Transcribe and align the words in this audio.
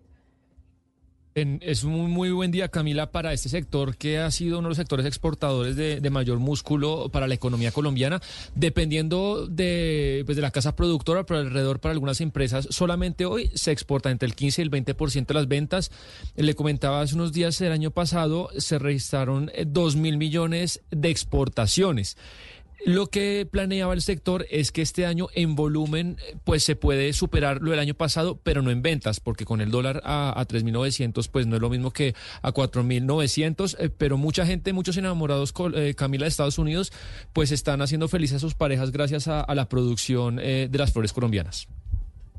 es 1.35 1.83
un 1.83 2.13
muy 2.13 2.31
buen 2.31 2.53
día, 2.53 2.69
Camila, 2.69 3.11
para 3.11 3.33
este 3.33 3.49
sector 3.49 3.97
que 3.97 4.19
ha 4.19 4.31
sido 4.31 4.61
uno 4.61 4.69
de 4.69 4.71
los 4.71 4.77
sectores 4.77 5.05
exportadores 5.05 5.75
de, 5.75 6.11
mayor 6.11 6.39
músculo 6.39 7.09
para 7.09 7.27
la 7.27 7.35
economía 7.35 7.73
colombiana. 7.73 8.23
Dependiendo 8.55 9.49
de, 9.49 10.23
pues, 10.27 10.37
de 10.37 10.43
la 10.43 10.53
casa 10.53 10.77
productora, 10.77 11.27
pero 11.27 11.41
alrededor 11.41 11.81
para 11.81 11.93
algunas 11.93 12.21
empresas, 12.21 12.69
solamente 12.71 13.25
hoy 13.25 13.51
se 13.55 13.73
exporta 13.73 14.13
entre 14.13 14.29
el 14.29 14.37
15 14.37 14.63
y 14.63 14.65
el 14.65 14.71
20% 14.71 15.27
de 15.27 15.35
las 15.35 15.49
ventas. 15.49 15.91
Le 16.37 16.55
comentaba 16.55 17.01
hace 17.01 17.17
unos 17.17 17.33
días, 17.33 17.61
el 17.61 17.73
año 17.73 17.91
pasado 17.91 18.51
se 18.57 18.79
registraron 18.79 19.51
2 19.67 19.95
eh, 19.95 19.99
mil 19.99 20.19
millones 20.19 20.83
de 20.93 21.11
exportaciones. 21.11 22.17
Lo 22.85 23.07
que 23.07 23.49
planeaba 23.51 23.95
el 23.95 24.03
sector 24.03 24.47
es 24.51 24.71
que 24.71 24.83
este 24.83 25.07
año 25.07 25.29
en 25.35 25.55
volumen 25.55 26.19
pues 26.45 26.65
se 26.65 26.77
puede 26.77 27.15
superar 27.15 27.63
lo 27.63 27.71
del 27.71 27.81
año 27.81 27.95
pasado, 27.95 28.39
pero 28.43 28.61
no 28.61 28.71
en 28.71 28.83
ventas, 28.83 29.21
porque 29.21 29.47
con 29.47 29.63
el 29.63 29.71
dólar 29.71 30.03
a, 30.05 30.39
a 30.39 30.47
3.900 30.47 31.29
pues 31.31 31.47
no 31.47 31.57
es 31.57 31.63
lo 31.63 31.71
mismo 31.71 31.93
que 31.93 32.15
a 32.43 32.53
4.900, 32.53 33.77
eh, 33.79 33.89
pero 33.89 34.19
mucha 34.19 34.45
gente, 34.45 34.75
muchos 34.75 34.99
enamorados, 34.99 35.55
eh, 35.75 35.95
Camila, 35.97 36.25
de 36.25 36.29
Estados 36.29 36.59
Unidos, 36.59 36.93
pues 37.33 37.53
están 37.53 37.81
haciendo 37.81 38.07
felices 38.07 38.37
a 38.37 38.41
sus 38.41 38.55
parejas 38.55 38.93
gracias 38.93 39.29
a, 39.29 39.47
la 39.55 39.69
producción 39.69 40.39
eh, 40.39 40.69
de 40.71 40.79
las 40.79 40.93
flores 40.93 41.13
colombianas. 41.13 41.69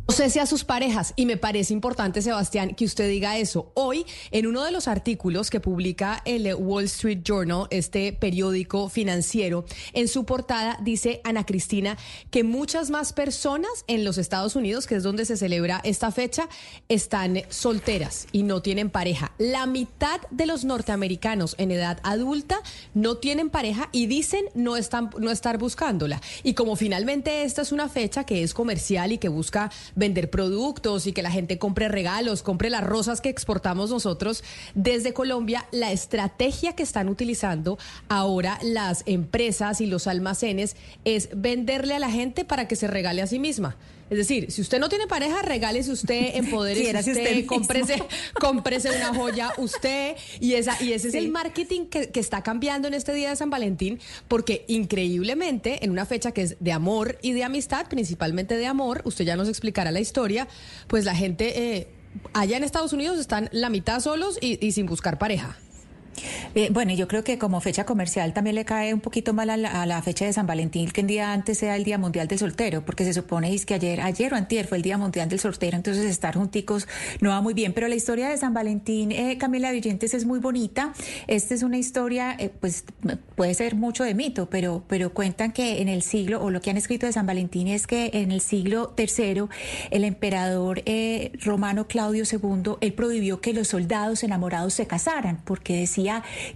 No 0.08 0.14
sé 0.14 0.30
si 0.30 0.38
a 0.38 0.46
sus 0.46 0.64
parejas, 0.64 1.14
y 1.16 1.26
me 1.26 1.36
parece 1.36 1.74
importante, 1.74 2.22
Sebastián, 2.22 2.76
que 2.76 2.86
usted 2.86 3.10
diga 3.10 3.40
eso. 3.40 3.72
Hoy, 3.74 4.06
en 4.30 4.46
uno 4.46 4.64
de 4.64 4.72
los 4.72 4.88
artículos 4.88 5.50
que 5.50 5.60
publica 5.60 6.22
el 6.26 6.54
Wall 6.54 6.84
Street 6.84 7.22
Journal, 7.24 7.66
este 7.72 8.14
periódico 8.14 8.88
financiero, 8.88 9.66
en 9.94 10.08
su 10.08 10.24
portada 10.24 10.78
dice 10.84 11.22
Ana 11.24 11.44
Cristina 11.44 11.98
que 12.30 12.44
muchas 12.44 12.92
más 12.92 13.14
personas 13.14 13.72
en 13.88 14.06
los 14.06 14.20
Estados 14.20 14.56
Unidos, 14.56 14.86
que 14.86 14.94
es 14.94 15.02
donde 15.02 15.26
se 15.26 15.38
celebra 15.38 15.82
esta 15.84 16.12
fecha, 16.12 16.50
están 16.88 17.42
solteras 17.50 18.28
y 18.32 18.44
no 18.44 18.62
tienen 18.62 18.92
pareja. 18.92 19.32
La 19.40 19.66
mitad 19.66 20.22
de 20.30 20.46
los 20.46 20.66
norteamericanos 20.66 21.56
en 21.58 21.72
edad 21.72 22.00
adulta 22.04 22.60
no 22.94 23.18
tienen 23.18 23.50
pareja 23.50 23.90
y 23.92 24.06
dicen 24.06 24.46
no, 24.54 24.78
están, 24.78 25.10
no 25.18 25.32
estar 25.32 25.58
buscándola. 25.58 26.22
Y 26.44 26.54
como 26.54 26.76
finalmente 26.76 27.44
esta 27.44 27.64
es 27.64 27.72
una 27.72 27.90
fecha 27.90 28.24
que 28.24 28.44
es 28.44 28.54
comercial 28.54 29.12
y 29.12 29.18
que 29.18 29.30
busca 29.30 29.72
vender 29.96 30.30
productos 30.30 31.08
y 31.08 31.14
que 31.14 31.22
la 31.22 31.32
gente 31.32 31.58
compre 31.58 31.88
regalos, 31.88 32.44
compre 32.44 32.70
las 32.70 32.84
rosas 32.84 33.22
que 33.22 33.30
exportamos 33.30 33.90
nosotros 33.90 34.44
desde 34.74 35.14
Colombia, 35.14 35.66
la 35.72 35.92
estrategia 35.92 36.74
que 36.74 36.84
están 36.84 37.10
utilizando 37.10 37.78
ahora 38.10 38.60
las 38.62 39.04
empresas 39.06 39.82
y 39.82 39.88
los 39.88 40.08
almacenes 40.08 40.76
es 41.06 41.30
venderle 41.36 41.96
a 41.96 42.00
la 42.00 42.12
gente 42.12 42.46
para 42.46 42.68
que 42.68 42.76
se 42.76 42.88
regale 42.88 43.22
a 43.22 43.28
sí 43.28 43.40
misma. 43.40 43.76
Es 44.10 44.20
decir, 44.20 44.52
si 44.52 44.62
usted 44.62 44.80
no 44.80 44.88
tiene 44.88 45.08
pareja, 45.08 45.42
regálese 45.42 45.92
usted, 45.92 46.32
empodérese 46.36 46.98
usted, 47.00 47.12
usted 47.12 47.46
cómprese, 47.46 48.04
cómprese 48.40 48.90
una 48.92 49.14
joya 49.14 49.52
usted. 49.58 50.16
Y, 50.40 50.54
esa, 50.54 50.82
y 50.84 50.94
ese 50.94 51.08
es 51.08 51.16
el 51.16 51.30
marketing 51.30 51.88
que, 51.88 52.12
que, 52.12 52.20
está 52.20 52.44
cambiando 52.44 52.88
en 52.88 52.94
este 52.94 53.14
día 53.14 53.30
de 53.30 53.36
San 53.36 53.50
Valentín, 53.50 54.00
porque 54.28 54.66
increíblemente, 54.68 55.84
en 55.84 55.92
una 55.92 56.06
fecha 56.06 56.32
que 56.32 56.44
es 56.44 56.58
de 56.60 56.72
amor 56.72 57.18
y 57.22 57.34
de 57.34 57.44
amistad, 57.44 57.88
principalmente 57.88 58.58
de 58.58 58.68
amor, 58.68 59.02
usted 59.06 59.26
ya 59.26 59.36
nos 59.36 59.50
explicará 59.50 59.92
la 59.92 60.00
historia, 60.00 60.48
pues 60.88 61.06
la 61.06 61.16
gente 61.16 61.78
eh, 61.78 61.88
allá 62.34 62.58
en 62.58 62.64
Estados 62.64 62.94
Unidos 62.94 63.20
están 63.20 63.50
la 63.52 63.70
mitad 63.70 64.00
solos 64.00 64.38
y, 64.40 64.64
y 64.66 64.72
sin 64.72 64.86
buscar 64.86 65.18
pareja. 65.18 65.58
Eh, 66.54 66.70
bueno, 66.72 66.94
yo 66.94 67.08
creo 67.08 67.24
que 67.24 67.38
como 67.38 67.62
fecha 67.62 67.86
comercial 67.86 68.34
también 68.34 68.56
le 68.56 68.66
cae 68.66 68.94
un 68.94 69.02
poquito 69.02 69.34
mal 69.34 69.50
a 69.50 69.86
la, 69.86 70.02
fecha 70.02 70.26
de 70.26 70.34
San 70.34 70.46
Valentín, 70.46 70.92
que 70.92 71.02
el 71.02 71.08
día 71.08 71.34
antes 71.34 71.58
sea 71.58 71.76
el 71.76 71.84
Día 71.84 71.98
Mundial 71.98 72.28
del 72.28 72.38
Soltero, 72.38 72.86
porque 72.86 73.06
se 73.06 73.14
supone 73.14 73.56
que 73.66 73.74
ayer, 73.74 74.02
ayer 74.02 74.34
o 74.34 74.36
antier 74.36 74.68
fue 74.68 74.78
el 74.78 74.84
Día 74.84 74.98
Mundial 74.98 75.30
del 75.30 75.40
Soltero, 75.40 75.78
entonces 75.78 76.06
estar 76.06 76.36
junticos 76.36 76.88
no 77.22 77.30
va 77.30 77.42
muy 77.42 77.54
bien. 77.54 77.74
Pero 77.74 77.88
la 77.88 77.96
historia 77.96 78.30
de 78.30 78.38
San 78.38 78.54
Valentín, 78.54 79.12
eh, 79.12 79.38
Camila 79.38 79.72
Villentes, 79.72 80.14
es 80.14 80.26
muy 80.26 80.40
bonita. 80.40 80.94
Esta 81.28 81.54
es 81.54 81.64
una 81.64 81.78
historia, 81.78 82.36
eh, 82.38 82.50
pues 82.50 82.84
puede 83.36 83.54
ser 83.54 83.76
mucho 83.76 84.04
de 84.04 84.14
mito, 84.14 84.50
pero, 84.50 84.84
pero 84.88 85.14
cuentan 85.14 85.52
que 85.52 85.82
en 85.82 85.88
el 85.88 86.02
siglo, 86.02 86.44
o 86.44 86.50
lo 86.50 86.62
que 86.62 86.70
han 86.70 86.78
escrito 86.78 87.06
de 87.06 87.14
San 87.14 87.26
Valentín 87.26 87.68
es 87.68 87.88
que 87.88 88.12
en 88.14 88.32
el 88.32 88.42
siglo 88.42 88.94
III, 88.98 89.46
el 89.92 90.04
emperador 90.04 90.82
eh, 90.86 91.32
romano 91.42 91.88
Claudio 91.88 92.24
II, 92.30 92.76
él 92.82 92.94
prohibió 92.94 93.42
que 93.42 93.54
los 93.54 93.70
soldados 93.70 94.24
enamorados 94.24 94.74
se 94.74 94.88
casaran, 94.88 95.42
porque 95.46 95.76
decía 95.76 96.05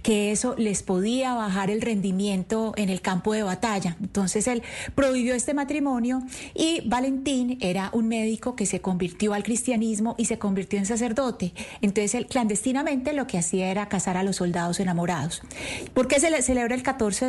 que 0.02 0.32
eso 0.32 0.54
les 0.56 0.82
podía 0.82 1.34
bajar 1.34 1.70
el 1.70 1.80
rendimiento 1.80 2.72
en 2.76 2.88
el 2.88 3.00
campo 3.00 3.32
de 3.32 3.42
batalla. 3.42 3.96
Entonces 4.00 4.46
él 4.46 4.62
prohibió 4.94 5.34
este 5.34 5.54
matrimonio 5.54 6.22
y 6.54 6.82
Valentín 6.86 7.58
era 7.60 7.90
un 7.92 8.08
médico 8.08 8.56
que 8.56 8.66
se 8.66 8.80
convirtió 8.80 9.34
al 9.34 9.42
cristianismo 9.42 10.14
y 10.18 10.26
se 10.26 10.38
convirtió 10.38 10.78
en 10.78 10.86
sacerdote. 10.86 11.52
Entonces 11.82 12.14
él 12.14 12.26
clandestinamente 12.26 13.12
lo 13.12 13.26
que 13.26 13.38
hacía 13.38 13.70
era 13.70 13.88
casar 13.88 14.16
a 14.16 14.22
los 14.22 14.36
soldados 14.36 14.80
enamorados. 14.80 15.42
¿Por 15.94 16.08
qué 16.08 16.20
se 16.20 16.42
celebra 16.42 16.74
el 16.74 16.82
14 16.82 17.26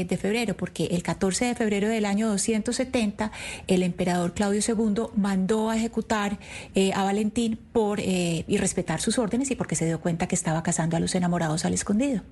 eh, 0.00 0.04
de, 0.04 0.16
febrero? 0.16 0.56
Porque 0.56 0.86
el 0.86 1.02
14 1.02 1.46
de 1.46 1.54
febrero 1.54 1.88
del 1.88 2.04
año 2.04 2.28
270 2.28 3.32
el 3.66 3.82
emperador 3.82 4.34
Claudio 4.34 4.60
II 4.66 5.08
mandó 5.16 5.70
a 5.70 5.76
ejecutar 5.76 6.38
eh, 6.74 6.92
a 6.94 7.04
Valentín 7.04 7.58
por 7.72 8.00
eh, 8.00 8.44
y 8.46 8.56
respetar 8.58 9.00
sus 9.00 9.18
órdenes 9.18 9.50
y 9.50 9.56
porque 9.56 9.76
se 9.76 9.86
dio 9.86 10.00
cuenta 10.00 10.26
que 10.26 10.34
estaba 10.34 10.62
casando 10.62 10.96
a 10.96 11.00
los 11.00 11.14
enamorados 11.14 11.55
al 11.64 11.74
escondido. 11.74 12.22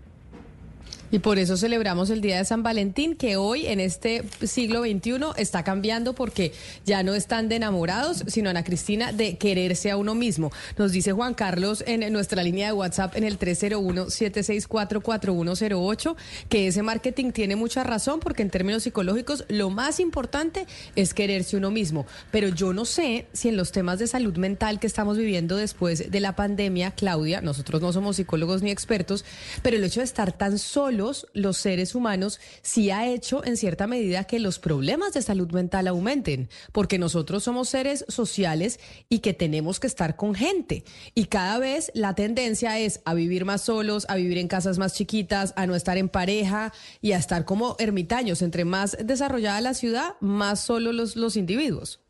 Y 1.15 1.21
por 1.21 1.39
eso 1.39 1.57
celebramos 1.57 2.11
el 2.11 2.21
Día 2.21 2.37
de 2.39 2.45
San 2.45 2.65
Valentín, 2.65 3.15
que 3.15 3.37
hoy 3.37 3.69
en 3.69 3.79
este 3.79 4.25
siglo 4.43 4.81
XXI 4.81 5.13
está 5.37 5.63
cambiando 5.63 6.13
porque 6.13 6.53
ya 6.85 7.05
no 7.05 7.15
están 7.15 7.49
de 7.49 7.55
enamorados, 7.55 8.25
sino 8.27 8.51
Ana 8.51 8.65
Cristina 8.65 9.13
de 9.13 9.39
quererse 9.39 9.93
a 9.93 9.97
uno 9.97 10.17
mismo. 10.17 10.51
Nos 10.77 10.91
dice 10.91 11.13
Juan 11.13 11.35
Carlos 11.35 11.85
en 11.87 12.13
nuestra 12.13 12.43
línea 12.43 12.67
de 12.67 12.73
WhatsApp 12.73 13.15
en 13.15 13.23
el 13.23 13.39
301-764-4108 13.39 16.17
que 16.49 16.67
ese 16.67 16.83
marketing 16.83 17.31
tiene 17.31 17.55
mucha 17.55 17.85
razón 17.85 18.19
porque 18.19 18.43
en 18.43 18.51
términos 18.51 18.83
psicológicos 18.83 19.45
lo 19.47 19.71
más 19.71 20.01
importante 20.01 20.67
es 20.97 21.15
quererse 21.15 21.57
uno 21.57 21.71
mismo. 21.71 22.07
Pero 22.33 22.49
yo 22.49 22.73
no 22.73 22.85
sé 22.85 23.27
si 23.33 23.51
en 23.51 23.57
los 23.57 23.71
temas 23.71 24.01
de 24.01 24.09
salud 24.09 24.37
mental 24.37 24.81
que 24.81 24.89
estamos 24.89 25.17
viviendo 25.17 25.59
después 25.59 26.11
de 26.11 26.19
la 26.19 26.35
pandemia, 26.35 26.91
Claudia, 26.91 27.41
nosotros 27.41 27.81
no 27.81 27.93
somos 27.93 28.17
psicólogos 28.17 28.63
ni 28.63 28.73
expertos, 28.73 29.25
pero 29.63 29.77
el 29.77 29.85
hecho 29.85 30.01
de 30.01 30.07
estar 30.07 30.33
tan 30.33 30.59
solo 30.59 31.04
los 31.33 31.57
seres 31.57 31.95
humanos, 31.95 32.41
sí 32.63 32.91
ha 32.91 33.07
hecho 33.07 33.45
en 33.45 33.57
cierta 33.57 33.87
medida 33.87 34.25
que 34.25 34.39
los 34.39 34.59
problemas 34.59 35.13
de 35.13 35.23
salud 35.23 35.51
mental 35.53 35.87
aumenten, 35.87 36.49
porque 36.73 36.99
nosotros 36.99 37.45
somos 37.45 37.69
seres 37.69 38.05
sociales 38.09 38.81
y 39.09 39.19
que 39.21 39.35
tenemos 39.35 39.81
que 39.81 39.87
estar 39.87 40.17
con 40.17 40.35
gente. 40.35 40.85
Y 41.15 41.27
cada 41.27 41.59
vez 41.59 41.91
la 41.95 42.15
tendencia 42.15 42.79
es 42.79 43.01
a 43.05 43.15
vivir 43.15 43.45
más 43.45 43.63
solos, 43.63 44.07
a 44.09 44.17
vivir 44.17 44.39
en 44.39 44.49
casas 44.49 44.79
más 44.79 44.95
chiquitas, 44.95 45.53
a 45.57 45.67
no 45.67 45.75
estar 45.75 45.99
en 45.99 46.09
pareja 46.09 46.73
y 47.01 47.13
a 47.13 47.19
estar 47.19 47.45
como 47.45 47.77
ermitaños. 47.79 48.43
Entre 48.43 48.65
más 48.65 48.97
desarrollada 49.03 49.61
la 49.61 49.75
ciudad, 49.75 50.15
más 50.21 50.61
solos 50.61 50.95
los, 50.95 51.17
los 51.17 51.37
individuos. 51.37 52.04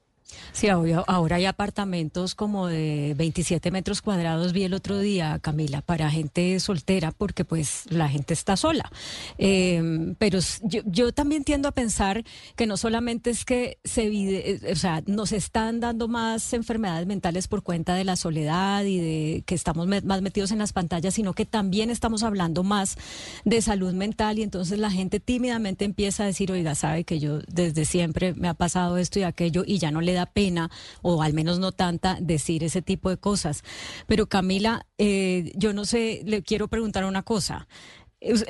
Sí, 0.52 0.68
ahora 0.68 1.36
hay 1.36 1.46
apartamentos 1.46 2.34
como 2.34 2.66
de 2.68 3.14
27 3.16 3.70
metros 3.70 4.02
cuadrados, 4.02 4.52
vi 4.52 4.64
el 4.64 4.74
otro 4.74 4.98
día, 4.98 5.38
Camila, 5.40 5.82
para 5.82 6.10
gente 6.10 6.58
soltera, 6.60 7.12
porque 7.12 7.44
pues 7.44 7.84
la 7.90 8.08
gente 8.08 8.34
está 8.34 8.56
sola. 8.56 8.90
Em, 9.36 10.14
pero 10.14 10.38
yo, 10.62 11.12
también 11.12 11.44
tiendo 11.44 11.68
a 11.68 11.72
pensar 11.72 12.24
que 12.56 12.66
no 12.66 12.76
solamente 12.76 13.30
es 13.30 13.44
que 13.44 13.78
se 13.84 14.06
eh, 14.06 14.60
o 14.72 14.76
sea, 14.76 15.02
nos 15.06 15.32
están 15.32 15.80
dando 15.80 16.08
más 16.08 16.52
enfermedades 16.52 17.06
mentales 17.06 17.48
por 17.48 17.62
cuenta 17.62 17.94
de 17.94 18.04
la 18.04 18.16
soledad 18.16 18.84
y 18.84 18.98
de 18.98 19.42
que 19.46 19.54
estamos 19.54 19.86
más 19.86 20.22
metidos 20.22 20.52
en 20.52 20.58
las 20.58 20.72
pantallas, 20.72 21.14
sino 21.14 21.34
que 21.34 21.46
también 21.46 21.90
estamos 21.90 22.22
hablando 22.22 22.62
más 22.62 22.96
de 23.44 23.60
salud 23.60 23.92
mental 23.92 24.38
y 24.38 24.42
entonces 24.42 24.78
la 24.78 24.90
gente 24.90 25.20
tímidamente 25.20 25.84
empieza 25.84 26.22
a 26.22 26.26
decir, 26.26 26.50
oiga, 26.52 26.74
sabe 26.74 27.04
que 27.04 27.18
yo 27.18 27.40
desde 27.48 27.84
siempre 27.84 28.34
me 28.34 28.48
ha 28.48 28.54
pasado 28.54 28.98
esto 28.98 29.18
y 29.18 29.24
aquello 29.24 29.64
y 29.66 29.78
ya 29.78 29.90
no 29.90 30.00
le 30.00 30.13
da 30.14 30.26
pena, 30.26 30.70
o 31.02 31.22
al 31.22 31.34
menos 31.34 31.58
no 31.58 31.72
tanta, 31.72 32.19
decir 32.20 32.64
ese 32.64 32.82
tipo 32.82 33.11
de 33.11 33.16
cosas. 33.16 33.62
Pero 34.06 34.26
Camila, 34.26 34.87
eh, 34.99 35.52
yo 35.56 35.72
no 35.72 35.84
sé, 35.84 36.22
le 36.25 36.43
quiero 36.43 36.69
preguntar 36.69 37.05
una 37.05 37.22
cosa. 37.22 37.69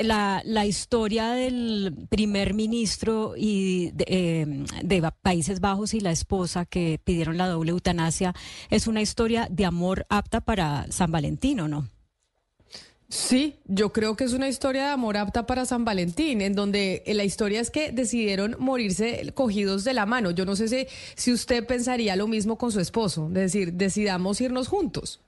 La, 0.00 0.40
la, 0.44 0.66
historia 0.66 1.30
del 1.30 2.06
primer 2.08 2.54
ministro 2.54 3.34
y 3.36 3.90
de, 3.90 4.04
eh, 4.06 4.64
de, 4.84 5.10
Países 5.20 5.58
Bajos 5.58 5.94
y 5.94 6.00
la 6.00 6.12
esposa 6.12 6.64
que 6.64 7.00
pidieron 7.02 7.38
la 7.38 7.48
doble 7.48 7.72
eutanasia 7.72 8.34
es 8.70 8.86
una 8.86 9.02
historia 9.02 9.48
de 9.50 9.64
amor 9.64 10.06
apta 10.08 10.40
para 10.42 10.86
San 10.92 11.10
Valentino, 11.10 11.66
¿no? 11.66 11.88
Sí, 13.08 13.60
yo 13.66 13.92
creo 13.92 14.16
que 14.16 14.24
es 14.24 14.32
una 14.32 14.48
historia 14.48 14.86
de 14.86 14.90
amor 14.90 15.16
apta 15.16 15.46
para 15.46 15.66
San 15.66 15.84
Valentín, 15.84 16.40
en 16.40 16.54
donde 16.54 17.02
la 17.06 17.24
historia 17.24 17.60
es 17.60 17.70
que 17.70 17.92
decidieron 17.92 18.56
morirse 18.58 19.32
cogidos 19.34 19.84
de 19.84 19.94
la 19.94 20.04
mano. 20.04 20.30
Yo 20.30 20.44
no 20.44 20.56
sé 20.56 20.68
si, 20.68 20.86
si 21.14 21.32
usted 21.32 21.64
pensaría 21.66 22.16
lo 22.16 22.26
mismo 22.26 22.58
con 22.58 22.72
su 22.72 22.80
esposo, 22.80 23.28
es 23.28 23.34
decir, 23.34 23.74
decidamos 23.74 24.40
irnos 24.40 24.68
juntos. 24.68 25.23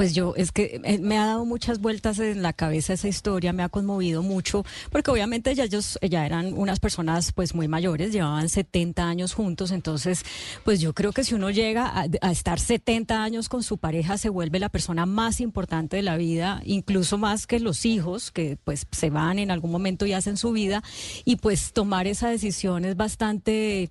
Pues 0.00 0.14
yo, 0.14 0.32
es 0.34 0.50
que 0.50 0.80
eh, 0.82 0.98
me 0.98 1.18
ha 1.18 1.26
dado 1.26 1.44
muchas 1.44 1.78
vueltas 1.78 2.18
en 2.20 2.40
la 2.40 2.54
cabeza 2.54 2.94
esa 2.94 3.06
historia, 3.06 3.52
me 3.52 3.62
ha 3.62 3.68
conmovido 3.68 4.22
mucho, 4.22 4.64
porque 4.90 5.10
obviamente 5.10 5.54
ya 5.54 5.64
ellos 5.64 5.98
ya 6.00 6.24
eran 6.24 6.54
unas 6.54 6.80
personas 6.80 7.32
pues 7.32 7.54
muy 7.54 7.68
mayores, 7.68 8.10
llevaban 8.10 8.48
70 8.48 9.06
años 9.06 9.34
juntos, 9.34 9.72
entonces 9.72 10.24
pues 10.64 10.80
yo 10.80 10.94
creo 10.94 11.12
que 11.12 11.22
si 11.22 11.34
uno 11.34 11.50
llega 11.50 11.92
a, 11.94 12.30
estar 12.30 12.58
70 12.58 13.22
años 13.22 13.50
con 13.50 13.62
su 13.62 13.76
pareja 13.76 14.16
se 14.16 14.30
vuelve 14.30 14.58
la 14.58 14.70
persona 14.70 15.04
más 15.04 15.38
importante 15.38 15.96
de 15.96 16.02
la 16.02 16.16
vida, 16.16 16.62
incluso 16.64 17.18
más 17.18 17.46
que 17.46 17.60
los 17.60 17.84
hijos, 17.84 18.30
que 18.30 18.56
pues 18.64 18.86
se 18.90 19.10
van 19.10 19.38
en 19.38 19.50
algún 19.50 19.70
momento 19.70 20.06
y 20.06 20.14
hacen 20.14 20.38
su 20.38 20.52
vida, 20.52 20.82
y 21.26 21.36
pues 21.36 21.74
tomar 21.74 22.06
esa 22.06 22.30
decisión 22.30 22.86
es 22.86 22.96
bastante, 22.96 23.90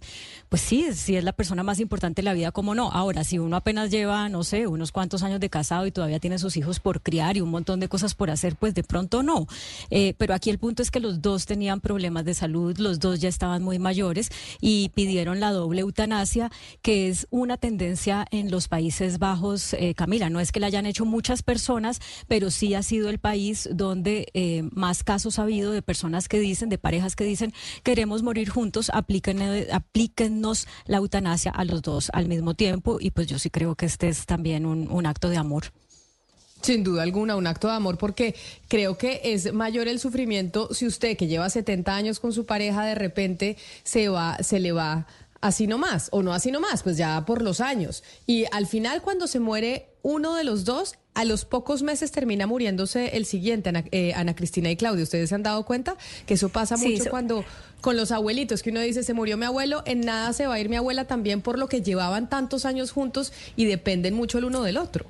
pues 0.50 0.64
sí, 0.64 0.88
sí 0.94 1.18
es 1.18 1.24
la 1.24 1.34
persona 1.34 1.62
más 1.62 1.80
importante 1.80 2.24
de 2.24 2.26
la 2.26 2.34
vida, 2.34 2.52
como 2.52 2.74
no. 2.74 2.92
Ahora, 2.92 3.24
si 3.24 3.38
uno 3.38 3.56
apenas 3.56 3.92
lleva, 3.92 4.28
no 4.28 4.44
sé, 4.44 4.66
unos 4.66 4.92
cuantos 4.92 5.22
años 5.22 5.40
de 5.40 5.52
casado 5.52 5.86
y 5.86 5.99
todavía 6.00 6.22
tiene 6.22 6.40
sus 6.40 6.56
hijos 6.56 6.80
por 6.80 7.02
criar 7.02 7.36
y 7.36 7.42
un 7.42 7.50
montón 7.50 7.82
de 7.82 7.90
cosas 7.90 8.16
por 8.16 8.30
hacer, 8.30 8.56
pues 8.56 8.74
de 8.74 8.84
pronto 8.86 9.22
no. 9.22 9.48
Eh, 9.90 10.14
pero 10.18 10.34
aquí 10.34 10.50
el 10.50 10.58
punto 10.58 10.82
es 10.82 10.92
que 10.92 11.02
los 11.02 11.22
dos 11.22 11.46
tenían 11.46 11.82
problemas 11.82 12.24
de 12.24 12.34
salud, 12.34 12.78
los 12.78 13.00
dos 13.00 13.20
ya 13.20 13.28
estaban 13.28 13.64
muy 13.64 13.80
mayores 13.80 14.30
y 14.62 14.94
pidieron 14.96 15.42
la 15.42 15.52
doble 15.52 15.82
eutanasia, 15.82 16.52
que 16.82 17.10
es 17.10 17.28
una 17.32 17.58
tendencia 17.58 18.26
en 18.32 18.50
los 18.50 18.70
Países 18.70 19.20
Bajos, 19.20 19.74
eh, 19.74 19.94
Camila. 19.94 20.30
No 20.30 20.40
es 20.40 20.54
que 20.54 20.62
la 20.62 20.68
hayan 20.68 20.86
hecho 20.86 21.04
muchas 21.04 21.44
personas, 21.44 22.00
pero 22.30 22.50
sí 22.50 22.76
ha 22.76 22.82
sido 22.82 23.10
el 23.10 23.20
país 23.20 23.68
donde 23.70 24.28
eh, 24.34 24.64
más 24.72 25.04
casos 25.04 25.38
ha 25.38 25.42
habido 25.42 25.74
de 25.74 25.82
personas 25.82 26.30
que 26.30 26.40
dicen, 26.40 26.70
de 26.70 26.78
parejas 26.78 27.18
que 27.18 27.26
dicen, 27.26 27.52
queremos 27.84 28.24
morir 28.24 28.48
juntos, 28.48 28.90
aplíquennos 28.94 30.66
la 30.86 30.98
eutanasia 30.98 31.52
a 31.52 31.66
los 31.66 31.82
dos 31.82 32.10
al 32.14 32.30
mismo 32.30 32.54
tiempo. 32.54 33.00
Y 33.02 33.12
pues 33.12 33.28
yo 33.28 33.38
sí 33.38 33.50
creo 33.50 33.76
que 33.76 33.86
este 33.86 34.08
es 34.08 34.26
también 34.26 34.66
un 34.66 35.06
acto 35.06 35.28
de 35.28 35.36
amor. 35.36 35.66
Sin 36.62 36.84
duda 36.84 37.04
alguna, 37.04 37.36
un 37.36 37.48
acto 37.48 37.68
de 37.68 37.74
amor, 37.74 37.98
porque 37.98 38.36
creo 38.68 38.98
que 38.98 39.22
es 39.24 39.54
mayor 39.54 39.88
el 39.88 40.00
sufrimiento 40.00 40.74
si 40.74 40.86
usted 40.86 41.16
que 41.16 41.28
lleva 41.28 41.50
70 41.50 41.96
años 41.96 42.20
con 42.20 42.34
su 42.34 42.46
pareja 42.46 42.86
de 42.86 42.96
repente 42.96 43.58
se 43.84 44.10
va, 44.10 44.38
se 44.42 44.60
le 44.60 44.72
va 44.72 45.08
así 45.42 45.68
nomás, 45.68 46.10
o 46.12 46.22
no 46.22 46.34
así 46.34 46.52
nomás, 46.52 46.84
pues 46.84 46.98
ya 46.98 47.26
por 47.26 47.42
los 47.42 47.62
años. 47.62 48.04
Y 48.26 48.46
al 48.52 48.68
final, 48.68 49.02
cuando 49.02 49.28
se 49.28 49.40
muere 49.40 49.88
uno 50.02 50.36
de 50.36 50.44
los 50.44 50.66
dos, 50.66 50.96
a 51.14 51.26
los 51.26 51.44
pocos 51.44 51.82
meses 51.82 52.12
termina 52.12 52.48
muriéndose 52.48 53.18
el 53.18 53.26
siguiente, 53.26 53.70
Ana, 53.70 53.84
eh, 53.92 54.14
Cristina 54.36 54.72
y 54.72 54.78
Claudia. 54.78 55.04
¿Ustedes 55.04 55.30
se 55.30 55.36
han 55.36 55.44
dado 55.44 55.66
cuenta 55.66 55.98
que 56.26 56.36
eso 56.36 56.50
pasa 56.50 56.78
mucho 56.78 57.10
cuando 57.10 57.44
con 57.82 57.98
los 57.98 58.12
abuelitos, 58.12 58.64
que 58.64 58.70
uno 58.70 58.80
dice, 58.80 59.04
se 59.04 59.14
murió 59.14 59.38
mi 59.38 59.46
abuelo, 59.46 59.84
en 59.86 60.02
nada 60.02 60.32
se 60.34 60.48
va 60.48 60.56
a 60.56 60.60
ir 60.60 60.70
mi 60.70 60.76
abuela 60.76 61.06
también 61.06 61.42
por 61.42 61.58
lo 61.58 61.68
que 61.68 61.82
llevaban 61.82 62.30
tantos 62.30 62.66
años 62.66 62.92
juntos 62.92 63.34
y 63.56 63.66
dependen 63.66 64.14
mucho 64.14 64.38
el 64.38 64.46
uno 64.46 64.62
del 64.62 64.78
otro? 64.78 65.06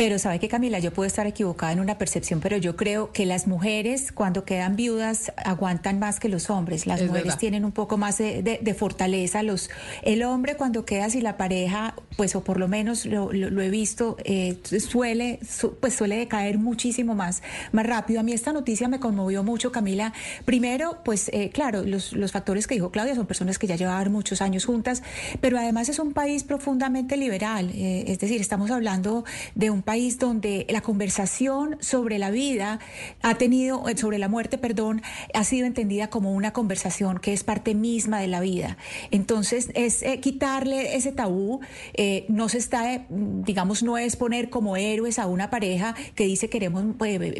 Pero 0.00 0.18
sabe 0.18 0.38
que 0.38 0.48
Camila, 0.48 0.78
yo 0.78 0.94
puedo 0.94 1.06
estar 1.06 1.26
equivocada 1.26 1.72
en 1.72 1.78
una 1.78 1.98
percepción, 1.98 2.40
pero 2.40 2.56
yo 2.56 2.74
creo 2.74 3.12
que 3.12 3.26
las 3.26 3.46
mujeres 3.46 4.12
cuando 4.12 4.46
quedan 4.46 4.74
viudas 4.74 5.30
aguantan 5.36 5.98
más 5.98 6.18
que 6.18 6.30
los 6.30 6.48
hombres. 6.48 6.86
Las 6.86 7.02
mujeres 7.02 7.36
tienen 7.36 7.66
un 7.66 7.72
poco 7.72 7.98
más 7.98 8.16
de, 8.16 8.74
fortaleza. 8.78 9.42
Los, 9.42 9.68
el 10.00 10.22
hombre 10.22 10.56
cuando 10.56 10.86
queda 10.86 11.10
sin 11.10 11.22
la 11.22 11.36
pareja, 11.36 11.94
pues 12.16 12.34
o 12.34 12.42
por 12.42 12.58
lo 12.58 12.66
menos 12.66 13.04
lo, 13.04 13.30
he 13.60 13.68
visto, 13.68 14.16
eh, 14.24 14.56
suele, 14.62 15.38
pues 15.80 15.96
suele 15.96 16.16
decaer 16.16 16.56
muchísimo 16.56 17.14
más, 17.14 17.42
más 17.72 17.84
rápido. 17.84 18.20
A 18.20 18.22
mí 18.22 18.32
esta 18.32 18.54
noticia 18.54 18.88
me 18.88 19.00
conmovió 19.00 19.42
mucho, 19.42 19.70
Camila. 19.70 20.14
Primero, 20.46 20.96
pues 21.04 21.28
eh, 21.34 21.50
claro, 21.50 21.82
los, 21.82 22.14
los 22.14 22.32
factores 22.32 22.66
que 22.66 22.74
dijo 22.74 22.90
Claudia 22.90 23.14
son 23.14 23.26
personas 23.26 23.58
que 23.58 23.66
ya 23.66 23.76
llevaban 23.76 24.10
muchos 24.10 24.40
años 24.40 24.64
juntas, 24.64 25.02
pero 25.42 25.58
además 25.58 25.90
es 25.90 25.98
un 25.98 26.14
país 26.14 26.42
profundamente 26.42 27.18
liberal. 27.18 27.70
Eh, 27.74 28.04
es 28.06 28.18
decir, 28.18 28.40
estamos 28.40 28.70
hablando 28.70 29.26
de 29.54 29.68
un 29.68 29.82
país 29.82 29.89
donde 30.18 30.66
la 30.68 30.82
conversación 30.82 31.76
sobre 31.80 32.18
la 32.18 32.30
vida 32.30 32.78
ha 33.22 33.34
tenido, 33.34 33.88
eh, 33.88 33.96
sobre 33.96 34.18
la 34.18 34.28
muerte, 34.28 34.56
perdón, 34.56 35.02
ha 35.34 35.42
sido 35.42 35.66
entendida 35.66 36.10
como 36.10 36.32
una 36.32 36.52
conversación 36.52 37.18
que 37.18 37.32
es 37.32 37.42
parte 37.42 37.74
misma 37.74 38.20
de 38.20 38.28
la 38.28 38.40
vida. 38.40 38.76
Entonces, 39.10 39.70
es 39.74 40.04
eh, 40.04 40.20
quitarle 40.20 40.94
ese 40.94 41.10
tabú, 41.10 41.60
eh, 41.94 42.24
no 42.28 42.48
se 42.48 42.58
está, 42.58 43.04
digamos, 43.10 43.82
no 43.82 43.98
es 43.98 44.14
poner 44.14 44.48
como 44.48 44.76
héroes 44.76 45.18
a 45.18 45.26
una 45.26 45.50
pareja 45.50 45.96
que 46.14 46.24
dice 46.24 46.48
queremos 46.48 46.84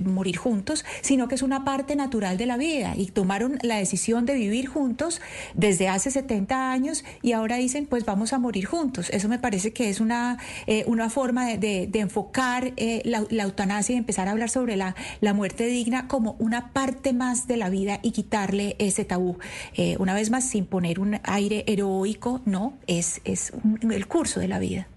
morir 0.04 0.36
juntos, 0.36 0.84
sino 1.02 1.28
que 1.28 1.36
es 1.36 1.42
una 1.42 1.64
parte 1.64 1.94
natural 1.94 2.36
de 2.36 2.46
la 2.46 2.56
vida 2.56 2.94
y 2.96 3.06
tomaron 3.06 3.58
la 3.62 3.76
decisión 3.76 4.26
de 4.26 4.34
vivir 4.34 4.66
juntos 4.66 5.20
desde 5.54 5.88
hace 5.88 6.10
70 6.10 6.72
años 6.72 7.04
y 7.22 7.30
ahora 7.30 7.56
dicen, 7.56 7.86
pues 7.86 8.04
vamos 8.04 8.32
a 8.32 8.40
morir 8.40 8.64
juntos. 8.64 9.08
Eso 9.10 9.28
me 9.28 9.38
parece 9.38 9.72
que 9.72 9.88
es 9.88 10.00
una, 10.00 10.38
una 10.86 11.10
forma 11.10 11.46
de 11.46 11.88
enfocar 11.94 12.39
eh, 12.76 13.02
la, 13.04 13.42
eutanasia 13.42 13.94
y 13.94 13.98
empezar 13.98 14.26
a 14.26 14.30
hablar 14.30 14.48
sobre 14.48 14.76
la, 14.76 14.94
la, 15.20 15.34
muerte 15.34 15.66
digna 15.66 16.08
como 16.08 16.36
una 16.38 16.72
parte 16.72 17.12
más 17.12 17.46
de 17.46 17.58
la 17.58 17.68
vida 17.68 18.00
y 18.02 18.12
quitarle 18.12 18.76
ese 18.78 19.04
tabú. 19.04 19.38
Eh, 19.74 19.96
una 19.98 20.14
vez 20.14 20.30
más, 20.30 20.48
sin 20.48 20.64
poner 20.64 21.00
un 21.00 21.20
aire 21.24 21.64
heroico, 21.66 22.40
no, 22.46 22.78
es, 22.86 23.20
es 23.24 23.52
el 23.82 24.06
curso 24.06 24.40
de 24.40 24.48
la 24.48 24.58
vida. 24.58 24.88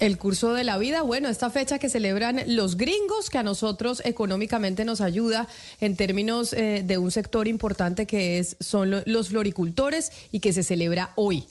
El 0.00 0.18
curso 0.18 0.54
de 0.54 0.64
la 0.64 0.78
vida, 0.78 1.02
bueno, 1.02 1.28
esta 1.28 1.50
fecha 1.50 1.78
que 1.78 1.90
celebran 1.90 2.42
los 2.46 2.76
gringos, 2.76 3.28
que 3.30 3.38
a 3.38 3.42
nosotros 3.42 4.02
económicamente 4.04 4.84
nos 4.84 5.00
ayuda 5.02 5.46
en 5.80 5.94
términos 5.94 6.54
eh, 6.54 6.82
de 6.84 6.98
un 6.98 7.10
sector 7.10 7.46
importante 7.46 8.06
que 8.06 8.38
es, 8.38 8.56
son 8.60 9.02
los 9.04 9.28
floricultores 9.28 10.10
y 10.32 10.40
que 10.40 10.52
se 10.52 10.62
celebra 10.62 11.12
hoy, 11.16 11.44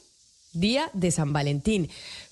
Día 0.53 0.89
de 0.93 1.11
San 1.11 1.31
Valentín. 1.31 1.89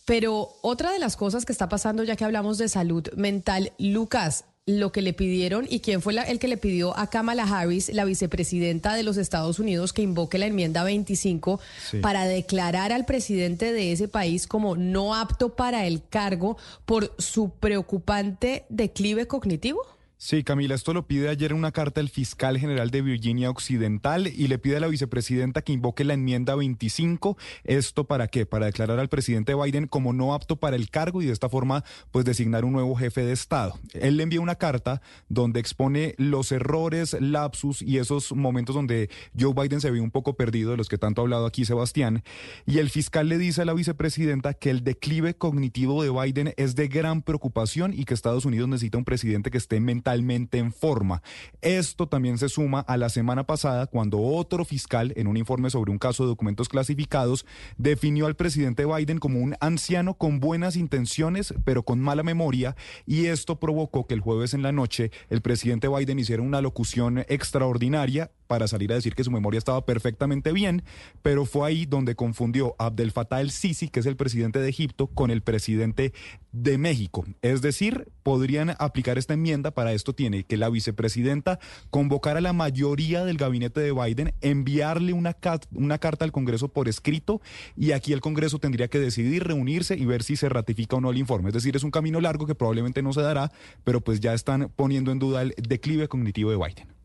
Pero 0.09 0.55
otra 0.61 0.91
de 0.91 0.97
las 0.97 1.15
cosas 1.15 1.45
que 1.45 1.51
está 1.51 1.69
pasando, 1.69 2.03
ya 2.03 2.15
que 2.15 2.25
hablamos 2.25 2.57
de 2.57 2.67
salud 2.67 3.07
mental, 3.15 3.73
Lucas, 3.77 4.45
lo 4.65 4.91
que 4.91 5.03
le 5.03 5.13
pidieron 5.13 5.67
y 5.69 5.81
quién 5.81 6.01
fue 6.01 6.15
el 6.15 6.39
que 6.39 6.47
le 6.47 6.57
pidió 6.57 6.97
a 6.97 7.11
Kamala 7.11 7.43
Harris, 7.43 7.93
la 7.93 8.05
vicepresidenta 8.05 8.95
de 8.95 9.03
los 9.03 9.17
Estados 9.17 9.59
Unidos, 9.59 9.93
que 9.93 10.01
invoque 10.01 10.39
la 10.39 10.47
enmienda 10.47 10.83
25 10.83 11.59
para 12.01 12.25
declarar 12.25 12.91
al 12.91 13.05
presidente 13.05 13.71
de 13.71 13.91
ese 13.91 14.07
país 14.07 14.47
como 14.47 14.75
no 14.75 15.13
apto 15.13 15.55
para 15.55 15.85
el 15.85 16.01
cargo 16.09 16.57
por 16.87 17.13
su 17.19 17.51
preocupante 17.51 18.65
declive 18.69 19.27
cognitivo? 19.27 19.79
Sí, 20.21 20.43
Camila, 20.43 20.75
esto 20.75 20.93
lo 20.93 21.07
pide 21.07 21.29
ayer 21.29 21.51
en 21.51 21.57
una 21.57 21.71
carta 21.71 22.01
el 22.01 22.09
fiscal 22.09 22.59
general 22.59 22.91
de 22.91 23.01
Virginia 23.01 23.49
Occidental 23.49 24.27
y 24.27 24.49
le 24.49 24.59
pide 24.59 24.75
a 24.75 24.81
la 24.81 24.89
vicepresidenta 24.89 25.61
que 25.61 25.71
invoque 25.71 26.03
la 26.03 26.13
enmienda 26.13 26.55
25. 26.55 27.37
¿Esto 27.63 28.03
para 28.03 28.27
qué? 28.27 28.45
Para 28.45 28.65
declarar 28.65 28.99
al 28.99 29.07
presidente 29.07 29.55
Biden 29.55 29.87
como 29.87 30.11
no 30.11 30.33
apto 30.33 30.57
para 30.57 30.75
el 30.75 30.89
cargo 30.89 31.21
y 31.21 31.27
de 31.27 31.31
esta 31.31 31.47
forma 31.47 31.85
pues 32.11 32.25
designar 32.25 32.65
un 32.65 32.73
nuevo 32.73 32.97
jefe 32.97 33.23
de 33.23 33.31
Estado. 33.31 33.79
Él 33.93 34.17
le 34.17 34.23
envía 34.23 34.41
una 34.41 34.55
carta 34.55 35.01
donde 35.29 35.61
expone 35.61 36.15
los 36.17 36.51
errores, 36.51 37.15
lapsus 37.21 37.81
y 37.81 37.97
esos 37.97 38.33
momentos 38.33 38.75
donde 38.75 39.09
Joe 39.39 39.53
Biden 39.53 39.79
se 39.79 39.89
ve 39.89 40.01
un 40.01 40.11
poco 40.11 40.33
perdido, 40.33 40.71
de 40.71 40.77
los 40.77 40.89
que 40.89 40.97
tanto 40.97 41.21
ha 41.21 41.23
hablado 41.23 41.45
aquí 41.45 41.63
Sebastián. 41.63 42.23
Y 42.65 42.79
el 42.79 42.89
fiscal 42.89 43.29
le 43.29 43.37
dice 43.37 43.61
a 43.61 43.65
la 43.65 43.73
vicepresidenta 43.73 44.53
que 44.53 44.69
el 44.69 44.83
declive 44.83 45.35
cognitivo 45.35 46.03
de 46.03 46.09
Biden 46.09 46.53
es 46.57 46.75
de 46.75 46.89
gran 46.89 47.21
preocupación 47.21 47.93
y 47.93 48.03
que 48.03 48.13
Estados 48.13 48.43
Unidos 48.43 48.67
necesita 48.67 48.97
un 48.97 49.05
presidente 49.05 49.49
que 49.49 49.57
esté 49.57 49.79
mentalmente 49.79 50.08
en 50.13 50.71
forma. 50.71 51.21
Esto 51.61 52.07
también 52.07 52.37
se 52.37 52.49
suma 52.49 52.79
a 52.81 52.97
la 52.97 53.09
semana 53.09 53.45
pasada 53.45 53.87
cuando 53.87 54.19
otro 54.19 54.65
fiscal, 54.65 55.13
en 55.15 55.27
un 55.27 55.37
informe 55.37 55.69
sobre 55.69 55.91
un 55.91 55.97
caso 55.97 56.23
de 56.23 56.29
documentos 56.29 56.69
clasificados, 56.69 57.45
definió 57.77 58.25
al 58.25 58.35
presidente 58.35 58.85
Biden 58.85 59.19
como 59.19 59.39
un 59.39 59.55
anciano 59.59 60.15
con 60.15 60.39
buenas 60.39 60.75
intenciones, 60.75 61.53
pero 61.63 61.83
con 61.83 61.99
mala 61.99 62.23
memoria, 62.23 62.75
y 63.05 63.25
esto 63.25 63.59
provocó 63.59 64.07
que 64.07 64.13
el 64.13 64.21
jueves 64.21 64.53
en 64.53 64.61
la 64.61 64.71
noche 64.71 65.11
el 65.29 65.41
presidente 65.41 65.87
Biden 65.87 66.19
hiciera 66.19 66.41
una 66.41 66.61
locución 66.61 67.19
extraordinaria 67.27 68.31
para 68.47 68.67
salir 68.67 68.91
a 68.91 68.95
decir 68.95 69.13
que 69.13 69.23
su 69.23 69.31
memoria 69.31 69.59
estaba 69.59 69.85
perfectamente 69.85 70.51
bien, 70.53 70.83
pero 71.21 71.45
fue 71.45 71.67
ahí 71.67 71.85
donde 71.85 72.15
confundió 72.15 72.75
a 72.79 72.87
Abdel 72.87 73.11
Fattah 73.11 73.41
el-Sisi, 73.41 73.89
que 73.89 73.99
es 73.99 74.07
el 74.07 74.15
presidente 74.15 74.59
de 74.59 74.69
Egipto, 74.69 75.07
con 75.07 75.29
el 75.29 75.43
presidente 75.43 76.13
de 76.51 76.79
México. 76.79 77.25
Es 77.43 77.61
decir, 77.61 78.07
podrían 78.23 78.75
aplicar 78.79 79.19
esta 79.19 79.35
enmienda, 79.35 79.71
para 79.71 79.93
esto 79.99 80.13
tiene 80.13 80.43
que 80.43 80.57
la 80.57 80.69
vicepresidenta 80.69 81.59
convocar 81.89 82.37
a 82.37 82.41
la 82.41 82.53
mayoría 82.53 83.23
del 83.23 83.37
gabinete 83.37 83.81
de 83.81 83.91
Biden, 83.91 84.33
enviarle 84.41 85.13
una, 85.13 85.35
una 85.73 85.97
carta 85.99 86.25
al 86.25 86.31
Congreso 86.31 86.69
por 86.69 86.87
escrito 86.87 87.41
y 87.77 87.91
aquí 87.91 88.13
el 88.13 88.21
Congreso 88.21 88.59
tendría 88.59 88.87
que 88.87 88.99
decidir, 88.99 89.43
reunirse 89.43 89.95
y 89.95 90.05
ver 90.05 90.23
si 90.23 90.35
se 90.35 90.49
ratifica 90.49 90.95
o 90.95 91.01
no 91.01 91.11
el 91.11 91.17
informe. 91.17 91.49
Es 91.49 91.53
decir, 91.53 91.75
es 91.75 91.83
un 91.83 91.91
camino 91.91 92.19
largo 92.21 92.45
que 92.45 92.55
probablemente 92.55 93.01
no 93.01 93.13
se 93.13 93.21
dará, 93.21 93.51
pero 93.83 94.01
pues 94.01 94.19
ya 94.19 94.33
están 94.33 94.71
poniendo 94.75 95.11
en 95.11 95.19
duda 95.19 95.41
el 95.41 95.53
declive 95.57 96.07
cognitivo 96.07 96.51
de 96.51 96.57
Biden. 96.57 96.98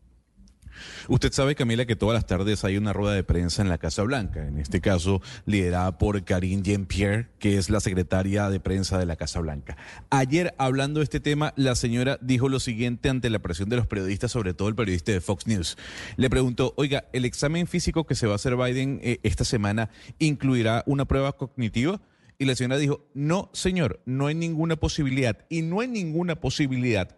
Usted 1.07 1.31
sabe, 1.31 1.55
Camila, 1.55 1.85
que 1.85 1.95
todas 1.95 2.13
las 2.13 2.25
tardes 2.25 2.63
hay 2.63 2.77
una 2.77 2.93
rueda 2.93 3.13
de 3.15 3.23
prensa 3.23 3.61
en 3.61 3.69
la 3.69 3.77
Casa 3.77 4.03
Blanca, 4.03 4.47
en 4.47 4.57
este 4.57 4.81
caso 4.81 5.21
liderada 5.45 5.97
por 5.97 6.23
Karine 6.23 6.63
Jean-Pierre, 6.63 7.29
que 7.39 7.57
es 7.57 7.69
la 7.69 7.79
secretaria 7.79 8.49
de 8.49 8.59
prensa 8.59 8.97
de 8.97 9.05
la 9.05 9.15
Casa 9.15 9.39
Blanca. 9.39 9.77
Ayer, 10.09 10.53
hablando 10.57 10.99
de 10.99 11.05
este 11.05 11.19
tema, 11.19 11.53
la 11.55 11.75
señora 11.75 12.17
dijo 12.21 12.49
lo 12.49 12.59
siguiente 12.59 13.09
ante 13.09 13.29
la 13.29 13.39
presión 13.39 13.69
de 13.69 13.77
los 13.77 13.87
periodistas, 13.87 14.31
sobre 14.31 14.53
todo 14.53 14.67
el 14.67 14.75
periodista 14.75 15.11
de 15.11 15.21
Fox 15.21 15.47
News. 15.47 15.77
Le 16.17 16.29
preguntó, 16.29 16.73
oiga, 16.77 17.05
¿el 17.13 17.25
examen 17.25 17.67
físico 17.67 18.05
que 18.05 18.15
se 18.15 18.27
va 18.27 18.33
a 18.33 18.35
hacer 18.35 18.55
Biden 18.55 18.99
eh, 19.03 19.19
esta 19.23 19.45
semana 19.45 19.89
incluirá 20.19 20.83
una 20.85 21.05
prueba 21.05 21.33
cognitiva? 21.33 22.01
Y 22.37 22.45
la 22.45 22.55
señora 22.55 22.77
dijo, 22.77 23.05
no, 23.13 23.49
señor, 23.53 24.01
no 24.05 24.27
hay 24.27 24.35
ninguna 24.35 24.75
posibilidad. 24.75 25.45
Y 25.49 25.61
no 25.61 25.79
hay 25.79 25.87
ninguna 25.87 26.35
posibilidad 26.35 27.15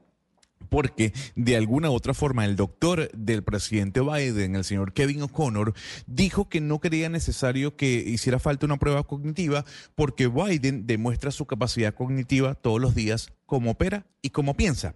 porque 0.70 1.14
de 1.36 1.56
alguna 1.56 1.90
u 1.90 1.94
otra 1.94 2.14
forma 2.14 2.46
el 2.46 2.56
doctor 2.56 3.10
del 3.14 3.44
presidente 3.44 4.02
Biden, 4.02 4.56
el 4.56 4.64
señor 4.64 4.94
Kevin 4.94 5.24
O'Connor, 5.24 5.74
dijo 6.06 6.50
que 6.50 6.62
no 6.62 6.80
creía 6.80 7.10
necesario 7.10 7.76
que 7.76 8.04
hiciera 8.06 8.40
falta 8.40 8.66
una 8.66 8.78
prueba 8.78 9.04
cognitiva 9.04 9.66
porque 9.96 10.28
Biden 10.28 10.88
demuestra 10.88 11.32
su 11.32 11.46
capacidad 11.46 11.94
cognitiva 11.94 12.56
todos 12.56 12.82
los 12.82 12.96
días, 12.96 13.34
como 13.46 13.72
opera 13.72 14.06
y 14.22 14.32
como 14.32 14.56
piensa. 14.56 14.96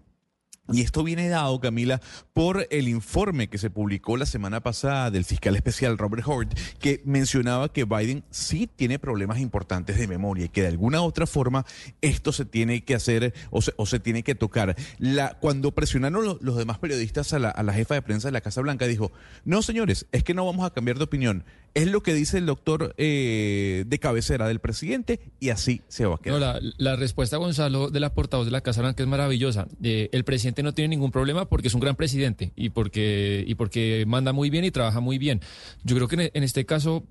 Y 0.69 0.81
esto 0.81 1.03
viene 1.03 1.27
dado, 1.27 1.59
Camila, 1.59 1.99
por 2.33 2.67
el 2.69 2.87
informe 2.87 3.49
que 3.49 3.57
se 3.57 3.69
publicó 3.69 4.15
la 4.15 4.25
semana 4.25 4.61
pasada 4.61 5.11
del 5.11 5.25
fiscal 5.25 5.55
especial 5.55 5.97
Robert 5.97 6.23
Hort, 6.25 6.57
que 6.79 7.01
mencionaba 7.03 7.73
que 7.73 7.83
Biden 7.83 8.23
sí 8.29 8.69
tiene 8.73 8.99
problemas 8.99 9.39
importantes 9.39 9.97
de 9.97 10.07
memoria 10.07 10.45
y 10.45 10.49
que 10.49 10.61
de 10.61 10.69
alguna 10.69 11.01
otra 11.01 11.25
forma 11.25 11.65
esto 12.01 12.31
se 12.31 12.45
tiene 12.45 12.85
que 12.85 12.95
hacer 12.95 13.33
o 13.49 13.61
se, 13.61 13.99
tiene 13.99 14.23
que 14.23 14.35
tocar. 14.35 14.75
La, 14.97 15.37
cuando 15.39 15.71
presionaron 15.71 16.37
los, 16.39 16.57
demás 16.57 16.77
periodistas 16.77 17.33
a 17.33 17.39
la 17.39 17.73
jefa 17.73 17.95
de 17.95 18.01
prensa 18.01 18.27
de 18.27 18.33
la 18.33 18.41
Casa 18.41 18.61
Blanca, 18.61 18.87
dijo, 18.87 19.11
no 19.43 19.61
señores, 19.61 20.05
es 20.11 20.23
que 20.23 20.33
no 20.33 20.45
vamos 20.45 20.65
a 20.65 20.73
cambiar 20.73 20.97
de 20.97 21.03
opinión. 21.03 21.43
Es 21.73 21.87
lo 21.89 22.03
que 22.03 22.13
dice 22.13 22.37
el 22.37 22.45
doctor 22.45 22.93
eh, 22.97 23.85
de 23.87 23.99
cabecera 23.99 24.47
del 24.47 24.59
presidente 24.59 25.21
y 25.39 25.49
así 25.49 25.81
se 25.87 26.05
va 26.05 26.15
a 26.15 26.17
quedar. 26.17 26.39
No, 26.39 26.71
la, 26.77 26.95
respuesta, 26.97 27.37
Gonzalo, 27.37 27.89
de 27.89 28.01
la 28.01 28.13
portavoz 28.13 28.45
de 28.45 28.51
la 28.51 28.61
Casa 28.61 28.81
Blanca 28.81 29.03
es 29.03 29.07
maravillosa. 29.07 29.67
Eh, 29.81 30.09
el 30.11 30.25
presidente 30.25 30.63
no 30.63 30.73
tiene 30.73 30.89
ningún 30.89 31.11
problema 31.11 31.45
porque 31.45 31.69
es 31.69 31.73
un 31.73 31.79
gran 31.79 31.95
presidente 31.95 32.51
y 32.57 32.69
porque, 32.71 33.45
y 33.47 33.55
porque 33.55 34.03
manda 34.05 34.33
muy 34.33 34.49
bien 34.49 34.65
y 34.65 34.71
trabaja 34.71 34.99
muy 34.99 35.17
bien. 35.17 35.39
Yo 35.83 35.95
creo 35.95 36.07
que 36.07 36.31
en, 36.33 36.43
este 36.43 36.65
caso... 36.65 37.03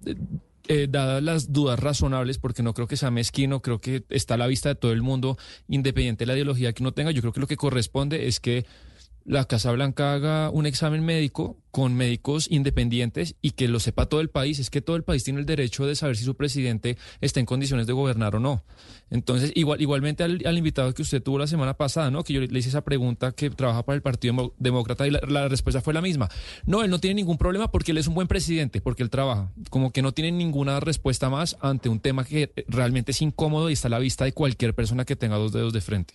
Eh, 0.68 0.86
dadas 0.88 1.20
las 1.20 1.52
dudas 1.52 1.80
razonables, 1.80 2.38
porque 2.38 2.62
no 2.62 2.74
creo 2.74 2.86
que 2.86 2.96
sea 2.96 3.10
mezquino, 3.10 3.60
creo 3.60 3.80
que 3.80 4.04
está 4.10 4.34
a 4.34 4.36
la 4.36 4.46
vista 4.46 4.68
de 4.68 4.76
todo 4.76 4.92
el 4.92 5.02
mundo, 5.02 5.36
independiente 5.66 6.22
de 6.22 6.26
la 6.26 6.34
ideología 6.34 6.72
que 6.72 6.84
uno 6.84 6.92
tenga, 6.92 7.10
yo 7.10 7.22
creo 7.22 7.32
que 7.32 7.40
lo 7.40 7.48
que 7.48 7.56
corresponde 7.56 8.28
es 8.28 8.38
que 8.38 8.66
la 9.24 9.44
Casa 9.44 9.72
Blanca 9.72 10.14
haga 10.14 10.50
un 10.50 10.66
examen 10.66 11.04
médico 11.04 11.56
con 11.70 11.94
médicos 11.94 12.48
independientes 12.50 13.36
y 13.42 13.52
que 13.52 13.68
lo 13.68 13.78
sepa 13.80 14.06
todo 14.06 14.20
el 14.20 14.28
país. 14.28 14.58
Es 14.58 14.70
que 14.70 14.80
todo 14.80 14.96
el 14.96 15.04
país 15.04 15.24
tiene 15.24 15.40
el 15.40 15.46
derecho 15.46 15.86
de 15.86 15.94
saber 15.94 16.16
si 16.16 16.24
su 16.24 16.34
presidente 16.34 16.96
está 17.20 17.40
en 17.40 17.46
condiciones 17.46 17.86
de 17.86 17.92
gobernar 17.92 18.34
o 18.36 18.40
no. 18.40 18.64
Entonces, 19.10 19.52
igual, 19.54 19.80
igualmente 19.80 20.24
al, 20.24 20.58
invitado 20.58 20.92
que 20.94 21.02
usted 21.02 21.22
tuvo 21.22 21.38
la 21.38 21.46
semana 21.46 21.74
pasada, 21.74 22.10
¿no? 22.10 22.24
Que 22.24 22.32
yo 22.32 22.40
le 22.40 22.58
hice 22.58 22.68
esa 22.68 22.82
pregunta 22.82 23.32
que 23.32 23.50
trabaja 23.50 23.84
para 23.84 23.96
el 23.96 24.02
Partido 24.02 24.54
Demócrata 24.58 25.06
y 25.06 25.10
la, 25.10 25.48
respuesta 25.48 25.80
fue 25.80 25.94
la 25.94 26.00
misma. 26.00 26.28
No, 26.66 26.82
él 26.82 26.90
no 26.90 26.98
tiene 26.98 27.14
ningún 27.14 27.38
problema 27.38 27.70
porque 27.70 27.92
él 27.92 27.98
es 27.98 28.06
un 28.06 28.14
buen 28.14 28.28
presidente, 28.28 28.80
porque 28.80 29.02
él 29.02 29.10
trabaja. 29.10 29.52
Como 29.70 29.92
que 29.92 30.02
no 30.02 30.12
tiene 30.12 30.32
ninguna 30.32 30.80
respuesta 30.80 31.30
más 31.30 31.56
ante 31.60 31.88
un 31.88 32.00
tema 32.00 32.24
que 32.24 32.52
realmente 32.68 33.12
es 33.12 33.22
incómodo 33.22 33.70
y 33.70 33.74
está 33.74 33.88
a 33.88 33.90
la 33.90 33.98
vista 33.98 34.24
de 34.24 34.32
cualquier 34.32 34.74
persona 34.74 35.04
que 35.04 35.16
tenga 35.16 35.36
dos 35.36 35.52
dedos 35.52 35.72
de 35.72 35.80
frente. 35.80 36.14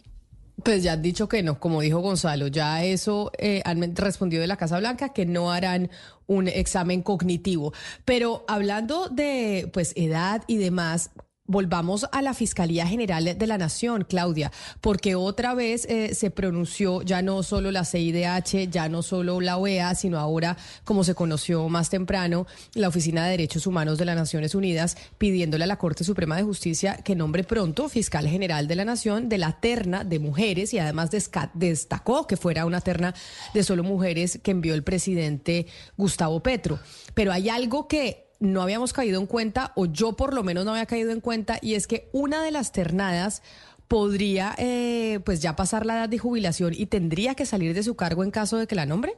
Pues 0.64 0.84
ya 0.84 0.94
han 0.94 1.02
dicho 1.02 1.28
que 1.28 1.44
no, 1.44 1.60
como 1.60 1.82
dijo 1.82 2.00
Gonzalo, 2.00 2.48
ya 2.48 2.84
eso 2.84 3.32
eh, 3.38 3.62
han 3.66 3.96
respondido 3.96 4.42
de 4.42 4.48
la 4.48 4.56
Casa 4.58 4.80
Blanca 4.80 5.10
que 5.10 5.26
no 5.26 5.52
harán 5.52 5.90
un 6.28 6.48
examen 6.48 7.02
cognitivo. 7.02 7.74
Pero 8.06 8.46
hablando 8.48 9.10
de 9.10 9.70
pues 9.74 9.92
edad 9.96 10.44
y 10.48 10.58
demás, 10.58 11.12
Volvamos 11.48 12.08
a 12.12 12.24
la 12.24 12.34
Fiscalía 12.34 12.88
General 12.88 13.38
de 13.38 13.48
la 13.48 13.60
Nación, 13.60 14.04
Claudia, 14.10 14.52
porque 14.82 15.14
otra 15.14 15.54
vez 15.54 15.86
eh, 15.86 16.16
se 16.16 16.32
pronunció 16.32 17.04
ya 17.04 17.22
no 17.22 17.44
solo 17.44 17.70
la 17.70 17.86
CIDH, 17.86 18.68
ya 18.72 18.90
no 18.90 19.04
solo 19.04 19.40
la 19.40 19.58
OEA, 19.58 19.94
sino 19.94 20.18
ahora, 20.18 20.58
como 20.86 21.04
se 21.04 21.14
conoció 21.14 21.70
más 21.70 21.92
temprano, 21.92 22.48
la 22.74 22.88
Oficina 22.88 23.24
de 23.26 23.32
Derechos 23.32 23.68
Humanos 23.68 24.00
de 24.00 24.06
las 24.06 24.16
Naciones 24.16 24.56
Unidas, 24.56 24.98
pidiéndole 25.20 25.66
a 25.66 25.68
la 25.68 25.78
Corte 25.78 26.04
Suprema 26.04 26.36
de 26.36 26.42
Justicia 26.42 26.98
que 27.04 27.16
nombre 27.16 27.44
pronto 27.44 27.90
fiscal 27.90 28.28
general 28.28 28.68
de 28.68 28.76
la 28.76 28.86
Nación 28.86 29.30
de 29.30 29.38
la 29.38 29.60
terna 29.60 30.04
de 30.04 30.18
mujeres 30.18 30.74
y 30.74 30.80
además 30.80 31.12
destacó 31.54 32.26
que 32.26 32.38
fuera 32.38 32.66
una 32.66 32.82
terna 32.82 33.14
de 33.54 33.64
solo 33.64 33.84
mujeres 33.84 34.40
que 34.42 34.50
envió 34.50 34.74
el 34.74 34.84
presidente 34.84 35.68
Gustavo 35.96 36.42
Petro. 36.42 36.80
Pero 37.14 37.32
hay 37.32 37.50
algo 37.50 37.88
que 37.88 38.25
no 38.46 38.62
habíamos 38.62 38.94
caído 38.94 39.20
en 39.20 39.28
cuenta, 39.28 39.72
o 39.76 39.86
yo 39.86 40.14
por 40.14 40.34
lo 40.34 40.44
menos 40.44 40.66
no 40.66 40.72
había 40.72 40.86
caído 40.86 41.12
en 41.12 41.22
cuenta, 41.22 41.60
y 41.62 41.74
es 41.74 41.88
que 41.88 42.10
una 42.14 42.42
de 42.44 42.52
las 42.52 42.72
ternadas 42.72 43.42
podría 43.88 44.56
eh, 44.58 45.20
pues 45.26 45.42
ya 45.42 45.56
pasar 45.56 45.86
la 45.86 45.96
edad 45.96 46.10
de 46.10 46.18
jubilación 46.18 46.74
y 46.76 46.88
tendría 46.88 47.36
que 47.36 47.46
salir 47.46 47.74
de 47.74 47.84
su 47.84 47.96
cargo 47.96 48.24
en 48.24 48.32
caso 48.32 48.58
de 48.58 48.68
que 48.68 48.76
la 48.76 48.86
nombre. 48.86 49.14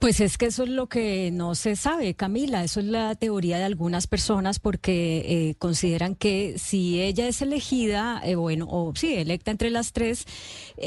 Pues 0.00 0.20
es 0.20 0.38
que 0.38 0.46
eso 0.46 0.62
es 0.62 0.70
lo 0.70 0.86
que 0.86 1.30
no 1.30 1.54
se 1.54 1.76
sabe, 1.76 2.14
Camila. 2.14 2.64
Eso 2.64 2.80
es 2.80 2.86
la 2.86 3.14
teoría 3.16 3.58
de 3.58 3.64
algunas 3.64 4.06
personas 4.06 4.58
porque 4.58 5.18
eh, 5.26 5.54
consideran 5.58 6.14
que 6.14 6.54
si 6.56 7.02
ella 7.02 7.28
es 7.28 7.42
elegida, 7.42 8.22
eh, 8.24 8.34
bueno, 8.34 8.66
o 8.70 8.94
sí, 8.96 9.16
electa 9.16 9.50
entre 9.50 9.68
las 9.68 9.92
tres, 9.92 10.24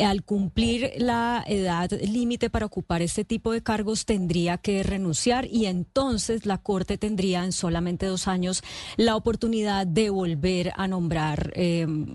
al 0.01 0.23
cumplir 0.23 0.91
la 0.97 1.43
edad 1.47 1.91
límite 1.91 2.49
para 2.49 2.65
ocupar 2.65 3.01
este 3.01 3.25
tipo 3.25 3.51
de 3.51 3.61
cargos 3.61 4.05
tendría 4.05 4.57
que 4.57 4.83
renunciar 4.83 5.47
y 5.51 5.65
entonces 5.65 6.45
la 6.45 6.57
Corte 6.57 6.97
tendría 6.97 7.43
en 7.43 7.51
solamente 7.51 8.05
dos 8.05 8.27
años 8.27 8.63
la 8.97 9.15
oportunidad 9.15 9.85
de 9.85 10.09
volver 10.09 10.71
a 10.75 10.87
nombrar 10.87 11.53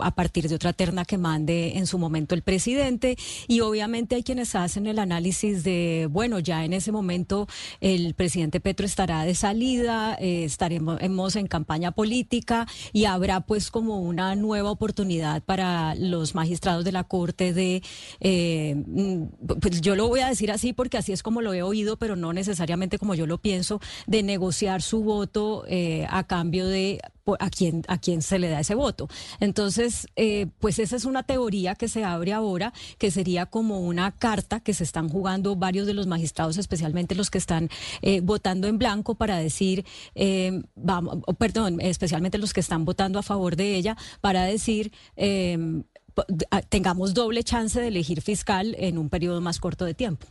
a 0.00 0.14
partir 0.14 0.48
de 0.48 0.54
otra 0.54 0.72
terna 0.72 1.04
que 1.04 1.18
mande 1.18 1.76
en 1.76 1.86
su 1.86 1.98
momento 1.98 2.34
el 2.34 2.42
presidente. 2.42 3.16
Y 3.46 3.60
obviamente 3.60 4.14
hay 4.14 4.22
quienes 4.22 4.54
hacen 4.54 4.86
el 4.86 4.98
análisis 4.98 5.64
de, 5.64 6.08
bueno, 6.10 6.38
ya 6.38 6.64
en 6.64 6.72
ese 6.72 6.92
momento 6.92 7.46
el 7.80 8.14
presidente 8.14 8.60
Petro 8.60 8.86
estará 8.86 9.24
de 9.24 9.34
salida, 9.34 10.16
eh, 10.20 10.44
estaremos 10.44 11.36
en 11.36 11.46
campaña 11.46 11.92
política 11.92 12.66
y 12.92 13.04
habrá 13.04 13.40
pues 13.40 13.70
como 13.70 14.00
una 14.00 14.34
nueva 14.36 14.70
oportunidad 14.70 15.42
para 15.42 15.94
los 15.94 16.34
magistrados 16.34 16.84
de 16.84 16.92
la 16.92 17.04
Corte 17.04 17.52
de, 17.52 17.67
eh, 18.20 18.74
mm, 18.74 19.24
pues 19.60 19.80
yo 19.80 19.96
lo 19.96 20.08
voy 20.08 20.20
a 20.20 20.28
decir 20.28 20.50
así 20.50 20.72
porque 20.72 20.98
así 20.98 21.12
es 21.12 21.22
como 21.22 21.42
lo 21.42 21.54
he 21.54 21.62
oído, 21.62 21.96
pero 21.96 22.16
no 22.16 22.32
necesariamente 22.32 22.98
como 22.98 23.14
yo 23.14 23.26
lo 23.26 23.38
pienso, 23.38 23.80
de 24.06 24.22
negociar 24.22 24.82
su 24.82 25.02
voto 25.02 25.64
eh, 25.68 26.06
a 26.10 26.24
cambio 26.24 26.66
de 26.66 27.00
a 27.40 27.50
quién, 27.50 27.82
a 27.88 27.98
quién 27.98 28.22
se 28.22 28.38
le 28.38 28.48
da 28.48 28.60
ese 28.60 28.74
voto. 28.74 29.06
Entonces, 29.38 30.06
eh, 30.16 30.46
pues 30.60 30.78
esa 30.78 30.96
es 30.96 31.04
una 31.04 31.24
teoría 31.24 31.74
que 31.74 31.86
se 31.86 32.02
abre 32.02 32.32
ahora, 32.32 32.72
que 32.96 33.10
sería 33.10 33.44
como 33.44 33.80
una 33.80 34.12
carta 34.12 34.60
que 34.60 34.72
se 34.72 34.82
están 34.82 35.10
jugando 35.10 35.54
varios 35.54 35.86
de 35.86 35.92
los 35.92 36.06
magistrados, 36.06 36.56
especialmente 36.56 37.14
los 37.14 37.30
que 37.30 37.36
están 37.36 37.68
votando 38.22 38.66
en 38.66 38.78
blanco 38.78 39.14
para 39.14 39.36
decir, 39.36 39.84
vamos, 40.74 41.18
perdón, 41.36 41.82
especialmente 41.82 42.38
los 42.38 42.54
que 42.54 42.60
están 42.60 42.86
votando 42.86 43.18
a 43.18 43.22
favor 43.22 43.56
de 43.56 43.74
ella, 43.74 43.98
para 44.22 44.44
decir 44.44 44.90
tengamos 46.68 47.14
doble 47.14 47.42
chance 47.44 47.80
de 47.80 47.88
elegir 47.88 48.20
fiscal 48.20 48.74
en 48.78 48.98
un 48.98 49.08
periodo 49.08 49.40
más 49.40 49.58
corto 49.58 49.84
de 49.84 49.94
tiempo. 49.94 50.26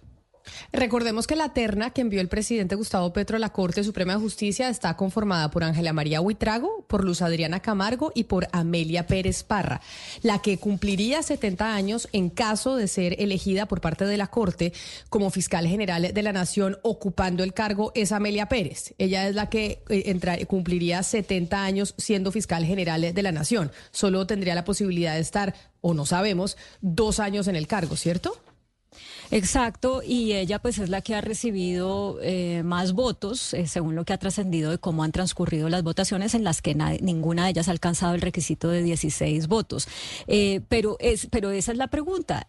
Recordemos 0.72 1.27
que 1.27 1.36
la 1.36 1.53
terna 1.53 1.91
que 1.91 2.01
envió 2.01 2.22
el 2.22 2.27
presidente 2.27 2.75
Gustavo 2.75 3.13
Petro 3.13 3.38
a 3.38 3.39
la 3.39 3.51
Corte 3.51 3.84
Suprema 3.84 4.13
de 4.13 4.20
Justicia 4.20 4.70
está 4.70 4.96
conformada 4.96 5.50
por 5.51 5.63
Ángela 5.63 5.94
María 5.94 6.22
Huitrago, 6.22 6.86
por 6.88 7.03
Luz 7.03 7.22
Adriana 7.22 7.62
Camargo 7.62 8.12
y 8.15 8.25
por 8.25 8.48
Amelia 8.51 9.08
Pérez 9.08 9.44
Parra. 9.44 9.82
La 10.22 10.39
que 10.39 10.58
cumpliría 10.58 11.22
70 11.24 11.75
años 11.75 12.08
en 12.12 12.29
caso 12.29 12.75
de 12.75 12.88
ser 12.88 13.22
elegida 13.22 13.67
por 13.67 13.82
parte 13.82 14.06
de 14.06 14.17
la 14.17 14.27
Corte 14.27 14.74
como 15.10 15.29
fiscal 15.29 15.67
general 15.67 16.13
de 16.13 16.22
la 16.24 16.34
Nación 16.34 16.77
ocupando 16.84 17.44
el 17.44 17.53
cargo 17.53 17.91
es 17.96 18.12
Amelia 18.12 18.48
Pérez. 18.48 18.94
Ella 18.98 19.27
es 19.27 19.36
la 19.36 19.50
que 19.50 19.84
eh, 19.89 20.46
cumpliría 20.46 21.03
70 21.03 21.63
años 21.63 21.96
siendo 21.98 22.32
fiscal 22.32 22.65
general 22.65 23.13
de 23.13 23.24
la 23.24 23.32
Nación. 23.32 23.72
Solo 23.91 24.27
tendría 24.27 24.56
la 24.56 24.65
posibilidad 24.65 25.15
de 25.15 25.22
estar, 25.22 25.53
o 25.88 25.94
no 25.94 26.06
sabemos, 26.06 26.58
dos 26.82 27.20
años 27.20 27.48
en 27.48 27.56
el 27.56 27.67
cargo, 27.67 27.96
¿cierto? 27.96 28.38
Exacto, 29.29 30.01
y 30.05 30.34
ella 30.34 30.60
pues 30.60 30.77
es 30.79 30.89
la 30.89 31.01
que 31.01 31.13
ha 31.13 31.22
recibido 31.22 32.17
eh, 32.22 32.62
más 32.63 32.93
votos, 32.93 33.53
eh, 33.53 33.67
según 33.67 33.93
lo 33.96 34.05
que 34.05 34.13
ha 34.13 34.17
trascendido 34.17 34.72
de 34.72 34.77
cómo 34.77 35.03
han 35.03 35.12
transcurrido 35.12 35.67
las 35.67 35.84
votaciones, 35.84 36.34
en 36.34 36.46
las 36.46 36.62
que 36.62 36.75
ninguna 37.01 37.43
de 37.43 37.51
ellas 37.51 37.67
ha 37.67 37.72
alcanzado 37.72 38.15
el 38.15 38.22
requisito 38.22 38.69
de 38.69 38.84
16 38.84 39.48
votos. 39.48 39.88
Eh, 40.27 40.62
pero, 40.69 40.96
es, 41.00 41.27
pero 41.29 41.51
esa 41.51 41.74
es 41.74 41.77
la 41.77 41.88
pregunta, 41.88 42.48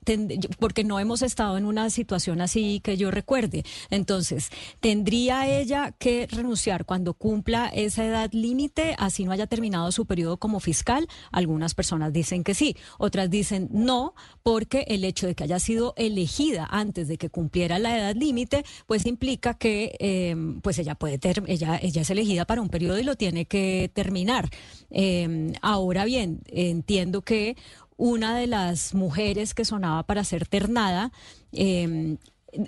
porque 0.60 0.84
no 0.84 1.00
hemos 1.00 1.22
estado 1.22 1.58
en 1.58 1.64
una 1.64 1.90
situación 1.90 2.40
así 2.40 2.80
que 2.80 2.96
yo 2.96 3.10
recuerde. 3.10 3.64
Entonces, 3.90 4.50
¿tendría 4.78 5.48
ella 5.48 5.92
que 5.98 6.28
renunciar 6.30 6.84
cuando 6.84 7.14
cumpla 7.14 7.66
esa 7.74 8.04
edad 8.04 8.30
límite, 8.32 8.94
así 8.98 9.24
no 9.24 9.32
haya 9.32 9.48
terminado 9.48 9.90
su 9.90 10.06
periodo 10.06 10.36
como 10.36 10.60
fiscal? 10.60 11.08
Algunas 11.32 11.74
personas 11.74 12.12
dicen 12.12 12.44
que 12.44 12.54
sí, 12.54 12.76
otras 12.98 13.30
dicen 13.30 13.68
no, 13.72 14.14
porque 14.44 14.84
el 14.88 15.04
hecho 15.04 15.26
de 15.26 15.34
que 15.34 15.44
haya 15.44 15.58
sido 15.58 15.94
elegida 15.96 16.67
antes 16.68 17.08
de 17.08 17.18
que 17.18 17.30
cumpliera 17.30 17.78
la 17.78 17.96
edad 17.96 18.14
límite, 18.14 18.64
pues 18.86 19.06
implica 19.06 19.54
que 19.54 19.96
em, 19.98 20.60
pues 20.60 20.78
ella 20.78 20.94
puede 20.94 21.18
ter 21.18 21.42
ella, 21.46 21.78
ella 21.82 22.02
es 22.02 22.10
elegida 22.10 22.44
para 22.44 22.60
un 22.60 22.68
periodo 22.68 22.98
y 22.98 23.04
lo 23.04 23.16
tiene 23.16 23.46
que 23.46 23.90
terminar. 23.92 24.48
Em, 24.90 25.52
ahora 25.62 26.04
bien, 26.04 26.40
entiendo 26.46 27.22
que 27.22 27.56
una 27.96 28.36
de 28.38 28.46
las 28.46 28.94
mujeres 28.94 29.54
que 29.54 29.64
sonaba 29.64 30.04
para 30.04 30.24
ser 30.24 30.46
ternada 30.46 31.10
eh, 31.52 32.16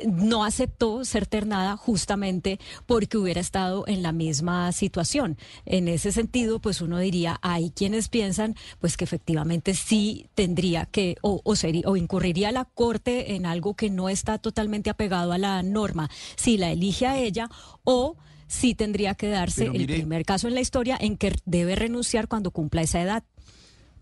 no 0.07 0.45
aceptó 0.45 1.05
ser 1.05 1.27
ternada 1.27 1.77
justamente 1.77 2.59
porque 2.87 3.19
hubiera 3.19 3.41
estado 3.41 3.85
en 3.87 4.03
la 4.03 4.13
misma 4.13 4.73
situación. 4.73 5.39
En 5.65 5.89
ese 5.89 6.13
sentido, 6.13 6.59
pues 6.61 6.81
uno 6.81 6.99
diría, 6.99 7.39
hay 7.43 7.71
quienes 7.71 8.09
piensan 8.09 8.57
pues 8.79 8.97
que 8.97 9.05
efectivamente 9.05 9.75
sí 9.75 10.27
tendría 10.35 10.87
que 10.87 11.17
o, 11.23 11.41
o, 11.45 11.55
o 11.85 11.97
incurriría 11.97 12.53
la 12.53 12.65
Corte 12.65 13.35
en 13.35 13.47
algo 13.47 13.75
que 13.75 13.91
no 13.91 14.09
está 14.09 14.39
totalmente 14.39 14.91
apegado 14.91 15.33
a 15.33 15.39
la 15.39 15.63
norma, 15.63 16.11
si 16.37 16.57
la 16.57 16.71
elige 16.71 17.07
a 17.07 17.19
ella 17.19 17.49
o 17.85 18.17
sí 18.47 18.75
tendría 18.75 19.15
que 19.15 19.29
darse 19.29 19.67
el 19.67 19.87
primer 19.87 20.25
caso 20.25 20.49
en 20.49 20.55
la 20.55 20.61
historia 20.61 20.99
en 21.01 21.17
que 21.17 21.35
debe 21.45 21.77
renunciar 21.77 22.29
cuando 22.29 22.51
cumpla 22.51 22.83
esa 22.83 23.01
edad. 23.01 23.25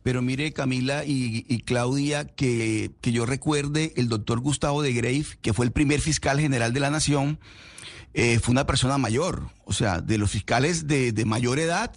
Pero 0.09 0.23
mire, 0.23 0.55
Camila 0.55 1.05
y, 1.05 1.63
Claudia, 1.67 2.25
que, 2.25 2.93
que, 3.03 3.13
yo 3.13 3.27
recuerde, 3.27 3.93
el 3.97 4.09
doctor 4.09 4.41
Gustavo 4.41 4.81
de 4.81 4.95
Grave, 4.95 5.27
que 5.43 5.53
fue 5.53 5.67
el 5.67 5.71
primer 5.71 6.01
fiscal 6.01 6.41
general 6.41 6.73
de 6.73 6.81
la 6.81 6.89
Nación, 6.89 7.39
eh, 8.15 8.39
fue 8.39 8.53
una 8.53 8.67
persona 8.67 8.97
mayor. 8.97 9.51
O 9.67 9.75
sea, 9.75 10.01
de 10.01 10.17
los 10.17 10.31
fiscales 10.31 10.87
de, 10.87 11.13
de 11.13 11.25
mayor 11.27 11.59
edad, 11.59 11.95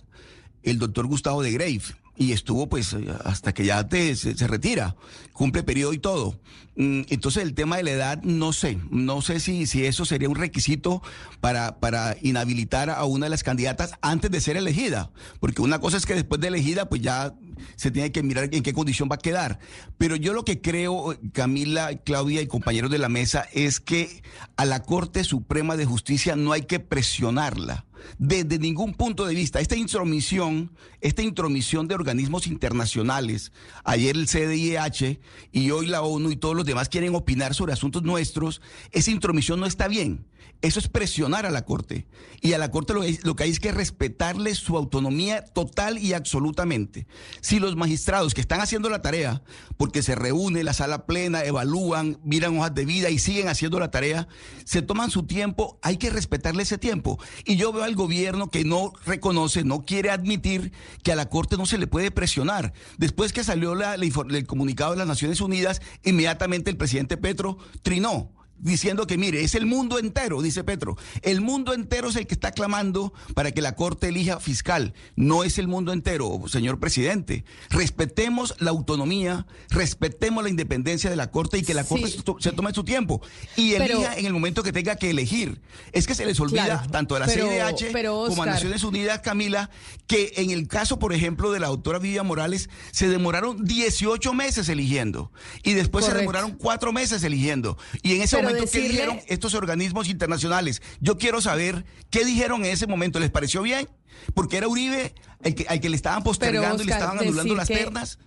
el 0.61 0.77
doctor 0.77 1.07
Gustavo 1.07 1.41
de 1.41 1.53
Grave 1.53 1.79
y 2.15 2.33
estuvo 2.33 2.67
pues 2.67 2.95
hasta 3.23 3.53
que 3.53 3.65
ya 3.65 3.87
te, 3.87 4.15
se, 4.15 4.47
retira, 4.47 4.95
cumple 5.33 5.63
periodo 5.63 5.93
y 5.93 5.99
todo. 5.99 6.39
Mm, 6.75 7.01
entonces 7.09 7.43
el 7.43 7.53
tema 7.53 7.77
de 7.77 7.83
la 7.83 7.91
edad 7.91 8.21
no 8.23 8.53
sé, 8.53 8.77
no 8.89 9.21
sé 9.21 9.39
si, 9.39 9.65
si 9.65 9.85
eso 9.85 10.05
sería 10.05 10.29
un 10.29 10.35
requisito 10.35 11.01
para, 11.39 11.79
para 11.79 12.15
inhabilitar 12.21 12.89
a 12.89 13.03
una 13.05 13.25
de 13.25 13.31
las 13.31 13.43
candidatas 13.43 13.93
antes 14.01 14.29
de 14.31 14.41
ser 14.41 14.57
elegida, 14.57 15.11
porque 15.39 15.61
una 15.61 15.79
cosa 15.79 15.97
es 15.97 16.05
que 16.05 16.15
después 16.15 16.39
de 16.41 16.49
elegida 16.49 16.89
pues 16.89 17.01
ya 17.01 17.33
se 17.75 17.91
tiene 17.91 18.11
que 18.11 18.23
mirar 18.23 18.49
en 18.51 18.63
qué 18.63 18.73
condición 18.73 19.09
va 19.11 19.15
a 19.15 19.19
quedar. 19.19 19.59
Pero 19.97 20.15
yo 20.15 20.33
lo 20.33 20.45
que 20.45 20.61
creo, 20.61 21.17
Camila, 21.33 21.95
Claudia 21.97 22.41
y 22.41 22.47
compañeros 22.47 22.91
de 22.91 22.99
la 22.99 23.09
mesa, 23.09 23.47
es 23.53 23.79
que 23.79 24.21
a 24.57 24.65
la 24.65 24.83
Corte 24.83 25.23
Suprema 25.23 25.77
de 25.77 25.85
Justicia 25.85 26.35
no 26.35 26.51
hay 26.51 26.63
que 26.63 26.79
presionarla 26.79 27.85
desde 28.17 28.59
ningún 28.59 28.93
punto 28.93 29.25
de 29.25 29.35
vista. 29.35 29.59
Esta 29.59 29.75
intromisión, 29.75 30.71
esta 31.01 31.21
intromisión 31.21 31.87
de 31.87 31.95
organismos 31.95 32.47
internacionales, 32.47 33.51
ayer 33.83 34.15
el 34.15 34.27
CDIH 34.27 35.19
y 35.51 35.71
hoy 35.71 35.87
la 35.87 36.01
ONU 36.01 36.31
y 36.31 36.35
todos 36.35 36.55
los 36.55 36.65
demás 36.65 36.89
quieren 36.89 37.15
opinar 37.15 37.53
sobre 37.53 37.73
asuntos 37.73 38.03
nuestros, 38.03 38.61
esa 38.91 39.11
intromisión 39.11 39.59
no 39.59 39.65
está 39.65 39.87
bien. 39.87 40.25
Eso 40.61 40.79
es 40.79 40.87
presionar 40.87 41.47
a 41.47 41.49
la 41.49 41.65
Corte. 41.65 42.05
Y 42.39 42.53
a 42.53 42.59
la 42.59 42.69
Corte 42.69 42.93
lo, 42.93 43.35
que 43.35 43.43
hay 43.43 43.49
es 43.49 43.59
que 43.59 43.71
respetarle 43.71 44.53
su 44.53 44.77
autonomía 44.77 45.43
total 45.43 45.97
y 45.97 46.13
absolutamente. 46.13 47.07
Si 47.41 47.59
los 47.59 47.75
magistrados 47.75 48.35
que 48.35 48.41
están 48.41 48.61
haciendo 48.61 48.89
la 48.89 49.01
tarea, 49.01 49.41
porque 49.77 50.03
se 50.03 50.13
reúne 50.13 50.63
la 50.63 50.73
sala 50.73 51.07
plena, 51.07 51.43
evalúan, 51.43 52.19
miran 52.23 52.57
hojas 52.59 52.75
de 52.75 52.85
vida 52.85 53.09
y 53.09 53.17
siguen 53.17 53.47
haciendo 53.47 53.79
la 53.79 53.89
tarea, 53.89 54.27
se 54.63 54.83
toman 54.83 55.09
su 55.09 55.23
tiempo, 55.23 55.79
hay 55.81 55.97
que 55.97 56.11
respetarle 56.11 56.61
ese 56.61 56.77
tiempo. 56.77 57.19
Y 57.43 57.55
yo 57.55 57.73
veo 57.73 57.83
al 57.83 57.95
gobierno 57.95 58.51
que 58.51 58.63
no 58.63 58.93
reconoce, 59.05 59.63
no 59.63 59.83
quiere 59.83 60.11
admitir 60.11 60.73
que 61.03 61.11
a 61.11 61.15
la 61.15 61.27
Corte 61.29 61.57
no 61.57 61.65
se 61.65 61.79
le 61.79 61.87
puede 61.87 62.11
presionar. 62.11 62.73
Después 62.99 63.33
que 63.33 63.43
salió 63.43 63.73
la, 63.73 63.95
el 63.95 64.45
comunicado 64.45 64.91
de 64.91 64.97
las 64.97 65.07
Naciones 65.07 65.41
Unidas, 65.41 65.81
inmediatamente 66.03 66.69
el 66.69 66.77
presidente 66.77 67.17
Petro 67.17 67.57
trinó 67.81 68.31
diciendo 68.61 69.07
que, 69.07 69.17
mire, 69.17 69.43
es 69.43 69.55
el 69.55 69.65
mundo 69.65 69.99
entero, 69.99 70.41
dice 70.41 70.63
Petro. 70.63 70.97
El 71.21 71.41
mundo 71.41 71.73
entero 71.73 72.09
es 72.09 72.15
el 72.15 72.27
que 72.27 72.33
está 72.33 72.51
clamando 72.51 73.13
para 73.33 73.51
que 73.51 73.61
la 73.61 73.75
Corte 73.75 74.09
elija 74.09 74.39
fiscal. 74.39 74.93
No 75.15 75.43
es 75.43 75.57
el 75.57 75.67
mundo 75.67 75.93
entero, 75.93 76.41
señor 76.47 76.79
presidente. 76.79 77.43
Respetemos 77.69 78.55
la 78.59 78.69
autonomía, 78.71 79.45
respetemos 79.69 80.43
la 80.43 80.49
independencia 80.49 81.09
de 81.09 81.15
la 81.15 81.31
Corte 81.31 81.57
y 81.57 81.63
que 81.63 81.73
la 81.73 81.83
Corte 81.83 82.07
se 82.09 82.51
tome 82.51 82.73
su 82.73 82.83
tiempo 82.83 83.21
y 83.55 83.73
elija 83.73 84.15
en 84.15 84.25
el 84.25 84.33
momento 84.33 84.63
que 84.63 84.71
tenga 84.71 84.95
que 84.95 85.09
elegir. 85.09 85.61
Es 85.91 86.07
que 86.07 86.15
se 86.15 86.25
les 86.25 86.39
olvida 86.39 86.85
tanto 86.91 87.15
a 87.15 87.19
la 87.19 87.27
CIDH 87.27 87.91
como 88.27 88.43
a 88.43 88.45
Naciones 88.45 88.83
Unidas, 88.83 89.21
Camila, 89.21 89.69
que 90.07 90.33
en 90.37 90.51
el 90.51 90.67
caso, 90.67 90.99
por 90.99 91.13
ejemplo, 91.13 91.51
de 91.51 91.59
la 91.59 91.67
doctora 91.67 91.99
Vivian 91.99 92.27
Morales, 92.27 92.69
se 92.91 93.07
demoraron 93.07 93.65
18 93.65 94.33
meses 94.33 94.69
eligiendo 94.69 95.31
y 95.63 95.73
después 95.73 96.05
se 96.05 96.13
demoraron 96.13 96.51
cuatro 96.51 96.93
meses 96.93 97.23
eligiendo. 97.23 97.77
Y 98.03 98.15
en 98.15 98.21
ese 98.21 98.37
momento 98.37 98.50
¿qué 98.71 98.81
dijeron 98.81 99.19
estos 99.27 99.53
organismos 99.53 100.09
internacionales? 100.09 100.81
Yo 100.99 101.17
quiero 101.17 101.41
saber 101.41 101.85
qué 102.09 102.25
dijeron 102.25 102.65
en 102.65 102.71
ese 102.71 102.87
momento. 102.87 103.19
¿Les 103.19 103.29
pareció 103.29 103.61
bien? 103.61 103.87
Porque 104.33 104.57
era 104.57 104.67
Uribe 104.67 105.13
que, 105.55 105.65
al 105.67 105.79
que 105.79 105.89
le 105.89 105.95
estaban 105.95 106.23
postergando 106.23 106.83
y 106.83 106.85
le 106.85 106.93
estaban 106.93 107.19
anulando 107.19 107.55
las 107.55 107.67
ternas. 107.67 108.19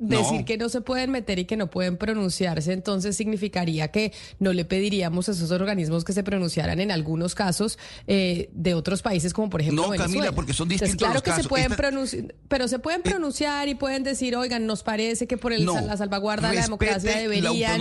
Decir 0.00 0.46
que 0.46 0.56
no 0.56 0.70
se 0.70 0.80
pueden 0.80 1.10
meter 1.10 1.38
y 1.38 1.44
que 1.44 1.58
no 1.58 1.68
pueden 1.68 1.98
pronunciarse, 1.98 2.72
entonces 2.72 3.18
significaría 3.18 3.88
que 3.88 4.14
no 4.38 4.54
le 4.54 4.64
pediríamos 4.64 5.28
a 5.28 5.32
esos 5.32 5.50
organismos 5.50 6.04
que 6.04 6.14
se 6.14 6.22
pronunciaran 6.22 6.80
en 6.80 6.90
algunos 6.90 7.34
casos 7.34 7.78
eh, 8.06 8.48
de 8.54 8.72
otros 8.72 9.02
países, 9.02 9.34
como 9.34 9.50
por 9.50 9.60
ejemplo 9.60 9.86
no, 9.86 9.94
Camila, 9.94 10.32
porque 10.32 10.54
son 10.54 10.70
distintos 10.70 10.96
claro 10.96 11.22
que 11.22 11.32
se 11.32 11.44
pueden 11.46 11.72
pronunciar, 11.72 12.34
pero 12.48 12.66
se 12.66 12.78
pueden 12.78 13.00
eh, 13.00 13.10
pronunciar 13.10 13.68
y 13.68 13.74
pueden 13.74 14.02
decir, 14.02 14.34
oigan, 14.36 14.64
nos 14.64 14.82
parece 14.82 15.26
que 15.26 15.36
por 15.36 15.52
el, 15.52 15.66
la 15.66 15.98
salvaguarda 15.98 16.48
de 16.48 16.56
la 16.56 16.62
democracia 16.62 17.18
deberían 17.18 17.78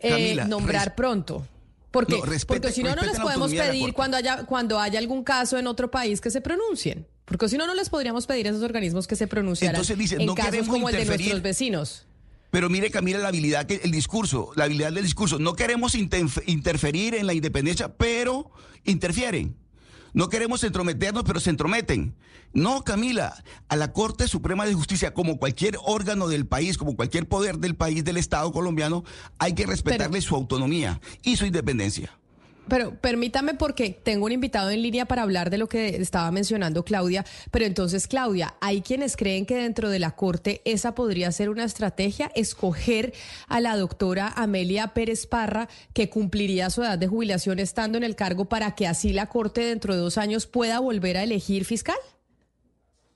eh, 0.00 0.44
nombrar 0.48 0.96
pronto. 0.96 1.46
Porque, 1.92 2.20
porque 2.46 2.72
si 2.72 2.82
no, 2.82 2.96
no 2.96 3.02
les 3.02 3.20
podemos 3.20 3.52
pedir 3.52 3.92
cuando 3.92 4.16
haya, 4.16 4.46
cuando 4.46 4.80
haya 4.80 4.98
algún 4.98 5.22
caso 5.22 5.58
en 5.58 5.68
otro 5.68 5.90
país 5.90 6.20
que 6.20 6.30
se 6.30 6.40
pronuncien. 6.40 7.06
Porque 7.32 7.48
si 7.48 7.56
no, 7.56 7.66
no 7.66 7.74
les 7.74 7.88
podríamos 7.88 8.26
pedir 8.26 8.46
a 8.46 8.50
esos 8.50 8.62
organismos 8.62 9.06
que 9.06 9.16
se 9.16 9.26
pronunciaran 9.26 9.74
Entonces 9.74 9.96
dice, 9.96 10.16
en 10.22 10.34
casos 10.34 10.68
como 10.68 10.90
el 10.90 10.96
de 10.96 11.04
nuestros 11.06 11.40
vecinos. 11.40 12.06
Pero 12.50 12.68
mire, 12.68 12.90
Camila, 12.90 13.18
la 13.18 13.28
habilidad, 13.28 13.64
que 13.64 13.80
el 13.82 13.90
discurso, 13.90 14.50
la 14.54 14.64
habilidad 14.64 14.92
del 14.92 15.02
discurso. 15.02 15.38
No 15.38 15.54
queremos 15.56 15.94
interferir 15.94 17.14
en 17.14 17.26
la 17.26 17.32
independencia, 17.32 17.96
pero 17.96 18.50
interfieren. 18.84 19.56
No 20.12 20.28
queremos 20.28 20.62
entrometernos, 20.62 21.24
pero 21.24 21.40
se 21.40 21.48
entrometen. 21.48 22.14
No, 22.52 22.84
Camila, 22.84 23.42
a 23.68 23.76
la 23.76 23.94
Corte 23.94 24.28
Suprema 24.28 24.66
de 24.66 24.74
Justicia, 24.74 25.14
como 25.14 25.38
cualquier 25.38 25.78
órgano 25.82 26.28
del 26.28 26.46
país, 26.46 26.76
como 26.76 26.96
cualquier 26.96 27.26
poder 27.26 27.56
del 27.56 27.76
país, 27.76 28.04
del 28.04 28.18
Estado 28.18 28.52
colombiano, 28.52 29.04
hay 29.38 29.54
que 29.54 29.64
respetarle 29.64 30.20
su 30.20 30.34
autonomía 30.34 31.00
y 31.22 31.36
su 31.36 31.46
independencia. 31.46 32.18
Pero 32.68 32.94
permítame 32.94 33.54
porque 33.54 33.90
tengo 33.90 34.26
un 34.26 34.32
invitado 34.32 34.70
en 34.70 34.82
línea 34.82 35.04
para 35.04 35.22
hablar 35.22 35.50
de 35.50 35.58
lo 35.58 35.68
que 35.68 35.96
estaba 35.96 36.30
mencionando 36.30 36.84
Claudia. 36.84 37.24
Pero 37.50 37.64
entonces, 37.64 38.06
Claudia, 38.06 38.54
hay 38.60 38.82
quienes 38.82 39.16
creen 39.16 39.46
que 39.46 39.56
dentro 39.56 39.90
de 39.90 39.98
la 39.98 40.12
Corte 40.12 40.62
esa 40.64 40.94
podría 40.94 41.32
ser 41.32 41.50
una 41.50 41.64
estrategia, 41.64 42.30
escoger 42.34 43.12
a 43.48 43.60
la 43.60 43.76
doctora 43.76 44.32
Amelia 44.36 44.88
Pérez 44.94 45.26
Parra, 45.26 45.68
que 45.92 46.08
cumpliría 46.08 46.70
su 46.70 46.82
edad 46.82 46.98
de 46.98 47.08
jubilación 47.08 47.58
estando 47.58 47.98
en 47.98 48.04
el 48.04 48.16
cargo 48.16 48.46
para 48.46 48.74
que 48.74 48.86
así 48.86 49.12
la 49.12 49.26
Corte 49.26 49.62
dentro 49.62 49.94
de 49.94 50.00
dos 50.00 50.16
años 50.16 50.46
pueda 50.46 50.78
volver 50.80 51.16
a 51.16 51.24
elegir 51.24 51.64
fiscal. 51.64 51.96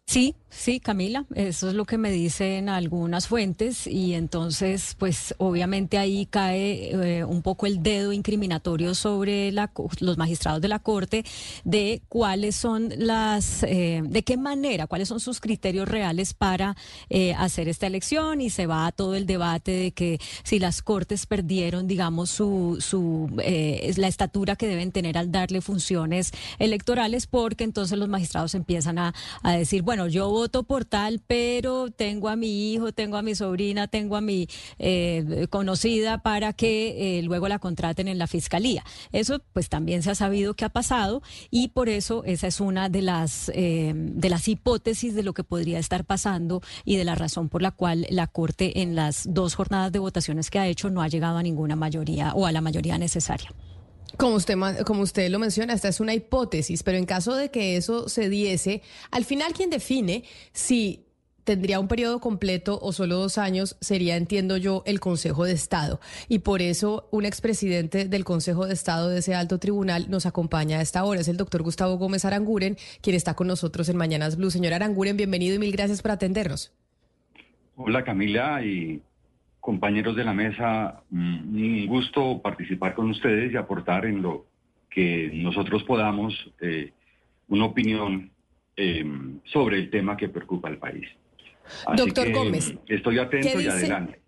Sí, 0.09 0.37
sí, 0.51 0.79
Camila, 0.79 1.27
eso 1.35 1.69
es 1.69 1.75
lo 1.75 1.85
que 1.85 1.99
me 1.99 2.13
dicen 2.13 2.69
algunas 2.69 3.27
fuentes 3.27 3.89
y 3.89 4.15
entonces, 4.15 4.95
pues 4.97 5.35
obviamente 5.39 5.99
ahí 5.99 6.27
cae 6.27 6.91
eh, 7.19 7.25
un 7.25 7.43
poco 7.43 7.67
el 7.67 7.83
dedo 7.83 8.13
incriminatorio 8.13 8.95
sobre 8.95 9.51
la, 9.51 9.73
los 9.99 10.17
magistrados 10.17 10.63
de 10.63 10.69
la 10.69 10.79
Corte 10.79 11.25
de 11.65 12.03
cuáles 12.09 12.55
son 12.55 12.93
las, 12.97 13.65
eh, 13.65 14.01
de 14.05 14.23
qué 14.23 14.37
manera, 14.37 14.87
cuáles 14.87 15.09
son 15.09 15.19
sus 15.19 15.41
criterios 15.41 15.89
reales 15.89 16.35
para 16.35 16.77
eh, 17.11 17.35
hacer 17.35 17.69
esta 17.69 17.89
elección 17.89 18.41
y 18.41 18.49
se 18.49 18.67
va 18.67 18.87
a 18.87 18.93
todo 18.93 19.17
el 19.17 19.27
debate 19.27 19.73
de 19.73 19.91
que 19.91 20.21
si 20.45 20.61
las 20.61 20.83
Cortes 20.83 21.27
perdieron, 21.27 21.89
digamos, 21.89 22.31
su, 22.31 22.77
su 22.81 23.29
la 23.37 24.07
estatura 24.07 24.55
que 24.55 24.69
deben 24.69 24.93
tener 24.93 25.19
al 25.19 25.33
darle 25.33 25.61
funciones 25.61 26.31
electorales, 26.61 27.27
porque 27.27 27.65
entonces 27.65 27.99
los 27.99 28.09
magistrados 28.09 28.55
empiezan 28.55 29.01
a, 29.01 29.13
a 29.43 29.53
decir, 29.53 29.83
bueno, 29.83 29.96
bueno, 29.97 30.13
yo 30.13 30.29
voto 30.29 30.63
por 30.65 30.85
tal, 30.85 31.23
pero 31.27 31.91
tengo 31.91 32.29
a 32.29 32.37
mi 32.37 32.71
hijo, 32.71 32.93
tengo 32.93 33.17
a 33.17 33.23
mi 33.23 33.35
sobrina, 33.35 33.89
tengo 33.89 34.17
a 34.17 34.21
mi 34.21 34.47
eh, 34.79 35.47
conocida 35.49 36.19
para 36.19 36.53
que 36.53 37.19
eh, 37.19 37.23
luego 37.23 37.49
la 37.49 37.59
contraten 37.59 38.07
en 38.07 38.19
la 38.19 38.27
fiscalía. 38.27 38.85
Eso 39.13 39.41
pues 39.55 39.71
también 39.71 40.03
se 40.03 40.11
ha 40.11 40.15
sabido 40.15 40.53
que 40.53 40.67
ha 40.67 40.69
pasado 40.69 41.23
y 41.51 41.69
por 41.69 41.89
eso 41.89 42.25
esa 42.27 42.47
es 42.47 42.61
una 42.61 42.91
de 42.91 43.01
las, 43.01 43.51
eh, 43.55 43.95
de 43.97 44.29
las 44.29 44.49
hipótesis 44.49 45.15
de 45.15 45.23
lo 45.23 45.33
que 45.33 45.45
podría 45.45 45.79
estar 45.79 46.05
pasando 46.05 46.61
y 46.85 46.99
de 46.99 47.05
la 47.05 47.15
razón 47.15 47.49
por 47.49 47.63
la 47.63 47.71
cual 47.71 48.07
la 48.11 48.27
Corte 48.27 48.83
en 48.83 48.97
las 48.97 49.25
dos 49.33 49.55
jornadas 49.55 49.93
de 49.93 49.99
votaciones 49.99 50.51
que 50.51 50.59
ha 50.59 50.67
hecho 50.67 50.91
no 50.91 51.01
ha 51.01 51.09
llegado 51.09 51.39
a 51.39 51.43
ninguna 51.43 51.75
mayoría 51.75 52.35
o 52.35 52.45
a 52.45 52.53
la 52.53 52.61
mayoría 52.61 52.99
necesaria. 52.99 53.51
Como 54.17 54.37
usted, 54.37 54.57
como 54.85 55.03
usted 55.03 55.31
lo 55.31 55.39
menciona, 55.39 55.75
esta 55.75 55.89
es 55.89 56.01
una 56.01 56.15
hipótesis, 56.15 56.83
pero 56.83 56.99
en 56.99 57.07
caso 57.07 57.35
de 57.35 57.51
que 57.51 57.77
eso 57.77 58.09
se 58.09 58.29
diese, 58.29 58.83
al 59.11 59.25
final 59.25 59.53
quien 59.53 59.71
define 59.71 60.25
si 60.53 61.07
tendría 61.47 61.79
un 61.79 61.87
periodo 61.87 62.21
completo 62.21 62.79
o 62.83 62.93
solo 62.93 63.17
dos 63.17 63.39
años 63.39 63.77
sería, 63.81 64.17
entiendo 64.17 64.57
yo, 64.57 64.83
el 64.85 65.01
Consejo 65.01 65.45
de 65.45 65.53
Estado. 65.53 66.01
Y 66.29 66.41
por 66.41 66.61
eso 66.61 67.09
un 67.13 67.25
expresidente 67.25 68.07
del 68.07 68.25
Consejo 68.25 68.67
de 68.67 68.75
Estado 68.75 69.09
de 69.09 69.21
ese 69.21 69.35
alto 69.35 69.59
tribunal 69.59 70.11
nos 70.11 70.27
acompaña 70.27 70.79
a 70.79 70.83
esta 70.83 71.05
hora. 71.05 71.21
Es 71.21 71.29
el 71.29 71.37
doctor 71.37 71.63
Gustavo 71.63 71.97
Gómez 71.99 72.25
Aranguren, 72.25 72.77
quien 73.01 73.15
está 73.15 73.35
con 73.35 73.47
nosotros 73.47 73.89
en 73.89 73.97
Mañanas 73.97 74.37
Blue. 74.37 74.51
Señor 74.51 74.75
Aranguren, 74.75 75.17
bienvenido 75.17 75.55
y 75.55 75.59
mil 75.61 75.73
gracias 75.73 76.03
por 76.03 76.11
atendernos. 76.11 76.73
Hola 77.77 78.03
Camila 78.05 78.65
y 78.65 79.01
compañeros 79.67 80.15
de 80.15 80.23
la 80.23 80.33
mesa, 80.33 81.03
mm, 81.11 81.57
un 81.57 81.87
gusto 81.89 82.41
participar 82.41 82.95
con 82.95 83.11
ustedes 83.11 83.53
y 83.53 83.57
aportar 83.57 84.07
en 84.07 84.23
lo 84.23 84.47
que 84.89 85.29
nosotros 85.35 85.83
podamos 85.83 86.33
eh, 86.61 86.93
una 87.49 87.65
opinión 87.65 88.31
em, 88.77 89.41
sobre 89.45 89.79
el 89.79 89.91
tema 89.91 90.17
que 90.17 90.29
preocupa 90.29 90.69
al 90.69 90.79
país. 90.79 91.09
Doctor 91.97 92.31
Gómez. 92.31 92.75
Estoy 92.87 93.19
atento 93.19 93.61
y 93.61 93.67
adelante. 93.67 94.21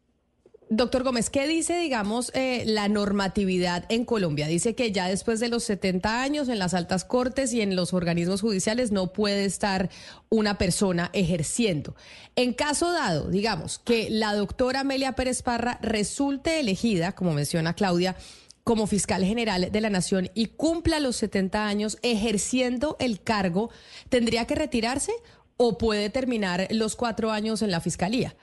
Doctor 0.70 1.02
Gómez, 1.02 1.30
¿qué 1.30 1.48
dice, 1.48 1.78
digamos, 1.78 2.30
eh, 2.34 2.62
la 2.66 2.88
normatividad 2.88 3.86
en 3.88 4.04
Colombia? 4.04 4.46
Dice 4.48 4.74
que 4.74 4.92
ya 4.92 5.08
después 5.08 5.40
de 5.40 5.48
los 5.48 5.64
70 5.64 6.20
años 6.20 6.50
en 6.50 6.58
las 6.58 6.74
altas 6.74 7.06
cortes 7.06 7.54
y 7.54 7.62
en 7.62 7.74
los 7.74 7.94
organismos 7.94 8.42
judiciales 8.42 8.92
no 8.92 9.14
puede 9.14 9.46
estar 9.46 9.88
una 10.28 10.58
persona 10.58 11.08
ejerciendo. 11.14 11.96
En 12.36 12.52
caso 12.52 12.92
dado, 12.92 13.30
digamos, 13.30 13.78
que 13.78 14.10
la 14.10 14.34
doctora 14.34 14.80
Amelia 14.80 15.12
Pérez 15.12 15.40
Parra 15.40 15.78
resulte 15.80 16.60
elegida, 16.60 17.12
como 17.12 17.32
menciona 17.32 17.72
Claudia, 17.72 18.14
como 18.62 18.86
fiscal 18.86 19.24
general 19.24 19.72
de 19.72 19.80
la 19.80 19.88
Nación 19.88 20.28
y 20.34 20.46
cumpla 20.48 21.00
los 21.00 21.16
70 21.16 21.66
años 21.66 21.96
ejerciendo 22.02 22.98
el 23.00 23.22
cargo, 23.22 23.70
¿tendría 24.10 24.44
que 24.44 24.54
retirarse 24.54 25.12
o 25.56 25.78
puede 25.78 26.10
terminar 26.10 26.68
los 26.72 26.94
cuatro 26.94 27.30
años 27.30 27.62
en 27.62 27.70
la 27.70 27.80
fiscalía? 27.80 28.36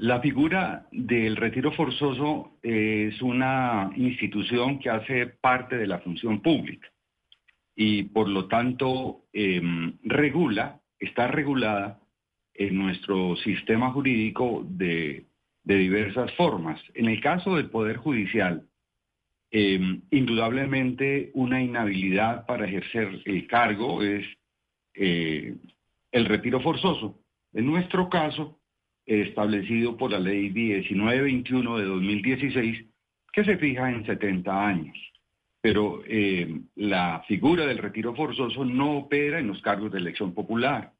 La 0.00 0.18
figura 0.18 0.86
del 0.92 1.36
retiro 1.36 1.72
forzoso 1.72 2.56
es 2.62 3.20
una 3.20 3.90
institución 3.96 4.78
que 4.78 4.88
hace 4.88 5.26
parte 5.26 5.76
de 5.76 5.86
la 5.86 5.98
función 5.98 6.40
pública 6.40 6.88
y 7.76 8.04
por 8.04 8.26
lo 8.26 8.48
tanto 8.48 9.26
em, 9.34 9.98
regula, 10.04 10.80
está 10.98 11.26
regulada 11.26 12.00
en 12.54 12.78
nuestro 12.78 13.36
sistema 13.36 13.90
jurídico 13.92 14.64
de, 14.66 15.26
diversas 15.64 16.32
formas. 16.32 16.80
En 16.94 17.06
el 17.10 17.20
caso 17.20 17.56
del 17.56 17.68
Poder 17.68 17.98
Judicial, 17.98 18.66
em, 19.50 20.00
indudablemente 20.10 21.30
una 21.34 21.62
inhabilidad 21.62 22.46
para 22.46 22.64
ejercer 22.64 23.20
el 23.26 23.46
cargo 23.46 24.02
es 24.02 24.26
eh, 24.94 25.56
el 26.10 26.24
retiro 26.24 26.58
forzoso. 26.60 27.20
En 27.52 27.66
nuestro 27.66 28.08
caso, 28.08 28.59
establecido 29.10 29.96
por 29.96 30.12
la 30.12 30.20
ley 30.20 30.50
1921 30.50 31.78
de 31.78 31.84
2016, 31.84 32.84
que 33.32 33.44
se 33.44 33.56
fija 33.58 33.90
en 33.90 34.06
70 34.06 34.66
años. 34.66 34.96
Pero 35.60 36.02
eh, 36.06 36.60
la 36.76 37.22
figura 37.26 37.66
del 37.66 37.78
retiro 37.78 38.14
forzoso 38.14 38.64
no 38.64 38.98
opera 38.98 39.40
en 39.40 39.48
los 39.48 39.60
cargos 39.62 39.92
de 39.92 39.98
elección 39.98 40.32
popular, 40.32 40.92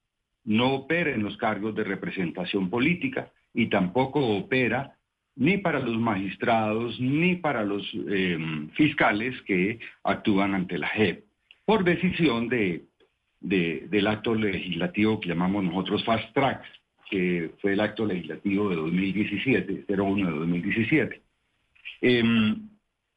no 0.44 0.74
opera 0.74 1.10
en 1.10 1.22
los 1.22 1.36
cargos 1.36 1.74
de 1.74 1.84
representación 1.84 2.68
política 2.68 3.30
y 3.54 3.68
tampoco 3.68 4.20
opera 4.20 4.96
ni 5.36 5.58
para 5.58 5.78
los 5.78 5.96
magistrados 5.96 7.00
ni 7.00 7.36
para 7.36 7.64
los 7.64 7.88
em, 8.08 8.68
fiscales 8.70 9.40
que 9.42 9.78
actúan 10.02 10.54
ante 10.54 10.76
la 10.76 10.88
JEP, 10.88 11.24
por 11.64 11.84
decisión 11.84 12.48
de, 12.48 12.84
del 13.40 14.06
acto 14.06 14.34
legislativo 14.34 15.20
que 15.20 15.28
llamamos 15.28 15.64
nosotros 15.64 16.04
fast 16.04 16.34
tracks 16.34 16.68
que 17.10 17.50
fue 17.60 17.72
el 17.72 17.80
acto 17.80 18.06
legislativo 18.06 18.70
de 18.70 18.76
2017, 18.76 19.84
01 19.88 20.30
de 20.30 20.38
2017. 20.38 21.22
Em, 22.00 22.68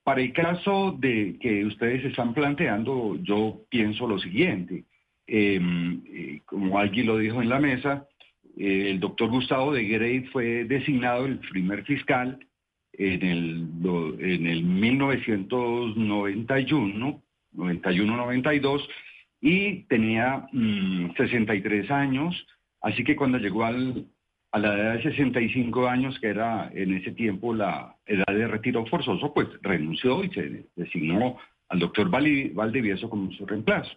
para 0.04 0.22
el 0.22 0.34
caso 0.34 0.98
de 1.00 1.38
que 1.40 1.64
ustedes 1.66 2.04
están 2.06 2.34
planteando, 2.34 3.18
yo 3.22 3.62
pienso 3.70 4.08
lo 4.08 4.20
siguiente. 4.20 4.84
Em, 5.28 6.02
eh, 6.08 6.42
como 6.46 6.78
alguien 6.78 7.06
lo 7.06 7.18
dijo 7.18 7.42
en 7.42 7.50
la 7.50 7.60
mesa, 7.60 8.08
eh, 8.58 8.90
el 8.90 9.00
doctor 9.00 9.30
Gustavo 9.30 9.72
de 9.72 9.86
Grey 9.86 10.26
fue 10.26 10.66
designado 10.66 11.26
el 11.26 11.40
primer 11.40 11.86
fiscal 11.86 12.40
en 12.94 13.26
el, 13.26 13.68
en 14.20 14.48
el 14.48 14.64
1991, 14.64 17.22
91-92, 17.56 18.88
y 19.42 19.84
tenía 19.84 20.48
63 21.18 21.90
mm, 21.90 21.94
años 21.94 22.48
Así 22.84 23.04
que 23.04 23.15
cuando 23.15 23.39
llegó 23.39 23.63
al, 23.63 24.06
a 24.52 24.60
la 24.60 24.76
edad 24.76 24.93
de 24.98 25.04
65 25.04 25.88
años, 25.88 26.19
que 26.19 26.28
era 26.28 26.69
en 26.74 26.93
ese 26.93 27.12
tiempo 27.12 27.56
la 27.56 27.96
edad 28.06 28.28
de 28.28 28.48
retiro 28.48 28.86
forzoso, 28.86 29.34
pues 29.34 29.48
renunció 29.62 30.24
y 30.24 30.30
se 30.30 30.65
designó 30.76 31.38
al 31.69 31.80
doctor 31.80 32.10
Valdivieso 32.10 33.10
como 33.10 33.32
su 33.32 33.48
reemplazo. 33.48 33.91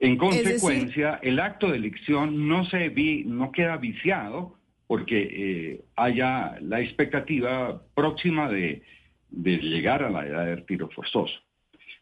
En 0.00 0.16
consecuencia, 0.16 1.20
el 1.22 1.38
acto 1.38 1.70
de 1.70 1.76
elección 1.76 2.48
no, 2.48 2.64
se 2.64 2.88
vi, 2.88 3.24
no 3.24 3.52
queda 3.52 3.76
viciado 3.76 4.56
porque 4.86 5.28
eh, 5.30 5.84
haya 5.96 6.56
la 6.60 6.80
expectativa 6.80 7.80
próxima 7.94 8.50
de, 8.50 8.82
llegar 9.30 10.02
a 10.02 10.10
la 10.10 10.26
edad 10.26 10.46
de 10.46 10.56
retiro 10.56 10.88
forzoso. 10.88 11.34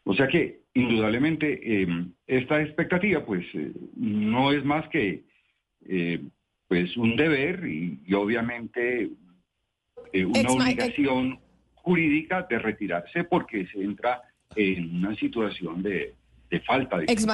O 0.05 0.13
sea 0.15 0.27
que, 0.27 0.61
indudablemente, 0.73 1.59
eh, 1.83 1.87
esta 2.25 2.61
expectativa 2.61 3.25
pues 3.25 3.45
eh, 3.53 3.71
no 3.95 4.51
es 4.51 4.65
más 4.65 4.87
que 4.89 5.23
eh, 5.87 6.21
pues 6.67 6.95
un 6.97 7.15
deber 7.15 7.65
y, 7.65 7.99
obviamente 8.13 9.09
eh, 10.11 10.25
una 10.25 10.51
obligación 10.51 11.39
jurídica 11.75 12.45
de 12.49 12.59
retirarse 12.59 13.23
porque 13.23 13.67
se 13.67 13.83
entra 13.83 14.21
en 14.55 14.95
una 14.97 15.15
situación 15.15 15.83
de, 15.83 16.15
falta 16.65 16.97
de 16.99 17.05
Ex 17.05 17.25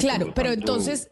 Claro, 0.00 0.32
pero 0.34 0.50
entonces 0.50 1.10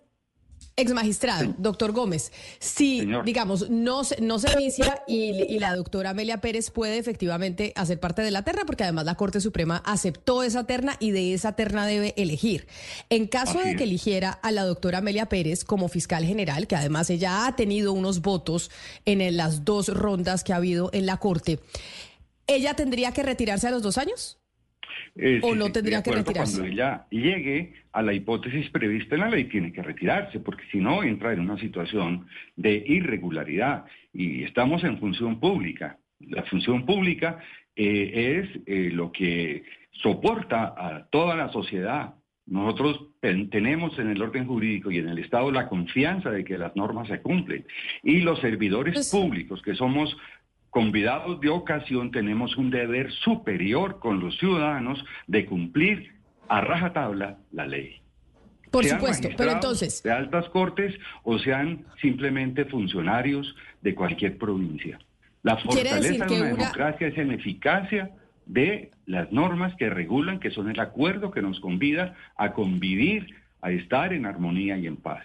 Ex 0.76 0.92
magistrado, 0.92 1.54
doctor 1.58 1.92
Gómez, 1.92 2.32
si, 2.58 3.06
digamos, 3.24 3.70
no, 3.70 4.02
no 4.20 4.38
se 4.40 4.56
vicia 4.56 5.04
y, 5.06 5.58
la 5.60 5.76
doctora 5.76 6.10
Amelia 6.10 6.40
Pérez 6.40 6.72
puede 6.72 6.98
efectivamente 6.98 7.72
hacer 7.76 8.00
parte 8.00 8.22
de 8.22 8.32
la 8.32 8.42
terna, 8.42 8.64
porque 8.66 8.82
además 8.82 9.04
la 9.04 9.14
Corte 9.14 9.40
Suprema 9.40 9.82
aceptó 9.87 10.42
esa 10.42 10.64
terna 10.64 10.96
y 10.98 11.12
de 11.12 11.32
esa 11.32 11.52
terna 11.52 11.87
debe 11.87 12.12
elegir. 12.16 12.66
En 13.08 13.28
caso 13.28 13.60
de 13.60 13.76
que 13.76 13.84
eligiera 13.84 14.30
a 14.30 14.50
la 14.50 14.64
doctora 14.64 14.98
Amelia 14.98 15.28
Pérez 15.28 15.64
como 15.64 15.88
fiscal 15.88 16.24
general, 16.24 16.66
que 16.66 16.74
además 16.74 17.08
ella 17.08 17.46
ha 17.46 17.54
tenido 17.54 17.92
unos 17.92 18.20
votos 18.20 18.72
en 19.04 19.37
las 19.37 19.64
dos 19.64 19.87
rondas 19.87 20.42
que 20.42 20.52
ha 20.52 20.56
habido 20.56 20.90
en 20.92 21.06
la 21.06 21.18
Corte, 21.18 21.60
¿ella 22.48 22.74
tendría 22.74 23.12
que 23.12 23.22
retirarse 23.22 23.68
a 23.68 23.70
los 23.70 23.82
dos 23.82 23.96
años? 23.96 24.38
Eh, 25.16 25.40
¿O 25.42 25.55
no 25.55 25.70
tendría 25.70 26.03
que 26.03 26.11
retirarse? 26.11 26.59
Cuando 26.59 26.72
ella 26.72 27.07
llegue 27.11 27.74
a 27.92 28.03
la 28.03 28.12
hipótesis 28.12 28.68
prevista 28.70 29.14
en 29.14 29.20
la 29.20 29.29
ley, 29.31 29.44
tiene 29.44 29.72
que 29.72 29.83
retirarse, 29.83 30.40
porque 30.40 30.64
si 30.72 30.79
no, 30.79 31.03
entra 31.05 31.33
en 31.33 31.40
una 31.40 31.57
situación 31.59 32.27
de 32.57 32.83
irregularidad. 32.87 33.85
Y 34.12 34.42
estamos 34.42 34.83
en 34.83 34.98
función 34.98 35.38
pública. 35.38 35.98
La 36.18 36.42
función 36.44 36.85
pública 36.85 37.38
eh, 37.77 38.42
es 38.42 38.61
eh, 38.66 38.90
lo 38.92 39.12
que 39.12 39.64
soporta 39.92 40.74
a 40.77 41.07
toda 41.11 41.37
la 41.37 41.50
sociedad 41.53 42.14
Nosotros 42.46 43.00
tenemos 43.50 43.98
en 43.98 44.11
el 44.11 44.20
orden 44.20 44.46
jurídico 44.46 44.90
y 44.90 44.98
en 44.98 45.09
el 45.09 45.18
Estado 45.18 45.50
la 45.50 45.66
confianza 45.66 46.31
de 46.31 46.44
que 46.44 46.59
las 46.59 46.77
normas 46.77 47.09
se 47.09 47.22
cumplen. 47.22 47.64
Y 48.03 48.20
los 48.20 48.38
servidores 48.40 48.94
Pues- 48.94 49.11
públicos, 49.11 49.62
que 49.62 49.74
somos 49.74 50.14
convidados 50.74 51.40
de 51.40 51.48
ocasión, 51.50 52.10
tenemos 52.10 52.56
un 52.56 52.68
deber 52.68 53.12
superior 53.12 54.00
con 54.00 54.18
los 54.18 54.37
ciudadanos 54.38 55.02
de 55.28 55.46
cumplir 55.46 56.12
a 56.48 56.60
rajatabla 56.62 57.38
la 57.52 57.64
ley. 57.64 58.00
Por 58.72 58.84
Sean 58.84 58.98
supuesto, 58.98 59.28
pero 59.37 59.52
entonces, 59.52 60.02
De 60.02 60.10
altas 60.10 60.48
cortes 60.48 60.92
o 61.22 61.38
sean 61.38 61.84
simplemente 62.02 62.64
funcionarios 62.64 63.54
de 63.82 63.94
cualquier 63.94 64.37
provincia. 64.37 64.98
La 65.44 65.56
fortaleza 65.58 66.00
de 66.00 66.16
una 66.16 66.26
una- 66.26 66.56
democracia 66.56 67.06
es 67.06 67.18
en 67.18 67.30
eficacia 67.30 68.10
de 68.46 68.90
las 69.06 69.30
normas 69.30 69.76
que 69.76 69.88
regulan, 69.88 70.40
que 70.40 70.50
son 70.50 70.68
el 70.70 70.80
acuerdo 70.80 71.30
que 71.30 71.40
nos 71.40 71.60
convida 71.60 72.16
a 72.37 72.52
convivir, 72.52 73.32
a 73.62 73.70
estar 73.70 74.12
en 74.12 74.26
armonía 74.26 74.76
y 74.76 74.88
en 74.88 74.96
paz. 74.96 75.24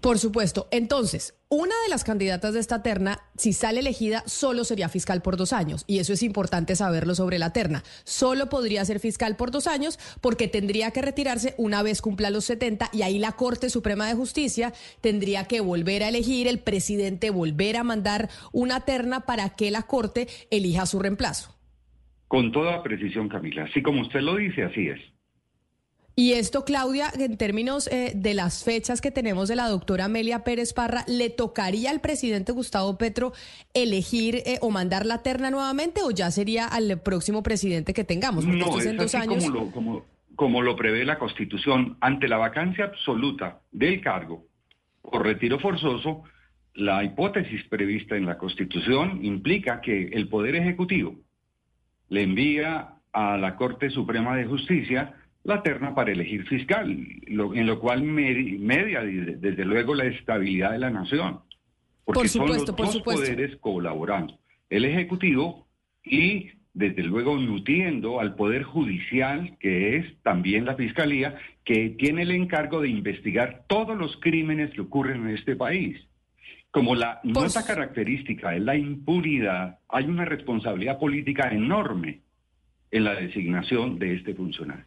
Por 0.00 0.18
supuesto. 0.18 0.68
Entonces, 0.70 1.34
una 1.48 1.74
de 1.84 1.90
las 1.90 2.04
candidatas 2.04 2.54
de 2.54 2.60
esta 2.60 2.82
terna, 2.82 3.18
si 3.36 3.52
sale 3.52 3.80
elegida, 3.80 4.22
solo 4.26 4.64
sería 4.64 4.88
fiscal 4.88 5.20
por 5.20 5.36
dos 5.36 5.52
años. 5.52 5.84
Y 5.86 5.98
eso 5.98 6.12
es 6.12 6.22
importante 6.22 6.76
saberlo 6.76 7.14
sobre 7.14 7.38
la 7.38 7.52
terna. 7.52 7.82
Solo 8.04 8.48
podría 8.48 8.84
ser 8.84 9.00
fiscal 9.00 9.36
por 9.36 9.50
dos 9.50 9.66
años 9.66 9.98
porque 10.20 10.48
tendría 10.48 10.90
que 10.92 11.02
retirarse 11.02 11.54
una 11.58 11.82
vez 11.82 12.02
cumpla 12.02 12.30
los 12.30 12.44
70 12.44 12.90
y 12.92 13.02
ahí 13.02 13.18
la 13.18 13.32
Corte 13.32 13.68
Suprema 13.68 14.06
de 14.06 14.14
Justicia 14.14 14.72
tendría 15.00 15.44
que 15.44 15.60
volver 15.60 16.02
a 16.02 16.08
elegir, 16.08 16.46
el 16.46 16.60
presidente 16.60 17.30
volver 17.30 17.76
a 17.76 17.84
mandar 17.84 18.28
una 18.52 18.80
terna 18.80 19.20
para 19.20 19.50
que 19.50 19.70
la 19.70 19.82
Corte 19.82 20.28
elija 20.50 20.86
su 20.86 20.98
reemplazo. 21.00 21.56
Con 22.28 22.52
toda 22.52 22.82
precisión, 22.84 23.28
Camila. 23.28 23.64
Así 23.64 23.82
como 23.82 24.02
usted 24.02 24.20
lo 24.20 24.36
dice, 24.36 24.62
así 24.62 24.86
es. 24.86 25.00
Y 26.20 26.34
esto, 26.34 26.66
Claudia, 26.66 27.06
en 27.18 27.38
términos 27.38 27.86
eh, 27.86 28.12
de 28.14 28.34
las 28.34 28.62
fechas 28.62 29.00
que 29.00 29.10
tenemos 29.10 29.48
de 29.48 29.56
la 29.56 29.68
doctora 29.68 30.04
Amelia 30.04 30.44
Pérez 30.44 30.74
Parra, 30.74 31.02
¿le 31.08 31.30
tocaría 31.30 31.88
al 31.90 32.02
presidente 32.02 32.52
Gustavo 32.52 32.98
Petro 32.98 33.32
elegir 33.72 34.42
eh, 34.44 34.58
o 34.60 34.70
mandar 34.70 35.06
la 35.06 35.22
terna 35.22 35.50
nuevamente 35.50 36.02
o 36.04 36.10
ya 36.10 36.30
sería 36.30 36.66
al 36.66 37.00
próximo 37.00 37.42
presidente 37.42 37.94
que 37.94 38.04
tengamos? 38.04 38.44
Porque 38.44 38.58
No, 38.58 38.78
es 38.78 38.84
en 38.84 38.98
dos 38.98 39.14
años. 39.14 39.46
como 39.46 39.64
lo, 39.64 39.70
como, 39.70 40.04
como 40.36 40.60
lo 40.60 40.76
prevé 40.76 41.06
la 41.06 41.18
Constitución. 41.18 41.96
Ante 42.02 42.28
la 42.28 42.36
vacancia 42.36 42.84
absoluta 42.84 43.62
del 43.72 44.02
cargo 44.02 44.44
por 45.00 45.24
retiro 45.24 45.58
forzoso, 45.58 46.24
la 46.74 47.02
hipótesis 47.02 47.64
prevista 47.70 48.14
en 48.16 48.26
la 48.26 48.36
Constitución 48.36 49.24
implica 49.24 49.80
que 49.80 50.08
el 50.08 50.28
Poder 50.28 50.54
Ejecutivo 50.56 51.14
le 52.10 52.24
envía 52.24 52.96
a 53.10 53.38
la 53.38 53.56
Corte 53.56 53.88
Suprema 53.88 54.36
de 54.36 54.44
Justicia 54.44 55.14
la 55.44 55.62
terna 55.62 55.94
para 55.94 56.12
elegir 56.12 56.46
fiscal, 56.46 56.96
lo- 57.28 57.54
en 57.54 57.66
lo 57.66 57.78
cual 57.80 58.02
medi- 58.02 58.58
media 58.58 59.02
desde, 59.02 59.64
luego 59.64 59.94
la 59.94 60.04
estabilidad 60.04 60.72
de 60.72 60.78
la 60.78 60.90
nación. 60.90 61.40
Porque 62.04 62.20
Por 62.20 62.28
son 62.28 62.42
supuesto, 62.42 62.66
los 62.72 62.76
por 62.76 62.86
dos 62.86 62.94
supuesto. 62.94 63.22
poderes 63.22 63.56
colaborando, 63.58 64.38
el 64.68 64.84
Ejecutivo 64.84 65.66
y 66.04 66.50
desde 66.72 67.02
luego 67.02 67.36
nutriendo 67.36 68.20
al 68.20 68.34
Poder 68.36 68.62
Judicial, 68.62 69.56
que 69.58 69.96
es 69.96 70.06
también 70.22 70.64
la 70.64 70.76
Fiscalía, 70.76 71.36
que 71.64 71.90
tiene 71.90 72.22
el 72.22 72.30
encargo 72.30 72.80
de 72.80 72.88
investigar 72.88 73.64
todos 73.68 73.96
los 73.98 74.16
crímenes 74.18 74.70
que 74.72 74.80
ocurren 74.82 75.26
en 75.28 75.34
este 75.36 75.56
país. 75.56 76.00
Como 76.70 76.94
la 76.94 77.20
Por 77.22 77.32
nota 77.44 77.66
característica 77.66 78.54
es 78.54 78.62
la 78.62 78.76
impunidad, 78.76 79.78
hay 79.88 80.04
una 80.04 80.24
responsabilidad 80.24 80.98
política 81.00 81.48
enorme 81.50 82.20
en 82.92 83.04
la 83.04 83.14
designación 83.14 83.98
de 83.98 84.14
este 84.14 84.34
funcionario. 84.34 84.84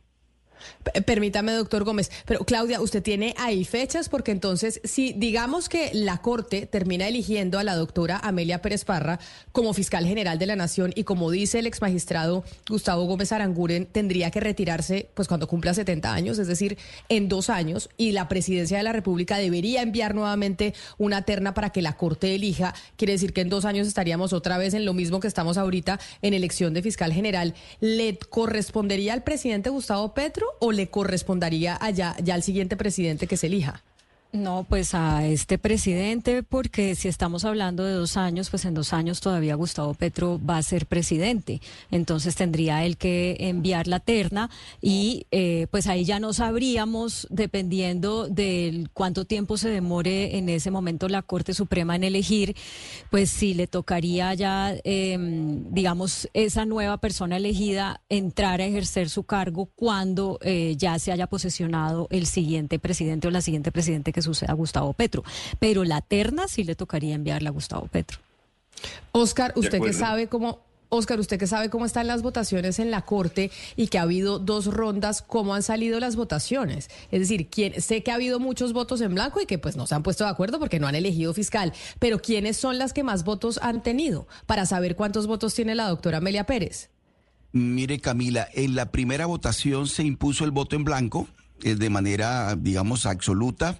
Permítame, 1.06 1.52
doctor 1.54 1.84
Gómez, 1.84 2.12
pero 2.26 2.45
Claudia, 2.45 2.82
¿usted 2.82 3.02
tiene 3.02 3.36
ahí 3.38 3.65
fechas? 3.65 4.10
Porque 4.10 4.32
entonces, 4.32 4.82
si 4.84 5.13
digamos 5.13 5.69
que 5.69 5.91
la 5.93 6.17
Corte 6.19 6.65
termina 6.65 7.08
eligiendo 7.08 7.60
a 7.60 7.63
la 7.63 7.76
doctora 7.76 8.19
Amelia 8.23 8.62
Pérez 8.62 8.86
Parra 8.86 9.19
como 9.52 9.73
fiscal 9.73 10.06
general 10.06 10.39
de 10.39 10.45
la 10.45 10.56
Nación 10.56 10.93
y 10.95 11.04
como 11.04 11.32
dice 11.32 11.60
el 11.60 11.67
exmagistrado 11.67 12.43
Gustavo 12.69 13.06
Gómez 13.06 13.32
Aranguren, 13.32 13.86
tendría 13.86 14.32
que 14.32 14.39
retirarse 14.39 15.10
pues 15.13 15.28
cuando 15.28 15.47
cumpla 15.47 15.73
70 15.73 16.13
años, 16.13 16.39
es 16.39 16.47
decir, 16.47 16.78
en 17.10 17.30
dos 17.30 17.49
años, 17.49 17.89
y 17.97 18.12
la 18.12 18.28
presidencia 18.28 18.78
de 18.78 18.84
la 18.84 18.93
República 18.93 19.38
debería 19.38 19.82
enviar 19.82 20.15
nuevamente 20.15 20.73
una 20.97 21.23
terna 21.23 21.54
para 21.54 21.71
que 21.71 21.82
la 21.82 21.97
Corte 21.97 22.36
elija. 22.36 22.73
Quiere 22.97 23.13
decir 23.13 23.34
que 23.34 23.41
en 23.41 23.49
dos 23.49 23.65
años 23.65 23.88
estaríamos 23.88 24.34
otra 24.34 24.58
vez 24.58 24.73
en 24.73 24.86
lo 24.86 24.93
mismo 24.93 25.19
que 25.19 25.28
estamos 25.28 25.58
ahorita 25.58 25.99
en 26.21 26.34
elección 26.34 26.73
de 26.73 26.82
fiscal 26.82 27.13
general. 27.13 27.54
¿Le 27.80 28.17
correspondería 28.17 29.13
al 29.13 29.23
presidente 29.23 29.69
Gustavo 29.69 30.13
Petro 30.13 30.47
o 30.59 30.71
le 30.71 30.89
correspondería 30.89 31.77
allá 31.79 32.15
ya 32.23 32.35
al 32.35 32.43
siguiente 32.43 32.77
presidente 32.77 33.27
que 33.27 33.37
se 33.37 33.47
elija? 33.47 33.83
No, 34.34 34.65
pues 34.67 34.96
a 34.96 35.28
este 35.28 35.60
presidente, 35.60 36.41
porque 36.41 36.96
si 36.96 37.08
estamos 37.08 37.46
hablando 37.46 37.84
de 37.84 37.93
dos 37.93 38.17
años, 38.17 38.50
pues 38.50 38.65
en 38.65 38.74
dos 38.74 38.91
años 38.91 39.22
todavía 39.22 39.54
Gustavo 39.54 39.93
Petro 39.93 40.41
va 40.43 40.58
a 40.58 40.63
ser 40.63 40.88
presidente. 40.88 41.62
Entonces 41.91 42.36
tendría 42.36 42.84
él 42.84 42.98
que 42.98 43.38
enviar 43.41 43.88
la 43.88 44.00
terna 44.00 44.50
y 44.82 45.28
eh, 45.30 45.67
pues 45.69 45.86
ahí 45.86 46.04
ya 46.04 46.19
no 46.19 46.34
sabríamos, 46.34 47.28
dependiendo 47.30 48.28
del 48.28 48.89
cuánto 48.91 49.26
tiempo 49.26 49.56
se 49.56 49.69
demore 49.69 50.36
en 50.36 50.50
ese 50.50 50.72
momento 50.72 51.08
la 51.10 51.22
Corte 51.22 51.54
Suprema 51.54 51.96
en 51.96 52.04
elegir, 52.04 52.56
pues 53.12 53.30
si 53.30 53.54
le 53.54 53.67
tocaría 53.67 54.34
ya, 54.34 54.74
eh, 54.84 55.15
digamos, 55.69 56.28
esa 56.34 56.65
nueva 56.65 56.98
persona 56.98 57.38
elegida 57.38 58.02
entrar 58.10 58.62
a 58.62 58.65
ejercer 58.65 59.12
su 59.12 59.26
cargo 59.26 59.67
cuando 59.76 60.39
eh, 60.41 60.74
ya 60.76 60.98
se 60.98 61.12
haya 61.12 61.28
posesionado 61.28 62.08
el 62.10 62.26
siguiente 62.26 62.80
presidente 62.80 63.28
o 63.28 63.32
la 63.32 63.41
siguiente 63.41 63.72
presidente 63.72 64.12
que 64.12 64.22
suceda 64.23 64.51
a 64.51 64.55
Gustavo 64.55 64.93
Petro. 64.93 65.23
Pero 65.59 65.83
la 65.83 66.01
terna 66.01 66.47
sí 66.47 66.63
le 66.63 66.75
tocaría 66.75 67.13
enviarla 67.13 67.49
a 67.49 67.53
Gustavo 67.53 67.88
Petro. 67.88 68.19
Oscar, 69.12 69.53
usted 69.55 69.81
que 69.81 69.93
sabe 69.93 70.27
cómo 70.27 70.62
Oscar, 70.93 71.19
usted 71.19 71.39
que 71.39 71.47
sabe 71.47 71.69
cómo 71.69 71.86
están 71.86 72.05
las 72.05 72.21
votaciones 72.21 72.77
en 72.77 72.91
la 72.91 73.01
Corte 73.01 73.49
y 73.75 73.88
que 73.88 73.97
ha 73.97 74.03
habido 74.03 74.38
dos 74.38 74.67
rondas, 74.67 75.23
¿cómo 75.23 75.55
han 75.55 75.63
salido 75.63 75.99
las 75.99 76.15
votaciones? 76.15 76.89
Es 77.12 77.19
decir, 77.19 77.49
¿quién, 77.49 77.81
sé 77.81 78.03
que 78.03 78.12
ha 78.12 78.15
habido 78.15 78.39
muchos 78.39 78.73
votos 78.73 79.01
en 79.01 79.15
blanco 79.15 79.41
y 79.41 79.47
que 79.47 79.57
pues 79.57 79.75
no 79.75 79.88
se 79.88 79.95
han 79.95 80.03
puesto 80.03 80.23
de 80.23 80.29
acuerdo 80.29 80.59
porque 80.59 80.79
no 80.79 80.88
han 80.88 80.93
elegido 80.93 81.33
fiscal, 81.33 81.73
pero 81.97 82.19
¿quiénes 82.19 82.57
son 82.57 82.77
las 82.77 82.93
que 82.93 83.03
más 83.03 83.23
votos 83.23 83.59
han 83.63 83.81
tenido 83.81 84.27
para 84.45 84.67
saber 84.67 84.95
cuántos 84.95 85.25
votos 85.25 85.55
tiene 85.55 85.73
la 85.73 85.89
doctora 85.89 86.19
Amelia 86.19 86.45
Pérez? 86.45 86.91
Mire, 87.53 87.99
Camila, 87.99 88.47
en 88.53 88.75
la 88.75 88.91
primera 88.91 89.25
votación 89.25 89.88
se 89.88 90.03
impuso 90.03 90.45
el 90.45 90.51
voto 90.51 90.75
en 90.75 90.83
blanco 90.83 91.27
eh, 91.63 91.75
de 91.75 91.89
manera, 91.89 92.55
digamos, 92.55 93.05
absoluta. 93.05 93.79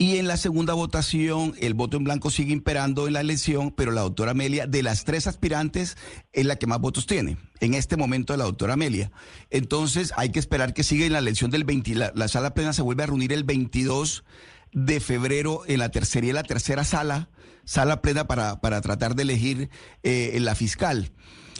Y 0.00 0.16
en 0.16 0.26
la 0.26 0.38
segunda 0.38 0.72
votación, 0.72 1.54
el 1.60 1.74
voto 1.74 1.98
en 1.98 2.04
blanco 2.04 2.30
sigue 2.30 2.54
imperando 2.54 3.06
en 3.06 3.12
la 3.12 3.20
elección, 3.20 3.70
pero 3.70 3.92
la 3.92 4.00
doctora 4.00 4.30
Amelia, 4.30 4.66
de 4.66 4.82
las 4.82 5.04
tres 5.04 5.26
aspirantes, 5.26 5.98
es 6.32 6.46
la 6.46 6.56
que 6.56 6.66
más 6.66 6.80
votos 6.80 7.04
tiene. 7.04 7.36
En 7.60 7.74
este 7.74 7.98
momento, 7.98 8.34
la 8.34 8.44
doctora 8.44 8.72
Amelia. 8.72 9.12
Entonces, 9.50 10.14
hay 10.16 10.30
que 10.30 10.38
esperar 10.38 10.72
que 10.72 10.84
siga 10.84 11.04
en 11.04 11.12
la 11.12 11.18
elección 11.18 11.50
del 11.50 11.64
20. 11.64 11.94
La, 11.96 12.12
la 12.14 12.28
sala 12.28 12.54
plena 12.54 12.72
se 12.72 12.80
vuelve 12.80 13.02
a 13.02 13.08
reunir 13.08 13.30
el 13.34 13.44
22 13.44 14.24
de 14.72 15.00
febrero 15.00 15.64
en 15.66 15.80
la 15.80 15.90
tercera 15.90 16.32
la 16.32 16.44
tercera 16.44 16.82
sala, 16.84 17.28
sala 17.66 18.00
plena 18.00 18.26
para, 18.26 18.62
para 18.62 18.80
tratar 18.80 19.14
de 19.14 19.24
elegir 19.24 19.68
eh, 20.02 20.34
la 20.40 20.54
fiscal. 20.54 21.12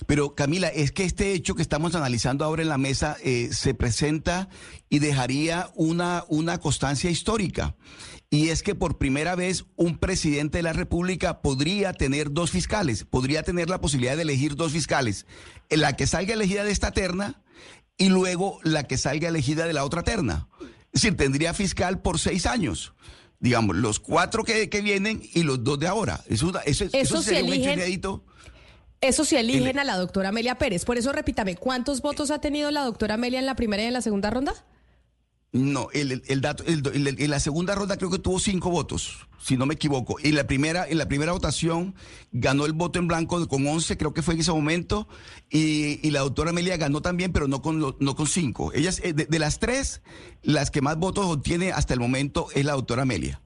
Pero 0.07 0.35
Camila, 0.35 0.69
es 0.69 0.93
que 0.93 1.05
este 1.05 1.33
hecho 1.33 1.55
que 1.55 1.63
estamos 1.63 1.95
analizando 1.95 2.45
ahora 2.45 2.63
en 2.63 2.69
la 2.69 2.79
mesa 2.79 3.17
eh, 3.23 3.51
se 3.53 3.75
presenta 3.75 4.49
y 4.89 4.99
dejaría 4.99 5.71
una, 5.75 6.25
una 6.29 6.59
constancia 6.59 7.11
histórica. 7.11 7.77
Y 8.33 8.51
es 8.51 8.63
que 8.63 8.77
por 8.77 8.97
primera 8.97 9.35
vez 9.35 9.65
un 9.75 9.99
presidente 9.99 10.59
de 10.59 10.63
la 10.63 10.73
República 10.73 11.43
podría 11.43 11.93
tener 11.93 12.33
dos 12.33 12.53
fiscales, 12.53 13.03
podría 13.05 13.43
tener 13.43 13.69
la 13.69 13.81
posibilidad 13.81 14.15
de 14.17 14.23
elegir 14.23 14.55
dos 14.55 14.71
fiscales, 14.71 15.27
la 15.69 15.97
que 15.97 16.07
salga 16.07 16.35
elegida 16.35 16.63
de 16.63 16.71
esta 16.71 16.93
terna 16.93 17.43
y 17.99 18.09
luego 18.09 18.61
la 18.63 18.85
que 18.85 18.97
salga 18.99 19.29
elegida 19.29 19.67
de 19.67 19.73
la 19.73 19.85
otra 19.85 20.05
terna. 20.05 20.47
Es 20.93 21.03
decir, 21.03 21.17
tendría 21.17 21.55
fiscal 21.55 22.01
por 22.03 22.21
seis 22.21 22.47
años. 22.47 22.95
Digamos, 23.41 23.75
los 23.77 23.99
cuatro 23.99 24.45
que, 24.45 24.69
que 24.69 24.81
vienen 24.81 25.23
y 25.35 25.43
los 25.43 25.65
dos 25.65 25.79
de 25.81 25.89
ahora. 25.89 26.23
Eso, 26.29 26.51
eso, 26.67 26.85
eso, 26.85 26.97
Eso 26.97 27.23
se 27.23 27.31
sería 27.31 27.45
un 27.45 27.53
hecho 27.55 27.63
eligen- 27.71 27.73
inédito. 27.75 28.25
Eso 29.01 29.25
sí 29.25 29.35
eligen 29.37 29.71
El- 29.71 29.79
a 29.79 29.85
la 29.85 29.97
doctora 29.97 30.29
Amelia 30.29 30.57
Pérez. 30.57 30.85
Por 30.85 30.99
eso 30.99 31.11
repítame, 31.11 31.57
¿cuántos 31.57 32.01
votos 32.03 32.31
ha 32.31 32.41
tenido 32.41 32.71
la 32.71 32.83
doctora 32.85 33.15
Amelia 33.15 33.39
en 33.41 33.47
la 33.47 33.57
primera 33.57 33.83
y 33.83 33.87
en 33.87 33.95
la 33.95 34.03
segunda 34.03 34.31
ronda? 34.31 34.53
No, 35.53 35.89
el, 35.93 36.23
el- 36.29 36.41
dato, 36.41 36.63
el- 36.65 36.83
en 37.19 37.31
la 37.31 37.41
segunda 37.41 37.75
ronda 37.75 37.97
creo 37.97 38.09
que 38.09 38.21
tuvo 38.21 38.39
cinco 38.39 38.71
votos, 38.71 39.27
si 39.43 39.57
no 39.57 39.67
me 39.67 39.75
equivoco. 39.75 40.17
En 40.23 40.37
la 40.37 40.47
primera, 40.47 40.87
en 40.89 40.97
la 40.97 41.09
primera 41.09 41.33
votación 41.33 41.97
ganó 42.31 42.67
el 42.67 42.73
voto 42.73 43.01
en 43.01 43.09
blanco 43.09 43.49
con 43.49 43.67
11, 43.67 43.97
creo 43.97 44.15
que 44.15 44.23
fue 44.23 44.35
en 44.35 44.41
ese 44.41 44.53
momento, 44.53 45.09
y, 45.51 46.07
y 46.07 46.13
la 46.13 46.21
doctora 46.21 46.51
Amelia 46.51 46.77
ganó 46.77 47.03
también, 47.03 47.33
pero 47.33 47.49
no 47.49 47.63
con, 47.63 47.97
no 47.99 48.15
con 48.17 48.27
cinco. 48.29 48.73
Ellas, 48.73 49.01
eh, 49.03 49.13
de, 49.13 49.25
de 49.27 49.39
las 49.41 49.59
tres, 49.59 50.03
las 50.45 50.71
que 50.71 50.83
más 50.83 50.97
votos 50.99 51.27
obtiene 51.27 51.73
hasta 51.73 51.95
el 51.95 52.01
momento 52.01 52.47
es 52.55 52.65
la 52.65 52.73
doctora 52.75 53.03
Amelia. 53.03 53.41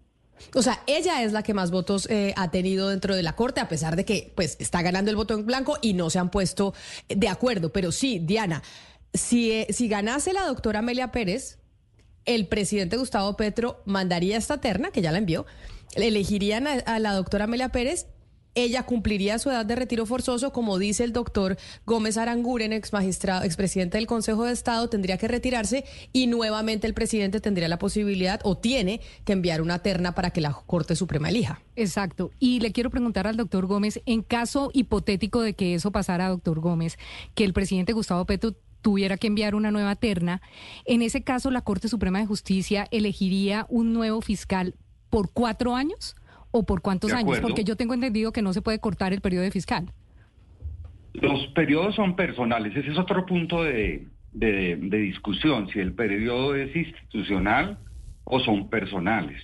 O 0.54 0.60
sea, 0.60 0.82
ella 0.86 1.22
es 1.22 1.32
la 1.32 1.42
que 1.42 1.54
más 1.54 1.70
votos 1.70 2.06
eh, 2.10 2.34
ha 2.36 2.50
tenido 2.50 2.90
dentro 2.90 3.16
de 3.16 3.22
la 3.22 3.34
Corte, 3.34 3.60
a 3.62 3.68
pesar 3.70 3.96
de 3.96 4.04
que 4.04 4.30
pues 4.36 4.56
está 4.60 4.82
ganando 4.82 5.10
el 5.10 5.16
voto 5.16 5.32
en 5.32 5.46
blanco 5.46 5.78
y 5.80 5.94
no 5.94 6.10
se 6.10 6.18
han 6.18 6.30
puesto 6.30 6.74
de 7.08 7.28
acuerdo. 7.28 7.72
Pero 7.72 7.92
sí, 7.92 8.18
Diana, 8.22 8.62
si, 9.14 9.52
eh, 9.52 9.68
si 9.70 9.88
ganase 9.88 10.34
la 10.34 10.44
doctora 10.44 10.80
Amelia 10.80 11.10
Pérez, 11.12 11.60
el 12.24 12.46
presidente 12.46 12.96
Gustavo 12.96 13.36
Petro 13.36 13.82
mandaría 13.84 14.36
esta 14.36 14.60
terna, 14.60 14.90
que 14.90 15.02
ya 15.02 15.12
la 15.12 15.18
envió, 15.18 15.46
elegirían 15.94 16.66
a, 16.66 16.72
a 16.72 16.98
la 16.98 17.12
doctora 17.12 17.44
Amelia 17.44 17.70
Pérez 17.70 18.06
ella 18.54 18.84
cumpliría 18.84 19.38
su 19.38 19.50
edad 19.50 19.66
de 19.66 19.74
retiro 19.74 20.06
forzoso, 20.06 20.52
como 20.52 20.78
dice 20.78 21.04
el 21.04 21.12
doctor 21.12 21.56
Gómez 21.86 22.16
Aranguren, 22.16 22.72
ex 22.72 22.92
magistrado, 22.92 23.44
expresidente 23.44 23.98
del 23.98 24.06
Consejo 24.06 24.44
de 24.44 24.52
Estado, 24.52 24.88
tendría 24.88 25.18
que 25.18 25.28
retirarse 25.28 25.84
y 26.12 26.26
nuevamente 26.26 26.86
el 26.86 26.94
presidente 26.94 27.40
tendría 27.40 27.68
la 27.68 27.78
posibilidad 27.78 28.40
o 28.44 28.56
tiene 28.56 29.00
que 29.24 29.32
enviar 29.32 29.60
una 29.60 29.80
terna 29.80 30.14
para 30.14 30.30
que 30.30 30.40
la 30.40 30.52
Corte 30.52 30.94
Suprema 30.96 31.30
elija. 31.30 31.62
Exacto. 31.76 32.30
Y 32.38 32.60
le 32.60 32.72
quiero 32.72 32.90
preguntar 32.90 33.26
al 33.26 33.36
doctor 33.36 33.66
Gómez, 33.66 34.00
en 34.06 34.22
caso 34.22 34.70
hipotético 34.72 35.40
de 35.40 35.54
que 35.54 35.74
eso 35.74 35.90
pasara, 35.90 36.28
doctor 36.28 36.60
Gómez, 36.60 36.96
que 37.34 37.44
el 37.44 37.52
presidente 37.52 37.92
Gustavo 37.92 38.24
Petro 38.24 38.54
tuviera 38.84 39.16
que 39.16 39.26
enviar 39.26 39.54
una 39.54 39.70
nueva 39.70 39.96
terna, 39.96 40.42
en 40.84 41.00
ese 41.00 41.24
caso 41.24 41.50
la 41.50 41.62
Corte 41.62 41.88
Suprema 41.88 42.18
de 42.18 42.26
Justicia 42.26 42.86
elegiría 42.90 43.64
un 43.70 43.94
nuevo 43.94 44.20
fiscal 44.20 44.74
por 45.08 45.32
cuatro 45.32 45.74
años 45.74 46.14
o 46.50 46.66
por 46.66 46.82
cuántos 46.82 47.12
años? 47.12 47.40
Porque 47.40 47.64
yo 47.64 47.76
tengo 47.76 47.94
entendido 47.94 48.30
que 48.30 48.42
no 48.42 48.52
se 48.52 48.60
puede 48.60 48.78
cortar 48.78 49.14
el 49.14 49.22
periodo 49.22 49.44
de 49.44 49.50
fiscal. 49.50 49.90
Los 51.14 51.46
periodos 51.54 51.94
son 51.94 52.14
personales, 52.14 52.76
ese 52.76 52.90
es 52.90 52.98
otro 52.98 53.24
punto 53.24 53.64
de, 53.64 54.06
discusión, 54.32 55.68
si 55.70 55.78
el 55.78 55.94
periodo 55.94 56.54
es 56.54 56.76
institucional 56.76 57.78
o 58.24 58.38
son 58.40 58.68
personales. 58.68 59.40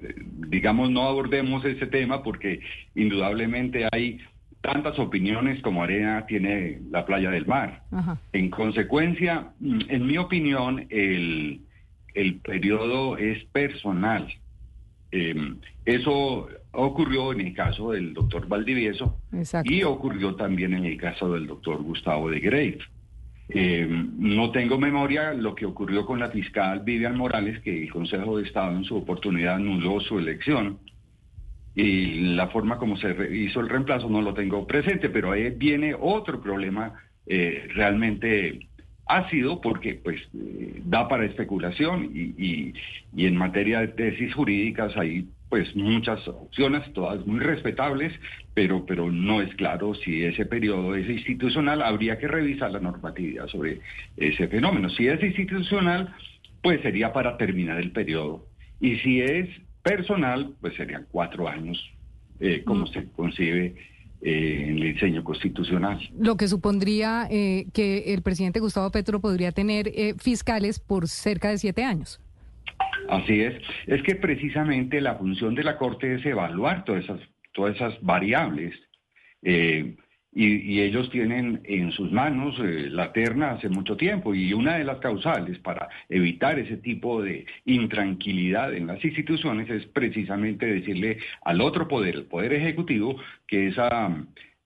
Eh, 0.00 0.14
digamos, 0.48 0.90
no 0.90 1.02
abordemos 1.02 1.64
ese 1.64 1.86
tema 1.86 2.24
porque 2.24 2.60
indudablemente 2.96 3.86
hay 3.92 4.18
tantas 4.64 4.98
opiniones 4.98 5.60
como 5.60 5.82
arena 5.82 6.24
tiene 6.26 6.80
la 6.90 7.04
playa 7.04 7.30
del 7.30 7.46
mar. 7.46 7.82
En 8.32 8.48
consecuencia, 8.48 9.48
en 9.60 10.06
mi 10.06 10.16
opinión, 10.16 10.86
el, 10.88 11.60
el 12.14 12.36
periodo 12.36 13.18
es 13.18 13.44
personal. 13.52 14.26
Em, 15.10 15.58
eso 15.84 16.48
ocurrió 16.72 17.32
en 17.32 17.42
el 17.42 17.54
caso 17.54 17.92
del 17.92 18.14
doctor 18.14 18.48
Valdivieso 18.48 19.18
y 19.64 19.82
ocurrió 19.82 20.34
también 20.34 20.72
en 20.72 20.86
el 20.86 20.96
caso 20.96 21.30
del 21.34 21.46
doctor 21.46 21.82
Gustavo 21.82 22.30
de 22.30 22.40
Grey. 22.40 22.78
Em, 23.50 24.12
no 24.16 24.50
tengo 24.50 24.78
memoria 24.78 25.34
lo 25.34 25.54
que 25.54 25.66
ocurrió 25.66 26.06
con 26.06 26.18
la 26.18 26.30
fiscal 26.30 26.80
Vivian 26.80 27.18
Morales, 27.18 27.60
que 27.60 27.82
el 27.82 27.92
Consejo 27.92 28.38
de 28.38 28.44
Estado 28.44 28.74
en 28.74 28.84
su 28.84 28.96
oportunidad 28.96 29.56
anuló 29.56 30.00
su 30.00 30.18
elección 30.18 30.78
y 31.74 32.34
la 32.34 32.48
forma 32.48 32.78
como 32.78 32.96
se 32.96 33.14
hizo 33.32 33.60
el 33.60 33.68
reemplazo 33.68 34.08
no 34.08 34.22
lo 34.22 34.34
tengo 34.34 34.66
presente, 34.66 35.10
pero 35.10 35.32
ahí 35.32 35.50
viene 35.50 35.94
otro 35.98 36.40
problema 36.40 36.94
eh, 37.26 37.68
realmente 37.74 38.68
ácido 39.06 39.60
porque 39.60 39.94
pues 39.96 40.20
eh, 40.34 40.80
da 40.84 41.08
para 41.08 41.26
especulación 41.26 42.10
y, 42.14 42.72
y, 43.14 43.26
en 43.26 43.36
materia 43.36 43.80
de 43.80 43.88
tesis 43.88 44.34
jurídicas 44.34 44.96
hay 44.96 45.26
pues 45.48 45.74
muchas 45.76 46.26
opciones, 46.26 46.90
todas 46.94 47.24
muy 47.26 47.38
respetables, 47.38 48.12
pero, 48.54 48.84
pero 48.86 49.10
no 49.12 49.40
es 49.40 49.54
claro 49.54 49.94
si 49.94 50.24
ese 50.24 50.46
periodo 50.46 50.96
es 50.96 51.08
institucional, 51.08 51.82
habría 51.82 52.18
que 52.18 52.26
revisar 52.26 52.72
la 52.72 52.80
normatividad 52.80 53.46
sobre 53.46 53.80
ese 54.16 54.48
fenómeno. 54.48 54.88
Si 54.90 55.06
es 55.06 55.22
institucional, 55.22 56.12
pues 56.60 56.80
sería 56.80 57.12
para 57.12 57.36
terminar 57.36 57.78
el 57.78 57.92
periodo. 57.92 58.46
Y 58.80 58.96
si 58.96 59.20
es 59.20 59.48
personal, 59.84 60.54
pues 60.60 60.74
serían 60.74 61.06
cuatro 61.12 61.46
años, 61.46 61.78
eh, 62.40 62.64
como 62.64 62.86
mm. 62.86 62.88
se 62.88 63.08
concibe 63.12 63.76
eh, 64.22 64.66
en 64.66 64.78
el 64.78 64.94
diseño 64.94 65.22
constitucional. 65.22 66.00
Lo 66.18 66.36
que 66.36 66.48
supondría 66.48 67.28
eh, 67.30 67.66
que 67.72 68.14
el 68.14 68.22
presidente 68.22 68.58
Gustavo 68.58 68.90
Petro 68.90 69.20
podría 69.20 69.52
tener 69.52 69.92
fiscales 70.18 70.80
por 70.80 71.06
cerca 71.06 71.50
de 71.50 71.58
siete 71.58 71.84
años. 71.84 72.20
Así 73.08 73.42
es. 73.42 73.62
Es 73.86 74.02
que 74.02 74.16
precisamente 74.16 75.00
la 75.00 75.16
función 75.16 75.54
de 75.54 75.62
la 75.62 75.76
Corte 75.76 76.14
es 76.14 76.24
evaluar 76.24 76.84
todas 76.84 77.04
esas, 77.04 77.20
todas 77.52 77.76
esas 77.76 78.00
variables. 78.00 78.74
Y, 80.36 80.80
ellos 80.80 81.08
tienen 81.10 81.60
en 81.62 81.92
sus 81.92 82.10
manos 82.10 82.56
eh, 82.58 82.88
la 82.90 83.12
terna 83.12 83.52
hace 83.52 83.68
mucho 83.68 83.96
tiempo 83.96 84.34
y 84.34 84.52
una 84.52 84.76
de 84.76 84.84
las 84.84 84.98
causales 84.98 85.60
para 85.60 85.88
evitar 86.08 86.58
ese 86.58 86.76
tipo 86.78 87.22
de 87.22 87.46
intranquilidad 87.66 88.74
en 88.74 88.88
las 88.88 89.04
instituciones 89.04 89.70
es 89.70 89.86
precisamente 89.86 90.66
decirle 90.66 91.18
al 91.44 91.60
otro 91.60 91.86
poder, 91.86 92.16
el 92.16 92.24
poder 92.24 92.52
ejecutivo, 92.52 93.16
que 93.46 93.68
esa, 93.68 94.12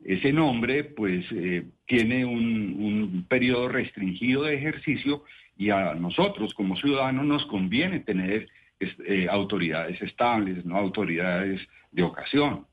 ese 0.03 0.33
nombre 0.33 0.85
pues 0.85 1.27
eh, 1.33 1.65
tiene 1.87 2.25
un, 2.25 3.27
periodo 3.29 3.69
restringido 3.69 4.45
de 4.45 4.55
ejercicio 4.55 5.25
y 5.59 5.69
a 5.69 5.95
nosotros 5.95 6.55
como 6.55 6.77
ciudadanos 6.77 7.27
nos 7.27 7.45
conviene 7.47 8.01
tener 8.01 8.49
eh, 8.81 9.27
autoridades 9.31 10.01
estables, 10.01 10.65
no 10.65 10.79
autoridades 10.79 11.61
de 11.93 12.03
ocasión. 12.05 12.65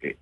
Eh, 0.00 0.16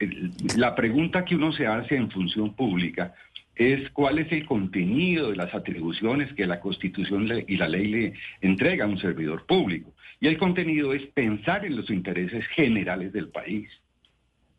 la 0.56 0.74
pregunta 0.74 1.24
que 1.24 1.36
uno 1.36 1.52
se 1.52 1.66
hace 1.66 1.96
en 1.96 2.10
función 2.10 2.54
pública 2.54 3.14
es 3.54 3.90
cuál 3.90 4.18
es 4.18 4.30
el 4.32 4.46
contenido 4.46 5.30
de 5.30 5.36
las 5.36 5.54
atribuciones 5.54 6.32
que 6.34 6.46
la 6.46 6.60
Constitución 6.60 7.28
y 7.46 7.56
la 7.56 7.68
ley 7.68 7.86
le 7.88 8.14
entrega 8.40 8.84
a 8.84 8.88
un 8.88 8.98
servidor 8.98 9.46
público. 9.46 9.92
Y 10.20 10.28
el 10.28 10.38
contenido 10.38 10.92
es 10.92 11.02
pensar 11.06 11.64
en 11.64 11.76
los 11.76 11.90
intereses 11.90 12.46
generales 12.48 13.12
del 13.12 13.28
país. 13.28 13.68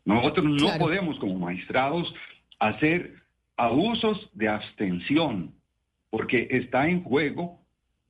Nosotros 0.04 0.46
no 0.46 0.78
podemos 0.78 1.18
como 1.18 1.38
magistrados 1.38 2.12
hacer 2.58 3.14
abusos 3.56 4.30
de 4.34 4.48
abstención, 4.48 5.52
porque 6.10 6.48
está 6.50 6.88
en 6.88 7.02
juego 7.02 7.59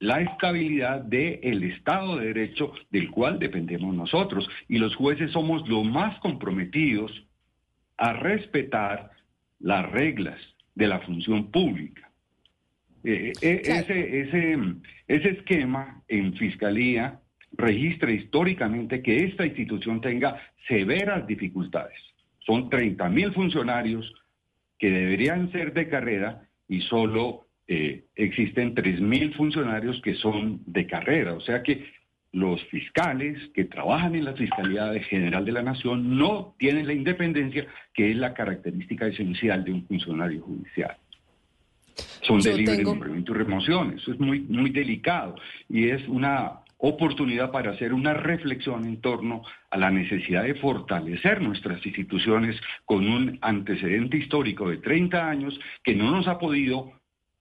la 0.00 0.22
estabilidad 0.22 1.02
del 1.02 1.62
Estado 1.62 2.16
de 2.16 2.28
Derecho 2.28 2.72
del 2.90 3.10
cual 3.10 3.38
dependemos 3.38 3.94
nosotros. 3.94 4.48
Y 4.66 4.78
los 4.78 4.96
jueces 4.96 5.30
somos 5.30 5.68
los 5.68 5.84
más 5.84 6.18
comprometidos 6.20 7.12
a 7.98 8.14
respetar 8.14 9.10
las 9.60 9.90
reglas 9.92 10.40
de 10.74 10.88
la 10.88 11.00
función 11.00 11.50
pública. 11.50 12.10
Eh, 13.04 13.32
eh, 13.42 13.62
ese, 13.64 14.20
ese, 14.20 14.58
ese 15.06 15.28
esquema 15.30 16.02
en 16.08 16.34
fiscalía 16.34 17.20
registra 17.52 18.10
históricamente 18.10 19.02
que 19.02 19.24
esta 19.24 19.44
institución 19.44 20.00
tenga 20.00 20.40
severas 20.66 21.26
dificultades. 21.26 21.98
Son 22.46 22.70
30 22.70 23.06
mil 23.10 23.32
funcionarios 23.32 24.10
que 24.78 24.90
deberían 24.90 25.52
ser 25.52 25.74
de 25.74 25.88
carrera 25.88 26.48
y 26.68 26.80
solo 26.82 27.49
eh, 27.72 28.02
existen 28.16 28.74
3.000 28.74 29.32
funcionarios 29.36 30.02
que 30.02 30.16
son 30.16 30.60
de 30.66 30.88
carrera, 30.88 31.34
o 31.34 31.40
sea 31.40 31.62
que 31.62 31.86
los 32.32 32.60
fiscales 32.64 33.38
que 33.54 33.64
trabajan 33.64 34.16
en 34.16 34.24
la 34.24 34.32
Fiscalía 34.32 34.92
General 35.04 35.44
de 35.44 35.52
la 35.52 35.62
Nación 35.62 36.18
no 36.18 36.56
tienen 36.58 36.88
la 36.88 36.94
independencia 36.94 37.68
que 37.94 38.10
es 38.10 38.16
la 38.16 38.34
característica 38.34 39.06
esencial 39.06 39.62
de 39.62 39.72
un 39.72 39.86
funcionario 39.86 40.42
judicial. 40.42 40.96
Son 42.22 42.40
de 42.40 42.56
libre 42.56 42.82
nombramiento 42.82 43.30
y 43.30 43.36
remoción, 43.36 43.94
eso 43.96 44.14
es 44.14 44.18
muy, 44.18 44.40
muy 44.40 44.70
delicado 44.70 45.36
y 45.68 45.90
es 45.90 46.08
una 46.08 46.62
oportunidad 46.76 47.52
para 47.52 47.70
hacer 47.70 47.92
una 47.92 48.14
reflexión 48.14 48.84
en 48.84 49.00
torno 49.00 49.42
a 49.70 49.78
la 49.78 49.92
necesidad 49.92 50.42
de 50.42 50.56
fortalecer 50.56 51.40
nuestras 51.40 51.86
instituciones 51.86 52.60
con 52.84 53.06
un 53.06 53.38
antecedente 53.42 54.16
histórico 54.16 54.68
de 54.68 54.78
30 54.78 55.28
años 55.28 55.60
que 55.84 55.94
no 55.94 56.10
nos 56.10 56.26
ha 56.26 56.36
podido 56.36 56.99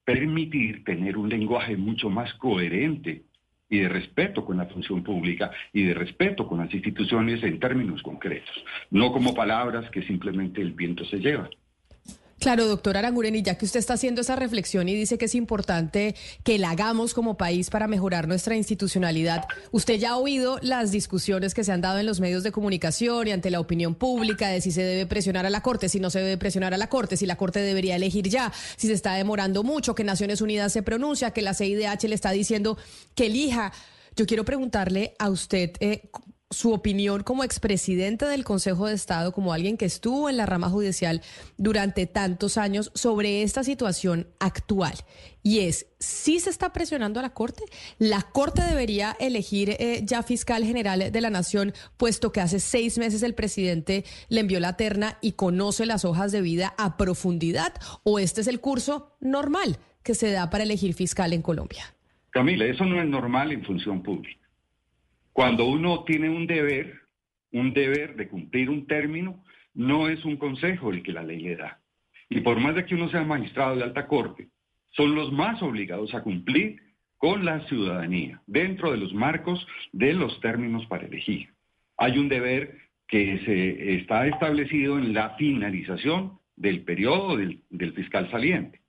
permitir 0.09 0.83
tener 0.83 1.17
un 1.17 1.29
lenguaje 1.29 1.77
mucho 1.77 2.09
más 2.09 2.33
coherente 2.33 3.25
y 3.69 3.77
de 3.77 3.89
respeto 3.89 4.43
con 4.43 4.57
la 4.57 4.65
función 4.65 5.03
pública 5.03 5.51
y 5.71 5.83
de 5.83 5.93
respeto 5.93 6.47
con 6.47 6.57
las 6.57 6.73
instituciones 6.73 7.43
en 7.43 7.59
términos 7.59 8.01
concretos, 8.01 8.65
no 8.89 9.11
como 9.11 9.35
palabras 9.35 9.87
que 9.91 10.01
simplemente 10.01 10.63
el 10.63 10.71
viento 10.71 11.05
se 11.05 11.19
lleva. 11.19 11.47
Claro, 12.39 12.67
doctor 12.67 12.95
Aranguren, 12.95 13.35
y 13.35 13.41
ya 13.41 13.57
que 13.57 13.65
usted 13.65 13.81
está 13.81 13.95
haciendo 13.95 14.21
esa 14.21 14.37
reflexión 14.37 14.87
y 14.87 14.95
dice 14.95 15.17
que 15.17 15.25
es 15.25 15.35
importante 15.35 16.15
que 16.43 16.57
la 16.57 16.69
hagamos 16.69 17.13
como 17.13 17.35
país 17.35 17.69
para 17.69 17.87
mejorar 17.87 18.29
nuestra 18.29 18.55
institucionalidad, 18.55 19.45
usted 19.71 19.95
ya 19.95 20.11
ha 20.11 20.17
oído 20.17 20.57
las 20.61 20.91
discusiones 20.91 21.53
que 21.53 21.65
se 21.65 21.73
han 21.73 21.81
dado 21.81 21.99
en 21.99 22.05
los 22.05 22.21
medios 22.21 22.43
de 22.43 22.53
comunicación 22.53 23.27
y 23.27 23.31
ante 23.31 23.51
la 23.51 23.59
opinión 23.59 23.93
pública 23.93 24.47
de 24.47 24.61
si 24.61 24.71
se 24.71 24.83
debe 24.83 25.05
presionar 25.05 25.45
a 25.45 25.49
la 25.49 25.61
Corte, 25.61 25.89
si 25.89 25.99
no 25.99 26.09
se 26.09 26.19
debe 26.19 26.37
presionar 26.37 26.73
a 26.73 26.77
la 26.77 26.87
Corte, 26.87 27.17
si 27.17 27.25
la 27.25 27.35
Corte 27.35 27.59
debería 27.59 27.97
elegir 27.97 28.29
ya, 28.29 28.53
si 28.77 28.87
se 28.87 28.93
está 28.93 29.15
demorando 29.15 29.63
mucho, 29.63 29.93
que 29.93 30.05
Naciones 30.05 30.39
Unidas 30.39 30.71
se 30.71 30.81
pronuncia, 30.81 31.31
que 31.31 31.41
la 31.41 31.53
CIDH 31.53 32.07
le 32.07 32.15
está 32.15 32.31
diciendo 32.31 32.77
que 33.15 33.25
elija. 33.25 33.73
Yo 34.15 34.25
quiero 34.25 34.45
preguntarle 34.45 35.13
a 35.19 35.29
usted, 35.29 35.71
eh, 35.81 36.09
su 36.51 36.73
opinión 36.73 37.21
como 37.21 37.43
expresidente 37.43 38.25
del 38.25 38.43
Consejo 38.43 38.87
de 38.87 38.95
Estado, 38.95 39.31
como 39.31 39.53
alguien 39.53 39.77
que 39.77 39.85
estuvo 39.85 40.29
en 40.29 40.37
la 40.37 40.47
rama 40.47 40.69
judicial 40.69 41.21
durante 41.57 42.07
tantos 42.07 42.57
años 42.57 42.91
sobre 42.95 43.43
esta 43.43 43.63
situación 43.63 44.27
actual. 44.39 44.93
Y 45.43 45.59
es, 45.59 45.87
si 45.99 46.39
se 46.39 46.49
está 46.49 46.73
presionando 46.73 47.19
a 47.19 47.23
la 47.23 47.33
Corte, 47.35 47.63
la 47.99 48.23
Corte 48.23 48.63
debería 48.63 49.15
elegir 49.19 49.69
eh, 49.79 50.01
ya 50.03 50.23
fiscal 50.23 50.63
general 50.63 51.11
de 51.11 51.21
la 51.21 51.29
Nación, 51.29 51.73
puesto 51.97 52.31
que 52.31 52.41
hace 52.41 52.59
seis 52.59 52.97
meses 52.97 53.21
el 53.21 53.35
presidente 53.35 54.03
le 54.27 54.41
envió 54.41 54.59
la 54.59 54.75
terna 54.75 55.19
y 55.21 55.33
conoce 55.33 55.85
las 55.85 56.03
hojas 56.03 56.31
de 56.31 56.41
vida 56.41 56.73
a 56.79 56.97
profundidad, 56.97 57.73
o 58.03 58.17
este 58.17 58.41
es 58.41 58.47
el 58.47 58.59
curso 58.59 59.15
normal 59.19 59.77
que 60.01 60.15
se 60.15 60.31
da 60.31 60.49
para 60.49 60.63
elegir 60.63 60.95
fiscal 60.95 61.31
en 61.33 61.43
Colombia. 61.43 61.93
Camila, 62.31 62.65
eso 62.65 62.85
no 62.85 62.99
es 62.99 63.07
normal 63.07 63.51
en 63.51 63.63
función 63.63 64.01
pública. 64.01 64.38
Cuando 65.39 65.63
uno 65.63 66.03
tiene 66.03 66.29
un 66.29 66.47
deber, 66.47 66.99
un 67.53 67.71
deber 67.71 68.17
de 68.17 68.27
cumplir 68.27 68.69
un 68.69 68.85
término, 68.87 69.41
no 69.73 70.09
es 70.09 70.25
un 70.25 70.35
consejo 70.35 70.91
el 70.91 71.01
que 71.01 71.13
la 71.13 71.23
ley 71.23 71.39
le 71.39 71.55
da. 71.55 71.79
Y 72.27 72.41
por 72.41 72.59
más 72.59 72.75
de 72.75 72.83
que 72.83 72.93
uno 72.93 73.09
sea 73.09 73.23
magistrado 73.23 73.77
de 73.77 73.83
alta 73.83 74.05
corte, 74.05 74.49
son 74.89 75.15
los 75.15 75.31
más 75.31 75.63
obligados 75.63 76.13
a 76.13 76.23
cumplir 76.23 76.81
con 77.15 77.45
la 77.45 77.65
ciudadanía, 77.69 78.41
dentro 78.47 78.91
de 78.91 78.97
los 78.97 79.13
marcos 79.13 79.65
de 79.93 80.11
los 80.13 80.37
términos 80.41 80.85
para 80.87 81.05
elegir. 81.05 81.47
Hay 81.95 82.17
un 82.17 82.27
deber 82.27 82.75
que 83.07 83.39
se 83.45 83.95
está 83.95 84.27
establecido 84.27 84.97
en 84.97 85.13
la 85.13 85.37
finalización 85.37 86.37
del 86.57 86.83
periodo 86.83 87.37
del, 87.37 87.61
del 87.69 87.93
fiscal 87.93 88.29
saliente. 88.29 88.81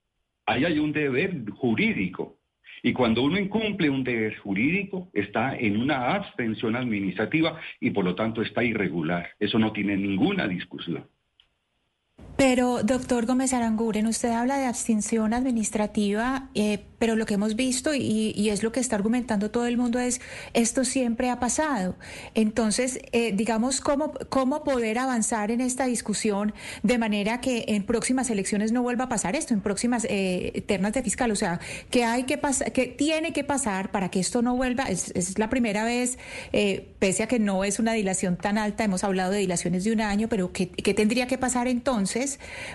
Ahí 0.46 0.64
hay 0.64 0.80
un 0.80 0.90
deber 0.90 1.48
jurídico 1.48 2.39
y 2.82 2.92
cuando 2.92 3.22
uno 3.22 3.38
incumple 3.38 3.90
un 3.90 4.04
deber 4.04 4.36
jurídico, 4.38 5.10
está 5.12 5.56
en 5.56 5.80
una 5.80 6.14
abstención 6.14 6.76
administrativa 6.76 7.58
y 7.80 7.90
por 7.90 8.04
lo 8.04 8.14
tanto 8.14 8.42
está 8.42 8.64
irregular. 8.64 9.30
Eso 9.38 9.58
no 9.58 9.72
tiene 9.72 9.96
ninguna 9.96 10.48
discusión. 10.48 11.06
Pero, 12.36 12.82
doctor 12.82 13.26
Gómez 13.26 13.52
Aranguren, 13.52 14.06
usted 14.06 14.30
habla 14.30 14.56
de 14.56 14.64
abstención 14.64 15.34
administrativa, 15.34 16.48
eh, 16.54 16.86
pero 16.98 17.16
lo 17.16 17.26
que 17.26 17.34
hemos 17.34 17.54
visto 17.54 17.94
y, 17.94 18.48
es 18.50 18.62
lo 18.62 18.72
que 18.72 18.80
está 18.80 18.96
argumentando 18.96 19.50
todo 19.50 19.66
el 19.66 19.76
mundo 19.76 19.98
es 19.98 20.20
esto 20.52 20.84
siempre 20.84 21.30
ha 21.30 21.38
pasado. 21.38 21.96
Entonces, 22.34 22.98
eh, 23.12 23.32
digamos, 23.32 23.80
¿cómo, 23.80 24.12
¿cómo 24.28 24.64
poder 24.64 24.98
avanzar 24.98 25.50
en 25.50 25.60
esta 25.60 25.86
discusión 25.86 26.52
de 26.82 26.98
manera 26.98 27.40
que 27.40 27.64
en 27.68 27.84
próximas 27.84 28.28
elecciones 28.30 28.72
no 28.72 28.82
vuelva 28.82 29.04
a 29.04 29.08
pasar 29.08 29.36
esto, 29.36 29.54
en 29.54 29.60
próximas 29.60 30.06
eh, 30.08 30.62
ternas 30.66 30.92
de 30.92 31.02
fiscal? 31.02 31.30
O 31.30 31.36
sea, 31.36 31.60
¿qué 31.90 32.04
hay 32.04 32.24
que 32.24 32.38
pasar, 32.38 32.72
qué 32.72 32.86
tiene 32.86 33.32
que 33.32 33.44
pasar 33.44 33.90
para 33.90 34.10
que 34.10 34.20
esto 34.20 34.42
no 34.42 34.56
vuelva? 34.56 34.84
Es, 34.84 35.10
es 35.14 35.38
la 35.38 35.48
primera 35.48 35.84
vez, 35.84 36.18
pese 36.98 37.22
a 37.22 37.28
que 37.28 37.38
no 37.38 37.64
es 37.64 37.78
una 37.78 37.92
dilación 37.92 38.36
tan 38.36 38.58
alta, 38.58 38.84
hemos 38.84 39.04
hablado 39.04 39.32
de 39.32 39.38
dilaciones 39.38 39.84
de 39.84 39.92
un 39.92 40.00
año, 40.00 40.28
pero 40.28 40.52
¿qué, 40.52 40.68
qué 40.70 40.92
tendría 40.92 41.26
que 41.26 41.38
pasar 41.38 41.66
entonces? 41.68 42.19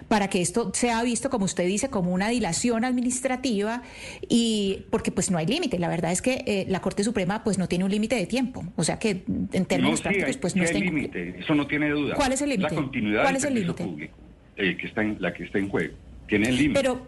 Para 0.07 0.29
que 0.29 0.41
esto 0.41 0.71
sea 0.73 1.03
visto, 1.03 1.29
como 1.29 1.45
usted 1.45 1.65
dice, 1.65 1.89
como 1.89 2.13
una 2.13 2.29
dilación 2.29 2.85
administrativa 2.85 3.81
y 4.27 4.85
porque 4.89 5.11
pues 5.11 5.31
no 5.31 5.37
hay 5.37 5.45
límite. 5.45 5.79
La 5.79 5.87
verdad 5.87 6.11
es 6.11 6.21
que 6.21 6.43
eh, 6.45 6.65
la 6.67 6.81
Corte 6.81 7.03
Suprema 7.03 7.43
pues 7.43 7.57
no 7.57 7.67
tiene 7.67 7.85
un 7.85 7.91
límite 7.91 8.15
de 8.15 8.25
tiempo. 8.25 8.63
O 8.75 8.83
sea 8.83 8.99
que 8.99 9.23
en 9.53 9.65
términos 9.65 10.01
prácticos 10.01 10.37
pues 10.37 10.55
no 10.55 10.63
está 10.63 10.79
límite, 10.79 11.39
eso 11.39 11.55
no 11.55 11.67
tiene 11.67 11.89
duda. 11.89 12.15
¿Cuál 12.15 12.33
es 12.33 12.41
el 12.41 12.49
límite? 12.49 12.69
La 12.69 12.81
continuidad 12.81 13.21
¿Cuál 13.21 13.33
del 13.33 13.37
es 13.37 13.45
el 13.45 13.53
límite? 13.55 13.83
público, 13.83 14.17
eh, 14.57 14.77
que 14.77 14.87
está 14.87 15.01
en, 15.01 15.17
la 15.19 15.33
que 15.33 15.43
está 15.43 15.59
en 15.59 15.69
juego. 15.69 15.95
Tiene 16.27 16.49
el 16.49 16.57
límite. 16.57 16.79
Pero, 16.81 17.05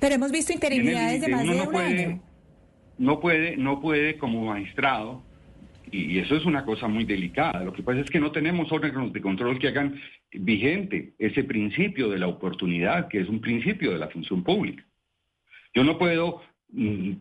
pero 0.00 0.14
hemos 0.14 0.30
visto 0.30 0.52
interinidades 0.52 1.20
de 1.20 1.28
más 1.28 1.44
de 1.44 1.60
un 1.60 1.76
año. 1.76 2.22
No 2.98 3.20
puede, 3.20 3.56
no 3.56 3.80
puede 3.80 4.18
como 4.18 4.44
magistrado 4.44 5.22
y 5.92 6.18
eso 6.18 6.36
es 6.36 6.44
una 6.44 6.64
cosa 6.64 6.88
muy 6.88 7.04
delicada. 7.04 7.64
Lo 7.64 7.72
que 7.72 7.82
pasa 7.82 8.00
es 8.00 8.10
que 8.10 8.20
no 8.20 8.32
tenemos 8.32 8.70
órganos 8.72 9.12
de 9.12 9.20
control 9.20 9.58
que 9.58 9.68
hagan 9.68 10.00
vigente 10.32 11.14
ese 11.18 11.44
principio 11.44 12.08
de 12.08 12.18
la 12.18 12.28
oportunidad, 12.28 13.08
que 13.08 13.20
es 13.20 13.28
un 13.28 13.40
principio 13.40 13.92
de 13.92 13.98
la 13.98 14.08
función 14.08 14.42
pública. 14.42 14.84
Yo 15.74 15.84
no 15.84 15.98
puedo 15.98 16.42
mm, 16.70 17.12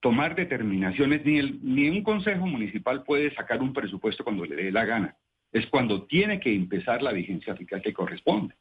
tomar 0.00 0.34
determinaciones, 0.34 1.24
ni, 1.24 1.38
el, 1.38 1.58
ni 1.62 1.88
un 1.88 2.02
consejo 2.02 2.46
municipal 2.46 3.02
puede 3.04 3.34
sacar 3.34 3.60
un 3.60 3.72
presupuesto 3.72 4.24
cuando 4.24 4.44
le 4.44 4.56
dé 4.56 4.72
la 4.72 4.84
gana. 4.84 5.16
Es 5.52 5.66
cuando 5.66 6.04
tiene 6.04 6.40
que 6.40 6.54
empezar 6.54 7.02
la 7.02 7.12
vigencia 7.12 7.56
fiscal 7.56 7.82
que 7.82 7.92
corresponde. 7.92 8.54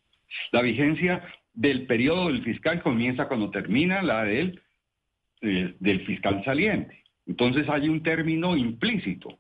La 0.52 0.62
vigencia 0.62 1.24
del 1.54 1.86
periodo 1.86 2.28
del 2.28 2.44
fiscal 2.44 2.82
comienza 2.82 3.28
cuando 3.28 3.50
termina 3.50 4.02
la 4.02 4.24
del, 4.24 4.62
eh, 5.42 5.76
del 5.80 6.06
fiscal 6.06 6.44
saliente. 6.44 7.04
Entonces 7.26 7.68
hay 7.70 7.90
un 7.90 8.02
término 8.02 8.58
implícito 8.58 9.40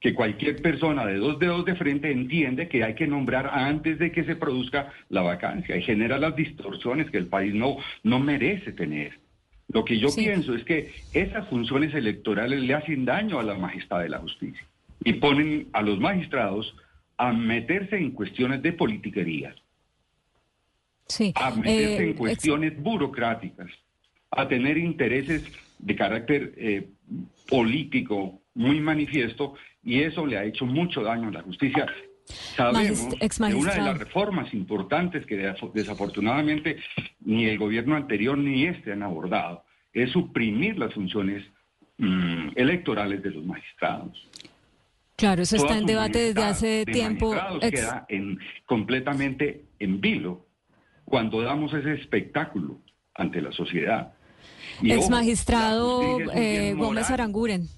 que 0.00 0.14
cualquier 0.14 0.60
persona 0.60 1.06
de 1.06 1.16
dos 1.16 1.38
dedos 1.38 1.64
de 1.64 1.74
frente 1.74 2.10
entiende 2.10 2.68
que 2.68 2.84
hay 2.84 2.94
que 2.94 3.06
nombrar 3.06 3.50
antes 3.52 3.98
de 3.98 4.12
que 4.12 4.24
se 4.24 4.36
produzca 4.36 4.92
la 5.08 5.22
vacancia 5.22 5.76
y 5.76 5.82
genera 5.82 6.18
las 6.18 6.36
distorsiones 6.36 7.10
que 7.10 7.18
el 7.18 7.26
país 7.26 7.54
no, 7.54 7.76
no 8.02 8.18
merece 8.18 8.72
tener. 8.72 9.18
Lo 9.68 9.84
que 9.84 9.98
yo 9.98 10.08
pienso 10.14 10.54
es 10.54 10.64
que 10.64 10.94
esas 11.12 11.48
funciones 11.48 11.94
electorales 11.94 12.60
le 12.60 12.74
hacen 12.74 13.04
daño 13.04 13.40
a 13.40 13.42
la 13.42 13.54
majestad 13.54 14.00
de 14.00 14.08
la 14.08 14.18
justicia 14.18 14.64
y 15.04 15.14
ponen 15.14 15.68
a 15.72 15.82
los 15.82 15.98
magistrados 15.98 16.74
a 17.16 17.32
meterse 17.32 17.96
en 17.96 18.12
cuestiones 18.12 18.62
de 18.62 18.72
politiquería, 18.72 19.54
a 21.34 21.50
meterse 21.50 22.04
en 22.04 22.10
eh, 22.10 22.14
cuestiones 22.14 22.80
burocráticas, 22.80 23.70
a 24.30 24.46
tener 24.46 24.76
intereses 24.76 25.42
de 25.78 25.96
carácter 25.96 26.52
eh, 26.56 26.88
político 27.48 28.40
muy 28.54 28.80
manifiesto 28.80 29.54
y 29.86 30.02
eso 30.02 30.26
le 30.26 30.36
ha 30.36 30.44
hecho 30.44 30.66
mucho 30.66 31.02
daño 31.02 31.28
a 31.28 31.32
la 31.32 31.42
justicia. 31.42 31.86
Sabemos 32.56 33.14
que 33.20 33.54
una 33.54 33.72
de 33.72 33.80
las 33.80 33.98
reformas 33.98 34.52
importantes 34.52 35.24
que 35.24 35.36
desafortunadamente 35.72 36.76
ni 37.20 37.46
el 37.46 37.56
gobierno 37.56 37.94
anterior 37.94 38.36
ni 38.36 38.64
este 38.64 38.92
han 38.92 39.04
abordado 39.04 39.64
es 39.92 40.10
suprimir 40.10 40.76
las 40.76 40.92
funciones 40.92 41.44
mm, 41.98 42.48
electorales 42.56 43.22
de 43.22 43.30
los 43.30 43.46
magistrados. 43.46 44.28
Claro, 45.14 45.42
eso 45.42 45.56
está 45.56 45.78
en 45.78 45.86
debate 45.86 46.18
desde 46.18 46.42
hace 46.42 46.84
tiempo. 46.84 47.34
queda 47.60 48.04
en, 48.08 48.40
completamente 48.66 49.64
en 49.78 50.00
vilo 50.00 50.46
cuando 51.04 51.40
damos 51.42 51.72
ese 51.72 51.94
espectáculo 51.94 52.80
ante 53.14 53.40
la 53.40 53.52
sociedad. 53.52 54.12
Ex 54.82 55.08
magistrado 55.08 56.18
eh, 56.34 56.74
Gómez 56.76 57.08
Aranguren, 57.08 57.68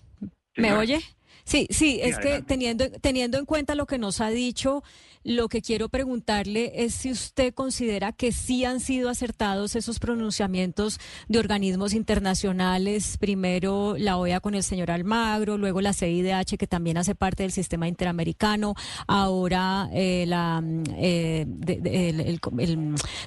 ¿me 0.57 0.73
oye? 0.73 1.01
Sí, 1.49 1.67
sí, 1.71 1.99
es 2.03 2.19
que 2.19 2.43
teniendo, 2.43 2.91
teniendo 2.91 3.39
en 3.39 3.47
cuenta 3.47 3.75
lo 3.75 3.87
que 3.87 3.97
nos 3.97 4.21
ha 4.21 4.29
dicho, 4.29 4.85
lo 5.29 5.51
que 5.51 5.61
quiero 5.61 5.91
preguntarle 5.91 6.73
es 6.87 6.95
si 6.95 7.13
usted 7.13 7.53
considera 7.53 8.13
que 8.13 8.33
sí 8.33 8.65
han 8.65 8.81
sido 8.81 9.11
acertados 9.11 9.77
esos 9.77 9.99
pronunciamientos 9.99 10.99
de 11.29 11.39
organismos 11.39 11.93
internacionales, 11.93 13.19
primero 13.19 13.97
la 13.99 14.17
OEA 14.17 14.41
con 14.41 14.55
el 14.55 14.63
señor 14.63 14.91
Almagro, 14.91 15.59
luego 15.59 15.83
la 15.83 15.93
CIDH 15.93 16.57
que 16.57 16.67
también 16.67 16.97
hace 16.97 17.15
parte 17.15 17.43
del 17.43 17.53
sistema 17.53 17.89
interamericano, 17.89 18.75
ahora 19.07 19.91
eh, 19.93 20.25
la, 20.27 20.63
eh, 20.97 21.47
el, 21.67 22.41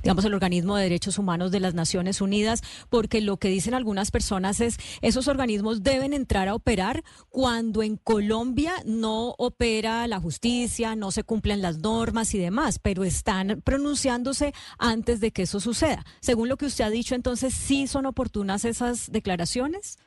digamos 0.02 0.26
el 0.26 0.34
organismo 0.34 0.78
de 0.78 0.84
derechos 0.84 1.20
humanos 1.20 1.52
de 1.52 1.60
las 1.60 1.76
Naciones 1.76 2.20
Unidas, 2.20 2.64
porque 2.90 3.22
lo 3.22 3.38
que 3.38 3.50
dicen 3.50 3.76
algunas 3.76 4.10
personas 4.10 4.60
es 4.60 4.80
esos 5.04 5.28
organismos 5.28 5.84
deben 5.84 6.14
entrar 6.14 6.48
a 6.48 6.56
operar 6.56 7.04
cuando 7.30 7.84
en 7.84 7.98
Colombia 7.98 8.74
no 8.88 9.36
opera 9.38 10.08
la 10.08 10.20
justicia, 10.20 10.96
no 10.96 11.12
se 11.12 11.24
cumplen 11.24 11.62
las 11.62 11.78
normas 11.78 11.91
y 12.34 12.38
demás, 12.38 12.80
pero 12.80 13.04
están 13.04 13.62
pronunciándose 13.64 14.54
antes 14.80 15.20
de 15.20 15.32
que 15.32 15.44
eso 15.44 15.60
suceda. 15.60 16.04
Según 16.20 16.50
lo 16.50 16.58
que 16.58 16.66
usted 16.66 16.86
ha 16.86 16.90
dicho, 16.90 17.16
entonces, 17.16 17.54
¿sí 17.54 17.88
son 17.88 18.06
oportunas 18.06 18.66
esas 18.66 19.12
declaraciones? 19.12 19.98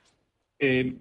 Eh, 0.59 0.95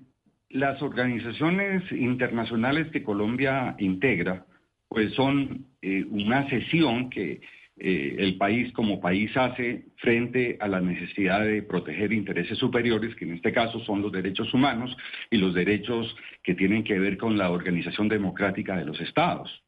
las 0.49 0.81
organizaciones 0.81 1.84
internacionales 1.91 2.91
que 2.91 3.03
Colombia 3.03 3.75
integra, 3.79 4.45
pues 4.88 5.13
son 5.13 5.65
eh, 5.81 6.05
una 6.09 6.49
sesión 6.49 7.09
que 7.09 7.41
eh, 7.77 8.15
el 8.19 8.38
país 8.38 8.71
como 8.73 8.99
país 8.99 9.36
hace 9.36 9.86
frente 9.97 10.57
a 10.59 10.67
la 10.67 10.79
necesidad 10.79 11.43
de 11.43 11.63
proteger 11.63 12.13
intereses 12.13 12.57
superiores, 12.57 13.15
que 13.15 13.25
en 13.25 13.34
este 13.34 13.51
caso 13.51 13.79
son 13.86 14.01
los 14.01 14.11
derechos 14.11 14.53
humanos 14.53 14.95
y 15.31 15.38
los 15.38 15.53
derechos 15.53 16.15
que 16.43 16.53
tienen 16.53 16.84
que 16.84 16.99
ver 16.99 17.17
con 17.17 17.38
la 17.38 17.49
organización 17.49 18.09
democrática 18.09 18.75
de 18.77 18.86
los 18.86 18.99
estados. 19.01 19.62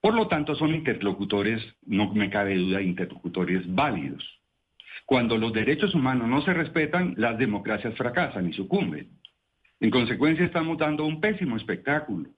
Por 0.00 0.14
lo 0.14 0.28
tanto, 0.28 0.54
son 0.54 0.74
interlocutores, 0.74 1.62
no 1.84 2.12
me 2.14 2.30
cabe 2.30 2.56
duda, 2.56 2.80
interlocutores 2.80 3.62
válidos. 3.72 4.24
Cuando 5.04 5.36
los 5.36 5.52
derechos 5.52 5.94
humanos 5.94 6.28
no 6.28 6.42
se 6.42 6.54
respetan, 6.54 7.14
las 7.16 7.36
democracias 7.36 7.94
fracasan 7.96 8.48
y 8.48 8.52
sucumben. 8.52 9.08
En 9.80 9.90
consecuencia, 9.90 10.44
estamos 10.44 10.78
dando 10.78 11.04
un 11.04 11.20
pésimo 11.20 11.56
espectáculo 11.56 12.30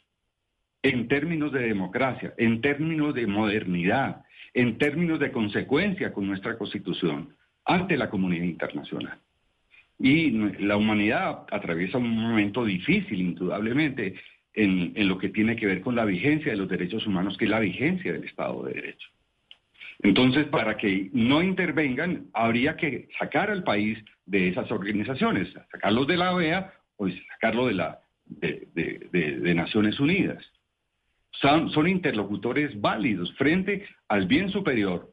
en 0.83 1.07
términos 1.07 1.53
de 1.53 1.61
democracia, 1.61 2.35
en 2.37 2.61
términos 2.61 3.15
de 3.15 3.27
modernidad, 3.27 4.25
en 4.55 4.79
términos 4.79 5.21
de 5.21 5.31
consecuencia 5.31 6.13
con 6.13 6.27
nuestra 6.27 6.59
constitución 6.59 7.35
ante 7.65 7.97
la 7.97 8.11
comunidad 8.11 8.45
internacional. 8.45 9.19
Y 9.99 10.31
la 10.59 10.77
humanidad 10.77 11.45
atraviesa 11.51 11.99
un 11.99 12.11
momento 12.11 12.65
difícil, 12.65 13.21
indudablemente, 13.21 14.15
en, 14.55 15.09
lo 15.09 15.19
que 15.19 15.31
tiene 15.31 15.57
que 15.57 15.67
ver 15.67 15.81
con 15.81 15.95
la 15.95 16.05
vigencia 16.05 16.53
de 16.53 16.59
los 16.59 16.69
derechos 16.69 17.07
humanos, 17.07 17.37
que 17.39 17.45
es 17.47 17.51
la 17.51 17.61
vigencia 17.61 18.13
del 18.13 18.25
Estado 18.25 18.65
de 18.65 18.75
Derecho. 18.75 19.09
Entonces, 20.01 20.47
para 20.47 20.77
que 20.77 21.11
no 21.13 21.43
intervengan, 21.43 22.27
habría 22.33 22.77
que 22.77 23.09
sacar 23.19 23.51
al 23.51 23.63
país 23.63 23.99
de 24.27 24.49
esas 24.49 24.71
organizaciones, 24.71 25.53
sacarlos 25.71 26.07
de 26.07 26.17
la 26.17 26.35
OEA 26.35 26.73
o 26.97 27.09
sacarlo 27.09 27.67
de, 27.67 27.75
la, 27.75 28.01
de 28.27 29.55
Naciones 29.55 30.01
Unidas 30.01 30.45
son, 31.43 31.89
interlocutores 31.89 32.79
válidos 32.81 33.33
frente 33.35 33.87
al 34.09 34.27
bien 34.27 34.51
superior 34.51 35.13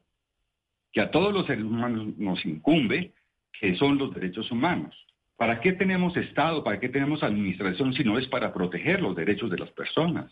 que 0.92 1.00
a 1.00 1.10
todos 1.10 1.32
los 1.32 1.46
seres 1.46 1.64
humanos 1.64 2.16
nos 2.18 2.44
incumbe, 2.44 3.12
que 3.58 3.76
son 3.76 3.98
los 3.98 4.12
derechos 4.14 4.50
humanos. 4.50 4.94
¿Para 5.40 5.58
qué 5.62 5.72
tenemos 5.72 6.14
Estado? 6.18 6.62
¿Para 6.62 6.78
qué 6.78 6.90
tenemos 6.90 7.22
administración 7.22 7.94
si 7.94 8.04
no 8.04 8.18
es 8.18 8.26
para 8.28 8.52
proteger 8.52 9.00
los 9.00 9.16
derechos 9.16 9.50
de 9.50 9.56
las 9.56 9.70
personas? 9.70 10.30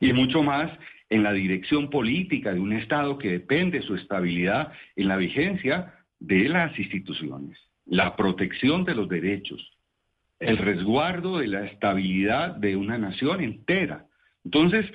Y 0.00 0.14
mucho 0.14 0.42
más 0.42 0.72
en 1.10 1.22
la 1.22 1.34
dirección 1.34 1.90
política 1.90 2.54
de 2.54 2.60
un 2.60 2.72
Estado 2.72 3.18
que 3.18 3.32
depende 3.32 3.80
de 3.80 3.86
su 3.86 3.94
estabilidad 3.96 4.72
en 4.96 5.06
la 5.06 5.18
vigencia 5.18 5.92
de 6.18 6.48
las 6.48 6.78
instituciones, 6.78 7.58
la 7.84 8.16
protección 8.16 8.86
de 8.86 8.94
los 8.94 9.06
derechos, 9.06 9.60
el 10.38 10.56
resguardo 10.56 11.36
de 11.36 11.48
la 11.48 11.66
estabilidad 11.66 12.56
de 12.56 12.76
una 12.76 12.96
nación 12.96 13.42
entera. 13.42 14.06
Entonces, 14.46 14.86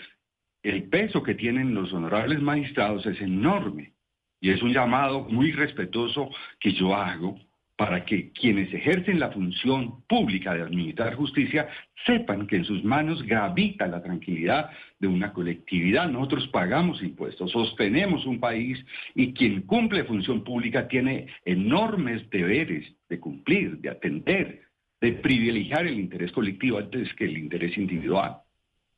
el 0.64 0.90
peso 0.90 1.22
que 1.22 1.36
tienen 1.36 1.76
los 1.76 1.94
honorables 1.94 2.42
magistrados 2.42 3.06
es 3.06 3.22
enorme 3.22 3.94
y 4.42 4.50
es 4.50 4.64
un 4.64 4.74
llamado 4.74 5.28
muy 5.30 5.52
respetuoso 5.52 6.32
que 6.60 6.74
yo 6.74 6.96
hago 6.96 7.38
para 7.78 8.06
que 8.06 8.32
quienes 8.32 8.74
ejercen 8.74 9.20
la 9.20 9.32
función 9.32 10.04
pública 10.08 10.54
de 10.54 10.62
administrar 10.62 11.16
justicia 11.16 11.68
sepan 12.06 12.48
que 12.48 12.58
en 12.58 12.66
sus 12.66 12.84
manos 12.84 13.22
gravita 13.24 13.88
la 13.88 14.02
tranquilidad 14.02 14.70
de 15.00 15.08
una 15.08 15.34
colectividad. 15.34 16.10
Nosotros 16.10 16.48
pagamos 16.48 17.02
impuestos, 17.04 17.52
sostenemos 17.52 18.26
un 18.26 18.40
país 18.40 18.84
y 19.14 19.34
quien 19.34 19.64
cumple 19.64 20.06
función 20.06 20.44
pública 20.44 20.88
tiene 20.88 21.28
enormes 21.44 22.30
deberes 22.30 22.86
de 23.10 23.20
cumplir, 23.20 23.80
de 23.80 23.90
atender, 23.90 24.62
de 25.02 25.12
privilegiar 25.14 25.86
el 25.86 26.00
interés 26.00 26.32
colectivo 26.32 26.78
antes 26.78 27.14
que 27.16 27.26
el 27.26 27.38
interés 27.38 27.78
individual. 27.78 28.38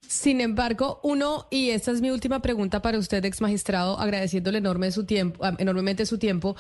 Sin 0.08 0.40
embargo, 0.40 1.02
uno, 1.04 1.48
y 1.52 1.72
esta 1.72 1.92
es 1.92 2.00
mi 2.00 2.12
última 2.12 2.42
pregunta 2.42 2.82
para 2.82 2.98
usted, 2.98 3.26
ex 3.26 3.42
magistrado, 3.42 4.00
agradeciéndole 4.00 4.60
enorme 4.60 4.90
su 4.94 5.04
tiempo, 5.04 5.44
ah, 5.44 5.54
enormemente 5.58 6.06
su 6.06 6.18
tiempo, 6.18 6.56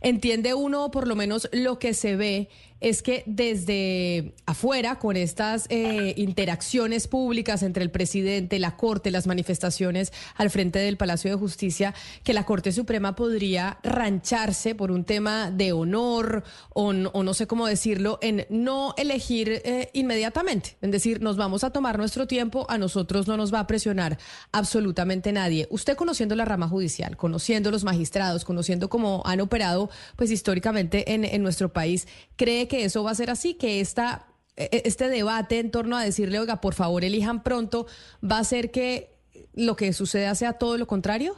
entiende 0.00 0.54
uno 0.54 0.92
por 0.92 1.08
lo 1.08 1.16
menos 1.16 1.48
lo 1.52 1.80
que 1.80 1.94
se 1.94 2.14
ve 2.14 2.48
es 2.82 3.02
que 3.02 3.22
desde 3.26 4.34
afuera, 4.44 4.98
con 4.98 5.16
estas 5.16 5.66
eh, 5.68 6.14
interacciones 6.16 7.06
públicas 7.06 7.62
entre 7.62 7.84
el 7.84 7.90
presidente, 7.90 8.58
la 8.58 8.76
Corte, 8.76 9.12
las 9.12 9.26
manifestaciones 9.26 10.12
al 10.34 10.50
frente 10.50 10.80
del 10.80 10.96
Palacio 10.96 11.30
de 11.30 11.36
Justicia, 11.36 11.94
que 12.24 12.34
la 12.34 12.44
Corte 12.44 12.72
Suprema 12.72 13.14
podría 13.14 13.78
rancharse 13.84 14.74
por 14.74 14.90
un 14.90 15.04
tema 15.04 15.50
de 15.50 15.72
honor 15.72 16.42
o, 16.74 16.92
no 16.92 17.34
sé 17.34 17.46
cómo 17.46 17.66
decirlo, 17.66 18.18
en 18.20 18.46
no 18.50 18.94
elegir 18.96 19.62
eh, 19.64 19.90
inmediatamente. 19.92 20.76
Es 20.80 20.90
decir, 20.90 21.22
nos 21.22 21.36
vamos 21.36 21.62
a 21.62 21.70
tomar 21.70 21.98
nuestro 21.98 22.26
tiempo, 22.26 22.66
a 22.68 22.78
nosotros 22.78 23.28
no 23.28 23.36
nos 23.36 23.54
va 23.54 23.60
a 23.60 23.66
presionar 23.68 24.18
absolutamente 24.50 25.30
nadie. 25.32 25.68
Usted 25.70 25.96
conociendo 25.96 26.34
la 26.34 26.44
rama 26.44 26.66
judicial, 26.66 27.16
conociendo 27.16 27.70
los 27.70 27.84
magistrados, 27.84 28.44
conociendo 28.44 28.88
cómo 28.88 29.22
han 29.24 29.40
operado 29.40 29.88
pues 30.16 30.32
históricamente 30.32 31.12
en, 31.14 31.24
en 31.24 31.42
nuestro 31.42 31.72
país, 31.72 32.08
¿cree 32.36 32.66
que 32.66 32.71
que 32.72 32.84
eso 32.84 33.04
va 33.04 33.10
a 33.10 33.14
ser 33.14 33.28
así, 33.28 33.52
que 33.52 33.80
esta, 33.80 34.24
e, 34.56 34.70
e, 34.72 34.82
este 34.86 35.10
debate 35.10 35.58
en 35.58 35.70
torno 35.70 35.94
a 35.94 36.02
decirle, 36.02 36.38
oiga, 36.38 36.62
por 36.62 36.72
favor, 36.72 37.04
elijan 37.04 37.42
pronto, 37.42 37.86
va 38.24 38.38
a 38.38 38.44
ser 38.44 38.70
que 38.70 39.10
lo 39.54 39.76
que 39.76 39.92
suceda 39.92 40.34
sea 40.34 40.54
todo 40.54 40.78
lo 40.78 40.86
contrario? 40.86 41.34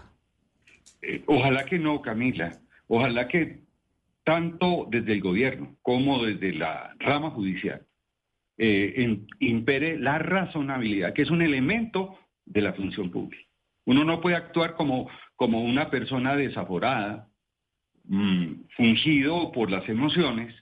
Eh, 1.03 1.24
ojalá 1.26 1.64
que 1.64 1.80
no, 1.80 2.01
Camila. 2.03 2.61
Ojalá 2.87 3.26
que 3.26 3.64
tanto 4.22 4.87
desde 4.89 5.12
el 5.12 5.22
gobierno 5.22 5.74
como 5.82 6.24
desde 6.24 6.53
la 6.53 6.95
rama 7.01 7.30
judicial 7.30 7.85
eh, 8.57 9.18
impere 9.41 9.99
la 9.99 10.18
razonabilidad, 10.18 11.14
que 11.14 11.22
es 11.22 11.30
un 11.30 11.43
elemento 11.43 12.16
de 12.45 12.61
la 12.61 12.74
función 12.74 13.11
pública. 13.11 13.43
Uno 13.87 14.05
no 14.05 14.20
puede 14.20 14.37
actuar 14.37 14.76
como, 14.76 15.11
como 15.35 15.64
una 15.64 15.91
persona 15.91 16.37
desaforada, 16.37 17.28
mm, 18.05 18.66
fungido 18.76 19.51
por 19.51 19.68
las 19.68 19.89
emociones, 19.89 20.55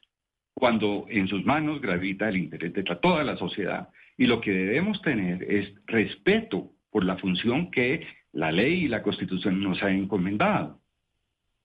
cuando 0.62 1.06
en 1.08 1.26
sus 1.26 1.44
manos 1.44 1.80
gravita 1.80 2.28
el 2.28 2.36
interés 2.36 2.72
de 2.72 2.84
toda 2.84 3.24
la 3.24 3.36
sociedad. 3.36 3.88
Y 4.16 4.26
lo 4.26 4.40
que 4.40 4.52
debemos 4.52 5.02
tener 5.02 5.42
es 5.42 5.74
respeto 5.88 6.70
por 6.88 7.04
la 7.04 7.16
función 7.16 7.72
que 7.72 8.06
la 8.30 8.52
ley 8.52 8.84
y 8.84 8.88
la 8.88 9.02
constitución 9.02 9.60
nos 9.60 9.82
han 9.82 9.96
encomendado. 9.96 10.78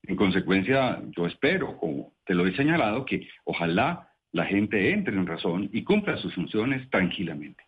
En 0.02 0.16
consecuencia, 0.16 1.00
yo 1.16 1.28
espero, 1.28 1.78
como 1.78 2.14
te 2.26 2.34
lo 2.34 2.48
he 2.48 2.56
señalado, 2.56 3.06
que 3.06 3.28
ojalá 3.44 4.10
la 4.32 4.48
gente 4.48 4.90
entre 4.90 5.16
en 5.16 5.28
razón 5.28 5.70
y 5.72 5.84
cumpla 5.84 6.18
sus 6.18 6.34
funciones 6.34 6.90
tranquilamente. 6.90 7.64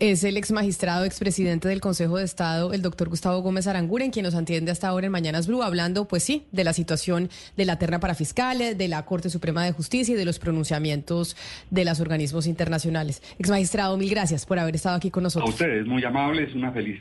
Es 0.00 0.22
el 0.22 0.36
ex 0.36 0.52
magistrado, 0.52 1.04
expresidente 1.04 1.68
del 1.68 1.80
Consejo 1.80 2.18
de 2.18 2.24
Estado, 2.24 2.72
el 2.72 2.82
doctor 2.82 3.08
Gustavo 3.08 3.40
Gómez 3.40 3.66
Aranguren, 3.66 4.10
quien 4.10 4.24
nos 4.24 4.34
atiende 4.34 4.70
hasta 4.70 4.88
ahora 4.88 5.06
en 5.06 5.12
Mañanas 5.12 5.46
Blue, 5.46 5.62
hablando, 5.62 6.06
pues 6.06 6.22
sí, 6.22 6.46
de 6.52 6.62
la 6.62 6.72
situación 6.72 7.30
de 7.56 7.64
la 7.64 7.78
terna 7.78 7.98
para 7.98 8.14
fiscales, 8.14 8.78
de 8.78 8.88
la 8.88 9.04
Corte 9.04 9.30
Suprema 9.30 9.64
de 9.64 9.72
Justicia 9.72 10.14
y 10.14 10.18
de 10.18 10.24
los 10.24 10.38
pronunciamientos 10.38 11.36
de 11.70 11.84
los 11.84 12.00
organismos 12.00 12.46
internacionales. 12.46 13.22
Ex 13.38 13.50
magistrado, 13.50 13.96
mil 13.96 14.10
gracias 14.10 14.46
por 14.46 14.58
haber 14.58 14.76
estado 14.76 14.96
aquí 14.96 15.10
con 15.10 15.24
nosotros. 15.24 15.50
A 15.50 15.52
ustedes, 15.52 15.86
muy 15.86 16.04
amables, 16.04 16.54
una 16.54 16.70
feliz 16.70 17.00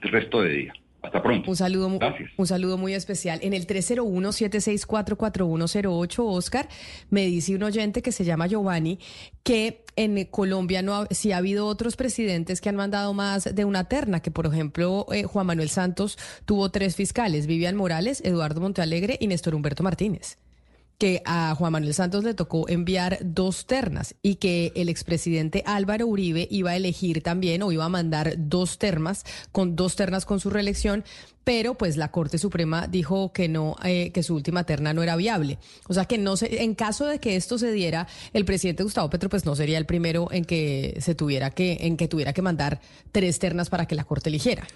resto 0.00 0.42
de 0.42 0.50
día. 0.50 0.72
Hasta 1.06 1.22
pronto. 1.22 1.48
Un 1.48 1.56
saludo, 1.56 1.98
un 2.36 2.46
saludo 2.48 2.76
muy 2.78 2.92
especial. 2.92 3.38
En 3.42 3.52
el 3.52 3.68
301-764-4108, 3.68 6.18
Oscar, 6.18 6.68
me 7.10 7.26
dice 7.26 7.54
un 7.54 7.62
oyente 7.62 8.02
que 8.02 8.10
se 8.10 8.24
llama 8.24 8.48
Giovanni 8.48 8.98
que 9.44 9.84
en 9.94 10.24
Colombia 10.24 10.82
no 10.82 10.96
ha, 10.96 11.06
sí 11.12 11.30
ha 11.30 11.36
habido 11.36 11.66
otros 11.66 11.94
presidentes 11.94 12.60
que 12.60 12.70
han 12.70 12.76
mandado 12.76 13.14
más 13.14 13.54
de 13.54 13.64
una 13.64 13.84
terna, 13.84 14.18
que 14.18 14.32
por 14.32 14.46
ejemplo 14.46 15.06
eh, 15.12 15.22
Juan 15.22 15.46
Manuel 15.46 15.70
Santos 15.70 16.18
tuvo 16.44 16.70
tres 16.70 16.96
fiscales, 16.96 17.46
Vivian 17.46 17.76
Morales, 17.76 18.20
Eduardo 18.24 18.60
Montealegre 18.60 19.16
y 19.20 19.28
Néstor 19.28 19.54
Humberto 19.54 19.84
Martínez 19.84 20.38
que 20.98 21.22
a 21.24 21.54
Juan 21.54 21.72
Manuel 21.72 21.94
Santos 21.94 22.24
le 22.24 22.34
tocó 22.34 22.68
enviar 22.68 23.18
dos 23.22 23.66
ternas 23.66 24.14
y 24.22 24.36
que 24.36 24.72
el 24.74 24.88
expresidente 24.88 25.62
Álvaro 25.66 26.06
Uribe 26.06 26.48
iba 26.50 26.70
a 26.70 26.76
elegir 26.76 27.22
también 27.22 27.62
o 27.62 27.72
iba 27.72 27.84
a 27.84 27.88
mandar 27.88 28.34
dos 28.36 28.78
ternas 28.78 29.24
con 29.52 29.76
dos 29.76 29.96
ternas 29.96 30.24
con 30.24 30.40
su 30.40 30.50
reelección, 30.50 31.04
pero 31.44 31.74
pues 31.74 31.96
la 31.96 32.10
Corte 32.10 32.38
Suprema 32.38 32.88
dijo 32.88 33.32
que 33.32 33.48
no, 33.48 33.76
eh, 33.84 34.10
que 34.10 34.22
su 34.22 34.34
última 34.34 34.64
terna 34.64 34.92
no 34.92 35.02
era 35.02 35.16
viable. 35.16 35.58
O 35.86 35.94
sea 35.94 36.06
que 36.06 36.18
no 36.18 36.36
se, 36.36 36.62
en 36.62 36.74
caso 36.74 37.06
de 37.06 37.20
que 37.20 37.36
esto 37.36 37.58
se 37.58 37.70
diera, 37.70 38.08
el 38.32 38.44
presidente 38.44 38.82
Gustavo 38.82 39.10
Petro 39.10 39.28
pues 39.28 39.44
no 39.44 39.54
sería 39.54 39.78
el 39.78 39.86
primero 39.86 40.28
en 40.32 40.44
que 40.44 40.96
se 41.00 41.14
tuviera 41.14 41.50
que, 41.50 41.78
en 41.82 41.96
que 41.96 42.08
tuviera 42.08 42.32
que 42.32 42.42
mandar 42.42 42.80
tres 43.12 43.38
ternas 43.38 43.70
para 43.70 43.86
que 43.86 43.94
la 43.94 44.04
Corte 44.04 44.28
eligiera. 44.28 44.66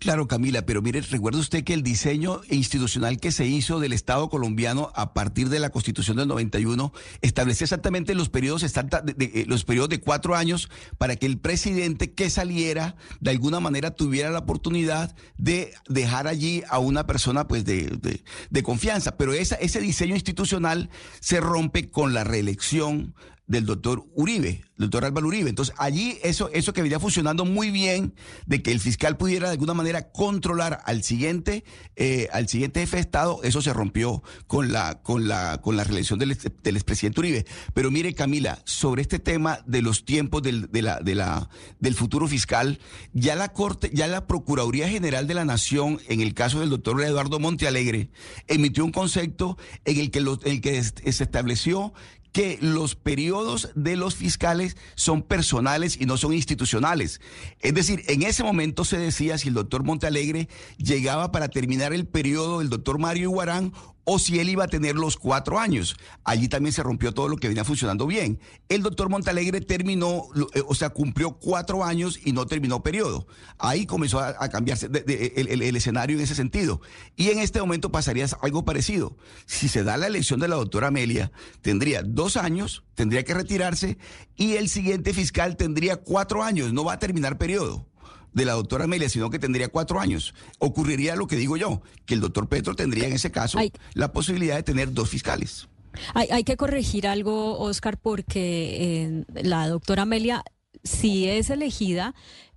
Claro, 0.00 0.26
Camila, 0.26 0.64
pero 0.64 0.80
mire, 0.80 1.02
recuerda 1.02 1.38
usted 1.38 1.62
que 1.62 1.74
el 1.74 1.82
diseño 1.82 2.40
institucional 2.48 3.20
que 3.20 3.32
se 3.32 3.44
hizo 3.44 3.80
del 3.80 3.92
Estado 3.92 4.30
colombiano 4.30 4.90
a 4.94 5.12
partir 5.12 5.50
de 5.50 5.58
la 5.58 5.68
Constitución 5.68 6.16
del 6.16 6.26
91 6.26 6.90
establecía 7.20 7.66
exactamente 7.66 8.14
los 8.14 8.30
periodos, 8.30 8.62
de, 8.62 9.14
eh, 9.18 9.44
los 9.46 9.64
periodos 9.64 9.90
de 9.90 10.00
cuatro 10.00 10.36
años 10.36 10.70
para 10.96 11.16
que 11.16 11.26
el 11.26 11.36
presidente 11.36 12.14
que 12.14 12.30
saliera 12.30 12.96
de 13.20 13.30
alguna 13.30 13.60
manera 13.60 13.90
tuviera 13.90 14.30
la 14.30 14.38
oportunidad 14.38 15.14
de 15.36 15.74
dejar 15.86 16.28
allí 16.28 16.62
a 16.70 16.78
una 16.78 17.06
persona 17.06 17.46
pues 17.46 17.66
de, 17.66 18.22
de 18.48 18.62
confianza. 18.62 19.18
Pero 19.18 19.34
esa, 19.34 19.56
ese 19.56 19.80
diseño 19.80 20.14
institucional 20.14 20.88
se 21.20 21.42
rompe 21.42 21.90
con 21.90 22.14
la 22.14 22.24
reelección 22.24 23.14
del 23.50 23.66
doctor 23.66 24.06
Uribe, 24.14 24.62
doctor 24.76 25.04
Álvaro 25.04 25.26
Uribe. 25.26 25.50
Entonces, 25.50 25.74
allí 25.76 26.18
eso, 26.22 26.50
eso 26.52 26.72
que 26.72 26.82
venía 26.82 27.00
funcionando 27.00 27.44
muy 27.44 27.72
bien, 27.72 28.14
de 28.46 28.62
que 28.62 28.70
el 28.70 28.78
fiscal 28.78 29.16
pudiera 29.16 29.48
de 29.48 29.54
alguna 29.54 29.74
manera 29.74 30.12
controlar 30.12 30.80
al 30.84 31.02
siguiente, 31.02 31.64
eh, 31.96 32.28
al 32.32 32.46
siguiente 32.46 32.78
jefe 32.78 32.98
de 32.98 33.00
Estado, 33.00 33.40
eso 33.42 33.60
se 33.60 33.72
rompió 33.72 34.22
con 34.46 34.70
la, 34.70 35.02
con 35.02 35.26
la, 35.26 35.60
con 35.60 35.76
la 35.76 35.82
reelección 35.82 36.20
del, 36.20 36.38
del 36.62 36.76
expresidente 36.76 37.18
Uribe. 37.18 37.44
Pero 37.74 37.90
mire, 37.90 38.14
Camila, 38.14 38.62
sobre 38.64 39.02
este 39.02 39.18
tema 39.18 39.58
de 39.66 39.82
los 39.82 40.04
tiempos 40.04 40.42
del, 40.42 40.70
de 40.70 40.82
la, 40.82 41.00
de 41.00 41.16
la, 41.16 41.50
del 41.80 41.96
futuro 41.96 42.28
fiscal, 42.28 42.78
ya 43.12 43.34
la 43.34 43.52
Corte, 43.52 43.90
ya 43.92 44.06
la 44.06 44.28
Procuraduría 44.28 44.88
General 44.88 45.26
de 45.26 45.34
la 45.34 45.44
Nación, 45.44 45.98
en 46.06 46.20
el 46.20 46.34
caso 46.34 46.60
del 46.60 46.70
doctor 46.70 47.02
Eduardo 47.02 47.40
Montealegre, 47.40 48.10
emitió 48.46 48.84
un 48.84 48.92
concepto 48.92 49.58
en 49.84 49.98
el 49.98 50.12
que, 50.12 50.20
lo, 50.20 50.38
en 50.44 50.52
el 50.52 50.60
que 50.60 50.80
se 50.84 51.24
estableció 51.24 51.92
que 52.32 52.58
los 52.60 52.94
periodos 52.94 53.70
de 53.74 53.96
los 53.96 54.14
fiscales 54.14 54.76
son 54.94 55.22
personales 55.22 56.00
y 56.00 56.06
no 56.06 56.16
son 56.16 56.32
institucionales. 56.32 57.20
Es 57.60 57.74
decir, 57.74 58.04
en 58.08 58.22
ese 58.22 58.42
momento 58.42 58.84
se 58.84 58.98
decía 58.98 59.38
si 59.38 59.48
el 59.48 59.54
doctor 59.54 59.84
Montalegre 59.84 60.48
llegaba 60.78 61.32
para 61.32 61.48
terminar 61.48 61.92
el 61.92 62.06
periodo 62.06 62.60
del 62.60 62.68
doctor 62.68 62.98
Mario 62.98 63.30
Iguarán 63.30 63.72
o 64.04 64.18
si 64.18 64.38
él 64.38 64.48
iba 64.48 64.64
a 64.64 64.68
tener 64.68 64.96
los 64.96 65.16
cuatro 65.16 65.58
años. 65.58 65.96
Allí 66.24 66.48
también 66.48 66.72
se 66.72 66.82
rompió 66.82 67.12
todo 67.12 67.28
lo 67.28 67.36
que 67.36 67.48
venía 67.48 67.64
funcionando 67.64 68.06
bien. 68.06 68.40
El 68.68 68.82
doctor 68.82 69.08
Montalegre 69.08 69.60
terminó, 69.60 70.24
eh, 70.54 70.62
o 70.66 70.74
sea, 70.74 70.90
cumplió 70.90 71.32
cuatro 71.32 71.84
años 71.84 72.18
y 72.24 72.32
no 72.32 72.46
terminó 72.46 72.82
periodo. 72.82 73.26
Ahí 73.58 73.86
comenzó 73.86 74.20
a, 74.20 74.48
cambiarse 74.48 74.86
el, 74.86 75.76
escenario 75.76 76.16
en 76.16 76.24
ese 76.24 76.34
sentido. 76.34 76.80
Y 77.16 77.30
en 77.30 77.38
este 77.38 77.60
momento 77.60 77.92
pasaría 77.92 78.26
algo 78.42 78.64
parecido. 78.64 79.16
Si 79.46 79.68
se 79.68 79.84
da 79.84 79.96
la 79.96 80.06
elección 80.06 80.40
de 80.40 80.48
la 80.48 80.56
doctora 80.56 80.88
Amelia, 80.88 81.32
tendría 81.60 82.02
dos 82.02 82.36
años, 82.36 82.84
tendría 82.94 83.24
que 83.24 83.34
retirarse 83.34 83.98
y 84.36 84.54
el 84.54 84.68
siguiente 84.68 85.12
fiscal 85.12 85.56
tendría 85.56 85.96
cuatro 85.96 86.42
años, 86.42 86.72
no 86.72 86.84
va 86.84 86.94
a 86.94 86.98
terminar 86.98 87.38
periodo 87.38 87.89
de 88.32 88.44
la 88.44 88.52
doctora 88.52 88.84
Amelia, 88.84 89.08
sino 89.08 89.30
que 89.30 89.38
tendría 89.38 89.68
cuatro 89.68 90.00
años. 90.00 90.34
Ocurriría 90.58 91.16
lo 91.16 91.26
que 91.26 91.36
digo 91.36 91.56
yo, 91.56 91.82
que 92.06 92.14
el 92.14 92.20
doctor 92.20 92.48
Petro 92.48 92.74
tendría 92.74 93.06
en 93.06 93.12
ese 93.12 93.30
caso 93.30 93.58
la 93.94 94.12
posibilidad 94.12 94.56
de 94.56 94.62
tener 94.62 94.92
dos 94.92 95.08
fiscales. 95.08 95.68
Hay, 96.14 96.28
hay 96.30 96.44
que 96.44 96.56
corregir 96.56 97.06
algo, 97.06 97.58
Oscar, 97.58 97.98
porque 97.98 99.24
eh, 99.34 99.42
la 99.42 99.68
doctora 99.68 100.02
Amelia, 100.02 100.44
si 100.84 101.28
es 101.28 101.50
elegida, 101.50 102.14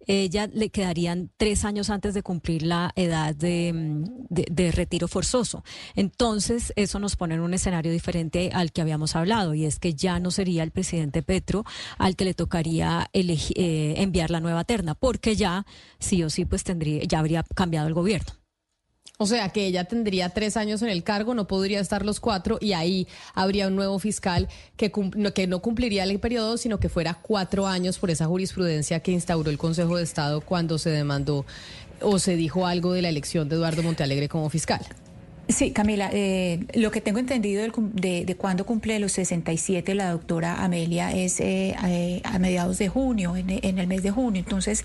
ella 0.08 0.48
le 0.48 0.70
quedarían 0.70 1.30
tres 1.38 1.66
años 1.66 1.90
antes 1.90 2.14
de 2.14 2.24
cumplir 2.24 2.64
la 2.64 2.92
edad 2.96 3.36
de, 3.36 4.04
de, 4.30 4.72
retiro 4.72 5.08
forzoso. 5.08 5.64
Entonces, 5.96 6.74
eso 6.76 7.00
nos 7.00 7.16
pone 7.16 7.36
en 7.36 7.42
un 7.42 7.54
escenario 7.54 7.92
diferente 7.92 8.52
al 8.54 8.72
que 8.72 8.82
habíamos 8.82 9.16
hablado, 9.16 9.54
y 9.54 9.66
es 9.66 9.80
que 9.80 9.94
ya 9.94 10.20
no 10.20 10.32
sería 10.32 10.64
el 10.64 10.72
presidente 10.72 11.22
Petro 11.22 11.64
al 11.98 12.16
que 12.16 12.26
le 12.26 12.34
tocaría 12.34 13.10
eh, 13.14 13.94
enviar 13.98 14.32
la 14.32 14.40
nueva 14.40 14.64
terna, 14.64 14.96
porque 14.96 15.36
ya 15.36 15.66
sí 16.00 16.24
o 16.24 16.30
sí, 16.30 16.46
pues 16.46 16.64
tendría, 16.64 17.04
ya 17.04 17.20
habría 17.20 17.44
cambiado 17.56 17.88
el 17.88 17.94
gobierno. 17.94 18.43
O 19.20 19.28
sea, 19.28 19.50
que 19.50 19.68
ella 19.68 19.84
tendría 19.84 20.30
tres 20.30 20.58
años 20.58 20.82
en 20.82 20.90
el 20.90 21.04
cargo, 21.04 21.36
no 21.36 21.46
podría 21.46 21.80
estar 21.80 22.04
los 22.04 22.20
cuatro 22.20 22.58
y 22.60 22.74
ahí 22.74 23.08
habría 23.36 23.68
un 23.68 23.76
nuevo 23.76 24.00
fiscal 24.00 24.50
que, 24.76 24.92
que 25.36 25.48
no 25.48 25.60
cumpliría 25.62 26.04
el 26.04 26.20
periodo, 26.20 26.58
sino 26.58 26.80
que 26.80 26.90
fuera 26.90 27.14
cuatro 27.22 27.68
años 27.68 28.00
por 28.00 28.10
esa 28.10 28.26
jurisprudencia 28.26 29.02
que 29.02 29.12
instauró 29.12 29.52
el 29.52 29.60
Consejo 29.60 29.98
de 29.98 30.04
Estado 30.04 30.42
cuando 30.42 30.80
se 30.80 30.90
demandó 30.90 31.46
o 32.02 32.18
se 32.18 32.36
dijo 32.36 32.66
algo 32.66 32.94
de 32.94 33.04
la 33.04 33.10
elección 33.10 33.48
de 33.50 33.56
Eduardo 33.56 33.84
Montealegre 33.84 34.28
como 34.28 34.50
fiscal. 34.50 34.82
Sí, 35.48 35.72
Camila, 35.72 36.10
eh, 36.12 36.66
lo 36.74 36.90
que 36.90 37.02
tengo 37.02 37.20
entendido 37.20 37.62
de, 37.62 38.26
de, 38.26 38.36
cuándo 38.36 38.66
cumple 38.66 38.98
los 39.00 39.12
67 39.12 39.94
la 39.94 40.12
doctora 40.12 40.64
Amelia 40.64 41.12
es 41.12 41.40
eh, 41.42 41.76
eh, 41.86 42.22
a, 42.24 42.40
mediados 42.40 42.78
de 42.78 42.88
junio, 42.88 43.36
en, 43.36 43.50
en, 43.50 43.78
el 43.78 43.88
mes 43.88 44.04
de 44.04 44.12
junio. 44.12 44.40
Entonces, 44.40 44.84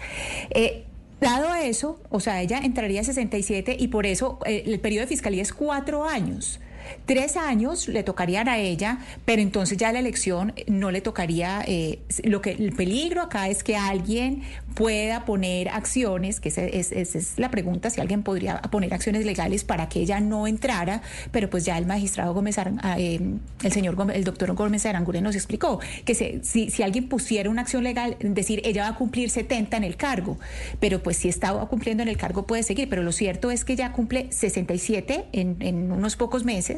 Dado 1.20 1.54
eso, 1.54 2.00
o 2.10 2.20
sea, 2.20 2.40
ella 2.42 2.60
entraría 2.62 3.00
a 3.00 3.04
67 3.04 3.76
y 3.78 3.88
por 3.88 4.06
eso 4.06 4.38
eh, 4.46 4.62
el 4.66 4.78
periodo 4.78 5.02
de 5.02 5.08
fiscalía 5.08 5.42
es 5.42 5.52
cuatro 5.52 6.04
años. 6.04 6.60
Tres 7.06 7.36
años 7.36 7.88
le 7.88 8.02
tocarían 8.02 8.48
a 8.48 8.58
ella, 8.58 8.98
pero 9.24 9.42
entonces 9.42 9.78
ya 9.78 9.92
la 9.92 9.98
elección 9.98 10.52
no 10.66 10.90
le 10.90 11.00
tocaría. 11.00 11.62
Eh, 11.66 12.00
lo 12.24 12.40
que 12.40 12.52
el 12.52 12.72
peligro 12.72 13.22
acá 13.22 13.48
es 13.48 13.62
que 13.62 13.76
alguien 13.76 14.42
pueda 14.74 15.24
poner 15.24 15.68
acciones, 15.70 16.38
que 16.38 16.50
esa 16.50 16.62
es, 16.62 17.34
la 17.36 17.50
pregunta, 17.50 17.90
si 17.90 18.00
alguien 18.00 18.22
podría 18.22 18.60
poner 18.62 18.94
acciones 18.94 19.26
legales 19.26 19.64
para 19.64 19.88
que 19.88 20.00
ella 20.00 20.20
no 20.20 20.46
entrara, 20.46 21.02
pero 21.32 21.50
pues 21.50 21.64
ya 21.64 21.76
el 21.78 21.86
magistrado 21.86 22.32
Gómez, 22.32 22.58
eh, 22.96 23.20
el 23.64 23.72
señor 23.72 23.96
Gómez, 23.96 24.16
el 24.16 24.24
doctor 24.24 24.54
Gómez 24.54 24.86
Aranguren 24.86 25.24
nos 25.24 25.34
explicó 25.34 25.80
que 26.04 26.14
si, 26.14 26.70
si 26.70 26.82
alguien 26.82 27.08
pusiera 27.08 27.50
una 27.50 27.62
acción 27.62 27.82
legal, 27.82 28.16
decir 28.20 28.60
ella 28.64 28.82
va 28.82 28.88
a 28.90 28.94
cumplir 28.94 29.30
70 29.30 29.76
en 29.76 29.84
el 29.84 29.96
cargo, 29.96 30.38
pero 30.78 31.02
pues 31.02 31.16
si 31.16 31.28
estaba 31.28 31.68
cumpliendo 31.68 32.04
en 32.04 32.08
el 32.08 32.16
cargo 32.16 32.46
puede 32.46 32.62
seguir, 32.62 32.88
pero 32.88 33.02
lo 33.02 33.10
cierto 33.10 33.50
es 33.50 33.64
que 33.64 33.74
ya 33.74 33.92
cumple 33.92 34.28
67 34.30 35.26
en, 35.32 35.56
en 35.60 35.90
unos 35.90 36.14
pocos 36.14 36.44
meses 36.44 36.77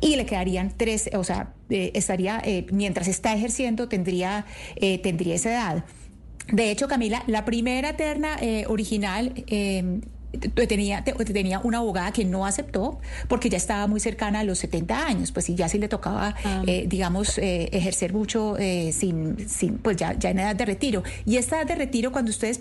y 0.00 0.16
le 0.16 0.26
quedarían 0.26 0.72
tres, 0.76 1.10
o 1.14 1.24
sea, 1.24 1.54
eh, 1.68 1.92
estaría, 1.94 2.40
eh, 2.44 2.66
mientras 2.72 3.08
está 3.08 3.34
ejerciendo, 3.34 3.88
tendría, 3.88 4.46
eh, 4.76 4.98
tendría 4.98 5.34
esa 5.34 5.50
edad. 5.50 5.84
De 6.52 6.70
hecho, 6.70 6.88
Camila, 6.88 7.22
la 7.26 7.44
primera 7.44 7.96
terna 7.96 8.38
original 8.66 9.34
tenía, 10.38 11.04
tenía 11.04 11.58
una 11.60 11.78
abogada 11.78 12.12
que 12.12 12.24
no 12.24 12.46
aceptó 12.46 13.00
porque 13.28 13.48
ya 13.48 13.56
estaba 13.56 13.86
muy 13.86 14.00
cercana 14.00 14.40
a 14.40 14.44
los 14.44 14.58
70 14.60 15.06
años, 15.06 15.32
pues 15.32 15.48
y 15.48 15.54
ya 15.54 15.68
sí 15.68 15.78
le 15.78 15.88
tocaba, 15.88 16.34
ah. 16.44 16.62
eh, 16.66 16.84
digamos, 16.88 17.38
eh, 17.38 17.68
ejercer 17.72 18.12
mucho 18.12 18.56
eh, 18.58 18.92
sin, 18.92 19.48
sin, 19.48 19.78
pues 19.78 19.96
ya, 19.96 20.18
ya 20.18 20.30
en 20.30 20.38
edad 20.38 20.54
de 20.54 20.64
retiro. 20.64 21.02
Y 21.26 21.36
esta 21.36 21.58
edad 21.58 21.66
de 21.66 21.74
retiro, 21.74 22.12
cuando 22.12 22.30
ustedes 22.30 22.60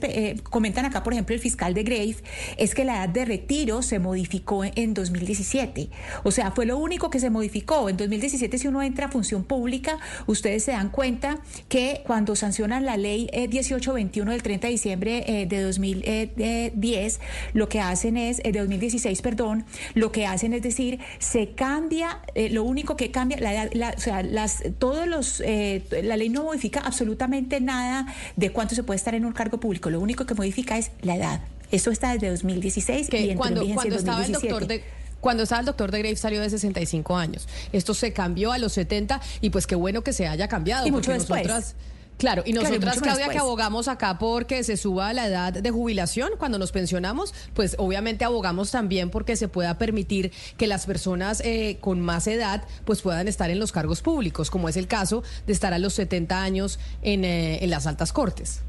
comentan 0.50 0.86
acá, 0.86 1.04
por 1.04 1.14
ejemplo, 1.14 1.36
el 1.36 1.42
fiscal 1.42 1.74
de 1.74 1.84
Grave, 1.84 2.16
es 2.58 2.74
que 2.74 2.86
la 2.86 3.04
edad 3.04 3.10
de 3.10 3.26
retiro 3.26 3.82
se 3.82 4.00
modificó 4.00 4.64
en 4.64 4.94
2017. 4.94 5.90
O 6.24 6.32
sea, 6.32 6.52
fue 6.52 6.66
lo 6.66 6.78
único 6.78 7.10
que 7.10 7.20
se 7.20 7.30
modificó. 7.30 7.90
En 7.90 7.98
2017, 7.98 8.58
si 8.58 8.68
uno 8.68 8.82
entra 8.82 9.08
a 9.08 9.10
función 9.10 9.44
pública, 9.44 10.00
ustedes 10.26 10.64
se 10.64 10.72
dan 10.72 10.90
cuenta 10.90 11.40
que 11.68 12.02
cuando 12.06 12.36
sancionan 12.36 12.86
la 12.86 12.98
ley 12.98 13.30
1821 13.34 14.32
del 14.32 14.44
30 14.44 14.68
de 14.68 14.72
diciembre 14.72 15.46
de 15.48 15.62
2010, 15.62 17.20
lo 17.60 17.70
que 17.70 17.80
hacen 17.80 18.18
es, 18.18 18.40
eh, 18.40 18.52
de 18.52 18.60
2016, 18.60 19.22
perdón, 19.22 19.66
lo 19.94 20.12
que 20.12 20.26
hacen 20.26 20.54
es 20.54 20.64
decir, 20.64 21.00
se 21.20 21.52
cambia, 21.52 22.22
eh, 22.34 22.50
lo 22.50 22.64
único 22.64 22.96
que 22.96 23.12
cambia, 23.12 23.38
la, 23.40 23.94
o 23.96 24.00
sea, 24.00 24.24
las, 24.24 24.64
todos 24.80 25.08
los, 25.08 25.42
eh, 25.46 25.84
la 26.02 26.18
ley 26.18 26.30
no 26.30 26.46
modifica 26.46 26.80
absolutamente 26.80 27.62
nada 27.62 28.08
de 28.36 28.52
cuánto 28.52 28.74
se 28.74 28.84
puede 28.84 28.96
estar 28.96 29.14
en 29.14 29.26
un 29.26 29.34
cargo 29.34 29.60
público, 29.60 29.90
lo 29.90 30.00
único 30.00 30.26
que 30.26 30.34
modifica 30.34 30.78
es 30.78 30.92
la 31.02 31.16
edad. 31.16 31.42
Eso 31.72 31.92
está 31.92 32.14
desde 32.14 32.30
2016 32.30 33.10
que 33.10 33.22
y 33.22 33.36
cuando, 33.36 33.64
cuando 33.76 33.96
estaba 33.96 34.26
el 34.26 34.32
doctor 34.32 34.66
de 34.66 34.84
cuando 35.22 35.44
estaba 35.44 35.60
el 35.60 35.66
doctor 35.66 35.92
de 35.92 36.00
Grave 36.00 36.16
salió 36.16 36.40
de 36.40 36.50
65 36.50 37.18
años. 37.18 37.48
Esto 37.74 37.94
se 37.94 38.14
cambió 38.14 38.54
a 38.54 38.58
los 38.58 38.72
70 38.72 39.20
y 39.42 39.50
pues 39.50 39.68
qué 39.68 39.76
bueno 39.76 40.02
que 40.02 40.14
se 40.14 40.28
haya 40.28 40.48
cambiado. 40.48 40.88
Y 40.88 40.92
mucho 40.92 41.12
después. 41.12 41.76
Claro, 42.20 42.44
y 42.46 42.52
nosotras, 42.52 43.00
Claudia, 43.00 43.30
que 43.30 43.38
abogamos 43.38 43.88
acá 43.88 44.20
porque 44.20 44.66
se 44.66 44.76
suba 44.76 45.14
la 45.14 45.26
edad 45.26 45.54
de 45.54 45.72
jubilación 45.72 46.32
cuando 46.38 46.60
nos 46.60 46.74
pensionamos, 46.74 47.34
pues 47.54 47.76
obviamente 47.80 48.26
abogamos 48.26 48.72
también 48.72 49.10
porque 49.10 49.38
se 49.38 49.48
pueda 49.48 49.78
permitir 49.78 50.34
que 50.58 50.68
las 50.68 50.86
personas 50.86 51.42
eh, 51.46 51.78
con 51.80 52.02
más 52.02 52.28
edad 52.28 52.64
pues 52.84 53.02
puedan 53.02 53.30
estar 53.30 53.50
en 53.50 53.58
los 53.58 53.72
cargos 53.72 54.02
públicos, 54.02 54.52
como 54.52 54.68
es 54.68 54.76
el 54.76 54.88
caso 54.88 55.24
de 55.48 55.54
estar 55.54 55.74
a 55.74 55.80
los 55.80 55.94
70 55.94 56.42
años 56.42 56.78
en, 57.04 57.24
eh, 57.24 57.64
en 57.64 57.70
las 57.70 57.88
altas 57.88 58.12
cortes. 58.12 58.64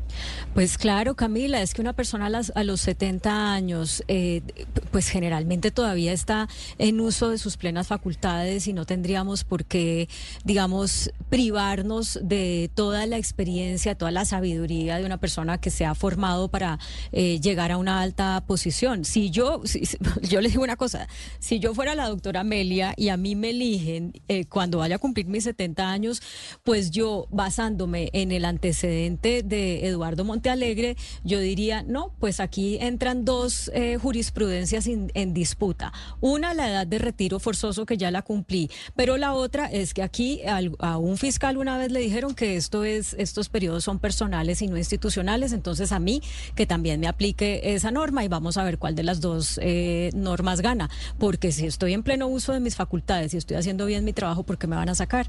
Pues 0.55 0.79
claro, 0.79 1.15
Camila, 1.15 1.63
es 1.63 1.75
que 1.75 1.81
una 1.81 1.93
persona 1.93 2.27
a, 2.27 2.65
los 2.65 2.81
70 2.81 3.53
años, 3.53 4.03
eh, 4.09 4.43
pues 4.91 5.09
generalmente 5.09 5.71
todavía 5.71 6.13
está 6.13 6.49
en 6.79 7.01
uso 7.01 7.31
de 7.31 7.39
sus 7.39 7.57
plenas 7.57 7.87
facultades 7.87 8.67
y 8.67 8.73
no 8.73 8.85
tendríamos 8.85 9.45
por 9.45 9.65
qué, 9.65 10.09
digamos, 10.45 11.13
privarnos 11.29 12.19
de 12.21 12.69
toda 12.75 13.07
la 13.07 13.17
experiencia, 13.17 13.95
toda 13.95 14.11
la 14.11 14.25
sabiduría 14.25 14.99
de 14.99 15.05
una 15.05 15.19
persona 15.19 15.59
que 15.59 15.71
se 15.71 15.85
ha 15.85 15.95
formado 15.95 16.49
para 16.49 16.81
eh, 17.13 17.39
llegar 17.41 17.71
a 17.71 17.77
una 17.77 18.01
alta 18.01 18.43
posición. 18.45 19.05
Si 19.05 19.31
yo, 19.31 19.63
yo 20.23 20.41
les 20.41 20.53
digo 20.53 20.65
una 20.65 20.77
cosa, 20.77 21.07
si 21.39 21.61
yo 21.61 21.75
fuera 21.75 21.95
la 21.95 22.09
doctora 22.09 22.41
Amelia 22.41 22.93
y 22.97 23.11
a 23.11 23.17
mí 23.17 23.37
me 23.37 23.51
eligen 23.51 24.15
eh, 24.27 24.47
cuando 24.47 24.79
vaya 24.79 24.97
a 24.97 24.99
cumplir 24.99 25.27
mis 25.27 25.45
70 25.45 25.89
años, 25.89 26.23
pues 26.65 26.91
yo 26.91 27.29
basándome 27.31 28.11
en 28.13 28.33
el 28.33 28.45
antecedente 28.45 29.45
de 29.45 29.87
educación, 29.87 30.01
Eduardo 30.11 30.25
Montealegre, 30.25 30.97
yo 31.23 31.39
diría, 31.39 31.85
no, 31.85 32.13
pues 32.19 32.41
aquí 32.41 32.79
entran 32.81 33.25
dos 33.25 33.71
eh, 33.75 33.97
jurisprudencias 33.97 34.89
en 34.89 35.35
disputa. 35.35 35.93
Una, 36.21 36.53
la 36.53 36.69
edad 36.69 36.87
de 36.87 36.99
retiro 36.99 37.39
forzoso, 37.39 37.87
que 37.87 37.97
ya 37.97 38.11
la 38.11 38.23
cumplí, 38.23 38.71
pero 38.97 39.17
la 39.17 39.35
otra 39.35 39.67
es 39.67 39.95
que 39.95 40.03
aquí 40.03 40.41
a 40.81 40.97
un 40.99 41.17
fiscal 41.17 41.59
una 41.59 41.79
vez 41.79 41.93
le 41.93 42.01
dijeron 42.01 42.35
que 42.35 42.57
esto 42.57 42.83
es, 42.83 43.15
estos 43.19 43.49
periodos 43.49 43.85
son 43.85 44.01
personales 44.01 44.63
y 44.63 44.67
no 44.67 44.77
institucionales, 44.77 45.53
entonces 45.53 45.93
a 45.93 46.01
mí 46.01 46.23
que 46.57 46.67
también 46.67 46.99
me 46.99 47.07
aplique 47.07 47.61
esa 47.63 47.93
norma 47.93 48.25
y 48.25 48.29
vamos 48.29 48.57
a 48.57 48.65
ver 48.65 48.79
cuál 48.79 48.97
de 48.97 49.05
las 49.05 49.21
dos 49.21 49.61
eh, 49.63 50.11
normas 50.13 50.61
gana, 50.61 50.91
porque 51.19 51.53
si 51.53 51.67
estoy 51.67 51.93
en 51.93 52.03
pleno 52.03 52.27
uso 52.27 52.53
de 52.53 52.59
mis 52.59 52.75
facultades 52.75 53.33
y 53.35 53.37
estoy 53.37 53.57
haciendo 53.57 53.87
bien 53.87 54.05
mi 54.05 54.13
trabajo, 54.13 54.43
¿por 54.43 54.59
qué 54.59 54.67
me 54.67 54.75
van 54.75 54.89
a 54.89 54.97
sacar? 54.97 55.29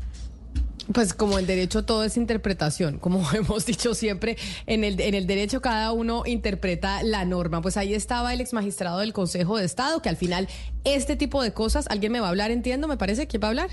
Pues 0.93 1.13
como 1.13 1.39
el 1.39 1.47
derecho 1.47 1.85
todo 1.85 2.03
es 2.03 2.17
interpretación, 2.17 2.97
como 2.97 3.29
hemos 3.33 3.65
dicho 3.65 3.93
siempre, 3.93 4.37
en 4.65 4.83
el, 4.83 4.99
en 4.99 5.13
el 5.13 5.27
derecho 5.27 5.61
cada 5.61 5.91
uno 5.91 6.23
interpreta 6.25 7.03
la 7.03 7.23
norma. 7.23 7.61
Pues 7.61 7.77
ahí 7.77 7.93
estaba 7.93 8.33
el 8.33 8.41
ex 8.41 8.53
magistrado 8.53 8.99
del 8.99 9.13
Consejo 9.13 9.57
de 9.57 9.65
Estado, 9.65 10.01
que 10.01 10.09
al 10.09 10.17
final 10.17 10.47
este 10.83 11.15
tipo 11.15 11.41
de 11.41 11.53
cosas, 11.53 11.85
¿alguien 11.89 12.11
me 12.11 12.19
va 12.19 12.27
a 12.27 12.29
hablar? 12.29 12.51
Entiendo, 12.51 12.87
me 12.87 12.97
parece, 12.97 13.27
¿quién 13.27 13.41
va 13.41 13.47
a 13.47 13.49
hablar? 13.49 13.69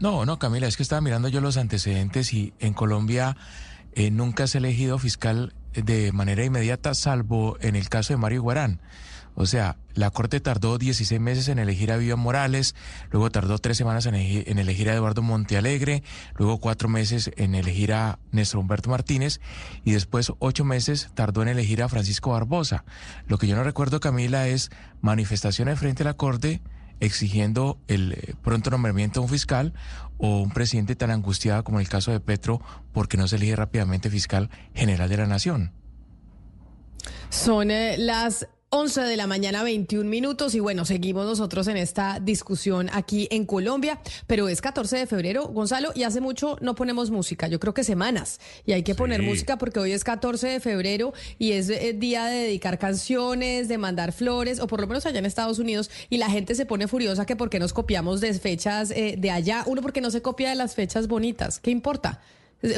No, 0.00 0.24
no, 0.24 0.38
Camila, 0.38 0.66
es 0.66 0.76
que 0.76 0.82
estaba 0.82 1.00
mirando 1.00 1.28
yo 1.28 1.40
los 1.40 1.56
antecedentes 1.56 2.32
y 2.32 2.54
en 2.58 2.72
Colombia 2.72 3.36
eh, 3.92 4.10
nunca 4.10 4.46
se 4.46 4.58
ha 4.58 4.60
elegido 4.60 4.98
fiscal 4.98 5.54
de 5.72 6.12
manera 6.12 6.44
inmediata, 6.44 6.94
salvo 6.94 7.58
en 7.60 7.76
el 7.76 7.88
caso 7.88 8.12
de 8.12 8.16
Mario 8.16 8.42
Guarán. 8.42 8.80
O 9.34 9.46
sea, 9.46 9.76
la 9.94 10.10
Corte 10.10 10.40
tardó 10.40 10.78
16 10.78 11.20
meses 11.20 11.48
en 11.48 11.58
elegir 11.58 11.90
a 11.92 11.96
Vivian 11.96 12.18
Morales, 12.18 12.74
luego 13.10 13.30
tardó 13.30 13.58
tres 13.58 13.76
semanas 13.76 14.06
en 14.06 14.14
elegir, 14.14 14.90
a 14.90 14.94
Eduardo 14.94 15.22
Montealegre, 15.22 16.02
luego 16.36 16.58
cuatro 16.58 16.88
meses 16.88 17.30
en 17.36 17.54
elegir 17.54 17.92
a 17.92 18.18
Néstor 18.30 18.60
Humberto 18.60 18.90
Martínez 18.90 19.40
y 19.84 19.92
después 19.92 20.32
ocho 20.38 20.64
meses 20.64 21.10
tardó 21.14 21.42
en 21.42 21.48
elegir 21.48 21.82
a 21.82 21.88
Francisco 21.88 22.30
Barbosa. 22.30 22.84
Lo 23.26 23.38
que 23.38 23.46
yo 23.46 23.56
no 23.56 23.64
recuerdo, 23.64 24.00
Camila, 24.00 24.46
es 24.48 24.70
manifestaciones 25.00 25.78
frente 25.78 26.02
a 26.02 26.06
la 26.06 26.14
Corte 26.14 26.62
exigiendo 27.00 27.78
el 27.88 28.12
eh, 28.12 28.34
pronto 28.42 28.70
nombramiento 28.70 29.20
de 29.20 29.24
un 29.24 29.30
fiscal 29.30 29.74
o 30.18 30.40
un 30.40 30.50
presidente 30.50 30.94
tan 30.94 31.10
angustiado 31.10 31.64
como 31.64 31.80
el 31.80 31.88
caso 31.88 32.12
de 32.12 32.20
Petro 32.20 32.60
porque 32.92 33.16
no 33.16 33.26
se 33.28 33.36
elige 33.36 33.56
rápidamente 33.56 34.10
fiscal 34.10 34.48
general 34.74 35.08
de 35.08 35.16
la 35.16 35.26
nación. 35.26 35.72
Son 37.30 37.70
eh, 37.70 37.96
las 37.98 38.48
11 38.76 39.02
de 39.02 39.16
la 39.16 39.28
mañana, 39.28 39.62
21 39.62 40.10
minutos. 40.10 40.52
Y 40.56 40.58
bueno, 40.58 40.84
seguimos 40.84 41.26
nosotros 41.26 41.68
en 41.68 41.76
esta 41.76 42.18
discusión 42.20 42.90
aquí 42.92 43.28
en 43.30 43.46
Colombia. 43.46 44.00
Pero 44.26 44.48
es 44.48 44.60
14 44.60 44.96
de 44.96 45.06
febrero, 45.06 45.46
Gonzalo, 45.46 45.92
y 45.94 46.02
hace 46.02 46.20
mucho 46.20 46.56
no 46.60 46.74
ponemos 46.74 47.12
música. 47.12 47.46
Yo 47.46 47.60
creo 47.60 47.72
que 47.72 47.84
semanas. 47.84 48.40
Y 48.66 48.72
hay 48.72 48.82
que 48.82 48.96
poner 48.96 49.22
música 49.22 49.58
porque 49.58 49.78
hoy 49.78 49.92
es 49.92 50.02
14 50.02 50.48
de 50.48 50.58
febrero 50.58 51.12
y 51.38 51.52
es 51.52 51.70
eh, 51.70 51.94
día 51.96 52.24
de 52.24 52.34
dedicar 52.34 52.80
canciones, 52.80 53.68
de 53.68 53.78
mandar 53.78 54.10
flores, 54.10 54.58
o 54.58 54.66
por 54.66 54.80
lo 54.80 54.88
menos 54.88 55.06
allá 55.06 55.20
en 55.20 55.26
Estados 55.26 55.60
Unidos. 55.60 55.88
Y 56.10 56.16
la 56.16 56.28
gente 56.28 56.56
se 56.56 56.66
pone 56.66 56.88
furiosa 56.88 57.26
que 57.26 57.36
porque 57.36 57.60
nos 57.60 57.72
copiamos 57.72 58.20
de 58.20 58.34
fechas 58.34 58.90
eh, 58.90 59.14
de 59.16 59.30
allá. 59.30 59.62
Uno, 59.66 59.82
porque 59.82 60.00
no 60.00 60.10
se 60.10 60.20
copia 60.20 60.48
de 60.48 60.56
las 60.56 60.74
fechas 60.74 61.06
bonitas. 61.06 61.60
¿Qué 61.60 61.70
importa? 61.70 62.20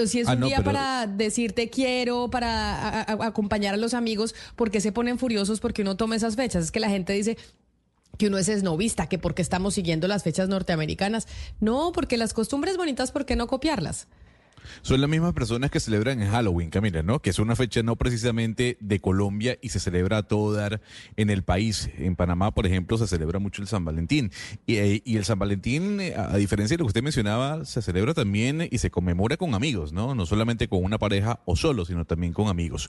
Si 0.06 0.20
es 0.20 0.28
Ah, 0.28 0.32
un 0.34 0.40
no, 0.40 0.46
día 0.46 0.56
pero- 0.58 0.66
para 0.72 1.06
decirte 1.06 1.70
quiero, 1.70 2.28
para 2.30 2.74
a- 2.76 3.00
a- 3.02 3.26
acompañar 3.26 3.74
a 3.74 3.76
los 3.76 3.94
amigos, 3.94 4.34
porque 4.56 4.80
se 4.80 4.90
ponen 4.92 5.18
furiosos 5.18 5.60
porque 5.60 5.82
uno 5.82 5.96
toma 5.96 6.16
esas 6.16 6.34
fechas? 6.36 6.64
Es 6.64 6.72
que 6.72 6.80
la 6.80 6.88
gente 6.88 7.12
dice 7.12 7.36
que 8.18 8.26
uno 8.28 8.38
es 8.38 8.48
esnovista, 8.48 9.08
que 9.08 9.18
porque 9.18 9.42
estamos 9.42 9.74
siguiendo 9.74 10.08
las 10.08 10.22
fechas 10.22 10.48
norteamericanas. 10.48 11.28
No, 11.60 11.92
porque 11.92 12.16
las 12.16 12.32
costumbres 12.32 12.76
bonitas, 12.76 13.12
¿por 13.12 13.26
qué 13.26 13.36
no 13.36 13.46
copiarlas? 13.46 14.06
Son 14.82 15.00
las 15.00 15.10
mismas 15.10 15.32
personas 15.32 15.70
que 15.70 15.80
celebran 15.80 16.22
en 16.22 16.30
Halloween, 16.30 16.70
Camila, 16.70 17.02
¿no? 17.02 17.20
Que 17.20 17.30
es 17.30 17.38
una 17.38 17.56
fecha 17.56 17.82
no 17.82 17.96
precisamente 17.96 18.76
de 18.80 19.00
Colombia 19.00 19.58
y 19.60 19.70
se 19.70 19.80
celebra 19.80 20.18
a 20.18 20.22
todo 20.22 20.52
dar 20.52 20.80
en 21.16 21.30
el 21.30 21.42
país. 21.42 21.90
En 21.98 22.16
Panamá, 22.16 22.52
por 22.52 22.66
ejemplo, 22.66 22.98
se 22.98 23.06
celebra 23.06 23.38
mucho 23.38 23.62
el 23.62 23.68
San 23.68 23.84
Valentín. 23.84 24.30
Y, 24.66 24.76
eh, 24.76 25.02
el 25.06 25.24
San 25.24 25.38
Valentín, 25.38 26.00
eh, 26.00 26.14
a 26.16 26.36
diferencia 26.36 26.76
de 26.76 26.78
lo 26.78 26.84
que 26.84 26.90
usted 26.90 27.02
mencionaba, 27.02 27.64
se 27.64 27.82
celebra 27.82 28.14
también 28.14 28.68
y 28.70 28.78
se 28.78 28.90
conmemora 28.90 29.36
con 29.36 29.54
amigos, 29.54 29.92
¿no? 29.92 30.14
No 30.14 30.26
solamente 30.26 30.68
con 30.68 30.84
una 30.84 30.98
pareja 30.98 31.40
o 31.44 31.56
solo, 31.56 31.84
sino 31.84 32.04
también 32.04 32.32
con 32.32 32.48
amigos. 32.48 32.88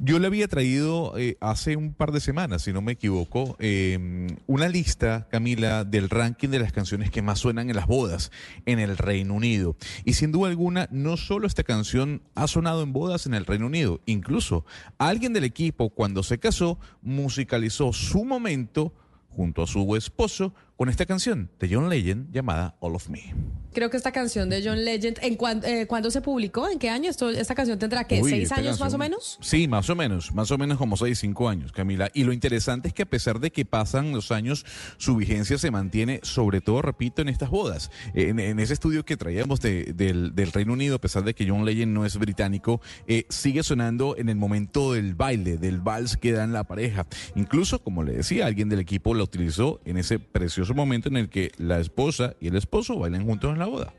Yo 0.00 0.18
le 0.18 0.26
había 0.26 0.48
traído 0.48 1.14
eh, 1.18 1.36
hace 1.40 1.76
un 1.76 1.94
par 1.94 2.12
de 2.12 2.20
semanas, 2.20 2.62
si 2.62 2.72
no 2.72 2.82
me 2.82 2.92
equivoco, 2.92 3.56
eh, 3.58 4.36
una 4.46 4.68
lista, 4.68 5.28
Camila, 5.30 5.84
del 5.84 6.10
ranking 6.10 6.48
de 6.48 6.58
las 6.58 6.72
canciones 6.72 7.10
que 7.10 7.22
más 7.22 7.38
suenan 7.38 7.70
en 7.70 7.76
las 7.76 7.86
bodas 7.86 8.30
en 8.66 8.78
el 8.78 8.96
Reino 8.96 9.34
Unido. 9.34 9.76
Y 10.04 10.14
sin 10.14 10.32
duda 10.32 10.48
alguna, 10.48 10.88
no 10.90 11.07
solo 11.16 11.46
esta 11.46 11.62
canción 11.62 12.22
ha 12.34 12.46
sonado 12.46 12.82
en 12.82 12.92
bodas 12.92 13.26
en 13.26 13.34
el 13.34 13.46
Reino 13.46 13.66
Unido, 13.66 14.00
incluso 14.06 14.64
alguien 14.98 15.32
del 15.32 15.44
equipo 15.44 15.90
cuando 15.90 16.22
se 16.22 16.38
casó 16.38 16.78
musicalizó 17.02 17.92
su 17.92 18.24
momento 18.24 18.92
junto 19.30 19.62
a 19.62 19.66
su 19.66 19.96
esposo 19.96 20.52
con 20.78 20.88
esta 20.88 21.06
canción 21.06 21.50
de 21.58 21.68
John 21.74 21.88
Legend 21.88 22.30
llamada 22.32 22.76
All 22.78 22.94
of 22.94 23.08
Me. 23.08 23.34
Creo 23.74 23.90
que 23.90 23.96
esta 23.96 24.12
canción 24.12 24.48
de 24.48 24.62
John 24.64 24.84
Legend, 24.84 25.18
¿en 25.22 25.34
cuán- 25.36 25.60
eh, 25.64 25.86
cuándo 25.86 26.10
se 26.10 26.20
publicó? 26.20 26.68
¿En 26.68 26.78
qué 26.78 26.88
año? 26.88 27.10
Esto, 27.10 27.28
¿Esta 27.30 27.54
canción 27.54 27.78
tendrá 27.78 28.04
qué? 28.04 28.20
Uy, 28.22 28.30
¿Seis 28.30 28.52
años 28.52 28.80
más 28.80 28.94
o 28.94 28.98
menos? 28.98 29.38
Sí, 29.40 29.68
más 29.68 29.90
o 29.90 29.94
menos, 29.96 30.32
más 30.32 30.50
o 30.52 30.56
menos 30.58 30.78
como 30.78 30.96
seis, 30.96 31.18
cinco 31.18 31.48
años, 31.48 31.70
Camila. 31.72 32.10
Y 32.14 32.22
lo 32.24 32.32
interesante 32.32 32.88
es 32.88 32.94
que 32.94 33.02
a 33.02 33.06
pesar 33.06 33.40
de 33.40 33.50
que 33.50 33.64
pasan 33.64 34.12
los 34.12 34.30
años, 34.32 34.64
su 34.98 35.16
vigencia 35.16 35.58
se 35.58 35.70
mantiene, 35.72 36.20
sobre 36.22 36.60
todo, 36.60 36.80
repito, 36.80 37.22
en 37.22 37.28
estas 37.28 37.50
bodas. 37.50 37.90
En, 38.14 38.38
en 38.38 38.58
ese 38.60 38.72
estudio 38.72 39.04
que 39.04 39.16
traíamos 39.16 39.60
de- 39.60 39.92
del, 39.94 40.34
del 40.34 40.52
Reino 40.52 40.72
Unido, 40.72 40.96
a 40.96 41.00
pesar 41.00 41.24
de 41.24 41.34
que 41.34 41.48
John 41.48 41.64
Legend 41.64 41.92
no 41.92 42.06
es 42.06 42.16
británico, 42.18 42.80
eh, 43.08 43.26
sigue 43.28 43.62
sonando 43.64 44.16
en 44.16 44.28
el 44.28 44.36
momento 44.36 44.92
del 44.92 45.14
baile, 45.16 45.56
del 45.58 45.80
vals 45.80 46.16
que 46.16 46.32
dan 46.32 46.52
la 46.52 46.64
pareja. 46.64 47.06
Incluso, 47.34 47.80
como 47.80 48.02
le 48.04 48.12
decía, 48.14 48.46
alguien 48.46 48.68
del 48.68 48.78
equipo 48.80 49.12
la 49.14 49.24
utilizó 49.24 49.80
en 49.84 49.98
ese 49.98 50.18
precioso 50.18 50.67
momento 50.74 51.08
en 51.08 51.16
el 51.16 51.28
que 51.28 51.52
la 51.58 51.78
esposa 51.78 52.34
y 52.40 52.48
el 52.48 52.56
esposo 52.56 52.98
bailan 52.98 53.24
juntos 53.24 53.52
en 53.52 53.58
la 53.58 53.66
boda. 53.66 53.94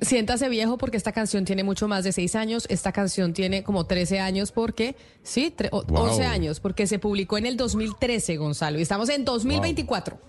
Siéntase 0.00 0.48
viejo 0.48 0.78
porque 0.78 0.96
esta 0.96 1.10
canción 1.12 1.44
tiene 1.44 1.64
mucho 1.64 1.88
más 1.88 2.04
de 2.04 2.12
seis 2.12 2.36
años. 2.36 2.66
Esta 2.70 2.92
canción 2.92 3.32
tiene 3.32 3.64
como 3.64 3.86
13 3.86 4.20
años 4.20 4.52
porque, 4.52 4.94
sí, 5.22 5.52
Wow. 5.72 5.84
11 5.88 6.24
años, 6.24 6.60
porque 6.60 6.86
se 6.86 6.98
publicó 7.00 7.36
en 7.36 7.46
el 7.46 7.56
2013, 7.56 8.36
Gonzalo, 8.36 8.78
y 8.78 8.82
estamos 8.82 9.08
en 9.08 9.24
2024. 9.24 10.20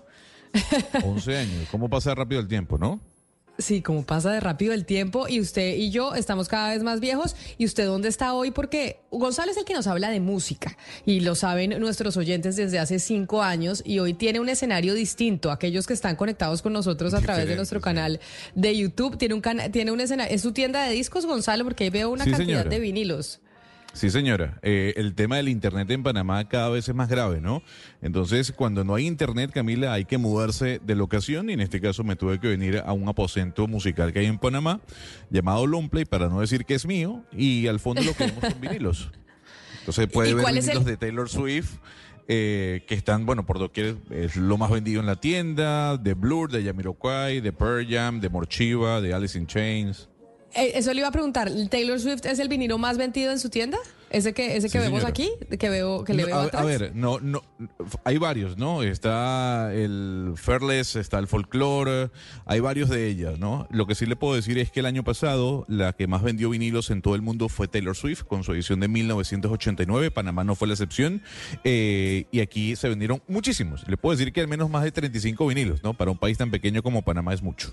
11 1.04 1.36
años. 1.36 1.68
¿Cómo 1.70 1.88
pasa 1.88 2.14
rápido 2.14 2.40
el 2.40 2.48
tiempo, 2.48 2.78
no? 2.78 3.00
Sí, 3.60 3.82
como 3.82 4.04
pasa 4.04 4.32
de 4.32 4.40
rápido 4.40 4.72
el 4.72 4.84
tiempo 4.84 5.28
y 5.28 5.40
usted 5.40 5.76
y 5.76 5.90
yo 5.90 6.14
estamos 6.14 6.48
cada 6.48 6.70
vez 6.72 6.82
más 6.82 7.00
viejos. 7.00 7.36
¿Y 7.58 7.64
usted 7.66 7.86
dónde 7.86 8.08
está 8.08 8.32
hoy? 8.34 8.50
Porque 8.50 9.00
Gonzalo 9.10 9.50
es 9.52 9.56
el 9.58 9.64
que 9.64 9.74
nos 9.74 9.86
habla 9.86 10.10
de 10.10 10.18
música 10.20 10.76
y 11.04 11.20
lo 11.20 11.34
saben 11.34 11.78
nuestros 11.80 12.16
oyentes 12.16 12.56
desde 12.56 12.78
hace 12.78 12.98
cinco 12.98 13.42
años 13.42 13.82
y 13.84 13.98
hoy 13.98 14.14
tiene 14.14 14.40
un 14.40 14.48
escenario 14.48 14.94
distinto. 14.94 15.50
Aquellos 15.50 15.86
que 15.86 15.92
están 15.92 16.16
conectados 16.16 16.62
con 16.62 16.72
nosotros 16.72 17.12
a 17.14 17.20
través 17.20 17.46
de 17.48 17.56
nuestro 17.56 17.80
sí. 17.80 17.84
canal 17.84 18.20
de 18.54 18.76
YouTube 18.76 19.18
tiene 19.18 19.34
un 19.34 19.40
cana- 19.40 19.70
tiene 19.70 19.92
un 19.92 20.00
escenario. 20.00 20.34
¿Es 20.34 20.42
su 20.42 20.52
tienda 20.52 20.84
de 20.84 20.92
discos, 20.94 21.26
Gonzalo? 21.26 21.64
Porque 21.64 21.84
ahí 21.84 21.90
veo 21.90 22.10
una 22.10 22.24
Sí, 22.24 22.30
cantidad 22.30 22.60
señora. 22.62 22.70
de 22.70 22.78
vinilos. 22.80 23.40
Sí, 23.92 24.08
señora. 24.08 24.58
Eh, 24.62 24.94
el 24.96 25.14
tema 25.14 25.36
del 25.36 25.48
Internet 25.48 25.90
en 25.90 26.02
Panamá 26.04 26.48
cada 26.48 26.68
vez 26.70 26.88
es 26.88 26.94
más 26.94 27.08
grave, 27.08 27.40
¿no? 27.40 27.62
Entonces, 28.00 28.52
cuando 28.52 28.84
no 28.84 28.94
hay 28.94 29.06
Internet, 29.06 29.50
Camila, 29.52 29.92
hay 29.92 30.04
que 30.04 30.16
mudarse 30.16 30.80
de 30.84 30.94
locación 30.94 31.50
y 31.50 31.54
en 31.54 31.60
este 31.60 31.80
caso 31.80 32.04
me 32.04 32.14
tuve 32.14 32.38
que 32.38 32.46
venir 32.48 32.82
a 32.86 32.92
un 32.92 33.08
aposento 33.08 33.66
musical 33.66 34.12
que 34.12 34.20
hay 34.20 34.26
en 34.26 34.38
Panamá 34.38 34.80
llamado 35.28 35.66
Longplay, 35.66 36.04
para 36.04 36.28
no 36.28 36.40
decir 36.40 36.64
que 36.64 36.74
es 36.74 36.86
mío, 36.86 37.24
y 37.32 37.66
al 37.66 37.80
fondo 37.80 38.02
lo 38.02 38.14
que 38.14 38.26
vemos 38.26 38.44
son 38.48 38.60
vinilos. 38.60 39.10
Entonces 39.80 40.06
puede 40.06 40.30
¿Y 40.30 40.34
ver 40.34 40.46
vinilos 40.46 40.68
el- 40.68 40.84
de 40.84 40.96
Taylor 40.96 41.28
Swift. 41.28 41.74
eh, 42.32 42.84
que 42.86 42.94
están, 42.94 43.26
bueno, 43.26 43.44
por 43.44 43.58
doquier, 43.58 43.96
es 44.10 44.36
lo 44.36 44.56
más 44.56 44.70
vendido 44.70 45.00
en 45.00 45.06
la 45.06 45.16
tienda, 45.16 45.96
de 45.96 46.14
Blur, 46.14 46.52
de 46.52 46.62
Jamiroquai, 46.62 47.40
de 47.40 47.52
Pearl 47.52 47.84
Jam, 47.90 48.20
de 48.20 48.28
Morchiva, 48.28 49.00
de 49.00 49.12
Alice 49.12 49.36
in 49.36 49.48
Chains. 49.48 50.08
Eh, 50.54 50.72
eso 50.74 50.92
le 50.92 50.98
iba 51.00 51.08
a 51.08 51.12
preguntar. 51.12 51.50
¿Taylor 51.70 52.00
Swift 52.00 52.24
es 52.26 52.38
el 52.38 52.48
vinilo 52.48 52.76
más 52.78 52.98
vendido 52.98 53.30
en 53.30 53.38
su 53.38 53.50
tienda? 53.50 53.78
¿Ese 54.10 54.34
que, 54.34 54.56
ese 54.56 54.66
que 54.68 54.72
Sí, 54.72 54.78
vemos 54.78 55.02
señora. 55.02 55.08
aquí? 55.08 55.30
Que, 55.56 55.68
veo, 55.70 56.02
que 56.02 56.12
le 56.14 56.22
No, 56.22 56.26
veo 56.26 56.36
a, 56.38 56.42
atrás. 56.42 56.62
a 56.62 56.64
ver, 56.64 56.96
no, 56.96 57.20
no, 57.20 57.44
hay 58.02 58.18
varios, 58.18 58.58
¿no? 58.58 58.82
Está 58.82 59.72
el 59.72 60.32
Fairless, 60.34 60.96
está 60.96 61.20
el 61.20 61.28
Folklore, 61.28 62.10
hay 62.44 62.58
varios 62.58 62.88
de 62.88 63.06
ellas, 63.06 63.38
¿no? 63.38 63.68
Lo 63.70 63.86
que 63.86 63.94
sí 63.94 64.06
le 64.06 64.16
puedo 64.16 64.34
decir 64.34 64.58
es 64.58 64.72
que 64.72 64.80
el 64.80 64.86
año 64.86 65.04
pasado 65.04 65.64
la 65.68 65.92
que 65.92 66.08
más 66.08 66.24
vendió 66.24 66.50
vinilos 66.50 66.90
en 66.90 67.02
todo 67.02 67.14
el 67.14 67.22
mundo 67.22 67.48
fue 67.48 67.68
Taylor 67.68 67.94
Swift 67.94 68.24
con 68.24 68.42
su 68.42 68.52
edición 68.52 68.80
de 68.80 68.88
1989, 68.88 70.10
Panamá 70.10 70.42
no 70.42 70.56
fue 70.56 70.66
la 70.66 70.74
excepción, 70.74 71.22
eh, 71.62 72.24
y 72.32 72.40
aquí 72.40 72.74
se 72.74 72.88
vendieron 72.88 73.22
muchísimos. 73.28 73.86
Le 73.86 73.96
puedo 73.96 74.16
decir 74.16 74.32
que 74.32 74.40
al 74.40 74.48
menos 74.48 74.68
más 74.70 74.82
de 74.82 74.90
35 74.90 75.46
vinilos, 75.46 75.84
¿no? 75.84 75.94
Para 75.94 76.10
un 76.10 76.18
país 76.18 76.36
tan 76.36 76.50
pequeño 76.50 76.82
como 76.82 77.02
Panamá 77.02 77.32
es 77.32 77.42
mucho. 77.42 77.70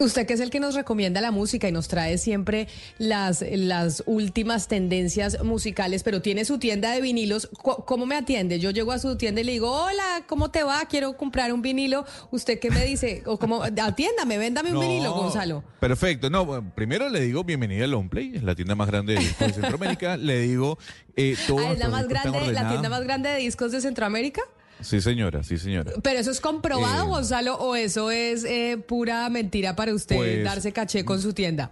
Usted 0.00 0.26
que 0.26 0.34
es 0.34 0.40
el 0.40 0.50
que 0.50 0.58
nos 0.60 0.74
recomienda 0.74 1.20
la 1.20 1.30
música 1.30 1.68
y 1.68 1.72
nos 1.72 1.86
trae 1.88 2.18
siempre 2.18 2.66
las, 2.98 3.44
las 3.48 4.02
últimas 4.06 4.66
tendencias 4.66 5.42
musicales, 5.44 6.02
pero 6.02 6.20
tiene 6.20 6.44
su 6.44 6.58
tienda 6.58 6.90
de 6.90 7.00
vinilos. 7.00 7.48
¿Cómo 7.62 8.04
me 8.04 8.16
atiende? 8.16 8.58
Yo 8.58 8.70
llego 8.70 8.92
a 8.92 8.98
su 8.98 9.16
tienda 9.16 9.40
y 9.40 9.44
le 9.44 9.52
digo, 9.52 9.70
hola, 9.70 10.24
¿cómo 10.26 10.50
te 10.50 10.62
va? 10.64 10.84
Quiero 10.88 11.16
comprar 11.16 11.52
un 11.52 11.62
vinilo. 11.62 12.04
¿Usted 12.32 12.58
qué 12.58 12.70
me 12.70 12.84
dice? 12.84 13.22
O 13.26 13.38
como, 13.38 13.62
atiéndame, 13.62 14.38
véndame 14.38 14.70
un 14.70 14.74
No, 14.74 14.80
vinilo, 14.80 15.14
Gonzalo. 15.14 15.62
Perfecto. 15.80 16.28
No, 16.28 16.72
primero 16.74 17.08
le 17.08 17.20
digo 17.20 17.44
bienvenida 17.44 17.84
a 17.84 17.88
Longplay, 17.88 18.32
es 18.34 18.42
la 18.42 18.54
tienda 18.54 18.74
más 18.74 18.88
grande 18.88 19.14
de 19.14 19.20
discos 19.20 19.46
de 19.48 19.52
Centroamérica. 19.54 20.16
le 20.16 20.40
digo 20.40 20.78
eh, 21.16 21.36
todos 21.46 21.62
Ah, 21.64 21.72
¿Es 21.72 21.78
la, 21.78 21.88
más 21.88 22.08
grande, 22.08 22.52
la 22.52 22.68
tienda 22.68 22.88
más 22.88 23.04
grande 23.04 23.28
de 23.30 23.36
discos 23.36 23.70
de 23.72 23.80
Centroamérica? 23.80 24.42
Sí, 24.84 25.00
señora, 25.00 25.42
sí, 25.42 25.58
señora. 25.58 25.92
¿Pero 26.02 26.20
eso 26.20 26.30
es 26.30 26.40
comprobado, 26.40 27.04
Eh, 27.04 27.08
Gonzalo, 27.08 27.54
o 27.56 27.74
eso 27.74 28.10
es 28.10 28.44
eh, 28.44 28.78
pura 28.86 29.28
mentira 29.30 29.74
para 29.74 29.94
usted 29.94 30.16
Pues, 30.16 30.44
darse 30.44 30.72
caché 30.72 31.04
con 31.04 31.20
su 31.20 31.32
tienda? 31.32 31.70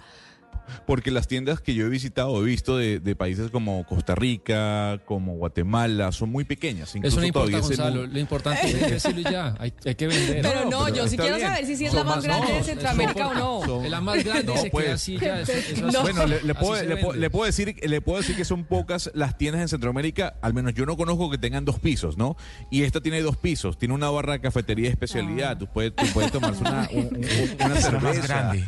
Porque 0.86 1.10
las 1.10 1.28
tiendas 1.28 1.60
que 1.60 1.74
yo 1.74 1.86
he 1.86 1.88
visitado, 1.88 2.40
he 2.42 2.44
visto 2.44 2.76
de, 2.76 3.00
de 3.00 3.16
países 3.16 3.50
como 3.50 3.84
Costa 3.86 4.14
Rica, 4.14 5.00
como 5.04 5.34
Guatemala, 5.36 6.12
son 6.12 6.30
muy 6.30 6.44
pequeñas. 6.44 6.88
Eso 6.90 6.98
Incluso 6.98 7.20
no 7.20 7.26
importa, 7.26 7.50
todavía 7.50 7.68
Gonzalo. 7.68 8.06
Lo 8.06 8.18
importante 8.18 8.66
es 8.68 8.90
decirlo 9.04 9.30
ya. 9.30 9.54
Hay, 9.58 9.72
hay 9.84 9.94
que 9.94 10.06
vender. 10.06 10.42
Pero 10.42 10.64
no, 10.64 10.70
no, 10.70 10.84
pero 10.84 10.96
yo 10.96 11.08
sí 11.08 11.16
quiero 11.16 11.36
bien. 11.36 11.48
saber 11.48 11.66
si 11.66 11.76
sí 11.76 11.84
es 11.86 11.90
Son 11.92 11.98
la 12.00 12.04
más 12.04 12.16
más- 12.16 12.24
grande 12.24 12.46
no, 12.48 12.52
de 12.52 12.58
eso 12.58 12.66
Centroamérica 12.68 13.28
o 13.28 13.34
no. 13.34 13.82
Es 13.84 13.90
la 13.90 14.00
más 14.00 14.24
grande 14.24 14.44
No, 14.44 14.56
se 14.56 14.70
pues. 14.70 14.84
queda 14.84 14.94
así 14.94 15.18
ya. 15.18 15.40
Eso, 15.40 15.52
eso 15.52 15.86
No. 15.90 16.02
Bueno, 16.02 16.26
le, 16.26 16.54
puedo, 16.54 16.76
se 16.76 16.86
le 16.86 16.96
puedo- 16.96 17.08
vende. 17.12 17.20
le 17.20 17.30
puedo 17.30 17.44
decir, 17.46 17.76
le 17.82 18.00
puedo 18.00 18.18
decir 18.18 18.36
que 18.36 18.44
son 18.44 18.64
pocas 18.64 19.10
las 19.14 19.36
tiendas 19.38 19.62
en 19.62 19.68
Centroamérica, 19.68 20.34
al 20.42 20.54
menos 20.54 20.74
yo 20.74 20.86
no 20.86 20.96
conozco 20.96 21.30
que 21.30 21.38
tengan 21.38 21.64
dos 21.64 21.78
pisos, 21.78 22.16
¿no? 22.16 22.36
Y 22.70 22.82
esta 22.82 23.00
tiene 23.00 23.20
dos 23.22 23.36
pisos, 23.36 23.78
tiene 23.78 23.94
una 23.94 24.10
barra 24.10 24.32
de 24.34 24.40
cafetería 24.40 24.84
de 24.84 24.90
Ah. 24.90 24.92
especialidad, 24.92 25.58
tú 25.58 25.66
puedes, 25.66 25.94
tú 25.94 26.04
puedes 26.12 26.30
tomarse 26.32 26.60
una, 26.62 26.88
un- 26.92 27.06
un- 27.06 27.16
una 27.16 27.26
Es 27.32 27.58
la 27.58 27.68
más 27.68 27.82
cerveza. 27.82 28.26
grande. 28.26 28.64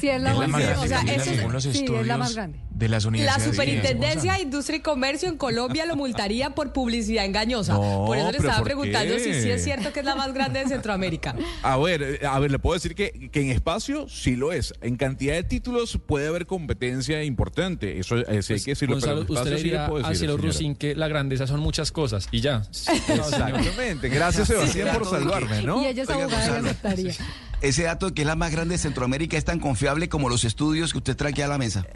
Sí, 0.00 0.08
es 0.08 0.20
la, 0.22 0.32
Es 0.32 0.38
más 0.38 0.48
grande. 0.48 0.64
grande. 0.66 0.84
o 0.84 0.88
sea, 0.88 1.02
Según 1.24 1.52
los 1.52 1.62
sí, 1.62 1.70
es 1.70 1.74
la 1.76 1.80
estudios 1.80 2.18
más 2.18 2.34
grande. 2.34 2.58
de 2.70 2.88
las 2.88 3.04
La 3.04 3.08
universidades. 3.08 3.44
Superintendencia 3.44 4.32
de. 4.34 4.42
Industria 4.42 4.78
y 4.78 4.80
Comercio 4.80 5.28
en 5.28 5.36
Colombia 5.36 5.84
lo 5.86 5.96
multaría 5.96 6.54
por 6.54 6.72
publicidad 6.72 7.24
engañosa. 7.24 7.74
No, 7.74 8.04
por 8.06 8.16
eso 8.16 8.30
le 8.30 8.38
estaba 8.38 8.58
¿por 8.58 8.64
preguntando 8.64 9.14
qué? 9.14 9.20
si 9.20 9.42
sí 9.42 9.50
es 9.50 9.64
cierto 9.64 9.92
que 9.92 10.00
es 10.00 10.06
la 10.06 10.14
más 10.14 10.32
grande 10.32 10.60
de 10.60 10.68
Centroamérica. 10.68 11.34
A 11.62 11.76
ver, 11.76 12.02
eh, 12.02 12.26
a 12.26 12.38
ver, 12.38 12.50
le 12.50 12.58
puedo 12.58 12.74
decir 12.74 12.94
que, 12.94 13.30
que 13.30 13.40
en 13.40 13.50
espacio 13.50 14.08
sí 14.08 14.36
lo 14.36 14.52
es. 14.52 14.72
En 14.80 14.96
cantidad 14.96 15.34
de 15.34 15.42
títulos 15.42 15.98
puede 16.06 16.28
haber 16.28 16.46
competencia 16.46 17.22
importante. 17.24 17.98
Eso 17.98 18.16
eh, 18.16 18.42
sí 18.42 18.54
hay 18.54 18.60
que 18.60 18.70
decirlo. 18.72 18.96
Gonzalo, 18.96 19.26
pero 19.26 19.34
en 19.34 19.38
usted 19.38 19.52
espacio 19.52 19.54
le 19.54 19.58
sí 19.58 20.26
le 20.26 20.32
a 20.32 20.36
decir. 20.36 20.46
Rusín 20.48 20.74
que 20.76 20.94
la 20.94 21.08
grandeza 21.08 21.46
son 21.46 21.60
muchas 21.60 21.92
cosas 21.92 22.28
y 22.30 22.40
ya. 22.40 22.62
Exactamente. 22.70 24.08
Gracias, 24.08 24.48
Sebastián, 24.48 24.88
por 24.96 25.06
salvarme, 25.06 25.62
¿no? 25.62 25.82
Y 25.82 25.86
ella 25.86 26.02
es 26.02 26.10
abogada 26.10 26.58
y 26.58 26.62
Gonzalo. 26.62 27.18
Ese 27.60 27.82
dato 27.82 28.14
que 28.14 28.22
es 28.22 28.26
la 28.26 28.36
más 28.36 28.52
grande 28.52 28.74
de 28.74 28.78
Centroamérica 28.78 29.36
es 29.36 29.44
tan 29.44 29.58
confiable 29.58 30.08
como 30.08 30.28
los 30.28 30.44
estudios 30.44 30.92
que 30.92 30.98
usted 30.98 31.16
trae 31.16 31.32
aquí 31.32 31.42
a 31.42 31.48
la 31.48 31.58
mesa. 31.58 31.86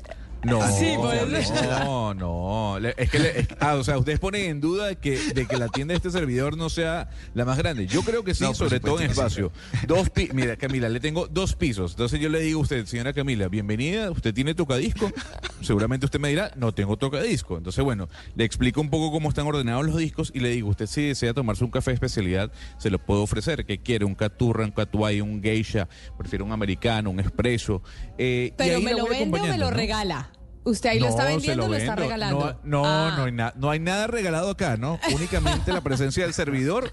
No, 0.45 0.61
Sí, 0.77 0.95
por 0.97 1.15
eso. 1.15 1.55
no, 1.85 2.15
no. 2.15 2.79
Le- 2.81 2.95
Es 2.97 3.11
que, 3.11 3.19
le- 3.21 3.41
es- 3.41 3.49
ah, 3.61 3.75
o 3.75 3.85
sea, 3.85 3.97
ustedes 3.99 4.19
ponen 4.19 4.45
en 4.51 4.61
duda 4.61 4.89
de 4.89 4.97
que, 4.97 5.17
de 5.35 5.47
que 5.47 5.57
la 5.57 5.69
tienda 5.69 5.93
de 5.93 5.97
este 5.99 6.11
servidor 6.11 6.57
no 6.57 6.69
sea 6.69 7.11
la 7.35 7.45
más 7.45 7.59
grande. 7.59 7.87
Yo 7.87 8.03
creo 8.03 8.25
que 8.25 8.35
sí, 8.35 8.43
No, 8.43 8.53
sobre 8.55 8.81
todo 8.81 8.99
en 9.01 9.11
espacio. 9.11 9.53
Dos 9.87 10.11
pi- 10.11 10.31
Mira, 10.35 10.57
Camila, 10.57 10.89
le 10.89 10.99
tengo 10.99 11.29
dos 11.29 11.55
pisos. 11.55 11.93
Entonces 11.93 12.19
yo 12.19 12.29
le 12.29 12.41
digo 12.41 12.59
a 12.59 12.63
usted, 12.63 12.87
señora 12.87 13.13
Camila, 13.13 13.47
bienvenida. 13.47 14.11
Usted 14.11 14.35
tiene 14.35 14.55
tocadisco. 14.55 15.13
Seguramente 15.61 16.07
usted 16.07 16.19
me 16.19 16.31
dirá, 16.31 16.51
no 16.57 16.73
tengo 16.75 16.97
tocadisco. 16.97 17.57
Entonces, 17.57 17.85
bueno, 17.85 18.09
le 18.35 18.45
explico 18.45 18.81
un 18.81 18.91
poco 18.91 19.13
cómo 19.13 19.29
están 19.29 19.47
ordenados 19.47 19.87
los 19.87 19.97
discos 19.97 20.33
y 20.35 20.41
le 20.41 20.49
digo, 20.51 20.71
usted 20.71 20.87
si 20.87 21.03
desea 21.07 21.33
tomarse 21.35 21.63
un 21.63 21.71
café 21.71 21.93
de 21.93 21.95
especialidad, 21.95 22.51
se 22.79 22.91
lo 22.91 22.99
puedo 22.99 23.23
ofrecer. 23.23 23.65
¿Qué 23.65 23.79
quiere? 23.79 24.05
Un 24.05 24.17
caturra, 24.17 24.65
un 24.65 24.73
catuay, 24.73 25.21
un 25.21 25.41
geisha, 25.41 25.89
prefiero 26.19 26.45
un 26.45 26.51
americano, 26.51 27.11
un 27.11 27.21
espresso. 27.21 27.81
Eh, 28.19 28.49
y 28.53 28.55
Pero 28.57 28.77
ahí 28.79 28.83
me 28.83 28.95
lo 28.95 29.07
vende 29.07 29.39
o 29.41 29.47
me 29.47 29.57
lo 29.59 29.71
¿no? 29.71 29.77
regala. 29.77 30.31
Usted 30.65 30.91
ahí 30.91 31.01
lo 31.01 31.09
está 31.09 31.23
No, 31.25 31.29
vendiendo 31.31 31.65
o 31.65 31.69
lo 31.69 31.75
está 31.77 31.97
regalando. 31.97 32.59
No, 32.63 32.83
no, 32.83 32.85
Ah. 32.87 33.15
no, 33.17 33.25
hay 33.25 33.33
na- 33.33 33.53
no 33.57 33.71
hay 33.71 33.81
nada 33.81 34.07
regalado 34.07 34.51
acá, 34.51 34.77
¿no? 34.77 34.99
Únicamente 35.15 35.73
la 35.73 35.81
presencia 35.81 36.23
del 36.25 36.35
servidor, 36.35 36.93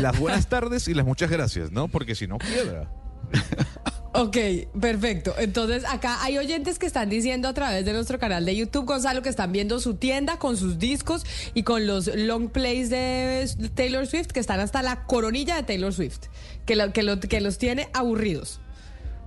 las 0.00 0.18
buenas 0.18 0.48
tardes 0.48 0.88
y 0.88 0.94
las 0.94 1.06
muchas 1.06 1.30
gracias, 1.30 1.70
¿no? 1.70 1.86
Porque 1.88 2.14
si 2.14 2.26
no, 2.26 2.38
quiebra. 2.38 2.90
Ok, 4.12 4.36
perfecto. 4.80 5.32
Entonces, 5.38 5.84
acá 5.88 6.20
hay 6.24 6.36
oyentes 6.36 6.80
que 6.80 6.86
están 6.86 7.08
diciendo 7.08 7.46
a 7.46 7.54
través 7.54 7.84
de 7.84 7.92
nuestro 7.92 8.18
canal 8.18 8.44
de 8.44 8.56
YouTube, 8.56 8.84
Gonzalo, 8.84 9.22
que 9.22 9.28
están 9.28 9.52
viendo 9.52 9.78
su 9.78 9.94
tienda 9.94 10.36
con 10.40 10.56
sus 10.56 10.80
discos 10.80 11.24
y 11.54 11.62
con 11.62 11.86
los 11.86 12.08
long 12.08 12.48
plays 12.50 12.90
de 12.90 13.48
Taylor 13.74 14.08
Swift, 14.08 14.26
que 14.32 14.40
están 14.40 14.58
hasta 14.58 14.82
la 14.82 15.04
coronilla 15.06 15.54
de 15.54 15.62
Taylor 15.62 15.92
Swift, 15.94 16.22
que, 16.66 16.74
lo- 16.74 16.92
que, 16.92 17.04
lo- 17.04 17.20
que 17.20 17.40
los 17.40 17.58
tiene 17.58 17.88
aburridos. 17.94 18.60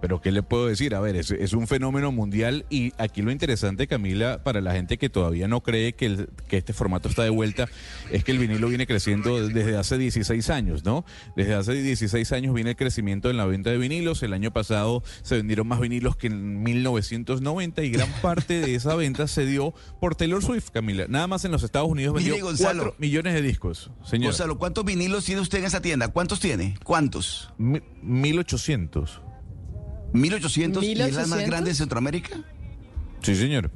Pero 0.03 0.19
¿qué 0.19 0.33
le 0.33 0.43
puedo 0.43 0.67
decir? 0.67 0.95
A 0.95 0.99
ver, 0.99 1.15
es, 1.15 1.31
es 1.31 1.53
un 1.53 1.65
fenómeno 1.65 2.11
mundial 2.11 2.65
y 2.69 2.91
aquí 2.97 3.21
lo 3.21 3.31
interesante, 3.31 3.87
Camila, 3.87 4.43
para 4.43 4.59
la 4.59 4.73
gente 4.73 4.97
que 4.97 5.07
todavía 5.07 5.47
no 5.47 5.61
cree 5.61 5.93
que, 5.93 6.05
el- 6.07 6.29
que 6.49 6.57
este 6.57 6.73
formato 6.73 7.07
está 7.07 7.23
de 7.23 7.29
vuelta, 7.29 7.69
es 8.11 8.25
que 8.25 8.33
el 8.33 8.37
vinilo 8.37 8.67
viene 8.67 8.85
creciendo 8.85 9.47
desde 9.47 9.77
hace 9.77 9.97
16 9.97 10.49
años, 10.49 10.83
¿no? 10.83 11.05
Desde 11.37 11.53
hace 11.53 11.71
16 11.81 12.33
años 12.33 12.53
viene 12.53 12.71
el 12.71 12.75
crecimiento 12.75 13.29
en 13.29 13.37
la 13.37 13.45
venta 13.45 13.69
de 13.69 13.77
vinilos. 13.77 14.21
El 14.23 14.33
año 14.33 14.51
pasado 14.51 15.03
se 15.21 15.37
vendieron 15.37 15.67
más 15.69 15.79
vinilos 15.79 16.17
que 16.17 16.27
en 16.27 16.61
1990 16.63 17.81
y 17.83 17.89
gran 17.89 18.09
parte 18.21 18.59
de 18.59 18.75
esa 18.75 18.95
venta 18.95 19.25
se 19.29 19.45
dio 19.45 19.73
por 20.01 20.15
Taylor 20.15 20.43
Swift, 20.43 20.71
Camila. 20.71 21.05
Nada 21.07 21.27
más 21.27 21.45
en 21.45 21.53
los 21.53 21.63
Estados 21.63 21.87
Unidos 21.87 22.13
Mire, 22.15 22.31
vendió 22.31 22.45
Gonzalo. 22.47 22.83
4 22.83 22.95
millones 22.99 23.35
de 23.35 23.41
discos, 23.41 23.89
señor. 24.03 24.31
Gonzalo, 24.31 24.57
¿cuántos 24.57 24.83
vinilos 24.83 25.23
tiene 25.23 25.39
usted 25.39 25.59
en 25.59 25.63
esa 25.65 25.81
tienda? 25.81 26.09
¿Cuántos 26.09 26.41
tiene? 26.41 26.75
¿Cuántos? 26.83 27.53
Mi- 27.57 27.81
1800. 30.13 30.83
¿1800? 30.83 30.85
¿Y 30.85 30.91
es 30.91 30.97
la 30.97 31.05
más 31.05 31.13
1800? 31.29 31.45
grande 31.49 31.69
de 31.71 31.75
Centroamérica? 31.75 32.37
Sí, 33.21 33.35
señor. 33.35 33.71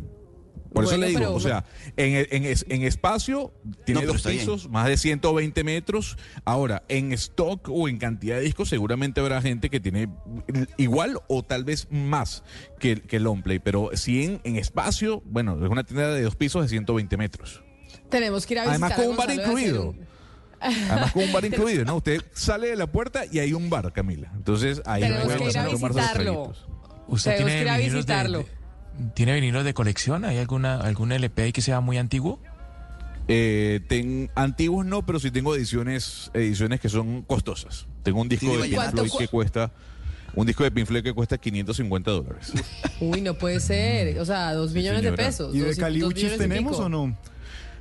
Por 0.74 0.84
eso 0.84 0.98
le 0.98 1.08
digo, 1.08 1.20
pero- 1.20 1.34
o 1.34 1.40
sea, 1.40 1.66
en, 1.96 2.28
en, 2.30 2.46
en 2.70 2.84
espacio 2.84 3.52
tiene 3.86 4.02
No, 4.02 4.14
dos 4.14 4.24
bien. 4.24 4.38
pisos, 4.40 4.70
más 4.70 4.86
de 4.88 4.98
120 4.98 5.64
metros. 5.64 6.18
Ahora, 6.46 6.84
en 6.88 7.14
stock 7.14 7.68
o 7.70 7.88
en 7.90 7.98
cantidad 7.98 8.36
de 8.36 8.44
discos, 8.44 8.70
seguramente 8.70 9.20
habrá 9.22 9.42
gente 9.42 9.70
que 9.72 9.80
tiene 9.80 10.10
igual 10.78 11.20
o 11.30 11.42
tal 11.42 11.64
vez 11.64 11.88
más 11.90 12.44
que, 12.80 13.02
que 13.02 13.16
el 13.16 13.24
Longplay. 13.24 13.58
Pero 13.60 13.90
si 13.94 14.24
en, 14.26 14.42
en 14.44 14.58
espacio, 14.58 15.24
bueno, 15.26 15.58
es 15.66 15.72
una 15.72 15.84
tienda 15.84 16.14
de 16.14 16.22
dos 16.22 16.36
pisos 16.36 16.62
de 16.64 16.68
120 16.68 17.18
metros. 17.18 17.64
Tenemos 18.10 18.46
que 18.46 18.54
ir 18.54 18.60
a 18.60 18.64
visitar 18.64 18.92
Además, 18.92 18.94
con 18.94 19.06
a 19.06 19.10
un 19.10 19.18
bar 19.18 19.32
incluido. 19.34 19.96
Además, 20.62 21.12
con 21.12 21.24
un 21.24 21.34
bar 21.34 21.46
incluido, 21.46 21.86
¿no? 21.86 21.98
Usted 21.98 22.22
sale 22.34 22.68
de 22.68 22.76
la 22.76 22.88
puerta 22.88 23.24
y 23.32 23.40
hay 23.40 23.54
un 23.54 23.70
bar, 23.70 23.92
Camila. 23.94 24.32
Entonces, 24.36 24.82
ahí 24.86 25.02
puede 25.02 25.36
ir 25.36 25.42
a 25.42 25.46
pasar 25.46 25.68
a 25.68 25.70
tomar 25.70 25.92
sus 25.94 26.02
visitarlo. 26.02 26.54
¿Usted 27.08 27.32
Tenemos 27.38 27.52
que 27.54 27.62
ir 27.62 27.70
a 27.70 27.78
de- 27.78 27.84
visitarlo. 27.84 28.40
de- 28.40 28.48
¿Tiene 29.14 29.34
vinilos 29.36 29.64
de 29.64 29.74
colección? 29.74 30.26
¿Hay 30.26 30.38
alguna 30.40 30.80
algún 30.80 31.12
LP 31.12 31.44
ahí 31.44 31.52
que 31.54 31.62
sea 31.62 31.80
muy 31.82 31.98
antiguo? 31.98 32.40
Eh, 33.28 33.82
ten- 33.88 34.32
antiguos 34.36 34.86
no, 34.86 35.06
pero 35.06 35.20
sí 35.20 35.32
tengo 35.32 35.56
ediciones, 35.56 36.32
ediciones 36.34 36.80
que 36.80 36.90
son 36.90 37.22
costosas. 37.24 37.86
Tengo 38.04 38.22
un 38.22 38.30
disco 38.30 38.46
¿Tiene 38.48 38.64
de 38.64 38.70
Pink? 38.70 38.92
Floyd 38.92 39.12
que 39.20 39.28
cuesta, 39.28 39.72
un 40.34 40.48
disco 40.48 40.64
de 40.64 40.72
Pink 40.72 40.88
Floyd 40.88 41.04
que 41.04 41.14
cuesta 41.14 41.38
550 41.38 42.10
dólares. 42.12 42.54
Uy, 43.02 43.22
no 43.22 43.34
puede 43.34 43.60
ser. 43.60 44.18
O 44.20 44.26
sea, 44.26 44.54
dos 44.54 44.72
millones 44.72 45.04
de 45.04 45.12
pesos. 45.14 45.54
¿Y 45.54 45.60
de 45.60 45.76
Caliuchis 45.76 46.38
tenemos 46.38 46.80
o 46.80 46.88
no? 46.90 47.16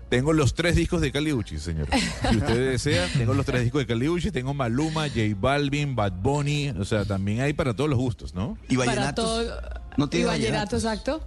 Tengo 0.09 0.33
los 0.33 0.55
tres 0.55 0.77
discos 0.77 1.01
de 1.01 1.11
Caliucci, 1.11 1.59
señor. 1.59 1.89
Si 2.31 2.37
usted 2.37 2.71
desea, 2.71 3.09
tengo 3.17 3.35
los 3.35 3.45
tres 3.45 3.63
discos 3.63 3.81
de 3.81 3.87
Caliucci, 3.87 4.31
tengo 4.31 4.55
Maluma, 4.55 5.09
J 5.09 5.21
Balvin, 5.37 5.97
Bad 5.97 6.13
Bunny, 6.23 6.71
o 6.71 6.85
sea, 6.85 7.05
también 7.05 7.41
hay 7.41 7.53
para 7.55 7.75
todos 7.75 7.91
los 7.91 7.99
gustos, 7.99 8.33
¿no? 8.35 8.57
¿Y 8.69 8.77
Para 8.77 8.91
vallenatos? 8.93 9.25
todo. 9.25 9.61
No 9.97 10.05
y 10.05 10.09
tiene 10.09 10.27
vallenato, 10.27 10.77
vallenatos. 10.77 10.85
exacto. 10.85 11.27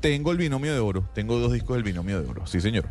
Tengo 0.00 0.30
el 0.32 0.38
binomio 0.38 0.72
de 0.72 0.78
oro, 0.78 1.08
tengo 1.14 1.38
dos 1.38 1.52
discos 1.52 1.76
del 1.76 1.82
binomio 1.84 2.20
de 2.22 2.28
oro, 2.28 2.46
sí, 2.46 2.60
señor. 2.60 2.88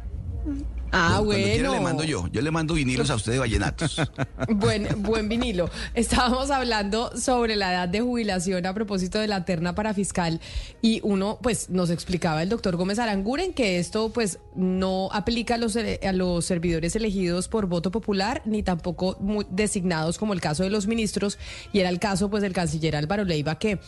Ah, 0.91 1.21
Cuando 1.23 1.43
quiera 1.45 1.69
bueno. 1.69 1.73
le 1.73 1.79
mando 1.79 2.03
yo. 2.03 2.27
Yo 2.31 2.41
le 2.41 2.51
mando 2.51 2.73
vinilos 2.73 3.09
a 3.09 3.15
usted 3.15 3.31
de 3.31 3.39
vallenatos. 3.39 4.01
Buen, 4.49 5.03
buen 5.03 5.29
vinilo. 5.29 5.69
Estábamos 5.93 6.51
hablando 6.51 7.15
sobre 7.17 7.55
la 7.55 7.71
edad 7.71 7.89
de 7.89 8.01
jubilación 8.01 8.65
a 8.65 8.73
propósito 8.73 9.19
de 9.19 9.27
la 9.27 9.45
terna 9.45 9.73
para 9.75 9.93
fiscal 9.93 10.41
y 10.81 10.99
uno, 11.03 11.39
pues, 11.41 11.69
nos 11.69 11.89
explicaba 11.89 12.43
el 12.43 12.49
doctor 12.49 12.75
Gómez 12.75 12.99
Aranguren 12.99 13.53
que 13.53 13.79
esto, 13.79 14.09
pues, 14.09 14.39
no 14.55 15.09
aplica 15.13 15.55
a 15.55 15.57
los, 15.57 15.75
eh, 15.75 15.99
a 16.03 16.11
los 16.11 16.45
servidores 16.45 16.95
elegidos 16.95 17.47
por 17.47 17.67
voto 17.67 17.91
popular 17.91 18.41
ni 18.45 18.63
tampoco 18.63 19.17
designados 19.49 20.17
como 20.17 20.33
el 20.33 20.41
caso 20.41 20.63
de 20.63 20.69
los 20.69 20.87
ministros 20.87 21.37
y 21.71 21.79
era 21.79 21.89
el 21.89 21.99
caso, 21.99 22.29
pues, 22.29 22.43
del 22.43 22.53
canciller 22.53 22.95
Álvaro 22.95 23.23
Leiva 23.23 23.57
que... 23.57 23.79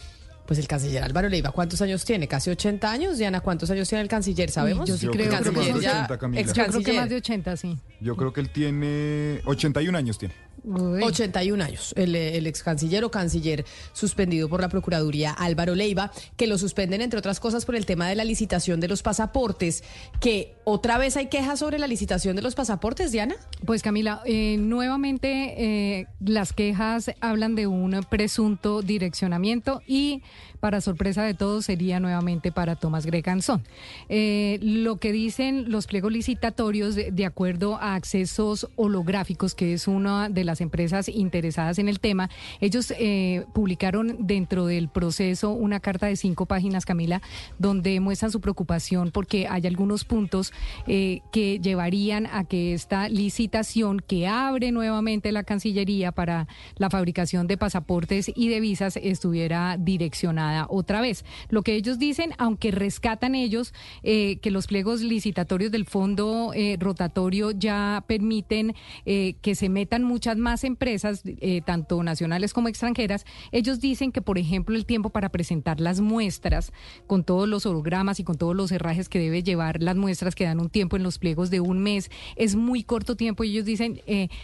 Pues 0.46 0.60
el 0.60 0.68
canciller 0.68 1.02
Álvaro 1.04 1.30
Leiva, 1.30 1.52
¿cuántos 1.52 1.82
años 1.82 2.04
tiene? 2.04 2.28
¿Casi 2.28 2.50
80 2.50 2.91
años? 2.91 3.18
Diana, 3.18 3.39
¿cuántos 3.39 3.70
años 3.72 3.88
tiene 3.88 4.02
el 4.02 4.10
canciller? 4.10 4.50
¿Sabemos? 4.52 4.88
Yo 4.89 4.98
sí 4.98 5.06
Yo 5.06 5.12
creo, 5.12 5.30
creo 5.30 5.41
que 5.41 5.52
más 5.52 5.66
de 5.66 5.72
son- 5.72 5.80
80, 5.80 6.18
Camila. 6.18 6.41
ex 6.41 6.48
yo 6.50 6.54
creo 6.54 6.66
que 6.66 6.72
canciller. 6.74 7.00
más 7.02 7.10
de 7.10 7.16
80, 7.16 7.58
sí. 7.58 7.78
Yo 8.02 8.16
creo 8.18 8.34
que 8.34 8.41
él 8.41 8.50
tiene 8.50 9.41
81 9.46 9.98
años 9.98 10.18
tiene. 10.18 10.36
Uy. 10.64 11.04
81 11.04 11.62
años, 11.62 11.93
el, 11.97 12.16
el 12.16 12.47
ex 12.47 12.64
canciller 12.64 13.04
o 13.04 13.12
canciller 13.12 13.66
suspendido 13.91 14.47
por 14.47 14.62
la 14.62 14.70
Procuraduría 14.70 15.32
Álvaro 15.32 15.76
Leiva, 15.76 16.12
que 16.38 16.47
lo 16.47 16.58
suspenden 16.58 17.01
entre 17.01 17.20
otras 17.20 17.39
cosas 17.39 17.66
por 17.66 17.76
el 17.76 17.86
tema 17.86 18.08
de 18.08 18.16
la 18.16 18.24
licitación 18.24 18.80
de 18.80 18.88
los 18.88 19.04
pasaportes, 19.04 19.84
que 20.22 20.56
otra 20.64 20.97
vez 20.97 21.18
hay 21.18 21.28
quejas 21.28 21.60
sobre 21.60 21.80
la 21.80 21.88
licitación 21.88 22.36
de 22.36 22.41
los 22.41 22.56
pasaportes, 22.56 23.12
Diana. 23.12 23.36
Pues 23.66 23.82
Camila, 23.82 24.22
eh, 24.26 24.58
nuevamente 24.58 25.56
eh, 25.58 26.08
las 26.22 26.54
quejas 26.54 27.12
hablan 27.20 27.56
de 27.56 27.68
un 27.68 28.06
presunto 28.10 28.82
direccionamiento 28.82 29.82
y 29.86 30.22
para 30.64 30.80
sorpresa 30.80 31.24
de 31.24 31.34
todos 31.34 31.66
sería 31.66 31.99
nuevamente 31.99 32.53
para 32.53 32.78
Tomás 32.78 33.05
Greganzón. 33.05 33.64
Eh, 34.07 34.59
lo 34.61 34.95
que 34.95 35.11
dicen 35.11 35.70
los 35.70 35.88
pliegos 35.88 36.14
licitatorios 36.14 36.95
de, 36.95 37.11
de 37.11 37.26
acuerdo 37.26 37.76
a 37.76 37.95
accesos 37.95 38.70
holográficos, 38.78 39.55
que 39.55 39.74
es 39.74 39.89
una 39.89 40.30
de 40.30 40.45
las 40.45 40.61
empresas 40.61 41.09
interesadas 41.09 41.80
en 41.80 41.89
el 41.89 41.99
tema, 41.99 42.30
ellos 42.61 42.93
eh, 42.97 43.43
publicaron 43.53 44.26
dentro 44.26 44.66
del 44.66 44.88
proceso 44.88 45.49
una 45.49 45.82
carta 45.82 46.05
de 46.05 46.16
cinco 46.16 46.45
páginas, 46.45 46.86
Camila, 46.86 47.22
donde 47.59 47.99
muestran 47.99 48.32
su 48.32 48.39
preocupación 48.39 49.11
porque 49.11 49.47
hay 49.49 49.68
algunos 49.68 50.05
puntos 50.05 50.53
eh, 50.88 51.20
que 51.34 51.59
llevarían 51.59 52.26
a 52.28 52.45
que 52.45 52.74
esta 52.74 53.09
licitación 53.09 53.99
que 53.99 54.30
abre 54.30 54.72
nuevamente 54.72 55.34
la 55.34 55.43
Cancillería 55.43 56.14
para 56.14 56.47
la 56.78 56.89
fabricación 56.89 57.47
de 57.47 57.57
pasaportes 57.57 58.32
y 58.34 58.47
de 58.47 58.61
visas 58.61 58.95
estuviera 58.95 59.76
direccionada 59.78 60.53
otra 60.70 61.01
vez. 61.01 61.26
Lo 61.49 61.62
que 61.62 61.76
ellos 61.76 61.99
dicen, 61.99 62.34
aunque 62.38 62.72
rescatan 62.72 63.36
ellos 63.36 63.74
eh, 64.04 64.38
que 64.41 64.51
los 64.51 64.68
pliegos 64.68 65.01
licitatorios 65.01 65.72
del 65.72 65.86
fondo 65.86 66.51
eh, 66.54 66.78
rotatorio 66.80 67.51
ya 67.51 68.04
permiten 68.08 68.76
eh, 69.06 69.36
que 69.41 69.56
se 69.56 69.70
metan 69.70 70.04
muchas 70.04 70.38
más 70.38 70.64
empresas, 70.64 71.24
tanto 71.66 72.04
nacionales 72.04 72.54
como 72.54 72.68
extranjeras, 72.68 73.26
ellos 73.51 73.80
dicen 73.80 74.12
que, 74.12 74.22
por 74.22 74.38
ejemplo, 74.38 74.76
el 74.76 74.86
tiempo 74.86 75.10
para 75.10 75.30
presentar 75.30 75.80
las 75.80 76.01
muestras 76.01 76.72
con 77.08 77.24
todos 77.24 77.47
los 77.47 77.66
hologramas 77.66 78.20
y 78.20 78.24
con 78.24 78.38
todos 78.38 78.56
los 78.56 78.72
herrajes 78.72 79.10
que 79.10 79.20
debe 79.20 79.43
llevar 79.43 79.82
las 79.82 79.95
muestras 79.95 80.36
que 80.36 80.45
dan 80.45 80.60
un 80.60 80.70
tiempo 80.70 80.95
en 80.95 81.04
los 81.04 81.20
pliegos 81.20 81.49
de 81.49 81.60
un 81.60 81.80
mes 81.80 82.10
es 82.36 82.56
muy 82.56 82.84
corto 82.84 83.16
tiempo 83.16 83.43
y 83.43 83.51
ellos 83.51 83.66
dicen 83.66 84.01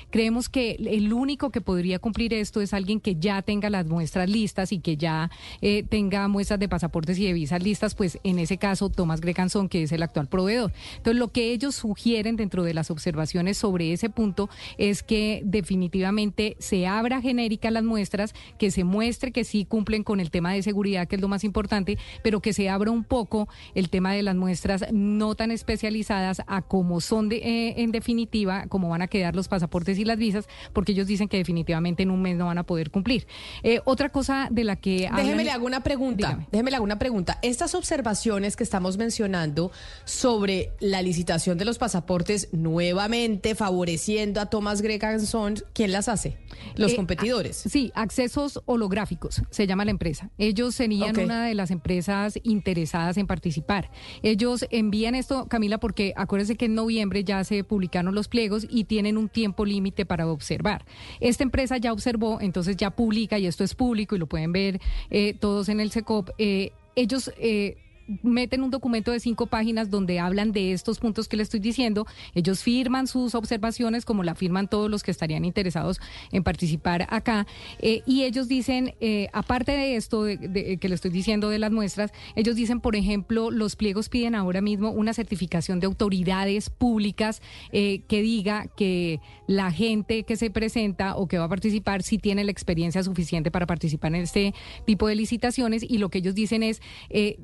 creemos 0.10 0.50
que 0.50 0.72
el 0.72 1.12
único 1.14 1.52
que 1.52 1.62
podría 1.62 2.00
cumplir 2.00 2.34
esto 2.34 2.62
es 2.62 2.74
alguien 2.74 3.00
que 3.00 3.16
ya 3.16 3.42
tenga 3.42 3.70
las 3.70 3.86
muestras 3.86 4.30
listas 4.30 4.72
y 4.72 4.80
que 4.80 4.98
ya 4.98 5.30
eh, 5.62 5.84
tenga 6.00 6.28
muestras 6.30 6.60
de 6.60 6.70
pasaportes 6.70 7.20
y 7.20 7.26
de 7.26 7.34
visas 7.34 7.62
listas 7.62 7.94
pues 7.94 8.20
en 8.24 8.40
ese 8.40 8.58
caso 8.58 8.90
Tomás 8.90 9.20
Grecanzón 9.20 9.68
que 9.68 9.84
es 9.84 9.92
el 9.92 10.02
actual 10.02 10.28
proveedor 10.28 10.72
entonces 10.96 11.20
lo 11.20 11.28
que 11.28 11.52
ellos 11.52 11.76
sugieren 11.76 12.38
dentro 12.38 12.64
de 12.64 12.74
las 12.74 12.90
observaciones 12.90 13.58
sobre 13.58 13.92
ese 13.92 14.10
punto 14.10 14.50
es 14.78 15.04
que 15.04 15.42
definitivamente 15.44 16.56
se 16.60 16.88
abra 16.88 17.22
genérica 17.22 17.70
las 17.70 17.84
muestras 17.84 18.34
que 18.58 18.72
se 18.72 18.84
muestre 18.86 19.32
que 19.34 19.44
sí 19.44 19.66
cumplen 19.66 20.04
con 20.04 20.20
el 20.20 20.32
tema 20.32 20.54
de 20.54 20.64
seguridad 20.64 21.08
que 21.08 21.16
es 21.18 21.22
lo 21.22 21.28
más 21.28 21.44
importante 21.44 21.98
pero 22.24 22.40
que 22.40 22.54
se 22.54 22.70
abra 22.70 22.92
un 22.92 23.04
poco 23.04 23.50
el 23.76 23.90
tema 23.90 24.14
de 24.14 24.24
las 24.24 24.36
muestras 24.36 24.86
no 24.94 25.36
tan 25.36 25.52
especializadas 25.52 26.42
a 26.48 26.62
cómo 26.62 27.02
son 27.02 27.28
de, 27.30 27.38
eh, 27.38 27.74
en 27.84 27.92
definitiva, 27.92 28.66
cómo 28.70 28.90
van 28.90 29.02
a 29.02 29.08
quedar 29.08 29.36
los 29.36 29.48
pasaportes 29.48 29.98
y 30.00 30.06
las 30.06 30.18
visas, 30.18 30.48
porque 30.74 30.94
ellos 30.94 31.08
dicen 31.08 31.28
que 31.28 31.38
definitivamente 31.38 32.04
en 32.04 32.12
un 32.12 32.22
mes 32.22 32.38
no 32.38 32.46
van 32.46 32.58
a 32.58 32.64
poder 32.64 32.90
cumplir. 32.90 33.28
Eh, 33.64 33.82
otra 33.86 34.10
cosa 34.10 34.48
de 34.50 34.64
la 34.64 34.76
que 34.76 35.08
hablan- 35.08 35.26
Déjeme 35.26 35.44
le 35.44 35.52
hago 35.52 35.60
hago 35.60 35.68
una 35.68 35.84
pregunta. 35.90 36.46
Déjeme 36.52 36.70
le 36.70 36.76
hago 36.76 36.84
una 36.86 37.00
pregunta. 37.00 37.40
Estas 37.42 37.74
observaciones 37.74 38.56
que 38.56 38.64
estamos 38.64 38.98
mencionando 38.98 39.72
sobre 40.06 40.74
la 40.80 41.02
licitación 41.02 41.58
de 41.58 41.66
los 41.66 41.80
pasaportes 41.80 42.50
nuevamente 42.52 43.56
favoreciendo 43.56 44.40
a 44.40 44.46
Thomas 44.46 44.84
Gregan 44.84 45.20
Sons, 45.26 45.66
¿quién 45.74 45.92
las 45.92 46.08
hace? 46.08 46.38
Los 46.76 46.92
Eh, 46.94 46.96
competidores. 46.96 47.66
a- 47.66 47.70
sí, 47.70 47.92
accesos 47.96 48.62
holográficos 48.66 49.42
se 49.50 49.66
llama 49.66 49.84
la 49.84 49.90
empresa. 49.92 50.30
Ellos 50.38 50.76
serían 50.76 51.16
Ok. 51.18 51.24
una 51.24 51.46
de 51.46 51.56
las 51.56 51.72
empresas 51.72 52.38
interesadas 52.44 53.18
en 53.18 53.26
participar. 53.26 53.90
Ellos 54.22 54.66
envían 54.70 55.16
esto, 55.16 55.48
Camila, 55.48 55.80
porque 55.80 56.14
acuérdense 56.16 56.56
que 56.56 56.66
en 56.66 56.76
noviembre 56.76 57.24
ya 57.24 57.44
se 57.44 57.64
publicaron 57.64 58.14
los 58.14 58.28
pliegos 58.28 58.68
y 58.70 58.84
tienen 58.84 59.18
un 59.18 59.28
tiempo 59.28 59.66
límite 59.66 60.06
para 60.06 60.28
observar. 60.28 60.86
Esta 61.20 61.42
empresa 61.42 61.78
ya 61.78 61.92
observó, 61.94 62.40
entonces 62.42 62.78
ya 62.78 62.92
publica, 62.92 63.40
y 63.40 63.48
esto 63.48 63.64
es 63.64 63.74
público 63.74 64.16
y 64.16 64.20
lo 64.20 64.28
pueden 64.28 64.52
ver 64.52 64.80
eh, 65.10 65.34
todos 65.40 65.68
en 65.70 65.79
el 65.80 65.92
SECOP. 65.92 66.30
eh, 66.38 66.72
ellos... 66.96 67.32
eh, 67.38 67.78
meten 68.24 68.64
un 68.64 68.72
documento 68.72 69.12
de 69.12 69.20
cinco 69.20 69.48
páginas 69.48 69.90
donde 69.90 70.20
hablan 70.20 70.52
de 70.52 70.74
estos 70.74 71.00
puntos 71.00 71.28
que 71.28 71.38
le 71.38 71.44
estoy 71.44 71.60
diciendo. 71.60 72.06
Ellos 72.34 72.64
firman 72.64 73.08
sus 73.08 73.36
observaciones, 73.36 74.06
como 74.06 74.24
la 74.24 74.36
firman 74.36 74.68
todos 74.68 74.90
los 74.90 75.04
que 75.04 75.12
estarían 75.12 75.46
interesados 75.46 76.00
en 76.32 76.44
participar 76.44 77.08
acá. 77.10 77.46
eh, 77.80 78.02
y 78.06 78.24
ellos 78.24 78.48
dicen, 78.48 78.96
eh, 79.00 79.28
aparte 79.34 79.72
de 79.72 79.96
esto 79.96 80.26
que 80.26 80.90
le 80.90 80.96
estoy 80.96 81.12
diciendo 81.12 81.50
de 81.50 81.60
las 81.60 81.72
muestras, 81.72 82.12
ellos 82.36 82.56
dicen, 82.56 82.82
por 82.82 82.96
ejemplo, 82.96 83.52
los 83.52 83.76
pliegos 83.76 84.10
piden 84.10 84.36
ahora 84.36 84.62
mismo 84.62 84.92
una 84.92 85.14
certificación 85.14 85.80
de 85.80 85.88
autoridades 85.88 86.70
públicas 86.70 87.42
eh, 87.72 88.02
que 88.08 88.22
diga 88.22 88.68
que 88.76 89.20
la 89.48 89.72
gente 89.72 90.24
que 90.24 90.36
se 90.36 90.50
presenta 90.50 91.16
o 91.16 91.28
que 91.28 91.38
va 91.38 91.46
a 91.46 91.50
participar 91.50 92.04
sí 92.04 92.18
tiene 92.18 92.44
la 92.44 92.52
experiencia 92.52 93.04
suficiente 93.04 93.52
para 93.52 93.66
participar 93.66 94.14
en 94.16 94.22
este 94.22 94.54
tipo 94.86 95.08
de 95.08 95.16
licitaciones 95.16 95.84
y 95.84 95.98
lo 95.98 96.10
que 96.10 96.20
ellos 96.20 96.36
dicen 96.36 96.64
es, 96.64 96.82
eh, 97.10 97.38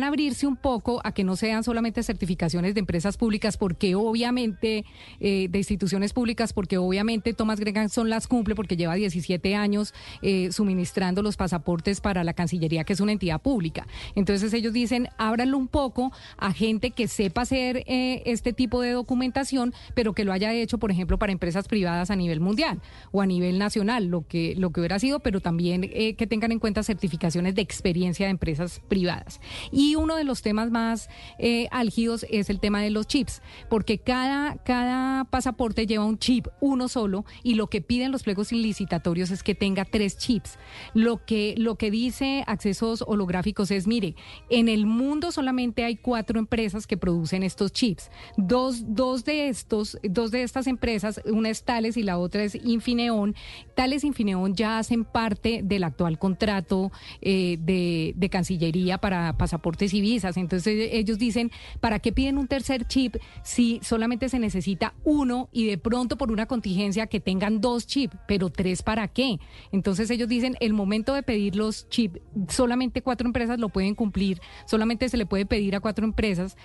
abrirse 0.00 0.46
un 0.46 0.56
poco 0.56 1.00
a 1.04 1.12
que 1.12 1.24
no 1.24 1.36
sean 1.36 1.64
solamente 1.64 2.02
certificaciones 2.02 2.74
de 2.74 2.80
empresas 2.80 3.16
públicas 3.16 3.56
porque 3.56 3.94
obviamente, 3.94 4.84
eh, 5.20 5.48
de 5.50 5.58
instituciones 5.58 6.12
públicas, 6.12 6.52
porque 6.52 6.78
obviamente 6.78 7.34
Thomas 7.34 7.60
Greganson 7.60 8.08
las 8.08 8.26
cumple 8.26 8.54
porque 8.54 8.76
lleva 8.76 8.94
17 8.94 9.54
años 9.54 9.94
eh, 10.22 10.50
suministrando 10.52 11.22
los 11.22 11.36
pasaportes 11.36 12.00
para 12.00 12.24
la 12.24 12.32
Cancillería, 12.32 12.84
que 12.84 12.94
es 12.94 13.00
una 13.00 13.12
entidad 13.12 13.40
pública. 13.40 13.86
Entonces 14.14 14.52
ellos 14.54 14.72
dicen, 14.72 15.08
ábranlo 15.18 15.58
un 15.58 15.68
poco 15.68 16.12
a 16.38 16.52
gente 16.52 16.90
que 16.90 17.08
sepa 17.08 17.42
hacer 17.42 17.84
eh, 17.86 18.22
este 18.26 18.52
tipo 18.52 18.80
de 18.80 18.92
documentación, 18.92 19.74
pero 19.94 20.14
que 20.14 20.24
lo 20.24 20.32
haya 20.32 20.52
hecho, 20.52 20.78
por 20.78 20.90
ejemplo, 20.90 21.18
para 21.18 21.32
empresas 21.32 21.68
privadas 21.68 22.10
a 22.10 22.16
nivel 22.16 22.40
mundial 22.40 22.80
o 23.10 23.20
a 23.20 23.26
nivel 23.26 23.58
nacional, 23.58 24.06
lo 24.06 24.26
que, 24.26 24.54
lo 24.56 24.70
que 24.70 24.80
hubiera 24.80 24.98
sido, 24.98 25.20
pero 25.20 25.40
también 25.40 25.90
eh, 25.92 26.14
que 26.14 26.26
tengan 26.26 26.52
en 26.52 26.58
cuenta 26.58 26.82
certificaciones 26.82 27.54
de 27.54 27.62
experiencia 27.62 28.26
de 28.26 28.30
empresas 28.30 28.80
privadas. 28.88 29.40
Y 29.70 29.81
uno 29.96 30.16
de 30.16 30.24
los 30.24 30.42
temas 30.42 30.70
más 30.70 31.08
eh, 31.38 31.68
álgidos 31.70 32.24
es 32.30 32.50
el 32.50 32.60
tema 32.60 32.80
de 32.80 32.90
los 32.90 33.06
chips, 33.06 33.42
porque 33.68 33.98
cada, 33.98 34.56
cada 34.64 35.24
pasaporte 35.24 35.86
lleva 35.86 36.04
un 36.04 36.18
chip, 36.18 36.46
uno 36.60 36.88
solo, 36.88 37.24
y 37.42 37.54
lo 37.54 37.66
que 37.66 37.80
piden 37.80 38.12
los 38.12 38.22
pliegos 38.22 38.52
licitatorios 38.52 39.30
es 39.30 39.42
que 39.42 39.54
tenga 39.54 39.84
tres 39.84 40.18
chips. 40.18 40.58
Lo 40.94 41.24
que, 41.24 41.54
lo 41.58 41.76
que 41.76 41.90
dice 41.90 42.44
accesos 42.46 43.04
holográficos 43.06 43.70
es, 43.70 43.86
mire, 43.86 44.14
en 44.50 44.68
el 44.68 44.86
mundo 44.86 45.32
solamente 45.32 45.84
hay 45.84 45.96
cuatro 45.96 46.38
empresas 46.38 46.86
que 46.86 46.96
producen 46.96 47.42
estos 47.42 47.72
chips. 47.72 48.10
Dos, 48.36 48.94
dos 48.94 49.24
de 49.24 49.48
estos, 49.48 49.98
dos 50.02 50.30
de 50.30 50.42
estas 50.42 50.66
empresas, 50.66 51.20
una 51.26 51.50
es 51.50 51.64
Tales 51.64 51.96
y 51.96 52.02
la 52.02 52.18
otra 52.18 52.44
es 52.44 52.54
Infineon. 52.54 53.34
Tales 53.74 54.04
Infineon 54.04 54.54
ya 54.54 54.78
hacen 54.78 55.04
parte 55.04 55.60
del 55.64 55.84
actual 55.84 56.18
contrato 56.18 56.92
eh, 57.20 57.58
de, 57.60 58.12
de 58.16 58.28
Cancillería 58.28 58.98
para 58.98 59.36
pasaportes 59.36 59.71
y 59.80 60.00
visas. 60.00 60.36
Entonces 60.36 60.90
ellos 60.92 61.18
dicen, 61.18 61.50
¿para 61.80 61.98
qué 61.98 62.12
piden 62.12 62.38
un 62.38 62.46
tercer 62.46 62.86
chip 62.86 63.16
si 63.42 63.80
solamente 63.82 64.28
se 64.28 64.38
necesita 64.38 64.94
uno 65.04 65.48
y 65.52 65.66
de 65.66 65.78
pronto 65.78 66.16
por 66.16 66.30
una 66.30 66.46
contingencia 66.46 67.06
que 67.06 67.20
tengan 67.20 67.60
dos 67.60 67.86
chips, 67.86 68.16
pero 68.28 68.50
tres 68.50 68.82
para 68.82 69.08
qué? 69.08 69.38
Entonces 69.72 70.10
ellos 70.10 70.28
dicen, 70.28 70.56
el 70.60 70.72
momento 70.72 71.14
de 71.14 71.22
pedir 71.22 71.56
los 71.56 71.88
chips, 71.88 72.20
solamente 72.48 73.02
cuatro 73.02 73.26
empresas 73.26 73.58
lo 73.58 73.68
pueden 73.68 73.94
cumplir, 73.94 74.40
solamente 74.66 75.08
se 75.08 75.16
le 75.16 75.26
puede 75.26 75.46
pedir 75.46 75.74
a 75.74 75.80
cuatro 75.80 76.04
empresas. 76.04 76.56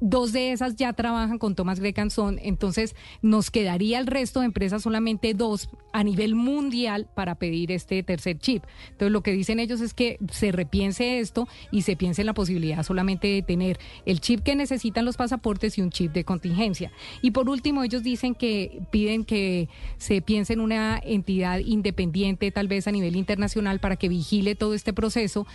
Dos 0.00 0.32
de 0.32 0.52
esas 0.52 0.76
ya 0.76 0.92
trabajan 0.92 1.38
con 1.38 1.54
Thomas 1.54 1.80
Grecanson, 1.80 2.38
entonces 2.42 2.94
nos 3.22 3.50
quedaría 3.50 3.98
el 3.98 4.06
resto 4.06 4.40
de 4.40 4.46
empresas 4.46 4.82
solamente 4.82 5.32
dos 5.32 5.70
a 5.92 6.04
nivel 6.04 6.34
mundial 6.34 7.08
para 7.14 7.36
pedir 7.36 7.72
este 7.72 8.02
tercer 8.02 8.38
chip. 8.38 8.62
Entonces 8.90 9.10
lo 9.10 9.22
que 9.22 9.32
dicen 9.32 9.58
ellos 9.58 9.80
es 9.80 9.94
que 9.94 10.18
se 10.30 10.52
repiense 10.52 11.20
esto 11.20 11.48
y 11.70 11.82
se 11.82 11.96
piense 11.96 12.22
en 12.22 12.26
la 12.26 12.34
posibilidad 12.34 12.82
solamente 12.82 13.28
de 13.28 13.40
tener 13.40 13.78
el 14.04 14.20
chip 14.20 14.40
que 14.40 14.54
necesitan 14.54 15.06
los 15.06 15.16
pasaportes 15.16 15.78
y 15.78 15.82
un 15.82 15.90
chip 15.90 16.12
de 16.12 16.24
contingencia. 16.24 16.92
Y 17.22 17.30
por 17.30 17.48
último, 17.48 17.82
ellos 17.82 18.02
dicen 18.02 18.34
que 18.34 18.82
piden 18.90 19.24
que 19.24 19.68
se 19.96 20.20
piense 20.20 20.52
en 20.52 20.60
una 20.60 21.00
entidad 21.02 21.58
independiente, 21.60 22.50
tal 22.50 22.68
vez 22.68 22.86
a 22.86 22.92
nivel 22.92 23.16
internacional, 23.16 23.80
para 23.80 23.96
que 23.96 24.08
vigile 24.08 24.54
todo 24.54 24.74
este 24.74 24.92
proceso 24.92 25.46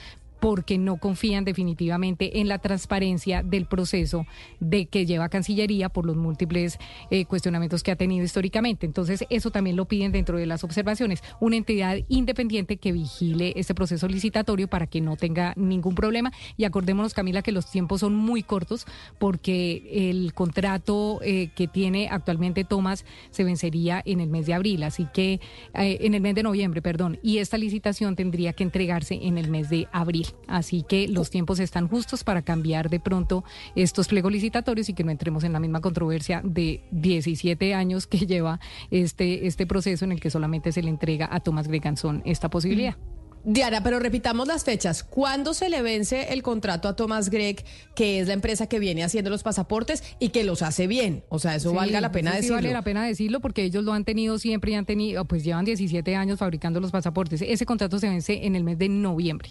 porque 0.42 0.80
no 0.80 0.98
confían 0.98 1.46
definitivamente 1.46 2.42
en 2.42 2.48
la 2.48 2.58
transparencia 2.58 3.44
del 3.44 3.68
proceso 3.68 4.26
de 4.60 4.88
que 4.88 5.06
lleva 5.06 5.30
Cancillería 5.30 5.88
por 5.88 6.08
los 6.08 6.18
múltiples 6.18 6.80
eh, 7.12 7.26
cuestionamientos 7.26 7.84
que 7.84 7.92
ha 7.92 7.96
tenido 7.96 8.26
históricamente. 8.26 8.88
Entonces, 8.88 9.24
eso 9.30 9.52
también 9.52 9.76
lo 9.76 9.86
piden 9.86 10.12
dentro 10.12 10.40
de 10.40 10.48
las 10.48 10.64
observaciones. 10.64 11.24
Una 11.40 11.58
entidad 11.58 11.96
independiente 12.10 12.78
que 12.78 12.92
vigile 12.92 13.54
este 13.56 13.76
proceso 13.76 14.08
licitatorio 14.08 14.68
para 14.68 14.88
que 14.88 15.00
no 15.00 15.16
tenga 15.16 15.54
ningún 15.56 15.94
problema. 15.94 16.34
Y 16.58 16.64
acordémonos, 16.64 17.14
Camila, 17.14 17.44
que 17.44 17.52
los 17.52 17.70
tiempos 17.70 18.02
son 18.02 18.16
muy 18.16 18.42
cortos 18.42 18.88
porque 19.20 20.10
el 20.10 20.34
contrato 20.34 21.20
eh, 21.22 21.52
que 21.56 21.68
tiene 21.68 22.10
actualmente 22.10 22.64
Tomás 22.64 23.06
se 23.30 23.44
vencería 23.44 24.02
en 24.06 24.20
el 24.20 24.30
mes 24.30 24.48
de 24.48 24.56
abril, 24.56 24.82
así 24.82 25.08
que 25.14 25.40
eh, 25.76 26.00
en 26.02 26.16
el 26.16 26.22
mes 26.22 26.34
de 26.34 26.42
noviembre, 26.42 26.82
perdón. 26.82 27.20
Y 27.22 27.38
esta 27.38 27.60
licitación 27.60 28.16
tendría 28.16 28.54
que 28.54 28.64
entregarse 28.64 29.20
en 29.22 29.38
el 29.38 29.48
mes 29.48 29.70
de 29.70 29.88
abril. 29.92 30.31
Así 30.48 30.84
que 30.84 31.08
los 31.08 31.30
tiempos 31.30 31.60
están 31.60 31.88
justos 31.88 32.24
para 32.24 32.42
cambiar 32.42 32.90
de 32.90 33.00
pronto 33.00 33.44
estos 33.76 34.08
pliegos 34.08 34.32
licitatorios 34.32 34.90
y 34.90 34.94
que 34.94 35.04
no 35.04 35.12
entremos 35.12 35.44
en 35.44 35.54
la 35.54 35.60
misma 35.60 35.82
controversia 35.82 36.42
de 36.44 36.84
17 36.92 37.74
años 37.74 38.08
que 38.08 38.20
lleva 38.26 38.60
este, 38.90 39.48
este 39.48 39.66
proceso 39.66 40.06
en 40.06 40.12
el 40.12 40.20
que 40.20 40.30
solamente 40.30 40.72
se 40.72 40.82
le 40.84 40.90
entrega 40.90 41.28
a 41.32 41.40
Tomás 41.40 41.68
Greganzón 41.68 42.22
esta 42.26 42.50
posibilidad. 42.50 42.96
Diana, 43.44 43.82
pero 43.82 44.00
repitamos 44.00 44.48
las 44.48 44.64
fechas. 44.66 45.04
¿Cuándo 45.04 45.56
se 45.56 45.68
le 45.68 45.82
vence 45.82 46.32
el 46.32 46.44
contrato 46.44 46.88
a 46.88 46.96
Thomas 46.96 47.32
Gregg, 47.32 47.64
que 47.96 48.20
es 48.20 48.28
la 48.28 48.34
empresa 48.34 48.68
que 48.68 48.78
viene 48.78 49.04
haciendo 49.04 49.32
los 49.32 49.42
pasaportes 49.42 50.04
y 50.20 50.30
que 50.30 50.44
los 50.44 50.62
hace 50.62 50.86
bien? 50.86 51.24
O 51.30 51.40
sea, 51.40 51.56
eso 51.56 51.72
Sí, 51.72 51.76
valga 51.76 52.02
la 52.02 52.12
pena 52.12 52.32
sí 52.32 52.38
decirlo. 52.38 52.58
vale 52.58 52.72
la 52.72 52.84
pena 52.84 53.04
decirlo 53.04 53.40
porque 53.40 53.64
ellos 53.64 53.84
lo 53.84 53.94
han 53.94 54.06
tenido 54.06 54.38
siempre 54.38 54.74
y 54.74 54.76
han 54.76 54.86
tenido, 54.86 55.26
pues 55.26 55.44
llevan 55.44 55.66
17 55.66 56.16
años 56.16 56.38
fabricando 56.38 56.80
los 56.80 56.92
pasaportes. 56.92 57.42
Ese 57.42 57.66
contrato 57.66 57.98
se 57.98 58.10
vence 58.10 58.46
en 58.46 58.56
el 58.56 58.64
mes 58.64 58.78
de 58.78 58.90
noviembre. 58.90 59.50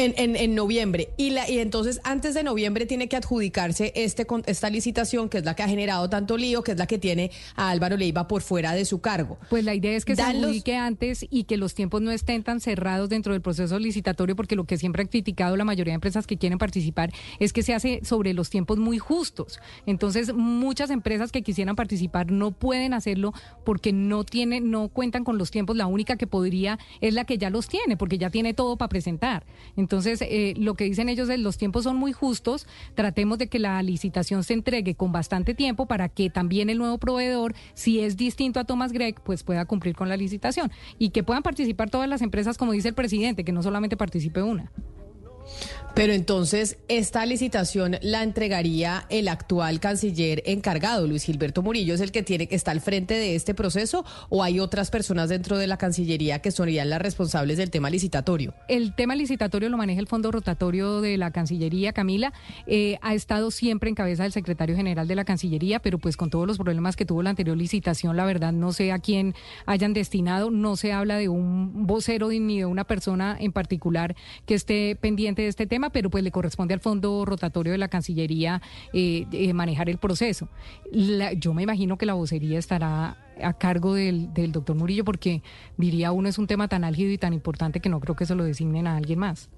En, 0.00 0.14
en, 0.16 0.34
en 0.36 0.54
noviembre. 0.54 1.10
Y, 1.18 1.30
la, 1.30 1.48
y 1.50 1.58
entonces, 1.58 2.00
antes 2.04 2.32
de 2.34 2.42
noviembre, 2.42 2.86
tiene 2.86 3.06
que 3.08 3.16
adjudicarse 3.16 3.92
este, 3.94 4.24
con- 4.24 4.42
esta 4.46 4.70
licitación, 4.70 5.28
que 5.28 5.38
es 5.38 5.44
la 5.44 5.54
que 5.54 5.62
ha 5.62 5.68
generado 5.68 6.08
tanto 6.08 6.38
lío, 6.38 6.62
que 6.62 6.72
es 6.72 6.78
la 6.78 6.86
que 6.86 6.98
tiene 6.98 7.30
a 7.54 7.68
Álvaro 7.70 7.98
Leiva 7.98 8.26
por 8.26 8.40
fuera 8.40 8.72
de 8.72 8.86
su 8.86 9.00
cargo. 9.02 9.36
Pues 9.50 9.62
la 9.64 9.74
idea 9.74 9.94
es 9.94 10.06
que 10.06 10.16
se 10.16 10.22
los- 10.32 10.44
adjudique 10.44 10.74
antes 10.74 11.26
y 11.28 11.44
que 11.44 11.58
los 11.58 11.74
tiempos 11.74 12.00
no 12.00 12.10
estén 12.12 12.42
tan 12.44 12.60
cerrados 12.60 13.10
dentro 13.10 13.34
del 13.34 13.42
proceso 13.42 13.78
licitatorio, 13.78 14.34
porque 14.36 14.56
lo 14.56 14.64
que 14.64 14.78
siempre 14.78 15.02
han 15.02 15.08
criticado 15.08 15.54
la 15.58 15.64
mayoría 15.66 15.92
de 15.92 15.96
empresas 15.96 16.26
que 16.26 16.38
quieren 16.38 16.56
participar 16.58 17.12
es 17.38 17.52
que 17.52 17.62
se 17.62 17.74
hace 17.74 18.00
sobre 18.02 18.32
los 18.32 18.48
tiempos 18.48 18.78
muy 18.78 18.98
justos. 18.98 19.60
Entonces, 19.84 20.32
muchas 20.32 20.88
empresas 20.88 21.30
que 21.30 21.42
quisieran 21.42 21.76
participar 21.76 22.30
no 22.30 22.52
pueden 22.52 22.94
hacerlo 22.94 23.34
porque 23.66 23.92
no 23.92 24.24
tienen, 24.24 24.70
no 24.70 24.88
cuentan 24.88 25.24
con 25.24 25.36
los 25.36 25.50
tiempos. 25.50 25.76
La 25.76 25.86
única 25.86 26.16
que 26.16 26.26
podría 26.26 26.78
es 27.02 27.12
la 27.12 27.24
que 27.26 27.36
ya 27.36 27.50
los 27.50 27.68
tiene, 27.68 27.98
porque 27.98 28.16
ya 28.16 28.30
tiene 28.30 28.54
todo 28.54 28.76
para 28.78 28.88
presentar. 28.88 29.44
Entonces, 29.76 29.89
eh, 30.22 30.54
lo 30.56 30.74
que 30.74 30.84
dicen 30.84 31.08
ellos 31.08 31.28
es 31.28 31.38
los 31.38 31.56
tiempos 31.56 31.84
son 31.84 31.96
muy 31.96 32.12
justos. 32.12 32.66
Tratemos 32.94 33.38
de 33.38 33.48
que 33.48 33.58
la 33.58 33.82
licitación 33.82 34.44
se 34.44 34.54
entregue 34.54 34.94
con 34.94 35.12
bastante 35.12 35.54
tiempo 35.54 35.86
para 35.86 36.08
que 36.08 36.30
también 36.30 36.70
el 36.70 36.78
nuevo 36.78 36.98
proveedor, 36.98 37.54
si 37.74 38.00
es 38.00 38.16
distinto 38.16 38.60
a 38.60 38.64
Thomas 38.64 38.92
Gregg, 38.92 39.20
pues 39.22 39.42
pueda 39.42 39.64
cumplir 39.64 39.94
con 39.94 40.08
la 40.08 40.16
licitación 40.16 40.70
y 40.98 41.10
que 41.10 41.22
puedan 41.22 41.42
participar 41.42 41.90
todas 41.90 42.08
las 42.08 42.22
empresas, 42.22 42.58
como 42.58 42.72
dice 42.72 42.88
el 42.88 42.94
presidente, 42.94 43.44
que 43.44 43.52
no 43.52 43.62
solamente 43.62 43.96
participe 43.96 44.42
una. 44.42 44.70
Pero 45.94 46.12
entonces, 46.12 46.78
¿esta 46.88 47.26
licitación 47.26 47.96
la 48.00 48.22
entregaría 48.22 49.06
el 49.10 49.28
actual 49.28 49.80
canciller 49.80 50.42
encargado, 50.46 51.06
Luis 51.06 51.24
Gilberto 51.24 51.62
Murillo, 51.62 51.94
es 51.94 52.00
el 52.00 52.12
que 52.12 52.22
tiene 52.22 52.46
que 52.46 52.54
estar 52.54 52.70
al 52.70 52.80
frente 52.80 53.14
de 53.14 53.34
este 53.34 53.54
proceso 53.54 54.04
o 54.28 54.44
hay 54.44 54.60
otras 54.60 54.90
personas 54.90 55.28
dentro 55.28 55.58
de 55.58 55.66
la 55.66 55.76
Cancillería 55.76 56.38
que 56.38 56.52
serían 56.52 56.88
las 56.88 57.02
responsables 57.02 57.58
del 57.58 57.70
tema 57.70 57.90
licitatorio? 57.90 58.54
El 58.68 58.94
tema 58.94 59.16
licitatorio 59.16 59.68
lo 59.68 59.76
maneja 59.76 60.00
el 60.00 60.06
Fondo 60.06 60.30
Rotatorio 60.30 61.00
de 61.00 61.16
la 61.16 61.32
Cancillería, 61.32 61.92
Camila. 61.92 62.32
Eh, 62.66 62.98
ha 63.02 63.14
estado 63.14 63.50
siempre 63.50 63.88
en 63.88 63.96
cabeza 63.96 64.22
del 64.22 64.32
secretario 64.32 64.76
general 64.76 65.08
de 65.08 65.16
la 65.16 65.24
Cancillería, 65.24 65.80
pero 65.80 65.98
pues 65.98 66.16
con 66.16 66.30
todos 66.30 66.46
los 66.46 66.58
problemas 66.58 66.94
que 66.94 67.04
tuvo 67.04 67.22
la 67.22 67.30
anterior 67.30 67.56
licitación, 67.56 68.16
la 68.16 68.24
verdad 68.24 68.52
no 68.52 68.72
sé 68.72 68.92
a 68.92 69.00
quién 69.00 69.34
hayan 69.66 69.92
destinado, 69.92 70.50
no 70.50 70.76
se 70.76 70.92
habla 70.92 71.16
de 71.16 71.28
un 71.28 71.86
vocero 71.86 72.28
ni 72.28 72.58
de 72.58 72.66
una 72.66 72.84
persona 72.84 73.36
en 73.40 73.50
particular 73.50 74.14
que 74.46 74.54
esté 74.54 74.94
pendiente 74.94 75.42
de 75.42 75.48
este 75.48 75.66
tema 75.66 75.79
pero 75.88 76.10
pues 76.10 76.22
le 76.22 76.30
corresponde 76.30 76.74
al 76.74 76.80
fondo 76.80 77.24
rotatorio 77.24 77.72
de 77.72 77.78
la 77.78 77.88
Cancillería 77.88 78.60
eh, 78.92 79.24
eh, 79.32 79.54
manejar 79.54 79.88
el 79.88 79.96
proceso. 79.96 80.48
yo 81.38 81.54
me 81.54 81.62
imagino 81.62 81.96
que 81.96 82.04
la 82.04 82.12
vocería 82.12 82.58
estará 82.58 83.16
a 83.42 83.52
cargo 83.54 83.94
del, 83.94 84.30
doctor 84.52 84.76
Murillo 84.76 85.04
porque 85.04 85.42
diría 85.78 86.12
uno 86.12 86.28
es 86.28 86.36
un 86.36 86.46
tema 86.46 86.68
tan 86.68 86.84
álgido 86.84 87.10
y 87.10 87.16
tan 87.16 87.32
importante 87.32 87.80
que 87.80 87.88
no 87.88 88.00
creo 88.00 88.14
que 88.14 88.26
se 88.26 88.34
lo 88.34 88.44
designen 88.44 88.86
a 88.86 88.96
alguien 88.96 89.18
más. 89.18 89.48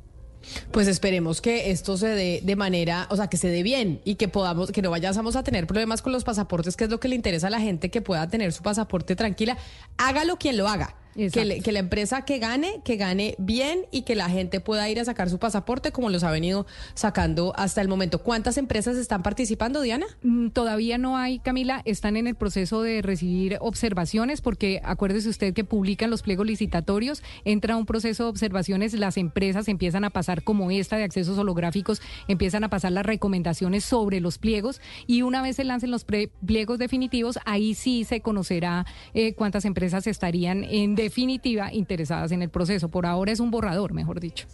Pues 0.70 0.88
esperemos 0.88 1.40
que 1.40 1.70
esto 1.70 1.96
se 1.96 2.08
dé 2.08 2.40
de 2.42 2.56
manera, 2.56 3.06
o 3.10 3.16
sea, 3.16 3.28
que 3.28 3.36
se 3.36 3.48
dé 3.48 3.62
bien 3.62 4.00
y 4.04 4.16
que 4.16 4.28
podamos, 4.28 4.72
que 4.72 4.82
no 4.82 4.90
vayamos 4.90 5.36
a 5.36 5.42
tener 5.42 5.66
problemas 5.66 6.02
con 6.02 6.12
los 6.12 6.24
pasaportes, 6.24 6.76
que 6.76 6.84
es 6.84 6.90
lo 6.90 6.98
que 6.98 7.08
le 7.08 7.14
interesa 7.14 7.46
a 7.46 7.50
la 7.50 7.60
gente, 7.60 7.90
que 7.90 8.02
pueda 8.02 8.28
tener 8.28 8.52
su 8.52 8.62
pasaporte 8.62 9.16
tranquila. 9.16 9.56
Hágalo 9.98 10.36
quien 10.36 10.56
lo 10.56 10.68
haga. 10.68 10.96
Que, 11.14 11.60
que, 11.62 11.72
la 11.72 11.78
empresa 11.78 12.24
que 12.24 12.38
gane, 12.38 12.80
que 12.84 12.96
gane 12.96 13.34
bien 13.38 13.86
y 13.90 14.02
que 14.02 14.14
la 14.14 14.30
gente 14.30 14.60
pueda 14.60 14.88
ir 14.88 14.98
a 14.98 15.04
sacar 15.04 15.28
su 15.28 15.38
pasaporte 15.38 15.92
como 15.92 16.08
los 16.08 16.24
ha 16.24 16.30
venido 16.30 16.66
sacando 16.94 17.52
hasta 17.56 17.80
el 17.82 17.88
momento. 17.88 18.22
¿Cuántas 18.22 18.56
empresas 18.56 18.96
están 18.96 19.22
participando, 19.22 19.82
Diana? 19.82 20.06
Mm, 20.22 20.48
todavía 20.48 20.96
no 20.96 21.18
hay, 21.18 21.38
Camila. 21.38 21.82
Están 21.84 22.16
en 22.16 22.26
el 22.26 22.34
proceso 22.34 22.82
de 22.82 23.02
recibir 23.02 23.58
observaciones 23.60 24.40
porque 24.40 24.80
acuérdese 24.84 25.28
usted 25.28 25.52
que 25.52 25.64
publican 25.64 26.10
los 26.10 26.22
pliegos 26.22 26.46
licitatorios, 26.46 27.22
entra 27.44 27.76
un 27.76 27.86
proceso 27.86 28.24
de 28.24 28.30
observaciones, 28.30 28.94
las 28.94 29.16
empresas 29.16 29.68
empiezan 29.68 30.04
a 30.04 30.10
pasar 30.10 30.42
como 30.42 30.70
esta 30.70 30.96
de 30.96 31.04
accesos 31.04 31.38
holográficos, 31.38 32.00
empiezan 32.28 32.64
a 32.64 32.70
pasar 32.70 32.92
las 32.92 33.06
recomendaciones 33.06 33.84
sobre 33.84 34.20
los 34.20 34.38
pliegos 34.38 34.80
y 35.06 35.22
una 35.22 35.42
vez 35.42 35.56
se 35.56 35.64
lancen 35.64 35.90
los 35.90 36.04
pliegos 36.04 36.78
definitivos, 36.78 37.38
ahí 37.44 37.74
sí 37.74 38.04
se 38.04 38.20
conocerá 38.20 38.86
eh, 39.14 39.34
cuántas 39.34 39.64
empresas 39.64 40.06
estarían 40.06 40.64
en 40.64 40.94
definitiva 41.02 41.72
interesadas 41.72 42.32
en 42.32 42.42
el 42.42 42.48
proceso. 42.48 42.88
Por 42.88 43.06
ahora 43.06 43.32
es 43.32 43.40
un 43.40 43.50
borrador, 43.50 43.92
mejor 43.92 44.20
dicho. 44.20 44.46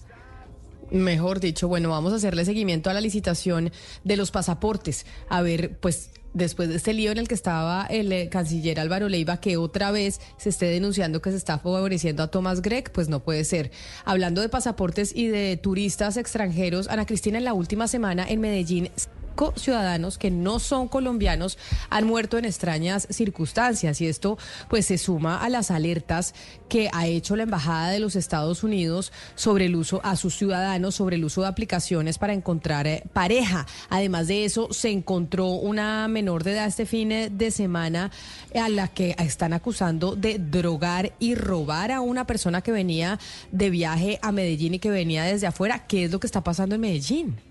Mejor 0.91 1.39
dicho, 1.39 1.69
bueno, 1.69 1.91
vamos 1.91 2.13
a 2.13 2.17
hacerle 2.17 2.45
seguimiento 2.45 2.89
a 2.89 2.95
la 2.95 3.01
licitación 3.01 3.71
de 4.05 4.17
los 4.17 4.31
pasaportes. 4.31 5.05
A 5.29 5.43
ver, 5.43 5.79
pues 5.79 6.11
después 6.33 6.69
de 6.69 6.77
este 6.77 6.95
lío 6.95 7.11
en 7.11 7.19
el 7.19 7.29
que 7.29 7.35
estaba 7.35 7.87
el 7.91 8.11
eh, 8.13 8.29
canciller 8.31 8.81
Álvaro 8.81 9.09
Leiva, 9.09 9.39
que 9.39 9.57
otra 9.57 9.91
vez 9.91 10.21
se 10.39 10.49
esté 10.49 10.67
denunciando 10.67 11.21
que 11.21 11.31
se 11.31 11.37
está 11.37 11.59
favoreciendo 11.59 12.23
a 12.23 12.29
Thomas 12.29 12.63
Gregg, 12.63 12.91
pues 12.93 13.09
no 13.09 13.21
puede 13.21 13.45
ser. 13.45 13.71
Hablando 14.05 14.41
de 14.41 14.49
pasaportes 14.49 15.15
y 15.15 15.27
de 15.27 15.57
turistas 15.57 16.17
extranjeros, 16.17 16.89
Ana 16.89 17.07
Cristina, 17.07 17.39
en 17.39 17.45
la 17.45 17.53
última 17.53 17.87
semana 17.89 18.27
en 18.27 18.41
Medellín 18.41 18.91
ciudadanos 19.57 20.19
que 20.19 20.31
no 20.31 20.59
son 20.59 20.89
colombianos 20.89 21.59
han 21.91 22.07
muerto 22.07 22.39
en 22.39 22.45
extrañas 22.45 23.07
circunstancias 23.11 24.01
y 24.01 24.07
esto 24.07 24.39
pues 24.69 24.87
se 24.87 24.99
suma 24.99 25.43
a 25.43 25.49
las 25.49 25.71
alertas 25.71 26.35
que 26.69 26.91
ha 26.93 27.07
hecho 27.07 27.37
la 27.37 27.45
embajada 27.45 27.91
de 27.91 28.01
los 28.01 28.17
Estados 28.17 28.63
Unidos 28.63 29.13
sobre 29.35 29.67
el 29.67 29.77
uso 29.77 30.01
a 30.05 30.17
sus 30.17 30.37
ciudadanos 30.37 30.95
sobre 30.95 31.17
el 31.17 31.25
uso 31.25 31.43
de 31.43 31.49
aplicaciones 31.49 32.19
para 32.19 32.33
encontrar 32.33 32.87
eh, 32.87 33.05
pareja. 33.13 33.67
Además 33.89 34.27
de 34.29 34.45
eso 34.45 34.69
se 34.73 34.91
encontró 34.91 35.47
una 35.49 36.09
menor 36.09 36.45
de 36.45 36.53
edad 36.53 36.67
este 36.67 36.87
fin 36.87 37.09
de 37.09 37.51
semana 37.51 38.11
a 38.55 38.69
la 38.69 38.89
que 38.89 39.15
están 39.19 39.53
acusando 39.53 40.17
de 40.17 40.39
drogar 40.39 41.13
y 41.19 41.35
robar 41.35 41.93
a 41.93 42.01
una 42.01 42.27
persona 42.27 42.63
que 42.63 42.73
venía 42.73 43.19
de 43.53 43.71
viaje 43.71 44.19
a 44.23 44.33
Medellín 44.33 44.75
y 44.75 44.79
que 44.79 44.91
venía 44.91 45.25
desde 45.25 45.47
afuera. 45.47 45.87
¿Qué 45.87 46.05
es 46.05 46.11
lo 46.11 46.21
que 46.21 46.27
está 46.27 46.43
pasando 46.43 46.75
en 46.75 46.81
Medellín? 46.81 47.48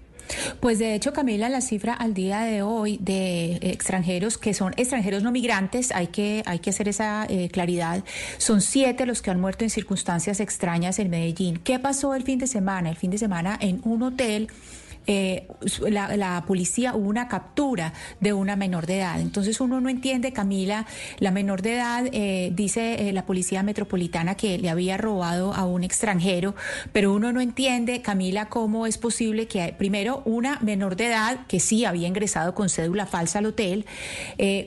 Pues 0.60 0.80
de 0.80 0.96
hecho, 0.96 1.14
Camila, 1.14 1.50
la 1.50 1.62
cifra 1.62 1.94
al 1.94 2.14
día 2.14 2.42
de 2.42 2.62
hoy 2.62 2.98
de 3.02 3.58
extranjeros 3.62 4.38
que 4.38 4.54
son 4.54 4.74
extranjeros 4.78 5.24
no 5.24 5.32
migrantes, 5.32 5.92
hay 5.92 6.08
que, 6.08 6.44
hay 6.46 6.60
que 6.60 6.70
hacer 6.70 6.88
esa 6.88 7.26
eh, 7.30 7.50
claridad, 7.50 8.04
son 8.38 8.62
siete 8.62 9.06
los 9.06 9.22
que 9.22 9.32
han 9.32 9.40
muerto 9.40 9.64
en 9.64 9.70
circunstancias 9.70 10.40
extrañas 10.40 11.00
en 11.00 11.10
Medellín. 11.10 11.58
¿Qué 11.58 11.80
pasó 11.80 12.14
el 12.16 12.24
fin 12.24 12.40
de 12.40 12.48
semana? 12.48 12.90
El 12.90 12.96
fin 12.96 13.12
de 13.12 13.18
semana 13.18 13.58
en 13.62 13.82
un 13.84 14.04
hotel 14.04 14.50
eh, 15.08 15.48
la, 15.90 16.44
policía 16.46 16.94
hubo 16.94 17.08
una 17.08 17.28
captura 17.28 17.94
de 18.20 18.34
una 18.34 18.56
menor 18.56 18.86
de 18.86 19.00
edad. 19.00 19.20
Entonces 19.20 19.60
uno 19.62 19.82
no 19.82 19.90
entiende, 19.90 20.34
Camila, 20.34 20.86
la 21.20 21.32
menor 21.32 21.62
de 21.62 21.76
edad, 21.76 22.06
eh, 22.12 22.52
dice 22.54 23.08
eh, 23.08 23.14
la 23.14 23.26
policía 23.26 23.64
metropolitana 23.64 24.36
que 24.36 24.58
le 24.58 24.70
había 24.70 24.98
robado 24.98 25.54
a 25.54 25.66
un 25.66 25.84
extranjero, 25.84 26.56
pero 26.92 27.14
uno 27.14 27.32
no 27.32 27.42
entiende, 27.42 28.02
Camila, 28.02 28.50
cómo 28.50 28.86
es 28.86 28.98
posible 28.98 29.48
que 29.48 29.74
primero 29.78 30.22
una 30.26 30.60
menor 30.60 30.96
de 30.96 31.08
edad 31.08 31.48
que 31.48 31.60
sí 31.60 31.86
había 31.86 32.08
ingresado 32.08 32.54
con 32.54 32.70
cédula 32.70 33.06
falsa 33.06 33.40
al 33.40 33.46
hotel, 33.48 33.86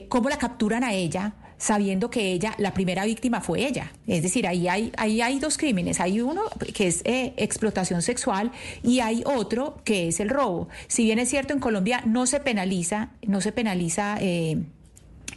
cómo 0.09 0.29
la 0.29 0.37
capturan 0.37 0.83
a 0.83 0.93
ella 0.93 1.33
sabiendo 1.61 2.09
que 2.09 2.31
ella, 2.31 2.55
la 2.57 2.73
primera 2.73 3.05
víctima 3.05 3.39
fue 3.39 3.67
ella. 3.67 3.91
Es 4.07 4.23
decir, 4.23 4.47
ahí 4.47 4.67
hay, 4.67 4.91
ahí 4.97 5.21
hay 5.21 5.37
dos 5.37 5.59
crímenes. 5.59 5.99
Hay 5.99 6.19
uno 6.19 6.41
que 6.73 6.87
es 6.87 7.01
eh, 7.05 7.33
explotación 7.37 8.01
sexual 8.01 8.51
y 8.81 8.99
hay 9.01 9.21
otro 9.27 9.79
que 9.83 10.07
es 10.07 10.19
el 10.19 10.29
robo. 10.29 10.69
Si 10.87 11.03
bien 11.03 11.19
es 11.19 11.29
cierto, 11.29 11.53
en 11.53 11.59
Colombia 11.59 12.01
no 12.07 12.25
se 12.25 12.39
penaliza, 12.39 13.11
no 13.27 13.41
se 13.41 13.51
penaliza. 13.51 14.17
Eh, 14.19 14.63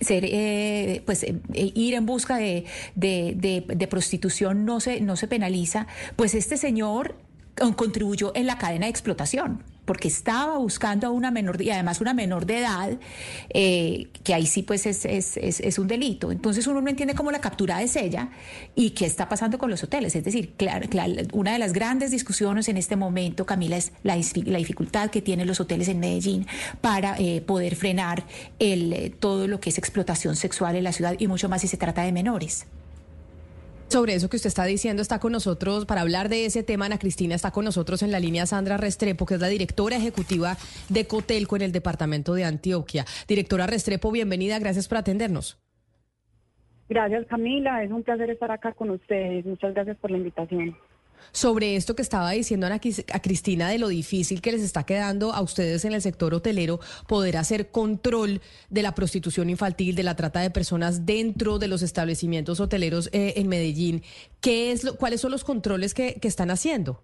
ser, 0.01 0.25
eh, 0.25 1.03
pues 1.05 1.27
ir 1.53 1.95
en 1.95 2.07
busca 2.07 2.37
de, 2.37 2.65
de, 2.95 3.87
prostitución 3.89 4.65
no 4.65 4.81
se, 4.81 5.01
no 5.03 5.17
se 5.17 5.29
penaliza, 5.29 5.87
pues 6.17 6.35
este 6.35 6.57
señor 6.57 7.17
contribuyó 7.77 8.33
en 8.35 8.47
la 8.47 8.59
cadena 8.59 8.87
de 8.87 8.91
explotación 8.91 9.63
porque 9.85 10.09
estaba 10.09 10.59
buscando 10.59 11.07
a 11.07 11.11
una 11.11 11.31
menor, 11.31 11.61
y 11.61 11.71
además 11.71 12.01
una 12.01 12.15
menor 12.15 12.47
de 12.47 12.59
edad, 12.59 12.99
eh, 13.51 14.09
que 14.23 14.35
ahí 14.35 14.47
sí 14.47 14.63
pues 14.63 14.87
es, 14.87 15.05
es, 15.05 15.37
es, 15.37 15.79
un 15.79 15.89
delito. 15.89 16.33
Entonces 16.33 16.67
uno 16.67 16.81
no 16.81 16.89
entiende 16.89 17.15
cómo 17.15 17.31
la 17.31 17.41
captura 17.41 17.83
es 17.83 17.97
ella 17.97 18.31
y 18.75 18.91
qué 18.91 19.07
está 19.07 19.29
pasando 19.29 19.59
con 19.59 19.71
los 19.71 19.83
hoteles. 19.83 20.15
Es 20.17 20.25
decir, 20.25 20.55
una 21.33 21.53
de 21.53 21.59
las 21.59 21.73
grandes 21.73 22.11
discusiones 22.11 22.69
en 22.69 22.77
este 22.77 22.97
momento, 22.97 23.47
Camila, 23.47 23.77
es 23.77 23.93
la, 24.03 24.17
la 24.45 24.59
dificultad 24.59 25.11
que 25.11 25.23
tienen 25.23 25.47
los 25.47 25.61
hoteles 25.61 25.89
en 25.89 26.01
Medellín 26.01 26.47
para 26.81 27.17
eh, 27.19 27.41
poder 27.41 27.77
frenar 27.77 28.25
el, 28.59 28.93
eh, 28.93 29.11
todo 29.11 29.47
lo 29.47 29.61
que 29.61 29.71
es 29.71 29.79
explotación 29.79 30.37
sexual 30.37 30.77
en 30.77 30.85
la 30.85 30.93
ciudad 30.93 31.17
y 31.19 31.27
mucho 31.27 31.49
más 31.49 31.61
si 31.61 31.69
se 31.69 31.77
trata 31.77 32.03
de 32.03 32.13
menores. 32.13 32.67
Sobre 33.95 34.15
eso 34.15 34.29
que 34.29 34.35
usted 34.35 34.49
está 34.49 34.65
diciendo, 34.65 35.03
está 35.03 35.21
con 35.21 35.31
nosotros 35.31 35.87
para 35.87 36.01
hablar 36.01 36.29
de 36.29 36.47
ese 36.47 36.65
tema. 36.65 36.87
Ana 36.87 36.99
Cristina 36.99 37.37
está 37.37 37.53
con 37.53 37.65
nosotros 37.65 38.03
en 38.03 38.11
la 38.11 38.19
línea 38.19 38.45
Sandra 38.45 38.77
Restrepo, 38.77 39.25
que 39.25 39.35
es 39.35 39.41
la 39.41 39.47
directora 39.47 39.97
ejecutiva 39.97 40.57
de 40.89 41.07
Cotelco 41.07 41.55
en 41.55 41.63
el 41.63 41.71
departamento 41.71 42.35
de 42.35 42.43
Antioquia. 42.43 43.05
Directora 43.29 43.69
Restrepo, 43.69 44.11
bienvenida, 44.11 44.59
gracias 44.59 44.89
por 44.89 44.99
atendernos. 44.99 45.63
Gracias 46.89 47.25
Camila, 47.29 47.85
es 47.85 47.93
un 47.93 48.03
placer 48.03 48.31
estar 48.31 48.51
acá 48.51 48.73
con 48.73 48.91
ustedes. 48.91 49.47
Muchas 49.47 49.73
gracias 49.73 49.97
por 49.99 50.11
la 50.11 50.17
invitación 50.17 50.77
sobre 51.35 51.75
esto 51.75 51.97
que 51.97 52.03
estaba 52.03 52.31
diciendo 52.31 52.67
Ana, 52.67 52.77
a 53.13 53.21
Cristina 53.21 53.69
de 53.69 53.79
lo 53.79 53.89
difícil 53.89 54.41
que 54.41 54.53
les 54.53 54.63
está 54.63 54.85
quedando 54.87 55.33
a 55.33 55.43
ustedes 55.43 55.85
en 55.85 55.93
el 55.93 56.01
sector 56.01 56.33
hotelero 56.33 56.79
poder 57.09 57.37
hacer 57.37 57.71
control 57.71 58.41
de 58.71 58.83
la 58.83 58.95
prostitución 58.95 59.51
infantil, 59.51 59.97
de 59.97 60.05
la 60.05 60.15
trata 60.15 60.41
de 60.41 60.51
personas 60.51 61.05
dentro 61.05 61.59
de 61.59 61.69
los 61.69 61.83
establecimientos 61.83 62.61
hoteleros 62.61 63.11
eh, 63.13 63.35
en 63.37 63.49
Medellín. 63.49 64.03
¿Qué 64.41 64.71
es 64.71 64.85
lo, 64.85 64.97
¿Cuáles 64.97 65.21
son 65.21 65.33
los 65.33 65.43
controles 65.43 65.93
que, 65.93 66.15
que 66.21 66.29
están 66.29 66.51
haciendo? 66.51 67.03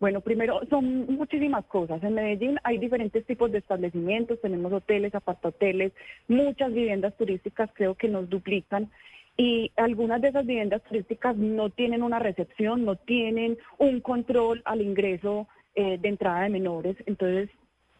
Bueno, 0.00 0.20
primero 0.20 0.60
son 0.70 1.06
muchísimas 1.12 1.64
cosas. 1.66 2.02
En 2.02 2.14
Medellín 2.14 2.58
hay 2.62 2.78
diferentes 2.78 3.26
tipos 3.26 3.52
de 3.52 3.58
establecimientos, 3.58 4.40
tenemos 4.40 4.72
hoteles, 4.72 5.14
apartahoteles, 5.14 5.92
muchas 6.28 6.72
viviendas 6.72 7.16
turísticas 7.16 7.68
creo 7.74 7.96
que 7.96 8.08
nos 8.08 8.30
duplican 8.30 8.90
y 9.40 9.70
algunas 9.76 10.20
de 10.20 10.28
esas 10.28 10.44
viviendas 10.44 10.82
turísticas 10.82 11.36
no 11.36 11.70
tienen 11.70 12.02
una 12.02 12.18
recepción, 12.18 12.84
no 12.84 12.96
tienen 12.96 13.56
un 13.78 14.00
control 14.00 14.62
al 14.64 14.82
ingreso 14.82 15.46
eh, 15.76 15.96
de 15.96 16.08
entrada 16.08 16.42
de 16.42 16.50
menores, 16.50 16.96
entonces 17.06 17.48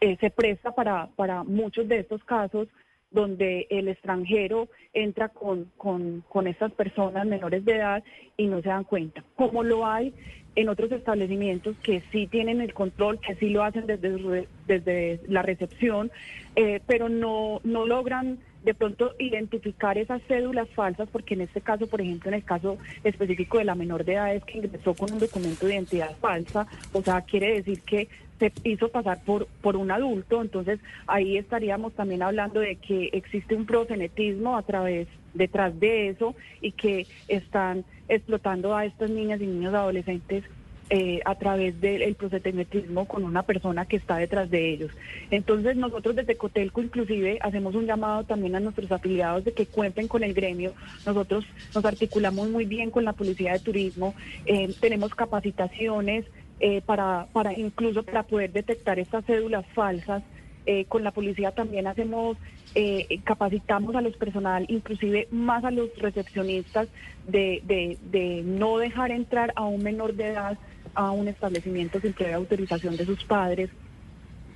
eh, 0.01 0.17
se 0.19 0.29
presta 0.31 0.75
para, 0.75 1.07
para 1.15 1.43
muchos 1.43 1.87
de 1.87 1.99
estos 1.99 2.21
casos 2.25 2.67
donde 3.09 3.67
el 3.69 3.87
extranjero 3.87 4.67
entra 4.93 5.29
con, 5.29 5.71
con, 5.77 6.23
con 6.27 6.45
estas 6.45 6.73
personas 6.73 7.25
menores 7.25 7.63
de 7.63 7.77
edad 7.77 8.03
y 8.35 8.47
no 8.47 8.61
se 8.61 8.67
dan 8.67 8.83
cuenta, 8.83 9.23
como 9.35 9.63
lo 9.63 9.85
hay 9.85 10.13
en 10.55 10.67
otros 10.67 10.91
establecimientos 10.91 11.77
que 11.81 12.03
sí 12.11 12.27
tienen 12.27 12.59
el 12.59 12.73
control, 12.73 13.19
que 13.21 13.35
sí 13.35 13.49
lo 13.49 13.63
hacen 13.63 13.87
desde, 13.87 14.47
desde 14.67 15.21
la 15.27 15.41
recepción, 15.41 16.11
eh, 16.57 16.81
pero 16.85 17.07
no, 17.07 17.61
no 17.63 17.85
logran 17.85 18.39
de 18.63 18.73
pronto 18.73 19.13
identificar 19.19 19.97
esas 19.97 20.21
cédulas 20.23 20.69
falsas, 20.69 21.07
porque 21.09 21.33
en 21.33 21.41
este 21.41 21.61
caso, 21.61 21.87
por 21.87 22.01
ejemplo, 22.01 22.29
en 22.29 22.35
el 22.35 22.43
caso 22.43 22.77
específico 23.03 23.57
de 23.57 23.65
la 23.65 23.75
menor 23.75 24.03
de 24.03 24.13
edad 24.13 24.35
es 24.35 24.43
que 24.43 24.57
ingresó 24.57 24.93
con 24.93 25.11
un 25.11 25.19
documento 25.19 25.65
de 25.65 25.75
identidad 25.75 26.15
falsa, 26.19 26.67
o 26.91 27.01
sea, 27.01 27.21
quiere 27.21 27.53
decir 27.55 27.81
que 27.81 28.09
se 28.39 28.53
hizo 28.63 28.89
pasar 28.89 29.21
por, 29.23 29.47
por 29.61 29.75
un 29.75 29.91
adulto, 29.91 30.41
entonces 30.41 30.79
ahí 31.07 31.37
estaríamos 31.37 31.93
también 31.93 32.23
hablando 32.23 32.61
de 32.61 32.77
que 32.77 33.09
existe 33.11 33.55
un 33.55 33.65
prosenetismo 33.65 34.57
a 34.57 34.63
través, 34.63 35.07
detrás 35.33 35.77
de 35.79 36.09
eso, 36.09 36.35
y 36.61 36.71
que 36.71 37.05
están 37.27 37.83
explotando 38.07 38.75
a 38.75 38.85
estas 38.85 39.09
niñas 39.09 39.41
y 39.41 39.47
niños 39.47 39.73
adolescentes 39.73 40.43
eh, 40.91 41.21
a 41.23 41.35
través 41.35 41.79
del 41.79 42.15
prosenetismo 42.15 43.07
con 43.07 43.23
una 43.23 43.43
persona 43.43 43.85
que 43.85 43.97
está 43.97 44.17
detrás 44.17 44.49
de 44.49 44.71
ellos. 44.71 44.89
Entonces 45.29 45.75
nosotros 45.75 46.15
desde 46.15 46.35
Cotelco 46.35 46.81
inclusive 46.81 47.37
hacemos 47.41 47.75
un 47.75 47.85
llamado 47.85 48.23
también 48.23 48.55
a 48.55 48.59
nuestros 48.59 48.91
afiliados 48.91 49.45
de 49.45 49.51
que 49.51 49.67
cuenten 49.67 50.07
con 50.07 50.23
el 50.23 50.33
gremio. 50.33 50.73
Nosotros 51.05 51.45
nos 51.75 51.85
articulamos 51.85 52.49
muy 52.49 52.65
bien 52.65 52.89
con 52.89 53.05
la 53.05 53.13
Policía 53.13 53.53
de 53.53 53.59
Turismo, 53.59 54.15
eh, 54.47 54.73
tenemos 54.79 55.13
capacitaciones 55.13 56.25
eh, 56.59 56.81
para, 56.81 57.27
para 57.33 57.53
incluso 57.53 58.01
para 58.01 58.23
poder 58.23 58.51
detectar 58.51 58.97
estas 58.97 59.23
cédulas 59.25 59.67
falsas. 59.75 60.23
con 60.87 61.03
la 61.03 61.11
policía 61.11 61.51
también 61.51 61.87
hacemos 61.87 62.37
capacitamos 63.23 63.95
a 63.95 64.01
los 64.01 64.15
personal, 64.17 64.65
inclusive 64.69 65.27
más 65.31 65.63
a 65.63 65.71
los 65.71 65.89
recepcionistas, 65.97 66.87
de, 67.27 67.61
de, 67.65 67.97
de, 68.11 68.43
no 68.43 68.77
dejar 68.77 69.11
entrar 69.11 69.51
a 69.55 69.65
un 69.65 69.81
menor 69.81 70.13
de 70.13 70.27
edad 70.27 70.57
a 70.93 71.11
un 71.11 71.27
establecimiento 71.27 71.99
sin 71.99 72.13
previa 72.13 72.35
autorización 72.35 72.97
de 72.97 73.05
sus 73.05 73.23
padres. 73.23 73.69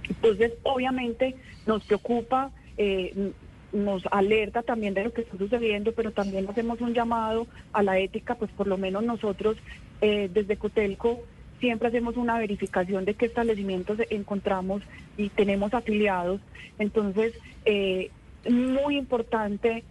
Entonces, 0.07 0.53
obviamente, 0.63 1.35
nos 1.65 1.83
preocupa, 1.85 2.51
eh, 2.77 3.31
nos 3.71 4.03
alerta 4.11 4.61
también 4.61 4.93
de 4.93 5.05
lo 5.05 5.13
que 5.13 5.21
está 5.21 5.37
sucediendo, 5.37 5.93
pero 5.93 6.11
también 6.11 6.47
hacemos 6.49 6.81
un 6.81 6.93
llamado 6.93 7.47
a 7.71 7.81
la 7.81 7.97
ética, 7.99 8.35
pues 8.35 8.51
por 8.51 8.67
lo 8.67 8.77
menos 8.77 9.03
nosotros 9.03 9.57
eh, 10.01 10.29
desde 10.31 10.57
Cotelco 10.57 11.21
siempre 11.59 11.87
hacemos 11.87 12.17
una 12.17 12.37
verificación 12.37 13.05
de 13.05 13.13
qué 13.13 13.27
establecimientos 13.27 13.97
encontramos 14.09 14.83
y 15.17 15.29
tenemos 15.29 15.73
afiliados. 15.73 16.41
Entonces, 16.77 17.33
eh, 17.65 18.11
muy 18.49 18.97
importante 18.97 19.83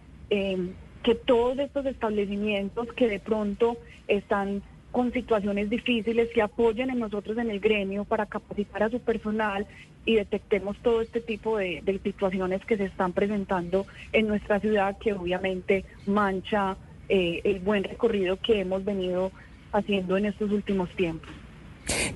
que 1.03 1.15
todos 1.15 1.59
estos 1.59 1.85
establecimientos 1.85 2.91
que 2.93 3.07
de 3.07 3.19
pronto 3.19 3.77
están 4.07 4.63
con 4.93 5.11
situaciones 5.11 5.71
difíciles 5.71 6.29
y 6.35 6.39
apoyen 6.39 6.91
en 6.91 6.99
nosotros 6.99 7.35
en 7.39 7.49
el 7.49 7.59
gremio 7.59 8.05
para 8.05 8.27
capacitar 8.27 8.83
a 8.83 8.91
su 8.91 8.99
personal 8.99 9.65
y 10.05 10.15
detectemos 10.15 10.77
todo 10.83 11.01
este 11.01 11.19
tipo 11.19 11.57
de, 11.57 11.81
situaciones 12.03 12.63
que 12.63 12.77
se 12.77 12.85
están 12.85 13.11
presentando 13.11 13.87
en 14.11 14.27
nuestra 14.27 14.59
ciudad 14.59 14.95
que 14.99 15.13
obviamente 15.13 15.83
mancha 16.05 16.77
eh, 17.09 17.41
el 17.43 17.59
buen 17.59 17.83
recorrido 17.83 18.37
que 18.37 18.59
hemos 18.59 18.85
venido 18.85 19.31
haciendo 19.71 20.15
en 20.15 20.25
estos 20.27 20.51
últimos 20.51 20.91
tiempos. 20.91 21.31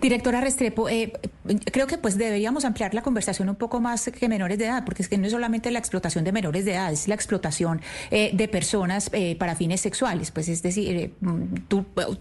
Directora 0.01 0.41
Restrepo, 0.41 0.89
eh, 0.89 1.13
creo 1.71 1.87
que 1.87 1.97
pues 1.97 2.17
deberíamos 2.17 2.65
ampliar 2.65 2.93
la 2.93 3.01
conversación 3.01 3.49
un 3.49 3.55
poco 3.55 3.79
más 3.79 4.09
que 4.09 4.29
menores 4.29 4.57
de 4.57 4.65
edad, 4.65 4.85
porque 4.85 5.01
es 5.01 5.09
que 5.09 5.17
no 5.17 5.25
es 5.25 5.31
solamente 5.31 5.71
la 5.71 5.79
explotación 5.79 6.23
de 6.23 6.31
menores 6.31 6.65
de 6.65 6.73
edad, 6.73 6.91
es 6.91 7.07
la 7.07 7.15
explotación 7.15 7.81
eh, 8.11 8.31
de 8.33 8.47
personas 8.47 9.09
eh, 9.13 9.35
para 9.35 9.55
fines 9.55 9.81
sexuales. 9.81 10.31
Pues 10.31 10.49
es 10.49 10.61
decir, 10.61 11.13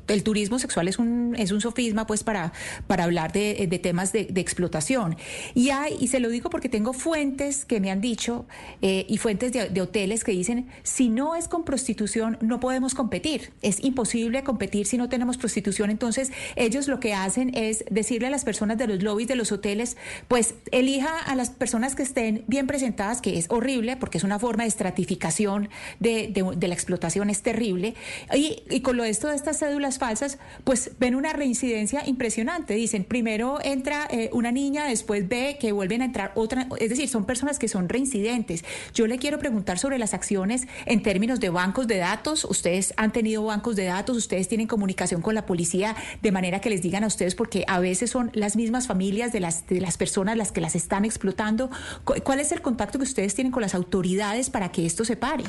el 0.09 0.23
turismo 0.23 0.59
sexual 0.59 0.89
es 0.89 0.98
un, 0.98 1.35
es 1.39 1.52
un 1.52 1.60
sofisma 1.60 2.06
pues 2.06 2.24
para, 2.24 2.52
para 2.86 3.05
hablar 3.05 3.32
de, 3.32 3.66
temas 3.82 4.12
de, 4.12 4.28
explotación. 4.36 5.16
Y 5.55 5.70
hay, 5.70 5.97
y 6.01 6.09
se 6.09 6.20
lo 6.20 6.28
digo 6.28 6.51
porque 6.51 6.68
tengo 6.68 6.93
fuentes 6.93 7.64
que 7.64 7.81
me 7.81 7.90
han 7.90 8.01
dicho 8.01 8.47
y 8.81 9.18
fuentes 9.18 9.52
de, 9.52 9.68
de 9.68 9.81
hoteles 9.81 10.24
que 10.24 10.32
dicen, 10.32 10.68
si 10.82 11.09
no 11.09 11.36
es 11.36 11.48
con 11.48 11.64
prostitución, 11.64 12.39
no 12.40 12.60
podemos 12.60 12.94
competir. 12.94 13.52
Es 13.62 13.82
imposible 13.82 14.43
competir 14.44 14.86
si 14.86 14.98
no 14.98 15.09
tenemos 15.09 15.36
prostitución. 15.36 15.90
Entonces, 15.90 16.32
ellos 16.56 16.89
lo 16.89 17.01
que 17.01 17.14
hacen 17.14 17.36
es 17.37 17.85
decirle 17.91 18.29
a 18.29 18.31
las 18.31 18.45
personas 18.45 18.79
de 18.79 18.87
los 18.87 19.03
lobbies 19.03 19.29
de 19.29 19.37
los 19.37 19.53
hoteles, 19.53 19.97
pues 20.29 20.55
elija 20.71 21.19
a 21.19 21.35
las 21.35 21.51
personas 21.51 21.95
que 21.95 22.03
estén 22.03 22.45
bien 22.47 22.67
presentadas, 22.67 23.21
que 23.21 23.39
es 23.39 23.47
horrible 23.51 23.97
porque 23.97 24.19
es 24.19 24.25
una 24.25 24.39
forma 24.39 24.65
de 24.65 24.69
estratificación 24.69 25.69
de, 26.01 26.33
la 26.61 26.75
explotación, 26.75 27.31
es 27.31 27.43
terrible. 27.43 27.95
Y, 28.35 28.81
con 28.81 28.97
lo 28.97 29.03
de 29.03 29.11
esto 29.11 29.29
de 29.29 29.37
estas 29.37 29.59
cédulas 29.59 29.99
falsas, 29.99 30.39
pues 30.65 30.93
ven 30.99 31.15
una 31.15 31.33
reincidencia 31.33 32.07
impresionante. 32.07 32.75
Dicen, 32.75 33.05
primero 33.05 33.59
entra 33.63 34.07
eh, 34.11 34.31
una 34.33 34.53
niña, 34.53 34.87
después 34.87 35.29
ve 35.29 35.59
que 35.61 35.73
vuelven 35.73 36.03
a 36.03 36.05
entrar 36.07 36.33
otra, 36.35 36.69
es 36.79 36.91
decir, 36.91 37.09
son 37.09 37.25
personas 37.25 37.59
que 37.59 37.69
son 37.69 37.89
reincidentes. 37.89 38.65
Yo 38.95 39.07
le 39.07 39.19
quiero 39.19 39.39
preguntar 39.39 39.79
sobre 39.79 39.99
las 39.99 40.15
acciones 40.15 40.67
en 40.87 41.03
términos 41.03 41.41
de 41.41 41.51
bancos 41.51 41.87
de 41.87 41.99
datos. 41.99 42.45
Ustedes 42.45 42.95
han 42.97 43.13
tenido 43.13 43.45
bancos 43.45 43.77
de 43.77 43.85
datos, 43.85 44.17
ustedes 44.17 44.49
tienen 44.49 44.67
comunicación 44.67 45.23
con 45.23 45.35
la 45.35 45.47
policía 45.47 45.97
de 46.23 46.33
manera 46.33 46.61
que 46.61 46.71
les 46.71 46.83
digan 46.83 47.05
a 47.05 47.07
ustedes 47.07 47.26
porque 47.35 47.65
a 47.69 47.81
veces 47.81 48.11
son 48.11 48.31
las 48.35 48.57
mismas 48.57 48.86
familias 48.86 49.32
de 49.32 49.40
las, 49.40 49.66
de 49.66 49.81
las 49.81 49.97
personas 49.97 50.36
las 50.36 50.53
que 50.53 50.61
las 50.61 50.74
están 50.74 51.05
explotando. 51.05 51.70
¿Cuál 52.05 52.40
es 52.40 52.53
el 52.53 52.61
contacto 52.61 52.98
que 52.98 53.05
ustedes 53.05 53.35
tienen 53.35 53.53
con 53.53 53.62
las 53.62 53.74
autoridades 53.74 54.51
para 54.51 54.70
que 54.70 54.86
esto 54.86 55.05
se 55.05 55.16
pare? 55.16 55.44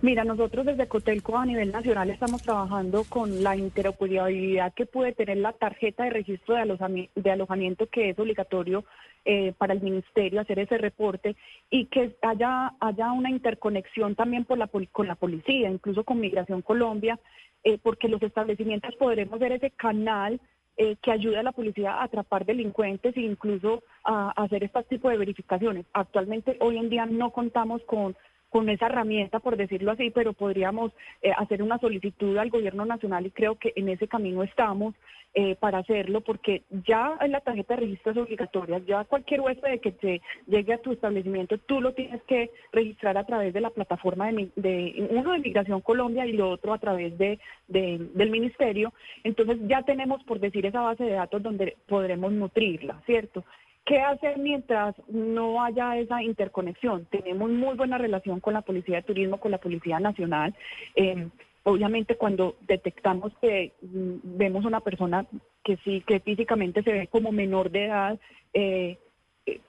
Mira, 0.00 0.22
nosotros 0.22 0.64
desde 0.64 0.86
Cotelco 0.86 1.36
a 1.36 1.44
nivel 1.44 1.72
nacional 1.72 2.08
estamos 2.10 2.40
trabajando 2.42 3.02
con 3.08 3.42
la 3.42 3.56
interoperabilidad 3.56 4.72
que 4.72 4.86
puede 4.86 5.12
tener 5.12 5.38
la 5.38 5.52
tarjeta 5.52 6.04
de 6.04 6.10
registro 6.10 6.54
de 6.54 7.30
alojamiento, 7.30 7.88
que 7.88 8.10
es 8.10 8.18
obligatorio 8.18 8.84
eh, 9.24 9.52
para 9.58 9.72
el 9.72 9.80
ministerio 9.80 10.40
hacer 10.40 10.60
ese 10.60 10.78
reporte 10.78 11.34
y 11.68 11.86
que 11.86 12.16
haya, 12.22 12.74
haya 12.78 13.10
una 13.10 13.28
interconexión 13.28 14.14
también 14.14 14.44
por 14.44 14.56
la, 14.56 14.68
con 14.68 15.08
la 15.08 15.16
policía, 15.16 15.68
incluso 15.68 16.04
con 16.04 16.20
Migración 16.20 16.62
Colombia, 16.62 17.18
eh, 17.64 17.78
porque 17.82 18.08
los 18.08 18.22
establecimientos 18.22 18.94
podremos 18.96 19.38
ver 19.38 19.52
ese 19.52 19.70
canal 19.70 20.40
eh, 20.76 20.96
que 21.02 21.10
ayude 21.10 21.38
a 21.38 21.42
la 21.42 21.52
policía 21.52 21.94
a 21.94 22.04
atrapar 22.04 22.46
delincuentes 22.46 23.16
e 23.16 23.20
incluso 23.20 23.82
a, 24.04 24.32
a 24.36 24.44
hacer 24.44 24.62
este 24.62 24.82
tipo 24.84 25.08
de 25.08 25.18
verificaciones. 25.18 25.86
Actualmente, 25.92 26.56
hoy 26.60 26.78
en 26.78 26.88
día 26.88 27.04
no 27.06 27.32
contamos 27.32 27.82
con 27.82 28.16
con 28.50 28.68
esa 28.68 28.86
herramienta, 28.86 29.40
por 29.40 29.56
decirlo 29.56 29.92
así, 29.92 30.10
pero 30.10 30.32
podríamos 30.32 30.92
eh, 31.22 31.32
hacer 31.36 31.62
una 31.62 31.78
solicitud 31.78 32.36
al 32.38 32.50
gobierno 32.50 32.84
nacional 32.84 33.26
y 33.26 33.30
creo 33.30 33.56
que 33.56 33.72
en 33.76 33.88
ese 33.88 34.08
camino 34.08 34.42
estamos 34.42 34.94
eh, 35.34 35.56
para 35.56 35.78
hacerlo, 35.78 36.22
porque 36.22 36.62
ya 36.86 37.18
en 37.20 37.32
la 37.32 37.40
tarjeta 37.40 37.74
de 37.74 37.80
registro 37.80 38.12
es 38.12 38.18
obligatoria, 38.18 38.78
ya 38.78 39.04
cualquier 39.04 39.42
huésped 39.42 39.80
que 39.80 39.92
te 39.92 40.22
llegue 40.46 40.72
a 40.72 40.78
tu 40.78 40.92
establecimiento, 40.92 41.58
tú 41.58 41.82
lo 41.82 41.92
tienes 41.92 42.22
que 42.22 42.50
registrar 42.72 43.18
a 43.18 43.26
través 43.26 43.52
de 43.52 43.60
la 43.60 43.70
plataforma 43.70 44.32
de, 44.32 44.48
de 44.56 45.08
uno 45.10 45.32
de 45.32 45.38
Migración 45.40 45.82
Colombia 45.82 46.26
y 46.26 46.32
lo 46.32 46.50
otro 46.50 46.72
a 46.72 46.78
través 46.78 47.16
de, 47.18 47.38
del 47.68 48.30
ministerio. 48.30 48.94
Entonces 49.22 49.58
ya 49.68 49.82
tenemos, 49.82 50.24
por 50.24 50.40
decir, 50.40 50.64
esa 50.64 50.80
base 50.80 51.04
de 51.04 51.12
datos 51.12 51.42
donde 51.42 51.76
podremos 51.86 52.32
nutrirla, 52.32 53.02
¿cierto? 53.04 53.44
¿Qué 53.88 54.02
hacer 54.02 54.36
mientras 54.36 54.94
no 55.08 55.64
haya 55.64 55.96
esa 55.96 56.22
interconexión? 56.22 57.06
Tenemos 57.06 57.48
muy 57.48 57.74
buena 57.74 57.96
relación 57.96 58.38
con 58.38 58.52
la 58.52 58.60
Policía 58.60 58.96
de 58.96 59.02
Turismo, 59.02 59.40
con 59.40 59.50
la 59.50 59.56
Policía 59.56 59.98
Nacional. 59.98 60.54
Eh, 60.94 61.26
obviamente 61.62 62.16
cuando 62.16 62.56
detectamos 62.66 63.32
que 63.40 63.72
mm, 63.80 64.36
vemos 64.36 64.66
una 64.66 64.80
persona 64.80 65.24
que 65.64 65.78
sí, 65.78 66.02
que 66.06 66.20
físicamente 66.20 66.82
se 66.82 66.92
ve 66.92 67.06
como 67.06 67.32
menor 67.32 67.70
de 67.70 67.86
edad, 67.86 68.18
eh, 68.52 68.98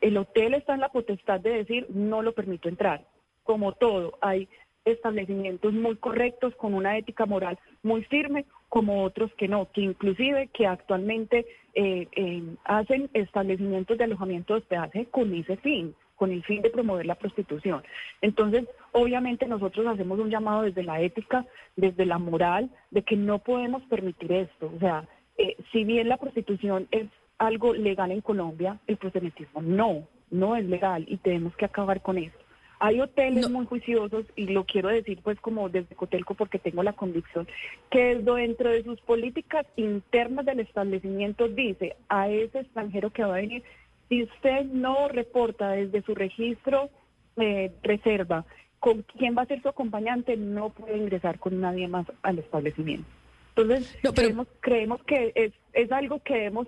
el 0.01 0.17
hotel 0.17 0.53
está 0.53 0.73
en 0.73 0.81
la 0.81 0.89
potestad 0.89 1.39
de 1.39 1.51
decir 1.51 1.85
no 1.87 2.21
lo 2.21 2.33
permito 2.33 2.67
entrar. 2.67 3.05
Como 3.45 3.71
todo, 3.71 4.17
hay 4.19 4.49
establecimientos 4.89 5.73
muy 5.73 5.95
correctos, 5.95 6.55
con 6.55 6.73
una 6.73 6.97
ética 6.97 7.25
moral 7.25 7.57
muy 7.83 8.03
firme, 8.03 8.45
como 8.67 9.03
otros 9.03 9.33
que 9.35 9.47
no, 9.47 9.69
que 9.71 9.81
inclusive 9.81 10.49
que 10.53 10.67
actualmente 10.67 11.45
eh, 11.73 12.07
eh, 12.11 12.43
hacen 12.65 13.09
establecimientos 13.13 13.97
de 13.97 14.03
alojamiento 14.03 14.53
de 14.53 14.59
hospedaje 14.59 15.05
con 15.07 15.33
ese 15.33 15.57
fin, 15.57 15.95
con 16.15 16.31
el 16.31 16.43
fin 16.43 16.61
de 16.61 16.69
promover 16.69 17.05
la 17.05 17.15
prostitución. 17.15 17.83
Entonces, 18.21 18.65
obviamente 18.91 19.47
nosotros 19.47 19.87
hacemos 19.87 20.19
un 20.19 20.29
llamado 20.29 20.63
desde 20.63 20.83
la 20.83 21.01
ética, 21.01 21.45
desde 21.75 22.05
la 22.05 22.17
moral, 22.17 22.69
de 22.91 23.03
que 23.03 23.15
no 23.15 23.39
podemos 23.39 23.81
permitir 23.83 24.31
esto. 24.31 24.71
O 24.75 24.79
sea, 24.79 25.07
eh, 25.37 25.55
si 25.71 25.83
bien 25.83 26.09
la 26.09 26.17
prostitución 26.17 26.87
es 26.91 27.07
algo 27.37 27.73
legal 27.73 28.11
en 28.11 28.21
Colombia, 28.21 28.79
el 28.87 28.97
proxenetismo 28.97 29.61
no, 29.61 30.07
no 30.29 30.55
es 30.55 30.65
legal 30.65 31.05
y 31.07 31.17
tenemos 31.17 31.55
que 31.55 31.65
acabar 31.65 32.01
con 32.01 32.17
eso. 32.17 32.37
Hay 32.81 33.01
hoteles 33.01 33.49
muy 33.49 33.65
juiciosos 33.65 34.25
y 34.37 34.47
lo 34.47 34.63
quiero 34.63 34.87
decir 34.87 35.19
pues 35.21 35.39
como 35.41 35.67
desde 35.67 35.95
Cotelco 35.95 36.33
porque 36.33 36.59
tengo 36.59 36.81
la 36.81 36.93
convicción 36.93 37.45
que 37.89 38.15
dentro 38.15 38.69
de 38.69 38.83
sus 38.83 39.01
políticas 39.01 39.65
internas 39.75 40.45
del 40.45 40.61
establecimiento 40.61 41.49
dice 41.49 41.97
a 42.07 42.29
ese 42.29 42.59
extranjero 42.61 43.09
que 43.09 43.23
va 43.23 43.35
a 43.35 43.41
venir, 43.41 43.63
si 44.07 44.23
usted 44.23 44.65
no 44.65 45.09
reporta 45.09 45.71
desde 45.71 46.01
su 46.03 46.15
registro 46.15 46.89
eh, 47.35 47.71
reserva 47.83 48.45
con 48.79 49.03
quién 49.17 49.35
va 49.37 49.41
a 49.41 49.47
ser 49.47 49.61
su 49.61 49.69
acompañante, 49.69 50.37
no 50.37 50.69
puede 50.69 50.97
ingresar 50.97 51.37
con 51.37 51.59
nadie 51.59 51.87
más 51.87 52.05
al 52.21 52.39
establecimiento. 52.39 53.07
Entonces, 53.55 53.97
creemos, 54.15 54.47
creemos 54.61 55.03
que 55.03 55.33
es, 55.35 55.51
es 55.73 55.91
algo 55.91 56.19
que 56.23 56.45
hemos, 56.45 56.67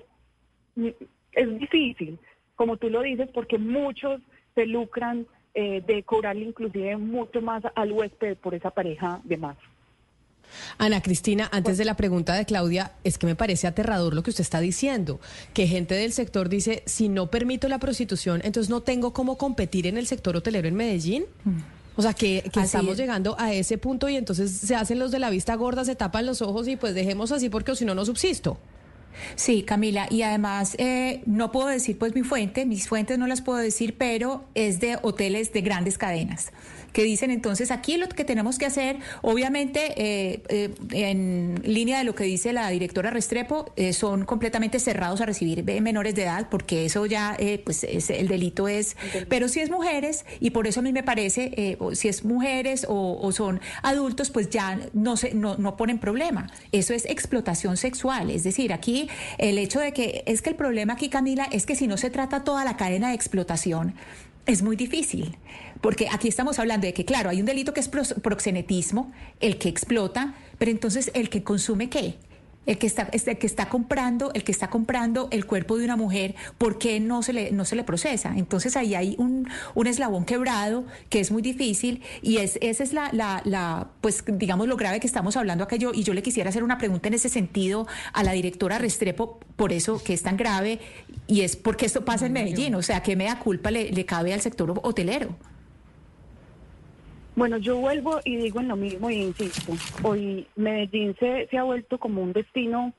es 0.75 1.59
difícil, 1.59 2.19
como 2.55 2.75
tú 2.77 2.89
lo 2.89 3.01
dices, 3.01 3.29
porque 3.33 3.57
muchos 3.57 4.21
se 4.55 4.65
lucran 4.65 5.25
eh, 5.53 5.83
de 5.85 6.03
cobrarle 6.03 6.45
inclusive 6.45 6.97
mucho 6.97 7.41
más 7.41 7.63
al 7.75 7.91
huésped 7.91 8.37
por 8.37 8.53
esa 8.53 8.71
pareja 8.71 9.19
de 9.23 9.37
más. 9.37 9.57
Ana 10.77 11.01
Cristina, 11.01 11.49
antes 11.51 11.77
de 11.77 11.85
la 11.85 11.95
pregunta 11.95 12.33
de 12.33 12.45
Claudia, 12.45 12.91
es 13.03 13.17
que 13.17 13.25
me 13.25 13.35
parece 13.35 13.67
aterrador 13.67 14.13
lo 14.13 14.23
que 14.23 14.31
usted 14.31 14.41
está 14.41 14.59
diciendo, 14.59 15.19
que 15.53 15.67
gente 15.67 15.95
del 15.95 16.11
sector 16.13 16.49
dice, 16.49 16.83
si 16.85 17.09
no 17.09 17.27
permito 17.27 17.67
la 17.67 17.79
prostitución, 17.79 18.41
entonces 18.43 18.69
no 18.69 18.81
tengo 18.81 19.13
cómo 19.13 19.37
competir 19.37 19.87
en 19.87 19.97
el 19.97 20.07
sector 20.07 20.35
hotelero 20.35 20.67
en 20.67 20.75
Medellín. 20.75 21.25
Mm. 21.43 21.59
O 21.97 22.01
sea, 22.01 22.13
que, 22.13 22.49
estamos 22.55 22.97
llegando 22.97 23.35
a 23.37 23.53
ese 23.53 23.77
punto 23.77 24.07
y 24.07 24.15
entonces 24.15 24.51
se 24.51 24.75
hacen 24.75 24.97
los 24.97 25.11
de 25.11 25.19
la 25.19 25.29
vista 25.29 25.55
gorda, 25.55 25.83
se 25.83 25.95
tapan 25.95 26.25
los 26.25 26.41
ojos 26.41 26.67
y 26.67 26.77
pues 26.77 26.95
dejemos 26.95 27.31
así 27.31 27.49
porque 27.49 27.75
si 27.75 27.83
no, 27.83 27.93
no 27.93 28.05
subsisto. 28.05 28.57
Sí, 29.35 29.63
Camila, 29.63 30.07
y 30.09 30.21
además 30.23 30.75
eh, 30.77 31.21
no 31.25 31.51
puedo 31.51 31.67
decir 31.67 31.97
pues 31.97 32.15
mi 32.15 32.23
fuente, 32.23 32.65
mis 32.65 32.87
fuentes 32.87 33.17
no 33.17 33.27
las 33.27 33.41
puedo 33.41 33.59
decir, 33.59 33.95
pero 33.97 34.45
es 34.55 34.79
de 34.79 34.97
hoteles 35.01 35.53
de 35.53 35.61
grandes 35.61 35.97
cadenas 35.97 36.51
que 36.93 37.03
dicen 37.03 37.31
entonces 37.31 37.71
aquí 37.71 37.97
lo 37.97 38.07
que 38.09 38.25
tenemos 38.25 38.57
que 38.57 38.65
hacer, 38.65 38.97
obviamente 39.21 39.93
eh, 39.97 40.43
eh, 40.49 40.73
en 40.91 41.61
línea 41.63 41.99
de 41.99 42.03
lo 42.03 42.15
que 42.15 42.23
dice 42.23 42.53
la 42.53 42.69
directora 42.69 43.09
Restrepo, 43.09 43.71
eh, 43.75 43.93
son 43.93 44.25
completamente 44.25 44.79
cerrados 44.79 45.21
a 45.21 45.25
recibir 45.25 45.63
menores 45.81 46.15
de 46.15 46.23
edad, 46.23 46.47
porque 46.49 46.85
eso 46.85 47.05
ya, 47.05 47.37
pues 47.63 47.83
el 47.83 48.27
delito 48.27 48.67
es, 48.67 48.95
pero 49.29 49.47
si 49.47 49.59
es 49.59 49.69
mujeres, 49.69 50.25
y 50.39 50.51
por 50.51 50.67
eso 50.67 50.79
a 50.79 50.83
mí 50.83 50.91
me 50.91 51.03
parece, 51.03 51.77
si 51.93 52.07
es 52.07 52.25
mujeres 52.25 52.85
o, 52.87 53.31
son 53.31 53.61
adultos, 53.83 54.29
pues 54.29 54.49
ya 54.49 54.79
no, 54.93 55.17
se, 55.17 55.33
no, 55.33 55.57
no 55.57 55.77
ponen 55.77 55.99
problema. 55.99 56.49
Eso 56.71 56.93
es 56.93 57.05
explotación 57.05 57.77
sexual, 57.77 58.29
es 58.29 58.43
decir, 58.43 58.73
aquí 58.73 59.09
el 59.37 59.57
hecho 59.57 59.79
de 59.79 59.93
que, 59.93 60.23
es 60.25 60.41
que 60.41 60.49
el 60.49 60.55
problema 60.55 60.93
aquí, 60.93 61.09
Camila, 61.09 61.47
es 61.51 61.65
que 61.65 61.75
si 61.75 61.87
no 61.87 61.97
se 61.97 62.09
trata 62.09 62.43
toda 62.43 62.65
la 62.65 62.77
cadena 62.77 63.09
de 63.09 63.15
explotación, 63.15 63.95
es 64.45 64.63
muy 64.63 64.75
difícil, 64.75 65.37
porque 65.81 66.07
aquí 66.11 66.27
estamos 66.27 66.59
hablando 66.59 66.87
de 66.87 66.93
que, 66.93 67.05
claro, 67.05 67.29
hay 67.29 67.39
un 67.39 67.45
delito 67.45 67.73
que 67.73 67.79
es 67.79 67.89
proxenetismo, 67.89 69.11
el 69.39 69.57
que 69.57 69.69
explota, 69.69 70.35
pero 70.57 70.71
entonces 70.71 71.11
el 71.13 71.29
que 71.29 71.43
consume 71.43 71.89
qué? 71.89 72.17
el 72.65 72.77
que 72.77 72.87
está, 72.87 73.09
el 73.11 73.37
que 73.37 73.47
está 73.47 73.69
comprando, 73.69 74.31
el 74.33 74.43
que 74.43 74.51
está 74.51 74.69
comprando 74.69 75.27
el 75.31 75.45
cuerpo 75.45 75.77
de 75.77 75.85
una 75.85 75.95
mujer, 75.95 76.35
¿por 76.57 76.77
qué 76.77 76.99
no 76.99 77.23
se 77.23 77.33
le, 77.33 77.51
no 77.51 77.65
se 77.65 77.75
le 77.75 77.83
procesa? 77.83 78.33
Entonces 78.35 78.77
ahí 78.77 78.93
hay 78.93 79.15
un, 79.17 79.49
un 79.73 79.87
eslabón 79.87 80.25
quebrado 80.25 80.85
que 81.09 81.19
es 81.19 81.31
muy 81.31 81.41
difícil 81.41 82.01
y 82.21 82.37
es, 82.37 82.59
esa 82.61 82.83
es 82.83 82.93
la, 82.93 83.09
la, 83.13 83.41
la, 83.45 83.89
pues 84.01 84.23
digamos 84.27 84.67
lo 84.67 84.77
grave 84.77 84.99
que 84.99 85.07
estamos 85.07 85.37
hablando 85.37 85.63
acá 85.63 85.75
yo, 85.75 85.91
y 85.93 86.03
yo 86.03 86.13
le 86.13 86.21
quisiera 86.21 86.49
hacer 86.49 86.63
una 86.63 86.77
pregunta 86.77 87.07
en 87.07 87.15
ese 87.15 87.29
sentido 87.29 87.87
a 88.13 88.23
la 88.23 88.33
directora 88.33 88.77
Restrepo, 88.77 89.39
por 89.55 89.73
eso 89.73 90.01
que 90.03 90.13
es 90.13 90.21
tan 90.21 90.37
grave, 90.37 90.79
y 91.27 91.41
es 91.41 91.55
porque 91.55 91.87
esto 91.87 92.05
pasa 92.05 92.27
en 92.27 92.33
Medellín, 92.33 92.75
o 92.75 92.83
sea, 92.83 93.01
¿qué 93.01 93.15
me 93.15 93.25
da 93.25 93.39
culpa 93.39 93.71
le, 93.71 93.91
le 93.91 94.05
cabe 94.05 94.33
al 94.33 94.41
sector 94.41 94.79
hotelero? 94.83 95.35
Bueno, 97.35 97.57
yo 97.57 97.77
vuelvo 97.77 98.19
y 98.25 98.35
digo 98.35 98.59
en 98.59 98.67
lo 98.67 98.75
mismo 98.75 99.09
y 99.09 99.15
insisto, 99.15 99.73
hoy 100.03 100.47
Medellín 100.55 101.15
se, 101.17 101.47
se 101.47 101.57
ha 101.57 101.63
vuelto 101.63 101.97
como 101.97 102.21
un 102.21 102.33
destino, 102.33 102.93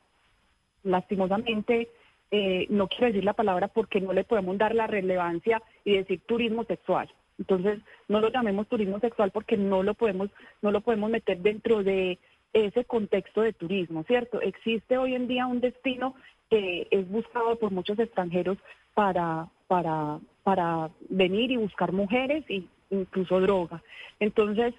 lastimosamente, 0.84 1.90
eh, 2.30 2.66
no 2.70 2.88
quiero 2.88 3.08
decir 3.08 3.24
la 3.24 3.34
palabra 3.34 3.68
porque 3.68 4.00
no 4.00 4.14
le 4.14 4.24
podemos 4.24 4.56
dar 4.56 4.74
la 4.74 4.86
relevancia 4.86 5.62
y 5.84 5.96
decir 5.96 6.22
turismo 6.26 6.64
sexual. 6.64 7.12
Entonces, 7.38 7.80
no 8.08 8.20
lo 8.20 8.30
llamemos 8.30 8.68
turismo 8.68 9.00
sexual 9.00 9.30
porque 9.32 9.58
no 9.58 9.82
lo 9.82 9.92
podemos, 9.92 10.30
no 10.62 10.70
lo 10.70 10.80
podemos 10.80 11.10
meter 11.10 11.38
dentro 11.38 11.82
de 11.82 12.18
ese 12.54 12.84
contexto 12.84 13.42
de 13.42 13.52
turismo, 13.52 14.02
¿cierto? 14.04 14.40
Existe 14.40 14.96
hoy 14.96 15.14
en 15.14 15.28
día 15.28 15.46
un 15.46 15.60
destino 15.60 16.14
que 16.48 16.88
es 16.90 17.08
buscado 17.10 17.56
por 17.56 17.70
muchos 17.70 17.98
extranjeros 17.98 18.58
para, 18.94 19.48
para, 19.68 20.18
para 20.42 20.90
venir 21.08 21.50
y 21.50 21.56
buscar 21.56 21.92
mujeres 21.92 22.44
y 22.48 22.66
incluso 22.92 23.40
droga. 23.40 23.82
Entonces, 24.20 24.74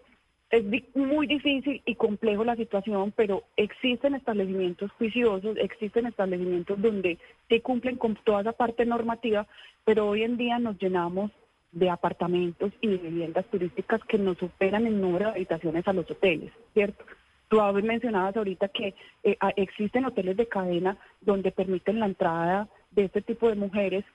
es 0.50 0.64
muy 0.96 1.26
difícil 1.26 1.82
y 1.84 1.96
complejo 1.96 2.44
la 2.44 2.56
situación, 2.56 3.12
pero 3.16 3.44
existen 3.58 4.14
establecimientos 4.14 4.92
juiciosos, 4.92 5.58
existen 5.58 6.06
establecimientos 6.06 6.80
donde 6.80 7.18
se 7.50 7.62
cumplen 7.62 7.98
con 7.98 8.16
toda 8.24 8.42
esa 8.42 8.52
parte 8.52 8.86
normativa, 8.86 9.48
pero 9.84 10.08
hoy 10.08 10.24
en 10.24 10.38
día 10.38 10.60
nos 10.60 10.78
llenamos 10.78 11.32
de 11.72 11.90
apartamentos 11.90 12.72
y 12.82 12.88
de 12.88 12.98
viviendas 12.98 13.46
turísticas 13.48 14.04
que 14.04 14.20
nos 14.20 14.38
superan 14.38 14.86
en 14.86 15.02
número 15.02 15.26
de 15.26 15.32
habitaciones 15.32 15.88
a 15.88 15.94
los 15.94 16.10
hoteles, 16.10 16.52
¿cierto? 16.74 17.04
Tú 17.48 17.60
mencionabas 17.84 18.38
ahorita 18.38 18.68
que 18.68 18.94
eh, 19.24 19.38
existen 19.56 20.06
hoteles 20.06 20.38
de 20.38 20.48
cadena 20.48 20.98
donde 21.22 21.52
permiten 21.52 22.00
la 22.00 22.06
entrada 22.06 22.68
de 22.92 23.06
este 23.06 23.22
tipo 23.22 23.50
de 23.50 23.56
mujeres. 23.56 24.06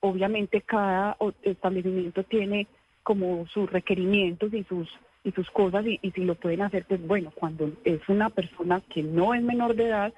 Obviamente 0.00 0.60
cada 0.60 1.16
establecimiento 1.42 2.24
tiene 2.24 2.66
como 3.08 3.46
sus 3.46 3.72
requerimientos 3.72 4.52
y 4.52 4.64
sus 4.64 4.86
y 5.24 5.32
sus 5.32 5.50
cosas 5.50 5.82
y, 5.86 5.98
si 6.10 6.24
lo 6.24 6.34
pueden 6.34 6.60
hacer, 6.60 6.84
pues 6.86 7.00
bueno, 7.06 7.32
cuando 7.34 7.72
es 7.84 8.06
una 8.06 8.28
persona 8.28 8.82
que 8.92 9.02
no 9.02 9.32
es 9.32 9.42
menor 9.42 9.74
de 9.76 9.86
edad, 9.86 10.12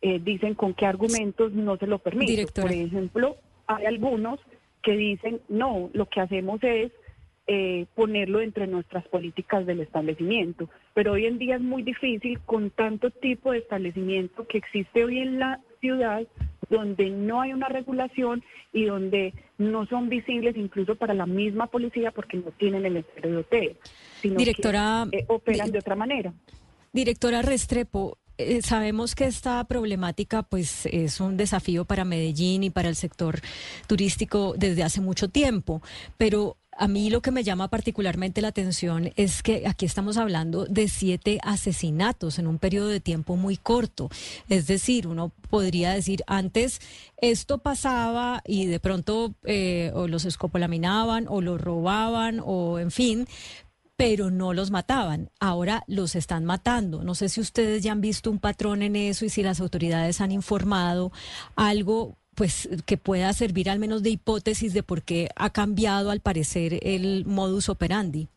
eh, 0.00 0.18
dicen 0.24 0.54
con 0.54 0.72
qué 0.72 0.86
argumentos 0.86 1.52
no 1.52 1.76
se 1.76 1.86
lo 1.86 1.98
permiten. 1.98 2.46
Por 2.54 2.72
ejemplo, 2.72 3.36
hay 3.66 3.84
algunos 3.84 4.40
que 4.82 4.92
dicen, 4.96 5.42
no, 5.50 5.90
lo 5.92 6.06
que 6.06 6.22
hacemos 6.22 6.62
es 6.62 6.92
eh, 7.46 7.84
ponerlo 7.94 8.40
entre 8.40 8.66
nuestras 8.68 9.06
políticas 9.08 9.66
del 9.66 9.80
establecimiento. 9.80 10.70
Pero 10.94 11.12
hoy 11.12 11.26
en 11.26 11.36
día 11.36 11.56
es 11.56 11.62
muy 11.62 11.82
difícil 11.82 12.40
con 12.40 12.70
tanto 12.70 13.10
tipo 13.10 13.52
de 13.52 13.58
establecimiento 13.58 14.46
que 14.46 14.56
existe 14.56 15.04
hoy 15.04 15.18
en 15.18 15.38
la 15.40 15.60
ciudad 15.84 16.22
donde 16.70 17.10
no 17.10 17.42
hay 17.42 17.52
una 17.52 17.68
regulación 17.68 18.42
y 18.72 18.86
donde 18.86 19.34
no 19.58 19.86
son 19.86 20.08
visibles 20.08 20.56
incluso 20.56 20.96
para 20.96 21.12
la 21.12 21.26
misma 21.26 21.66
policía 21.66 22.10
porque 22.10 22.38
no 22.38 22.50
tienen 22.52 22.86
el 22.86 23.36
hotel, 23.36 23.76
sino 24.22 24.36
Directora, 24.38 25.06
que 25.10 25.18
eh, 25.18 25.24
operan 25.28 25.70
de 25.70 25.78
otra 25.78 25.94
manera. 25.94 26.32
Directora 26.90 27.42
Restrepo, 27.42 28.16
eh, 28.38 28.62
sabemos 28.62 29.14
que 29.14 29.26
esta 29.26 29.62
problemática 29.64 30.42
pues 30.42 30.86
es 30.86 31.20
un 31.20 31.36
desafío 31.36 31.84
para 31.84 32.04
Medellín 32.06 32.64
y 32.64 32.70
para 32.70 32.88
el 32.88 32.96
sector 32.96 33.40
turístico 33.86 34.54
desde 34.56 34.82
hace 34.84 35.02
mucho 35.02 35.28
tiempo, 35.28 35.82
pero 36.16 36.56
a 36.76 36.88
mí 36.88 37.10
lo 37.10 37.22
que 37.22 37.30
me 37.30 37.44
llama 37.44 37.68
particularmente 37.68 38.40
la 38.40 38.48
atención 38.48 39.12
es 39.16 39.42
que 39.42 39.64
aquí 39.66 39.86
estamos 39.86 40.16
hablando 40.16 40.64
de 40.66 40.88
siete 40.88 41.38
asesinatos 41.42 42.38
en 42.38 42.46
un 42.46 42.58
periodo 42.58 42.88
de 42.88 43.00
tiempo 43.00 43.36
muy 43.36 43.56
corto. 43.56 44.10
Es 44.48 44.66
decir, 44.66 45.06
uno 45.06 45.32
podría 45.50 45.92
decir, 45.92 46.22
antes 46.26 46.80
esto 47.16 47.58
pasaba 47.58 48.42
y 48.46 48.66
de 48.66 48.80
pronto 48.80 49.34
eh, 49.44 49.92
o 49.94 50.08
los 50.08 50.24
escopolaminaban 50.24 51.26
o 51.28 51.40
los 51.40 51.60
robaban 51.60 52.40
o 52.44 52.78
en 52.78 52.90
fin, 52.90 53.26
pero 53.96 54.30
no 54.30 54.52
los 54.52 54.70
mataban. 54.70 55.30
Ahora 55.40 55.84
los 55.86 56.16
están 56.16 56.44
matando. 56.44 57.04
No 57.04 57.14
sé 57.14 57.28
si 57.28 57.40
ustedes 57.40 57.82
ya 57.82 57.92
han 57.92 58.00
visto 58.00 58.30
un 58.30 58.38
patrón 58.38 58.82
en 58.82 58.96
eso 58.96 59.24
y 59.24 59.28
si 59.28 59.42
las 59.42 59.60
autoridades 59.60 60.20
han 60.20 60.32
informado 60.32 61.12
algo 61.54 62.16
pues 62.34 62.68
que 62.86 62.96
pueda 62.96 63.32
servir 63.32 63.70
al 63.70 63.78
menos 63.78 64.02
de 64.02 64.10
hipótesis 64.10 64.74
de 64.74 64.82
por 64.82 65.02
qué 65.02 65.28
ha 65.36 65.50
cambiado 65.50 66.10
al 66.10 66.20
parecer 66.20 66.78
el 66.82 67.24
modus 67.26 67.68
operandi. 67.68 68.28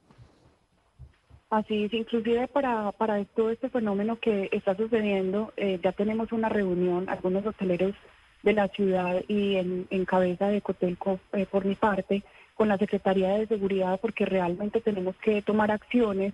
Así 1.49 1.86
es, 1.86 1.94
inclusive 1.94 2.48
para, 2.49 2.91
para 2.91 3.24
todo 3.24 3.52
este 3.52 3.69
fenómeno 3.69 4.19
que 4.19 4.49
está 4.52 4.76
sucediendo, 4.76 5.53
eh, 5.56 5.80
ya 5.82 5.94
tenemos 5.94 6.34
una 6.34 6.49
reunión, 6.49 7.07
algunos 7.07 7.45
hoteleros 7.45 7.95
de 8.44 8.53
la 8.53 8.68
ciudad 8.68 9.24
y 9.30 9.56
en, 9.56 10.06
cabeza 10.06 10.49
de 10.49 10.61
Cotelco, 10.61 11.19
eh, 11.32 11.45
por 11.49 11.64
mi 11.64 11.76
parte, 11.76 12.24
con 12.53 12.68
la 12.68 12.78
Secretaría 12.78 13.30
de 13.30 13.48
Seguridad, 13.48 13.99
porque 14.02 14.26
realmente 14.26 14.82
tenemos 14.82 15.15
que 15.18 15.41
tomar 15.41 15.72
acciones 15.72 16.34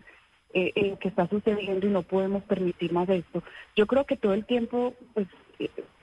eh, 0.54 0.72
en 0.76 0.98
que 0.98 1.10
está 1.10 1.28
sucediendo 1.28 1.86
y 1.86 1.92
no 1.92 2.02
podemos 2.02 2.42
permitir 2.44 2.92
más 2.92 3.08
esto. 3.10 3.44
Yo 3.76 3.86
creo 3.86 4.06
que 4.06 4.18
todo 4.18 4.34
el 4.34 4.46
tiempo, 4.46 4.96
pues 5.14 5.28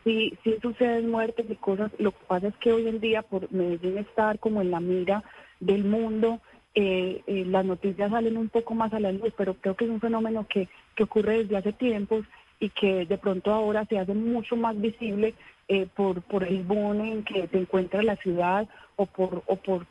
sí, 0.04 0.36
sí 0.44 0.56
suceden 0.60 1.10
muertes 1.10 1.46
y 1.48 1.56
cosas. 1.56 1.90
Lo 1.98 2.12
que 2.12 2.24
pasa 2.26 2.48
es 2.48 2.56
que 2.56 2.72
hoy 2.72 2.88
en 2.88 3.00
día, 3.00 3.22
por 3.22 3.50
Medellín 3.52 3.98
estar 3.98 4.38
como 4.38 4.60
en 4.60 4.70
la 4.70 4.80
mira 4.80 5.22
del 5.60 5.84
mundo, 5.84 6.40
eh, 6.74 7.22
eh, 7.26 7.44
las 7.46 7.64
noticias 7.64 8.10
salen 8.10 8.36
un 8.36 8.48
poco 8.48 8.74
más 8.74 8.92
a 8.92 9.00
la 9.00 9.12
luz, 9.12 9.32
pero 9.36 9.54
creo 9.54 9.74
que 9.74 9.84
es 9.84 9.90
un 9.90 10.00
fenómeno 10.00 10.46
que, 10.48 10.68
que 10.94 11.02
ocurre 11.02 11.38
desde 11.38 11.56
hace 11.56 11.72
tiempos 11.72 12.24
y 12.60 12.68
que 12.68 13.06
de 13.06 13.18
pronto 13.18 13.52
ahora 13.52 13.86
se 13.86 13.98
hace 13.98 14.14
mucho 14.14 14.54
más 14.54 14.78
visible 14.80 15.34
eh, 15.66 15.86
por, 15.96 16.22
por 16.22 16.44
el 16.44 16.62
boom 16.62 17.00
en 17.00 17.24
que 17.24 17.48
se 17.48 17.58
encuentra 17.58 18.02
la 18.02 18.16
ciudad 18.16 18.68
o 18.96 19.06
por, 19.06 19.42
o 19.46 19.56
por, 19.56 19.86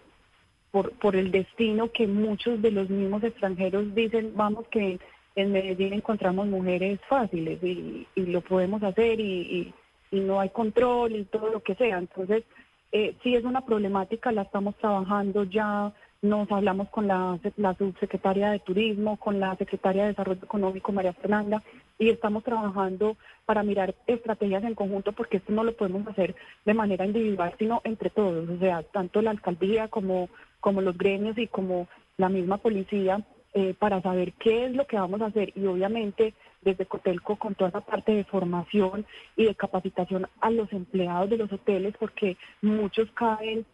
por, 0.72 1.16
el 1.16 1.32
destino 1.32 1.92
que 1.92 2.06
muchos 2.06 2.62
de 2.62 2.72
los 2.72 2.90
mismos 2.90 3.24
extranjeros 3.24 3.96
dicen, 3.96 4.34
vamos 4.36 4.68
que 4.68 5.00
en 5.36 5.52
Medellín 5.52 5.94
encontramos 5.94 6.48
mujeres 6.48 7.00
fáciles 7.10 7.64
y, 7.64 8.06
lo 8.16 8.42
podemos 8.42 8.84
hacer 8.84 9.20
y, 9.20 9.74
no 10.12 10.40
hay 10.40 10.50
control 10.50 11.16
y 11.16 11.26
todo 11.26 11.50
lo 11.50 11.62
que 11.62 11.76
sea. 11.76 11.98
Entonces, 11.98 12.44
eh, 12.92 13.16
sí 13.24 13.36
es 13.36 13.44
una 13.44 13.66
problemática, 13.66 14.32
la 14.32 14.44
estamos 14.44 14.76
trabajando 14.78 15.44
ya, 15.44 15.92
nos 16.22 16.52
hablamos 16.52 16.90
con 16.90 17.08
la, 17.08 17.40
la 17.58 17.76
subsecretaria 17.76 18.52
de 18.52 18.60
Turismo, 18.60 19.18
con 19.18 19.40
la 19.40 19.56
secretaria 19.56 20.04
de 20.04 20.10
Desarrollo 20.10 20.44
Económico, 20.44 20.92
María 20.92 21.14
Fernanda, 21.14 21.64
y 21.98 22.10
estamos 22.10 22.44
trabajando 22.44 23.16
para 23.46 23.64
mirar 23.64 23.96
estrategias 24.08 24.64
en 24.64 24.76
conjunto 24.76 25.12
porque 25.14 25.38
esto 25.38 25.54
no 25.54 25.64
lo 25.64 25.74
podemos 25.76 26.06
hacer 26.08 26.36
de 26.66 26.74
manera 26.74 27.06
individual, 27.06 27.54
sino 27.58 27.82
entre 27.84 28.10
todos, 28.10 28.50
o 28.50 28.58
sea, 28.58 28.84
tanto 28.84 29.22
la 29.22 29.32
alcaldía 29.32 29.88
como 29.88 30.30
como 30.60 30.82
los 30.82 30.98
gremios 30.98 31.38
y 31.38 31.48
como 31.48 31.88
la 32.18 32.30
misma 32.30 32.58
policía 32.58 33.22
eh, 33.54 33.74
para 33.78 34.02
saber 34.02 34.34
qué 34.34 34.66
es 34.66 34.76
lo 34.76 34.86
que 34.86 34.98
vamos 34.98 35.22
a 35.22 35.28
hacer 35.28 35.54
y 35.56 35.66
obviamente 35.66 36.34
desde 36.62 36.86
Cotelco 36.86 37.38
con 37.38 37.56
toda 37.56 37.70
esa 37.70 37.82
parte 37.82 38.14
de 38.14 38.24
formación 38.26 39.06
y 39.36 39.46
de 39.46 39.56
capacitación 39.56 40.28
a 40.42 40.50
los 40.50 40.72
empleados 40.74 41.30
de 41.30 41.38
los 41.38 41.52
hoteles 41.52 41.94
porque 42.00 42.38
muchos 42.62 43.10
caen 43.12 43.66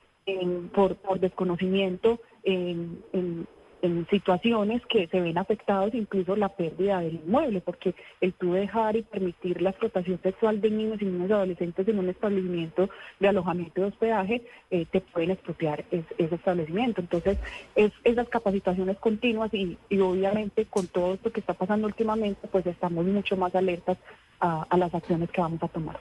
por, 0.74 0.96
por 0.96 1.20
desconocimiento 1.20 2.20
en, 2.44 3.04
en, 3.14 3.48
en 3.86 4.08
situaciones 4.08 4.82
que 4.88 5.08
se 5.08 5.22
ven 5.22 5.38
afectados 5.38 5.94
incluso 5.94 6.36
la 6.36 6.50
pérdida 6.50 7.00
del 7.00 7.16
inmueble, 7.16 7.62
porque 7.62 7.96
el 8.22 8.34
tú 8.34 8.54
dejar 8.54 8.96
y 8.96 9.04
permitir 9.04 9.62
la 9.62 9.70
explotación 9.70 10.20
sexual 10.22 10.62
de 10.62 10.72
niños 10.72 11.02
y 11.02 11.06
niños 11.06 11.32
adolescentes 11.32 11.88
en 11.88 12.00
un 12.00 12.10
establecimiento 12.10 12.90
de 13.20 13.28
alojamiento 13.28 13.82
y 13.82 13.84
hospedaje, 13.84 14.42
eh, 14.72 14.86
te 14.92 15.02
pueden 15.02 15.32
expropiar 15.32 15.86
ese 15.92 16.36
establecimiento. 16.36 17.02
Entonces, 17.02 17.38
es, 17.76 17.92
esas 18.04 18.28
capacitaciones 18.30 18.98
continuas 18.98 19.54
y, 19.54 19.78
y, 19.90 20.00
obviamente 20.00 20.66
con 20.66 20.88
todo 20.88 21.14
esto 21.14 21.32
que 21.32 21.40
está 21.40 21.54
pasando 21.54 21.88
últimamente, 21.88 22.48
pues 22.48 22.66
estamos 22.66 23.06
mucho 23.06 23.38
más 23.38 23.56
alertas 23.56 23.98
a 24.40 24.78
las 24.78 24.94
acciones 24.94 25.32
que 25.32 25.42
vamos 25.42 25.64
a 25.64 25.68
tomar. 25.68 25.98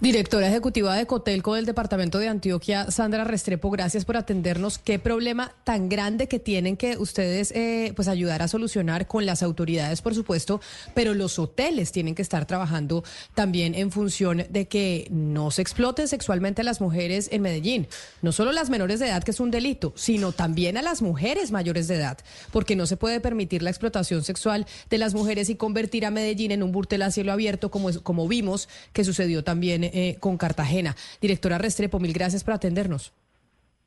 Directora 0.00 0.48
ejecutiva 0.48 0.94
de 0.94 1.06
Cotelco 1.06 1.54
del 1.54 1.64
departamento 1.64 2.18
de 2.18 2.28
Antioquia, 2.28 2.90
Sandra 2.90 3.24
Restrepo, 3.24 3.70
gracias 3.70 4.04
por 4.04 4.16
atendernos. 4.16 4.78
¿Qué 4.78 4.98
problema 4.98 5.54
tan 5.64 5.88
grande 5.88 6.28
que 6.28 6.38
tienen 6.38 6.76
que 6.76 6.98
ustedes 6.98 7.52
eh, 7.52 7.92
pues 7.96 8.08
ayudar 8.08 8.42
a 8.42 8.48
solucionar 8.48 9.06
con 9.06 9.24
las 9.24 9.42
autoridades, 9.42 10.02
por 10.02 10.14
supuesto, 10.14 10.60
pero 10.94 11.14
los 11.14 11.38
hoteles 11.38 11.92
tienen 11.92 12.14
que 12.14 12.22
estar 12.22 12.44
trabajando 12.44 13.04
también 13.34 13.74
en 13.74 13.90
función 13.90 14.44
de 14.50 14.66
que 14.68 15.06
no 15.10 15.50
se 15.50 15.62
exploten 15.62 16.08
sexualmente 16.08 16.60
a 16.60 16.64
las 16.64 16.80
mujeres 16.80 17.28
en 17.32 17.42
Medellín? 17.42 17.86
No 18.20 18.32
solo 18.32 18.52
las 18.52 18.68
menores 18.68 19.00
de 19.00 19.06
edad, 19.06 19.22
que 19.22 19.30
es 19.30 19.40
un 19.40 19.50
delito, 19.50 19.92
sino 19.96 20.32
también 20.32 20.76
a 20.76 20.82
las 20.82 21.02
mujeres 21.02 21.50
mayores 21.50 21.88
de 21.88 21.94
edad, 21.94 22.18
porque 22.52 22.76
no 22.76 22.86
se 22.86 22.96
puede 22.96 23.20
permitir 23.20 23.62
la 23.62 23.70
explotación 23.70 24.24
sexual 24.24 24.66
de 24.90 24.98
las 24.98 25.14
mujeres 25.14 25.48
y 25.48 25.54
convertir 25.54 26.04
a 26.04 26.10
Medellín 26.10 26.50
en 26.50 26.62
un 26.62 26.72
burtel 26.72 27.02
a 27.02 27.10
cielo 27.10 27.32
abierto, 27.32 27.70
como, 27.70 27.90
como 28.02 28.28
vimos 28.28 28.68
que 28.92 29.04
sucedió 29.04 29.13
también 29.44 29.84
eh, 29.84 30.16
con 30.20 30.36
Cartagena. 30.36 30.96
Directora 31.20 31.58
Restrepo, 31.58 31.98
mil 32.00 32.12
gracias 32.12 32.44
por 32.44 32.54
atendernos. 32.54 33.12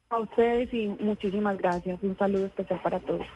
A 0.10 0.20
ustedes 0.20 0.74
y 0.74 0.88
muchísimas 0.88 1.58
gracias. 1.58 2.00
Un 2.02 2.18
saludo 2.18 2.46
especial 2.46 2.82
para 2.82 3.00
todos. 3.00 3.28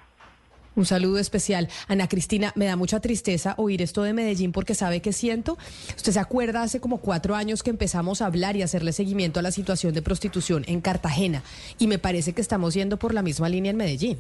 Un 0.74 0.86
saludo 0.86 1.18
especial. 1.20 1.68
Ana 1.90 2.08
Cristina, 2.08 2.54
me 2.56 2.66
da 2.66 2.78
mucha 2.78 3.02
tristeza 3.02 3.56
oír 3.58 3.82
esto 3.82 4.04
de 4.04 4.14
Medellín 4.14 4.54
porque 4.54 4.74
sabe 4.74 5.02
que 5.02 5.12
siento. 5.12 5.58
Usted 5.98 6.14
se 6.14 6.20
acuerda 6.20 6.64
hace 6.64 6.80
como 6.80 7.00
cuatro 7.00 7.36
años 7.36 7.62
que 7.62 7.72
empezamos 7.72 8.22
a 8.22 8.28
hablar 8.28 8.56
y 8.56 8.62
hacerle 8.62 8.94
seguimiento 8.94 9.40
a 9.40 9.44
la 9.44 9.52
situación 9.52 9.94
de 9.94 10.02
prostitución 10.02 10.64
en 10.68 10.80
Cartagena 10.80 11.44
y 11.78 11.88
me 11.88 12.00
parece 12.00 12.32
que 12.32 12.42
estamos 12.42 12.74
yendo 12.74 12.98
por 12.98 13.14
la 13.14 13.22
misma 13.22 13.50
línea 13.50 13.72
en 13.72 13.78
Medellín. 13.78 14.18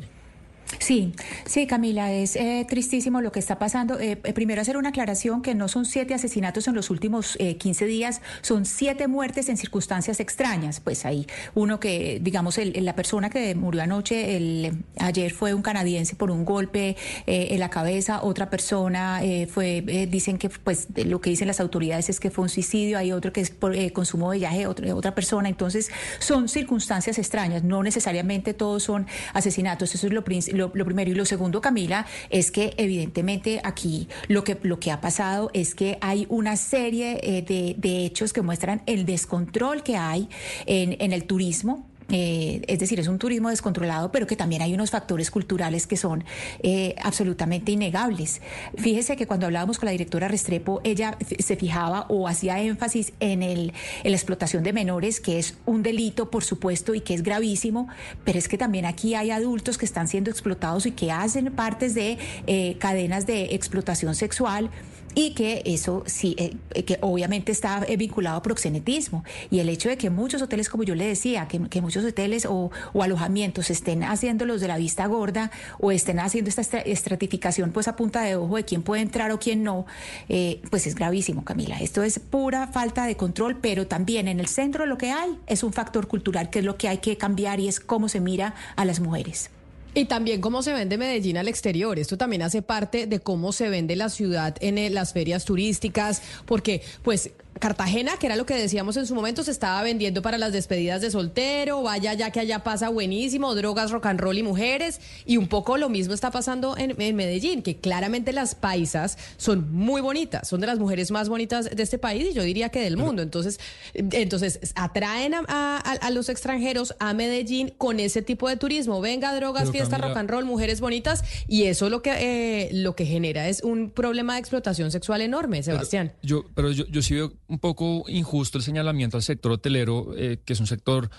Sí, 0.79 1.13
sí, 1.45 1.67
Camila, 1.67 2.11
es 2.11 2.35
eh, 2.35 2.65
tristísimo 2.67 3.21
lo 3.21 3.31
que 3.31 3.39
está 3.39 3.59
pasando. 3.59 3.99
Eh, 3.99 4.17
eh, 4.23 4.33
primero 4.33 4.61
hacer 4.61 4.77
una 4.77 4.89
aclaración 4.89 5.41
que 5.41 5.55
no 5.55 5.67
son 5.67 5.85
siete 5.85 6.13
asesinatos 6.13 6.67
en 6.67 6.75
los 6.75 6.89
últimos 6.89 7.37
15 7.37 7.85
días, 7.85 8.21
son 8.41 8.65
siete 8.65 9.07
muertes 9.07 9.49
en 9.49 9.57
circunstancias 9.57 10.19
extrañas. 10.19 10.79
Pues 10.79 11.05
ahí 11.05 11.27
uno 11.55 11.79
que, 11.79 12.19
digamos, 12.21 12.57
la 12.57 12.95
persona 12.95 13.29
que 13.29 13.55
murió 13.55 13.83
anoche, 13.83 14.37
el, 14.37 14.83
ayer 14.97 15.31
fue 15.31 15.53
un 15.53 15.61
canadiense 15.61 16.15
por 16.15 16.31
un 16.31 16.45
golpe 16.45 16.95
en 17.25 17.59
la 17.59 17.69
cabeza, 17.69 18.23
otra 18.23 18.49
persona 18.49 19.21
fue, 19.49 19.81
dicen 20.09 20.37
que, 20.37 20.49
pues 20.49 20.87
lo 21.05 21.21
que 21.21 21.29
dicen 21.29 21.47
las 21.47 21.59
autoridades 21.59 22.09
es 22.09 22.19
que 22.19 22.29
fue 22.29 22.43
un 22.43 22.49
suicidio, 22.49 22.97
hay 22.97 23.11
otro 23.11 23.33
que 23.33 23.41
es 23.41 23.49
por 23.51 23.75
consumo 23.91 24.31
de 24.31 24.39
viaje, 24.39 24.67
otra, 24.67 24.93
otra 24.95 25.15
persona. 25.15 25.49
Entonces 25.49 25.89
son 26.19 26.49
circunstancias 26.49 27.17
extrañas, 27.17 27.63
no 27.63 27.83
necesariamente 27.83 28.53
todos 28.53 28.83
son 28.83 29.07
asesinatos. 29.33 29.95
Eso 29.95 30.07
es 30.07 30.13
lo 30.13 30.23
principal 30.23 30.60
lo, 30.73 30.85
primero. 30.85 31.11
Y 31.11 31.13
lo 31.13 31.25
segundo, 31.25 31.61
Camila, 31.61 32.05
es 32.29 32.51
que 32.51 32.73
evidentemente 32.77 33.61
aquí 33.63 34.07
lo 34.27 34.43
que, 34.43 34.57
lo 34.63 34.79
que 34.79 34.91
ha 34.91 35.01
pasado 35.01 35.49
es 35.53 35.75
que 35.75 35.97
hay 36.01 36.25
una 36.29 36.55
serie 36.57 37.19
eh, 37.23 37.41
de, 37.41 37.75
de, 37.77 38.05
hechos 38.05 38.33
que 38.33 38.41
muestran 38.41 38.81
el 38.85 39.05
descontrol 39.05 39.83
que 39.83 39.97
hay 39.97 40.29
en, 40.65 40.95
en 40.99 41.13
el 41.13 41.25
turismo 41.25 41.90
eh, 42.11 42.61
es 42.67 42.79
decir, 42.79 42.99
es 42.99 43.07
un 43.07 43.17
turismo 43.17 43.49
descontrolado, 43.49 44.11
pero 44.11 44.27
que 44.27 44.35
también 44.35 44.61
hay 44.61 44.73
unos 44.73 44.91
factores 44.91 45.31
culturales 45.31 45.87
que 45.87 45.97
son 45.97 46.23
eh, 46.61 46.95
absolutamente 47.01 47.71
innegables. 47.71 48.41
Fíjese 48.77 49.15
que 49.15 49.27
cuando 49.27 49.45
hablábamos 49.45 49.79
con 49.79 49.87
la 49.87 49.91
directora 49.91 50.27
Restrepo, 50.27 50.81
ella 50.83 51.17
se 51.39 51.55
fijaba 51.55 52.05
o 52.09 52.27
hacía 52.27 52.59
énfasis 52.59 53.13
en, 53.19 53.43
el, 53.43 53.73
la 54.03 54.11
explotación 54.11 54.63
de 54.63 54.73
menores, 54.73 55.19
que 55.19 55.39
es 55.39 55.57
un 55.65 55.83
delito, 55.83 56.29
por 56.29 56.43
supuesto, 56.43 56.93
y 56.93 57.01
que 57.01 57.13
es 57.13 57.23
gravísimo, 57.23 57.87
pero 58.23 58.37
es 58.37 58.47
que 58.47 58.57
también 58.57 58.85
aquí 58.85 59.15
hay 59.15 59.31
adultos 59.31 59.77
que 59.77 59.85
están 59.85 60.07
siendo 60.07 60.29
explotados 60.29 60.85
y 60.85 60.91
que 60.91 61.11
hacen 61.11 61.51
partes 61.53 61.93
de 61.93 62.17
eh, 62.47 62.75
cadenas 62.79 63.25
de 63.25 63.55
explotación 63.55 64.15
sexual 64.15 64.69
y 65.15 65.33
que 65.33 65.61
eso 65.65 66.03
sí, 66.05 66.35
eh, 66.37 66.83
que 66.83 66.97
obviamente 67.01 67.51
está 67.51 67.83
eh, 67.87 67.97
vinculado 67.97 68.37
a 68.37 68.41
proxenetismo. 68.41 69.23
Y 69.49 69.59
el 69.59 69.69
hecho 69.69 69.89
de 69.89 69.97
que 69.97 70.09
muchos 70.09 70.41
hoteles, 70.41 70.69
como 70.69 70.83
yo 70.83 70.95
le 70.95 71.05
decía, 71.05 71.47
que, 71.47 71.81
muchos 71.81 72.05
hoteles 72.05 72.45
o, 72.45 72.71
alojamientos 73.01 73.69
estén 73.71 74.03
haciendo 74.03 74.45
los 74.45 74.61
de 74.61 74.67
la 74.67 74.77
vista 74.77 75.05
gorda 75.07 75.51
o 75.79 75.91
estén 75.91 76.19
haciendo 76.19 76.49
esta 76.49 76.79
estratificación 76.79 77.71
pues 77.71 77.87
a 77.87 77.95
punta 77.95 78.21
de 78.21 78.35
ojo 78.35 78.55
de 78.55 78.63
quién 78.63 78.83
puede 78.83 79.01
entrar 79.01 79.31
o 79.31 79.39
quién 79.39 79.63
no, 79.63 79.85
eh, 80.29 80.61
pues 80.69 80.85
es 80.87 80.95
gravísimo, 80.95 81.43
Camila. 81.43 81.79
Esto 81.79 82.03
es 82.03 82.19
pura 82.19 82.67
falta 82.67 83.05
de 83.05 83.15
control, 83.15 83.57
pero 83.57 83.87
también 83.87 84.27
en 84.27 84.39
el 84.39 84.47
centro 84.47 84.85
lo 84.85 84.97
que 84.97 85.11
hay 85.11 85.37
es 85.47 85.63
un 85.63 85.73
factor 85.73 86.07
cultural 86.07 86.49
que 86.49 86.59
es 86.59 86.65
lo 86.65 86.77
que 86.77 86.87
hay 86.87 86.99
que 86.99 87.17
cambiar 87.17 87.59
y 87.59 87.67
es 87.67 87.79
cómo 87.79 88.07
se 88.07 88.19
mira 88.19 88.53
a 88.75 88.85
las 88.85 88.99
mujeres. 88.99 89.49
Y 89.93 90.05
también 90.05 90.39
cómo 90.39 90.63
se 90.63 90.73
vende 90.73 90.97
Medellín 90.97 91.37
al 91.37 91.49
exterior. 91.49 91.99
Esto 91.99 92.17
también 92.17 92.43
hace 92.43 92.61
parte 92.61 93.07
de 93.07 93.19
cómo 93.19 93.51
se 93.51 93.69
vende 93.69 93.97
la 93.97 94.09
ciudad 94.09 94.55
en 94.61 94.77
eh, 94.77 94.89
las 94.89 95.11
ferias 95.11 95.43
turísticas, 95.43 96.21
porque 96.45 96.81
pues 97.03 97.31
Cartagena, 97.61 98.17
que 98.17 98.25
era 98.25 98.35
lo 98.35 98.47
que 98.47 98.55
decíamos 98.55 98.97
en 98.97 99.05
su 99.05 99.13
momento, 99.13 99.43
se 99.43 99.51
estaba 99.51 99.83
vendiendo 99.83 100.23
para 100.23 100.39
las 100.39 100.51
despedidas 100.51 100.99
de 100.99 101.11
soltero, 101.11 101.83
vaya 101.83 102.15
ya 102.15 102.31
que 102.31 102.39
allá 102.39 102.63
pasa 102.63 102.89
buenísimo, 102.89 103.53
drogas, 103.53 103.91
rock 103.91 104.07
and 104.07 104.19
roll 104.19 104.35
y 104.35 104.41
mujeres, 104.41 104.99
y 105.27 105.37
un 105.37 105.47
poco 105.47 105.77
lo 105.77 105.87
mismo 105.87 106.15
está 106.15 106.31
pasando 106.31 106.75
en, 106.75 106.97
Medellín, 107.15 107.61
que 107.61 107.77
claramente 107.77 108.33
las 108.33 108.55
paisas 108.55 109.19
son 109.37 109.71
muy 109.71 110.01
bonitas, 110.01 110.47
son 110.47 110.59
de 110.59 110.65
las 110.65 110.79
mujeres 110.79 111.11
más 111.11 111.29
bonitas 111.29 111.69
de 111.69 111.83
este 111.83 111.99
país 111.99 112.31
y 112.31 112.33
yo 112.33 112.41
diría 112.41 112.69
que 112.69 112.81
del 112.81 112.97
mundo. 112.97 113.21
Entonces, 113.21 113.59
entonces 113.93 114.59
atraen 114.73 115.35
a, 115.35 116.09
los 116.11 116.29
extranjeros 116.29 116.95
a 116.97 117.13
Medellín 117.13 117.73
con 117.77 117.99
ese 117.99 118.23
tipo 118.23 118.49
de 118.49 118.57
turismo. 118.57 119.01
Venga, 119.01 119.35
drogas, 119.35 119.69
fiesta, 119.69 119.99
rock 119.99 120.17
and 120.17 120.31
roll, 120.31 120.45
mujeres 120.45 120.81
bonitas, 120.81 121.23
y 121.47 121.65
eso 121.65 121.91
lo 121.91 122.01
que 122.01 122.11
eh, 122.11 122.69
lo 122.73 122.95
que 122.95 123.05
genera 123.05 123.47
es 123.47 123.61
un 123.61 123.91
problema 123.91 124.33
de 124.33 124.39
explotación 124.39 124.89
sexual 124.89 125.21
enorme, 125.21 125.61
Sebastián. 125.61 126.13
yo, 126.23 126.45
pero 126.55 126.71
yo, 126.71 126.87
yo 126.87 127.03
sí 127.03 127.13
veo 127.13 127.33
un 127.51 127.59
poco 127.59 128.05
injusto 128.07 128.57
el 128.57 128.63
señalamiento 128.63 129.17
al 129.17 129.23
sector 129.23 129.51
hotelero, 129.51 130.13
eh, 130.17 130.39
que 130.43 130.53
es 130.53 130.59
un 130.61 130.67
sector 130.67 131.09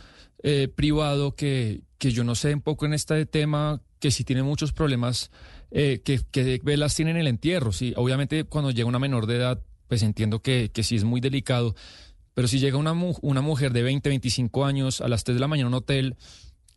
eh, 0.43 0.67
privado 0.75 1.37
que, 1.37 1.83
que 1.99 2.11
yo 2.11 2.25
no 2.25 2.35
sé 2.35 2.55
un 2.55 2.63
poco 2.63 2.87
en 2.87 2.95
este 2.95 3.27
tema, 3.27 3.83
que 4.01 4.11
sí 4.11 4.25
tiene 4.25 4.43
muchos 4.43 4.73
problemas, 4.73 5.31
eh, 5.71 6.01
que, 6.03 6.21
que 6.31 6.59
velas 6.65 6.97
tienen 6.97 7.19
el 7.19 7.27
entierro. 7.27 7.71
Sí, 7.71 7.93
obviamente 7.97 8.45
cuando 8.45 8.71
llega 8.71 8.89
una 8.89 8.99
menor 8.99 9.27
de 9.27 9.37
edad, 9.37 9.63
pues 9.89 10.03
entiendo 10.03 10.41
que, 10.41 10.71
que 10.73 10.83
sí 10.83 10.97
es 10.97 11.05
muy 11.05 11.21
delicado, 11.21 11.77
pero 12.33 12.49
si 12.49 12.59
llega 12.59 12.79
una, 12.79 12.95
una 13.21 13.43
mujer 13.43 13.75
de 13.75 13.83
20, 13.83 14.09
25 14.09 14.65
años 14.65 15.03
a 15.03 15.09
las 15.09 15.25
3 15.25 15.37
de 15.37 15.41
la 15.41 15.49
mañana 15.49 15.67
a 15.67 15.69
un 15.69 15.75
hotel, 15.75 16.17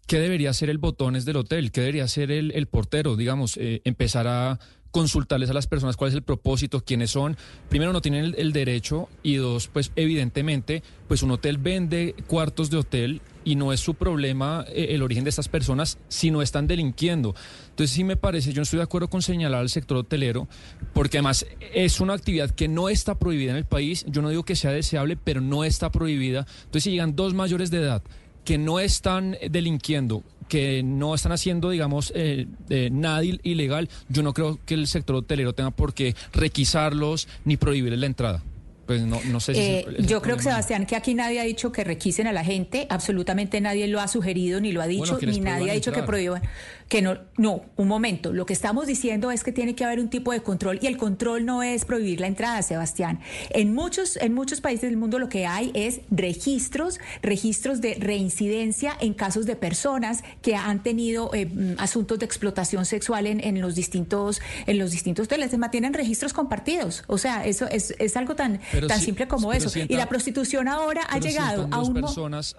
¿qué 0.05 0.19
debería 0.19 0.51
ser 0.51 0.69
el 0.69 0.79
botones 0.79 1.23
del 1.23 1.37
hotel? 1.37 1.71
¿Qué 1.71 1.79
debería 1.79 2.09
ser 2.09 2.29
el, 2.29 2.51
el 2.51 2.67
portero? 2.67 3.15
Digamos, 3.15 3.57
empezar 3.57 4.27
a 4.27 4.59
consultarles 4.95 5.49
a 5.49 5.53
las 5.53 5.67
personas 5.67 5.97
cuál 5.97 6.07
es 6.07 6.15
el 6.15 6.23
propósito, 6.23 6.79
quiénes 6.79 7.11
son. 7.11 7.35
Primero, 7.67 7.91
no 7.91 7.99
tienen 7.99 8.33
el, 8.37 8.53
derecho 8.53 9.09
y 9.23 9.35
dos, 9.35 9.67
pues 9.67 9.91
evidentemente, 9.97 10.83
pues 11.09 11.21
un 11.21 11.31
hotel 11.31 11.57
vende 11.57 12.15
cuartos 12.27 12.69
de 12.69 12.77
hotel 12.77 13.21
y 13.43 13.57
no 13.57 13.73
es 13.73 13.81
su 13.81 13.95
problema 13.95 14.63
eh, 14.69 14.87
el 14.91 15.03
origen 15.03 15.25
de 15.25 15.31
estas 15.31 15.49
personas 15.49 15.97
si 16.07 16.31
no 16.31 16.41
están 16.41 16.65
delinquiendo. 16.65 17.35
Entonces 17.71 17.93
sí 17.93 18.05
me 18.05 18.15
parece, 18.15 18.53
yo 18.53 18.61
estoy 18.61 18.77
de 18.77 18.83
acuerdo 18.83 19.09
con 19.09 19.21
señalar 19.21 19.59
al 19.59 19.69
sector 19.69 19.97
hotelero, 19.97 20.47
porque 20.93 21.17
además 21.17 21.45
es 21.73 21.99
una 21.99 22.13
actividad 22.13 22.51
que 22.51 22.69
no 22.69 22.87
está 22.87 23.19
prohibida 23.19 23.51
en 23.51 23.57
el 23.57 23.65
país. 23.65 24.05
Yo 24.07 24.21
no 24.21 24.29
digo 24.29 24.45
que 24.45 24.55
sea 24.55 24.71
deseable, 24.71 25.17
pero 25.17 25.41
no 25.41 25.65
está 25.65 25.91
prohibida. 25.91 26.47
Entonces 26.59 26.83
si 26.83 26.91
llegan 26.91 27.17
dos 27.17 27.33
mayores 27.33 27.69
de 27.69 27.79
edad 27.79 28.01
que 28.45 28.57
no 28.57 28.79
están 28.79 29.35
delinquiendo 29.49 30.23
que 30.47 30.83
no 30.83 31.15
están 31.15 31.31
haciendo, 31.31 31.69
digamos, 31.69 32.11
eh, 32.15 32.47
nada 32.91 33.23
ilegal, 33.23 33.89
yo 34.09 34.23
no 34.23 34.33
creo 34.33 34.59
que 34.65 34.75
el 34.75 34.87
sector 34.87 35.15
hotelero 35.17 35.53
tenga 35.53 35.71
por 35.71 35.93
qué 35.93 36.15
requisarlos 36.33 37.27
ni 37.43 37.57
prohibirles 37.57 37.99
la 37.99 38.05
entrada. 38.05 38.43
Pues 38.85 39.01
no, 39.01 39.19
no 39.31 39.39
sé 39.39 39.55
si... 39.55 39.59
Eh, 39.59 39.85
yo 40.01 40.21
creo 40.21 40.37
que, 40.37 40.43
Sebastián, 40.43 40.85
que 40.85 40.95
aquí 40.95 41.15
nadie 41.15 41.39
ha 41.39 41.43
dicho 41.43 41.71
que 41.71 41.83
requisen 41.83 42.27
a 42.27 42.31
la 42.31 42.43
gente, 42.43 42.85
absolutamente 42.89 43.59
nadie 43.59 43.87
lo 43.87 43.99
ha 43.99 44.07
sugerido, 44.07 44.61
ni 44.61 44.71
lo 44.71 44.81
ha 44.81 44.87
dicho, 44.87 45.17
ni 45.21 45.39
nadie 45.39 45.71
ha 45.71 45.73
dicho 45.73 45.91
que 45.91 46.03
prohíban, 46.03 46.43
que 46.87 47.01
no, 47.01 47.17
no, 47.37 47.63
un 47.77 47.87
momento, 47.87 48.31
lo 48.31 48.45
que 48.45 48.53
estamos 48.53 48.85
diciendo 48.85 49.31
es 49.31 49.43
que 49.43 49.51
tiene 49.51 49.75
que 49.75 49.83
haber 49.83 49.99
un 49.99 50.09
tipo 50.09 50.31
de 50.31 50.41
control 50.41 50.79
y 50.81 50.87
el 50.87 50.97
control 50.97 51.45
no 51.45 51.63
es 51.63 51.83
prohibir 51.83 52.21
la 52.21 52.27
entrada, 52.27 52.61
Sebastián. 52.61 53.19
En 53.49 53.73
muchos, 53.73 54.17
en 54.17 54.33
muchos 54.33 54.61
países 54.61 54.89
del 54.89 54.97
mundo 54.97 55.17
lo 55.17 55.27
que 55.27 55.47
hay 55.47 55.71
es 55.73 56.01
registros, 56.11 56.99
registros 57.23 57.81
de 57.81 57.95
reincidencia 57.99 58.95
en 58.99 59.15
casos 59.15 59.47
de 59.47 59.55
personas 59.55 60.23
que 60.43 60.55
han 60.55 60.83
tenido 60.83 61.33
eh, 61.33 61.47
mm, 61.47 61.79
asuntos 61.79 62.19
de 62.19 62.25
explotación 62.25 62.85
sexual 62.85 63.25
en, 63.25 63.43
en, 63.43 63.61
los 63.61 63.73
distintos, 63.73 64.41
en 64.67 64.77
los 64.77 64.91
distintos 64.91 65.25
hoteles, 65.25 65.51
se 65.51 65.57
mantienen 65.57 65.93
registros 65.93 66.33
compartidos, 66.33 67.03
o 67.07 67.17
sea, 67.17 67.45
eso 67.45 67.67
es, 67.69 67.95
es 67.97 68.15
algo 68.15 68.35
tan 68.35 68.59
tan 68.87 68.99
simple 68.99 69.27
como 69.27 69.53
eso. 69.53 69.71
y 69.75 69.95
la 69.95 70.07
prostitución 70.07 70.67
ahora 70.67 71.01
ha 71.09 71.19
llegado 71.19 71.67
a 71.71 71.81
un... 71.81 71.93
personas, 71.93 72.55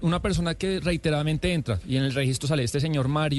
una 0.00 0.20
persona 0.20 0.54
que 0.54 0.80
reiteradamente 0.80 1.52
entra 1.52 1.80
y 1.86 1.96
en 1.96 2.04
el 2.04 2.14
registro 2.14 2.48
sale 2.48 2.64
este 2.64 2.80
señor 2.80 3.08
Mario 3.08 3.29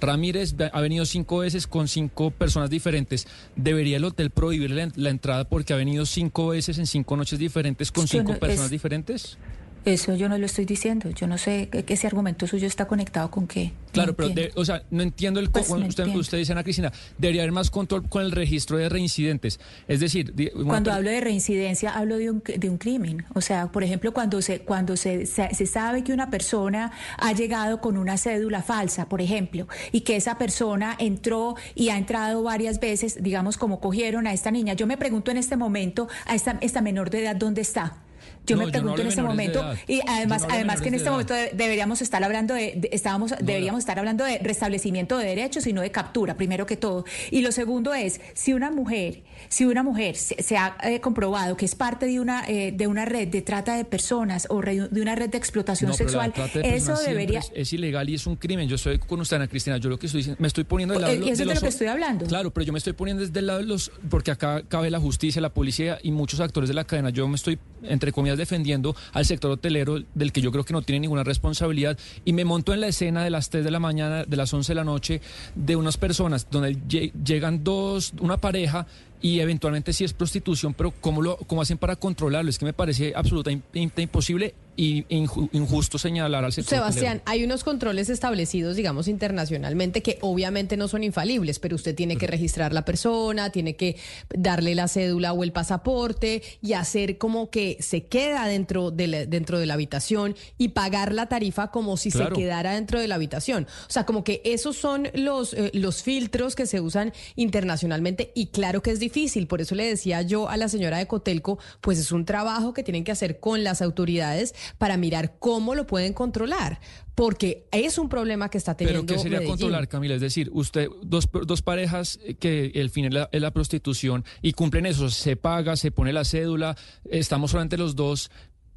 Ramírez, 0.00 0.54
ha 0.72 0.80
venido 0.80 1.04
cinco 1.06 1.38
veces 1.38 1.66
con 1.66 1.88
cinco 1.88 2.30
personas 2.30 2.70
diferentes. 2.70 3.26
¿Debería 3.56 3.96
el 3.96 4.04
hotel 4.04 4.30
prohibirle 4.30 4.90
la, 4.94 5.10
entrada 5.10 5.44
porque 5.44 5.72
ha 5.72 5.76
venido 5.76 6.06
cinco 6.06 6.48
veces 6.48 6.78
en 6.78 6.86
cinco 6.86 7.16
noches 7.16 7.38
diferentes 7.38 7.92
con 7.92 8.08
cinco 8.08 8.38
personas 8.38 8.70
diferentes? 8.70 9.38
Eso 9.84 10.14
yo 10.14 10.28
no 10.28 10.38
lo 10.38 10.46
estoy 10.46 10.64
diciendo. 10.64 11.10
Yo 11.10 11.26
no 11.26 11.36
sé 11.36 11.68
que 11.68 11.92
ese 11.92 12.06
argumento 12.06 12.46
suyo 12.46 12.66
está 12.66 12.86
conectado 12.86 13.30
con 13.30 13.46
qué. 13.46 13.72
Claro, 13.92 14.14
pero, 14.14 14.32
o 14.56 14.64
sea, 14.64 14.82
no 14.90 15.02
entiendo 15.02 15.40
el. 15.40 15.50
Pues 15.50 15.70
usted, 15.70 16.38
dice, 16.38 16.52
Ana 16.52 16.64
Cristina, 16.64 16.92
debería 17.18 17.42
haber 17.42 17.52
más 17.52 17.70
control 17.70 18.08
con 18.08 18.22
el 18.22 18.32
registro 18.32 18.78
de 18.78 18.88
reincidentes. 18.88 19.60
Es 19.86 20.00
decir. 20.00 20.34
Cuando 20.64 20.92
hablo 20.92 21.10
de 21.10 21.20
reincidencia, 21.20 21.90
hablo 21.90 22.16
de 22.16 22.30
un, 22.30 22.42
de 22.44 22.68
un 22.70 22.78
crimen. 22.78 23.24
O 23.34 23.40
sea, 23.40 23.70
por 23.70 23.84
ejemplo, 23.84 24.12
cuando, 24.12 24.40
se, 24.42 24.60
cuando 24.60 24.96
se, 24.96 25.26
se, 25.26 25.66
sabe 25.66 26.02
que 26.02 26.12
una 26.12 26.30
persona 26.30 26.92
ha 27.18 27.32
llegado 27.32 27.80
con 27.80 27.96
una 27.96 28.16
cédula 28.16 28.62
falsa, 28.62 29.08
por 29.08 29.20
ejemplo, 29.20 29.68
y 29.92 30.00
que 30.00 30.16
esa 30.16 30.38
persona 30.38 30.96
entró 30.98 31.56
y 31.74 31.90
ha 31.90 31.98
entrado 31.98 32.42
varias 32.42 32.80
veces, 32.80 33.22
digamos, 33.22 33.58
como 33.58 33.80
cogieron 33.80 34.26
a 34.26 34.32
esta 34.32 34.50
niña. 34.50 34.74
Yo 34.74 34.86
me 34.86 34.96
pregunto 34.96 35.30
en 35.30 35.36
este 35.36 35.56
momento, 35.56 36.08
a 36.26 36.34
esta, 36.34 36.58
esta 36.60 36.80
menor 36.80 37.10
de 37.10 37.22
edad, 37.22 37.36
¿dónde 37.36 37.60
está? 37.60 38.03
Yo 38.46 38.56
me 38.56 38.68
pregunto 38.68 39.00
en 39.00 39.08
este 39.08 39.22
momento 39.22 39.64
y 39.86 40.00
además 40.06 40.46
además 40.50 40.80
que 40.80 40.88
en 40.88 40.94
este 40.94 41.10
momento 41.10 41.34
deberíamos 41.52 42.02
estar 42.02 42.22
hablando 42.22 42.54
de, 42.54 42.88
estábamos 42.92 43.34
deberíamos 43.40 43.80
estar 43.80 43.98
hablando 43.98 44.24
de 44.24 44.38
restablecimiento 44.38 45.18
de 45.18 45.26
derechos 45.26 45.66
y 45.66 45.72
no 45.72 45.80
de 45.80 45.90
captura 45.90 46.36
primero 46.36 46.66
que 46.66 46.76
todo. 46.76 47.04
Y 47.30 47.42
lo 47.42 47.52
segundo 47.52 47.94
es 47.94 48.20
si 48.34 48.52
una 48.52 48.70
mujer 48.70 49.22
si 49.48 49.64
una 49.64 49.82
mujer 49.82 50.16
se, 50.16 50.56
ha 50.56 50.76
eh, 50.82 51.00
comprobado 51.00 51.56
que 51.56 51.64
es 51.64 51.74
parte 51.74 52.06
de 52.06 52.20
una 52.20 52.44
eh, 52.48 52.72
de 52.72 52.86
una 52.86 53.04
red 53.04 53.28
de 53.28 53.42
trata 53.42 53.76
de 53.76 53.84
personas 53.84 54.46
o 54.50 54.60
de 54.60 55.00
una 55.00 55.14
red 55.14 55.30
de 55.30 55.38
explotación 55.38 55.92
sexual, 55.94 56.32
eso 56.62 56.96
debería 56.96 57.40
es, 57.54 57.72
ilegal 57.72 58.08
y 58.08 58.14
es 58.14 58.26
un 58.26 58.36
crimen. 58.36 58.68
Yo 58.68 58.78
soy 58.78 58.98
con 58.98 59.20
usted 59.20 59.36
Ana 59.36 59.48
Cristina, 59.48 59.78
yo 59.78 59.90
lo 59.90 59.98
que 59.98 60.06
estoy 60.06 60.20
diciendo, 60.20 60.40
me 60.40 60.48
estoy 60.48 60.64
poniendo 60.64 60.94
del 60.94 61.02
lado 61.02 61.14
de, 61.14 61.30
eso 61.30 61.44
de, 61.44 61.54
lo 61.54 61.60
que 61.60 61.68
estoy 61.68 61.86
hablando. 61.86 62.26
Claro, 62.26 62.50
pero 62.52 62.64
yo 62.64 62.72
me 62.72 62.78
estoy 62.78 62.92
poniendo 62.92 63.22
desde 63.24 63.38
el 63.38 63.46
lado 63.46 63.60
de 63.60 63.66
los 63.66 63.90
porque 64.10 64.30
acá 64.30 64.62
cabe 64.68 64.90
la 64.90 65.00
justicia, 65.00 65.40
la 65.40 65.50
policía 65.50 65.98
y 66.02 66.10
muchos 66.10 66.40
actores 66.40 66.68
de 66.68 66.74
la 66.74 66.84
cadena. 66.84 67.10
Yo 67.10 67.26
me 67.28 67.36
estoy 67.36 67.58
entre 67.82 68.12
comillas 68.12 68.38
defendiendo 68.38 68.96
al 69.12 69.26
sector 69.26 69.50
hotelero 69.50 70.02
del 70.14 70.32
que 70.32 70.40
yo 70.40 70.50
creo 70.52 70.64
que 70.64 70.72
no 70.72 70.82
tiene 70.82 71.00
ninguna 71.00 71.24
responsabilidad 71.24 71.98
y 72.24 72.32
me 72.32 72.44
monto 72.44 72.72
en 72.72 72.80
la 72.80 72.88
escena 72.88 73.24
de 73.24 73.30
las 73.30 73.50
3 73.50 73.64
de 73.64 73.70
la 73.70 73.80
mañana, 73.80 74.24
de 74.24 74.36
las 74.36 74.52
11 74.52 74.72
de 74.72 74.74
la 74.74 74.84
noche, 74.84 75.20
de 75.54 75.76
unas 75.76 75.96
personas 75.96 76.46
donde 76.50 76.78
llegan 76.88 77.64
dos, 77.64 78.12
una 78.20 78.38
pareja 78.38 78.86
y 79.24 79.40
eventualmente 79.40 79.94
sí 79.94 80.04
es 80.04 80.12
prostitución, 80.12 80.74
pero 80.74 80.92
¿cómo, 81.00 81.22
lo, 81.22 81.38
cómo 81.38 81.62
hacen 81.62 81.78
para 81.78 81.96
controlarlo? 81.96 82.50
Es 82.50 82.58
que 82.58 82.66
me 82.66 82.74
parece 82.74 83.14
absolutamente 83.16 84.02
imposible 84.02 84.54
y 84.76 85.04
injusto 85.08 85.98
señalar 85.98 86.44
al 86.44 86.52
sector. 86.52 86.78
Sebastián, 86.78 87.22
hay 87.24 87.44
unos 87.44 87.64
controles 87.64 88.08
establecidos, 88.08 88.76
digamos, 88.76 89.08
internacionalmente 89.08 90.02
que 90.02 90.18
obviamente 90.20 90.76
no 90.76 90.88
son 90.88 91.04
infalibles, 91.04 91.58
pero 91.58 91.76
usted 91.76 91.94
tiene 91.94 92.16
que 92.16 92.26
registrar 92.26 92.72
la 92.72 92.84
persona, 92.84 93.50
tiene 93.50 93.76
que 93.76 93.96
darle 94.34 94.74
la 94.74 94.88
cédula 94.88 95.32
o 95.32 95.44
el 95.44 95.52
pasaporte 95.52 96.42
y 96.60 96.72
hacer 96.72 97.18
como 97.18 97.50
que 97.50 97.76
se 97.80 98.06
queda 98.06 98.46
dentro 98.46 98.90
de 98.90 99.06
la, 99.06 99.26
dentro 99.26 99.58
de 99.58 99.66
la 99.66 99.74
habitación 99.74 100.36
y 100.58 100.68
pagar 100.68 101.12
la 101.12 101.26
tarifa 101.26 101.70
como 101.70 101.96
si 101.96 102.10
se 102.10 102.28
quedara 102.30 102.74
dentro 102.74 103.00
de 103.00 103.08
la 103.08 103.14
habitación. 103.14 103.66
O 103.88 103.90
sea, 103.90 104.04
como 104.04 104.24
que 104.24 104.42
esos 104.44 104.76
son 104.76 105.08
los, 105.14 105.54
eh, 105.54 105.70
los 105.74 106.02
filtros 106.02 106.54
que 106.54 106.66
se 106.66 106.80
usan 106.80 107.12
internacionalmente 107.36 108.32
y 108.34 108.46
claro 108.46 108.82
que 108.82 108.90
es 108.90 108.98
difícil. 108.98 109.46
Por 109.46 109.60
eso 109.60 109.74
le 109.74 109.86
decía 109.86 110.22
yo 110.22 110.48
a 110.48 110.56
la 110.56 110.68
señora 110.68 110.98
de 110.98 111.06
Cotelco, 111.06 111.58
pues 111.80 111.98
es 111.98 112.12
un 112.12 112.24
trabajo 112.24 112.72
que 112.74 112.82
tienen 112.82 113.04
que 113.04 113.12
hacer 113.12 113.40
con 113.40 113.64
las 113.64 113.82
autoridades 113.82 114.54
para 114.78 114.96
mirar 114.96 115.36
cómo 115.38 115.74
lo 115.74 115.86
pueden 115.86 116.12
controlar, 116.12 116.80
porque 117.14 117.66
es 117.70 117.98
un 117.98 118.08
problema 118.08 118.48
que 118.48 118.58
está 118.58 118.76
teniendo. 118.76 119.06
Pero 119.06 119.16
¿qué 119.16 119.22
sería 119.22 119.46
controlar, 119.46 119.88
Camila? 119.88 120.14
Es 120.14 120.20
decir, 120.20 120.50
usted, 120.52 120.88
dos, 121.02 121.28
dos 121.46 121.62
parejas 121.62 122.18
que 122.40 122.72
el 122.74 122.90
fin 122.90 123.06
es 123.06 123.14
la, 123.14 123.50
prostitución 123.52 124.24
y 124.42 124.52
cumplen 124.52 124.86
eso, 124.86 125.08
se 125.10 125.36
paga, 125.36 125.76
se 125.76 125.90
pone 125.90 126.12
la 126.12 126.24
cédula, 126.24 126.76
estamos 127.08 127.52
solamente 127.52 127.76
los 127.76 127.94
dos, 127.94 128.30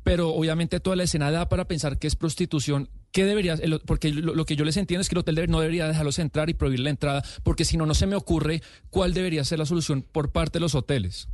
pero 0.03 0.29
obviamente 0.29 0.79
toda 0.79 0.95
la 0.95 1.03
escena 1.03 1.31
da 1.31 1.49
para 1.49 1.67
pensar 1.67 1.97
que 1.97 2.07
es 2.07 2.15
prostitución. 2.15 2.89
¿Qué 3.11 3.25
debería? 3.25 3.57
Porque 3.85 4.11
lo, 4.13 4.45
que 4.45 4.55
yo 4.55 4.63
les 4.63 4.77
entiendo 4.77 5.01
es 5.01 5.09
que 5.09 5.15
el 5.15 5.19
hotel 5.19 5.49
no 5.49 5.59
debería 5.59 5.87
dejarlos 5.87 6.19
entrar 6.19 6.49
y 6.49 6.53
prohibir 6.53 6.81
la 6.81 6.91
entrada, 6.91 7.23
porque 7.43 7.65
si 7.65 7.77
no, 7.77 7.85
no 7.85 7.95
se 7.95 8.05
me 8.05 8.15
ocurre 8.15 8.61
cuál 8.89 9.13
debería 9.13 9.43
ser 9.43 9.59
la 9.59 9.65
solución 9.65 10.03
por 10.03 10.31
parte 10.31 10.59
de 10.59 10.61
los 10.61 10.75
hoteles. 10.75 11.27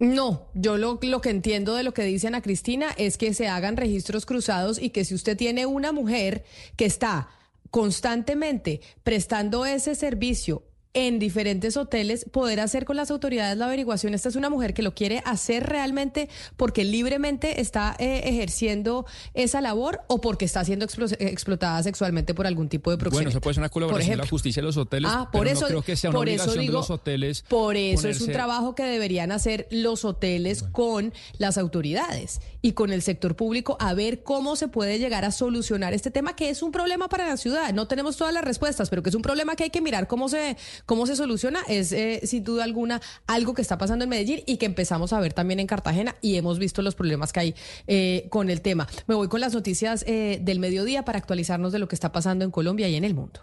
No, 0.00 0.48
yo 0.54 0.78
lo, 0.78 0.98
que 0.98 1.28
entiendo 1.28 1.74
de 1.74 1.82
lo 1.82 1.92
que 1.92 2.04
dice 2.04 2.26
Ana 2.26 2.40
Cristina 2.40 2.88
es 2.96 3.18
que 3.18 3.34
se 3.34 3.48
hagan 3.48 3.76
registros 3.76 4.24
cruzados 4.24 4.80
y 4.80 4.90
que 4.90 5.04
si 5.04 5.14
usted 5.14 5.36
tiene 5.36 5.66
una 5.66 5.92
mujer 5.92 6.42
que 6.76 6.86
está 6.86 7.28
constantemente 7.70 8.80
prestando 9.04 9.66
ese 9.66 9.94
servicio 9.94 10.64
en 10.92 11.18
diferentes 11.18 11.76
hoteles, 11.76 12.26
poder 12.30 12.58
hacer 12.60 12.84
con 12.84 12.96
las 12.96 13.10
autoridades 13.10 13.56
la 13.56 13.66
averiguación. 13.66 14.14
Esta 14.14 14.28
es 14.28 14.36
una 14.36 14.50
mujer 14.50 14.74
que 14.74 14.82
lo 14.82 14.94
quiere 14.94 15.22
hacer 15.24 15.66
realmente 15.66 16.28
porque 16.56 16.84
libremente 16.84 17.60
está 17.60 17.94
eh, 17.98 18.22
ejerciendo 18.24 19.06
esa 19.34 19.60
labor 19.60 20.00
o 20.08 20.20
porque 20.20 20.44
está 20.44 20.64
siendo 20.64 20.84
explotada 20.84 21.82
sexualmente 21.82 22.34
por 22.34 22.46
algún 22.46 22.68
tipo 22.68 22.90
de 22.90 22.98
proxeneta. 22.98 23.18
Bueno, 23.18 23.30
eso 23.30 23.40
puede 23.40 23.54
ser 23.54 23.60
una 23.60 23.68
colaboración 23.68 24.10
de 24.10 24.16
la 24.16 24.26
justicia 24.26 24.62
de 24.62 24.66
los 24.66 24.76
hoteles, 24.76 25.10
ah, 25.14 25.28
por 25.30 25.46
eso, 25.46 25.62
no 25.62 25.66
creo 25.68 25.82
que 25.82 25.96
sea 25.96 26.10
una 26.10 26.20
obligación 26.20 26.66
de 26.66 26.72
los 26.72 26.90
hoteles. 26.90 27.42
Por 27.48 27.76
eso 27.76 28.08
es 28.08 28.20
un 28.20 28.32
trabajo 28.32 28.74
que 28.74 28.82
deberían 28.82 29.30
hacer 29.30 29.68
los 29.70 30.04
hoteles 30.04 30.64
con 30.64 31.12
las 31.38 31.56
autoridades 31.56 32.40
y 32.62 32.72
con 32.72 32.92
el 32.92 33.02
sector 33.02 33.36
público 33.36 33.76
a 33.80 33.94
ver 33.94 34.22
cómo 34.22 34.56
se 34.56 34.68
puede 34.68 34.98
llegar 34.98 35.24
a 35.24 35.30
solucionar 35.30 35.94
este 35.94 36.10
tema 36.10 36.34
que 36.34 36.50
es 36.50 36.62
un 36.62 36.72
problema 36.72 37.08
para 37.08 37.28
la 37.28 37.36
ciudad. 37.36 37.72
No 37.72 37.86
tenemos 37.86 38.16
todas 38.16 38.34
las 38.34 38.44
respuestas, 38.44 38.90
pero 38.90 39.02
que 39.02 39.10
es 39.10 39.14
un 39.14 39.22
problema 39.22 39.56
que 39.56 39.64
hay 39.64 39.70
que 39.70 39.80
mirar 39.80 40.08
cómo 40.08 40.28
se 40.28 40.56
¿Cómo 40.86 41.06
se 41.06 41.16
soluciona? 41.16 41.60
Es 41.68 41.92
eh, 41.92 42.20
sin 42.24 42.44
duda 42.44 42.64
alguna 42.64 43.00
algo 43.26 43.54
que 43.54 43.62
está 43.62 43.78
pasando 43.78 44.04
en 44.04 44.10
Medellín 44.10 44.42
y 44.46 44.56
que 44.56 44.66
empezamos 44.66 45.12
a 45.12 45.20
ver 45.20 45.32
también 45.32 45.60
en 45.60 45.66
Cartagena 45.66 46.16
y 46.20 46.36
hemos 46.36 46.58
visto 46.58 46.82
los 46.82 46.94
problemas 46.94 47.32
que 47.32 47.40
hay 47.40 47.54
eh, 47.86 48.26
con 48.30 48.50
el 48.50 48.60
tema. 48.60 48.88
Me 49.06 49.14
voy 49.14 49.28
con 49.28 49.40
las 49.40 49.54
noticias 49.54 50.04
eh, 50.06 50.38
del 50.42 50.58
mediodía 50.58 51.04
para 51.04 51.18
actualizarnos 51.18 51.72
de 51.72 51.78
lo 51.78 51.88
que 51.88 51.94
está 51.94 52.12
pasando 52.12 52.44
en 52.44 52.50
Colombia 52.50 52.88
y 52.88 52.96
en 52.96 53.04
el 53.04 53.14
mundo. 53.14 53.40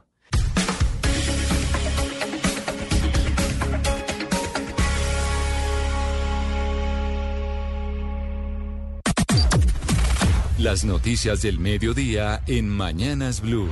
Las 10.59 10.83
noticias 10.83 11.43
del 11.43 11.59
mediodía 11.59 12.41
en 12.47 12.67
Mañanas 12.67 13.41
Blue. 13.41 13.69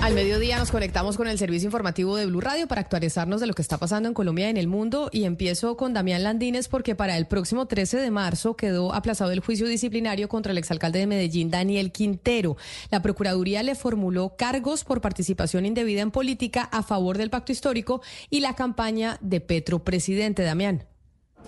Al 0.00 0.14
mediodía 0.14 0.58
nos 0.58 0.70
conectamos 0.70 1.16
con 1.16 1.26
el 1.26 1.38
servicio 1.38 1.66
informativo 1.66 2.14
de 2.14 2.24
Blue 2.24 2.40
Radio 2.40 2.68
para 2.68 2.80
actualizarnos 2.80 3.40
de 3.40 3.48
lo 3.48 3.54
que 3.54 3.62
está 3.62 3.78
pasando 3.78 4.08
en 4.08 4.14
Colombia 4.14 4.46
y 4.46 4.50
en 4.50 4.56
el 4.56 4.68
mundo. 4.68 5.10
Y 5.12 5.24
empiezo 5.24 5.76
con 5.76 5.92
Damián 5.92 6.22
Landines 6.22 6.68
porque 6.68 6.94
para 6.94 7.16
el 7.16 7.26
próximo 7.26 7.66
13 7.66 7.96
de 7.98 8.10
marzo 8.12 8.56
quedó 8.56 8.94
aplazado 8.94 9.32
el 9.32 9.40
juicio 9.40 9.66
disciplinario 9.66 10.28
contra 10.28 10.52
el 10.52 10.58
exalcalde 10.58 11.00
de 11.00 11.08
Medellín, 11.08 11.50
Daniel 11.50 11.90
Quintero. 11.90 12.56
La 12.90 13.02
Procuraduría 13.02 13.64
le 13.64 13.74
formuló 13.74 14.36
cargos 14.36 14.84
por 14.84 15.00
participación 15.00 15.66
indebida 15.66 16.00
en 16.00 16.12
política 16.12 16.62
a 16.70 16.84
favor 16.84 17.18
del 17.18 17.30
pacto 17.30 17.50
histórico 17.50 18.00
y 18.30 18.38
la 18.38 18.54
campaña 18.54 19.18
de 19.20 19.40
Petro 19.40 19.80
Presidente. 19.80 20.44
Damián. 20.44 20.86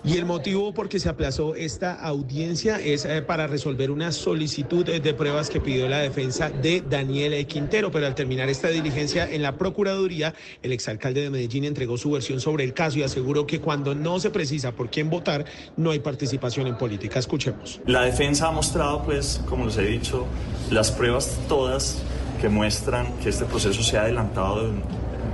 Y 0.03 0.17
el 0.17 0.25
motivo 0.25 0.73
por 0.73 0.89
que 0.89 0.99
se 0.99 1.09
aplazó 1.09 1.53
esta 1.53 1.93
audiencia 1.93 2.79
es 2.79 3.05
eh, 3.05 3.21
para 3.21 3.45
resolver 3.45 3.91
una 3.91 4.11
solicitud 4.11 4.89
eh, 4.89 4.99
de 4.99 5.13
pruebas 5.13 5.51
que 5.51 5.61
pidió 5.61 5.87
la 5.87 5.99
defensa 5.99 6.49
de 6.49 6.81
Daniel 6.81 7.45
Quintero, 7.45 7.91
pero 7.91 8.07
al 8.07 8.15
terminar 8.15 8.49
esta 8.49 8.69
diligencia 8.69 9.29
en 9.29 9.43
la 9.43 9.57
Procuraduría, 9.57 10.33
el 10.63 10.71
exalcalde 10.71 11.21
de 11.21 11.29
Medellín 11.29 11.65
entregó 11.65 11.99
su 11.99 12.09
versión 12.09 12.39
sobre 12.39 12.63
el 12.63 12.73
caso 12.73 12.97
y 12.97 13.03
aseguró 13.03 13.45
que 13.45 13.61
cuando 13.61 13.93
no 13.93 14.19
se 14.19 14.31
precisa 14.31 14.71
por 14.71 14.89
quién 14.89 15.11
votar, 15.11 15.45
no 15.77 15.91
hay 15.91 15.99
participación 15.99 16.65
en 16.65 16.79
política. 16.79 17.19
Escuchemos. 17.19 17.79
La 17.85 18.01
defensa 18.01 18.47
ha 18.47 18.51
mostrado, 18.51 19.03
pues, 19.03 19.39
como 19.47 19.67
les 19.67 19.77
he 19.77 19.85
dicho, 19.85 20.25
las 20.71 20.89
pruebas 20.91 21.37
todas 21.47 22.01
que 22.41 22.49
muestran 22.49 23.19
que 23.19 23.29
este 23.29 23.45
proceso 23.45 23.83
se 23.83 23.99
ha 23.99 24.01
adelantado 24.01 24.67
de, 24.67 24.73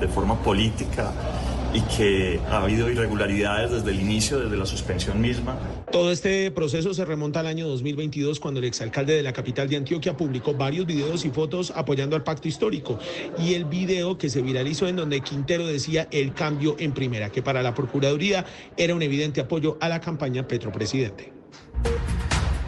de 0.02 0.08
forma 0.10 0.44
política 0.44 1.14
y 1.74 1.82
que 1.82 2.40
ha 2.50 2.64
habido 2.64 2.90
irregularidades 2.90 3.72
desde 3.72 3.92
el 3.92 4.00
inicio, 4.00 4.40
desde 4.40 4.58
la 4.58 4.66
suspensión 4.66 5.22
misma. 5.22 5.58
Todo 5.92 6.12
este 6.12 6.52
proceso 6.52 6.94
se 6.94 7.06
remonta 7.06 7.40
al 7.40 7.48
año 7.48 7.68
2022 7.68 8.40
cuando 8.40 8.60
el 8.60 8.66
exalcalde 8.66 9.16
de 9.16 9.24
la 9.24 9.34
capital 9.34 9.70
de 9.70 9.78
Antioquia 9.78 10.16
publicó 10.16 10.54
varios 10.54 10.86
videos 10.86 11.26
y 11.26 11.30
fotos 11.30 11.72
apoyando 11.76 12.16
al 12.16 12.24
pacto 12.24 12.48
histórico 12.48 13.00
y 13.38 13.54
el 13.54 13.66
video 13.66 14.18
que 14.18 14.30
se 14.30 14.42
viralizó 14.42 14.88
en 14.88 14.96
donde 14.96 15.22
Quintero 15.22 15.68
decía 15.68 16.08
el 16.12 16.34
cambio 16.34 16.76
en 16.80 16.92
primera, 16.94 17.30
que 17.30 17.42
para 17.42 17.62
la 17.62 17.74
Procuraduría 17.74 18.46
era 18.76 18.96
un 18.96 19.02
evidente 19.02 19.42
apoyo 19.42 19.78
a 19.82 19.90
la 19.90 20.02
campaña 20.02 20.48
Petro 20.48 20.72
Presidente. 20.72 21.32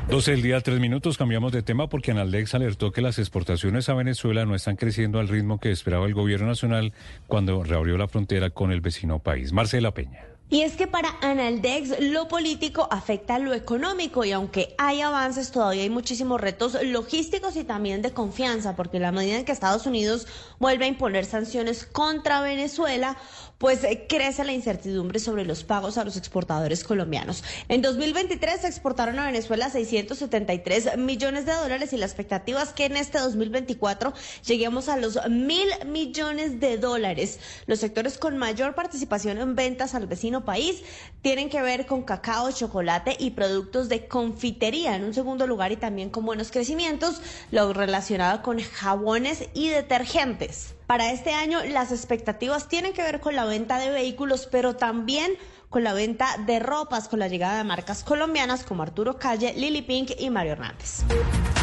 12 0.09 0.31
del 0.31 0.41
día, 0.41 0.59
tres 0.61 0.79
minutos. 0.79 1.19
Cambiamos 1.19 1.51
de 1.51 1.61
tema 1.61 1.87
porque 1.87 2.09
Analdex 2.09 2.55
alertó 2.55 2.91
que 2.91 2.99
las 2.99 3.19
exportaciones 3.19 3.89
a 3.89 3.93
Venezuela 3.93 4.43
no 4.43 4.55
están 4.55 4.75
creciendo 4.75 5.19
al 5.19 5.27
ritmo 5.27 5.59
que 5.59 5.69
esperaba 5.69 6.07
el 6.07 6.15
gobierno 6.15 6.47
nacional 6.47 6.93
cuando 7.27 7.63
reabrió 7.63 7.95
la 7.95 8.07
frontera 8.07 8.49
con 8.49 8.71
el 8.71 8.81
vecino 8.81 9.19
país. 9.19 9.53
Marcela 9.53 9.93
Peña. 9.93 10.25
Y 10.51 10.61
es 10.61 10.75
que 10.75 10.87
para 10.87 11.15
Analdex 11.21 11.99
lo 11.99 12.27
político 12.27 12.87
afecta 12.89 13.35
a 13.35 13.39
lo 13.39 13.53
económico 13.53 14.25
y 14.25 14.31
aunque 14.31 14.73
hay 14.79 15.01
avances 15.01 15.51
todavía 15.51 15.83
hay 15.83 15.91
muchísimos 15.91 16.41
retos 16.41 16.75
logísticos 16.81 17.55
y 17.55 17.63
también 17.63 18.01
de 18.01 18.11
confianza 18.11 18.75
porque 18.75 18.97
la 18.97 19.11
medida 19.11 19.37
en 19.37 19.45
que 19.45 19.51
Estados 19.51 19.85
Unidos 19.85 20.25
vuelve 20.57 20.85
a 20.85 20.87
imponer 20.87 21.25
sanciones 21.25 21.85
contra 21.85 22.41
Venezuela 22.41 23.15
pues 23.59 23.83
eh, 23.83 24.05
crece 24.07 24.43
la 24.45 24.53
incertidumbre 24.53 25.19
sobre 25.19 25.45
los 25.45 25.63
pagos 25.63 25.97
a 25.97 26.05
los 26.05 26.17
exportadores 26.17 26.83
colombianos. 26.83 27.43
En 27.67 27.81
2023 27.81 28.61
se 28.61 28.67
exportaron 28.67 29.19
a 29.19 29.25
Venezuela 29.25 29.69
673 29.69 30.97
millones 30.97 31.45
de 31.45 31.53
dólares 31.53 31.93
y 31.93 31.97
la 31.97 32.05
expectativa 32.05 32.63
es 32.63 32.69
que 32.69 32.85
en 32.85 32.95
este 32.95 33.19
2024 33.19 34.13
lleguemos 34.45 34.87
a 34.87 34.95
los 34.95 35.19
mil 35.29 35.67
millones 35.85 36.59
de 36.61 36.77
dólares. 36.77 37.39
Los 37.67 37.79
sectores 37.79 38.17
con 38.17 38.37
mayor 38.37 38.75
participación 38.75 39.37
en 39.39 39.55
ventas 39.55 39.93
al 39.93 40.07
vecino 40.07 40.45
país 40.45 40.81
tienen 41.21 41.49
que 41.49 41.61
ver 41.61 41.85
con 41.85 42.03
cacao, 42.03 42.49
chocolate 42.51 43.17
y 43.19 43.31
productos 43.31 43.89
de 43.89 44.07
confitería. 44.07 44.95
En 44.95 45.03
un 45.03 45.13
segundo 45.13 45.45
lugar 45.47 45.73
y 45.73 45.77
también 45.77 46.09
con 46.09 46.25
buenos 46.25 46.49
crecimientos, 46.49 47.21
lo 47.51 47.73
relacionado 47.73 48.41
con 48.41 48.59
jabones 48.61 49.49
y 49.53 49.67
detergentes. 49.67 50.78
Para 50.89 51.11
este 51.11 51.35
año 51.35 51.59
las 51.65 51.91
expectativas 51.91 52.67
tienen 52.67 52.93
que 52.93 53.03
ver 53.03 53.19
con 53.19 53.35
la 53.35 53.45
venta 53.45 53.77
de 53.77 53.91
vehículos, 53.91 54.49
pero 54.51 54.75
también 54.75 55.33
con 55.69 55.83
la 55.83 55.93
venta 55.93 56.25
de 56.47 56.57
ropas, 56.57 57.07
con 57.07 57.19
la 57.19 57.27
llegada 57.27 57.59
de 57.59 57.63
marcas 57.63 58.03
colombianas 58.03 58.63
como 58.63 58.81
Arturo 58.81 59.19
Calle, 59.19 59.53
Lily 59.55 59.83
Pink 59.83 60.13
y 60.17 60.31
Mario 60.31 60.53
Hernández. 60.53 61.03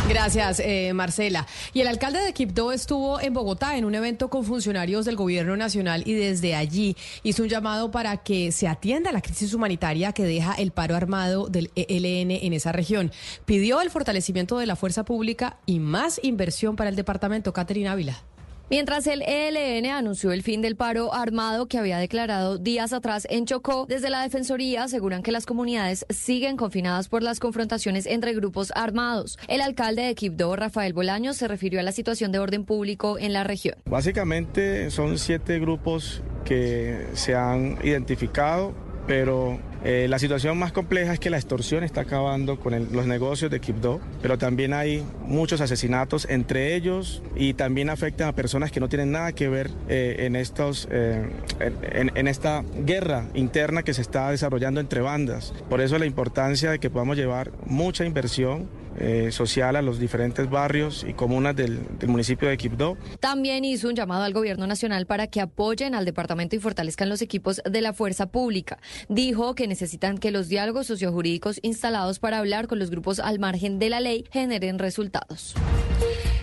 Gracias, 0.08 0.60
eh, 0.60 0.92
Marcela. 0.94 1.44
Y 1.72 1.80
el 1.80 1.88
alcalde 1.88 2.20
de 2.20 2.32
Quibdó 2.32 2.70
estuvo 2.70 3.20
en 3.20 3.34
Bogotá 3.34 3.76
en 3.76 3.84
un 3.84 3.96
evento 3.96 4.30
con 4.30 4.44
funcionarios 4.44 5.04
del 5.04 5.16
gobierno 5.16 5.56
nacional 5.56 6.04
y 6.06 6.14
desde 6.14 6.54
allí 6.54 6.96
hizo 7.24 7.42
un 7.42 7.48
llamado 7.48 7.90
para 7.90 8.18
que 8.18 8.52
se 8.52 8.68
atienda 8.68 9.10
la 9.10 9.22
crisis 9.22 9.52
humanitaria 9.54 10.12
que 10.12 10.22
deja 10.22 10.54
el 10.54 10.70
paro 10.70 10.94
armado 10.94 11.48
del 11.48 11.72
ELN 11.74 12.30
en 12.30 12.52
esa 12.52 12.70
región. 12.70 13.10
Pidió 13.44 13.80
el 13.80 13.90
fortalecimiento 13.90 14.56
de 14.56 14.66
la 14.66 14.76
fuerza 14.76 15.04
pública 15.04 15.56
y 15.66 15.80
más 15.80 16.20
inversión 16.22 16.76
para 16.76 16.90
el 16.90 16.94
departamento. 16.94 17.52
Caterina 17.52 17.90
Ávila. 17.90 18.22
Mientras 18.68 19.06
el 19.06 19.22
ELN 19.22 19.86
anunció 19.92 20.32
el 20.32 20.42
fin 20.42 20.60
del 20.60 20.74
paro 20.74 21.14
armado 21.14 21.68
que 21.68 21.78
había 21.78 21.98
declarado 21.98 22.58
días 22.58 22.92
atrás 22.92 23.24
en 23.30 23.46
Chocó, 23.46 23.86
desde 23.88 24.10
la 24.10 24.22
Defensoría 24.22 24.82
aseguran 24.82 25.22
que 25.22 25.30
las 25.30 25.46
comunidades 25.46 26.04
siguen 26.08 26.56
confinadas 26.56 27.08
por 27.08 27.22
las 27.22 27.38
confrontaciones 27.38 28.06
entre 28.06 28.34
grupos 28.34 28.72
armados. 28.74 29.38
El 29.46 29.60
alcalde 29.60 30.02
de 30.02 30.16
Quibdó, 30.16 30.56
Rafael 30.56 30.94
Bolaño, 30.94 31.32
se 31.32 31.46
refirió 31.46 31.78
a 31.78 31.84
la 31.84 31.92
situación 31.92 32.32
de 32.32 32.40
orden 32.40 32.64
público 32.64 33.20
en 33.20 33.32
la 33.32 33.44
región. 33.44 33.76
Básicamente 33.84 34.90
son 34.90 35.16
siete 35.16 35.60
grupos 35.60 36.24
que 36.44 37.06
se 37.14 37.36
han 37.36 37.78
identificado 37.84 38.74
pero 39.06 39.58
eh, 39.84 40.06
la 40.08 40.18
situación 40.18 40.58
más 40.58 40.72
compleja 40.72 41.12
es 41.12 41.20
que 41.20 41.30
la 41.30 41.36
extorsión 41.36 41.84
está 41.84 42.02
acabando 42.02 42.58
con 42.58 42.92
los 42.92 43.06
negocios 43.06 43.50
de 43.50 43.60
Quibdó, 43.60 44.00
pero 44.22 44.38
también 44.38 44.72
hay 44.72 45.04
muchos 45.24 45.60
asesinatos 45.60 46.26
entre 46.28 46.74
ellos 46.74 47.22
y 47.36 47.54
también 47.54 47.90
afectan 47.90 48.28
a 48.28 48.32
personas 48.32 48.72
que 48.72 48.80
no 48.80 48.88
tienen 48.88 49.12
nada 49.12 49.32
que 49.32 49.48
ver 49.48 49.70
eh, 49.88 50.16
en, 50.20 50.36
estos, 50.36 50.88
eh, 50.90 51.28
en 51.60 52.28
esta 52.28 52.64
guerra 52.84 53.26
interna 53.34 53.82
que 53.82 53.94
se 53.94 54.02
está 54.02 54.30
desarrollando 54.30 54.80
entre 54.80 55.00
bandas. 55.00 55.52
Por 55.68 55.80
eso 55.80 55.98
la 55.98 56.06
importancia 56.06 56.70
de 56.70 56.78
que 56.78 56.90
podamos 56.90 57.16
llevar 57.16 57.52
mucha 57.66 58.04
inversión 58.04 58.68
eh, 58.98 59.30
social 59.30 59.76
a 59.76 59.82
los 59.82 59.98
diferentes 59.98 60.48
barrios 60.48 61.04
y 61.06 61.12
comunas 61.12 61.54
del, 61.54 61.80
municipio 62.06 62.48
de 62.48 62.56
Quibdó. 62.56 62.96
También 63.20 63.62
hizo 63.66 63.88
un 63.88 63.94
llamado 63.94 64.24
al 64.24 64.32
gobierno 64.32 64.66
nacional 64.66 65.04
para 65.04 65.26
que 65.26 65.42
apoyen 65.42 65.94
al 65.94 66.06
departamento 66.06 66.56
y 66.56 66.60
fortalezcan 66.60 67.10
los 67.10 67.20
equipos 67.20 67.60
de 67.70 67.82
la 67.82 67.92
fuerza 67.92 68.26
pública. 68.26 68.78
Dijo 69.10 69.54
que 69.54 69.65
necesitan 69.66 70.18
que 70.18 70.30
los 70.30 70.48
diálogos 70.48 70.86
sociojurídicos 70.86 71.60
instalados 71.62 72.18
para 72.18 72.38
hablar 72.38 72.66
con 72.66 72.78
los 72.78 72.90
grupos 72.90 73.18
al 73.18 73.38
margen 73.38 73.78
de 73.78 73.90
la 73.90 74.00
ley 74.00 74.24
generen 74.30 74.78
resultados. 74.78 75.54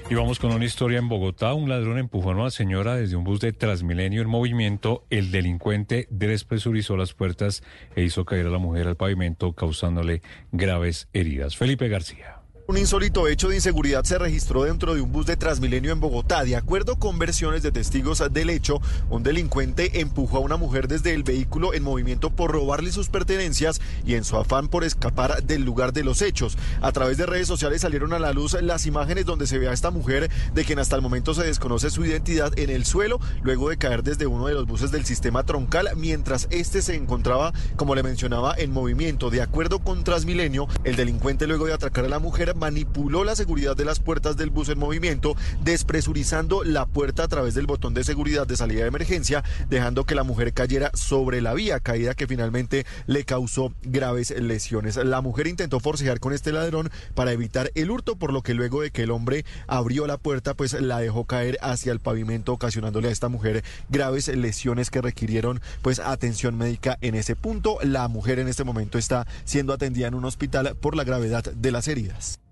Y 0.10 0.16
vamos 0.16 0.38
con 0.38 0.52
una 0.52 0.66
historia 0.66 1.00
en 1.00 1.10
Bogotá. 1.10 1.54
Un 1.54 1.70
ladrón 1.70 1.98
empujó 1.98 2.32
a 2.32 2.36
una 2.36 2.52
señora 2.52 2.96
desde 2.96 3.16
un 3.16 3.24
bus 3.24 3.40
de 3.40 3.54
Transmilenio 3.54 4.22
en 4.22 4.30
movimiento. 4.30 5.06
El 5.10 5.32
delincuente 5.32 6.08
despresurizó 6.12 6.98
las 6.98 7.14
puertas 7.14 7.64
e 7.96 8.04
hizo 8.04 8.26
caer 8.26 8.48
a 8.48 8.52
la 8.52 8.58
mujer 8.58 8.88
al 8.88 8.98
pavimento, 8.98 9.54
causándole 9.54 10.22
graves 10.52 11.08
heridas. 11.14 11.56
Felipe 11.56 11.88
García. 11.88 12.43
Un 12.66 12.78
insólito 12.78 13.28
hecho 13.28 13.50
de 13.50 13.56
inseguridad 13.56 14.06
se 14.06 14.18
registró 14.18 14.64
dentro 14.64 14.96
de 14.96 15.02
un 15.02 15.12
bus 15.12 15.26
de 15.26 15.36
Transmilenio 15.36 15.92
en 15.92 16.00
Bogotá. 16.00 16.46
De 16.46 16.56
acuerdo 16.56 16.96
con 16.96 17.20
versiones 17.20 17.62
de 17.62 17.74
testigos 17.74 18.24
del 18.32 18.50
hecho, 18.50 18.80
un 19.10 19.22
delincuente 19.22 20.00
empujó 20.00 20.38
a 20.38 20.40
una 20.40 20.56
mujer 20.56 20.88
desde 20.88 21.14
el 21.14 21.24
vehículo 21.24 21.74
en 21.74 21.84
movimiento 21.84 22.30
por 22.30 22.52
robarle 22.52 22.94
sus 22.94 23.10
pertenencias 23.10 23.82
y 24.06 24.16
en 24.16 24.24
su 24.24 24.38
afán 24.38 24.70
por 24.70 24.86
escapar 24.86 25.44
del 25.44 25.66
lugar 25.66 25.92
de 25.92 26.06
los 26.06 26.22
hechos. 26.22 26.58
A 26.80 26.94
través 26.94 27.18
de 27.18 27.26
redes 27.26 27.50
sociales 27.50 27.82
salieron 27.82 28.14
a 28.14 28.20
la 28.20 28.32
luz 28.32 28.54
las 28.62 28.86
imágenes 28.86 29.26
donde 29.26 29.46
se 29.46 29.60
ve 29.60 29.68
a 29.68 29.74
esta 29.74 29.92
mujer, 29.92 30.32
de 30.54 30.64
quien 30.64 30.80
hasta 30.80 30.96
el 30.96 31.02
momento 31.02 31.34
se 31.34 31.44
desconoce 31.44 31.90
su 31.90 32.06
identidad, 32.06 32.58
en 32.58 32.70
el 32.70 32.86
suelo, 32.86 33.20
luego 33.42 33.72
de 33.72 33.78
caer 33.78 34.04
desde 34.04 34.26
uno 34.26 34.48
de 34.48 34.54
los 34.54 34.68
buses 34.68 34.90
del 34.90 35.04
sistema 35.04 35.44
troncal, 35.44 35.90
mientras 35.98 36.48
este 36.50 36.82
se 36.82 36.96
encontraba, 36.96 37.52
como 37.76 37.94
le 37.94 38.04
mencionaba, 38.04 38.56
en 38.58 38.72
movimiento. 38.72 39.30
De 39.30 39.42
acuerdo 39.42 39.80
con 39.80 40.06
Transmilenio, 40.06 40.70
el 40.86 40.96
delincuente 40.96 41.46
luego 41.46 41.66
de 41.66 41.74
atracar 41.74 42.06
a 42.06 42.10
la 42.10 42.20
mujer 42.20 42.53
manipuló 42.56 43.24
la 43.24 43.36
seguridad 43.36 43.76
de 43.76 43.86
las 43.86 44.00
puertas 44.00 44.38
del 44.38 44.50
bus 44.50 44.70
en 44.70 44.80
movimiento, 44.80 45.36
despresurizando 45.64 46.64
la 46.64 46.86
puerta 46.86 47.24
a 47.24 47.28
través 47.28 47.54
del 47.54 47.68
botón 47.68 47.94
de 47.94 48.04
seguridad 48.04 48.48
de 48.48 48.58
salida 48.58 48.82
de 48.82 48.88
emergencia, 48.88 49.44
dejando 49.70 50.06
que 50.06 50.16
la 50.16 50.24
mujer 50.24 50.54
cayera 50.54 50.92
sobre 50.94 51.42
la 51.42 51.54
vía, 51.54 51.80
caída 51.80 52.14
que 52.14 52.28
finalmente 52.28 52.86
le 53.08 53.26
causó 53.26 53.74
graves 53.84 54.32
lesiones. 54.32 54.98
La 54.98 55.22
mujer 55.22 55.48
intentó 55.48 55.80
forcejear 55.80 56.20
con 56.20 56.34
este 56.34 56.52
ladrón 56.52 56.90
para 57.16 57.32
evitar 57.32 57.72
el 57.76 57.92
hurto, 57.92 58.16
por 58.16 58.34
lo 58.34 58.42
que 58.42 58.54
luego 58.54 58.82
de 58.82 58.92
que 58.92 59.04
el 59.04 59.12
hombre 59.12 59.46
abrió 59.68 60.08
la 60.08 60.18
puerta, 60.18 60.54
pues 60.54 60.74
la 60.74 61.00
dejó 61.00 61.26
caer 61.26 61.58
hacia 61.62 61.92
el 61.92 62.00
pavimento, 62.00 62.54
ocasionándole 62.54 63.10
a 63.10 63.12
esta 63.12 63.30
mujer 63.30 63.64
graves 63.90 64.28
lesiones 64.28 64.90
que 64.90 65.02
requirieron 65.02 65.62
pues 65.82 66.00
atención 66.00 66.58
médica 66.58 66.98
en 67.02 67.16
ese 67.16 67.36
punto. 67.36 67.78
La 67.84 68.08
mujer 68.08 68.40
en 68.40 68.48
este 68.48 68.64
momento 68.64 68.98
está 68.98 69.28
siendo 69.46 69.74
atendida 69.74 70.08
en 70.08 70.16
un 70.16 70.26
hospital 70.26 70.76
por 70.80 70.96
la 70.96 71.04
gravedad 71.04 71.44
de 71.44 71.72
las 71.72 71.88
heridas. 71.88 72.43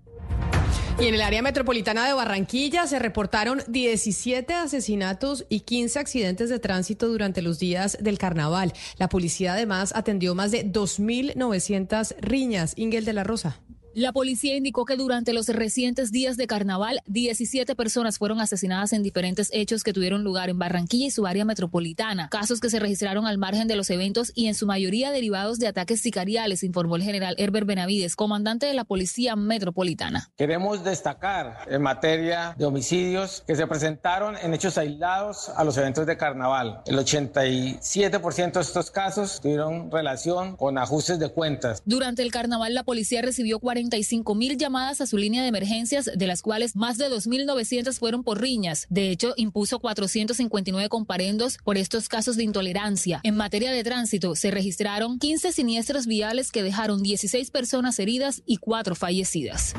Y 1.00 1.06
en 1.06 1.14
el 1.14 1.22
área 1.22 1.42
metropolitana 1.42 2.06
de 2.06 2.12
Barranquilla 2.12 2.86
se 2.86 2.98
reportaron 2.98 3.62
17 3.66 4.54
asesinatos 4.54 5.46
y 5.48 5.60
15 5.60 5.98
accidentes 5.98 6.48
de 6.48 6.58
tránsito 6.58 7.08
durante 7.08 7.42
los 7.42 7.58
días 7.58 7.98
del 8.00 8.18
carnaval. 8.18 8.72
La 8.98 9.08
policía 9.08 9.54
además 9.54 9.92
atendió 9.96 10.34
más 10.34 10.50
de 10.52 10.64
2.900 10.64 12.14
riñas. 12.20 12.74
Ingel 12.76 13.04
de 13.04 13.14
la 13.14 13.24
Rosa. 13.24 13.58
La 13.94 14.12
policía 14.12 14.56
indicó 14.56 14.86
que 14.86 14.96
durante 14.96 15.34
los 15.34 15.48
recientes 15.48 16.12
días 16.12 16.38
de 16.38 16.46
carnaval, 16.46 17.00
17 17.08 17.74
personas 17.76 18.16
fueron 18.16 18.40
asesinadas 18.40 18.94
en 18.94 19.02
diferentes 19.02 19.50
hechos 19.52 19.84
que 19.84 19.92
tuvieron 19.92 20.24
lugar 20.24 20.48
en 20.48 20.58
Barranquilla 20.58 21.08
y 21.08 21.10
su 21.10 21.26
área 21.26 21.44
metropolitana, 21.44 22.30
casos 22.30 22.58
que 22.60 22.70
se 22.70 22.78
registraron 22.78 23.26
al 23.26 23.36
margen 23.36 23.68
de 23.68 23.76
los 23.76 23.90
eventos 23.90 24.32
y 24.34 24.46
en 24.46 24.54
su 24.54 24.66
mayoría 24.66 25.10
derivados 25.10 25.58
de 25.58 25.66
ataques 25.66 26.00
sicariales, 26.00 26.62
informó 26.62 26.96
el 26.96 27.02
general 27.02 27.34
Herbert 27.36 27.66
Benavides, 27.66 28.16
comandante 28.16 28.64
de 28.64 28.72
la 28.72 28.84
Policía 28.84 29.36
Metropolitana. 29.36 30.30
Queremos 30.38 30.84
destacar 30.84 31.66
en 31.68 31.82
materia 31.82 32.54
de 32.56 32.64
homicidios 32.64 33.44
que 33.46 33.56
se 33.56 33.66
presentaron 33.66 34.36
en 34.38 34.54
hechos 34.54 34.78
aislados 34.78 35.50
a 35.50 35.64
los 35.64 35.76
eventos 35.76 36.06
de 36.06 36.16
carnaval. 36.16 36.80
El 36.86 36.96
87% 36.96 38.52
de 38.52 38.60
estos 38.60 38.90
casos 38.90 39.38
tuvieron 39.42 39.90
relación 39.90 40.56
con 40.56 40.78
ajustes 40.78 41.18
de 41.18 41.28
cuentas. 41.28 41.82
Durante 41.84 42.22
el 42.22 42.32
carnaval, 42.32 42.72
la 42.72 42.84
policía 42.84 43.20
recibió 43.20 43.58
40 43.58 43.81
45 43.82 44.34
mil 44.36 44.56
llamadas 44.56 45.00
a 45.00 45.06
su 45.06 45.16
línea 45.16 45.42
de 45.42 45.48
emergencias, 45.48 46.08
de 46.14 46.26
las 46.26 46.40
cuales 46.40 46.76
más 46.76 46.98
de 46.98 47.08
2.900 47.08 47.98
fueron 47.98 48.22
por 48.22 48.40
riñas. 48.40 48.86
De 48.90 49.10
hecho, 49.10 49.34
impuso 49.36 49.80
459 49.80 50.88
comparendos 50.88 51.58
por 51.64 51.76
estos 51.76 52.08
casos 52.08 52.36
de 52.36 52.44
intolerancia. 52.44 53.20
En 53.24 53.36
materia 53.36 53.72
de 53.72 53.82
tránsito, 53.82 54.36
se 54.36 54.52
registraron 54.52 55.18
15 55.18 55.50
siniestros 55.50 56.06
viales 56.06 56.52
que 56.52 56.62
dejaron 56.62 57.02
16 57.02 57.50
personas 57.50 57.98
heridas 57.98 58.42
y 58.46 58.58
4 58.58 58.94
fallecidas. 58.94 59.74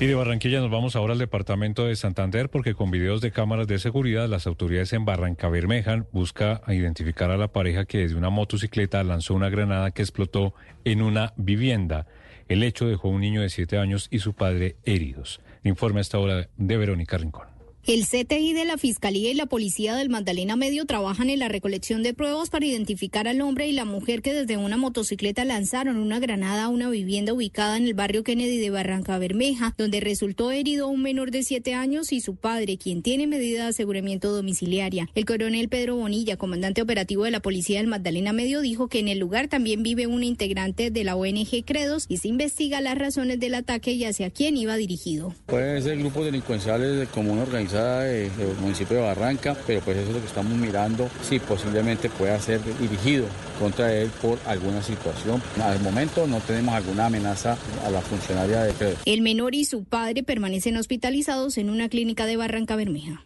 Y 0.00 0.06
de 0.06 0.14
Barranquilla 0.14 0.60
nos 0.60 0.70
vamos 0.70 0.94
ahora 0.94 1.14
al 1.14 1.18
departamento 1.18 1.86
de 1.86 1.96
Santander 1.96 2.50
porque 2.50 2.74
con 2.76 2.92
videos 2.92 3.20
de 3.20 3.32
cámaras 3.32 3.66
de 3.66 3.80
seguridad 3.80 4.28
las 4.28 4.46
autoridades 4.46 4.92
en 4.92 5.04
Barranca 5.04 5.48
Bermeja 5.48 6.06
busca 6.12 6.62
identificar 6.68 7.32
a 7.32 7.36
la 7.36 7.48
pareja 7.48 7.84
que 7.84 7.98
desde 7.98 8.14
una 8.14 8.30
motocicleta 8.30 9.02
lanzó 9.02 9.34
una 9.34 9.48
granada 9.48 9.90
que 9.90 10.02
explotó 10.02 10.54
en 10.84 11.02
una 11.02 11.32
vivienda. 11.36 12.06
El 12.48 12.62
hecho 12.62 12.86
dejó 12.86 13.08
a 13.08 13.10
un 13.10 13.20
niño 13.20 13.42
de 13.42 13.50
siete 13.50 13.78
años 13.78 14.08
y 14.10 14.20
su 14.20 14.32
padre 14.32 14.76
heridos. 14.84 15.40
Informe 15.64 16.00
a 16.00 16.02
esta 16.02 16.18
hora 16.18 16.48
de 16.56 16.76
Verónica 16.76 17.18
Rincón. 17.18 17.57
El 17.86 18.04
CTI 18.04 18.52
de 18.52 18.66
la 18.66 18.76
Fiscalía 18.76 19.30
y 19.30 19.34
la 19.34 19.46
Policía 19.46 19.94
del 19.94 20.10
Magdalena 20.10 20.56
Medio 20.56 20.84
trabajan 20.84 21.30
en 21.30 21.38
la 21.38 21.48
recolección 21.48 22.02
de 22.02 22.12
pruebas 22.12 22.50
para 22.50 22.66
identificar 22.66 23.26
al 23.26 23.40
hombre 23.40 23.66
y 23.66 23.72
la 23.72 23.86
mujer 23.86 24.20
que 24.20 24.34
desde 24.34 24.58
una 24.58 24.76
motocicleta 24.76 25.46
lanzaron 25.46 25.96
una 25.96 26.18
granada 26.18 26.64
a 26.64 26.68
una 26.68 26.90
vivienda 26.90 27.32
ubicada 27.32 27.78
en 27.78 27.84
el 27.84 27.94
barrio 27.94 28.24
Kennedy 28.24 28.58
de 28.58 28.68
Barranca 28.68 29.16
Bermeja, 29.18 29.74
donde 29.78 30.00
resultó 30.00 30.50
herido 30.50 30.88
un 30.88 31.00
menor 31.00 31.30
de 31.30 31.42
siete 31.42 31.72
años 31.72 32.12
y 32.12 32.20
su 32.20 32.36
padre, 32.36 32.76
quien 32.76 33.00
tiene 33.00 33.26
medida 33.26 33.62
de 33.62 33.70
aseguramiento 33.70 34.32
domiciliaria. 34.32 35.08
El 35.14 35.24
coronel 35.24 35.70
Pedro 35.70 35.96
Bonilla, 35.96 36.36
comandante 36.36 36.82
operativo 36.82 37.24
de 37.24 37.30
la 37.30 37.40
Policía 37.40 37.78
del 37.78 37.86
Magdalena 37.86 38.34
Medio, 38.34 38.60
dijo 38.60 38.88
que 38.88 38.98
en 38.98 39.08
el 39.08 39.18
lugar 39.18 39.48
también 39.48 39.82
vive 39.82 40.06
una 40.06 40.26
integrante 40.26 40.90
de 40.90 41.04
la 41.04 41.16
ONG 41.16 41.64
Credos 41.64 42.04
y 42.06 42.18
se 42.18 42.28
investiga 42.28 42.82
las 42.82 42.98
razones 42.98 43.40
del 43.40 43.54
ataque 43.54 43.92
y 43.92 44.04
hacia 44.04 44.28
quién 44.28 44.58
iba 44.58 44.76
dirigido. 44.76 45.32
Pueden 45.46 45.82
ser 45.82 45.96
grupos 45.96 46.26
delincuenciales 46.26 46.98
de 46.98 47.06
común 47.06 47.38
organizado 47.38 47.67
del 47.76 48.56
municipio 48.60 48.96
de 48.96 49.02
Barranca, 49.02 49.56
pero 49.66 49.80
pues 49.80 49.96
eso 49.98 50.08
es 50.08 50.14
lo 50.14 50.20
que 50.20 50.26
estamos 50.26 50.52
mirando, 50.52 51.08
si 51.22 51.38
posiblemente 51.38 52.08
pueda 52.08 52.38
ser 52.40 52.60
dirigido 52.78 53.26
contra 53.58 53.92
él 53.92 54.10
por 54.22 54.38
alguna 54.46 54.82
situación. 54.82 55.42
Al 55.62 55.80
momento 55.80 56.26
no 56.26 56.40
tenemos 56.40 56.74
alguna 56.74 57.06
amenaza 57.06 57.56
a 57.86 57.90
la 57.90 58.00
funcionaria 58.00 58.62
de 58.62 58.72
Pedro. 58.72 58.96
El 59.04 59.22
menor 59.22 59.54
y 59.54 59.64
su 59.64 59.84
padre 59.84 60.22
permanecen 60.22 60.76
hospitalizados 60.76 61.58
en 61.58 61.70
una 61.70 61.88
clínica 61.88 62.26
de 62.26 62.36
Barranca 62.36 62.76
Bermeja. 62.76 63.24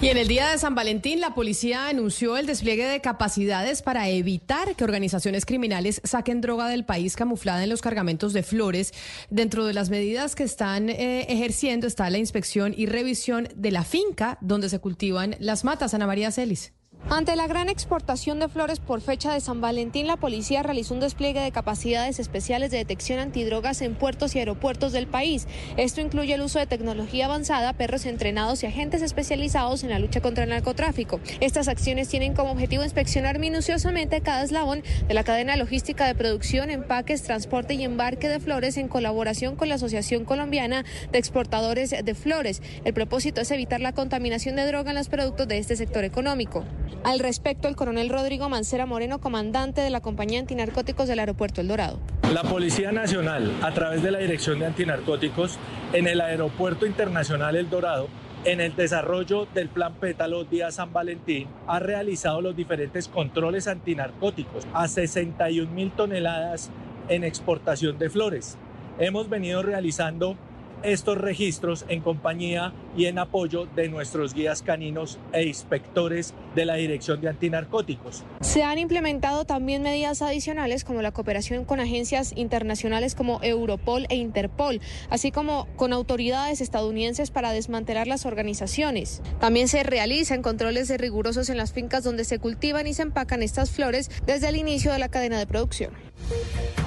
Y 0.00 0.08
en 0.08 0.18
el 0.18 0.28
día 0.28 0.50
de 0.50 0.58
San 0.58 0.74
Valentín, 0.74 1.20
la 1.20 1.34
policía 1.34 1.88
anunció 1.88 2.36
el 2.36 2.46
despliegue 2.46 2.84
de 2.84 3.00
capacidades 3.00 3.80
para 3.80 4.08
evitar 4.10 4.76
que 4.76 4.84
organizaciones 4.84 5.46
criminales 5.46 6.02
saquen 6.04 6.42
droga 6.42 6.68
del 6.68 6.84
país 6.84 7.16
camuflada 7.16 7.62
en 7.62 7.70
los 7.70 7.80
cargamentos 7.80 8.32
de 8.34 8.42
flores. 8.42 8.92
Dentro 9.30 9.64
de 9.64 9.72
las 9.72 9.88
medidas 9.88 10.34
que 10.34 10.44
están 10.44 10.90
eh, 10.90 11.26
ejerciendo 11.30 11.86
está 11.86 12.10
la 12.10 12.18
inspección 12.18 12.74
y 12.76 12.86
revisión 12.86 13.48
de 13.54 13.70
la 13.70 13.84
finca 13.84 14.36
donde 14.42 14.68
se 14.68 14.78
cultivan 14.78 15.36
las 15.38 15.64
matas. 15.64 15.94
Ana 15.94 16.06
María 16.06 16.30
Celis. 16.30 16.72
Ante 17.10 17.36
la 17.36 17.46
gran 17.46 17.68
exportación 17.68 18.40
de 18.40 18.48
flores 18.48 18.80
por 18.80 19.02
fecha 19.02 19.32
de 19.34 19.40
San 19.40 19.60
Valentín, 19.60 20.06
la 20.06 20.16
policía 20.16 20.62
realizó 20.62 20.94
un 20.94 21.00
despliegue 21.00 21.40
de 21.40 21.52
capacidades 21.52 22.18
especiales 22.18 22.70
de 22.70 22.78
detección 22.78 23.18
antidrogas 23.18 23.82
en 23.82 23.94
puertos 23.94 24.34
y 24.34 24.38
aeropuertos 24.38 24.92
del 24.92 25.06
país. 25.06 25.46
Esto 25.76 26.00
incluye 26.00 26.32
el 26.32 26.40
uso 26.40 26.58
de 26.58 26.66
tecnología 26.66 27.26
avanzada, 27.26 27.74
perros 27.74 28.06
entrenados 28.06 28.62
y 28.62 28.66
agentes 28.66 29.02
especializados 29.02 29.84
en 29.84 29.90
la 29.90 29.98
lucha 29.98 30.22
contra 30.22 30.44
el 30.44 30.50
narcotráfico. 30.50 31.20
Estas 31.40 31.68
acciones 31.68 32.08
tienen 32.08 32.32
como 32.32 32.52
objetivo 32.52 32.82
inspeccionar 32.82 33.38
minuciosamente 33.38 34.22
cada 34.22 34.42
eslabón 34.42 34.82
de 35.06 35.14
la 35.14 35.24
cadena 35.24 35.56
logística 35.56 36.06
de 36.06 36.14
producción, 36.14 36.70
empaques, 36.70 37.22
transporte 37.22 37.74
y 37.74 37.84
embarque 37.84 38.30
de 38.30 38.40
flores 38.40 38.78
en 38.78 38.88
colaboración 38.88 39.56
con 39.56 39.68
la 39.68 39.74
Asociación 39.74 40.24
Colombiana 40.24 40.86
de 41.12 41.18
Exportadores 41.18 41.90
de 41.90 42.14
Flores. 42.14 42.62
El 42.84 42.94
propósito 42.94 43.42
es 43.42 43.50
evitar 43.50 43.82
la 43.82 43.92
contaminación 43.92 44.56
de 44.56 44.66
droga 44.66 44.90
en 44.90 44.96
los 44.96 45.10
productos 45.10 45.46
de 45.46 45.58
este 45.58 45.76
sector 45.76 46.02
económico. 46.02 46.64
Al 47.02 47.18
respecto, 47.18 47.68
el 47.68 47.76
coronel 47.76 48.08
Rodrigo 48.08 48.48
Mancera 48.48 48.86
Moreno, 48.86 49.20
comandante 49.20 49.80
de 49.80 49.90
la 49.90 50.00
compañía 50.00 50.40
antinarcóticos 50.40 51.08
del 51.08 51.18
aeropuerto 51.18 51.60
El 51.60 51.68
Dorado. 51.68 51.98
La 52.32 52.42
Policía 52.42 52.92
Nacional, 52.92 53.52
a 53.62 53.72
través 53.72 54.02
de 54.02 54.10
la 54.10 54.18
Dirección 54.18 54.58
de 54.58 54.66
Antinarcóticos, 54.66 55.58
en 55.92 56.06
el 56.06 56.20
Aeropuerto 56.20 56.86
Internacional 56.86 57.56
El 57.56 57.68
Dorado, 57.68 58.08
en 58.44 58.60
el 58.60 58.76
desarrollo 58.76 59.46
del 59.54 59.68
Plan 59.68 59.94
Pétalo 59.94 60.44
Día 60.44 60.70
San 60.70 60.92
Valentín, 60.92 61.48
ha 61.66 61.78
realizado 61.78 62.40
los 62.40 62.56
diferentes 62.56 63.08
controles 63.08 63.66
antinarcóticos 63.66 64.66
a 64.72 64.88
61 64.88 65.70
mil 65.70 65.92
toneladas 65.92 66.70
en 67.08 67.24
exportación 67.24 67.98
de 67.98 68.10
flores. 68.10 68.58
Hemos 68.98 69.28
venido 69.28 69.62
realizando 69.62 70.36
estos 70.82 71.18
registros 71.18 71.84
en 71.88 72.00
compañía 72.00 72.72
y 72.96 73.06
en 73.06 73.18
apoyo 73.18 73.66
de 73.74 73.88
nuestros 73.88 74.34
guías 74.34 74.62
caninos 74.62 75.18
e 75.32 75.44
inspectores 75.44 76.34
de 76.54 76.64
la 76.64 76.74
Dirección 76.74 77.20
de 77.20 77.28
Antinarcóticos. 77.28 78.24
Se 78.40 78.62
han 78.62 78.78
implementado 78.78 79.44
también 79.44 79.82
medidas 79.82 80.22
adicionales 80.22 80.84
como 80.84 81.02
la 81.02 81.12
cooperación 81.12 81.64
con 81.64 81.80
agencias 81.80 82.32
internacionales 82.36 83.14
como 83.14 83.42
Europol 83.42 84.06
e 84.08 84.16
Interpol, 84.16 84.80
así 85.10 85.30
como 85.30 85.66
con 85.76 85.92
autoridades 85.92 86.60
estadounidenses 86.60 87.30
para 87.30 87.52
desmantelar 87.52 88.06
las 88.06 88.26
organizaciones. 88.26 89.22
También 89.40 89.68
se 89.68 89.82
realizan 89.82 90.42
controles 90.42 90.88
de 90.88 90.98
rigurosos 90.98 91.48
en 91.50 91.56
las 91.56 91.72
fincas 91.72 92.04
donde 92.04 92.24
se 92.24 92.38
cultivan 92.38 92.86
y 92.86 92.94
se 92.94 93.02
empacan 93.02 93.42
estas 93.42 93.70
flores 93.70 94.10
desde 94.26 94.48
el 94.48 94.56
inicio 94.56 94.92
de 94.92 94.98
la 94.98 95.08
cadena 95.08 95.38
de 95.38 95.46
producción. 95.46 95.92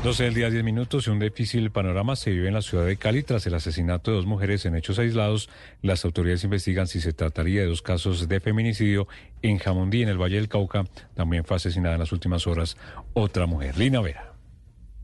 12 0.04 0.24
del 0.24 0.34
día, 0.36 0.50
10 0.50 0.64
minutos 0.64 1.08
y 1.08 1.10
un 1.10 1.20
difícil 1.20 1.72
panorama 1.72 2.16
se 2.16 2.30
vive 2.30 2.48
en 2.48 2.54
la 2.54 2.62
ciudad 2.62 2.86
de 2.86 2.98
Cali 2.98 3.24
tras 3.24 3.46
el 3.48 3.56
asesinato 3.56 4.12
de 4.12 4.18
dos 4.18 4.26
mujeres 4.26 4.66
en 4.66 4.76
hechos 4.76 5.00
aislados. 5.00 5.50
Las 5.98 6.06
autoridades 6.06 6.44
investigan 6.44 6.86
si 6.86 7.02
se 7.02 7.12
trataría 7.12 7.62
de 7.62 7.66
dos 7.66 7.82
casos 7.82 8.28
de 8.28 8.40
feminicidio. 8.40 9.08
En 9.42 9.58
Jamundí, 9.58 10.04
en 10.04 10.10
el 10.10 10.22
Valle 10.22 10.36
del 10.36 10.48
Cauca, 10.48 10.86
también 11.16 11.44
fue 11.44 11.58
asesinada 11.58 11.96
en 11.96 12.02
las 12.02 12.12
últimas 12.12 12.46
horas 12.46 12.78
otra 13.14 13.48
mujer. 13.48 13.80
Lina 13.80 14.00
Vera. 14.00 14.37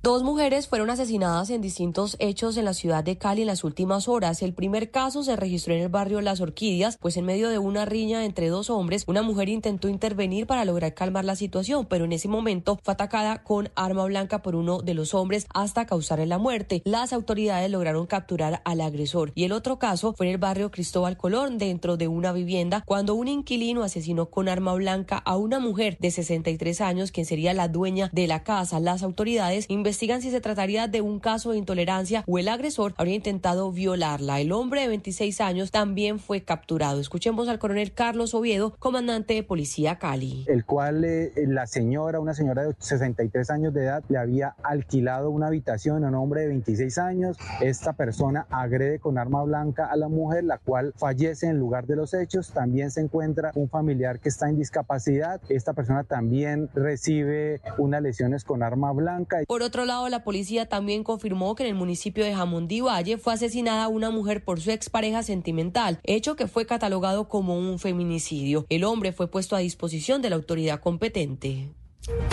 Dos 0.04 0.22
mujeres 0.22 0.68
fueron 0.68 0.90
asesinadas 0.90 1.50
en 1.50 1.62
distintos 1.62 2.18
hechos 2.20 2.58
en 2.58 2.66
la 2.66 2.74
ciudad 2.74 3.06
de 3.06 3.18
Cali 3.18 3.44
en 3.44 3.48
las 3.48 3.64
últimas 3.64 4.10
horas. 4.10 4.42
El 4.42 4.54
primer 4.54 4.92
caso 4.92 5.24
se 5.24 5.38
registró 5.38 5.76
en 5.76 5.82
el 5.82 5.88
barrio 5.88 6.20
Las 6.20 6.42
Orquídeas, 6.42 6.98
pues 6.98 7.16
en 7.16 7.24
medio 7.24 7.48
de 7.48 7.58
una 7.58 7.86
riña 7.86 8.26
entre 8.26 8.50
dos 8.50 8.70
hombres, 8.70 9.06
una 9.08 9.22
mujer 9.22 9.48
intentó 9.48 9.88
intervenir 9.88 10.46
para 10.46 10.66
lograr 10.66 10.94
calmar 10.94 11.24
la 11.24 11.38
situación, 11.38 11.86
pero 11.86 12.04
en 12.04 12.12
ese 12.12 12.28
momento 12.28 12.78
fue 12.84 12.96
atacada 12.96 13.44
con 13.44 13.70
arma 13.76 14.04
blanca 14.04 14.42
por 14.42 14.58
uno 14.58 14.82
de 14.82 14.94
los 14.94 15.14
hombres 15.14 15.48
hasta 15.54 15.86
causarle 15.86 16.26
la 16.26 16.38
muerte. 16.38 16.82
Las 16.84 17.14
autoridades 17.14 17.72
lograron 17.72 18.06
capturar 18.06 18.62
al 18.66 18.82
agresor. 18.82 19.32
Y 19.36 19.46
el 19.46 19.54
otro 19.54 19.80
caso 19.80 20.14
fue 20.18 20.26
en 20.26 20.34
el 20.34 20.38
barrio 20.38 20.70
Cristóbal 20.70 21.16
Colón, 21.16 21.58
dentro 21.58 21.96
de 21.96 22.10
una 22.10 22.34
vivienda, 22.34 22.84
cuando 22.86 23.16
un 23.16 23.30
inquilino 23.30 23.84
asesinó 23.84 24.26
con 24.26 24.50
arma 24.50 24.74
blanca 24.74 25.16
a 25.16 25.38
una 25.38 25.60
mujer 25.60 25.96
de 26.02 26.12
63 26.12 26.82
años, 26.82 27.14
quien 27.14 27.26
sería 27.26 27.54
la 27.54 27.70
dueña 27.70 28.10
de 28.12 28.28
la 28.28 28.44
casa. 28.44 28.82
Las 28.82 29.02
autoridades 29.02 29.66
investigaron 29.70 29.93
investigan 29.94 30.24
si 30.24 30.32
se 30.32 30.41
trataría 30.41 30.88
de 30.88 31.02
un 31.02 31.20
caso 31.20 31.52
de 31.52 31.60
intolerancia 31.60 32.24
o 32.26 32.40
el 32.40 32.48
agresor 32.48 32.95
habría 32.98 33.14
intentado 33.14 33.72
violarla. 33.72 34.41
El 34.41 34.52
hombre 34.52 34.82
de 34.82 34.88
26 34.88 35.40
años 35.40 35.70
también 35.70 36.18
fue 36.18 36.41
capturado. 36.41 36.99
Escuchemos 36.99 37.48
al 37.48 37.60
coronel 37.60 37.94
Carlos 37.94 38.34
Oviedo, 38.34 38.74
comandante 38.80 39.36
de 39.36 39.44
Policía 39.44 39.99
Cali. 39.99 40.45
El 40.48 40.65
cual 40.65 41.06
eh, 41.06 41.32
la 41.45 41.68
señora, 41.68 42.20
una 42.20 42.34
señora 42.34 42.64
de 42.64 42.74
63 42.80 43.52
años 43.52 43.72
de 43.76 43.84
edad, 43.84 44.03
le 44.10 44.18
había 44.18 44.56
alquilado 44.64 45.30
una 45.30 45.45
habitación 45.45 46.03
a 46.03 46.07
un 46.07 46.15
hombre 46.15 46.41
de 46.41 46.48
26 46.48 46.98
años. 46.98 47.38
Esta 47.61 47.94
persona 47.94 48.48
agrede 48.49 48.98
con 48.98 49.20
arma 49.20 49.44
blanca 49.44 49.86
a 49.86 49.95
la 49.95 50.07
mujer, 50.07 50.44
la 50.44 50.57
cual 50.57 50.95
fallece 50.98 51.45
en 51.45 51.60
lugar 51.60 51.86
de 51.86 51.98
los 51.98 52.15
hechos. 52.15 52.52
También 52.52 52.90
se 52.90 53.02
encuentra 53.02 53.52
un 53.53 53.70
familiar 53.70 54.20
que 54.20 54.30
está 54.30 54.49
en 54.49 54.57
discapacidad. 54.57 55.40
Esta 55.49 55.74
persona 55.74 56.03
también 56.03 56.72
recibe 56.74 57.61
unas 57.78 58.02
lesiones 58.02 58.44
con 58.44 58.64
arma 58.64 58.91
blanca. 58.91 59.38
Por 59.45 59.61
otro 59.61 59.82
lado, 59.85 60.10
la 60.10 60.23
policía 60.23 60.68
también 60.68 61.03
confirmó 61.03 61.55
que 61.55 61.64
en 61.64 61.69
el 61.69 61.76
municipio 61.76 62.23
de 62.23 62.34
Jamundí 62.34 62.81
Valle 62.81 63.18
fue 63.18 63.34
asesinada 63.34 63.88
una 63.88 64.10
mujer 64.10 64.43
por 64.43 64.61
su 64.61 64.72
expareja 64.72 65.23
sentimental, 65.23 65.99
hecho 66.03 66.35
que 66.35 66.47
fue 66.47 66.65
catalogado 66.65 67.27
como 67.27 67.57
un 67.57 67.80
feminicidio. 67.80 68.65
El 68.69 68.84
hombre 68.84 69.14
fue 69.14 69.30
puesto 69.30 69.55
a 69.55 69.60
disposición 69.60 70.22
de 70.22 70.30
la 70.30 70.35
autoridad 70.35 70.80
competente. 70.80 71.69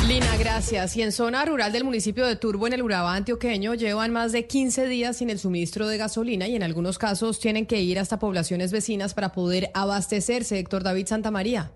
Lina, 0.08 0.36
gracias. 0.36 0.96
Y 0.96 1.02
en 1.02 1.12
zona 1.12 1.44
rural 1.44 1.72
del 1.72 1.84
municipio 1.84 2.26
de 2.26 2.34
Turbo, 2.34 2.66
en 2.66 2.72
el 2.72 2.82
Urabá 2.82 3.14
antioqueño, 3.14 3.74
llevan 3.74 4.12
más 4.12 4.32
de 4.32 4.46
15 4.46 4.88
días 4.88 5.18
sin 5.18 5.30
el 5.30 5.38
suministro 5.38 5.86
de 5.86 5.96
gasolina 5.96 6.48
y 6.48 6.56
en 6.56 6.64
algunos 6.64 6.98
casos 6.98 7.38
tienen 7.38 7.66
que 7.66 7.80
ir 7.80 7.98
hasta 7.98 8.18
poblaciones 8.18 8.72
vecinas 8.72 9.14
para 9.14 9.32
poder 9.32 9.70
abastecerse. 9.74 10.58
Héctor 10.58 10.82
David 10.82 11.06
Santamaría. 11.06 11.72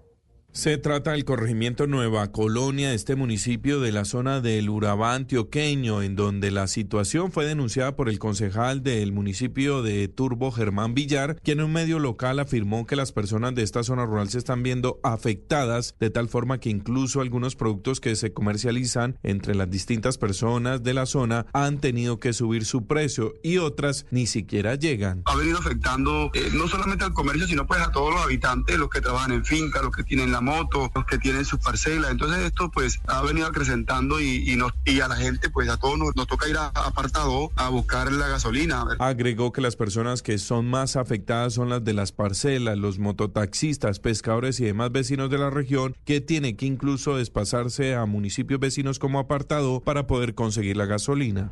Se 0.54 0.78
trata 0.78 1.10
del 1.10 1.24
corregimiento 1.24 1.88
Nueva 1.88 2.30
Colonia, 2.30 2.94
este 2.94 3.16
municipio 3.16 3.80
de 3.80 3.90
la 3.90 4.04
zona 4.04 4.40
del 4.40 4.70
Urabá 4.70 5.16
antioqueño, 5.16 6.00
en 6.00 6.14
donde 6.14 6.52
la 6.52 6.68
situación 6.68 7.32
fue 7.32 7.44
denunciada 7.44 7.96
por 7.96 8.08
el 8.08 8.20
concejal 8.20 8.84
del 8.84 9.10
municipio 9.10 9.82
de 9.82 10.06
Turbo, 10.06 10.52
Germán 10.52 10.94
Villar, 10.94 11.40
quien 11.42 11.58
en 11.58 11.64
un 11.64 11.72
medio 11.72 11.98
local 11.98 12.38
afirmó 12.38 12.86
que 12.86 12.94
las 12.94 13.10
personas 13.10 13.56
de 13.56 13.64
esta 13.64 13.82
zona 13.82 14.06
rural 14.06 14.28
se 14.28 14.38
están 14.38 14.62
viendo 14.62 15.00
afectadas, 15.02 15.96
de 15.98 16.10
tal 16.10 16.28
forma 16.28 16.60
que 16.60 16.70
incluso 16.70 17.20
algunos 17.20 17.56
productos 17.56 17.98
que 17.98 18.14
se 18.14 18.32
comercializan 18.32 19.18
entre 19.24 19.56
las 19.56 19.68
distintas 19.68 20.18
personas 20.18 20.84
de 20.84 20.94
la 20.94 21.06
zona 21.06 21.46
han 21.52 21.80
tenido 21.80 22.20
que 22.20 22.32
subir 22.32 22.64
su 22.64 22.86
precio 22.86 23.34
y 23.42 23.58
otras 23.58 24.06
ni 24.12 24.28
siquiera 24.28 24.76
llegan. 24.76 25.22
Ha 25.24 25.34
venido 25.34 25.58
afectando 25.58 26.30
eh, 26.32 26.50
no 26.52 26.68
solamente 26.68 27.04
al 27.04 27.12
comercio, 27.12 27.48
sino 27.48 27.66
pues 27.66 27.80
a 27.80 27.90
todos 27.90 28.14
los 28.14 28.22
habitantes, 28.22 28.78
los 28.78 28.88
que 28.88 29.00
trabajan 29.00 29.32
en 29.32 29.44
finca, 29.44 29.82
los 29.82 29.90
que 29.90 30.04
tienen 30.04 30.30
la 30.30 30.43
moto, 30.44 30.90
los 30.94 31.04
que 31.06 31.18
tienen 31.18 31.44
sus 31.44 31.60
parcelas. 31.60 32.10
Entonces 32.10 32.44
esto 32.44 32.70
pues 32.70 33.00
ha 33.06 33.22
venido 33.22 33.46
acrecentando 33.46 34.20
y, 34.20 34.50
y, 34.50 34.56
nos, 34.56 34.72
y 34.84 35.00
a 35.00 35.08
la 35.08 35.16
gente 35.16 35.50
pues 35.50 35.68
a 35.68 35.76
todos 35.76 35.98
nos, 35.98 36.14
toca 36.26 36.48
ir 36.48 36.56
a, 36.56 36.66
apartado 36.68 37.50
a 37.56 37.68
buscar 37.68 38.12
la 38.12 38.28
gasolina. 38.28 38.84
Agregó 38.98 39.52
que 39.52 39.60
las 39.60 39.76
personas 39.76 40.22
que 40.22 40.38
son 40.38 40.66
más 40.66 40.96
afectadas 40.96 41.54
son 41.54 41.68
las 41.68 41.84
de 41.84 41.92
las 41.92 42.12
parcelas, 42.12 42.78
los 42.78 42.98
mototaxistas, 42.98 43.98
pescadores 43.98 44.60
y 44.60 44.64
demás 44.64 44.92
vecinos 44.92 45.30
de 45.30 45.38
la 45.38 45.50
región 45.50 45.96
que 46.04 46.20
tienen 46.20 46.56
que 46.56 46.66
incluso 46.66 47.16
desplazarse 47.16 47.94
a 47.94 48.06
municipios 48.06 48.60
vecinos 48.60 48.98
como 48.98 49.18
apartado 49.18 49.80
para 49.80 50.06
poder 50.06 50.34
conseguir 50.34 50.76
la 50.76 50.86
gasolina. 50.86 51.50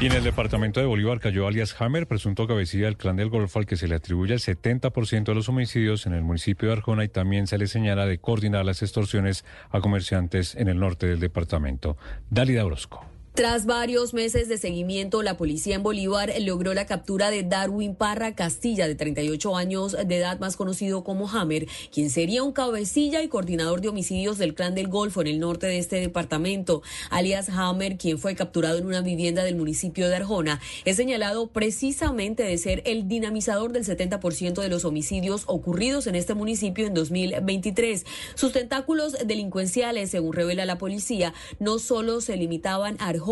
Y 0.00 0.06
en 0.06 0.12
el 0.12 0.22
departamento 0.22 0.78
de 0.78 0.86
Bolívar 0.86 1.18
cayó 1.18 1.48
alias 1.48 1.74
Hammer, 1.80 2.06
presunto 2.06 2.46
cabecilla 2.46 2.84
del 2.84 2.96
clan 2.96 3.16
del 3.16 3.30
Golfo 3.30 3.58
al 3.58 3.66
que 3.66 3.76
se 3.76 3.88
le 3.88 3.96
atribuye 3.96 4.32
el 4.32 4.38
70% 4.38 5.24
de 5.24 5.34
los 5.34 5.48
homicidios 5.48 6.06
en 6.06 6.12
el 6.12 6.22
municipio 6.22 6.68
de 6.68 6.74
Arjona 6.74 7.02
y 7.02 7.08
también 7.08 7.48
se 7.48 7.58
le 7.58 7.66
señala 7.66 8.06
de 8.06 8.18
coordinar 8.18 8.64
las 8.64 8.80
extorsiones 8.82 9.44
a 9.70 9.80
comerciantes 9.80 10.54
en 10.54 10.68
el 10.68 10.78
norte 10.78 11.08
del 11.08 11.18
departamento. 11.18 11.96
Dalida 12.30 12.64
Orozco. 12.64 13.17
Tras 13.38 13.66
varios 13.66 14.14
meses 14.14 14.48
de 14.48 14.58
seguimiento, 14.58 15.22
la 15.22 15.36
policía 15.36 15.76
en 15.76 15.84
Bolívar 15.84 16.32
logró 16.40 16.74
la 16.74 16.86
captura 16.86 17.30
de 17.30 17.44
Darwin 17.44 17.94
Parra 17.94 18.34
Castilla, 18.34 18.88
de 18.88 18.96
38 18.96 19.56
años 19.56 19.92
de 19.92 20.16
edad, 20.16 20.40
más 20.40 20.56
conocido 20.56 21.04
como 21.04 21.30
Hammer, 21.30 21.68
quien 21.92 22.10
sería 22.10 22.42
un 22.42 22.50
cabecilla 22.50 23.22
y 23.22 23.28
coordinador 23.28 23.80
de 23.80 23.90
homicidios 23.90 24.38
del 24.38 24.56
Clan 24.56 24.74
del 24.74 24.88
Golfo 24.88 25.20
en 25.20 25.28
el 25.28 25.38
norte 25.38 25.68
de 25.68 25.78
este 25.78 26.00
departamento. 26.00 26.82
Alias 27.10 27.48
Hammer, 27.48 27.96
quien 27.96 28.18
fue 28.18 28.34
capturado 28.34 28.78
en 28.78 28.86
una 28.86 29.02
vivienda 29.02 29.44
del 29.44 29.54
municipio 29.54 30.08
de 30.08 30.16
Arjona, 30.16 30.60
es 30.84 30.96
señalado 30.96 31.46
precisamente 31.46 32.42
de 32.42 32.58
ser 32.58 32.82
el 32.86 33.06
dinamizador 33.06 33.70
del 33.70 33.84
70% 33.84 34.60
de 34.60 34.68
los 34.68 34.84
homicidios 34.84 35.44
ocurridos 35.46 36.08
en 36.08 36.16
este 36.16 36.34
municipio 36.34 36.88
en 36.88 36.94
2023. 36.94 38.04
Sus 38.34 38.50
tentáculos 38.50 39.16
delincuenciales, 39.24 40.10
según 40.10 40.32
revela 40.32 40.66
la 40.66 40.76
policía, 40.76 41.34
no 41.60 41.78
solo 41.78 42.20
se 42.20 42.36
limitaban 42.36 42.96
a 42.98 43.10
Arjona, 43.10 43.27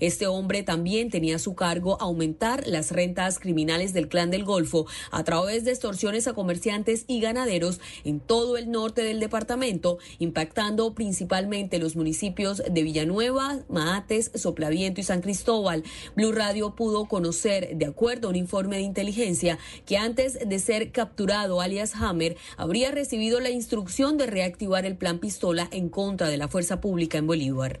este 0.00 0.26
hombre 0.26 0.64
también 0.64 1.08
tenía 1.08 1.36
a 1.36 1.38
su 1.38 1.54
cargo 1.54 1.96
aumentar 2.00 2.66
las 2.66 2.90
rentas 2.90 3.38
criminales 3.38 3.92
del 3.92 4.08
clan 4.08 4.30
del 4.30 4.44
Golfo 4.44 4.86
a 5.12 5.22
través 5.22 5.64
de 5.64 5.70
extorsiones 5.70 6.26
a 6.26 6.32
comerciantes 6.32 7.04
y 7.06 7.20
ganaderos 7.20 7.80
en 8.04 8.18
todo 8.18 8.56
el 8.56 8.70
norte 8.72 9.02
del 9.02 9.20
departamento, 9.20 9.98
impactando 10.18 10.94
principalmente 10.94 11.78
los 11.78 11.94
municipios 11.94 12.60
de 12.68 12.82
Villanueva, 12.82 13.60
Maates, 13.68 14.32
Soplaviento 14.34 15.00
y 15.00 15.04
San 15.04 15.20
Cristóbal. 15.20 15.84
Blue 16.16 16.32
Radio 16.32 16.74
pudo 16.74 17.04
conocer, 17.04 17.76
de 17.76 17.86
acuerdo 17.86 18.26
a 18.26 18.30
un 18.30 18.36
informe 18.36 18.76
de 18.76 18.82
inteligencia, 18.82 19.58
que 19.84 19.96
antes 19.96 20.38
de 20.44 20.58
ser 20.58 20.90
capturado 20.90 21.60
alias 21.60 21.94
Hammer, 21.94 22.36
habría 22.56 22.90
recibido 22.90 23.38
la 23.38 23.50
instrucción 23.50 24.16
de 24.16 24.26
reactivar 24.26 24.86
el 24.86 24.96
plan 24.96 25.20
pistola 25.20 25.68
en 25.70 25.88
contra 25.88 26.28
de 26.28 26.36
la 26.36 26.48
fuerza 26.48 26.80
pública 26.80 27.18
en 27.18 27.28
Bolívar. 27.28 27.80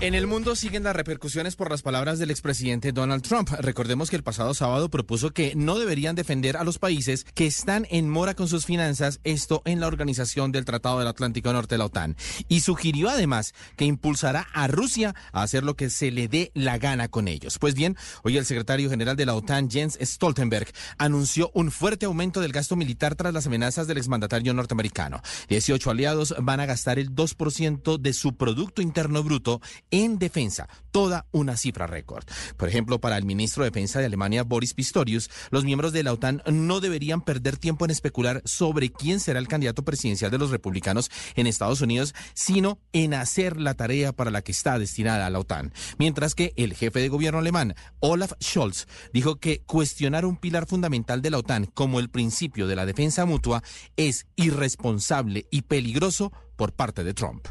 En 0.00 0.14
el 0.14 0.28
mundo 0.28 0.54
siguen 0.54 0.84
las 0.84 0.94
repercusiones 0.94 1.56
por 1.56 1.72
las 1.72 1.82
palabras 1.82 2.20
del 2.20 2.30
expresidente 2.30 2.92
Donald 2.92 3.24
Trump. 3.24 3.50
Recordemos 3.58 4.10
que 4.10 4.14
el 4.14 4.22
pasado 4.22 4.54
sábado 4.54 4.90
propuso 4.90 5.32
que 5.32 5.56
no 5.56 5.76
deberían 5.76 6.14
defender 6.14 6.56
a 6.56 6.62
los 6.62 6.78
países 6.78 7.26
que 7.34 7.46
están 7.46 7.84
en 7.90 8.08
mora 8.08 8.34
con 8.34 8.46
sus 8.46 8.64
finanzas, 8.64 9.18
esto 9.24 9.60
en 9.64 9.80
la 9.80 9.88
organización 9.88 10.52
del 10.52 10.64
Tratado 10.64 11.00
del 11.00 11.08
Atlántico 11.08 11.52
Norte 11.52 11.74
de 11.74 11.78
la 11.78 11.86
OTAN. 11.86 12.16
Y 12.46 12.60
sugirió 12.60 13.08
además 13.08 13.54
que 13.74 13.86
impulsará 13.86 14.46
a 14.52 14.68
Rusia 14.68 15.16
a 15.32 15.42
hacer 15.42 15.64
lo 15.64 15.74
que 15.74 15.90
se 15.90 16.12
le 16.12 16.28
dé 16.28 16.52
la 16.54 16.78
gana 16.78 17.08
con 17.08 17.26
ellos. 17.26 17.58
Pues 17.58 17.74
bien, 17.74 17.96
hoy 18.22 18.36
el 18.36 18.46
secretario 18.46 18.90
general 18.90 19.16
de 19.16 19.26
la 19.26 19.34
OTAN, 19.34 19.68
Jens 19.68 19.98
Stoltenberg, 20.00 20.68
anunció 20.98 21.50
un 21.54 21.72
fuerte 21.72 22.06
aumento 22.06 22.40
del 22.40 22.52
gasto 22.52 22.76
militar 22.76 23.16
tras 23.16 23.34
las 23.34 23.48
amenazas 23.48 23.88
del 23.88 23.98
exmandatario 23.98 24.54
norteamericano. 24.54 25.22
18 25.48 25.90
aliados 25.90 26.36
van 26.40 26.60
a 26.60 26.66
gastar 26.66 27.00
el 27.00 27.16
2% 27.16 27.98
de 27.98 28.12
su 28.12 28.36
Producto 28.36 28.80
Interno 28.80 29.24
Bruto 29.24 29.60
en 29.90 30.18
defensa, 30.18 30.68
toda 30.90 31.26
una 31.32 31.56
cifra 31.56 31.86
récord. 31.86 32.24
Por 32.56 32.68
ejemplo, 32.68 33.00
para 33.00 33.16
el 33.16 33.24
ministro 33.24 33.62
de 33.62 33.70
Defensa 33.70 34.00
de 34.00 34.06
Alemania, 34.06 34.42
Boris 34.42 34.74
Pistorius, 34.74 35.30
los 35.50 35.64
miembros 35.64 35.92
de 35.92 36.02
la 36.02 36.12
OTAN 36.12 36.42
no 36.46 36.80
deberían 36.80 37.22
perder 37.22 37.56
tiempo 37.56 37.84
en 37.84 37.90
especular 37.90 38.42
sobre 38.44 38.90
quién 38.90 39.20
será 39.20 39.38
el 39.38 39.48
candidato 39.48 39.84
presidencial 39.84 40.30
de 40.30 40.38
los 40.38 40.50
republicanos 40.50 41.10
en 41.34 41.46
Estados 41.46 41.80
Unidos, 41.80 42.14
sino 42.34 42.78
en 42.92 43.14
hacer 43.14 43.60
la 43.60 43.74
tarea 43.74 44.12
para 44.12 44.30
la 44.30 44.42
que 44.42 44.52
está 44.52 44.78
destinada 44.78 45.30
la 45.30 45.38
OTAN. 45.38 45.72
Mientras 45.98 46.34
que 46.34 46.52
el 46.56 46.74
jefe 46.74 47.00
de 47.00 47.08
gobierno 47.08 47.38
alemán, 47.38 47.74
Olaf 48.00 48.32
Scholz, 48.42 48.86
dijo 49.12 49.36
que 49.36 49.60
cuestionar 49.60 50.24
un 50.24 50.36
pilar 50.36 50.66
fundamental 50.66 51.22
de 51.22 51.30
la 51.30 51.38
OTAN 51.38 51.66
como 51.66 52.00
el 52.00 52.10
principio 52.10 52.66
de 52.66 52.76
la 52.76 52.86
defensa 52.86 53.24
mutua 53.24 53.62
es 53.96 54.26
irresponsable 54.36 55.46
y 55.50 55.62
peligroso 55.62 56.32
por 56.56 56.72
parte 56.72 57.04
de 57.04 57.14
Trump. 57.14 57.46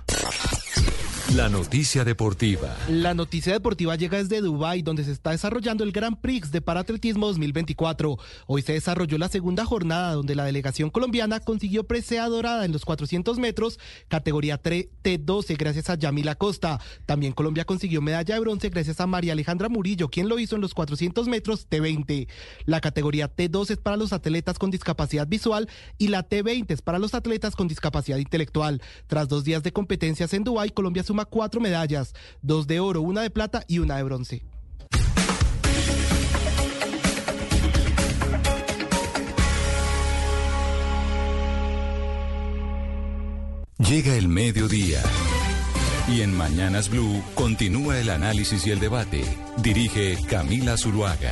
La 1.35 1.49
noticia 1.49 2.05
deportiva. 2.05 2.73
La 2.87 3.13
noticia 3.13 3.51
deportiva 3.51 3.97
llega 3.97 4.17
desde 4.17 4.39
Dubái, 4.39 4.81
donde 4.81 5.03
se 5.03 5.11
está 5.11 5.31
desarrollando 5.31 5.83
el 5.83 5.91
Grand 5.91 6.17
Prix 6.21 6.51
de 6.53 6.61
Paratletismo 6.61 7.27
2024. 7.27 8.17
Hoy 8.47 8.61
se 8.61 8.71
desarrolló 8.71 9.17
la 9.17 9.27
segunda 9.27 9.65
jornada, 9.65 10.13
donde 10.13 10.35
la 10.35 10.45
delegación 10.45 10.89
colombiana 10.89 11.41
consiguió 11.41 11.83
presea 11.83 12.29
dorada 12.29 12.63
en 12.63 12.71
los 12.71 12.85
400 12.85 13.39
metros, 13.39 13.77
categoría 14.07 14.61
T12, 14.63 15.57
gracias 15.57 15.89
a 15.89 15.95
Yamila 15.95 16.35
Costa. 16.35 16.79
También 17.05 17.33
Colombia 17.33 17.65
consiguió 17.65 18.01
medalla 18.01 18.35
de 18.35 18.39
bronce 18.39 18.69
gracias 18.69 19.01
a 19.01 19.05
María 19.05 19.33
Alejandra 19.33 19.67
Murillo, 19.67 20.07
quien 20.07 20.29
lo 20.29 20.39
hizo 20.39 20.55
en 20.55 20.61
los 20.61 20.73
400 20.73 21.27
metros 21.27 21.67
T20. 21.69 22.29
La 22.63 22.79
categoría 22.79 23.35
T12 23.35 23.71
es 23.71 23.77
para 23.77 23.97
los 23.97 24.13
atletas 24.13 24.57
con 24.57 24.71
discapacidad 24.71 25.27
visual 25.27 25.67
y 25.97 26.07
la 26.07 26.27
T20 26.27 26.71
es 26.71 26.81
para 26.81 26.99
los 26.99 27.13
atletas 27.13 27.57
con 27.57 27.67
discapacidad 27.67 28.17
intelectual. 28.17 28.81
Tras 29.07 29.27
dos 29.27 29.43
días 29.43 29.61
de 29.61 29.73
competencias 29.73 30.33
en 30.33 30.45
Dubái, 30.45 30.69
Colombia 30.69 31.03
suma 31.03 31.16
cuatro 31.25 31.61
medallas, 31.61 32.13
dos 32.41 32.67
de 32.67 32.79
oro, 32.79 33.01
una 33.01 33.21
de 33.21 33.29
plata 33.29 33.63
y 33.67 33.79
una 33.79 33.97
de 33.97 34.03
bronce. 34.03 34.43
Llega 43.79 44.15
el 44.15 44.27
mediodía. 44.27 45.01
Y 46.07 46.21
en 46.21 46.35
Mañanas 46.35 46.89
Blue 46.89 47.23
continúa 47.35 47.99
el 47.99 48.09
análisis 48.09 48.65
y 48.65 48.71
el 48.71 48.79
debate. 48.79 49.23
Dirige 49.61 50.17
Camila 50.27 50.77
Zuluaga. 50.77 51.31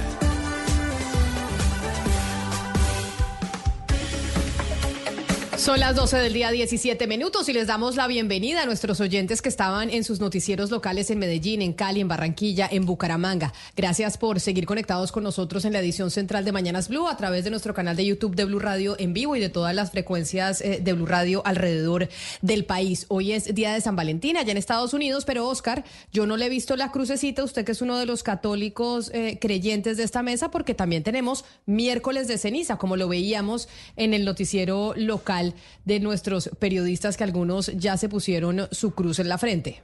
Son 5.58 5.80
las 5.80 5.96
12 5.96 6.18
del 6.18 6.34
día 6.34 6.52
17 6.52 7.08
minutos 7.08 7.48
y 7.48 7.54
les 7.54 7.68
damos 7.68 7.96
la 7.96 8.08
bienvenida 8.08 8.64
a 8.64 8.66
nuestros 8.66 9.00
oyentes 9.00 9.42
que 9.42 9.48
estaban 9.48 9.90
en 9.90 10.04
sus 10.04 10.20
noticieros 10.20 10.70
locales 10.70 11.10
en 11.10 11.20
Medellín, 11.20 11.62
en 11.62 11.72
Cali, 11.72 12.02
en 12.02 12.10
Barranquilla, 12.10 12.68
en 12.70 12.86
Bucaramanga. 12.86 13.54
Gracias 13.74 14.18
por 14.18 14.42
seguir 14.42 14.66
conectados 14.66 15.14
con 15.14 15.24
nosotros 15.24 15.64
en 15.64 15.72
la 15.72 15.80
edición 15.80 16.12
central 16.12 16.44
de 16.44 16.52
Mañanas 16.52 16.90
Blue 16.90 17.08
a 17.08 17.16
través 17.16 17.46
de 17.46 17.52
nuestro 17.52 17.74
canal 17.74 17.96
de 17.96 18.06
YouTube 18.06 18.36
de 18.36 18.44
Blue 18.44 18.60
Radio 18.60 18.98
en 19.00 19.14
vivo 19.14 19.38
y 19.38 19.40
de 19.40 19.48
todas 19.48 19.74
las 19.74 19.92
frecuencias 19.92 20.60
eh, 20.60 20.80
de 20.84 20.94
Blue 20.94 21.06
Radio 21.06 21.42
alrededor 21.46 22.10
del 22.42 22.66
país. 22.66 23.06
Hoy 23.08 23.32
es 23.32 23.56
día 23.56 23.74
de 23.74 23.80
San 23.80 23.96
Valentín 23.96 24.36
allá 24.36 24.52
en 24.52 24.58
Estados 24.58 24.94
Unidos, 24.94 25.24
pero 25.24 25.48
Oscar, 25.48 25.86
yo 26.12 26.26
no 26.26 26.36
le 26.36 26.48
he 26.48 26.50
visto 26.50 26.76
la 26.76 26.92
crucecita, 26.92 27.46
usted 27.46 27.64
que 27.64 27.72
es 27.72 27.82
uno 27.82 27.98
de 27.98 28.06
los 28.06 28.24
católicos 28.24 29.10
eh, 29.14 29.38
creyentes 29.40 29.96
de 29.96 30.04
esta 30.04 30.22
mesa, 30.22 30.52
porque 30.52 30.74
también 30.74 31.04
tenemos 31.04 31.46
miércoles 31.66 32.28
de 32.28 32.38
ceniza, 32.38 32.78
como 32.78 32.98
lo 32.98 33.08
veíamos 33.08 33.70
en 33.96 34.14
el 34.14 34.26
noticiero 34.26 34.94
local 34.98 35.45
de 35.84 36.00
nuestros 36.00 36.50
periodistas 36.60 37.18
que 37.18 37.24
algunos 37.24 37.72
ya 37.76 37.98
se 37.98 38.10
pusieron 38.10 38.68
su 38.72 38.92
cruz 38.92 39.20
en 39.20 39.30
la 39.30 39.38
frente. 39.38 39.82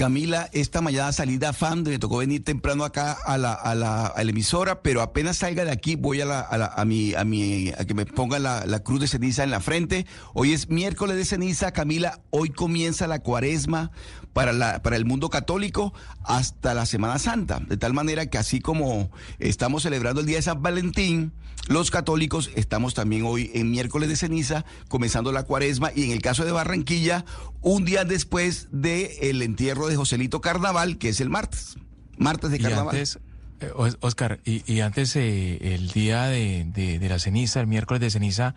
Camila, 0.00 0.48
esta 0.52 0.80
mañana 0.80 1.12
salí 1.12 1.36
de 1.36 1.44
afán, 1.44 1.82
me 1.82 1.98
tocó 1.98 2.16
venir 2.16 2.42
temprano 2.42 2.84
acá 2.84 3.12
a 3.12 3.36
la, 3.36 3.52
a 3.52 3.74
la, 3.74 4.14
a 4.16 4.22
emisora, 4.22 4.80
pero 4.80 5.02
apenas 5.02 5.36
salga 5.36 5.62
de 5.66 5.72
aquí 5.72 5.94
voy 5.94 6.22
a, 6.22 6.24
la, 6.24 6.40
a, 6.40 6.56
la, 6.56 6.66
a, 6.74 6.86
mi, 6.86 7.12
a, 7.12 7.22
mi, 7.24 7.68
a 7.68 7.84
que 7.84 7.92
me 7.92 8.06
ponga 8.06 8.38
la, 8.38 8.64
la, 8.64 8.82
cruz 8.82 9.00
de 9.00 9.08
ceniza 9.08 9.44
en 9.44 9.50
la 9.50 9.60
frente. 9.60 10.06
Hoy 10.32 10.54
es 10.54 10.70
miércoles 10.70 11.18
de 11.18 11.26
ceniza, 11.26 11.72
Camila, 11.72 12.22
hoy 12.30 12.48
comienza 12.48 13.06
la 13.08 13.18
cuaresma 13.18 13.90
para, 14.32 14.54
la, 14.54 14.80
para 14.80 14.96
el 14.96 15.04
mundo 15.04 15.28
católico 15.28 15.92
hasta 16.24 16.72
la 16.72 16.86
Semana 16.86 17.18
Santa, 17.18 17.60
de 17.60 17.76
tal 17.76 17.92
manera 17.92 18.24
que 18.24 18.38
así 18.38 18.60
como 18.60 19.10
estamos 19.38 19.82
celebrando 19.82 20.22
el 20.22 20.26
Día 20.26 20.36
de 20.36 20.42
San 20.42 20.62
Valentín, 20.62 21.34
los 21.68 21.90
católicos 21.90 22.50
estamos 22.54 22.94
también 22.94 23.24
hoy 23.24 23.50
en 23.54 23.70
miércoles 23.70 24.08
de 24.08 24.16
ceniza, 24.16 24.64
comenzando 24.88 25.32
la 25.32 25.44
cuaresma, 25.44 25.90
y 25.94 26.04
en 26.04 26.10
el 26.12 26.22
caso 26.22 26.44
de 26.44 26.52
Barranquilla, 26.52 27.24
un 27.60 27.84
día 27.84 28.04
después 28.04 28.68
del 28.72 29.10
el 29.20 29.42
entierro 29.42 29.86
de 29.86 29.96
Joselito 29.96 30.40
Carnaval, 30.40 30.98
que 30.98 31.10
es 31.10 31.20
el 31.20 31.30
martes. 31.30 31.76
Martes 32.18 32.50
de 32.50 32.58
carnaval. 32.58 32.94
Y 32.94 32.98
antes, 32.98 33.18
eh, 33.60 33.70
Oscar, 34.00 34.40
y, 34.44 34.62
y 34.70 34.80
antes 34.80 35.14
eh, 35.16 35.74
el 35.74 35.90
día 35.90 36.24
de, 36.24 36.66
de, 36.66 36.98
de, 36.98 37.08
la 37.08 37.18
ceniza, 37.18 37.60
el 37.60 37.66
miércoles 37.66 38.00
de 38.00 38.10
ceniza, 38.10 38.54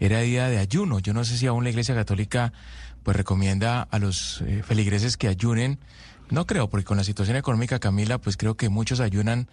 era 0.00 0.20
día 0.20 0.48
de 0.48 0.58
ayuno. 0.58 0.98
Yo 0.98 1.12
no 1.14 1.24
sé 1.24 1.36
si 1.38 1.46
aún 1.46 1.64
la 1.64 1.70
Iglesia 1.70 1.94
Católica 1.94 2.52
pues 3.02 3.16
recomienda 3.16 3.82
a 3.82 3.98
los 4.00 4.42
eh, 4.42 4.64
feligreses 4.66 5.16
que 5.16 5.28
ayunen. 5.28 5.78
No 6.28 6.44
creo, 6.44 6.68
porque 6.68 6.84
con 6.84 6.96
la 6.96 7.04
situación 7.04 7.36
económica, 7.36 7.78
Camila, 7.78 8.18
pues 8.18 8.36
creo 8.36 8.56
que 8.56 8.68
muchos 8.68 8.98
ayunan 8.98 9.48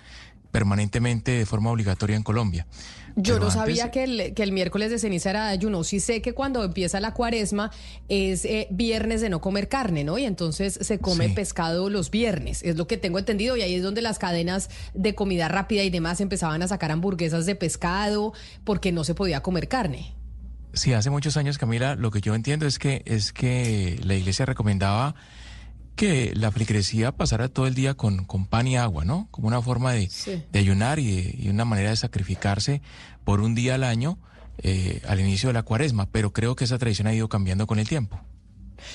permanentemente 0.53 1.31
de 1.31 1.47
forma 1.47 1.71
obligatoria 1.71 2.15
en 2.15 2.21
Colombia. 2.21 2.67
Yo 3.15 3.39
no 3.39 3.49
sabía 3.49 3.89
que 3.89 4.03
el, 4.03 4.33
que 4.35 4.43
el 4.43 4.51
miércoles 4.51 4.91
de 4.91 4.99
ceniza 4.99 5.31
era 5.31 5.47
de 5.47 5.53
ayuno. 5.53 5.83
Sí 5.83 5.99
sé 5.99 6.21
que 6.21 6.33
cuando 6.33 6.63
empieza 6.63 6.99
la 6.99 7.15
cuaresma 7.15 7.71
es 8.07 8.45
eh, 8.45 8.67
viernes 8.69 9.21
de 9.21 9.29
no 9.29 9.41
comer 9.41 9.67
carne, 9.67 10.03
¿no? 10.03 10.19
Y 10.19 10.25
entonces 10.25 10.77
se 10.79 10.99
come 10.99 11.29
pescado 11.29 11.89
los 11.89 12.11
viernes. 12.11 12.61
Es 12.61 12.77
lo 12.77 12.85
que 12.85 12.97
tengo 12.97 13.17
entendido. 13.17 13.57
Y 13.57 13.63
ahí 13.63 13.73
es 13.73 13.81
donde 13.83 14.03
las 14.03 14.19
cadenas 14.19 14.69
de 14.93 15.15
comida 15.15 15.47
rápida 15.47 15.83
y 15.83 15.89
demás 15.89 16.21
empezaban 16.21 16.61
a 16.61 16.67
sacar 16.67 16.91
hamburguesas 16.91 17.47
de 17.47 17.55
pescado 17.55 18.33
porque 18.63 18.91
no 18.91 19.03
se 19.03 19.15
podía 19.15 19.41
comer 19.41 19.67
carne. 19.67 20.13
Sí, 20.73 20.93
hace 20.93 21.09
muchos 21.09 21.35
años, 21.35 21.57
Camila, 21.57 21.95
lo 21.95 22.11
que 22.11 22.21
yo 22.21 22.35
entiendo 22.35 22.67
es 22.67 22.77
que, 22.77 23.01
es 23.05 23.33
que 23.33 23.99
la 24.03 24.13
iglesia 24.13 24.45
recomendaba 24.45 25.15
que 25.95 26.33
la 26.35 26.51
feligresía 26.51 27.11
pasara 27.11 27.49
todo 27.49 27.67
el 27.67 27.75
día 27.75 27.93
con, 27.93 28.25
con 28.25 28.45
pan 28.45 28.67
y 28.67 28.77
agua, 28.77 29.05
¿no? 29.05 29.27
Como 29.31 29.47
una 29.47 29.61
forma 29.61 29.93
de, 29.93 30.09
de 30.51 30.59
ayunar 30.59 30.99
y, 30.99 31.35
y, 31.39 31.49
una 31.49 31.65
manera 31.65 31.91
de 31.91 31.95
sacrificarse 31.95 32.81
por 33.23 33.41
un 33.41 33.55
día 33.55 33.75
al 33.75 33.83
año 33.83 34.17
eh, 34.59 35.01
al 35.07 35.19
inicio 35.19 35.49
de 35.49 35.53
la 35.53 35.63
cuaresma, 35.63 36.07
pero 36.11 36.31
creo 36.31 36.55
que 36.55 36.65
esa 36.65 36.77
tradición 36.77 37.07
ha 37.07 37.13
ido 37.13 37.27
cambiando 37.27 37.65
con 37.65 37.79
el 37.79 37.87
tiempo. 37.87 38.19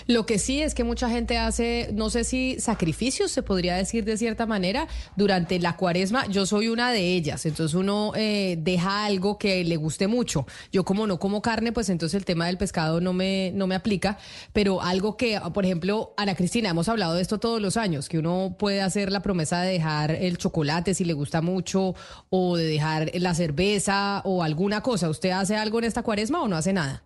Lo 0.07 0.27
que 0.27 0.39
sí 0.39 0.63
es 0.63 0.75
que 0.75 0.85
mucha 0.85 1.09
gente 1.09 1.39
hace, 1.39 1.91
no 1.95 2.11
sé 2.11 2.25
si 2.25 2.59
sacrificios, 2.61 3.31
se 3.31 3.43
podría 3.43 3.77
decir 3.77 4.05
de 4.05 4.17
cierta 4.17 4.47
manera, 4.47 4.89
durante 5.17 5.59
la 5.59 5.77
cuaresma. 5.77 6.27
Yo 6.27 6.47
soy 6.47 6.69
una 6.69 6.91
de 6.93 7.15
ellas, 7.15 7.45
entonces 7.47 7.75
uno 7.75 8.13
eh, 8.15 8.57
deja 8.61 9.05
algo 9.05 9.39
que 9.39 9.65
le 9.65 9.77
guste 9.77 10.07
mucho. 10.07 10.47
Yo 10.73 10.85
como 10.85 11.07
no 11.07 11.19
como 11.19 11.43
carne, 11.43 11.73
pues 11.73 11.89
entonces 11.89 12.17
el 12.19 12.25
tema 12.25 12.47
del 12.47 12.59
pescado 12.59 13.01
no 13.01 13.13
me, 13.13 13.53
no 13.55 13.67
me 13.67 13.75
aplica, 13.75 14.19
pero 14.53 14.83
algo 14.83 15.17
que, 15.17 15.41
por 15.53 15.65
ejemplo, 15.65 16.15
Ana 16.17 16.35
Cristina, 16.35 16.71
hemos 16.71 16.89
hablado 16.89 17.15
de 17.15 17.23
esto 17.23 17.39
todos 17.39 17.61
los 17.61 17.77
años, 17.77 18.09
que 18.09 18.19
uno 18.19 18.57
puede 18.59 18.83
hacer 18.83 19.11
la 19.13 19.21
promesa 19.21 19.63
de 19.63 19.73
dejar 19.73 20.11
el 20.11 20.39
chocolate 20.39 20.95
si 20.95 21.05
le 21.05 21.13
gusta 21.13 21.41
mucho, 21.41 21.95
o 22.31 22.57
de 22.57 22.65
dejar 22.65 23.11
la 23.15 23.35
cerveza 23.35 24.23
o 24.25 24.43
alguna 24.43 24.83
cosa. 24.83 25.09
¿Usted 25.09 25.31
hace 25.31 25.57
algo 25.57 25.79
en 25.79 25.85
esta 25.85 26.03
cuaresma 26.03 26.43
o 26.43 26.49
no 26.49 26.57
hace 26.57 26.73
nada? 26.73 27.03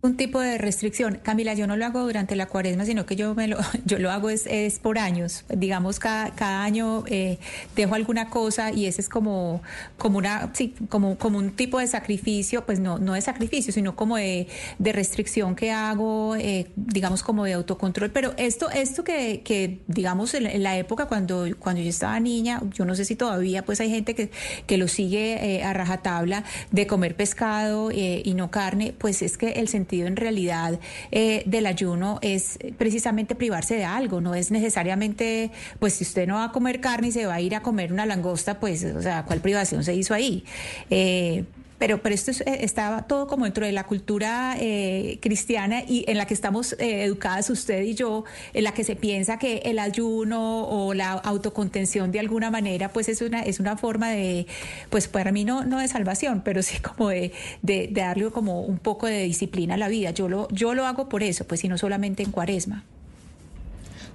Un 0.00 0.16
tipo 0.16 0.40
de 0.40 0.58
restricción. 0.58 1.18
Camila, 1.22 1.54
yo 1.54 1.66
no 1.66 1.76
lo 1.76 1.84
hago 1.84 2.00
durante 2.00 2.36
la 2.36 2.46
cuaresma, 2.46 2.84
sino 2.84 3.04
que 3.04 3.16
yo 3.16 3.34
me 3.34 3.48
lo, 3.48 3.58
yo 3.84 3.98
lo 3.98 4.10
hago 4.10 4.30
es, 4.30 4.46
es 4.46 4.78
por 4.78 4.98
años. 4.98 5.44
Digamos, 5.48 5.98
cada, 5.98 6.30
cada 6.30 6.62
año 6.62 7.02
eh, 7.06 7.38
dejo 7.74 7.94
alguna 7.94 8.30
cosa 8.30 8.72
y 8.72 8.86
ese 8.86 9.00
es 9.00 9.08
como, 9.08 9.60
como 9.96 10.18
una, 10.18 10.50
sí, 10.54 10.74
como, 10.88 11.18
como 11.18 11.38
un 11.38 11.50
tipo 11.50 11.80
de 11.80 11.88
sacrificio, 11.88 12.64
pues 12.64 12.78
no, 12.78 12.98
no 12.98 13.14
de 13.14 13.20
sacrificio, 13.20 13.72
sino 13.72 13.96
como 13.96 14.16
de, 14.16 14.46
de 14.78 14.92
restricción 14.92 15.56
que 15.56 15.72
hago, 15.72 16.36
eh, 16.36 16.68
digamos, 16.76 17.24
como 17.24 17.44
de 17.44 17.54
autocontrol. 17.54 18.10
Pero 18.10 18.34
esto, 18.36 18.70
esto 18.70 19.02
que, 19.02 19.42
que 19.44 19.80
digamos, 19.88 20.34
en, 20.34 20.62
la 20.62 20.78
época 20.78 21.06
cuando, 21.06 21.46
cuando 21.58 21.82
yo 21.82 21.88
estaba 21.88 22.20
niña, 22.20 22.62
yo 22.72 22.84
no 22.84 22.94
sé 22.94 23.04
si 23.04 23.16
todavía, 23.16 23.64
pues 23.64 23.80
hay 23.80 23.90
gente 23.90 24.14
que, 24.14 24.30
que 24.66 24.78
lo 24.78 24.86
sigue 24.86 25.56
eh, 25.56 25.64
a 25.64 25.72
rajatabla 25.72 26.44
de 26.70 26.86
comer 26.86 27.16
pescado 27.16 27.90
y 27.90 28.34
no 28.34 28.50
carne, 28.50 28.94
pues 28.96 29.22
es 29.22 29.38
que 29.38 29.52
el 29.52 29.68
sentido 29.68 29.87
en 29.92 30.16
realidad 30.16 30.78
eh, 31.10 31.42
del 31.46 31.66
ayuno 31.66 32.18
es 32.22 32.58
precisamente 32.76 33.34
privarse 33.34 33.74
de 33.74 33.84
algo, 33.84 34.20
no 34.20 34.34
es 34.34 34.50
necesariamente, 34.50 35.50
pues 35.78 35.94
si 35.94 36.04
usted 36.04 36.26
no 36.26 36.34
va 36.34 36.44
a 36.44 36.52
comer 36.52 36.80
carne 36.80 37.08
y 37.08 37.12
se 37.12 37.26
va 37.26 37.34
a 37.34 37.40
ir 37.40 37.54
a 37.54 37.62
comer 37.62 37.92
una 37.92 38.06
langosta, 38.06 38.60
pues, 38.60 38.84
o 38.84 39.02
sea, 39.02 39.24
¿cuál 39.24 39.40
privación 39.40 39.84
se 39.84 39.94
hizo 39.94 40.14
ahí? 40.14 40.44
Eh, 40.90 41.44
pero, 41.78 42.02
pero 42.02 42.14
esto 42.14 42.30
eh, 42.30 42.58
estaba 42.60 43.02
todo 43.02 43.26
como 43.26 43.44
dentro 43.44 43.64
de 43.64 43.72
la 43.72 43.84
cultura 43.84 44.56
eh, 44.58 45.18
cristiana 45.20 45.82
y 45.86 46.04
en 46.08 46.18
la 46.18 46.26
que 46.26 46.34
estamos 46.34 46.74
eh, 46.74 47.04
educadas 47.04 47.50
usted 47.50 47.82
y 47.82 47.94
yo, 47.94 48.24
en 48.52 48.64
la 48.64 48.72
que 48.72 48.84
se 48.84 48.96
piensa 48.96 49.38
que 49.38 49.58
el 49.64 49.78
ayuno 49.78 50.64
o 50.64 50.94
la 50.94 51.12
autocontención 51.12 52.12
de 52.12 52.20
alguna 52.20 52.50
manera, 52.50 52.90
pues 52.92 53.08
es 53.08 53.22
una, 53.22 53.42
es 53.42 53.60
una 53.60 53.76
forma 53.76 54.10
de, 54.10 54.46
pues 54.90 55.08
para 55.08 55.32
mí 55.32 55.44
no, 55.44 55.64
no 55.64 55.78
de 55.78 55.88
salvación, 55.88 56.42
pero 56.44 56.62
sí 56.62 56.78
como 56.80 57.08
de, 57.08 57.32
de, 57.62 57.88
de 57.88 58.00
darle 58.00 58.30
como 58.30 58.62
un 58.62 58.78
poco 58.78 59.06
de 59.06 59.22
disciplina 59.22 59.74
a 59.74 59.76
la 59.76 59.88
vida. 59.88 60.10
Yo 60.10 60.28
lo, 60.28 60.48
yo 60.50 60.74
lo 60.74 60.86
hago 60.86 61.08
por 61.08 61.22
eso, 61.22 61.46
pues 61.46 61.64
y 61.64 61.68
no 61.68 61.78
solamente 61.78 62.22
en 62.22 62.32
cuaresma. 62.32 62.84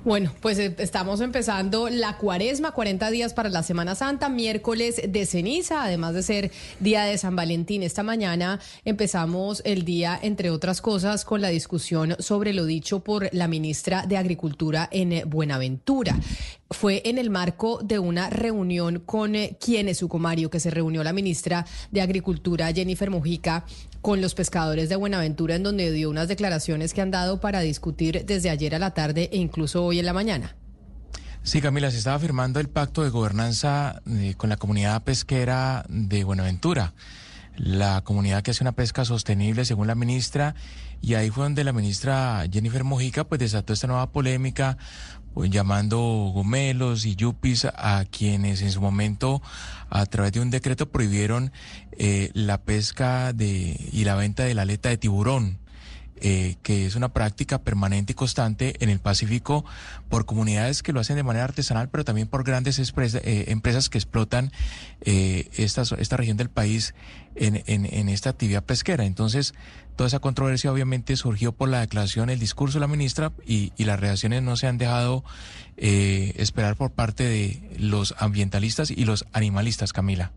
Bueno, 0.05 0.33
pues 0.41 0.59
eh, 0.59 0.75
estamos 0.79 1.21
empezando 1.21 1.87
la 1.87 2.17
cuaresma, 2.17 2.73
40 2.73 3.09
días 3.09 3.33
para 3.33 3.47
la 3.47 3.63
Semana 3.63 3.95
Santa, 3.95 4.27
miércoles 4.27 5.01
de 5.07 5.25
ceniza, 5.25 5.85
además 5.85 6.13
de 6.13 6.23
ser 6.23 6.51
día 6.81 7.05
de 7.05 7.17
San 7.17 7.37
Valentín. 7.37 7.83
Esta 7.83 8.03
mañana 8.03 8.59
empezamos 8.83 9.61
el 9.63 9.85
día, 9.85 10.19
entre 10.21 10.49
otras 10.49 10.81
cosas, 10.81 11.23
con 11.23 11.39
la 11.39 11.47
discusión 11.47 12.17
sobre 12.19 12.51
lo 12.51 12.65
dicho 12.65 12.99
por 12.99 13.33
la 13.33 13.47
ministra 13.47 14.05
de 14.05 14.17
Agricultura 14.17 14.89
en 14.91 15.29
Buenaventura 15.29 16.17
fue 16.73 17.01
en 17.05 17.17
el 17.17 17.29
marco 17.29 17.79
de 17.81 17.99
una 17.99 18.29
reunión 18.29 18.99
con 18.99 19.35
eh, 19.35 19.57
quienes, 19.59 19.99
Sucomario, 19.99 20.49
que 20.49 20.59
se 20.59 20.71
reunió 20.71 21.03
la 21.03 21.13
ministra 21.13 21.65
de 21.91 22.01
Agricultura, 22.01 22.73
Jennifer 22.73 23.09
Mujica, 23.09 23.65
con 24.03 24.19
los 24.21 24.35
pescadores 24.35 24.89
de 24.89 24.97
Buenaventura, 24.97 25.55
en 25.55 25.63
donde 25.63 25.89
dio 25.89 26.09
unas 26.09 26.27
declaraciones 26.27 26.93
que 26.93 27.01
han 27.01 27.09
dado 27.09 27.39
para 27.39 27.61
discutir 27.61 28.25
desde 28.25 28.49
ayer 28.49 28.75
a 28.75 28.79
la 28.79 28.93
tarde 28.93 29.29
e 29.31 29.37
incluso 29.37 29.85
hoy 29.85 29.97
en 29.97 30.05
la 30.05 30.11
mañana. 30.11 30.57
Sí, 31.41 31.61
Camila, 31.61 31.89
se 31.89 31.99
estaba 31.99 32.19
firmando 32.19 32.59
el 32.59 32.67
pacto 32.67 33.01
de 33.03 33.09
gobernanza 33.09 34.01
eh, 34.05 34.33
con 34.35 34.49
la 34.49 34.57
comunidad 34.57 35.03
pesquera 35.03 35.85
de 35.87 36.25
Buenaventura, 36.25 36.93
la 37.55 38.01
comunidad 38.01 38.43
que 38.43 38.51
hace 38.51 38.65
una 38.65 38.73
pesca 38.73 39.05
sostenible, 39.05 39.63
según 39.63 39.87
la 39.87 39.95
ministra, 39.95 40.53
y 41.01 41.13
ahí 41.13 41.29
fue 41.29 41.45
donde 41.45 41.63
la 41.63 41.71
ministra 41.71 42.43
Jennifer 42.51 42.83
Mujica 42.83 43.23
pues 43.23 43.39
desató 43.39 43.71
esta 43.71 43.87
nueva 43.87 44.11
polémica 44.11 44.77
llamando 45.35 45.97
gomelos 46.33 47.05
y 47.05 47.15
yupis 47.15 47.65
a 47.65 48.05
quienes 48.09 48.61
en 48.61 48.71
su 48.71 48.81
momento 48.81 49.41
a 49.89 50.05
través 50.05 50.31
de 50.33 50.39
un 50.39 50.49
decreto 50.49 50.89
prohibieron 50.89 51.51
eh, 51.91 52.31
la 52.33 52.59
pesca 52.59 53.33
de 53.33 53.89
y 53.91 54.03
la 54.05 54.15
venta 54.15 54.43
de 54.43 54.53
la 54.53 54.63
aleta 54.63 54.89
de 54.89 54.97
tiburón. 54.97 55.62
Eh, 56.21 56.55
que 56.63 56.85
es 56.85 56.95
una 56.95 57.09
práctica 57.09 57.59
permanente 57.61 58.13
y 58.13 58.15
constante 58.15 58.75
en 58.79 58.89
el 58.89 58.99
Pacífico 58.99 59.65
por 60.09 60.25
comunidades 60.25 60.81
que 60.81 60.93
lo 60.93 61.01
hacen 61.01 61.17
de 61.17 61.23
manera 61.23 61.43
artesanal, 61.43 61.89
pero 61.89 62.05
también 62.05 62.27
por 62.27 62.45
grandes 62.45 62.79
eh, 62.79 63.45
empresas 63.47 63.89
que 63.89 63.97
explotan 63.97 64.51
esta, 65.01 65.81
esta 65.97 66.17
región 66.17 66.37
del 66.37 66.49
país 66.49 66.93
en, 67.35 67.61
en, 67.65 68.07
esta 68.07 68.29
actividad 68.29 68.63
pesquera. 68.63 69.03
Entonces, 69.03 69.53
Toda 69.95 70.07
esa 70.07 70.19
controversia 70.19 70.71
obviamente 70.71 71.15
surgió 71.15 71.51
por 71.51 71.69
la 71.69 71.81
declaración, 71.81 72.31
el 72.31 72.39
discurso 72.39 72.77
de 72.77 72.81
la 72.81 72.87
ministra 72.87 73.31
y, 73.45 73.71
las 73.77 73.99
reacciones 73.99 74.41
no 74.41 74.55
se 74.55 74.65
han 74.65 74.77
dejado 74.77 75.23
eh, 75.77 76.33
esperar 76.37 76.75
por 76.75 76.91
parte 76.91 77.23
de 77.23 77.61
los 77.77 78.15
ambientalistas 78.17 78.89
y 78.89 79.05
los 79.05 79.25
animalistas, 79.33 79.93
Camila. 79.93 80.31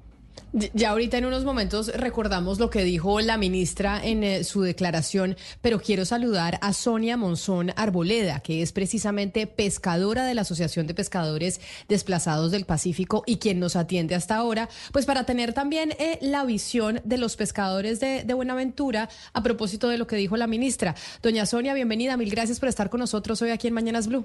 Ya 0.73 0.91
ahorita 0.91 1.19
en 1.19 1.27
unos 1.27 1.45
momentos 1.45 1.89
recordamos 1.95 2.59
lo 2.59 2.71
que 2.71 2.83
dijo 2.83 3.21
la 3.21 3.37
ministra 3.37 4.01
en 4.03 4.25
eh, 4.25 4.45
su 4.45 4.63
declaración, 4.63 5.37
pero 5.61 5.81
quiero 5.81 6.05
saludar 6.05 6.59
a 6.63 6.73
Sonia 6.73 7.17
Monzón 7.17 7.73
Arboleda, 7.77 8.41
que 8.41 8.63
es 8.63 8.73
precisamente 8.73 9.47
pescadora 9.47 10.25
de 10.25 10.35
la 10.35 10.43
Asociación 10.43 10.87
de 10.87 10.95
Pescadores 10.95 11.61
Desplazados 11.89 12.53
del 12.53 12.65
Pacífico 12.65 13.23
y 13.27 13.37
quien 13.37 13.61
nos 13.61 13.77
atiende 13.77 14.15
hasta 14.15 14.37
ahora, 14.37 14.69
pues 14.93 15.05
para 15.05 15.25
tener 15.25 15.53
también 15.53 15.93
eh, 15.99 16.19
la 16.23 16.45
visión 16.45 17.01
de 17.05 17.19
los 17.19 17.37
pescadores 17.37 18.01
de, 18.01 18.25
de 18.25 18.35
Buenaventura 18.35 19.11
a 19.35 19.43
propósito 19.43 19.89
de 19.89 19.99
lo 19.99 20.07
que 20.07 20.17
dijo 20.17 20.37
la 20.39 20.47
ministra. 20.47 20.95
Doña 21.23 21.45
Sonia, 21.45 21.75
bienvenida, 21.75 22.17
mil 22.17 22.31
gracias 22.31 22.61
por 22.61 22.69
estar 22.69 22.89
con 22.89 23.01
nosotros 23.01 23.43
hoy 23.43 23.51
aquí 23.51 23.69
en 23.69 23.75
Mañanas 23.75 24.09
Blue. 24.09 24.25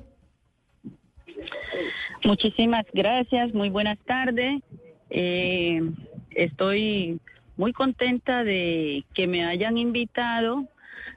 Muchísimas 2.23 2.85
gracias, 2.93 3.53
muy 3.53 3.69
buenas 3.69 3.97
tardes. 4.05 4.61
Eh, 5.11 5.81
estoy 6.31 7.19
muy 7.57 7.73
contenta 7.73 8.43
de 8.43 9.03
que 9.13 9.27
me 9.27 9.45
hayan 9.45 9.77
invitado 9.77 10.67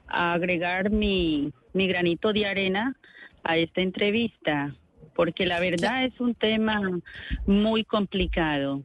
a 0.07 0.33
agregar 0.33 0.89
mi, 0.91 1.51
mi 1.73 1.87
granito 1.87 2.33
de 2.33 2.45
arena 2.45 2.95
a 3.43 3.57
esta 3.57 3.81
entrevista, 3.81 4.75
porque 5.15 5.45
la 5.45 5.59
verdad 5.59 6.03
es 6.03 6.19
un 6.19 6.35
tema 6.35 6.81
muy 7.47 7.83
complicado. 7.85 8.83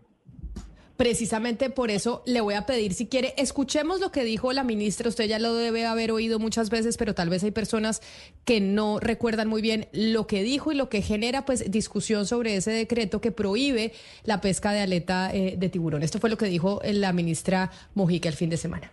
Precisamente 1.01 1.70
por 1.70 1.90
eso 1.90 2.22
le 2.27 2.43
voy 2.43 2.52
a 2.52 2.66
pedir, 2.66 2.93
si 2.93 3.06
quiere, 3.06 3.32
escuchemos 3.39 4.01
lo 4.01 4.12
que 4.12 4.22
dijo 4.22 4.52
la 4.52 4.64
ministra. 4.64 5.09
Usted 5.09 5.24
ya 5.24 5.39
lo 5.39 5.55
debe 5.55 5.86
haber 5.86 6.12
oído 6.12 6.39
muchas 6.39 6.68
veces, 6.68 6.98
pero 6.98 7.14
tal 7.14 7.31
vez 7.31 7.43
hay 7.43 7.52
personas 7.52 8.02
que 8.44 8.60
no 8.60 9.01
recuerdan 9.01 9.48
muy 9.48 9.62
bien 9.62 9.89
lo 9.93 10.27
que 10.27 10.43
dijo 10.43 10.72
y 10.72 10.74
lo 10.74 10.90
que 10.90 11.01
genera 11.01 11.47
pues 11.47 11.70
discusión 11.70 12.27
sobre 12.27 12.55
ese 12.55 12.72
decreto 12.72 13.22
que 13.22 13.32
prohíbe 13.32 13.94
la 14.24 14.43
pesca 14.43 14.72
de 14.72 14.81
aleta 14.81 15.35
eh, 15.35 15.55
de 15.56 15.70
tiburón. 15.70 16.02
Esto 16.02 16.18
fue 16.18 16.28
lo 16.28 16.36
que 16.36 16.44
dijo 16.44 16.82
eh, 16.82 16.93
la 16.93 17.14
ministra 17.14 17.70
Mojica 17.94 18.28
el 18.28 18.35
fin 18.35 18.51
de 18.51 18.59
semana. 18.59 18.93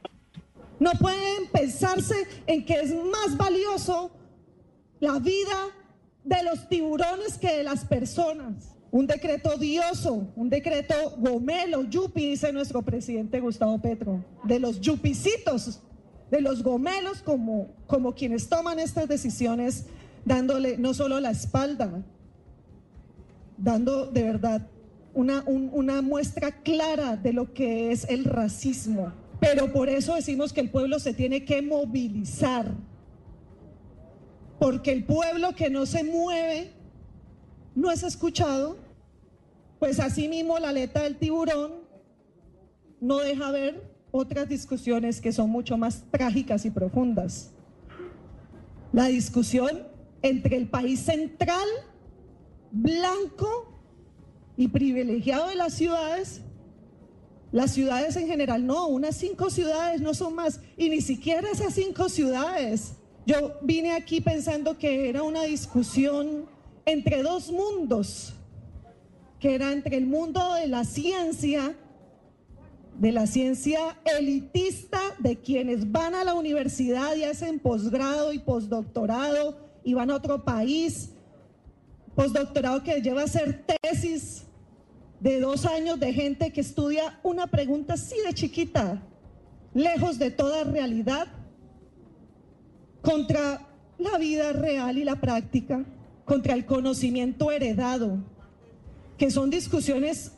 No 0.80 0.92
pueden 0.92 1.48
pensarse 1.52 2.26
en 2.46 2.66
que 2.66 2.76
es 2.76 2.96
más 2.96 3.36
valioso 3.36 4.12
la 5.02 5.20
vida 5.20 5.76
de 6.24 6.42
los 6.44 6.70
tiburones 6.70 7.38
que 7.38 7.58
de 7.58 7.64
las 7.64 7.84
personas 7.84 8.77
un 8.92 9.08
decreto 9.08 9.50
odioso, 9.50 10.28
un 10.36 10.50
decreto 10.50 10.96
gomelo, 11.18 11.84
yupi, 11.84 12.30
dice 12.30 12.54
nuestro 12.54 12.82
presidente 12.82 13.40
Gustavo 13.40 13.80
Petro, 13.82 14.24
de 14.44 14.60
los 14.60 14.80
yupicitos, 14.80 15.82
de 16.32 16.42
los 16.42 16.64
gomelos 16.64 17.22
como, 17.22 17.70
como 17.86 18.16
quienes 18.16 18.50
toman 18.50 18.80
estas 18.80 19.08
decisiones, 19.08 19.86
dándole 20.26 20.78
no 20.78 20.94
solo 20.94 21.20
la 21.20 21.32
espalda, 21.32 22.04
dando 23.58 24.06
de 24.06 24.24
verdad 24.24 24.68
una, 25.14 25.44
una 25.48 26.02
muestra 26.02 26.52
clara 26.52 27.18
de 27.18 27.34
lo 27.34 27.54
que 27.54 27.92
es 27.92 28.06
el 28.10 28.24
racismo. 28.24 29.12
Pero 29.40 29.72
por 29.72 29.90
eso 29.90 30.16
decimos 30.16 30.54
que 30.54 30.62
el 30.62 30.70
pueblo 30.70 31.00
se 31.00 31.14
tiene 31.14 31.46
que 31.46 31.62
movilizar. 31.62 32.72
Porque 34.60 34.92
el 34.92 35.06
pueblo 35.06 35.54
que 35.56 35.70
no 35.70 35.86
se 35.86 36.04
mueve 36.04 36.72
no 37.78 37.92
es 37.92 38.02
escuchado. 38.02 38.76
Pues 39.80 40.00
así 40.00 40.28
mismo 40.28 40.58
la 40.58 40.70
aleta 40.70 41.04
del 41.04 41.18
tiburón 41.18 41.74
no 43.00 43.20
deja 43.20 43.52
ver 43.52 43.96
otras 44.10 44.50
discusiones 44.50 45.22
que 45.22 45.32
son 45.32 45.52
mucho 45.52 45.78
más 45.78 46.04
trágicas 46.10 46.66
y 46.66 46.72
profundas. 46.72 47.52
La 48.92 49.06
discusión 49.06 49.84
entre 50.24 50.58
el 50.58 50.68
país 50.68 51.02
central, 51.02 51.68
blanco 52.72 53.80
y 54.58 54.70
privilegiado 54.70 55.50
de 55.50 55.56
las 55.56 55.74
ciudades, 55.76 56.42
las 57.52 57.72
ciudades 57.72 58.16
en 58.16 58.28
general, 58.28 58.66
no, 58.66 58.88
unas 58.88 59.16
cinco 59.16 59.52
ciudades 59.52 60.02
no 60.02 60.16
son 60.16 60.34
más, 60.34 60.62
y 60.78 60.90
ni 60.90 61.02
siquiera 61.02 61.52
esas 61.52 61.76
cinco 61.76 62.10
ciudades. 62.10 62.94
Yo 63.28 63.60
vine 63.62 63.94
aquí 63.94 64.20
pensando 64.20 64.80
que 64.80 65.10
era 65.10 65.22
una 65.22 65.44
discusión 65.44 66.57
entre 66.88 67.22
dos 67.22 67.52
mundos, 67.52 68.34
que 69.42 69.54
era 69.54 69.74
entre 69.74 69.98
el 69.98 70.08
mundo 70.08 70.54
de 70.54 70.68
la 70.68 70.86
ciencia, 70.86 71.76
de 72.98 73.12
la 73.12 73.28
ciencia 73.28 74.00
elitista, 74.06 75.02
de 75.20 75.38
quienes 75.38 75.92
van 75.92 76.16
a 76.16 76.24
la 76.24 76.34
universidad 76.34 77.14
y 77.18 77.26
hacen 77.26 77.60
posgrado 77.60 78.32
y 78.32 78.40
postdoctorado 78.40 79.58
y 79.84 79.96
van 79.96 80.10
a 80.10 80.16
otro 80.16 80.46
país, 80.46 81.12
postdoctorado 82.16 82.82
que 82.84 83.02
lleva 83.02 83.22
a 83.22 83.26
hacer 83.26 83.66
tesis 83.82 84.46
de 85.20 85.42
dos 85.42 85.66
años 85.66 86.00
de 86.00 86.14
gente 86.14 86.54
que 86.54 86.62
estudia 86.62 87.20
una 87.22 87.48
pregunta 87.48 87.96
así 87.96 88.16
de 88.26 88.34
chiquita, 88.34 89.04
lejos 89.74 90.18
de 90.20 90.32
toda 90.32 90.64
realidad, 90.64 91.28
contra 93.02 93.68
la 93.98 94.18
vida 94.18 94.54
real 94.54 94.98
y 94.98 95.04
la 95.04 95.20
práctica, 95.20 95.84
contra 96.28 96.54
el 96.54 96.66
conocimiento 96.66 97.52
heredado, 97.54 98.18
que 99.18 99.32
son 99.32 99.50
discusiones 99.50 100.34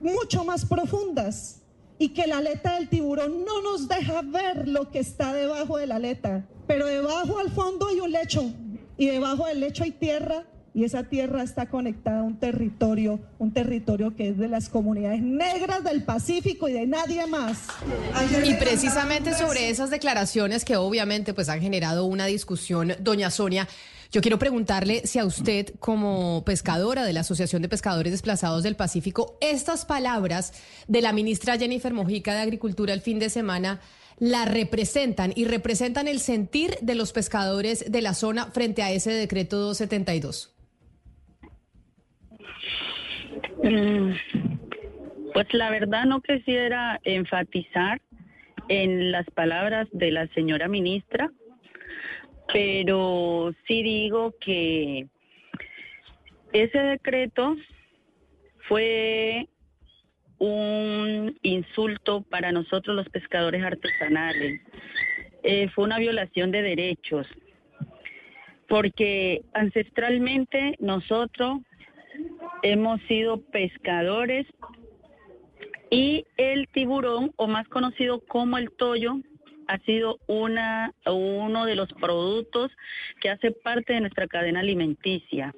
mucho 0.00 0.44
más 0.44 0.64
profundas 0.64 1.60
y 1.98 2.08
que 2.08 2.26
la 2.26 2.38
aleta 2.38 2.76
del 2.76 2.88
tiburón 2.88 3.44
no 3.44 3.60
nos 3.60 3.86
deja 3.86 4.22
ver 4.22 4.66
lo 4.66 4.90
que 4.90 5.00
está 5.00 5.34
debajo 5.34 5.76
de 5.76 5.86
la 5.86 5.96
aleta, 5.96 6.46
pero 6.66 6.86
debajo 6.86 7.38
al 7.38 7.50
fondo 7.50 7.88
hay 7.88 8.00
un 8.00 8.12
lecho 8.12 8.50
y 8.96 9.08
debajo 9.08 9.46
del 9.46 9.60
lecho 9.60 9.84
hay 9.84 9.90
tierra 9.90 10.46
y 10.72 10.84
esa 10.84 11.04
tierra 11.04 11.42
está 11.42 11.68
conectada 11.68 12.20
a 12.20 12.22
un 12.22 12.40
territorio, 12.40 13.20
un 13.38 13.52
territorio 13.52 14.16
que 14.16 14.30
es 14.30 14.38
de 14.38 14.48
las 14.48 14.70
comunidades 14.70 15.20
negras 15.20 15.84
del 15.84 16.02
Pacífico 16.02 16.66
y 16.66 16.72
de 16.72 16.86
nadie 16.86 17.26
más. 17.26 17.58
Y 18.42 18.54
precisamente 18.54 19.34
sobre 19.34 19.68
esas 19.68 19.90
declaraciones 19.90 20.64
que 20.64 20.76
obviamente 20.76 21.34
pues 21.34 21.50
han 21.50 21.60
generado 21.60 22.06
una 22.06 22.24
discusión, 22.24 22.94
doña 23.00 23.30
Sonia, 23.30 23.68
yo 24.14 24.20
quiero 24.20 24.38
preguntarle 24.38 25.00
si 25.08 25.18
a 25.18 25.24
usted, 25.24 25.74
como 25.80 26.44
pescadora 26.44 27.04
de 27.04 27.12
la 27.12 27.20
Asociación 27.20 27.62
de 27.62 27.68
Pescadores 27.68 28.12
Desplazados 28.12 28.62
del 28.62 28.76
Pacífico, 28.76 29.36
estas 29.40 29.84
palabras 29.84 30.52
de 30.86 31.02
la 31.02 31.12
ministra 31.12 31.58
Jennifer 31.58 31.92
Mojica 31.92 32.32
de 32.32 32.42
Agricultura 32.42 32.92
el 32.92 33.00
fin 33.00 33.18
de 33.18 33.28
semana 33.28 33.80
la 34.20 34.44
representan 34.44 35.32
y 35.34 35.46
representan 35.46 36.06
el 36.06 36.20
sentir 36.20 36.76
de 36.80 36.94
los 36.94 37.12
pescadores 37.12 37.90
de 37.90 38.02
la 38.02 38.14
zona 38.14 38.46
frente 38.52 38.84
a 38.84 38.92
ese 38.92 39.10
decreto 39.10 39.58
272. 39.58 40.54
Mm, 43.64 44.12
pues 45.32 45.52
la 45.54 45.70
verdad 45.70 46.04
no 46.04 46.20
quisiera 46.20 47.00
enfatizar 47.02 48.00
en 48.68 49.10
las 49.10 49.26
palabras 49.30 49.88
de 49.90 50.12
la 50.12 50.28
señora 50.28 50.68
ministra, 50.68 51.32
pero 52.52 53.52
sí 53.66 53.82
digo 53.82 54.34
que 54.40 55.06
ese 56.52 56.78
decreto 56.78 57.56
fue 58.68 59.48
un 60.38 61.38
insulto 61.42 62.22
para 62.22 62.52
nosotros 62.52 62.96
los 62.96 63.08
pescadores 63.08 63.62
artesanales. 63.62 64.60
Eh, 65.42 65.68
fue 65.74 65.84
una 65.84 65.98
violación 65.98 66.50
de 66.50 66.62
derechos, 66.62 67.26
porque 68.68 69.42
ancestralmente 69.52 70.76
nosotros 70.78 71.60
hemos 72.62 73.00
sido 73.02 73.42
pescadores 73.50 74.46
y 75.90 76.24
el 76.36 76.66
tiburón, 76.68 77.32
o 77.36 77.46
más 77.46 77.68
conocido 77.68 78.20
como 78.20 78.58
el 78.58 78.70
toyo, 78.70 79.16
ha 79.68 79.78
sido 79.78 80.18
una, 80.26 80.92
uno 81.06 81.66
de 81.66 81.76
los 81.76 81.92
productos 81.94 82.70
que 83.20 83.30
hace 83.30 83.50
parte 83.50 83.94
de 83.94 84.00
nuestra 84.00 84.26
cadena 84.26 84.60
alimenticia 84.60 85.54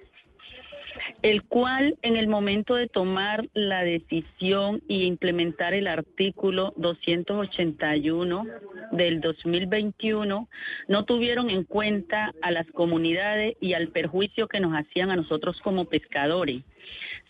el 1.23 1.45
cual 1.45 1.97
en 2.03 2.17
el 2.17 2.29
momento 2.29 2.75
de 2.75 2.89
tomar 2.89 3.49
la 3.55 3.83
decisión 3.83 4.83
y 4.89 5.05
implementar 5.05 5.75
el 5.75 5.87
artículo 5.87 6.73
281 6.77 8.47
del 8.93 9.21
2021 9.21 10.49
no 10.89 11.05
tuvieron 11.05 11.51
en 11.51 11.65
cuenta 11.65 12.33
a 12.43 12.51
las 12.51 12.67
comunidades 12.69 13.57
y 13.61 13.75
al 13.75 13.89
perjuicio 13.89 14.49
que 14.49 14.61
nos 14.61 14.73
hacían 14.73 15.11
a 15.11 15.17
nosotros 15.17 15.61
como 15.61 15.87
pescadores. 15.87 16.63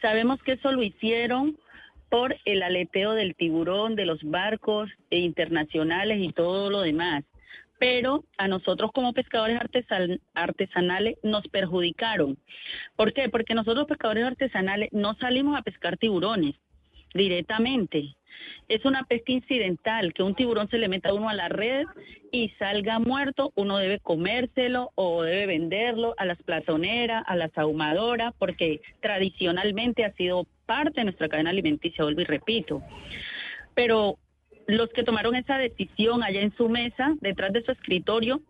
Sabemos 0.01 0.43
que 0.43 0.53
eso 0.53 0.73
lo 0.73 0.83
hicieron 0.83 1.57
por 2.17 2.35
el 2.47 2.63
aleteo 2.63 3.13
del 3.13 3.35
tiburón, 3.35 3.95
de 3.95 4.07
los 4.07 4.23
barcos 4.23 4.89
internacionales 5.11 6.19
y 6.19 6.33
todo 6.33 6.71
lo 6.71 6.81
demás 6.81 7.25
pero 7.79 8.25
a 8.39 8.49
nosotros 8.49 8.91
como 8.95 9.13
pescadores 9.13 9.61
artesanales 10.33 11.19
nos 11.23 11.47
perjudicaron. 11.49 12.39
¿Por 12.97 13.13
qué? 13.13 13.29
Porque 13.29 13.53
nosotros 13.55 13.87
pescadores 13.87 14.25
artesanales 14.25 14.89
no 14.93 15.13
salimos 15.17 15.59
a 15.59 15.63
pescar 15.63 15.99
tiburones 15.99 16.55
directamente. 17.13 18.16
Es 18.69 18.85
una 18.85 19.05
pesca 19.05 19.33
incidental, 19.33 20.13
que 20.13 20.23
un 20.23 20.35
tiburón 20.35 20.69
se 20.69 20.79
le 20.79 20.89
meta 20.89 21.11
a 21.11 21.15
uno 21.15 21.29
a 21.29 21.35
la 21.35 21.49
red 21.49 21.85
y 22.33 22.49
salga 22.59 22.99
muerto, 22.99 23.53
uno 23.55 23.79
debe 23.79 24.01
comérselo 24.01 24.91
o 24.95 25.23
debe 25.23 25.47
venderlo 25.47 26.15
a 26.19 26.25
las 26.25 26.43
platoneras, 26.43 27.23
a 27.27 27.37
las 27.37 27.57
ahumadoras, 27.57 28.35
porque 28.39 28.81
tradicionalmente 29.01 30.05
ha 30.05 30.13
sido 30.13 30.47
parte 30.67 31.01
de 31.01 31.05
nuestra 31.05 31.29
cadena 31.29 31.51
alimenticia, 31.51 32.05
vuelvo 32.05 32.23
y 32.23 32.25
repito. 32.25 32.83
Pero 33.75 34.19
los 34.67 34.91
que 34.91 35.05
tomaron 35.05 35.37
esa 35.37 35.59
decisión 35.59 36.23
allá 36.23 36.41
en 36.41 36.55
su 36.57 36.69
mesa, 36.69 37.15
detrás 37.21 37.53
de 37.53 37.63
su 37.63 37.73
escritorio, 37.73 38.41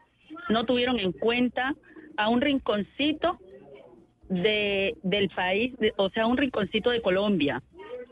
no 0.49 0.65
tuvieron 0.65 0.99
en 0.99 1.13
cuenta 1.13 1.75
a 2.17 2.29
un 2.29 2.41
rinconcito 2.41 3.39
de, 4.29 4.97
del 5.03 5.29
país, 5.31 5.75
o 5.97 6.11
sea, 6.11 6.27
un 6.27 6.37
rinconcito 6.37 6.91
de 6.91 7.03
Colombia. 7.03 7.63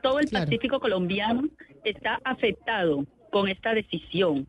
Todo 0.04 0.18
el 0.18 0.28
Pacífico 0.28 0.80
colombiano 0.80 1.48
está 1.82 2.20
afectado 2.24 3.06
con 3.32 3.48
esta 3.48 3.72
decisión. 3.72 4.46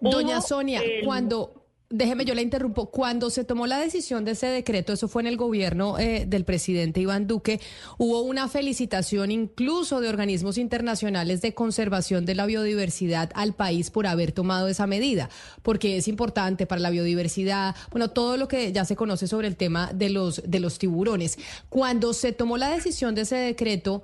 Doña 0.00 0.40
Sonia, 0.40 0.82
cuando 1.04 1.66
Déjeme, 1.88 2.24
yo 2.24 2.34
la 2.34 2.42
interrumpo. 2.42 2.90
Cuando 2.90 3.30
se 3.30 3.44
tomó 3.44 3.68
la 3.68 3.78
decisión 3.78 4.24
de 4.24 4.32
ese 4.32 4.48
decreto, 4.48 4.92
eso 4.92 5.06
fue 5.06 5.22
en 5.22 5.28
el 5.28 5.36
gobierno 5.36 6.00
eh, 6.00 6.24
del 6.26 6.44
presidente 6.44 6.98
Iván 6.98 7.28
Duque, 7.28 7.60
hubo 7.96 8.22
una 8.22 8.48
felicitación 8.48 9.30
incluso 9.30 10.00
de 10.00 10.08
organismos 10.08 10.58
internacionales 10.58 11.42
de 11.42 11.54
conservación 11.54 12.26
de 12.26 12.34
la 12.34 12.46
biodiversidad 12.46 13.30
al 13.36 13.54
país 13.54 13.90
por 13.90 14.08
haber 14.08 14.32
tomado 14.32 14.66
esa 14.66 14.88
medida, 14.88 15.30
porque 15.62 15.96
es 15.96 16.08
importante 16.08 16.66
para 16.66 16.80
la 16.80 16.90
biodiversidad, 16.90 17.76
bueno, 17.92 18.10
todo 18.10 18.36
lo 18.36 18.48
que 18.48 18.72
ya 18.72 18.84
se 18.84 18.96
conoce 18.96 19.28
sobre 19.28 19.46
el 19.46 19.56
tema 19.56 19.92
de 19.94 20.10
los, 20.10 20.42
de 20.44 20.58
los 20.58 20.80
tiburones. 20.80 21.38
Cuando 21.68 22.14
se 22.14 22.32
tomó 22.32 22.56
la 22.56 22.70
decisión 22.70 23.14
de 23.14 23.20
ese 23.20 23.36
decreto, 23.36 24.02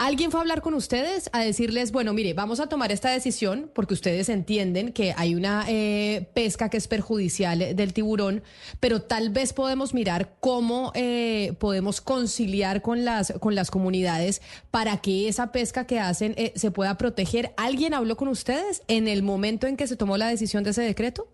¿Alguien 0.00 0.30
fue 0.30 0.38
a 0.38 0.42
hablar 0.42 0.62
con 0.62 0.74
ustedes 0.74 1.28
a 1.32 1.40
decirles, 1.40 1.90
bueno, 1.90 2.12
mire, 2.12 2.32
vamos 2.32 2.60
a 2.60 2.68
tomar 2.68 2.92
esta 2.92 3.10
decisión 3.10 3.68
porque 3.74 3.94
ustedes 3.94 4.28
entienden 4.28 4.92
que 4.92 5.12
hay 5.16 5.34
una 5.34 5.64
eh, 5.66 6.28
pesca 6.34 6.70
que 6.70 6.76
es 6.76 6.86
perjudicial 6.86 7.74
del 7.74 7.92
tiburón, 7.92 8.44
pero 8.78 9.02
tal 9.02 9.30
vez 9.30 9.52
podemos 9.52 9.94
mirar 9.94 10.36
cómo 10.38 10.92
eh, 10.94 11.54
podemos 11.58 12.00
conciliar 12.00 12.80
con 12.80 13.04
las, 13.04 13.32
con 13.40 13.56
las 13.56 13.72
comunidades 13.72 14.40
para 14.70 14.98
que 14.98 15.26
esa 15.26 15.50
pesca 15.50 15.84
que 15.84 15.98
hacen 15.98 16.32
eh, 16.36 16.52
se 16.54 16.70
pueda 16.70 16.96
proteger? 16.96 17.52
¿Alguien 17.56 17.92
habló 17.92 18.16
con 18.16 18.28
ustedes 18.28 18.84
en 18.86 19.08
el 19.08 19.24
momento 19.24 19.66
en 19.66 19.76
que 19.76 19.88
se 19.88 19.96
tomó 19.96 20.16
la 20.16 20.28
decisión 20.28 20.62
de 20.62 20.70
ese 20.70 20.82
decreto? 20.82 21.26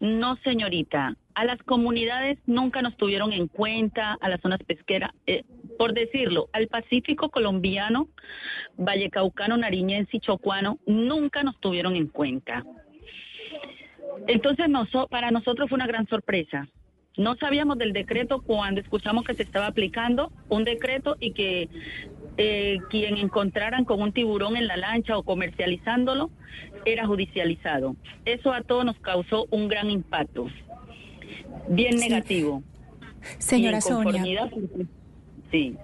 No, 0.00 0.36
señorita. 0.44 1.16
A 1.34 1.44
las 1.44 1.62
comunidades 1.62 2.38
nunca 2.46 2.82
nos 2.82 2.96
tuvieron 2.96 3.32
en 3.32 3.48
cuenta, 3.48 4.16
a 4.20 4.28
las 4.28 4.40
zonas 4.40 4.60
pesqueras. 4.66 5.12
Eh, 5.26 5.44
por 5.78 5.94
decirlo, 5.94 6.48
al 6.52 6.66
Pacífico 6.66 7.30
colombiano, 7.30 8.08
Vallecaucano, 8.76 9.56
Nariñense 9.56 10.16
y 10.16 10.20
Chocuano, 10.20 10.78
nunca 10.86 11.44
nos 11.44 11.58
tuvieron 11.60 11.94
en 11.94 12.08
cuenta. 12.08 12.64
Entonces, 14.26 14.66
para 15.08 15.30
nosotros 15.30 15.68
fue 15.68 15.76
una 15.76 15.86
gran 15.86 16.08
sorpresa 16.08 16.68
No 17.16 17.36
sabíamos 17.36 17.78
del 17.78 17.92
decreto 17.92 18.42
cuando 18.42 18.80
escuchamos 18.80 19.24
que 19.24 19.34
se 19.34 19.44
estaba 19.44 19.66
aplicando 19.66 20.32
un 20.48 20.64
decreto 20.64 21.16
y 21.20 21.32
que 21.32 21.68
eh, 22.36 22.78
quien 22.90 23.16
encontraran 23.16 23.84
con 23.84 24.02
un 24.02 24.12
tiburón 24.12 24.56
en 24.56 24.66
la 24.66 24.76
lancha 24.76 25.16
o 25.16 25.22
comercializándolo 25.22 26.30
era 26.84 27.06
judicializado. 27.06 27.96
Eso 28.24 28.52
a 28.52 28.62
todos 28.62 28.84
nos 28.84 28.98
causó 28.98 29.46
un 29.50 29.68
gran 29.68 29.90
impacto, 29.90 30.48
bien 31.68 31.96
negativo. 31.96 32.62
Señora 33.38 33.80
Sonia. 33.80 34.48
Sí. 35.50 35.76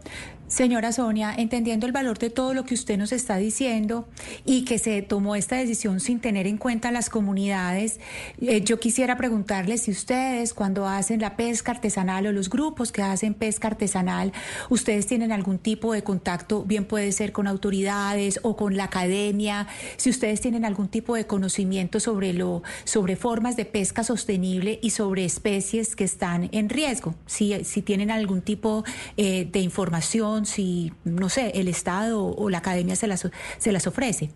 Señora 0.55 0.93
Sonia, 0.93 1.35
entendiendo 1.37 1.85
el 1.85 1.91
valor 1.91 2.17
de 2.19 2.31
todo 2.31 2.55
lo 2.55 2.65
que 2.65 2.75
usted 2.75 2.97
nos 2.97 3.11
está 3.11 3.39
diciendo 3.39 4.07
y 4.45 4.65
que 4.65 4.79
se 4.79 5.03
tomó 5.03 5.35
esta 5.35 5.57
decisión 5.57 5.99
sin 5.99 6.21
tener 6.21 6.47
en 6.47 6.59
cuenta 6.59 6.93
las 6.93 7.11
comunidades, 7.11 7.99
eh, 8.41 8.61
yo 8.61 8.79
quisiera 8.79 9.17
preguntarle 9.17 9.79
si 9.79 9.91
ustedes 9.91 10.55
cuando 10.55 10.87
hacen 10.87 11.21
la 11.21 11.35
pesca 11.35 11.73
artesanal 11.73 12.29
o 12.29 12.33
los 12.33 12.51
grupos 12.51 12.93
que 12.93 13.03
hacen 13.03 13.35
pesca 13.35 13.67
artesanal, 13.67 14.33
ustedes 14.71 15.09
tienen 15.09 15.33
algún 15.33 15.59
tipo 15.59 15.93
de 15.93 16.05
contacto, 16.05 16.63
bien 16.63 16.85
puede 16.85 17.11
ser 17.11 17.33
con 17.33 17.49
autoridades 17.49 18.39
o 18.45 18.55
con 18.55 18.77
la 18.77 18.85
academia, 18.85 19.67
si 19.97 20.09
ustedes 20.09 20.41
tienen 20.41 20.65
algún 20.65 20.87
tipo 20.87 21.17
de 21.17 21.27
conocimiento 21.27 21.99
sobre 21.99 22.33
lo 22.33 22.63
sobre 22.85 23.17
formas 23.17 23.57
de 23.57 23.65
pesca 23.65 24.05
sostenible 24.05 24.79
y 24.81 24.91
sobre 24.91 25.25
especies 25.25 25.97
que 25.97 26.05
están 26.05 26.49
en 26.53 26.69
riesgo, 26.69 27.17
si, 27.27 27.65
si 27.65 27.83
tienen 27.83 28.13
algún 28.13 28.41
tipo 28.41 28.85
eh, 29.17 29.49
de 29.51 29.59
información 29.59 30.44
si, 30.47 30.93
no 31.05 31.29
sé, 31.29 31.53
el 31.55 31.69
Estado 31.69 32.25
o 32.25 32.51
la 32.51 32.59
academia 32.59 32.97
se 32.97 33.07
las, 33.07 33.31
se 33.59 33.73
las 33.73 33.87
ofrece? 33.87 34.31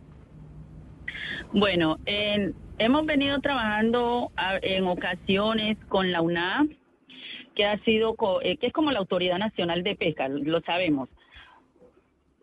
Bueno, 1.52 1.98
hemos 2.78 3.06
venido 3.06 3.40
trabajando 3.40 4.30
en 4.62 4.86
ocasiones 4.86 5.78
con 5.88 6.12
la 6.12 6.20
UNAM, 6.20 6.70
que 7.54 7.64
ha 7.64 7.78
sido, 7.84 8.14
eh, 8.42 8.56
que 8.58 8.68
es 8.68 8.72
como 8.72 8.92
la 8.92 9.00
Autoridad 9.00 9.38
Nacional 9.38 9.82
de 9.82 9.96
Pesca, 9.96 10.28
lo 10.28 10.60
sabemos. 10.60 11.08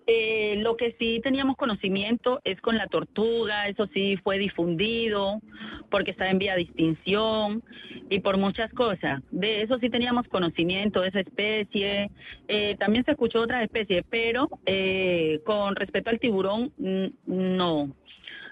Eh, 0.07 0.57
lo 0.60 0.77
que 0.77 0.95
sí 0.99 1.19
teníamos 1.23 1.57
conocimiento 1.57 2.40
es 2.44 2.61
con 2.61 2.77
la 2.77 2.86
tortuga, 2.88 3.68
eso 3.68 3.88
sí 3.91 4.18
fue 4.23 4.38
difundido 4.38 5.41
porque 5.90 6.11
está 6.11 6.30
en 6.30 6.38
vía 6.38 6.53
de 6.56 6.61
extinción 6.61 7.64
y 8.10 8.19
por 8.19 8.38
muchas 8.38 8.72
cosas. 8.73 9.23
De 9.32 9.64
eso 9.64 9.80
sí 9.80 9.90
teníamos 9.90 10.27
conocimiento 10.27 11.02
de 11.02 11.07
esa 11.07 11.22
especie. 11.22 12.11
Eh, 12.48 12.76
también 12.77 13.03
se 13.03 13.11
escuchó 13.11 13.41
otras 13.41 13.64
especies, 13.64 14.03
pero 14.10 14.48
eh, 14.68 15.40
con 15.44 15.76
respecto 15.76 16.11
al 16.11 16.19
tiburón, 16.19 16.72
no. 17.26 17.95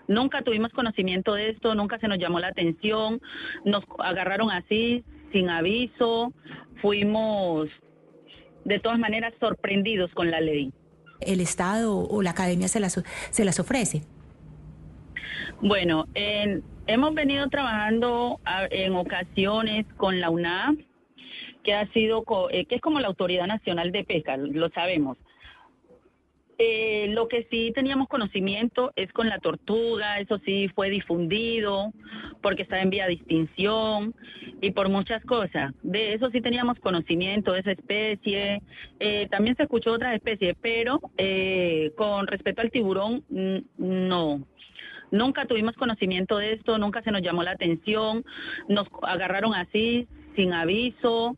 Nunca 0.08 0.42
tuvimos 0.42 0.72
conocimiento 0.72 1.36
de 1.36 1.50
esto, 1.52 1.76
nunca 1.76 2.00
se 2.00 2.08
nos 2.08 2.18
llamó 2.18 2.40
la 2.40 2.48
atención, 2.48 3.22
nos 3.64 3.84
agarraron 4.00 4.50
así, 4.50 5.04
sin 5.32 5.50
aviso, 5.50 6.34
fuimos 6.82 7.70
de 8.66 8.80
todas 8.80 8.98
maneras 8.98 9.34
sorprendidos 9.40 10.12
con 10.14 10.32
la 10.32 10.42
ley 10.42 10.74
el 11.28 11.40
Estado 11.42 11.98
o 11.98 12.22
la 12.22 12.32
academia 12.32 12.68
se 12.68 12.80
las, 12.80 13.02
se 13.30 13.46
las 13.46 13.60
ofrece? 13.60 14.04
Bueno, 15.62 16.08
hemos 16.14 17.14
venido 17.14 17.48
trabajando 17.50 18.40
en 18.70 18.96
ocasiones 18.96 19.86
con 19.98 20.20
la 20.20 20.30
UNAM, 20.30 20.78
que 21.64 21.74
ha 21.74 21.88
sido, 21.94 22.26
eh, 22.52 22.66
que 22.66 22.76
es 22.76 22.82
como 22.82 23.00
la 23.00 23.08
Autoridad 23.08 23.48
Nacional 23.48 23.92
de 23.92 24.04
Pesca, 24.04 24.38
lo 24.38 24.70
sabemos. 24.70 25.18
Eh, 26.60 27.08
lo 27.10 27.28
que 27.28 27.48
sí 27.50 27.72
teníamos 27.74 28.08
conocimiento 28.08 28.92
es 28.96 29.12
con 29.12 29.28
la 29.28 29.40
tortuga, 29.40 30.20
eso 30.20 30.40
sí 30.46 30.70
fue 30.76 30.90
difundido 30.90 31.92
porque 32.42 32.62
está 32.62 32.80
en 32.82 32.92
vía 32.92 33.08
de 33.08 33.14
extinción 33.14 34.14
y 34.62 34.72
por 34.72 34.90
muchas 34.90 35.24
cosas. 35.26 35.74
De 35.82 36.14
eso 36.14 36.30
sí 36.30 36.42
teníamos 36.42 36.80
conocimiento 36.80 37.54
de 37.54 37.62
esa 37.62 37.72
especie. 37.72 38.62
Eh, 39.00 39.28
también 39.32 39.56
se 39.56 39.64
escuchó 39.64 39.94
otras 39.94 40.16
especies, 40.16 40.56
pero 40.62 41.00
eh, 41.18 41.92
con 41.98 42.28
respecto 42.28 42.62
al 42.62 42.72
tiburón, 42.72 43.24
no. 43.78 44.46
Nunca 45.12 45.46
tuvimos 45.46 45.76
conocimiento 45.76 46.38
de 46.38 46.54
esto, 46.54 46.78
nunca 46.78 47.02
se 47.04 47.12
nos 47.12 47.22
llamó 47.22 47.44
la 47.44 47.52
atención, 47.52 48.26
nos 48.68 48.88
agarraron 49.04 49.54
así, 49.54 50.08
sin 50.36 50.54
aviso, 50.54 51.36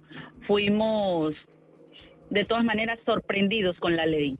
fuimos 0.47 1.33
de 2.29 2.45
todas 2.45 2.63
maneras 2.63 2.99
sorprendidos 3.05 3.77
con 3.79 3.95
la 3.95 4.05
ley 4.05 4.37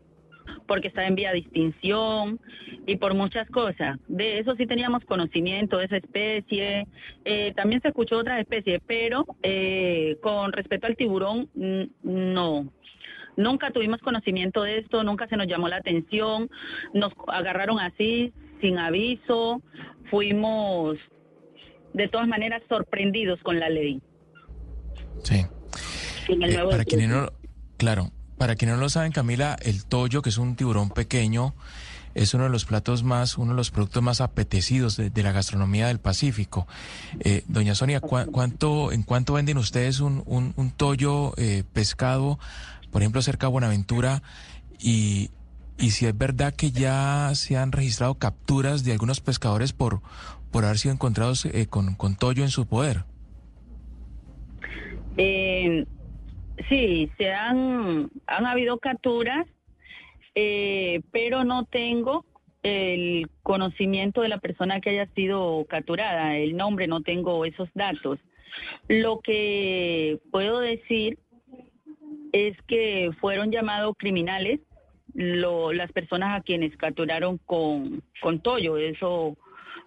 porque 0.67 0.87
está 0.87 1.05
en 1.05 1.15
vía 1.15 1.31
de 1.31 1.39
extinción 1.39 2.39
y 2.85 2.97
por 2.97 3.13
muchas 3.13 3.49
cosas. 3.49 3.97
De 4.07 4.39
eso 4.39 4.55
sí 4.55 4.65
teníamos 4.65 5.03
conocimiento 5.05 5.77
de 5.77 5.85
esa 5.85 5.97
especie. 5.97 6.87
Eh, 7.23 7.53
también 7.55 7.81
se 7.81 7.89
escuchó 7.89 8.17
otras 8.17 8.39
especies, 8.39 8.81
pero 8.85 9.25
eh, 9.43 10.17
con 10.21 10.51
respecto 10.51 10.87
al 10.87 10.95
tiburón, 10.95 11.49
no. 12.03 12.71
Nunca 13.37 13.71
tuvimos 13.71 13.99
conocimiento 13.99 14.63
de 14.63 14.79
esto, 14.79 15.03
nunca 15.03 15.27
se 15.27 15.35
nos 15.35 15.47
llamó 15.47 15.67
la 15.67 15.77
atención, 15.77 16.49
nos 16.93 17.11
agarraron 17.27 17.79
así, 17.79 18.31
sin 18.61 18.77
aviso, 18.77 19.61
fuimos 20.09 20.97
de 21.93 22.07
todas 22.07 22.27
maneras 22.27 22.61
sorprendidos 22.69 23.39
con 23.41 23.59
la 23.59 23.69
ley. 23.69 24.01
Sí. 25.23 25.45
Eh, 26.27 26.57
para 26.69 26.85
quienes 26.85 27.09
no, 27.09 27.27
claro, 27.77 28.11
para 28.37 28.55
quienes 28.55 28.75
no 28.75 28.81
lo 28.81 28.89
saben, 28.89 29.11
Camila, 29.11 29.57
el 29.61 29.85
toyo, 29.85 30.21
que 30.21 30.29
es 30.29 30.37
un 30.37 30.55
tiburón 30.55 30.89
pequeño, 30.89 31.53
es 32.13 32.33
uno 32.33 32.45
de 32.45 32.49
los 32.49 32.65
platos 32.65 33.03
más, 33.03 33.37
uno 33.37 33.51
de 33.51 33.57
los 33.57 33.71
productos 33.71 34.01
más 34.01 34.21
apetecidos 34.21 34.97
de, 34.97 35.23
la 35.23 35.31
gastronomía 35.31 35.87
del 35.87 35.99
Pacífico. 35.99 36.67
Eh, 37.19 37.43
doña 37.47 37.75
Sonia, 37.75 37.99
cuánto, 37.99 38.91
¿en 38.91 39.03
cuánto 39.03 39.33
venden 39.33 39.57
ustedes 39.57 39.99
un, 39.99 40.23
un, 40.25 40.71
toyo 40.71 41.33
eh, 41.37 41.63
pescado, 41.73 42.39
por 42.91 43.01
ejemplo, 43.01 43.21
cerca 43.21 43.47
de 43.47 43.51
Buenaventura? 43.51 44.23
Y, 44.79 45.29
y 45.77 45.91
si 45.91 46.05
es 46.05 46.17
verdad 46.17 46.53
que 46.53 46.71
ya 46.71 47.31
se 47.35 47.57
han 47.57 47.73
registrado 47.73 48.15
capturas 48.15 48.85
de 48.85 48.93
algunos 48.93 49.19
pescadores 49.19 49.73
por, 49.73 50.01
por 50.51 50.63
haber 50.63 50.77
sido 50.77 50.93
encontrados 50.93 51.45
eh, 51.45 51.67
con, 51.67 51.95
con 51.95 52.15
toyo 52.15 52.43
en 52.43 52.49
su 52.49 52.65
poder. 52.65 53.03
Eh, 55.17 55.85
Sí, 56.69 57.11
se 57.17 57.33
han, 57.33 58.09
han 58.27 58.45
habido 58.45 58.79
capturas, 58.79 59.45
eh, 60.35 61.01
pero 61.11 61.43
no 61.43 61.65
tengo 61.65 62.25
el 62.63 63.29
conocimiento 63.43 64.21
de 64.21 64.29
la 64.29 64.39
persona 64.39 64.81
que 64.81 64.89
haya 64.91 65.07
sido 65.13 65.65
capturada, 65.69 66.37
el 66.37 66.57
nombre, 66.57 66.87
no 66.87 67.01
tengo 67.01 67.45
esos 67.45 67.69
datos. 67.75 68.19
Lo 68.87 69.19
que 69.19 70.19
puedo 70.31 70.59
decir 70.59 71.19
es 72.31 72.57
que 72.67 73.11
fueron 73.19 73.51
llamados 73.51 73.95
criminales 73.97 74.61
las 75.13 75.91
personas 75.93 76.37
a 76.37 76.43
quienes 76.43 76.75
capturaron 76.75 77.37
con, 77.37 78.03
con 78.21 78.41
Toyo, 78.41 78.77
eso 78.77 79.37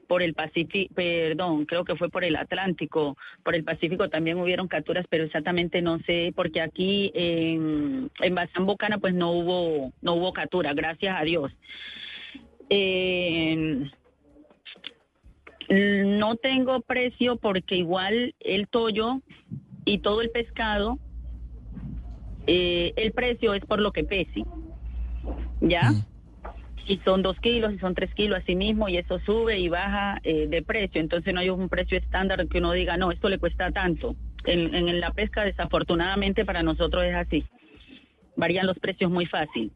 por 0.08 0.22
el 0.22 0.34
Pacífico, 0.34 0.92
perdón, 0.94 1.66
creo 1.66 1.84
que 1.84 1.94
fue 1.94 2.08
por 2.08 2.24
el 2.24 2.34
Atlántico, 2.34 3.16
por 3.44 3.54
el 3.54 3.62
Pacífico 3.62 4.08
también 4.08 4.38
hubieron 4.38 4.66
capturas, 4.66 5.06
pero 5.08 5.24
exactamente 5.24 5.82
no 5.82 6.00
sé, 6.00 6.32
porque 6.34 6.60
aquí 6.60 7.12
en, 7.14 8.10
en 8.20 8.34
Bazán 8.34 8.66
Bocana 8.66 8.98
pues 8.98 9.14
no 9.14 9.30
hubo, 9.30 9.92
no 10.00 10.14
hubo 10.14 10.32
captura, 10.32 10.72
gracias 10.72 11.14
a 11.16 11.22
Dios. 11.24 11.52
no 15.68 16.36
tengo 16.36 16.80
precio 16.80 17.36
porque 17.36 17.76
igual 17.76 18.34
el 18.40 18.66
tollo 18.66 19.20
y 19.84 19.98
todo 19.98 20.22
el 20.22 20.30
pescado, 20.30 20.98
eh, 22.46 22.94
el 22.96 23.12
precio 23.12 23.52
es 23.52 23.64
por 23.66 23.78
lo 23.78 23.92
que 23.92 24.04
pese, 24.04 24.44
¿ya? 25.60 25.92
Y 26.88 26.98
son 27.04 27.22
dos 27.22 27.38
kilos 27.40 27.74
y 27.74 27.78
son 27.78 27.94
tres 27.94 28.12
kilos 28.14 28.40
así 28.42 28.56
mismo 28.56 28.88
y 28.88 28.96
eso 28.96 29.20
sube 29.20 29.58
y 29.58 29.68
baja 29.68 30.20
eh, 30.24 30.46
de 30.48 30.62
precio. 30.62 31.00
Entonces 31.00 31.34
no 31.34 31.40
hay 31.40 31.50
un 31.50 31.68
precio 31.68 31.98
estándar 31.98 32.48
que 32.48 32.58
uno 32.58 32.72
diga, 32.72 32.96
no, 32.96 33.12
esto 33.12 33.28
le 33.28 33.38
cuesta 33.38 33.70
tanto. 33.70 34.16
En, 34.44 34.74
en 34.74 35.00
la 35.00 35.12
pesca 35.12 35.44
desafortunadamente 35.44 36.46
para 36.46 36.62
nosotros 36.62 37.04
es 37.04 37.14
así. 37.14 37.44
Varían 38.36 38.66
los 38.66 38.78
precios 38.78 39.10
muy 39.10 39.26
fácil. 39.26 39.70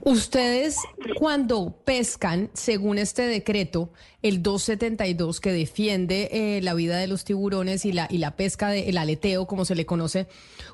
Ustedes 0.00 0.76
cuando 1.18 1.80
pescan, 1.84 2.50
según 2.52 2.98
este 2.98 3.22
decreto, 3.22 3.90
el 4.20 4.42
272 4.42 5.40
que 5.40 5.52
defiende 5.52 6.28
eh, 6.32 6.60
la 6.62 6.74
vida 6.74 6.98
de 6.98 7.06
los 7.06 7.24
tiburones 7.24 7.86
y 7.86 7.92
la, 7.92 8.06
y 8.10 8.18
la 8.18 8.36
pesca 8.36 8.68
del 8.68 8.98
aleteo, 8.98 9.46
como 9.46 9.64
se 9.64 9.74
le 9.74 9.86
conoce, 9.86 10.26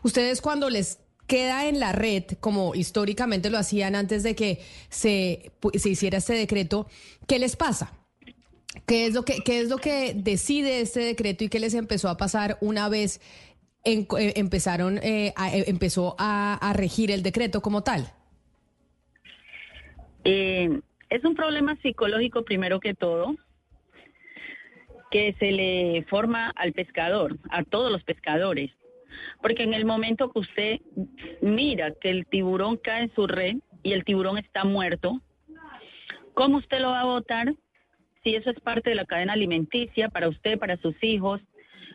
ustedes 0.02 0.40
cuando 0.40 0.68
les 0.68 0.98
queda 1.30 1.68
en 1.68 1.78
la 1.78 1.92
red, 1.92 2.24
como 2.40 2.74
históricamente 2.74 3.50
lo 3.50 3.58
hacían 3.58 3.94
antes 3.94 4.24
de 4.24 4.34
que 4.34 4.58
se, 4.88 5.52
se 5.74 5.88
hiciera 5.88 6.18
este 6.18 6.32
decreto, 6.34 6.88
¿qué 7.28 7.38
les 7.38 7.54
pasa? 7.54 7.92
¿Qué 8.84 9.06
es, 9.06 9.14
lo 9.14 9.24
que, 9.24 9.38
¿Qué 9.44 9.60
es 9.60 9.68
lo 9.68 9.76
que 9.76 10.12
decide 10.12 10.80
este 10.80 10.98
decreto 10.98 11.44
y 11.44 11.48
qué 11.48 11.60
les 11.60 11.74
empezó 11.74 12.08
a 12.08 12.16
pasar 12.16 12.58
una 12.60 12.88
vez 12.88 13.20
eh, 13.84 14.06
empezaron, 14.34 14.98
eh, 14.98 15.28
eh, 15.28 15.64
empezó 15.68 16.16
a, 16.18 16.72
regir 16.74 17.12
el 17.12 17.22
decreto 17.22 17.60
como 17.60 17.82
tal? 17.84 18.12
es 20.24 21.24
un 21.24 21.34
problema 21.34 21.76
psicológico 21.80 22.44
primero 22.44 22.80
que 22.80 22.94
todo. 22.94 23.36
que 25.12 25.34
se 25.38 25.52
le 25.52 26.04
forma 26.10 26.50
al 26.56 26.72
pescador, 26.72 27.38
a 27.50 27.62
todos 27.62 27.92
los 27.92 28.02
pescadores. 28.02 28.72
Porque 29.42 29.62
en 29.62 29.74
el 29.74 29.84
momento 29.84 30.30
que 30.30 30.38
usted 30.38 30.80
mira 31.40 31.92
que 32.00 32.10
el 32.10 32.26
tiburón 32.26 32.76
cae 32.76 33.04
en 33.04 33.14
su 33.14 33.26
red 33.26 33.56
y 33.82 33.92
el 33.92 34.04
tiburón 34.04 34.38
está 34.38 34.64
muerto, 34.64 35.20
¿cómo 36.34 36.58
usted 36.58 36.80
lo 36.80 36.90
va 36.90 37.00
a 37.00 37.06
votar 37.06 37.54
si 38.22 38.34
eso 38.34 38.50
es 38.50 38.60
parte 38.60 38.90
de 38.90 38.96
la 38.96 39.06
cadena 39.06 39.32
alimenticia 39.32 40.08
para 40.10 40.28
usted, 40.28 40.58
para 40.58 40.76
sus 40.76 40.94
hijos, 41.02 41.40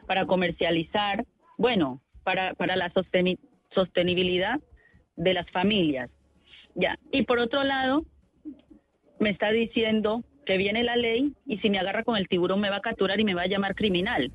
para 0.07 0.25
comercializar? 0.25 1.25
Bueno, 1.57 2.01
para, 2.23 2.55
para 2.55 2.75
la 2.75 2.91
sostenibilidad 3.73 4.59
de 5.15 5.33
las 5.33 5.49
familias. 5.51 6.09
Ya. 6.73 6.97
Y 7.11 7.23
por 7.23 7.39
otro 7.39 7.63
lado, 7.63 8.05
me 9.19 9.29
está 9.29 9.51
diciendo 9.51 10.23
que 10.45 10.57
viene 10.57 10.83
la 10.83 10.95
ley 10.95 11.33
y 11.45 11.57
si 11.59 11.69
me 11.69 11.79
agarra 11.79 12.03
con 12.03 12.17
el 12.17 12.27
tiburón 12.27 12.59
me 12.59 12.69
va 12.69 12.77
a 12.77 12.81
capturar 12.81 13.19
y 13.19 13.23
me 13.23 13.33
va 13.33 13.43
a 13.43 13.47
llamar 13.47 13.75
criminal, 13.75 14.31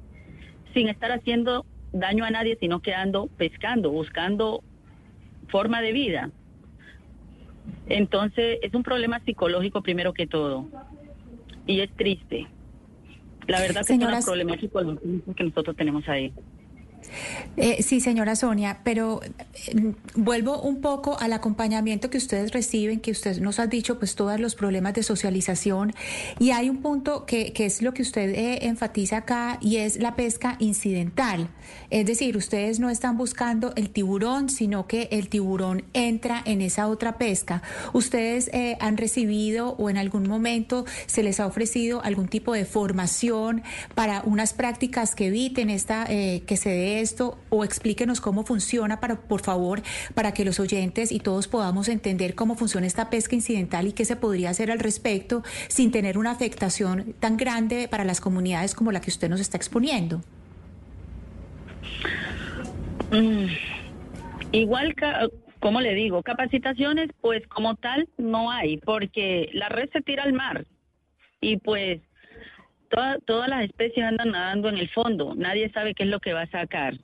sin 0.75 0.89
estar 0.89 1.13
haciendo 1.13 1.67
daño 1.93 2.25
a 2.25 2.31
nadie, 2.31 2.57
sino 2.61 2.81
que 2.81 2.95
ando 2.95 3.29
pescando, 3.37 3.91
buscando 3.91 4.63
forma 5.49 5.81
de 5.83 5.93
vida. 5.93 6.31
Entonces, 7.87 8.59
es 8.63 8.75
un 8.75 8.83
problema 8.83 9.21
psicológico 9.21 9.83
primero 9.83 10.13
que 10.13 10.27
todo. 10.27 10.69
Y 11.67 11.81
es 11.81 11.91
triste. 11.97 12.47
La 13.47 13.61
verdad 13.61 13.85
que 13.85 13.95
es 13.95 14.01
un 14.01 14.25
problema 14.25 14.57
psicológico 14.57 15.35
que 15.35 15.45
nosotros 15.45 15.77
tenemos 15.77 16.09
ahí. 16.09 16.33
Eh, 17.57 17.83
sí, 17.83 18.01
señora 18.01 18.37
Sonia, 18.37 18.81
pero 18.85 19.21
eh, 19.23 19.95
vuelvo 20.15 20.61
un 20.63 20.81
poco 20.81 21.19
al 21.19 21.33
acompañamiento 21.33 22.11
que 22.11 22.19
ustedes 22.19 22.53
reciben, 22.53 23.01
que 23.01 23.11
usted 23.11 23.39
nos 23.41 23.59
ha 23.59 23.67
dicho, 23.67 23.99
pues 23.99 24.15
todos 24.15 24.39
los 24.41 24.55
problemas 24.55 24.95
de 24.95 25.03
socialización. 25.03 25.93
Y 26.39 26.53
hay 26.53 26.71
un 26.71 26.79
punto 26.79 27.27
que, 27.27 27.53
que 27.53 27.67
es 27.67 27.83
lo 27.83 27.93
que 27.93 28.03
usted 28.03 28.31
eh, 28.31 28.67
enfatiza 28.67 29.19
acá 29.19 29.59
y 29.61 29.77
es 29.77 29.99
la 29.99 30.17
pesca 30.17 30.57
incidental. 30.59 31.49
Es 31.91 32.07
decir, 32.07 32.37
ustedes 32.37 32.81
no 32.81 32.89
están 32.89 33.17
buscando 33.17 33.73
el 33.77 33.91
tiburón, 33.91 34.49
sino 34.49 34.87
que 34.87 35.09
el 35.11 35.29
tiburón 35.29 35.85
entra 35.93 36.43
en 36.45 36.63
esa 36.63 36.89
otra 36.89 37.19
pesca. 37.19 37.63
¿Ustedes 37.93 38.51
han 38.81 38.97
recibido 38.97 39.75
o 39.79 39.91
en 39.91 39.97
algún 39.97 40.29
momento 40.29 40.85
se 41.07 41.23
les 41.23 41.41
ha 41.41 41.47
ofrecido 41.47 42.03
algún 42.03 42.29
tipo 42.29 42.53
de 42.53 42.65
formación 42.65 43.63
para 43.95 44.23
unas 44.23 44.53
prácticas 44.53 45.15
que 45.15 45.27
eviten 45.27 45.71
esta, 45.71 46.07
que 46.07 46.57
se 46.57 46.71
dé 46.71 46.90
esto 46.99 47.39
o 47.51 47.65
explíquenos 47.65 48.21
cómo 48.21 48.45
funciona, 48.45 48.99
para, 49.01 49.21
por 49.21 49.43
favor, 49.43 49.83
para 50.15 50.33
que 50.33 50.45
los 50.45 50.59
oyentes 50.59 51.13
y 51.13 51.21
todos 51.21 51.47
podamos 51.47 51.89
entender 51.89 52.35
cómo 52.35 52.57
funciona 52.57 52.87
esta 52.87 53.11
pesca 53.11 53.37
incidental 53.37 53.87
y 53.87 53.93
qué 53.93 54.05
se 54.05 54.17
podría 54.17 54.51
hacer 54.51 54.71
al 54.71 54.81
respecto 54.81 55.43
sin 55.69 55.91
tener 55.91 56.19
una 56.19 56.33
afectación 56.33 57.15
tan 57.21 57.37
grande 57.37 57.89
para 57.89 58.05
las 58.05 58.21
comunidades 58.21 58.75
como 58.75 58.93
la 58.93 59.01
que 59.01 59.11
usted 59.11 59.29
nos 59.29 59.41
está 59.41 59.57
exponiendo. 59.57 60.21
Mm, 63.13 63.47
igual, 64.53 64.95
como 65.59 65.81
le 65.81 65.95
digo, 65.95 66.23
capacitaciones, 66.23 67.11
pues 67.21 67.47
como 67.47 67.77
tal 67.77 68.09
no 68.19 68.51
hay, 68.51 68.79
porque 68.79 69.51
la 69.53 69.69
red 69.69 69.89
se 69.93 70.01
tira 70.01 70.23
al 70.23 70.33
mar 70.33 70.67
y 71.41 71.57
pues 71.57 72.01
todas 72.91 73.49
las 73.49 73.65
especies 73.65 74.05
andan 74.05 74.33
nadando 74.33 74.69
en 74.69 74.79
el 74.79 74.89
fondo, 74.91 75.35
nadie 75.35 75.71
sabe 75.71 75.95
qué 75.95 76.03
es 76.03 76.09
lo 76.09 76.21
que 76.21 76.33
va 76.33 76.43
a 76.43 76.51
sacar. 76.51 76.95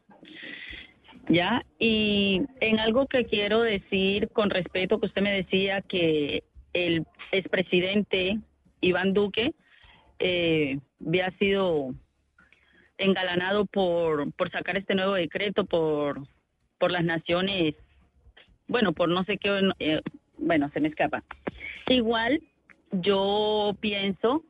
¿Ya? 1.28 1.64
Y 1.78 2.42
en 2.60 2.78
algo 2.78 3.06
que 3.06 3.24
quiero 3.24 3.60
decir 3.60 4.28
con 4.28 4.50
respeto, 4.50 5.00
que 5.00 5.06
usted 5.06 5.22
me 5.22 5.32
decía 5.32 5.82
que 5.82 6.44
el 6.72 7.04
expresidente 7.32 8.38
Iván 8.80 9.12
Duque 9.12 9.52
eh, 10.20 10.78
había 11.04 11.30
sido 11.38 11.94
engalanado 12.98 13.66
por, 13.66 14.32
por 14.34 14.50
sacar 14.50 14.76
este 14.76 14.94
nuevo 14.94 15.14
decreto 15.14 15.64
por, 15.64 16.22
por 16.78 16.92
las 16.92 17.04
naciones, 17.04 17.74
bueno, 18.68 18.92
por 18.92 19.08
no 19.08 19.24
sé 19.24 19.36
qué, 19.38 19.70
eh, 19.80 20.00
bueno, 20.38 20.70
se 20.72 20.80
me 20.80 20.88
escapa. 20.88 21.24
Igual 21.88 22.40
yo 22.92 23.76
pienso 23.80 24.44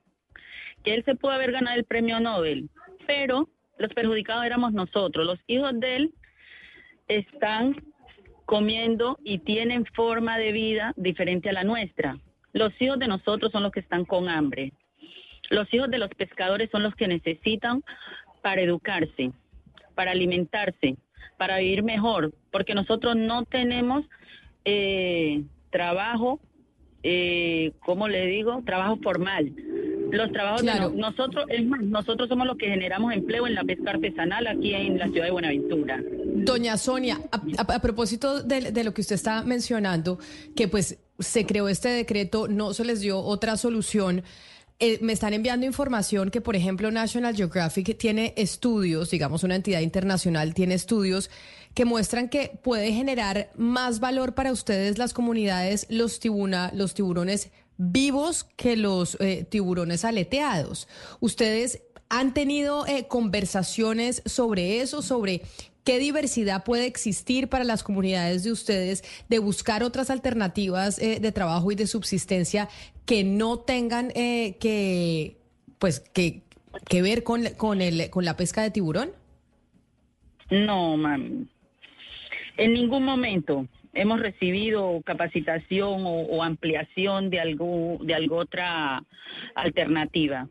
él 0.87 1.05
se 1.05 1.15
pudo 1.15 1.33
haber 1.33 1.53
ganado 1.53 1.77
el 1.77 1.85
premio 1.85 2.21
Nobel, 2.21 2.71
pero 3.07 3.49
los 3.79 3.93
perjudicados 3.93 4.45
éramos 4.45 4.73
nosotros. 4.73 5.27
Los 5.27 5.39
hijos 5.47 5.79
de 5.79 5.97
él 5.97 6.15
están 7.09 7.77
comiendo 8.47 9.19
y 9.25 9.39
tienen 9.39 9.85
forma 9.87 10.39
de 10.39 10.53
vida 10.53 10.95
diferente 10.97 11.51
a 11.51 11.53
la 11.53 11.65
nuestra. 11.65 12.19
Los 12.53 12.73
hijos 12.81 12.99
de 12.99 13.09
nosotros 13.09 13.53
son 13.53 13.63
los 13.63 13.73
que 13.73 13.81
están 13.81 14.05
con 14.05 14.29
hambre. 14.29 14.73
Los 15.51 15.73
hijos 15.75 15.91
de 15.91 15.99
los 15.99 16.09
pescadores 16.11 16.71
son 16.71 16.83
los 16.83 16.95
que 16.95 17.09
necesitan 17.09 17.83
para 18.43 18.63
educarse, 18.63 19.33
para 19.95 20.13
alimentarse, 20.13 20.97
para 21.37 21.59
vivir 21.59 21.83
mejor, 21.83 22.33
porque 22.51 22.75
nosotros 22.75 23.17
no 23.17 23.45
tenemos 23.45 24.05
eh, 24.65 25.43
trabajo, 25.71 26.41
eh, 27.09 27.73
¿cómo 27.85 28.09
le 28.09 28.27
digo? 28.27 28.61
Trabajo 28.67 28.99
formal. 29.01 29.53
Los 30.11 30.33
trabajos 30.33 30.63
de 30.63 30.91
nosotros, 30.97 31.45
es 31.49 31.65
más, 31.65 31.81
nosotros 31.83 32.29
somos 32.29 32.49
los 32.49 32.57
que 32.57 32.67
generamos 32.67 33.13
empleo 33.13 33.47
en 33.47 33.55
la 33.55 33.63
pesca 33.63 33.91
artesanal 33.91 34.45
aquí 34.49 34.75
en 34.75 34.99
la 34.99 35.07
ciudad 35.07 35.27
de 35.27 35.31
Buenaventura. 35.31 36.03
Doña 36.35 36.77
Sonia, 36.77 37.21
a, 37.31 37.81
propósito 37.81 38.43
de, 38.43 38.83
lo 38.83 38.93
que 38.93 39.03
usted 39.03 39.15
está 39.15 39.45
mencionando, 39.45 40.19
que 40.57 40.67
pues 40.67 40.99
se 41.21 41.47
creó 41.47 41.69
este 41.69 41.91
decreto, 41.91 42.49
no 42.49 42.75
se 42.75 42.85
les 42.85 43.01
dio 43.01 43.21
otra 43.21 43.57
solución. 43.57 44.25
Eh, 44.81 44.99
me 45.01 45.13
están 45.13 45.33
enviando 45.33 45.65
información 45.65 46.31
que, 46.31 46.41
por 46.41 46.57
ejemplo, 46.57 46.91
National 46.91 47.37
Geographic 47.37 47.97
tiene 47.97 48.35
estudios, 48.37 49.11
digamos, 49.11 49.45
una 49.45 49.55
entidad 49.55 49.81
internacional 49.81 50.55
tiene 50.55 50.75
estudios 50.75 51.31
que 51.77 51.85
muestran 51.85 52.31
que 52.31 52.59
puede 52.63 52.91
generar 52.91 53.51
más 53.55 54.01
valor 54.01 54.35
para 54.35 54.51
ustedes 54.51 54.97
las 54.97 55.13
comunidades, 55.13 55.87
los, 55.91 56.21
tibuna, 56.21 56.71
los 56.75 56.95
tiburones 56.95 57.51
vivos 57.77 58.45
que 58.57 58.79
los 58.79 59.19
eh, 59.21 59.47
tiburones 59.47 60.07
aleteados. 60.07 60.89
¿Ustedes 61.21 61.83
han 62.09 62.33
tenido 62.33 62.87
eh, 62.87 63.07
conversaciones 63.09 64.23
sobre 64.25 64.81
eso, 64.81 65.03
sobre 65.03 65.43
qué 65.85 65.99
diversidad 65.99 66.65
puede 66.65 66.87
existir 66.87 67.51
para 67.51 67.63
las 67.63 67.83
comunidades 67.83 68.43
de 68.43 68.53
ustedes 68.53 69.05
de 69.29 69.39
buscar 69.39 69.83
otras 69.83 70.09
alternativas 70.09 70.99
eh, 70.99 71.21
de 71.21 71.31
trabajo 71.31 71.71
y 71.71 71.75
de 71.75 71.87
subsistencia 71.87 72.71
que 73.05 73.23
no 73.23 73.59
tengan 73.59 74.09
que, 74.15 75.37
pues, 75.79 76.01
que, 76.01 76.41
que 76.89 77.03
ver 77.03 77.23
con, 77.23 77.45
con, 77.59 77.83
el, 77.83 78.09
con 78.09 78.25
la 78.25 78.35
pesca 78.35 78.63
de 78.63 78.71
tiburón? 78.71 79.11
No, 80.49 80.97
mami. 80.97 81.49
En 82.57 82.73
ningún 82.73 83.05
momento 83.05 83.67
hemos 83.93 84.21
recibido 84.21 85.01
capacitación 85.05 86.03
o, 86.05 86.43
ampliación 86.43 87.31
de 87.31 87.41
algo 87.41 87.99
de 88.03 88.15
alguna 88.15 88.43
otra 88.43 89.03
alternativa. 89.55 90.49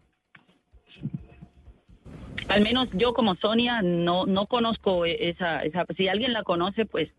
Al 2.47 2.61
menos 2.61 2.89
yo 2.93 3.13
como 3.13 3.35
Sonia 3.35 3.81
no 3.81 4.25
no 4.25 4.45
conozco 4.45 5.05
esa 5.05 5.63
esa 5.63 5.85
si 5.97 6.07
alguien 6.07 6.33
la 6.33 6.43
conoce 6.43 6.85
pues 6.85 7.09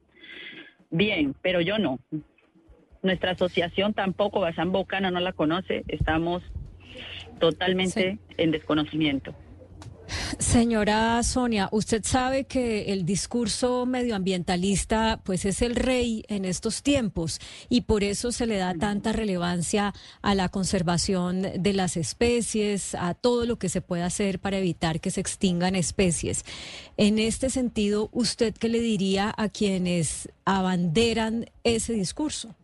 bien, 0.90 1.34
pero 1.42 1.60
yo 1.60 1.78
no. 1.78 1.98
Nuestra 3.02 3.32
asociación 3.32 3.92
tampoco 3.94 4.40
Bazán 4.40 4.72
Bocana 4.72 5.10
no 5.10 5.20
la 5.20 5.32
conoce, 5.32 5.84
estamos 5.88 6.42
totalmente 7.38 8.18
en 8.36 8.50
desconocimiento. 8.50 9.34
Señora 10.38 11.22
Sonia, 11.22 11.68
usted 11.72 12.02
sabe 12.04 12.44
que 12.44 12.92
el 12.92 13.04
discurso 13.04 13.86
medioambientalista 13.86 15.20
pues 15.24 15.44
es 15.44 15.62
el 15.62 15.74
rey 15.74 16.24
en 16.28 16.44
estos 16.44 16.82
tiempos 16.82 17.40
y 17.68 17.82
por 17.82 18.04
eso 18.04 18.32
se 18.32 18.46
le 18.46 18.56
da 18.56 18.74
tanta 18.74 19.12
relevancia 19.12 19.92
a 20.22 20.34
la 20.34 20.48
conservación 20.48 21.42
de 21.58 21.72
las 21.72 21.96
especies, 21.96 22.94
a 22.94 23.14
todo 23.14 23.46
lo 23.46 23.58
que 23.58 23.68
se 23.68 23.80
puede 23.80 24.02
hacer 24.02 24.38
para 24.38 24.58
evitar 24.58 25.00
que 25.00 25.10
se 25.10 25.20
extingan 25.20 25.74
especies. 25.74 26.44
En 26.96 27.18
este 27.18 27.50
sentido, 27.50 28.08
¿usted 28.12 28.54
qué 28.54 28.68
le 28.68 28.80
diría 28.80 29.34
a 29.36 29.48
quienes 29.48 30.28
abanderan 30.44 31.46
ese 31.64 31.94
discurso? 31.94 32.54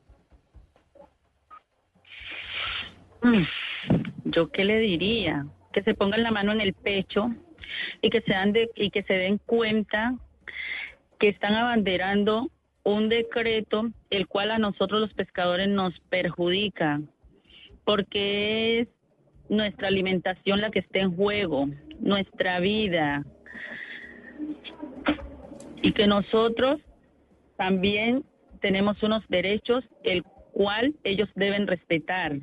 ¿Yo 4.25 4.51
qué 4.51 4.65
le 4.65 4.79
diría? 4.79 5.47
Que 5.73 5.83
se 5.83 5.95
pongan 5.95 6.23
la 6.23 6.31
mano 6.31 6.53
en 6.53 6.61
el 6.61 6.75
pecho 6.75 7.31
y 8.01 8.11
que 8.11 8.21
se, 8.21 8.33
dan 8.33 8.53
de, 8.53 8.71
y 8.75 8.91
que 8.91 9.03
se 9.03 9.15
den 9.15 9.39
cuenta 9.39 10.15
que 11.19 11.29
están 11.29 11.55
abanderando 11.55 12.51
un 12.85 13.09
decreto 13.09 13.91
el 14.11 14.27
cual 14.27 14.51
a 14.51 14.59
nosotros 14.59 15.01
los 15.01 15.15
pescadores 15.15 15.69
nos 15.69 15.99
perjudica, 16.11 17.01
porque 17.85 18.81
es 18.81 18.89
nuestra 19.49 19.89
alimentación 19.89 20.61
la 20.61 20.71
que 20.71 20.81
está 20.81 20.99
en 20.99 21.15
juego, 21.15 21.69
nuestra 22.01 22.59
vida, 22.59 23.25
y 25.81 25.93
que 25.93 26.07
nosotros 26.07 26.81
también 27.57 28.25
tenemos 28.61 29.03
unos 29.03 29.23
derechos 29.29 29.85
el 30.03 30.23
cual 30.53 30.95
ellos 31.05 31.29
deben 31.35 31.67
respetar 31.67 32.39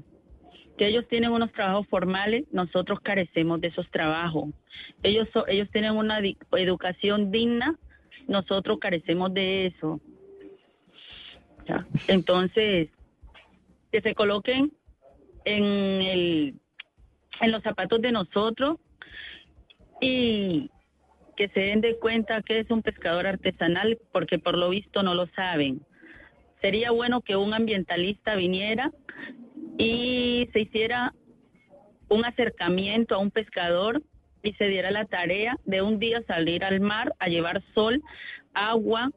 que 0.79 0.87
ellos 0.87 1.05
tienen 1.09 1.31
unos 1.31 1.51
trabajos 1.51 1.85
formales, 1.87 2.45
nosotros 2.53 3.01
carecemos 3.01 3.59
de 3.59 3.67
esos 3.67 3.91
trabajos. 3.91 4.45
Ellos, 5.03 5.27
ellos 5.49 5.67
tienen 5.73 5.97
una 5.97 6.21
educación 6.53 7.31
digna, 7.31 7.77
nosotros 8.29 8.79
carecemos 8.79 9.33
de 9.33 9.65
eso. 9.65 9.99
Entonces, 12.07 12.87
que 13.91 13.99
se 13.99 14.15
coloquen 14.15 14.71
en, 15.43 15.63
el, 15.65 16.55
en 17.41 17.51
los 17.51 17.61
zapatos 17.61 18.01
de 18.01 18.13
nosotros 18.13 18.77
y 19.99 20.71
que 21.35 21.49
se 21.49 21.59
den 21.59 21.81
de 21.81 21.99
cuenta 21.99 22.41
que 22.41 22.59
es 22.59 22.71
un 22.71 22.83
pescador 22.83 23.27
artesanal, 23.27 23.99
porque 24.13 24.39
por 24.39 24.57
lo 24.57 24.69
visto 24.69 25.03
no 25.03 25.13
lo 25.13 25.27
saben. 25.35 25.81
Sería 26.61 26.91
bueno 26.91 27.19
que 27.19 27.35
un 27.35 27.53
ambientalista 27.53 28.35
viniera 28.35 28.93
y 29.79 30.49
se 30.51 30.59
hiciera 30.59 31.15
un 32.09 32.25
acercamiento 32.25 33.15
a 33.15 33.17
un 33.17 33.31
pescador 33.31 34.03
y 34.43 34.53
se 34.53 34.65
diera 34.65 34.91
la 34.91 35.05
tarea 35.05 35.57
de 35.65 35.81
un 35.81 35.99
día 35.99 36.21
salir 36.27 36.63
al 36.65 36.81
mar 36.81 37.15
a 37.17 37.29
llevar 37.29 37.63
sol, 37.73 38.03
agua 38.53 39.09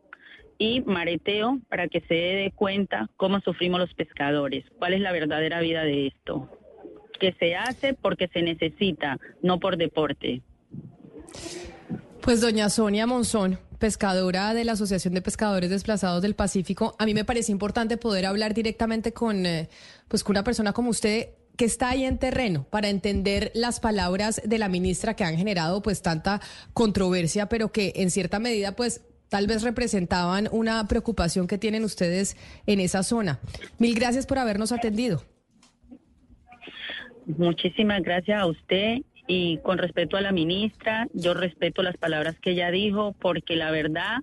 y 0.59 0.81
mareteo 0.83 1.59
para 1.69 1.89
que 1.89 2.01
se 2.03 2.15
dé 2.15 2.53
cuenta 2.55 3.11
cómo 3.17 3.41
sufrimos 3.41 3.81
los 3.81 3.93
pescadores, 3.95 4.65
cuál 4.79 4.95
es 4.95 5.01
la 5.01 5.11
verdadera 5.11 5.61
vida 5.61 5.83
de 5.83 6.07
esto, 6.07 6.49
que 7.19 7.33
se 7.33 7.57
hace 7.57 7.95
porque 7.95 8.29
se 8.29 8.43
necesita, 8.43 9.19
no 9.43 9.59
por 9.59 9.77
deporte. 9.77 10.43
Pues 12.21 12.41
doña 12.41 12.69
Sonia 12.69 13.07
Monzón, 13.07 13.59
pescadora 13.83 14.55
de 14.55 14.65
la 14.65 14.73
Asociación 14.73 15.13
de 15.13 15.23
Pescadores 15.23 15.69
Desplazados 15.69 16.23
del 16.23 16.37
Pacífico, 16.37 16.95
a 17.01 17.05
mí 17.05 17.15
me 17.15 17.25
parece 17.25 17.51
importante 17.51 17.97
poder 17.97 18.27
hablar 18.27 18.55
directamente 18.55 19.13
con, 19.13 19.45
eh, 19.45 19.69
pues, 20.07 20.23
con 20.23 20.35
una 20.35 20.45
persona 20.45 20.73
como 20.73 20.91
usted 20.91 21.31
que 21.57 21.65
está 21.65 21.89
ahí 21.89 22.05
en 22.05 22.17
terreno 22.17 22.65
para 22.71 22.91
entender 22.91 23.51
las 23.57 23.81
palabras 23.81 24.41
de 24.45 24.59
la 24.59 24.69
ministra 24.69 25.17
que 25.17 25.25
han 25.25 25.37
generado 25.37 25.83
pues 25.83 26.01
tanta 26.01 26.41
controversia, 26.73 27.47
pero 27.47 27.73
que 27.73 27.93
en 27.97 28.13
cierta 28.13 28.39
medida 28.39 28.77
pues 28.77 29.03
tal 29.29 29.49
vez 29.49 29.65
representaban 29.65 30.49
una 30.53 30.87
preocupación 30.87 31.49
que 31.49 31.59
tienen 31.59 31.83
ustedes 31.83 32.37
en 32.67 32.79
esa 32.79 33.03
zona. 33.03 33.41
Mil 33.79 33.97
gracias 33.97 34.27
por 34.27 34.39
habernos 34.39 34.71
atendido. 34.71 35.25
Muchísimas 37.27 38.01
gracias 38.03 38.41
a 38.41 38.47
usted 38.47 38.99
y 39.27 39.59
con 39.59 39.79
respeto 39.79 40.17
a 40.17 40.21
la 40.21 40.33
ministra, 40.33 41.07
yo 41.15 41.35
respeto 41.35 41.83
las 41.83 41.97
palabras 41.97 42.39
que 42.41 42.51
ella 42.51 42.71
dijo 42.71 43.15
porque 43.21 43.57
la 43.57 43.71
verdad 43.71 44.19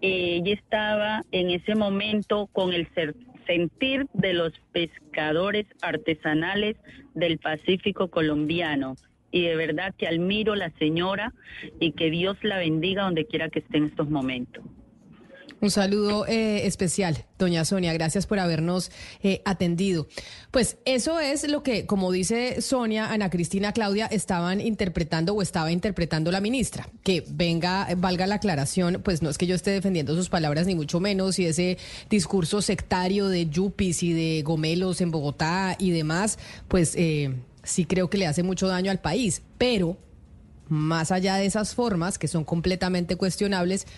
eh, 0.00 0.40
ella 0.42 0.54
estaba 0.54 1.22
en 1.32 1.50
ese 1.50 1.74
momento 1.74 2.48
con 2.52 2.72
el 2.72 2.88
sentir 3.46 4.06
de 4.12 4.32
los 4.32 4.52
pescadores 4.72 5.66
artesanales 5.82 6.76
del 7.14 7.38
Pacífico 7.38 8.08
colombiano. 8.08 8.96
Y 9.30 9.42
de 9.42 9.56
verdad 9.56 9.94
que 9.96 10.06
admiro 10.06 10.54
a 10.54 10.56
la 10.56 10.70
señora 10.78 11.34
y 11.80 11.92
que 11.92 12.10
Dios 12.10 12.38
la 12.42 12.58
bendiga 12.58 13.02
donde 13.02 13.26
quiera 13.26 13.50
que 13.50 13.58
esté 13.58 13.76
en 13.76 13.84
estos 13.84 14.08
momentos. 14.08 14.64
Un 15.60 15.72
saludo 15.72 16.24
eh, 16.26 16.66
especial, 16.68 17.24
doña 17.36 17.64
Sonia. 17.64 17.92
Gracias 17.92 18.26
por 18.26 18.38
habernos 18.38 18.92
eh, 19.24 19.42
atendido. 19.44 20.06
Pues 20.52 20.76
eso 20.84 21.18
es 21.18 21.48
lo 21.48 21.64
que, 21.64 21.84
como 21.84 22.12
dice 22.12 22.62
Sonia, 22.62 23.10
Ana 23.10 23.28
Cristina, 23.28 23.72
Claudia, 23.72 24.06
estaban 24.06 24.60
interpretando 24.60 25.34
o 25.34 25.42
estaba 25.42 25.72
interpretando 25.72 26.30
la 26.30 26.40
ministra. 26.40 26.88
Que 27.02 27.24
venga, 27.28 27.88
valga 27.96 28.28
la 28.28 28.36
aclaración, 28.36 29.00
pues 29.02 29.20
no 29.20 29.30
es 29.30 29.38
que 29.38 29.48
yo 29.48 29.56
esté 29.56 29.72
defendiendo 29.72 30.14
sus 30.14 30.28
palabras, 30.28 30.68
ni 30.68 30.76
mucho 30.76 31.00
menos, 31.00 31.40
y 31.40 31.46
ese 31.46 31.76
discurso 32.08 32.62
sectario 32.62 33.28
de 33.28 33.48
yupis 33.48 34.04
y 34.04 34.12
de 34.12 34.42
gomelos 34.42 35.00
en 35.00 35.10
Bogotá 35.10 35.74
y 35.80 35.90
demás, 35.90 36.38
pues 36.68 36.94
eh, 36.94 37.34
sí 37.64 37.84
creo 37.84 38.08
que 38.08 38.18
le 38.18 38.28
hace 38.28 38.44
mucho 38.44 38.68
daño 38.68 38.92
al 38.92 39.00
país. 39.00 39.42
Pero, 39.58 39.96
más 40.68 41.10
allá 41.10 41.34
de 41.34 41.46
esas 41.46 41.74
formas, 41.74 42.16
que 42.16 42.28
son 42.28 42.44
completamente 42.44 43.16
cuestionables, 43.16 43.88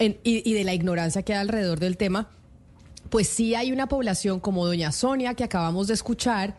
y, 0.00 0.52
de 0.52 0.64
la 0.64 0.74
ignorancia 0.74 1.22
que 1.22 1.34
hay 1.34 1.40
alrededor 1.40 1.78
del 1.78 1.96
tema, 1.96 2.30
pues 3.10 3.28
sí 3.28 3.54
hay 3.54 3.72
una 3.72 3.88
población 3.88 4.40
como 4.40 4.66
doña 4.66 4.92
Sonia 4.92 5.34
que 5.34 5.44
acabamos 5.44 5.88
de 5.88 5.94
escuchar 5.94 6.56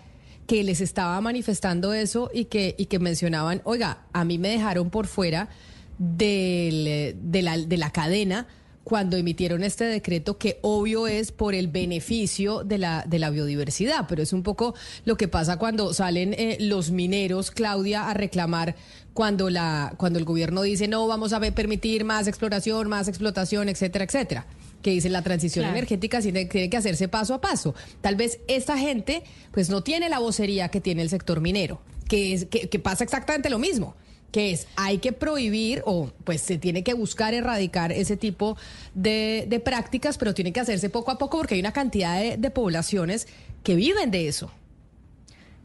que 0.47 0.63
les 0.63 0.81
estaba 0.81 1.19
manifestando 1.21 1.93
eso 1.93 2.29
y 2.33 2.45
que, 2.45 2.75
y 2.77 2.85
que 2.85 2.99
mencionaban, 2.99 3.61
oiga, 3.63 4.05
a 4.13 4.25
mí 4.25 4.37
me 4.37 4.49
dejaron 4.49 4.89
por 4.89 5.07
fuera 5.07 5.49
del, 5.97 7.15
de, 7.21 7.41
la, 7.41 7.57
de 7.57 7.77
la 7.77 7.91
cadena 7.91 8.47
cuando 8.83 9.17
emitieron 9.17 9.63
este 9.63 9.85
decreto 9.85 10.37
que 10.37 10.57
obvio 10.61 11.07
es 11.07 11.31
por 11.31 11.53
el 11.53 11.67
beneficio 11.67 12.63
de 12.63 12.77
la, 12.77 13.05
de 13.07 13.19
la 13.19 13.29
biodiversidad, 13.29 14.05
pero 14.09 14.23
es 14.23 14.33
un 14.33 14.43
poco 14.43 14.73
lo 15.05 15.17
que 15.17 15.27
pasa 15.27 15.57
cuando 15.57 15.93
salen 15.93 16.33
eh, 16.33 16.57
los 16.59 16.91
mineros, 16.91 17.51
Claudia, 17.51 18.09
a 18.09 18.13
reclamar 18.13 18.75
cuando, 19.13 19.49
la, 19.49 19.93
cuando 19.97 20.19
el 20.19 20.25
gobierno 20.25 20.61
dice 20.61 20.87
no 20.87 21.07
vamos 21.07 21.33
a 21.33 21.39
permitir 21.39 22.03
más 22.03 22.27
exploración, 22.27 22.87
más 22.89 23.07
explotación, 23.07 23.69
etcétera, 23.69 24.05
etcétera 24.05 24.45
que 24.81 24.91
dice 24.91 25.09
la 25.09 25.21
transición 25.21 25.65
energética 25.65 26.21
tiene, 26.21 26.45
tiene, 26.45 26.69
que 26.69 26.77
hacerse 26.77 27.07
paso 27.07 27.35
a 27.35 27.41
paso. 27.41 27.75
Tal 28.01 28.15
vez 28.15 28.39
esta 28.47 28.77
gente 28.77 29.23
pues 29.51 29.69
no 29.69 29.83
tiene 29.83 30.09
la 30.09 30.19
vocería 30.19 30.69
que 30.69 30.81
tiene 30.81 31.03
el 31.03 31.09
sector 31.09 31.39
minero, 31.39 31.81
que, 32.07 32.33
es, 32.33 32.45
que, 32.45 32.67
que 32.67 32.79
pasa 32.79 33.03
exactamente 33.03 33.49
lo 33.49 33.59
mismo 33.59 33.95
que 34.31 34.51
es 34.51 34.67
hay 34.77 34.99
que 34.99 35.11
prohibir 35.11 35.83
o 35.85 36.09
pues 36.23 36.41
se 36.41 36.57
tiene 36.57 36.83
que 36.83 36.93
buscar 36.93 37.33
erradicar 37.33 37.91
ese 37.91 38.15
tipo 38.15 38.55
de, 38.95 39.45
de 39.47 39.59
prácticas, 39.59 40.17
pero 40.17 40.33
tiene 40.33 40.53
que 40.53 40.61
hacerse 40.61 40.89
poco 40.89 41.11
a 41.11 41.17
poco 41.17 41.37
porque 41.37 41.55
hay 41.55 41.59
una 41.59 41.73
cantidad 41.73 42.17
de, 42.17 42.37
de 42.37 42.49
poblaciones 42.49 43.27
que 43.63 43.75
viven 43.75 44.09
de 44.09 44.29
eso. 44.29 44.49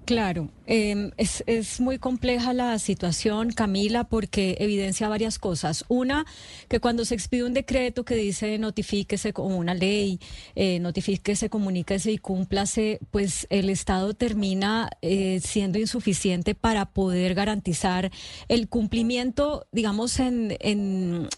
Claro, 0.06 0.50
em, 0.66 1.10
es, 1.16 1.42
es, 1.48 1.80
muy 1.80 1.98
compleja 1.98 2.52
la 2.52 2.78
situación, 2.78 3.50
Camila, 3.50 4.04
porque 4.04 4.56
evidencia 4.60 5.08
varias 5.08 5.40
cosas. 5.40 5.84
Una, 5.88 6.26
que 6.68 6.78
cuando 6.78 7.04
se 7.04 7.16
expide 7.16 7.42
un 7.42 7.54
decreto 7.54 8.04
que 8.04 8.14
dice 8.14 8.56
notifíquese 8.58 9.32
como 9.32 9.56
una 9.56 9.74
ley, 9.74 10.20
eh, 10.54 10.78
notifíquese, 10.78 11.50
comuníquese 11.50 12.12
y 12.12 12.18
cúmplase, 12.18 13.00
pues 13.10 13.48
el 13.50 13.68
Estado 13.68 14.14
termina 14.14 14.90
eh, 15.02 15.40
siendo 15.42 15.80
insuficiente 15.80 16.54
para 16.54 16.86
poder 16.86 17.34
garantizar 17.34 18.12
el 18.46 18.68
cumplimiento, 18.68 19.66
digamos, 19.72 20.20
en, 20.20 20.56
en 20.60 21.28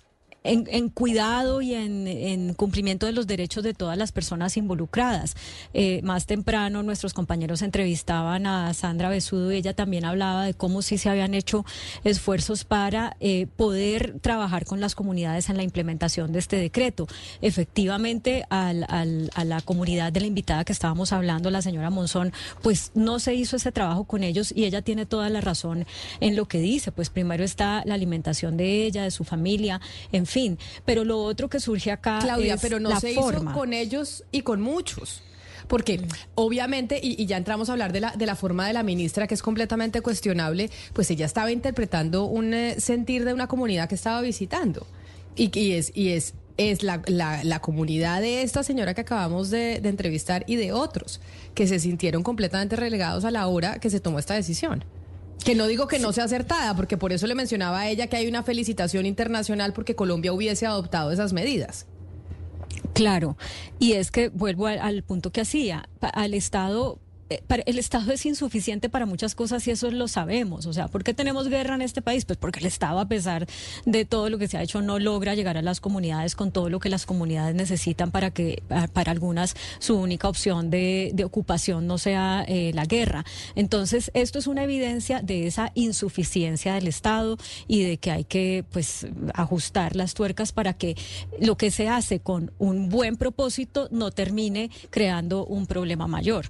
en, 0.44 0.88
cuidado 0.88 1.60
y 1.60 1.74
en, 1.74 2.54
cumplimiento 2.54 3.06
de 3.06 3.12
los 3.12 3.26
derechos 3.26 3.62
de 3.64 3.74
todas 3.74 3.98
las 3.98 4.12
personas 4.12 4.56
involucradas. 4.56 5.36
Eh, 5.74 6.00
más 6.02 6.26
temprano 6.26 6.82
nuestros 6.82 7.12
compañeros 7.12 7.62
entrevistaban 7.62 8.46
a 8.46 8.72
Sandra 8.74 9.08
Besudo 9.08 9.52
y 9.52 9.56
ella 9.56 9.74
también 9.74 10.04
hablaba 10.04 10.44
de 10.44 10.54
cómo 10.54 10.82
sí 10.82 10.98
se 10.98 11.08
habían 11.10 11.34
hecho 11.34 11.64
esfuerzos 12.04 12.64
para 12.64 13.16
eh, 13.20 13.46
poder 13.56 14.18
trabajar 14.20 14.64
con 14.64 14.80
las 14.80 14.94
comunidades 14.94 15.50
en 15.50 15.56
la 15.56 15.62
implementación 15.62 16.32
de 16.32 16.38
este 16.38 16.56
decreto. 16.56 17.06
Efectivamente, 17.42 18.44
al, 18.48 18.86
a 19.34 19.44
la 19.44 19.60
comunidad 19.60 20.12
de 20.12 20.20
la 20.20 20.26
invitada 20.26 20.64
que 20.64 20.72
estábamos 20.72 21.12
hablando, 21.12 21.50
la 21.50 21.62
señora 21.62 21.90
Monzón, 21.90 22.32
pues 22.62 22.92
no 22.94 23.18
se 23.18 23.34
hizo 23.34 23.56
ese 23.56 23.72
trabajo 23.72 24.04
con 24.04 24.22
ellos 24.22 24.52
y 24.54 24.64
ella 24.64 24.82
tiene 24.82 25.06
toda 25.06 25.28
la 25.28 25.40
razón 25.40 25.86
en 26.20 26.36
lo 26.36 26.46
que 26.46 26.60
dice. 26.60 26.92
Pues 26.92 27.10
primero 27.10 27.44
está 27.44 27.82
la 27.84 27.94
alimentación 27.94 28.56
de 28.56 28.84
ella, 28.84 29.02
de 29.02 29.10
su 29.10 29.24
familia, 29.24 29.80
en 30.12 30.26
fin 30.28 30.58
pero 30.84 31.04
lo 31.04 31.22
otro 31.22 31.48
que 31.48 31.60
surge 31.60 31.90
acá 31.90 32.18
Claudia, 32.20 32.56
pero 32.56 32.78
no 32.80 32.98
se 33.00 33.12
hizo 33.12 33.44
con 33.52 33.72
ellos 33.72 34.24
y 34.30 34.42
con 34.42 34.60
muchos. 34.60 35.22
Porque 35.66 36.00
obviamente, 36.34 36.98
y, 37.02 37.26
ya 37.26 37.36
entramos 37.36 37.68
a 37.68 37.72
hablar 37.72 37.92
de 37.92 38.00
la, 38.00 38.12
de 38.12 38.24
la 38.24 38.36
forma 38.36 38.66
de 38.66 38.72
la 38.72 38.82
ministra, 38.82 39.26
que 39.26 39.34
es 39.34 39.42
completamente 39.42 40.00
cuestionable, 40.00 40.70
pues 40.94 41.10
ella 41.10 41.26
estaba 41.26 41.52
interpretando 41.52 42.24
un 42.24 42.54
eh, 42.54 42.76
sentir 42.80 43.26
de 43.26 43.34
una 43.34 43.48
comunidad 43.48 43.86
que 43.86 43.94
estaba 43.94 44.22
visitando. 44.22 44.86
Y, 45.36 45.56
y 45.58 45.72
es, 45.72 45.92
y 45.94 46.08
es, 46.12 46.32
es 46.56 46.82
la, 46.82 47.02
la, 47.06 47.60
comunidad 47.60 48.22
de 48.22 48.42
esta 48.42 48.62
señora 48.62 48.94
que 48.94 49.02
acabamos 49.02 49.50
de, 49.50 49.80
de 49.80 49.88
entrevistar 49.90 50.42
y 50.46 50.56
de 50.56 50.72
otros, 50.72 51.20
que 51.54 51.66
se 51.66 51.78
sintieron 51.78 52.22
completamente 52.22 52.74
relegados 52.74 53.26
a 53.26 53.30
la 53.30 53.46
hora 53.46 53.78
que 53.78 53.90
se 53.90 54.00
tomó 54.00 54.18
esta 54.18 54.34
decisión. 54.34 54.84
Que 55.44 55.54
no 55.54 55.66
digo 55.66 55.86
que 55.86 55.98
no 55.98 56.12
sea 56.12 56.24
acertada, 56.24 56.74
porque 56.74 56.96
por 56.96 57.12
eso 57.12 57.26
le 57.26 57.34
mencionaba 57.34 57.80
a 57.80 57.88
ella 57.88 58.06
que 58.08 58.16
hay 58.16 58.28
una 58.28 58.42
felicitación 58.42 59.06
internacional 59.06 59.72
porque 59.72 59.94
Colombia 59.94 60.32
hubiese 60.32 60.66
adoptado 60.66 61.10
esas 61.10 61.32
medidas. 61.32 61.86
Claro, 62.92 63.36
y 63.78 63.92
es 63.92 64.10
que 64.10 64.28
vuelvo 64.28 64.66
al, 64.66 65.02
punto 65.04 65.30
que 65.30 65.40
hacía, 65.40 65.88
al 66.00 66.34
Estado 66.34 66.98
el 67.28 67.78
Estado 67.78 68.12
es 68.12 68.24
insuficiente 68.26 68.88
para 68.88 69.06
muchas 69.06 69.34
cosas 69.34 69.66
y 69.68 69.70
eso 69.70 69.90
lo 69.90 70.08
sabemos. 70.08 70.66
O 70.66 70.72
sea, 70.72 70.88
¿por 70.88 71.04
qué 71.04 71.14
tenemos 71.14 71.48
guerra 71.48 71.74
en 71.74 71.82
este 71.82 72.02
país? 72.02 72.24
Pues 72.24 72.38
porque 72.38 72.60
el 72.60 72.66
Estado, 72.66 72.98
a 72.98 73.08
pesar 73.08 73.46
de 73.84 74.04
todo 74.04 74.30
lo 74.30 74.38
que 74.38 74.48
se 74.48 74.56
ha 74.56 74.62
hecho, 74.62 74.80
no 74.80 74.98
logra 74.98 75.34
llegar 75.34 75.56
a 75.56 75.62
las 75.62 75.80
comunidades 75.80 76.34
con 76.34 76.52
todo 76.52 76.70
lo 76.70 76.80
que 76.80 76.88
las 76.88 77.06
comunidades 77.06 77.54
necesitan 77.54 78.10
para 78.10 78.30
que, 78.30 78.62
para 78.92 79.12
algunas, 79.12 79.54
su 79.78 79.96
única 79.96 80.28
opción 80.28 80.70
de, 80.70 81.14
ocupación 81.24 81.86
no 81.86 81.98
sea 81.98 82.44
eh, 82.48 82.70
la 82.74 82.84
guerra. 82.86 83.24
Entonces, 83.54 84.10
esto 84.14 84.38
es 84.38 84.46
una 84.46 84.64
evidencia 84.64 85.20
de 85.20 85.46
esa 85.46 85.72
insuficiencia 85.74 86.74
del 86.74 86.86
Estado 86.86 87.36
y 87.66 87.82
de 87.82 87.98
que 87.98 88.10
hay 88.10 88.24
que, 88.24 88.64
pues, 88.70 89.06
ajustar 89.34 89.96
las 89.96 90.14
tuercas 90.14 90.52
para 90.52 90.72
que 90.72 90.96
lo 91.40 91.56
que 91.56 91.70
se 91.70 91.88
hace 91.88 92.20
con 92.20 92.52
un 92.58 92.88
buen 92.88 93.16
propósito 93.16 93.88
no 93.90 94.10
termine 94.10 94.70
creando 94.90 95.44
un 95.44 95.66
problema 95.66 96.06
mayor. 96.06 96.46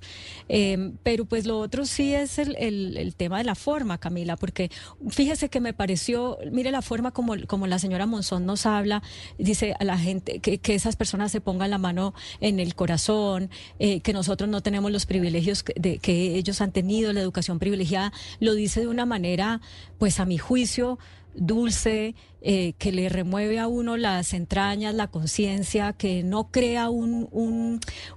Eh, 0.49 0.68
Eh, 0.69 0.93
pero 1.03 1.25
pues 1.25 1.47
lo 1.47 1.59
otro 1.59 1.87
sí 1.87 2.15
es 2.15 2.39
el, 2.39 2.55
el, 2.57 3.15
tema 3.15 3.39
de 3.39 3.45
la 3.45 3.55
forma, 3.55 3.97
Camila, 3.97 4.37
porque 4.37 4.71
fíjese 5.09 5.49
que 5.49 5.61
me 5.61 5.73
pareció, 5.73 6.39
mire 6.53 6.71
la 6.71 6.83
forma 6.83 7.11
como, 7.11 7.35
como 7.47 7.67
la 7.67 7.79
señora 7.79 8.05
Monzón 8.05 8.45
nos 8.45 8.67
habla, 8.67 9.03
dice 9.39 9.75
a 9.81 9.85
la 9.85 9.97
gente 9.99 10.41
que, 10.41 10.59
que 10.59 10.75
esas 10.75 10.97
personas 10.97 11.33
se 11.33 11.41
pongan 11.41 11.71
la 11.71 11.79
mano 11.79 12.13
en 12.41 12.61
el 12.61 12.75
corazón, 12.75 13.51
eh, 13.79 14.01
que 14.01 14.13
nosotros 14.13 14.51
no 14.51 14.61
tenemos 14.61 14.93
los 14.93 15.07
privilegios 15.07 15.65
de, 15.75 15.99
que 15.99 16.37
ellos 16.37 16.61
han 16.61 16.73
tenido, 16.73 17.13
la 17.15 17.21
educación 17.21 17.59
privilegiada, 17.59 18.13
lo 18.39 18.53
dice 18.55 18.81
de 18.81 18.89
una 18.89 19.07
manera, 19.07 19.63
pues 19.99 20.21
a 20.21 20.27
mi 20.27 20.37
juicio, 20.37 20.99
dulce, 21.35 22.15
eh, 22.41 22.75
que 22.79 22.93
le 22.93 23.09
remueve 23.09 23.59
a 23.59 23.67
uno 23.67 23.97
las 23.97 24.33
entrañas, 24.33 24.95
la 24.95 25.09
conciencia, 25.09 25.93
que 25.93 26.23
no 26.23 26.51
crea 26.51 26.89
un, 26.89 27.29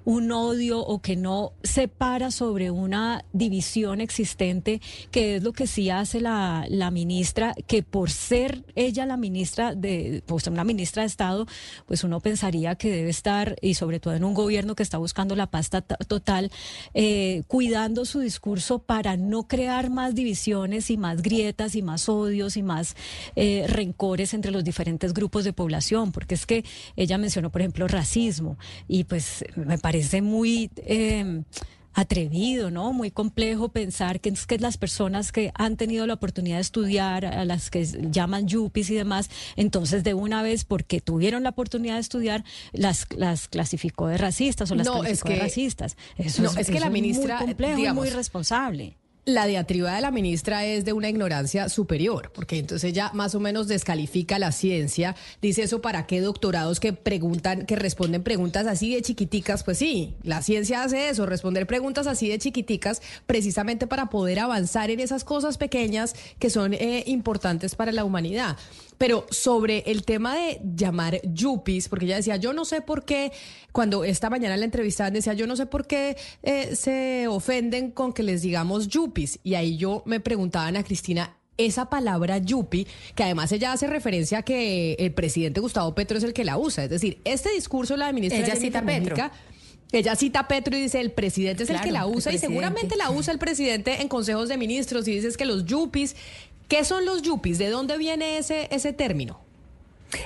un, 0.06 0.32
odio 0.32 0.80
o 0.80 1.02
que 1.02 1.16
no 1.16 1.54
separa 1.64 2.32
sobre 2.32 2.72
una 2.72 3.26
división 3.34 4.00
existente, 4.00 4.82
que 5.12 5.38
es 5.38 5.44
lo 5.44 5.54
que 5.54 5.68
sí 5.68 5.90
hace 5.90 6.22
la, 6.22 6.66
la 6.70 6.92
ministra, 6.92 7.54
que 7.68 7.84
por 7.84 8.12
ser 8.12 8.64
ella 8.76 9.06
la 9.06 9.18
ministra 9.18 9.74
de, 9.76 10.24
pues 10.26 10.48
una 10.48 10.64
ministra 10.64 11.02
de 11.02 11.08
Estado, 11.08 11.48
pues 11.86 12.04
uno 12.04 12.20
pensaría 12.20 12.76
que 12.76 12.92
debe 12.92 13.10
estar, 13.10 13.56
y 13.62 13.74
sobre 13.74 14.00
todo 14.00 14.14
en 14.14 14.24
un 14.24 14.34
gobierno 14.34 14.76
que 14.76 14.84
está 14.84 14.98
buscando 14.98 15.36
la 15.36 15.50
paz 15.50 15.70
total, 16.08 16.52
eh, 16.94 17.44
cuidando 17.48 18.06
su 18.06 18.20
discurso 18.20 18.80
para 18.80 19.18
no 19.18 19.48
crear 19.48 19.90
más 19.90 20.16
divisiones 20.16 20.90
y 20.92 20.98
más 20.98 21.22
grietas 21.22 21.76
y 21.76 21.82
más 21.82 22.08
odios 22.10 22.58
y 22.58 22.64
más 22.64 22.96
eh, 23.36 23.66
entre 24.20 24.52
los 24.52 24.64
diferentes 24.64 25.14
grupos 25.14 25.44
de 25.44 25.54
población, 25.54 26.12
porque 26.12 26.36
es 26.36 26.46
que 26.46 26.64
ella 26.96 27.18
mencionó, 27.18 27.52
por 27.52 27.62
ejemplo, 27.62 27.88
racismo, 27.88 28.58
y 28.88 29.06
pues 29.06 29.46
me 29.56 29.78
parece 29.78 30.22
muy... 30.22 30.70
Em, 30.86 31.44
atrevido, 31.94 32.72
¿no? 32.72 32.94
Muy 32.94 33.12
complejo 33.12 33.70
pensar 33.70 34.22
que 34.22 34.30
es 34.30 34.46
que 34.48 34.58
las 34.60 34.78
personas 34.78 35.32
que 35.32 35.52
han 35.56 35.76
tenido 35.76 36.08
la 36.08 36.14
oportunidad 36.14 36.56
de 36.56 36.62
estudiar, 36.62 37.26
a 37.26 37.44
las 37.46 37.70
que 37.70 37.84
llaman 37.86 38.48
yuppies 38.48 38.90
y 38.90 38.96
demás, 38.96 39.30
entonces 39.56 40.04
de 40.04 40.14
una 40.14 40.42
vez, 40.42 40.64
porque 40.64 41.02
tuvieron 41.02 41.44
la 41.44 41.50
oportunidad 41.50 41.96
de 41.96 42.02
estudiar, 42.02 42.46
las, 42.72 43.08
las 43.16 43.48
clasificó 43.48 44.08
de 44.08 44.18
racistas 44.18 44.72
o 44.72 44.76
las 44.76 44.88
no, 44.88 45.04
es 45.04 45.24
que, 45.24 45.34
de 45.34 45.40
racistas. 45.40 45.98
Eso 46.18 46.44
no, 46.44 46.52
es, 46.58 46.70
que 46.70 46.80
la 46.80 46.90
ministra, 46.90 47.40
muy 47.40 47.48
complejo 47.48 47.80
y 47.80 47.94
muy 47.94 48.10
responsable. 48.10 48.98
La 49.26 49.46
diatriba 49.46 49.94
de 49.94 50.02
la 50.02 50.10
ministra 50.10 50.66
es 50.66 50.84
de 50.84 50.94
una 50.94 51.08
ignorancia 51.08 51.70
superior, 51.70 52.32
porque 52.34 52.58
entonces 52.58 52.90
ella 52.90 53.12
más 53.14 53.36
o 53.36 53.40
menos 53.40 53.68
descalifica 53.68 54.40
la 54.40 54.52
ciencia, 54.52 55.16
dice 55.44 55.62
eso 55.62 55.80
para 55.80 56.08
qué 56.08 56.22
doctorados 56.22 56.80
que 56.80 56.92
preguntan, 56.92 57.68
que 57.68 57.76
responden 57.76 58.24
preguntas 58.24 58.66
así 58.66 58.96
de 58.96 59.04
chiquiticas, 59.04 59.64
pues 59.64 59.78
sí, 59.78 60.16
la 60.24 60.42
ciencia 60.42 60.82
hace 60.82 61.10
eso, 61.10 61.28
responder 61.28 61.68
preguntas 61.68 62.08
así 62.08 62.30
de 62.30 62.40
chiquiticas, 62.40 63.04
precisamente 63.28 63.86
para 63.86 64.10
poder 64.10 64.40
avanzar 64.40 64.90
en 64.90 65.00
esas 65.00 65.24
cosas 65.24 65.60
pequeñas 65.60 66.16
que 66.40 66.50
son 66.50 66.74
eh, 66.74 67.04
importantes 67.06 67.76
para 67.76 67.92
la 67.92 68.04
humanidad. 68.04 68.58
Pero 69.02 69.26
sobre 69.32 69.80
el 69.88 70.04
tema 70.04 70.36
de 70.36 70.62
llamar 70.76 71.20
yuppies, 71.24 71.90
porque 71.90 72.06
ella 72.06 72.18
decía, 72.18 72.36
yo 72.36 72.54
no 72.54 72.66
sé 72.66 72.82
por 72.82 73.04
qué, 73.04 73.32
cuando 73.72 74.04
esta 74.04 74.30
mañana 74.30 74.56
la 74.58 74.66
entrevistaban, 74.66 75.12
decía, 75.12 75.34
yo 75.34 75.48
no 75.48 75.56
sé 75.56 75.66
por 75.66 75.88
qué 75.88 76.16
eh, 76.44 76.76
se 76.76 77.28
ofenden 77.28 77.90
con 77.90 78.14
que 78.14 78.22
les 78.22 78.44
digamos 78.44 78.90
yuppies. 78.90 79.40
Y 79.42 79.56
ahí 79.56 79.76
yo 79.76 80.04
me 80.06 80.20
preguntaba 80.20 80.68
a 80.68 80.84
Cristina, 80.84 81.36
esa 81.58 81.90
palabra 81.90 82.38
yuppie, 82.38 82.86
que 83.16 83.24
además 83.24 83.52
ella 83.52 83.72
hace 83.72 83.88
referencia 83.88 84.38
a 84.38 84.42
que 84.44 84.94
el 85.00 85.16
presidente 85.16 85.62
Gustavo 85.62 85.96
Petro 85.96 86.20
es 86.20 86.24
el 86.24 86.34
que 86.34 86.46
la 86.46 86.60
usa. 86.60 86.84
Es 86.84 86.92
decir, 86.92 87.22
este 87.26 87.52
discurso 87.52 87.98
la 87.98 88.14
ministra 88.14 88.40
ella 88.40 88.56
cita 88.56 88.86
Petro. 88.86 89.16
Ella 89.94 90.16
cita 90.16 90.42
a 90.42 90.48
Petro 90.48 90.78
y 90.78 90.82
dice, 90.84 91.02
el 91.02 91.12
presidente 91.12 91.64
es 91.64 91.70
el 91.70 91.82
que 91.82 91.92
la 91.92 92.06
usa 92.06 92.32
y 92.32 92.38
seguramente 92.38 92.96
la 92.96 93.12
usa 93.12 93.34
el 93.34 93.40
presidente 93.40 94.02
en 94.02 94.08
consejos 94.08 94.48
de 94.48 94.58
ministros 94.58 95.06
y 95.08 95.16
dices 95.16 95.36
que 95.36 95.44
los 95.44 95.66
yuppies 95.66 96.16
¿Qué 96.72 96.86
son 96.86 97.04
los 97.04 97.22
yuppies? 97.22 97.58
¿De 97.58 97.70
dónde 97.70 97.98
viene 97.98 98.38
ese, 98.38 98.70
ese 98.72 98.94
término? 98.94 99.42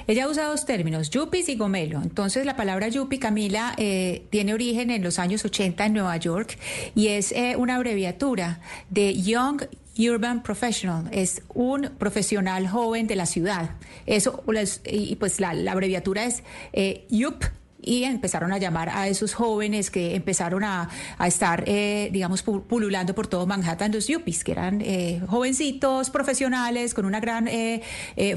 Ella 0.06 0.30
usa 0.30 0.46
dos 0.46 0.68
términos, 0.68 1.10
yuppies 1.10 1.50
y 1.50 1.56
gomelo. 1.56 2.04
Entonces, 2.04 2.46
la 2.46 2.56
palabra 2.56 2.88
yuppie, 2.88 3.18
Camila, 3.18 3.74
eh, 3.80 4.28
tiene 4.30 4.54
origen 4.54 4.92
en 4.92 5.02
los 5.02 5.18
años 5.18 5.44
80 5.44 5.88
en 5.88 5.94
Nueva 5.94 6.16
York 6.18 6.60
y 6.94 7.08
es 7.08 7.32
eh, 7.32 7.56
una 7.58 7.78
abreviatura 7.78 8.62
de 8.92 9.20
Young 9.20 9.64
Urban 9.98 10.44
Professional, 10.44 11.10
es 11.12 11.42
un 11.52 11.90
profesional 11.98 12.68
joven 12.68 13.08
de 13.08 13.16
la 13.16 13.26
ciudad. 13.26 13.72
Eso, 14.06 14.44
y 14.86 15.16
pues 15.16 15.40
la, 15.40 15.50
abreviatura 15.50 16.26
es 16.26 16.44
eh, 16.74 17.08
YUP 17.10 17.44
y 17.86 18.04
empezaron 18.04 18.52
a 18.52 18.58
llamar 18.58 18.90
a 18.90 19.08
esos 19.08 19.34
jóvenes 19.34 19.92
que 19.92 20.16
empezaron 20.16 20.64
a, 20.64 20.90
estar, 21.26 21.64
eh, 21.68 22.10
digamos, 22.12 22.42
pululando 22.42 23.14
por 23.14 23.28
todo 23.28 23.46
Manhattan, 23.46 23.92
los 23.92 24.08
yuppies, 24.08 24.44
que 24.44 24.52
eran 24.52 24.82
eh, 24.82 25.22
jovencitos, 25.28 26.10
profesionales, 26.10 26.94
con 26.94 27.06
una 27.06 27.20
gran 27.20 27.48
eh, 27.48 27.82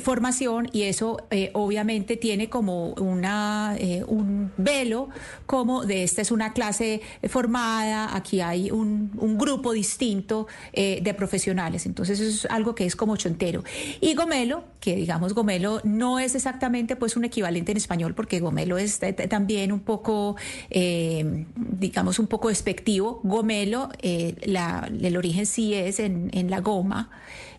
formación 0.02 0.68
y 0.72 0.82
eso 0.82 1.18
obviamente 1.54 2.16
tiene 2.16 2.48
como 2.48 2.90
una, 2.94 3.76
un 4.06 4.52
velo 4.56 5.08
como 5.46 5.84
de 5.84 6.02
esta 6.02 6.22
es 6.22 6.30
una 6.30 6.52
clase 6.52 7.00
formada, 7.28 8.14
aquí 8.14 8.40
hay 8.40 8.70
un, 8.70 9.10
un 9.16 9.38
grupo 9.38 9.72
distinto 9.72 10.46
de 10.74 11.14
profesionales, 11.16 11.86
entonces 11.86 12.20
es 12.20 12.46
algo 12.46 12.74
que 12.74 12.84
es 12.84 12.96
como 12.96 13.16
chontero. 13.16 13.64
Y 14.00 14.14
Gomelo, 14.14 14.64
que 14.80 14.96
digamos 14.96 15.32
Gomelo 15.32 15.80
no 15.84 16.18
es 16.18 16.34
exactamente 16.34 16.96
pues 16.96 17.16
un 17.16 17.24
equivalente 17.24 17.72
en 17.72 17.78
español 17.78 18.14
porque 18.14 18.40
Gomelo 18.40 18.76
es 18.76 19.00
también 19.38 19.70
un 19.70 19.78
poco, 19.78 20.34
eh, 20.68 21.44
digamos, 21.54 22.18
un 22.18 22.26
poco 22.26 22.48
despectivo. 22.48 23.20
Gomelo, 23.22 23.88
eh, 24.02 24.34
la, 24.46 24.90
el 25.00 25.16
origen 25.16 25.46
sí 25.46 25.74
es 25.74 26.00
en, 26.00 26.28
en 26.32 26.50
la 26.50 26.60
goma. 26.60 27.08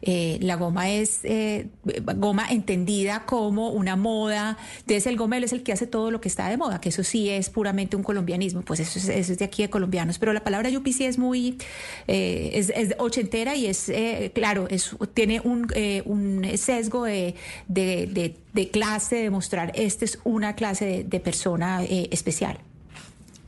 Eh, 0.01 0.37
la 0.41 0.55
goma 0.55 0.89
es 0.89 1.21
goma 2.15 2.47
entendida 2.49 3.25
como 3.25 3.69
una 3.69 3.95
moda. 3.95 4.57
Entonces 4.79 5.07
el 5.07 5.17
gomelo 5.17 5.45
es 5.45 5.53
el 5.53 5.63
que 5.63 5.73
hace 5.73 5.87
todo 5.87 6.11
lo 6.11 6.21
que 6.21 6.27
está 6.27 6.49
de 6.49 6.57
moda, 6.57 6.81
que 6.81 6.89
eso 6.89 7.03
sí 7.03 7.29
es 7.29 7.49
puramente 7.49 7.95
un 7.95 8.03
colombianismo. 8.03 8.61
Pues 8.61 8.79
eso 8.79 8.99
es, 8.99 9.09
eso 9.09 9.31
es 9.33 9.39
de 9.39 9.45
aquí 9.45 9.61
de 9.61 9.69
colombianos. 9.69 10.19
Pero 10.19 10.33
la 10.33 10.43
palabra 10.43 10.69
yupi 10.69 10.93
sí 10.93 11.05
es 11.05 11.17
muy, 11.17 11.57
es, 12.07 12.69
es, 12.69 12.95
ochentera 12.97 13.55
y 13.55 13.67
es, 13.67 13.91
claro, 14.33 14.67
es, 14.69 14.95
tiene 15.13 15.41
un, 15.41 15.67
un 16.05 16.57
sesgo 16.57 17.05
de, 17.05 17.35
de, 17.67 18.69
clase, 18.71 19.17
de 19.17 19.29
mostrar, 19.29 19.71
esta 19.75 20.05
es 20.05 20.19
una 20.23 20.55
clase 20.55 21.05
de, 21.07 21.19
persona 21.19 21.83
eh, 21.83 22.07
especial. 22.11 22.59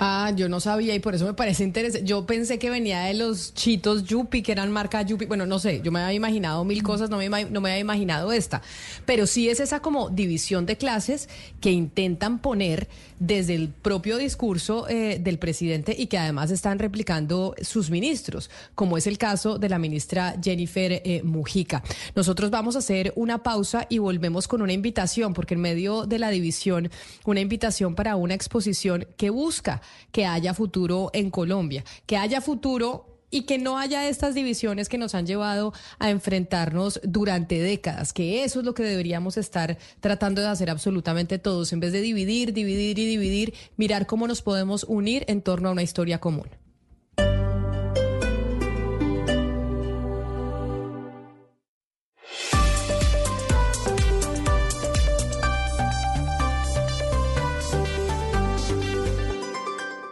Ah, 0.03 0.31
yo 0.35 0.49
no 0.49 0.59
sabía 0.59 0.95
y 0.95 0.99
por 0.99 1.13
eso 1.13 1.27
me 1.27 1.35
parece 1.35 1.63
interesante. 1.63 2.07
Yo 2.07 2.25
pensé 2.25 2.57
que 2.57 2.71
venía 2.71 3.01
de 3.01 3.13
los 3.13 3.53
chitos 3.53 4.03
Yupi, 4.03 4.41
que 4.41 4.51
eran 4.51 4.71
marca 4.71 5.03
Yupi. 5.03 5.27
Bueno, 5.27 5.45
no 5.45 5.59
sé, 5.59 5.81
yo 5.83 5.91
me 5.91 5.99
había 5.99 6.15
imaginado 6.15 6.65
mil 6.65 6.81
cosas, 6.81 7.11
no 7.11 7.17
me, 7.17 7.29
no 7.29 7.61
me 7.61 7.69
había 7.69 7.81
imaginado 7.81 8.31
esta. 8.31 8.63
Pero 9.05 9.27
sí 9.27 9.47
es 9.47 9.59
esa 9.59 9.79
como 9.79 10.09
división 10.09 10.65
de 10.65 10.75
clases 10.75 11.29
que 11.59 11.69
intentan 11.69 12.39
poner 12.39 12.87
desde 13.19 13.53
el 13.53 13.69
propio 13.69 14.17
discurso 14.17 14.89
eh, 14.89 15.19
del 15.21 15.37
presidente 15.37 15.95
y 15.95 16.07
que 16.07 16.17
además 16.17 16.49
están 16.49 16.79
replicando 16.79 17.53
sus 17.61 17.91
ministros, 17.91 18.49
como 18.73 18.97
es 18.97 19.05
el 19.05 19.19
caso 19.19 19.59
de 19.59 19.69
la 19.69 19.77
ministra 19.77 20.33
Jennifer 20.41 20.93
eh, 21.05 21.21
Mujica. 21.23 21.83
Nosotros 22.15 22.49
vamos 22.49 22.75
a 22.75 22.79
hacer 22.79 23.13
una 23.15 23.43
pausa 23.43 23.85
y 23.87 23.99
volvemos 23.99 24.47
con 24.47 24.63
una 24.63 24.73
invitación, 24.73 25.35
porque 25.35 25.53
en 25.53 25.61
medio 25.61 26.07
de 26.07 26.17
la 26.17 26.31
división, 26.31 26.89
una 27.23 27.41
invitación 27.41 27.93
para 27.93 28.15
una 28.15 28.33
exposición 28.33 29.05
que 29.15 29.29
busca 29.29 29.83
que 30.11 30.25
haya 30.25 30.53
futuro 30.53 31.09
en 31.13 31.29
Colombia, 31.29 31.83
que 32.05 32.17
haya 32.17 32.41
futuro 32.41 33.11
y 33.31 33.43
que 33.43 33.57
no 33.57 33.79
haya 33.79 34.07
estas 34.07 34.35
divisiones 34.35 34.89
que 34.89 34.97
nos 34.97 35.15
han 35.15 35.25
llevado 35.25 35.73
a 35.97 36.09
enfrentarnos 36.09 36.99
durante 37.03 37.59
décadas, 37.59 38.13
que 38.13 38.43
eso 38.43 38.59
es 38.59 38.65
lo 38.65 38.73
que 38.73 38.83
deberíamos 38.83 39.37
estar 39.37 39.77
tratando 40.01 40.41
de 40.41 40.47
hacer 40.47 40.69
absolutamente 40.69 41.39
todos, 41.39 41.71
en 41.73 41.79
vez 41.79 41.93
de 41.93 42.01
dividir, 42.01 42.53
dividir 42.53 42.99
y 42.99 43.05
dividir, 43.05 43.53
mirar 43.77 44.05
cómo 44.05 44.27
nos 44.27 44.41
podemos 44.41 44.83
unir 44.83 45.23
en 45.27 45.41
torno 45.41 45.69
a 45.69 45.71
una 45.71 45.83
historia 45.83 46.19
común. 46.19 46.60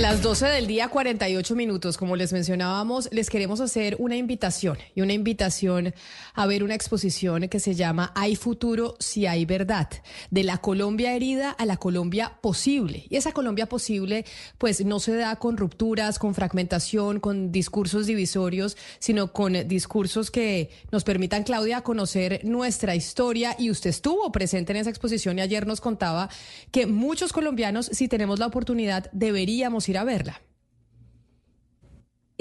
A 0.00 0.14
las 0.14 0.22
12 0.22 0.46
del 0.46 0.66
día, 0.66 0.88
48 0.88 1.54
minutos, 1.54 1.98
como 1.98 2.16
les 2.16 2.32
mencionábamos, 2.32 3.10
les 3.12 3.28
queremos 3.28 3.60
hacer 3.60 3.96
una 3.98 4.16
invitación 4.16 4.78
y 4.94 5.02
una 5.02 5.12
invitación 5.12 5.92
a 6.32 6.46
ver 6.46 6.64
una 6.64 6.74
exposición 6.74 7.48
que 7.48 7.60
se 7.60 7.74
llama 7.74 8.10
Hay 8.14 8.34
futuro 8.34 8.96
si 8.98 9.26
hay 9.26 9.44
verdad, 9.44 9.90
de 10.30 10.42
la 10.42 10.56
Colombia 10.56 11.14
herida 11.14 11.50
a 11.50 11.66
la 11.66 11.76
Colombia 11.76 12.38
posible. 12.40 13.04
Y 13.10 13.16
esa 13.16 13.32
Colombia 13.32 13.66
posible, 13.66 14.24
pues 14.56 14.82
no 14.86 15.00
se 15.00 15.14
da 15.16 15.36
con 15.36 15.58
rupturas, 15.58 16.18
con 16.18 16.34
fragmentación, 16.34 17.20
con 17.20 17.52
discursos 17.52 18.06
divisorios, 18.06 18.78
sino 19.00 19.34
con 19.34 19.68
discursos 19.68 20.30
que 20.30 20.70
nos 20.90 21.04
permitan, 21.04 21.44
Claudia, 21.44 21.82
conocer 21.82 22.40
nuestra 22.42 22.94
historia. 22.94 23.54
Y 23.58 23.70
usted 23.70 23.90
estuvo 23.90 24.32
presente 24.32 24.72
en 24.72 24.78
esa 24.78 24.88
exposición 24.88 25.38
y 25.38 25.42
ayer 25.42 25.66
nos 25.66 25.82
contaba 25.82 26.30
que 26.70 26.86
muchos 26.86 27.34
colombianos, 27.34 27.90
si 27.92 28.08
tenemos 28.08 28.38
la 28.38 28.46
oportunidad, 28.46 29.10
deberíamos 29.12 29.89
ir 29.90 29.98
a 29.98 30.04
verla. 30.06 30.40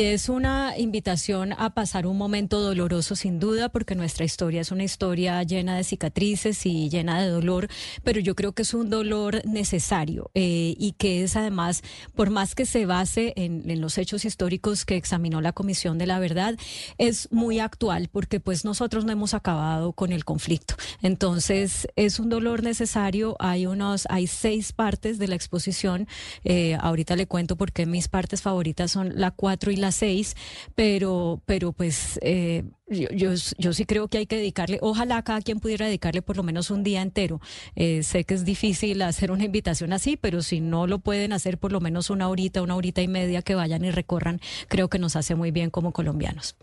Es 0.02 0.30
una 0.30 0.78
invitación 0.78 1.52
a 1.58 1.74
pasar 1.74 2.08
un 2.08 2.18
momento 2.18 2.62
doloroso 2.62 3.18
sin 3.18 3.38
duda, 3.38 3.68
porque 3.68 3.96
nuestra 3.96 4.24
historia 4.24 4.62
es 4.62 4.72
una 4.72 4.86
historia 4.86 5.44
llena 5.44 5.76
de 5.76 5.84
cicatrices 5.84 6.66
y 6.66 6.88
llena 6.88 7.22
de 7.22 7.28
dolor, 7.28 7.68
pero 8.02 8.22
yo 8.22 8.34
creo 8.34 8.54
que 8.54 8.62
es 8.62 8.74
un 8.74 8.90
dolor 8.90 9.46
necesario 9.46 10.32
eh, 10.36 10.74
y 10.80 10.94
que 10.94 11.24
es 11.24 11.36
además, 11.36 11.84
por 12.16 12.30
más 12.30 12.56
que 12.56 12.66
se 12.66 12.86
base 12.86 13.34
en, 13.36 13.82
los 13.82 13.98
hechos 13.98 14.24
históricos 14.24 14.86
que 14.86 14.96
examinó 14.96 15.42
la 15.42 15.52
Comisión 15.52 15.98
de 15.98 16.08
la 16.08 16.18
Verdad, 16.20 16.56
es 16.98 17.30
muy 17.30 17.60
actual 17.60 18.08
porque 18.10 18.40
pues 18.40 18.64
nosotros 18.64 19.04
no 19.04 19.12
hemos 19.12 19.34
acabado 19.34 19.92
con 19.92 20.14
el 20.14 20.24
conflicto. 20.24 20.76
Entonces 21.02 21.90
es 21.98 22.22
un 22.22 22.30
dolor 22.30 22.64
necesario. 22.64 23.36
Hay 23.40 23.66
unos, 23.66 24.08
hay 24.10 24.28
seis 24.28 24.72
partes 24.72 25.20
de 25.20 25.28
la 25.28 25.36
exposición. 25.36 26.08
Eh, 26.46 26.78
ahorita 26.80 27.18
le 27.18 27.28
cuento 27.28 27.58
porque 27.58 27.86
mis 27.86 28.08
partes 28.08 28.42
favoritas 28.42 28.92
son 28.92 29.20
la 29.20 29.32
cuatro 29.32 29.72
y 29.72 29.76
la 29.76 29.89
seis, 29.92 30.36
pero, 30.76 31.42
pero 31.46 31.72
pues 31.72 32.20
eh, 32.22 32.64
yo, 32.88 33.34
yo, 33.58 33.74
sí 33.74 33.86
creo 33.86 34.08
que 34.08 34.20
hay 34.20 34.26
que 34.26 34.38
dedicarle, 34.38 34.80
ojalá 34.82 35.22
cada 35.24 35.42
quien 35.42 35.60
pudiera 35.60 35.86
dedicarle 35.86 36.22
por 36.22 36.38
lo 36.38 36.44
menos 36.44 36.72
un 36.72 36.84
día 36.84 37.02
entero. 37.02 37.40
Eh, 37.76 38.04
sé 38.04 38.24
que 38.24 38.34
es 38.34 38.46
difícil 38.46 39.02
hacer 39.02 39.32
una 39.32 39.46
invitación 39.46 39.94
así, 39.94 40.18
pero 40.18 40.42
si 40.42 40.60
no 40.60 40.88
lo 40.88 41.00
pueden 41.00 41.34
hacer 41.34 41.58
por 41.58 41.72
lo 41.72 41.82
menos 41.82 42.10
una 42.10 42.30
horita, 42.30 42.62
una 42.62 42.76
horita 42.76 43.02
y 43.02 43.08
media 43.08 43.42
que 43.42 43.56
vayan 43.56 43.86
y 43.86 43.92
recorran, 43.92 44.42
creo 44.68 44.90
que 44.90 45.00
nos 45.00 45.16
hace 45.16 45.36
muy 45.36 45.52
bien 45.52 45.70
como 45.70 45.92
colombianos. 45.92 46.56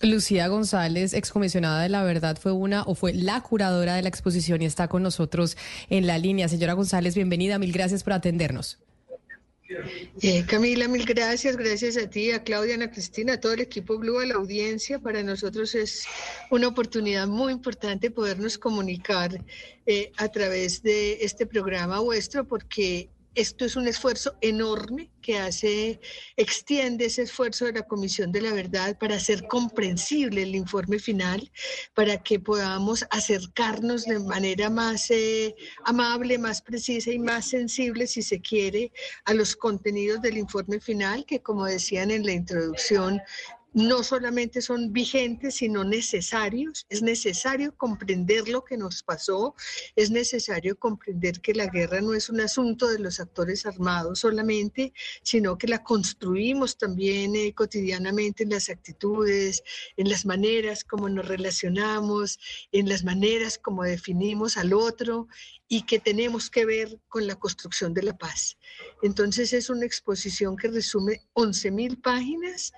Lucía 0.00 0.48
González, 0.48 1.14
excomisionada 1.14 1.82
de 1.82 1.88
la 1.88 2.02
verdad, 2.02 2.36
fue 2.38 2.52
una 2.52 2.82
o 2.82 2.94
fue 2.94 3.14
la 3.14 3.40
curadora 3.40 3.94
de 3.94 4.02
la 4.02 4.08
exposición 4.08 4.60
y 4.60 4.66
está 4.66 4.88
con 4.88 5.02
nosotros 5.02 5.56
en 5.88 6.06
la 6.06 6.18
línea. 6.18 6.48
Señora 6.48 6.74
González, 6.74 7.14
bienvenida, 7.14 7.58
mil 7.58 7.72
gracias 7.72 8.02
por 8.02 8.12
atendernos. 8.12 8.78
Eh, 10.20 10.44
Camila, 10.46 10.88
mil 10.88 11.06
gracias, 11.06 11.56
gracias 11.56 11.96
a 11.96 12.08
ti, 12.08 12.30
a 12.30 12.42
Claudia, 12.42 12.76
a 12.84 12.90
Cristina, 12.90 13.34
a 13.34 13.40
todo 13.40 13.54
el 13.54 13.60
equipo 13.60 13.98
Blue, 13.98 14.18
a 14.18 14.26
la 14.26 14.34
audiencia. 14.34 14.98
Para 14.98 15.22
nosotros 15.22 15.74
es 15.74 16.04
una 16.50 16.68
oportunidad 16.68 17.26
muy 17.26 17.52
importante 17.52 18.10
podernos 18.10 18.58
comunicar 18.58 19.42
eh, 19.86 20.12
a 20.18 20.28
través 20.28 20.82
de 20.82 21.24
este 21.24 21.46
programa 21.46 22.00
vuestro, 22.00 22.46
porque 22.46 23.08
esto 23.34 23.64
es 23.64 23.76
un 23.76 23.88
esfuerzo 23.88 24.36
enorme 24.40 25.10
que 25.20 25.38
hace, 25.38 26.00
extiende 26.36 27.06
ese 27.06 27.22
esfuerzo 27.22 27.64
de 27.64 27.72
la 27.72 27.82
Comisión 27.82 28.30
de 28.30 28.42
la 28.42 28.52
Verdad 28.52 28.96
para 28.98 29.16
hacer 29.16 29.46
comprensible 29.46 30.42
el 30.42 30.54
informe 30.54 30.98
final, 30.98 31.50
para 31.94 32.22
que 32.22 32.38
podamos 32.38 33.04
acercarnos 33.10 34.04
de 34.04 34.18
manera 34.20 34.70
más 34.70 35.10
eh, 35.10 35.54
amable, 35.84 36.38
más 36.38 36.62
precisa 36.62 37.10
y 37.10 37.18
más 37.18 37.48
sensible, 37.48 38.06
si 38.06 38.22
se 38.22 38.40
quiere, 38.40 38.92
a 39.24 39.34
los 39.34 39.56
contenidos 39.56 40.20
del 40.22 40.38
informe 40.38 40.80
final, 40.80 41.24
que 41.24 41.40
como 41.40 41.64
decían 41.64 42.10
en 42.10 42.24
la 42.24 42.32
introducción, 42.32 43.20
no 43.74 44.04
solamente 44.04 44.62
son 44.62 44.92
vigentes, 44.92 45.56
sino 45.56 45.84
necesarios. 45.84 46.86
Es 46.88 47.02
necesario 47.02 47.76
comprender 47.76 48.48
lo 48.48 48.64
que 48.64 48.76
nos 48.76 49.02
pasó, 49.02 49.54
es 49.96 50.10
necesario 50.10 50.78
comprender 50.78 51.40
que 51.40 51.54
la 51.54 51.66
guerra 51.66 52.00
no 52.00 52.14
es 52.14 52.30
un 52.30 52.40
asunto 52.40 52.88
de 52.88 53.00
los 53.00 53.20
actores 53.20 53.66
armados 53.66 54.20
solamente, 54.20 54.92
sino 55.22 55.58
que 55.58 55.66
la 55.66 55.82
construimos 55.82 56.78
también 56.78 57.34
eh, 57.34 57.52
cotidianamente 57.52 58.44
en 58.44 58.50
las 58.50 58.70
actitudes, 58.70 59.62
en 59.96 60.08
las 60.08 60.24
maneras 60.24 60.84
como 60.84 61.08
nos 61.08 61.26
relacionamos, 61.26 62.38
en 62.70 62.88
las 62.88 63.02
maneras 63.02 63.58
como 63.58 63.82
definimos 63.82 64.56
al 64.56 64.72
otro 64.72 65.26
y 65.66 65.82
que 65.82 65.98
tenemos 65.98 66.50
que 66.50 66.64
ver 66.64 67.00
con 67.08 67.26
la 67.26 67.34
construcción 67.34 67.94
de 67.94 68.02
la 68.02 68.16
paz. 68.16 68.56
Entonces 69.02 69.52
es 69.52 69.70
una 69.70 69.86
exposición 69.86 70.56
que 70.56 70.68
resume 70.68 71.22
11.000 71.34 72.00
páginas 72.00 72.72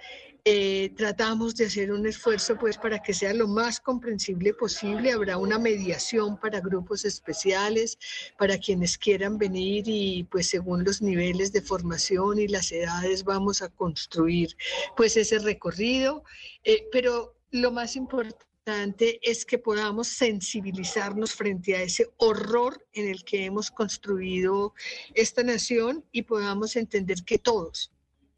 eh, 0.48 0.93
tratamos 0.97 1.56
de 1.56 1.66
hacer 1.66 1.90
un 1.90 2.06
esfuerzo 2.06 2.56
pues 2.56 2.78
para 2.78 3.02
que 3.02 3.12
sea 3.12 3.35
lo 3.35 3.48
más 3.48 3.81
comprensible 3.81 4.55
posible. 4.55 5.10
Habrá 5.10 5.39
una 5.39 5.59
mediación 5.59 6.39
para 6.39 6.60
grupos 6.60 7.05
especiales, 7.05 7.98
para 8.39 8.56
quienes 8.56 8.97
quieran 8.97 9.39
venir 9.39 9.82
y 9.89 10.23
pues 10.31 10.47
según 10.47 10.85
los 10.85 11.02
niveles 11.02 11.51
de 11.51 11.62
formación 11.62 12.39
y 12.39 12.47
las 12.47 12.70
edades 12.70 13.24
vamos 13.24 13.60
a 13.60 13.70
construir 13.70 14.56
pues 14.97 15.16
ese 15.16 15.40
recorrido. 15.40 16.23
Eh, 16.62 16.86
pero 16.93 17.35
lo 17.51 17.73
más 17.73 17.97
importante 17.97 19.18
es 19.23 19.44
que 19.44 19.59
podamos 19.59 20.06
sensibilizarnos 20.06 21.32
frente 21.35 21.74
a 21.74 21.82
ese 21.82 22.09
horror 22.18 22.86
en 22.93 23.09
el 23.09 23.24
que 23.24 23.47
hemos 23.47 23.73
construido 23.73 24.74
esta 25.12 25.43
nación 25.43 26.05
y 26.12 26.23
podamos 26.23 26.77
entender 26.77 27.24
que 27.24 27.39
todos, 27.39 27.90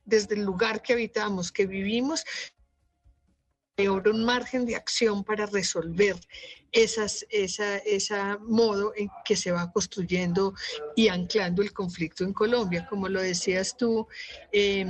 desde 0.08 0.34
el 0.34 0.42
lugar 0.42 0.80
que 0.82 0.94
habitamos, 0.94 1.52
que 1.52 1.66
vivimos, 1.66 2.24
hay 3.76 3.86
un 3.86 4.24
margen 4.24 4.66
de 4.66 4.74
acción 4.74 5.22
para 5.22 5.46
resolver 5.46 6.16
esas, 6.72 7.24
esa, 7.30 8.38
modo 8.40 8.92
en 8.96 9.08
que 9.24 9.36
se 9.36 9.52
va 9.52 9.70
construyendo 9.70 10.54
y 10.96 11.08
anclando 11.08 11.62
el 11.62 11.72
conflicto 11.72 12.24
en 12.24 12.32
Colombia. 12.32 12.86
Como 12.88 13.08
lo 13.08 13.20
decías 13.22 13.76
tú, 13.76 14.08
eh, 14.50 14.84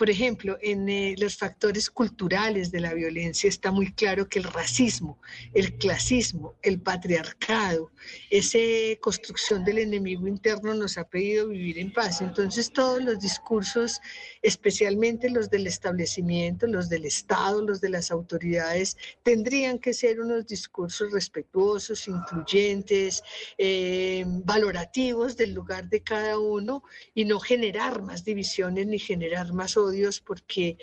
por 0.00 0.08
ejemplo, 0.08 0.56
en 0.62 0.88
eh, 0.88 1.14
los 1.18 1.36
factores 1.36 1.90
culturales 1.90 2.70
de 2.70 2.80
la 2.80 2.94
violencia 2.94 3.50
está 3.50 3.70
muy 3.70 3.92
claro 3.92 4.30
que 4.30 4.38
el 4.38 4.46
racismo, 4.46 5.20
el 5.52 5.76
clasismo, 5.76 6.54
el 6.62 6.80
patriarcado, 6.80 7.90
esa 8.30 8.58
construcción 9.02 9.62
del 9.62 9.76
enemigo 9.76 10.26
interno 10.26 10.72
nos 10.72 10.96
ha 10.96 11.04
pedido 11.04 11.48
vivir 11.48 11.78
en 11.78 11.92
paz. 11.92 12.22
Entonces 12.22 12.72
todos 12.72 13.04
los 13.04 13.20
discursos, 13.20 14.00
especialmente 14.40 15.28
los 15.28 15.50
del 15.50 15.66
establecimiento, 15.66 16.66
los 16.66 16.88
del 16.88 17.04
Estado, 17.04 17.60
los 17.60 17.82
de 17.82 17.90
las 17.90 18.10
autoridades, 18.10 18.96
tendrían 19.22 19.78
que 19.78 19.92
ser 19.92 20.18
unos 20.18 20.46
discursos 20.46 21.12
respetuosos, 21.12 22.08
incluyentes, 22.08 23.22
eh, 23.58 24.24
valorativos 24.26 25.36
del 25.36 25.52
lugar 25.52 25.90
de 25.90 26.00
cada 26.02 26.38
uno 26.38 26.84
y 27.14 27.26
no 27.26 27.38
generar 27.38 28.00
más 28.00 28.24
divisiones 28.24 28.86
ni 28.86 28.98
generar 28.98 29.52
más 29.52 29.76
odio 29.76 29.89
Porque 30.20 30.76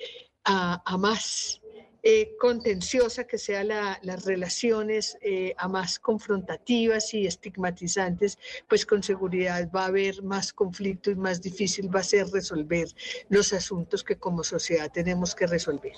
a, 0.44 0.98
más 0.98 1.62
eh, 2.04 2.36
contenciosa 2.40 3.26
que 3.26 3.38
sean 3.38 3.68
las 3.68 4.26
relaciones, 4.26 5.18
eh, 5.22 5.54
a 5.58 5.68
más 5.68 6.00
confrontativas 6.00 7.14
y 7.14 7.28
estigmatizantes, 7.28 8.38
pues 8.68 8.86
con 8.86 9.04
seguridad 9.04 9.70
va 9.76 9.84
a 9.84 9.88
haber 9.88 10.24
más 10.24 10.54
conflicto 10.54 11.12
y 11.12 11.16
más 11.16 11.42
difícil 11.42 11.94
va 11.94 12.00
a 12.00 12.04
ser 12.04 12.28
resolver 12.28 12.88
los 13.30 13.52
asuntos 13.54 14.04
que 14.04 14.18
como 14.18 14.44
sociedad 14.44 14.92
tenemos 14.92 15.36
que 15.36 15.48
resolver. 15.48 15.96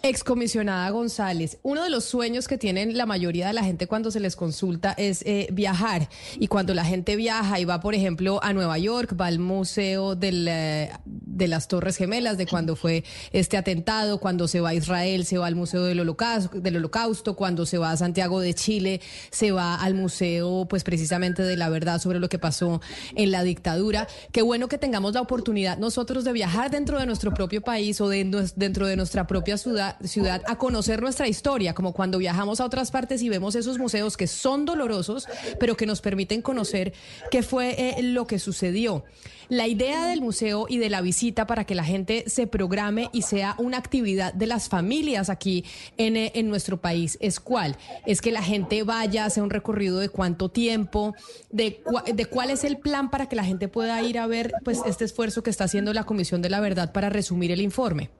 Excomisionada 0.00 0.88
González, 0.90 1.58
uno 1.64 1.82
de 1.82 1.90
los 1.90 2.04
sueños 2.04 2.46
que 2.46 2.56
tienen 2.56 2.96
la 2.96 3.04
mayoría 3.04 3.48
de 3.48 3.52
la 3.52 3.64
gente 3.64 3.88
cuando 3.88 4.12
se 4.12 4.20
les 4.20 4.36
consulta 4.36 4.94
es 4.96 5.22
eh, 5.26 5.48
viajar. 5.50 6.08
Y 6.38 6.46
cuando 6.46 6.72
la 6.72 6.84
gente 6.84 7.16
viaja 7.16 7.58
y 7.58 7.64
va, 7.64 7.80
por 7.80 7.96
ejemplo, 7.96 8.38
a 8.44 8.52
Nueva 8.52 8.78
York, 8.78 9.16
va 9.20 9.26
al 9.26 9.40
Museo 9.40 10.16
eh, 10.20 10.90
de 11.04 11.48
las 11.48 11.66
Torres 11.66 11.96
Gemelas, 11.96 12.38
de 12.38 12.46
cuando 12.46 12.76
fue 12.76 13.02
este 13.32 13.56
atentado, 13.56 14.18
cuando 14.18 14.46
se 14.46 14.60
va 14.60 14.68
a 14.68 14.74
Israel, 14.74 15.24
se 15.24 15.36
va 15.36 15.48
al 15.48 15.56
Museo 15.56 15.82
del 15.82 15.98
Holocausto, 15.98 16.60
del 16.60 16.76
Holocausto, 16.76 17.34
cuando 17.34 17.66
se 17.66 17.78
va 17.78 17.90
a 17.90 17.96
Santiago 17.96 18.38
de 18.38 18.54
Chile, 18.54 19.00
se 19.30 19.50
va 19.50 19.74
al 19.74 19.94
Museo, 19.94 20.66
pues 20.70 20.84
precisamente 20.84 21.42
de 21.42 21.56
la 21.56 21.70
verdad 21.70 22.00
sobre 22.00 22.20
lo 22.20 22.28
que 22.28 22.38
pasó 22.38 22.80
en 23.16 23.32
la 23.32 23.42
dictadura. 23.42 24.06
Qué 24.30 24.42
bueno 24.42 24.68
que 24.68 24.78
tengamos 24.78 25.14
la 25.14 25.22
oportunidad 25.22 25.76
nosotros 25.76 26.22
de 26.22 26.32
viajar 26.32 26.70
dentro 26.70 27.00
de 27.00 27.06
nuestro 27.06 27.34
propio 27.34 27.62
país 27.62 28.00
o 28.00 28.08
dentro 28.08 28.86
de 28.86 28.96
nuestra 28.96 29.26
propia 29.26 29.58
ciudad 29.58 29.77
ciudad, 30.04 30.42
a 30.46 30.56
conocer 30.56 31.02
nuestra 31.02 31.28
historia, 31.28 31.74
como 31.74 31.92
cuando 31.92 32.18
viajamos 32.18 32.60
a 32.60 32.64
otras 32.64 32.90
partes 32.90 33.22
y 33.22 33.28
vemos 33.28 33.54
esos 33.54 33.78
museos 33.78 34.16
que 34.16 34.26
son 34.26 34.64
dolorosos, 34.64 35.26
pero 35.58 35.76
que 35.76 35.86
nos 35.86 36.00
permiten 36.00 36.42
conocer 36.42 36.92
qué 37.30 37.42
fue 37.42 37.98
eh, 37.98 38.02
lo 38.02 38.26
que 38.26 38.38
sucedió. 38.38 39.04
La 39.48 39.66
idea 39.66 40.06
del 40.06 40.20
museo 40.20 40.66
y 40.68 40.76
de 40.76 40.90
la 40.90 41.00
visita 41.00 41.18
visita 41.18 41.46
para 41.46 41.64
que 41.64 41.74
la 41.74 41.84
gente 41.84 42.24
se 42.26 42.46
programe 42.46 43.08
y 43.14 43.22
sea 43.22 43.54
una 43.56 43.78
actividad 43.78 44.34
de 44.34 44.46
las 44.46 44.68
familias 44.68 45.30
aquí 45.30 45.64
en, 45.96 46.18
eh, 46.18 46.32
en 46.34 46.50
nuestro 46.50 46.82
país 46.82 47.16
es 47.20 47.40
cuál? 47.40 47.78
Es 48.04 48.20
que 48.20 48.30
la 48.30 48.42
gente 48.42 48.82
vaya, 48.82 49.24
hace 49.24 49.40
un 49.40 49.48
recorrido 49.48 49.98
de 49.98 50.10
cuánto 50.10 50.50
tiempo, 50.50 51.14
de, 51.50 51.82
de 52.14 52.26
cuál 52.26 52.50
es 52.50 52.64
el 52.64 52.76
plan 52.76 53.10
para 53.10 53.26
que 53.26 53.36
la 53.36 53.44
gente 53.44 53.68
pueda 53.68 54.02
ir 54.02 54.18
a 54.18 54.26
ver 54.26 54.52
pues 54.64 54.80
este 54.84 55.06
esfuerzo 55.06 55.42
que 55.42 55.48
está 55.48 55.64
haciendo 55.64 55.94
la 55.94 56.04
Comisión 56.04 56.42
de 56.42 56.50
la 56.50 56.60
Verdad 56.60 56.92
para 56.92 57.08
resumir 57.08 57.52
el 57.52 57.62
informe. 57.62 58.10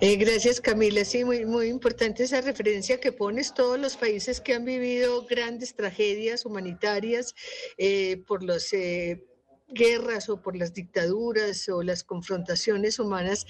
Eh, 0.00 0.16
gracias 0.16 0.60
Camila, 0.60 1.04
sí, 1.04 1.24
muy, 1.24 1.66
importante 1.68 2.24
esa 2.24 2.40
referencia 2.40 3.00
que 3.00 3.12
pones, 3.12 3.54
todos 3.54 3.78
los 3.78 3.96
países 3.96 4.40
que 4.40 4.54
han 4.54 4.64
vivido 4.64 5.24
grandes 5.26 5.74
tragedias 5.74 6.44
humanitarias 6.44 7.34
eh, 7.78 8.22
por 8.26 8.42
las 8.42 8.72
eh, 8.72 9.24
guerras 9.68 10.28
o 10.28 10.40
por 10.40 10.56
las 10.56 10.74
dictaduras 10.74 11.68
o 11.68 11.82
las 11.82 12.04
confrontaciones 12.04 12.98
humanas 12.98 13.46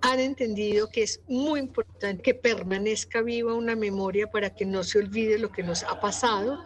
han 0.00 0.20
entendido 0.20 0.88
que 0.88 1.02
es 1.02 1.20
muy 1.26 1.60
importante 1.60 2.22
que 2.22 2.34
permanezca 2.34 3.22
viva 3.22 3.54
una 3.54 3.74
memoria 3.74 4.30
para 4.30 4.54
que 4.54 4.64
no 4.64 4.84
se 4.84 4.98
olvide 4.98 5.38
lo 5.38 5.50
que 5.50 5.62
nos 5.62 5.82
ha 5.84 6.00
pasado. 6.00 6.62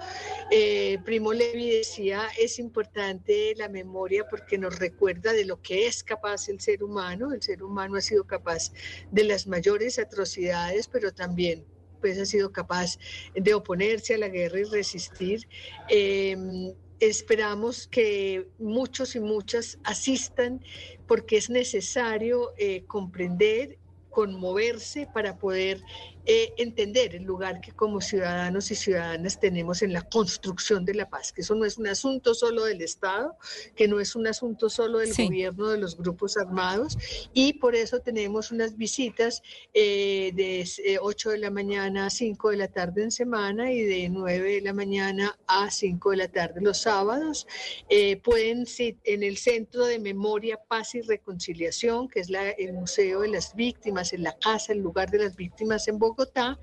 Eh, 0.51 0.99
Primo 1.05 1.33
Levi 1.33 1.71
decía, 1.71 2.29
es 2.39 2.59
importante 2.59 3.55
la 3.57 3.69
memoria 3.69 4.27
porque 4.29 4.59
nos 4.59 4.79
recuerda 4.79 5.33
de 5.33 5.45
lo 5.45 5.61
que 5.63 5.87
es 5.87 6.03
capaz 6.03 6.49
el 6.49 6.61
ser 6.61 6.83
humano. 6.83 7.33
El 7.33 7.43
ser 7.43 7.63
humano 7.63 7.97
ha 7.97 8.01
sido 8.01 8.25
capaz 8.25 8.73
de 9.11 9.25
las 9.25 9.47
mayores 9.47 9.99
atrocidades, 9.99 10.89
pero 10.89 11.13
también 11.13 11.65
pues 12.01 12.19
ha 12.19 12.27
sido 12.27 12.51
capaz 12.51 12.99
de 13.35 13.55
oponerse 13.55 14.15
a 14.15 14.19
la 14.19 14.29
guerra 14.29 14.61
y 14.61 14.65
resistir. 14.65 15.47
Em, 15.89 16.73
esperamos 17.01 17.87
que 17.89 18.49
muchos 18.59 19.17
y 19.17 19.21
muchas 19.21 19.79
asistan 19.85 20.63
porque 21.07 21.37
es 21.37 21.51
necesario 21.51 22.53
eh, 22.59 22.85
comprender, 22.87 23.79
conmoverse 24.11 25.09
para 25.13 25.39
poder 25.39 25.83
eh, 26.27 26.53
entender 26.59 27.15
el 27.15 27.25
lugar 27.25 27.61
que 27.61 27.73
como 27.73 28.01
ciudadanos 28.01 28.71
y 28.71 28.75
ciudadanas 28.75 29.41
tenemos 29.41 29.83
en 29.83 29.93
la 29.93 30.03
construcción 30.03 30.85
de 30.85 30.95
la 30.95 31.09
paz, 31.09 31.33
que 31.33 31.41
eso 31.41 31.55
no 31.55 31.65
es 31.65 31.79
un 31.79 31.87
asunto 31.87 32.35
solo 32.35 32.65
del 32.65 32.83
Estado, 32.83 33.37
que 33.75 33.89
no 33.89 34.01
es 34.01 34.15
un 34.15 34.27
asunto 34.27 34.69
solo 34.69 34.99
del 34.99 35.15
gobierno, 35.15 35.69
de 35.69 35.79
los 35.79 35.97
grupos 35.97 36.37
armados, 36.37 36.97
y 37.33 37.55
por 37.55 37.75
eso 37.75 38.01
tenemos 38.01 38.51
unas 38.51 38.77
visitas 38.77 39.43
eh, 39.75 40.33
de 40.35 40.99
8 41.01 41.31
de 41.31 41.39
la 41.39 41.51
mañana 41.51 42.07
a 42.07 42.11
5 42.11 42.51
de 42.51 42.57
la 42.57 42.69
tarde 42.69 43.03
en 43.03 43.11
semana 43.11 43.73
y 43.73 43.83
de 43.83 44.09
9 44.09 44.55
de 44.55 44.61
la 44.61 44.73
mañana 44.73 45.39
a 45.47 45.71
5 45.71 46.11
de 46.11 46.17
la 46.17 46.29
tarde 46.29 46.61
los 46.61 46.79
sábados. 46.79 47.47
Eh, 47.89 48.17
pueden, 48.19 48.65
en 48.79 49.23
el 49.23 49.37
Centro 49.37 49.87
de 49.87 49.99
Memoria, 49.99 50.59
Paz 50.69 50.95
y 50.95 51.01
Reconciliación, 51.01 52.09
que 52.09 52.21
es 52.21 52.31
la, 52.31 52.51
el 52.51 52.73
Museo 52.75 53.21
de 53.21 53.29
las 53.29 53.55
Víctimas, 53.55 54.13
en 54.13 54.23
la 54.23 54.37
casa, 54.39 54.73
el 54.73 54.81
lugar 54.81 55.11
de 55.11 55.19
las 55.19 55.37
víctimas 55.37 55.89
en 55.89 55.99
Bogotá, 55.99 56.10
Bogotá. 56.11 56.59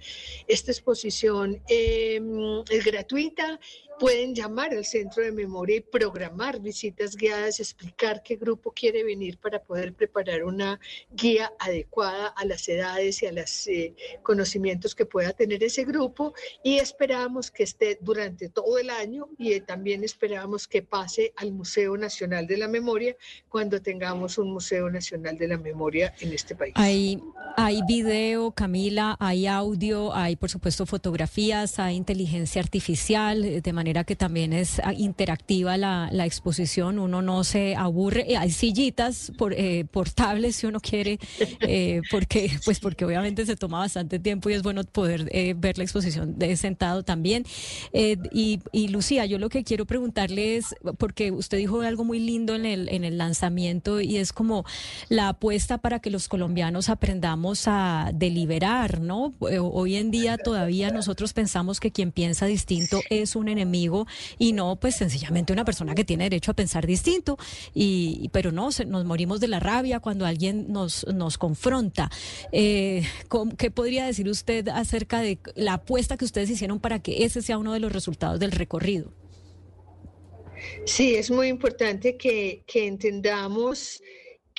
Esta 0.47 0.71
exposición 0.71 1.61
em, 1.67 2.63
es 2.69 2.83
gratuita 2.83 3.59
pueden 3.99 4.35
llamar 4.35 4.73
al 4.73 4.85
centro 4.85 5.23
de 5.23 5.31
memoria 5.31 5.77
y 5.77 5.81
programar 5.81 6.59
visitas 6.59 7.15
guiadas, 7.15 7.59
explicar 7.59 8.21
qué 8.23 8.35
grupo 8.35 8.71
quiere 8.71 9.03
venir 9.03 9.37
para 9.37 9.61
poder 9.61 9.93
preparar 9.93 10.43
una 10.43 10.79
guía 11.11 11.51
adecuada 11.59 12.27
a 12.27 12.45
las 12.45 12.67
edades 12.69 13.21
y 13.23 13.27
a 13.27 13.31
los 13.31 13.67
eh, 13.67 13.95
conocimientos 14.23 14.93
que 14.93 15.05
pueda 15.05 15.33
tener 15.33 15.63
ese 15.63 15.83
grupo 15.83 16.33
y 16.63 16.77
esperamos 16.77 17.49
que 17.49 17.63
esté 17.63 17.97
durante 18.01 18.49
todo 18.49 18.77
el 18.77 18.89
año 18.89 19.29
y 19.37 19.53
eh, 19.53 19.61
también 19.61 20.03
esperamos 20.03 20.67
que 20.67 20.81
pase 20.81 21.33
al 21.35 21.51
Museo 21.51 21.97
Nacional 21.97 22.45
de 22.47 22.57
la 22.57 22.67
Memoria 22.67 23.15
cuando 23.49 23.81
tengamos 23.81 24.37
un 24.37 24.51
Museo 24.51 24.89
Nacional 24.89 25.37
de 25.37 25.47
la 25.47 25.57
Memoria 25.57 26.13
en 26.19 26.33
este 26.33 26.55
país. 26.55 26.73
Hay, 26.75 27.19
hay 27.55 27.81
video, 27.87 28.51
Camila, 28.51 29.15
hay 29.19 29.47
audio, 29.47 30.13
hay 30.13 30.35
por 30.35 30.49
supuesto 30.49 30.85
fotografías, 30.85 31.79
hay 31.79 31.95
inteligencia 31.95 32.61
artificial 32.61 33.61
de 33.61 33.73
manera 33.73 33.86
que 34.03 34.15
también 34.15 34.53
es 34.53 34.79
ah, 34.83 34.93
interactiva 34.93 35.77
la, 35.77 36.09
la 36.11 36.25
exposición, 36.25 36.99
uno 36.99 37.21
no 37.21 37.43
se 37.43 37.75
aburre, 37.75 38.25
eh, 38.27 38.37
hay 38.37 38.51
sillitas 38.51 39.31
por, 39.37 39.53
eh, 39.53 39.85
portables 39.89 40.57
si 40.57 40.67
uno 40.67 40.79
quiere, 40.79 41.19
eh, 41.61 42.01
porque, 42.11 42.51
pues 42.65 42.79
porque 42.79 43.05
obviamente 43.05 43.45
se 43.45 43.55
toma 43.55 43.79
bastante 43.79 44.19
tiempo 44.19 44.49
y 44.49 44.53
es 44.53 44.63
bueno 44.63 44.83
poder 44.83 45.29
ver 45.55 45.77
la 45.77 45.83
exposición 45.83 46.37
de 46.37 46.55
sentado 46.57 47.03
también. 47.03 47.45
Y, 47.93 48.59
y, 48.71 48.87
Lucía, 48.89 49.25
yo 49.25 49.39
lo 49.39 49.49
que 49.49 49.63
quiero 49.63 49.85
preguntarle 49.85 50.57
es, 50.57 50.75
porque 50.97 51.31
usted 51.31 51.57
dijo 51.57 51.81
algo 51.81 52.03
muy 52.03 52.19
lindo 52.19 52.55
en 52.55 52.65
el, 52.65 52.89
en 52.89 53.03
el 53.03 53.17
lanzamiento 53.17 54.01
y 54.01 54.17
es 54.17 54.33
como 54.33 54.65
la 55.09 55.29
apuesta 55.29 55.77
para 55.77 55.99
que 55.99 56.09
los 56.09 56.27
colombianos 56.27 56.89
aprendamos 56.89 57.67
a 57.67 58.11
deliberar, 58.13 58.99
¿no? 59.01 59.33
Hoy 59.39 59.95
en 59.95 60.11
día 60.11 60.37
todavía 60.37 60.91
nosotros 60.91 61.33
pensamos 61.33 61.79
que 61.79 61.91
quien 61.91 62.11
piensa 62.11 62.45
distinto 62.45 63.01
es 63.09 63.35
un 63.35 63.47
enemigo 63.47 63.76
y 64.37 64.53
no 64.53 64.75
pues 64.79 64.95
sencillamente 64.95 65.53
una 65.53 65.65
persona 65.65 65.95
que 65.95 66.03
tiene 66.03 66.25
derecho 66.25 66.51
a 66.51 66.53
pensar 66.53 66.85
distinto 66.85 67.37
y 67.73 68.29
pero 68.31 68.51
no 68.51 68.69
nos 68.87 69.05
morimos 69.05 69.39
de 69.39 69.47
la 69.47 69.59
rabia 69.59 69.99
cuando 69.99 70.25
alguien 70.25 70.71
nos 70.71 71.05
nos 71.07 71.37
confronta. 71.37 72.09
Eh, 72.51 73.03
qué 73.57 73.71
podría 73.71 74.05
decir 74.05 74.27
usted 74.29 74.67
acerca 74.69 75.21
de 75.21 75.39
la 75.55 75.73
apuesta 75.73 76.17
que 76.17 76.25
ustedes 76.25 76.49
hicieron 76.49 76.79
para 76.79 76.99
que 76.99 77.23
ese 77.25 77.41
sea 77.41 77.57
uno 77.57 77.73
de 77.73 77.79
los 77.79 77.91
resultados 77.91 78.39
del 78.39 78.51
recorrido 78.51 79.11
sí 80.85 81.15
es 81.15 81.29
muy 81.29 81.47
importante 81.47 82.17
que 82.17 82.63
entendamos 82.73 84.01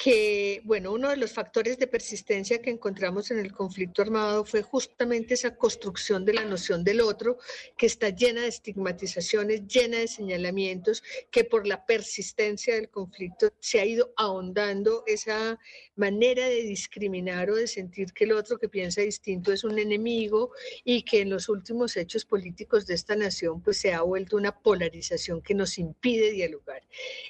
que, 0.03 0.61
bueno, 0.65 0.93
uno 0.93 1.09
de 1.11 1.17
los 1.17 1.33
factores 1.33 1.77
de 1.77 1.89
persistencia 1.89 2.63
que 2.63 2.71
encontramos 2.71 3.33
en 3.33 3.41
el 3.41 3.53
conflicto 3.53 4.03
armado 4.03 4.45
fue 4.45 4.63
justamente 4.63 5.35
esa 5.35 5.57
construcción 5.57 6.25
de 6.25 6.35
la 6.35 6.45
noción 6.45 6.85
del 6.85 7.01
otro, 7.01 7.39
que 7.77 7.87
está 7.87 8.11
llena 8.11 8.43
de 8.43 8.49
estigmatizaciones, 8.49 9.67
llena 9.67 9.99
de 9.99 10.07
señalamientos, 10.07 11.03
que 11.33 11.45
por 11.45 11.67
la 11.67 11.85
persistencia 11.85 12.75
del 12.75 12.91
conflicto 12.91 13.51
se 13.59 13.81
ha 13.81 13.87
ido 13.87 14.13
ahondando 14.17 15.03
esa 15.07 15.59
manera 15.99 16.47
de 16.47 16.63
discriminar 16.63 17.51
o 17.51 17.57
de 17.57 17.67
sentir 17.67 18.13
que 18.13 18.25
el 18.25 18.33
otro 18.33 18.59
que 18.59 18.69
piensa 18.69 19.03
distinto 19.03 19.53
es 19.53 19.65
un 19.65 19.79
enemigo 19.79 20.53
y 20.85 21.03
que 21.03 21.21
en 21.21 21.31
los 21.31 21.49
últimos 21.49 21.97
hechos 21.97 22.25
políticos 22.25 22.87
de 22.87 22.95
esta 22.95 23.17
nación 23.17 23.63
pues 23.63 23.79
se 23.79 23.93
ha 23.93 24.03
vuelto 24.03 24.37
una 24.37 24.53
polarización 24.53 25.43
que 25.43 25.55
nos 25.55 25.79
impide 25.79 26.31
dialogar. 26.31 26.83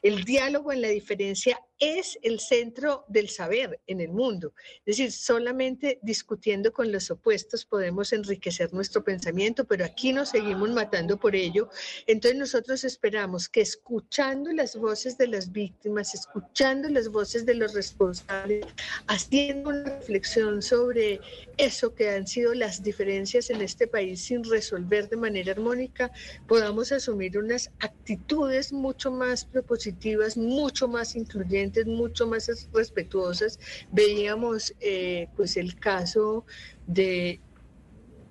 El 0.03 0.25
diálogo 0.25 0.73
en 0.73 0.83
la 0.83 0.89
diferencia 0.89 1.61
es 1.79 2.19
el 2.23 2.41
centro 2.41 3.05
del 3.09 3.29
saber 3.29 3.81
en 3.87 4.01
el 4.01 4.11
mundo. 4.11 4.53
Es 4.85 4.97
decir, 4.97 5.13
solamente 5.13 5.99
discutiendo 6.03 6.73
con 6.73 6.91
los 6.91 7.11
opuestos 7.11 7.65
podemos 7.65 8.13
enriquecer 8.13 8.73
nuestro 8.73 9.05
pensamiento, 9.05 9.65
pero 9.65 9.85
aquí 9.85 10.13
nos 10.13 10.31
seguimos 10.31 10.71
matando 10.71 11.19
por 11.19 11.37
ello. 11.37 11.69
Entonces 12.07 12.39
nosotros 12.39 12.85
esperamos 12.85 13.49
que 13.49 13.61
escuchando 13.61 14.53
las 14.53 14.77
voces 14.77 15.17
de 15.19 15.29
las 15.29 15.53
víctimas, 15.53 16.15
escuchando 16.15 16.89
las 16.89 17.09
voces 17.09 17.47
de 17.47 17.55
los 17.55 17.75
responsables, 17.75 18.58
haciendo 19.07 19.71
una 19.71 19.85
reflexión 19.85 20.63
sobre 20.63 21.21
eso 21.57 21.95
que 21.95 22.11
han 22.11 22.27
sido 22.27 22.55
las 22.55 22.83
diferencias 22.83 23.51
en 23.51 23.61
este 23.61 23.87
país 23.87 24.23
sin 24.23 24.45
resolver 24.45 25.09
de 25.09 25.17
manera 25.17 25.53
armónica, 25.53 26.11
podamos 26.47 26.93
asumir 26.93 27.39
unas 27.39 27.71
actitudes 27.81 28.73
mucho 28.73 29.11
más 29.11 29.45
propositivas, 29.45 30.37
mucho 30.37 30.89
más 30.89 31.17
incluyentes 31.17 31.87
mucho 31.87 32.27
más 32.27 32.51
respetuosas. 32.73 33.59
Veíamos 33.91 34.75
eh, 34.81 35.29
pues 35.37 35.57
el 35.57 35.79
caso 35.79 36.45
de 36.87 37.41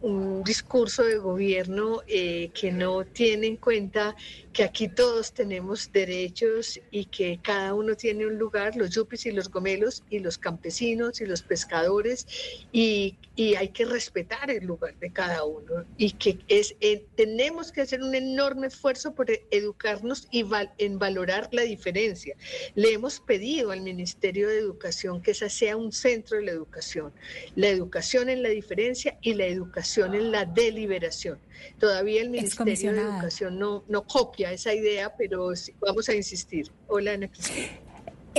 un 0.01 0.43
discurso 0.43 1.03
de 1.03 1.17
gobierno 1.17 2.01
eh, 2.07 2.51
que 2.53 2.71
no 2.71 3.03
tiene 3.03 3.47
en 3.47 3.57
cuenta 3.57 4.15
que 4.57 4.63
aquí 4.63 4.87
todos 4.87 5.33
tenemos 5.33 5.91
derechos 5.91 6.79
y 6.89 7.05
que 7.05 7.39
cada 7.43 7.75
uno 7.75 7.93
tiene 7.95 8.25
un 8.25 8.39
lugar, 8.39 8.75
los 8.75 8.89
yupis 8.89 9.27
y 9.27 9.31
los 9.31 9.51
gomelos 9.51 10.03
y 10.09 10.17
los 10.17 10.39
campesinos 10.39 11.21
y 11.21 11.27
los 11.27 11.43
pescadores 11.43 12.25
y, 12.71 13.19
y 13.35 13.53
hay 13.53 13.67
que 13.67 13.85
respetar 13.85 14.49
el 14.49 14.65
lugar 14.65 14.97
de 14.97 15.13
cada 15.13 15.43
uno 15.43 15.85
y 15.95 16.13
que 16.13 16.39
es 16.47 16.75
eh, 16.81 17.05
tenemos 17.15 17.71
que 17.71 17.81
hacer 17.81 18.01
un 18.01 18.15
enorme 18.15 18.65
esfuerzo 18.65 19.13
por 19.13 19.27
educarnos 19.51 20.27
y 20.31 20.43
en 20.79 20.97
valorar 20.97 21.49
la 21.51 21.61
diferencia. 21.61 22.35
Le 22.73 22.93
hemos 22.93 23.19
pedido 23.19 23.69
al 23.69 23.81
Ministerio 23.81 24.49
de 24.49 24.57
Educación 24.57 25.21
que 25.21 25.31
esa 25.31 25.49
sea 25.49 25.77
un 25.77 25.91
centro 25.91 26.37
de 26.37 26.45
la 26.45 26.51
educación, 26.51 27.13
la 27.55 27.67
educación 27.67 28.27
en 28.27 28.41
la 28.41 28.49
diferencia 28.49 29.19
y 29.21 29.35
la 29.35 29.45
educación 29.45 30.15
en 30.15 30.31
la 30.31 30.45
deliberación. 30.45 31.37
Todavía 31.79 32.21
el 32.21 32.29
Ministerio 32.31 32.93
de 32.93 33.01
Educación 33.01 33.59
no, 33.59 33.83
no 33.87 34.05
copia 34.05 34.46
esa 34.51 34.73
idea, 34.73 35.13
pero 35.17 35.51
vamos 35.79 36.09
a 36.09 36.15
insistir. 36.15 36.71
Hola, 36.87 37.13
Ana 37.13 37.27
Cristina. 37.27 37.67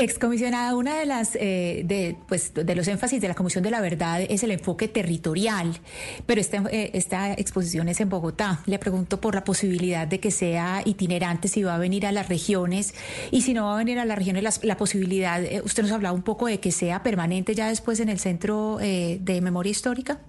Excomisionada, 0.01 0.77
una 0.77 0.97
de 0.97 1.07
las 1.07 1.35
eh, 1.35 1.83
de, 1.85 2.17
pues, 2.29 2.55
de 2.55 2.75
los 2.77 2.87
énfasis 2.87 3.21
de 3.21 3.27
la 3.27 3.35
Comisión 3.35 3.65
de 3.65 3.73
la 3.73 3.81
Verdad 3.81 4.21
es 4.21 4.45
el 4.45 4.53
enfoque 4.53 4.87
territorial, 4.87 5.77
pero 6.25 6.41
esta, 6.41 6.63
eh, 6.71 6.93
esta 6.95 7.33
exposición 7.33 7.89
es 7.89 8.01
en 8.01 8.09
Bogotá. 8.09 8.61
Le 8.67 8.79
pregunto 8.79 9.21
por 9.21 9.35
la 9.35 9.43
posibilidad 9.43 10.07
de 10.07 10.21
que 10.21 10.31
sea 10.31 10.83
itinerante, 10.85 11.49
si 11.49 11.65
va 11.65 11.75
a 11.75 11.79
venir 11.79 12.07
a 12.07 12.13
las 12.13 12.29
regiones 12.29 12.95
y 13.33 13.43
si 13.43 13.55
no 13.55 13.65
va 13.65 13.75
a 13.75 13.79
venir 13.79 13.99
a 13.99 14.05
las 14.05 14.17
regiones, 14.17 14.63
la, 14.63 14.77
posibilidad, 14.77 15.43
eh, 15.43 15.63
usted 15.65 15.83
nos 15.83 15.91
hablaba 15.91 16.15
un 16.15 16.23
poco 16.23 16.47
de 16.47 16.61
que 16.61 16.71
sea 16.71 17.03
permanente 17.03 17.57
ya 17.57 17.69
después 17.69 17.99
en 17.99 18.09
el 18.09 18.21
Centro 18.21 18.79
de 18.79 19.41
Memoria 19.43 19.71
Histórica. 19.71 20.21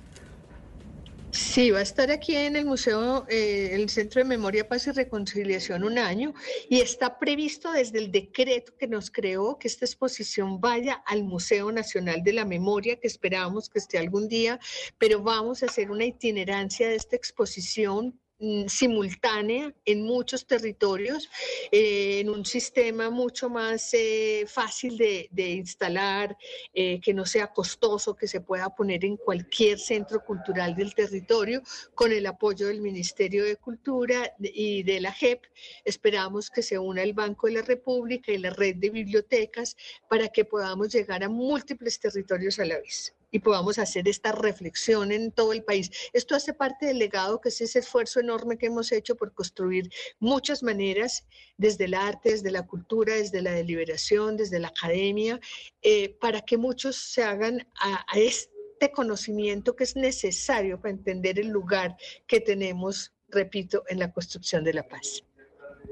Sí, 1.32 1.70
va 1.70 1.80
a 1.80 1.84
estar 1.84 2.10
aquí 2.10 2.36
en 2.36 2.56
el 2.56 2.66
Museo, 2.66 3.28
eh, 3.30 3.70
el 3.74 3.88
Centro 3.90 4.20
de 4.20 4.26
Memoria, 4.26 4.68
Paz 4.68 4.88
y 4.88 4.92
Reconciliación 4.92 5.84
un 5.84 6.00
año 6.00 6.34
y 6.70 6.82
está 6.82 7.20
previsto 7.20 7.72
desde 7.72 8.00
el 8.00 8.12
decreto 8.12 8.76
que 8.76 8.88
nos 8.88 9.12
creó 9.12 9.60
que 9.60 9.68
esta 9.68 9.86
exposición 9.86 10.60
vaya 10.60 11.04
al 11.06 11.24
Museo 11.24 11.72
Nacional 11.72 12.24
de 12.24 12.34
la 12.34 12.46
Memoria, 12.46 13.00
que 13.00 13.08
esperamos 13.08 13.70
que 13.70 13.78
esté 13.78 14.00
algún 14.00 14.28
día, 14.28 14.60
pero 14.98 15.22
vamos 15.22 15.62
a 15.62 15.68
hacer 15.68 15.92
una 15.92 16.06
itinerancia 16.06 16.90
de 16.90 16.96
esta 16.96 17.16
exposición 17.16 18.19
simultánea 18.68 19.74
en 19.86 20.04
muchos 20.04 20.46
territorios, 20.46 21.30
eh, 21.72 22.20
en 22.22 22.30
un 22.30 22.46
sistema 22.46 23.10
mucho 23.10 23.50
más 23.50 23.94
eh, 23.94 24.46
fácil 24.48 24.98
de, 24.98 25.50
instalar, 25.50 26.38
eh, 26.74 27.02
que 27.02 27.14
no 27.14 27.26
sea 27.26 27.48
costoso, 27.48 28.16
que 28.16 28.28
se 28.28 28.40
pueda 28.40 28.70
poner 28.74 29.04
en 29.04 29.18
cualquier 29.18 29.78
centro 29.78 30.24
cultural 30.24 30.76
del 30.76 30.96
territorio, 30.96 31.62
con 31.94 32.14
el 32.14 32.26
apoyo 32.26 32.68
del 32.68 32.82
Ministerio 32.82 33.44
de 33.44 33.58
Cultura 33.58 34.34
y 34.40 34.84
de 34.84 35.02
la 35.02 35.12
JEP. 35.12 35.44
Esperamos 35.84 36.50
que 36.50 36.62
se 36.62 36.80
una 36.80 37.04
el 37.04 37.14
Banco 37.14 37.48
de 37.48 37.54
la 37.54 37.62
República 37.62 38.32
y 38.32 38.38
la 38.38 38.52
red 38.52 38.76
de 38.78 38.90
bibliotecas 38.90 39.76
para 40.10 40.30
que 40.30 40.46
podamos 40.46 40.94
llegar 40.94 41.24
a 41.24 41.30
múltiples 41.30 42.00
territorios 42.00 42.60
a 42.60 42.66
la 42.66 42.78
vez 42.78 43.14
y 43.32 43.40
podamos 43.40 43.80
hacer 43.80 44.08
esta 44.08 44.32
reflexión 44.32 45.12
en 45.12 45.32
todo 45.32 45.54
el 45.54 45.64
país. 45.64 45.92
Esto 46.14 46.36
hace 46.36 46.54
parte 46.54 46.88
del 46.88 47.00
legado 47.00 47.42
que 47.42 47.50
es 47.50 47.62
ese 47.62 47.80
esfuerzo 47.80 48.20
enorme 48.20 48.58
que 48.58 48.68
hemos 48.68 48.92
hecho 48.92 49.16
por 49.16 49.34
construir 49.34 49.90
muchas 50.20 50.64
maneras, 50.64 51.26
desde 51.58 51.86
el 51.86 51.94
arte, 51.94 52.32
desde 52.32 52.52
la 52.52 52.66
cultura, 52.66 53.16
desde 53.16 53.42
la 53.42 53.52
deliberación, 53.52 54.38
desde 54.38 54.60
la 54.60 54.70
academia, 54.70 55.40
eh, 55.82 56.10
para 56.20 56.42
que 56.42 56.58
muchos 56.58 56.96
se 56.96 57.24
hagan 57.24 57.68
a, 57.80 58.06
a 58.08 58.20
este 58.20 58.92
conocimiento 58.94 59.76
que 59.76 59.84
es 59.84 59.96
necesario 59.96 60.80
para 60.80 60.92
entender 60.92 61.40
el 61.40 61.50
lugar 61.50 61.98
que 62.28 62.40
tenemos, 62.40 63.14
repito, 63.28 63.84
en 63.88 64.00
la 64.00 64.12
construcción 64.12 64.64
de 64.64 64.74
la 64.74 64.88
paz. 64.88 65.24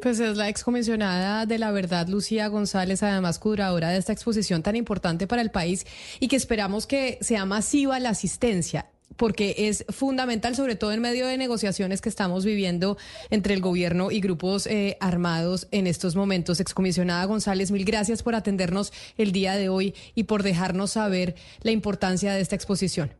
Pues 0.02 0.20
es 0.20 0.38
la 0.38 0.48
excomisionada 0.48 1.46
de 1.46 1.58
la 1.58 1.72
verdad, 1.72 2.08
Lucía 2.08 2.48
González, 2.48 3.02
además 3.02 3.40
curadora 3.40 3.90
de 3.90 3.98
esta 3.98 4.14
exposición 4.14 4.62
tan 4.62 4.76
importante 4.76 5.26
para 5.26 5.42
el 5.42 5.50
país 5.50 5.86
y 6.20 6.28
que 6.28 6.36
esperamos 6.36 6.86
que 6.86 7.18
sea 7.22 7.46
masiva 7.46 8.00
la 8.00 8.10
asistencia 8.10 8.86
porque 9.18 9.56
es 9.58 9.84
fundamental, 9.90 10.56
sobre 10.56 10.76
todo 10.76 10.92
en 10.92 11.02
medio 11.02 11.26
de 11.26 11.38
negociaciones 11.38 12.02
que 12.02 12.10
estamos 12.10 12.46
viviendo 12.46 12.98
entre 13.32 13.56
el 13.56 13.62
gobierno 13.62 14.12
y 14.12 14.22
grupos 14.22 14.68
eh, 14.68 14.96
armados 15.00 15.68
en 15.72 15.88
estos 15.88 16.16
momentos. 16.16 16.60
Excomisionada 16.60 17.26
González, 17.26 17.72
mil 17.72 17.84
gracias 17.84 18.22
por 18.22 18.36
atendernos 18.36 18.94
el 19.18 19.32
día 19.32 19.56
de 19.56 19.70
hoy 19.70 19.96
y 20.14 20.24
por 20.24 20.44
dejarnos 20.44 20.92
saber 20.92 21.36
la 21.64 21.72
importancia 21.72 22.32
de 22.34 22.42
esta 22.42 22.56
exposición. 22.56 23.12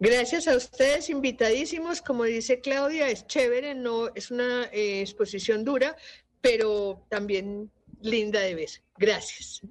Gracias 0.00 0.48
a 0.48 0.56
ustedes, 0.56 1.08
invitadísimos. 1.08 2.02
Como 2.02 2.24
dice 2.24 2.60
Claudia, 2.60 3.08
es 3.08 3.26
chévere, 3.26 3.74
no 3.74 4.08
es 4.14 4.30
una 4.30 4.64
eh, 4.72 5.00
exposición 5.00 5.64
dura, 5.64 5.96
pero 6.40 7.06
también 7.08 7.70
linda 8.00 8.40
de 8.40 8.54
ver. 8.54 8.70
Gracias. 8.96 9.62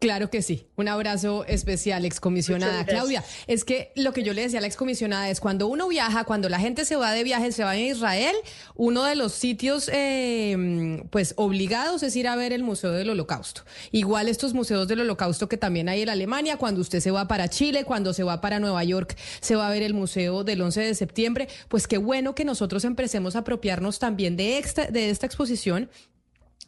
Claro 0.00 0.30
que 0.30 0.40
sí. 0.40 0.66
Un 0.76 0.88
abrazo 0.88 1.44
especial, 1.44 2.06
excomisionada. 2.06 2.86
Claudia, 2.86 3.22
es 3.46 3.66
que 3.66 3.92
lo 3.96 4.14
que 4.14 4.22
yo 4.22 4.32
le 4.32 4.40
decía 4.40 4.58
a 4.58 4.62
la 4.62 4.66
excomisionada 4.66 5.28
es 5.28 5.40
cuando 5.40 5.66
uno 5.66 5.88
viaja, 5.88 6.24
cuando 6.24 6.48
la 6.48 6.58
gente 6.58 6.86
se 6.86 6.96
va 6.96 7.12
de 7.12 7.22
viaje, 7.22 7.52
se 7.52 7.64
va 7.64 7.72
a 7.72 7.78
Israel, 7.78 8.34
uno 8.76 9.04
de 9.04 9.14
los 9.14 9.32
sitios 9.32 9.90
eh, 9.92 11.02
pues 11.10 11.34
obligados 11.36 12.02
es 12.02 12.16
ir 12.16 12.28
a 12.28 12.36
ver 12.36 12.54
el 12.54 12.62
Museo 12.62 12.92
del 12.92 13.10
Holocausto. 13.10 13.64
Igual 13.92 14.28
estos 14.28 14.54
museos 14.54 14.88
del 14.88 15.00
Holocausto 15.00 15.50
que 15.50 15.58
también 15.58 15.90
hay 15.90 16.00
en 16.00 16.08
Alemania, 16.08 16.56
cuando 16.56 16.80
usted 16.80 17.00
se 17.00 17.10
va 17.10 17.28
para 17.28 17.50
Chile, 17.50 17.84
cuando 17.84 18.14
se 18.14 18.22
va 18.22 18.40
para 18.40 18.58
Nueva 18.58 18.82
York, 18.84 19.18
se 19.42 19.54
va 19.54 19.68
a 19.68 19.70
ver 19.70 19.82
el 19.82 19.92
Museo 19.92 20.44
del 20.44 20.62
11 20.62 20.80
de 20.80 20.94
septiembre. 20.94 21.48
Pues 21.68 21.86
qué 21.86 21.98
bueno 21.98 22.34
que 22.34 22.46
nosotros 22.46 22.86
empecemos 22.86 23.36
a 23.36 23.40
apropiarnos 23.40 23.98
también 23.98 24.38
de 24.38 24.64
de 24.90 25.10
esta 25.10 25.26
exposición 25.26 25.90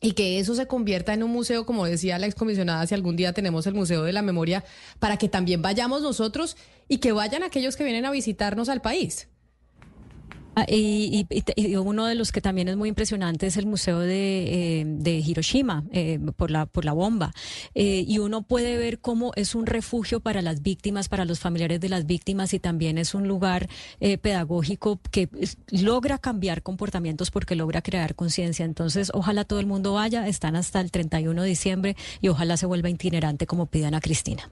y 0.02 0.12
que 0.12 0.40
eso 0.40 0.55
se 0.56 0.66
convierta 0.66 1.14
en 1.14 1.22
un 1.22 1.31
museo, 1.31 1.64
como 1.64 1.86
decía 1.86 2.18
la 2.18 2.26
excomisionada, 2.26 2.86
si 2.86 2.94
algún 2.94 3.16
día 3.16 3.32
tenemos 3.32 3.66
el 3.68 3.74
Museo 3.74 4.02
de 4.02 4.12
la 4.12 4.20
Memoria, 4.20 4.64
para 4.98 5.16
que 5.16 5.28
también 5.28 5.62
vayamos 5.62 6.02
nosotros 6.02 6.56
y 6.89 6.98
que 6.98 7.12
vayan 7.12 7.44
aquellos 7.44 7.76
que 7.76 7.84
vienen 7.84 8.05
a 8.05 8.10
visitarnos 8.10 8.68
al 8.68 8.82
país. 8.82 9.28
Ah, 10.55 10.66
y, 10.68 11.26
uno 11.78 12.06
de 12.06 12.14
los 12.14 12.31
que 12.31 12.42
también 12.42 12.68
es 12.68 12.76
muy 12.76 12.90
impresionante 12.90 13.47
es 13.47 13.56
el 13.56 13.64
Museo 13.64 14.00
de, 14.00 14.82
eh, 14.82 15.22
Hiroshima, 15.26 15.84
eh, 15.92 16.18
por, 16.36 16.50
la, 16.50 16.66
por 16.66 16.84
la 16.84 16.92
bomba. 16.92 17.32
Eh, 17.74 18.05
y 18.06 18.18
uno 18.18 18.42
puede 18.42 18.76
ver 18.76 18.98
cómo 18.98 19.32
es 19.34 19.55
un 19.55 19.64
refugio 19.64 20.20
para 20.20 20.42
las 20.42 20.62
víctimas, 20.62 21.08
para 21.08 21.24
los 21.24 21.40
familiares 21.40 21.81
de 21.81 21.89
las 21.89 22.05
víctimas, 22.05 22.52
y 22.52 22.58
también 22.58 22.98
es 22.98 23.14
un 23.14 23.28
lugar 23.28 23.68
pedagógico 24.20 25.00
que 25.10 25.28
logra 25.70 26.18
cambiar 26.18 26.62
comportamientos 26.62 27.31
porque 27.31 27.56
logra 27.56 27.82
crear 27.82 28.14
conciencia. 28.14 28.64
Entonces, 28.64 29.10
ojalá 29.14 29.44
todo 29.44 29.60
el 29.60 29.66
mundo 29.66 29.94
vaya, 29.94 30.26
están 30.28 30.56
hasta 30.56 30.81
el 30.81 30.90
31 30.90 31.42
de 31.42 31.48
diciembre, 31.48 31.97
y 32.20 32.28
ojalá 32.28 32.56
se 32.56 32.66
vuelva 32.66 32.90
itinerante 32.90 33.47
como 33.47 33.66
pidan 33.66 33.94
a 33.94 34.00
Cristina. 34.00 34.50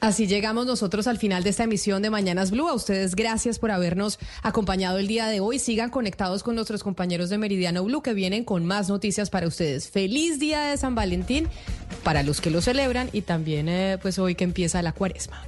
Así 0.00 0.26
llegamos 0.26 0.66
nosotros 0.66 1.06
al 1.06 1.18
final 1.18 1.44
de 1.44 1.50
esta 1.50 1.64
emisión 1.64 2.02
de 2.02 2.10
Mañanas 2.10 2.50
Blue. 2.50 2.68
A 2.68 2.74
ustedes 2.74 3.14
gracias 3.14 3.58
por 3.58 3.70
habernos 3.70 4.18
acompañado 4.42 4.98
el 4.98 5.06
día 5.06 5.26
de 5.28 5.40
hoy. 5.40 5.58
Sigan 5.58 5.90
conectados 5.90 6.42
con 6.42 6.54
nuestros 6.54 6.82
compañeros 6.82 7.30
de 7.30 7.38
Meridiano 7.38 7.84
Blue 7.84 8.02
que 8.02 8.14
vienen 8.14 8.44
con 8.44 8.66
más 8.66 8.88
noticias 8.88 9.30
para 9.30 9.46
ustedes. 9.46 9.88
Feliz 9.88 10.38
día 10.40 10.62
de 10.64 10.76
San 10.76 10.94
Valentín 10.94 11.48
para 12.02 12.22
los 12.22 12.40
que 12.40 12.50
lo 12.50 12.60
celebran 12.60 13.10
y 13.12 13.22
también 13.22 13.68
eh, 13.68 13.98
pues 14.02 14.18
hoy 14.18 14.34
que 14.34 14.44
empieza 14.44 14.82
la 14.82 14.92
cuaresma. 14.92 15.42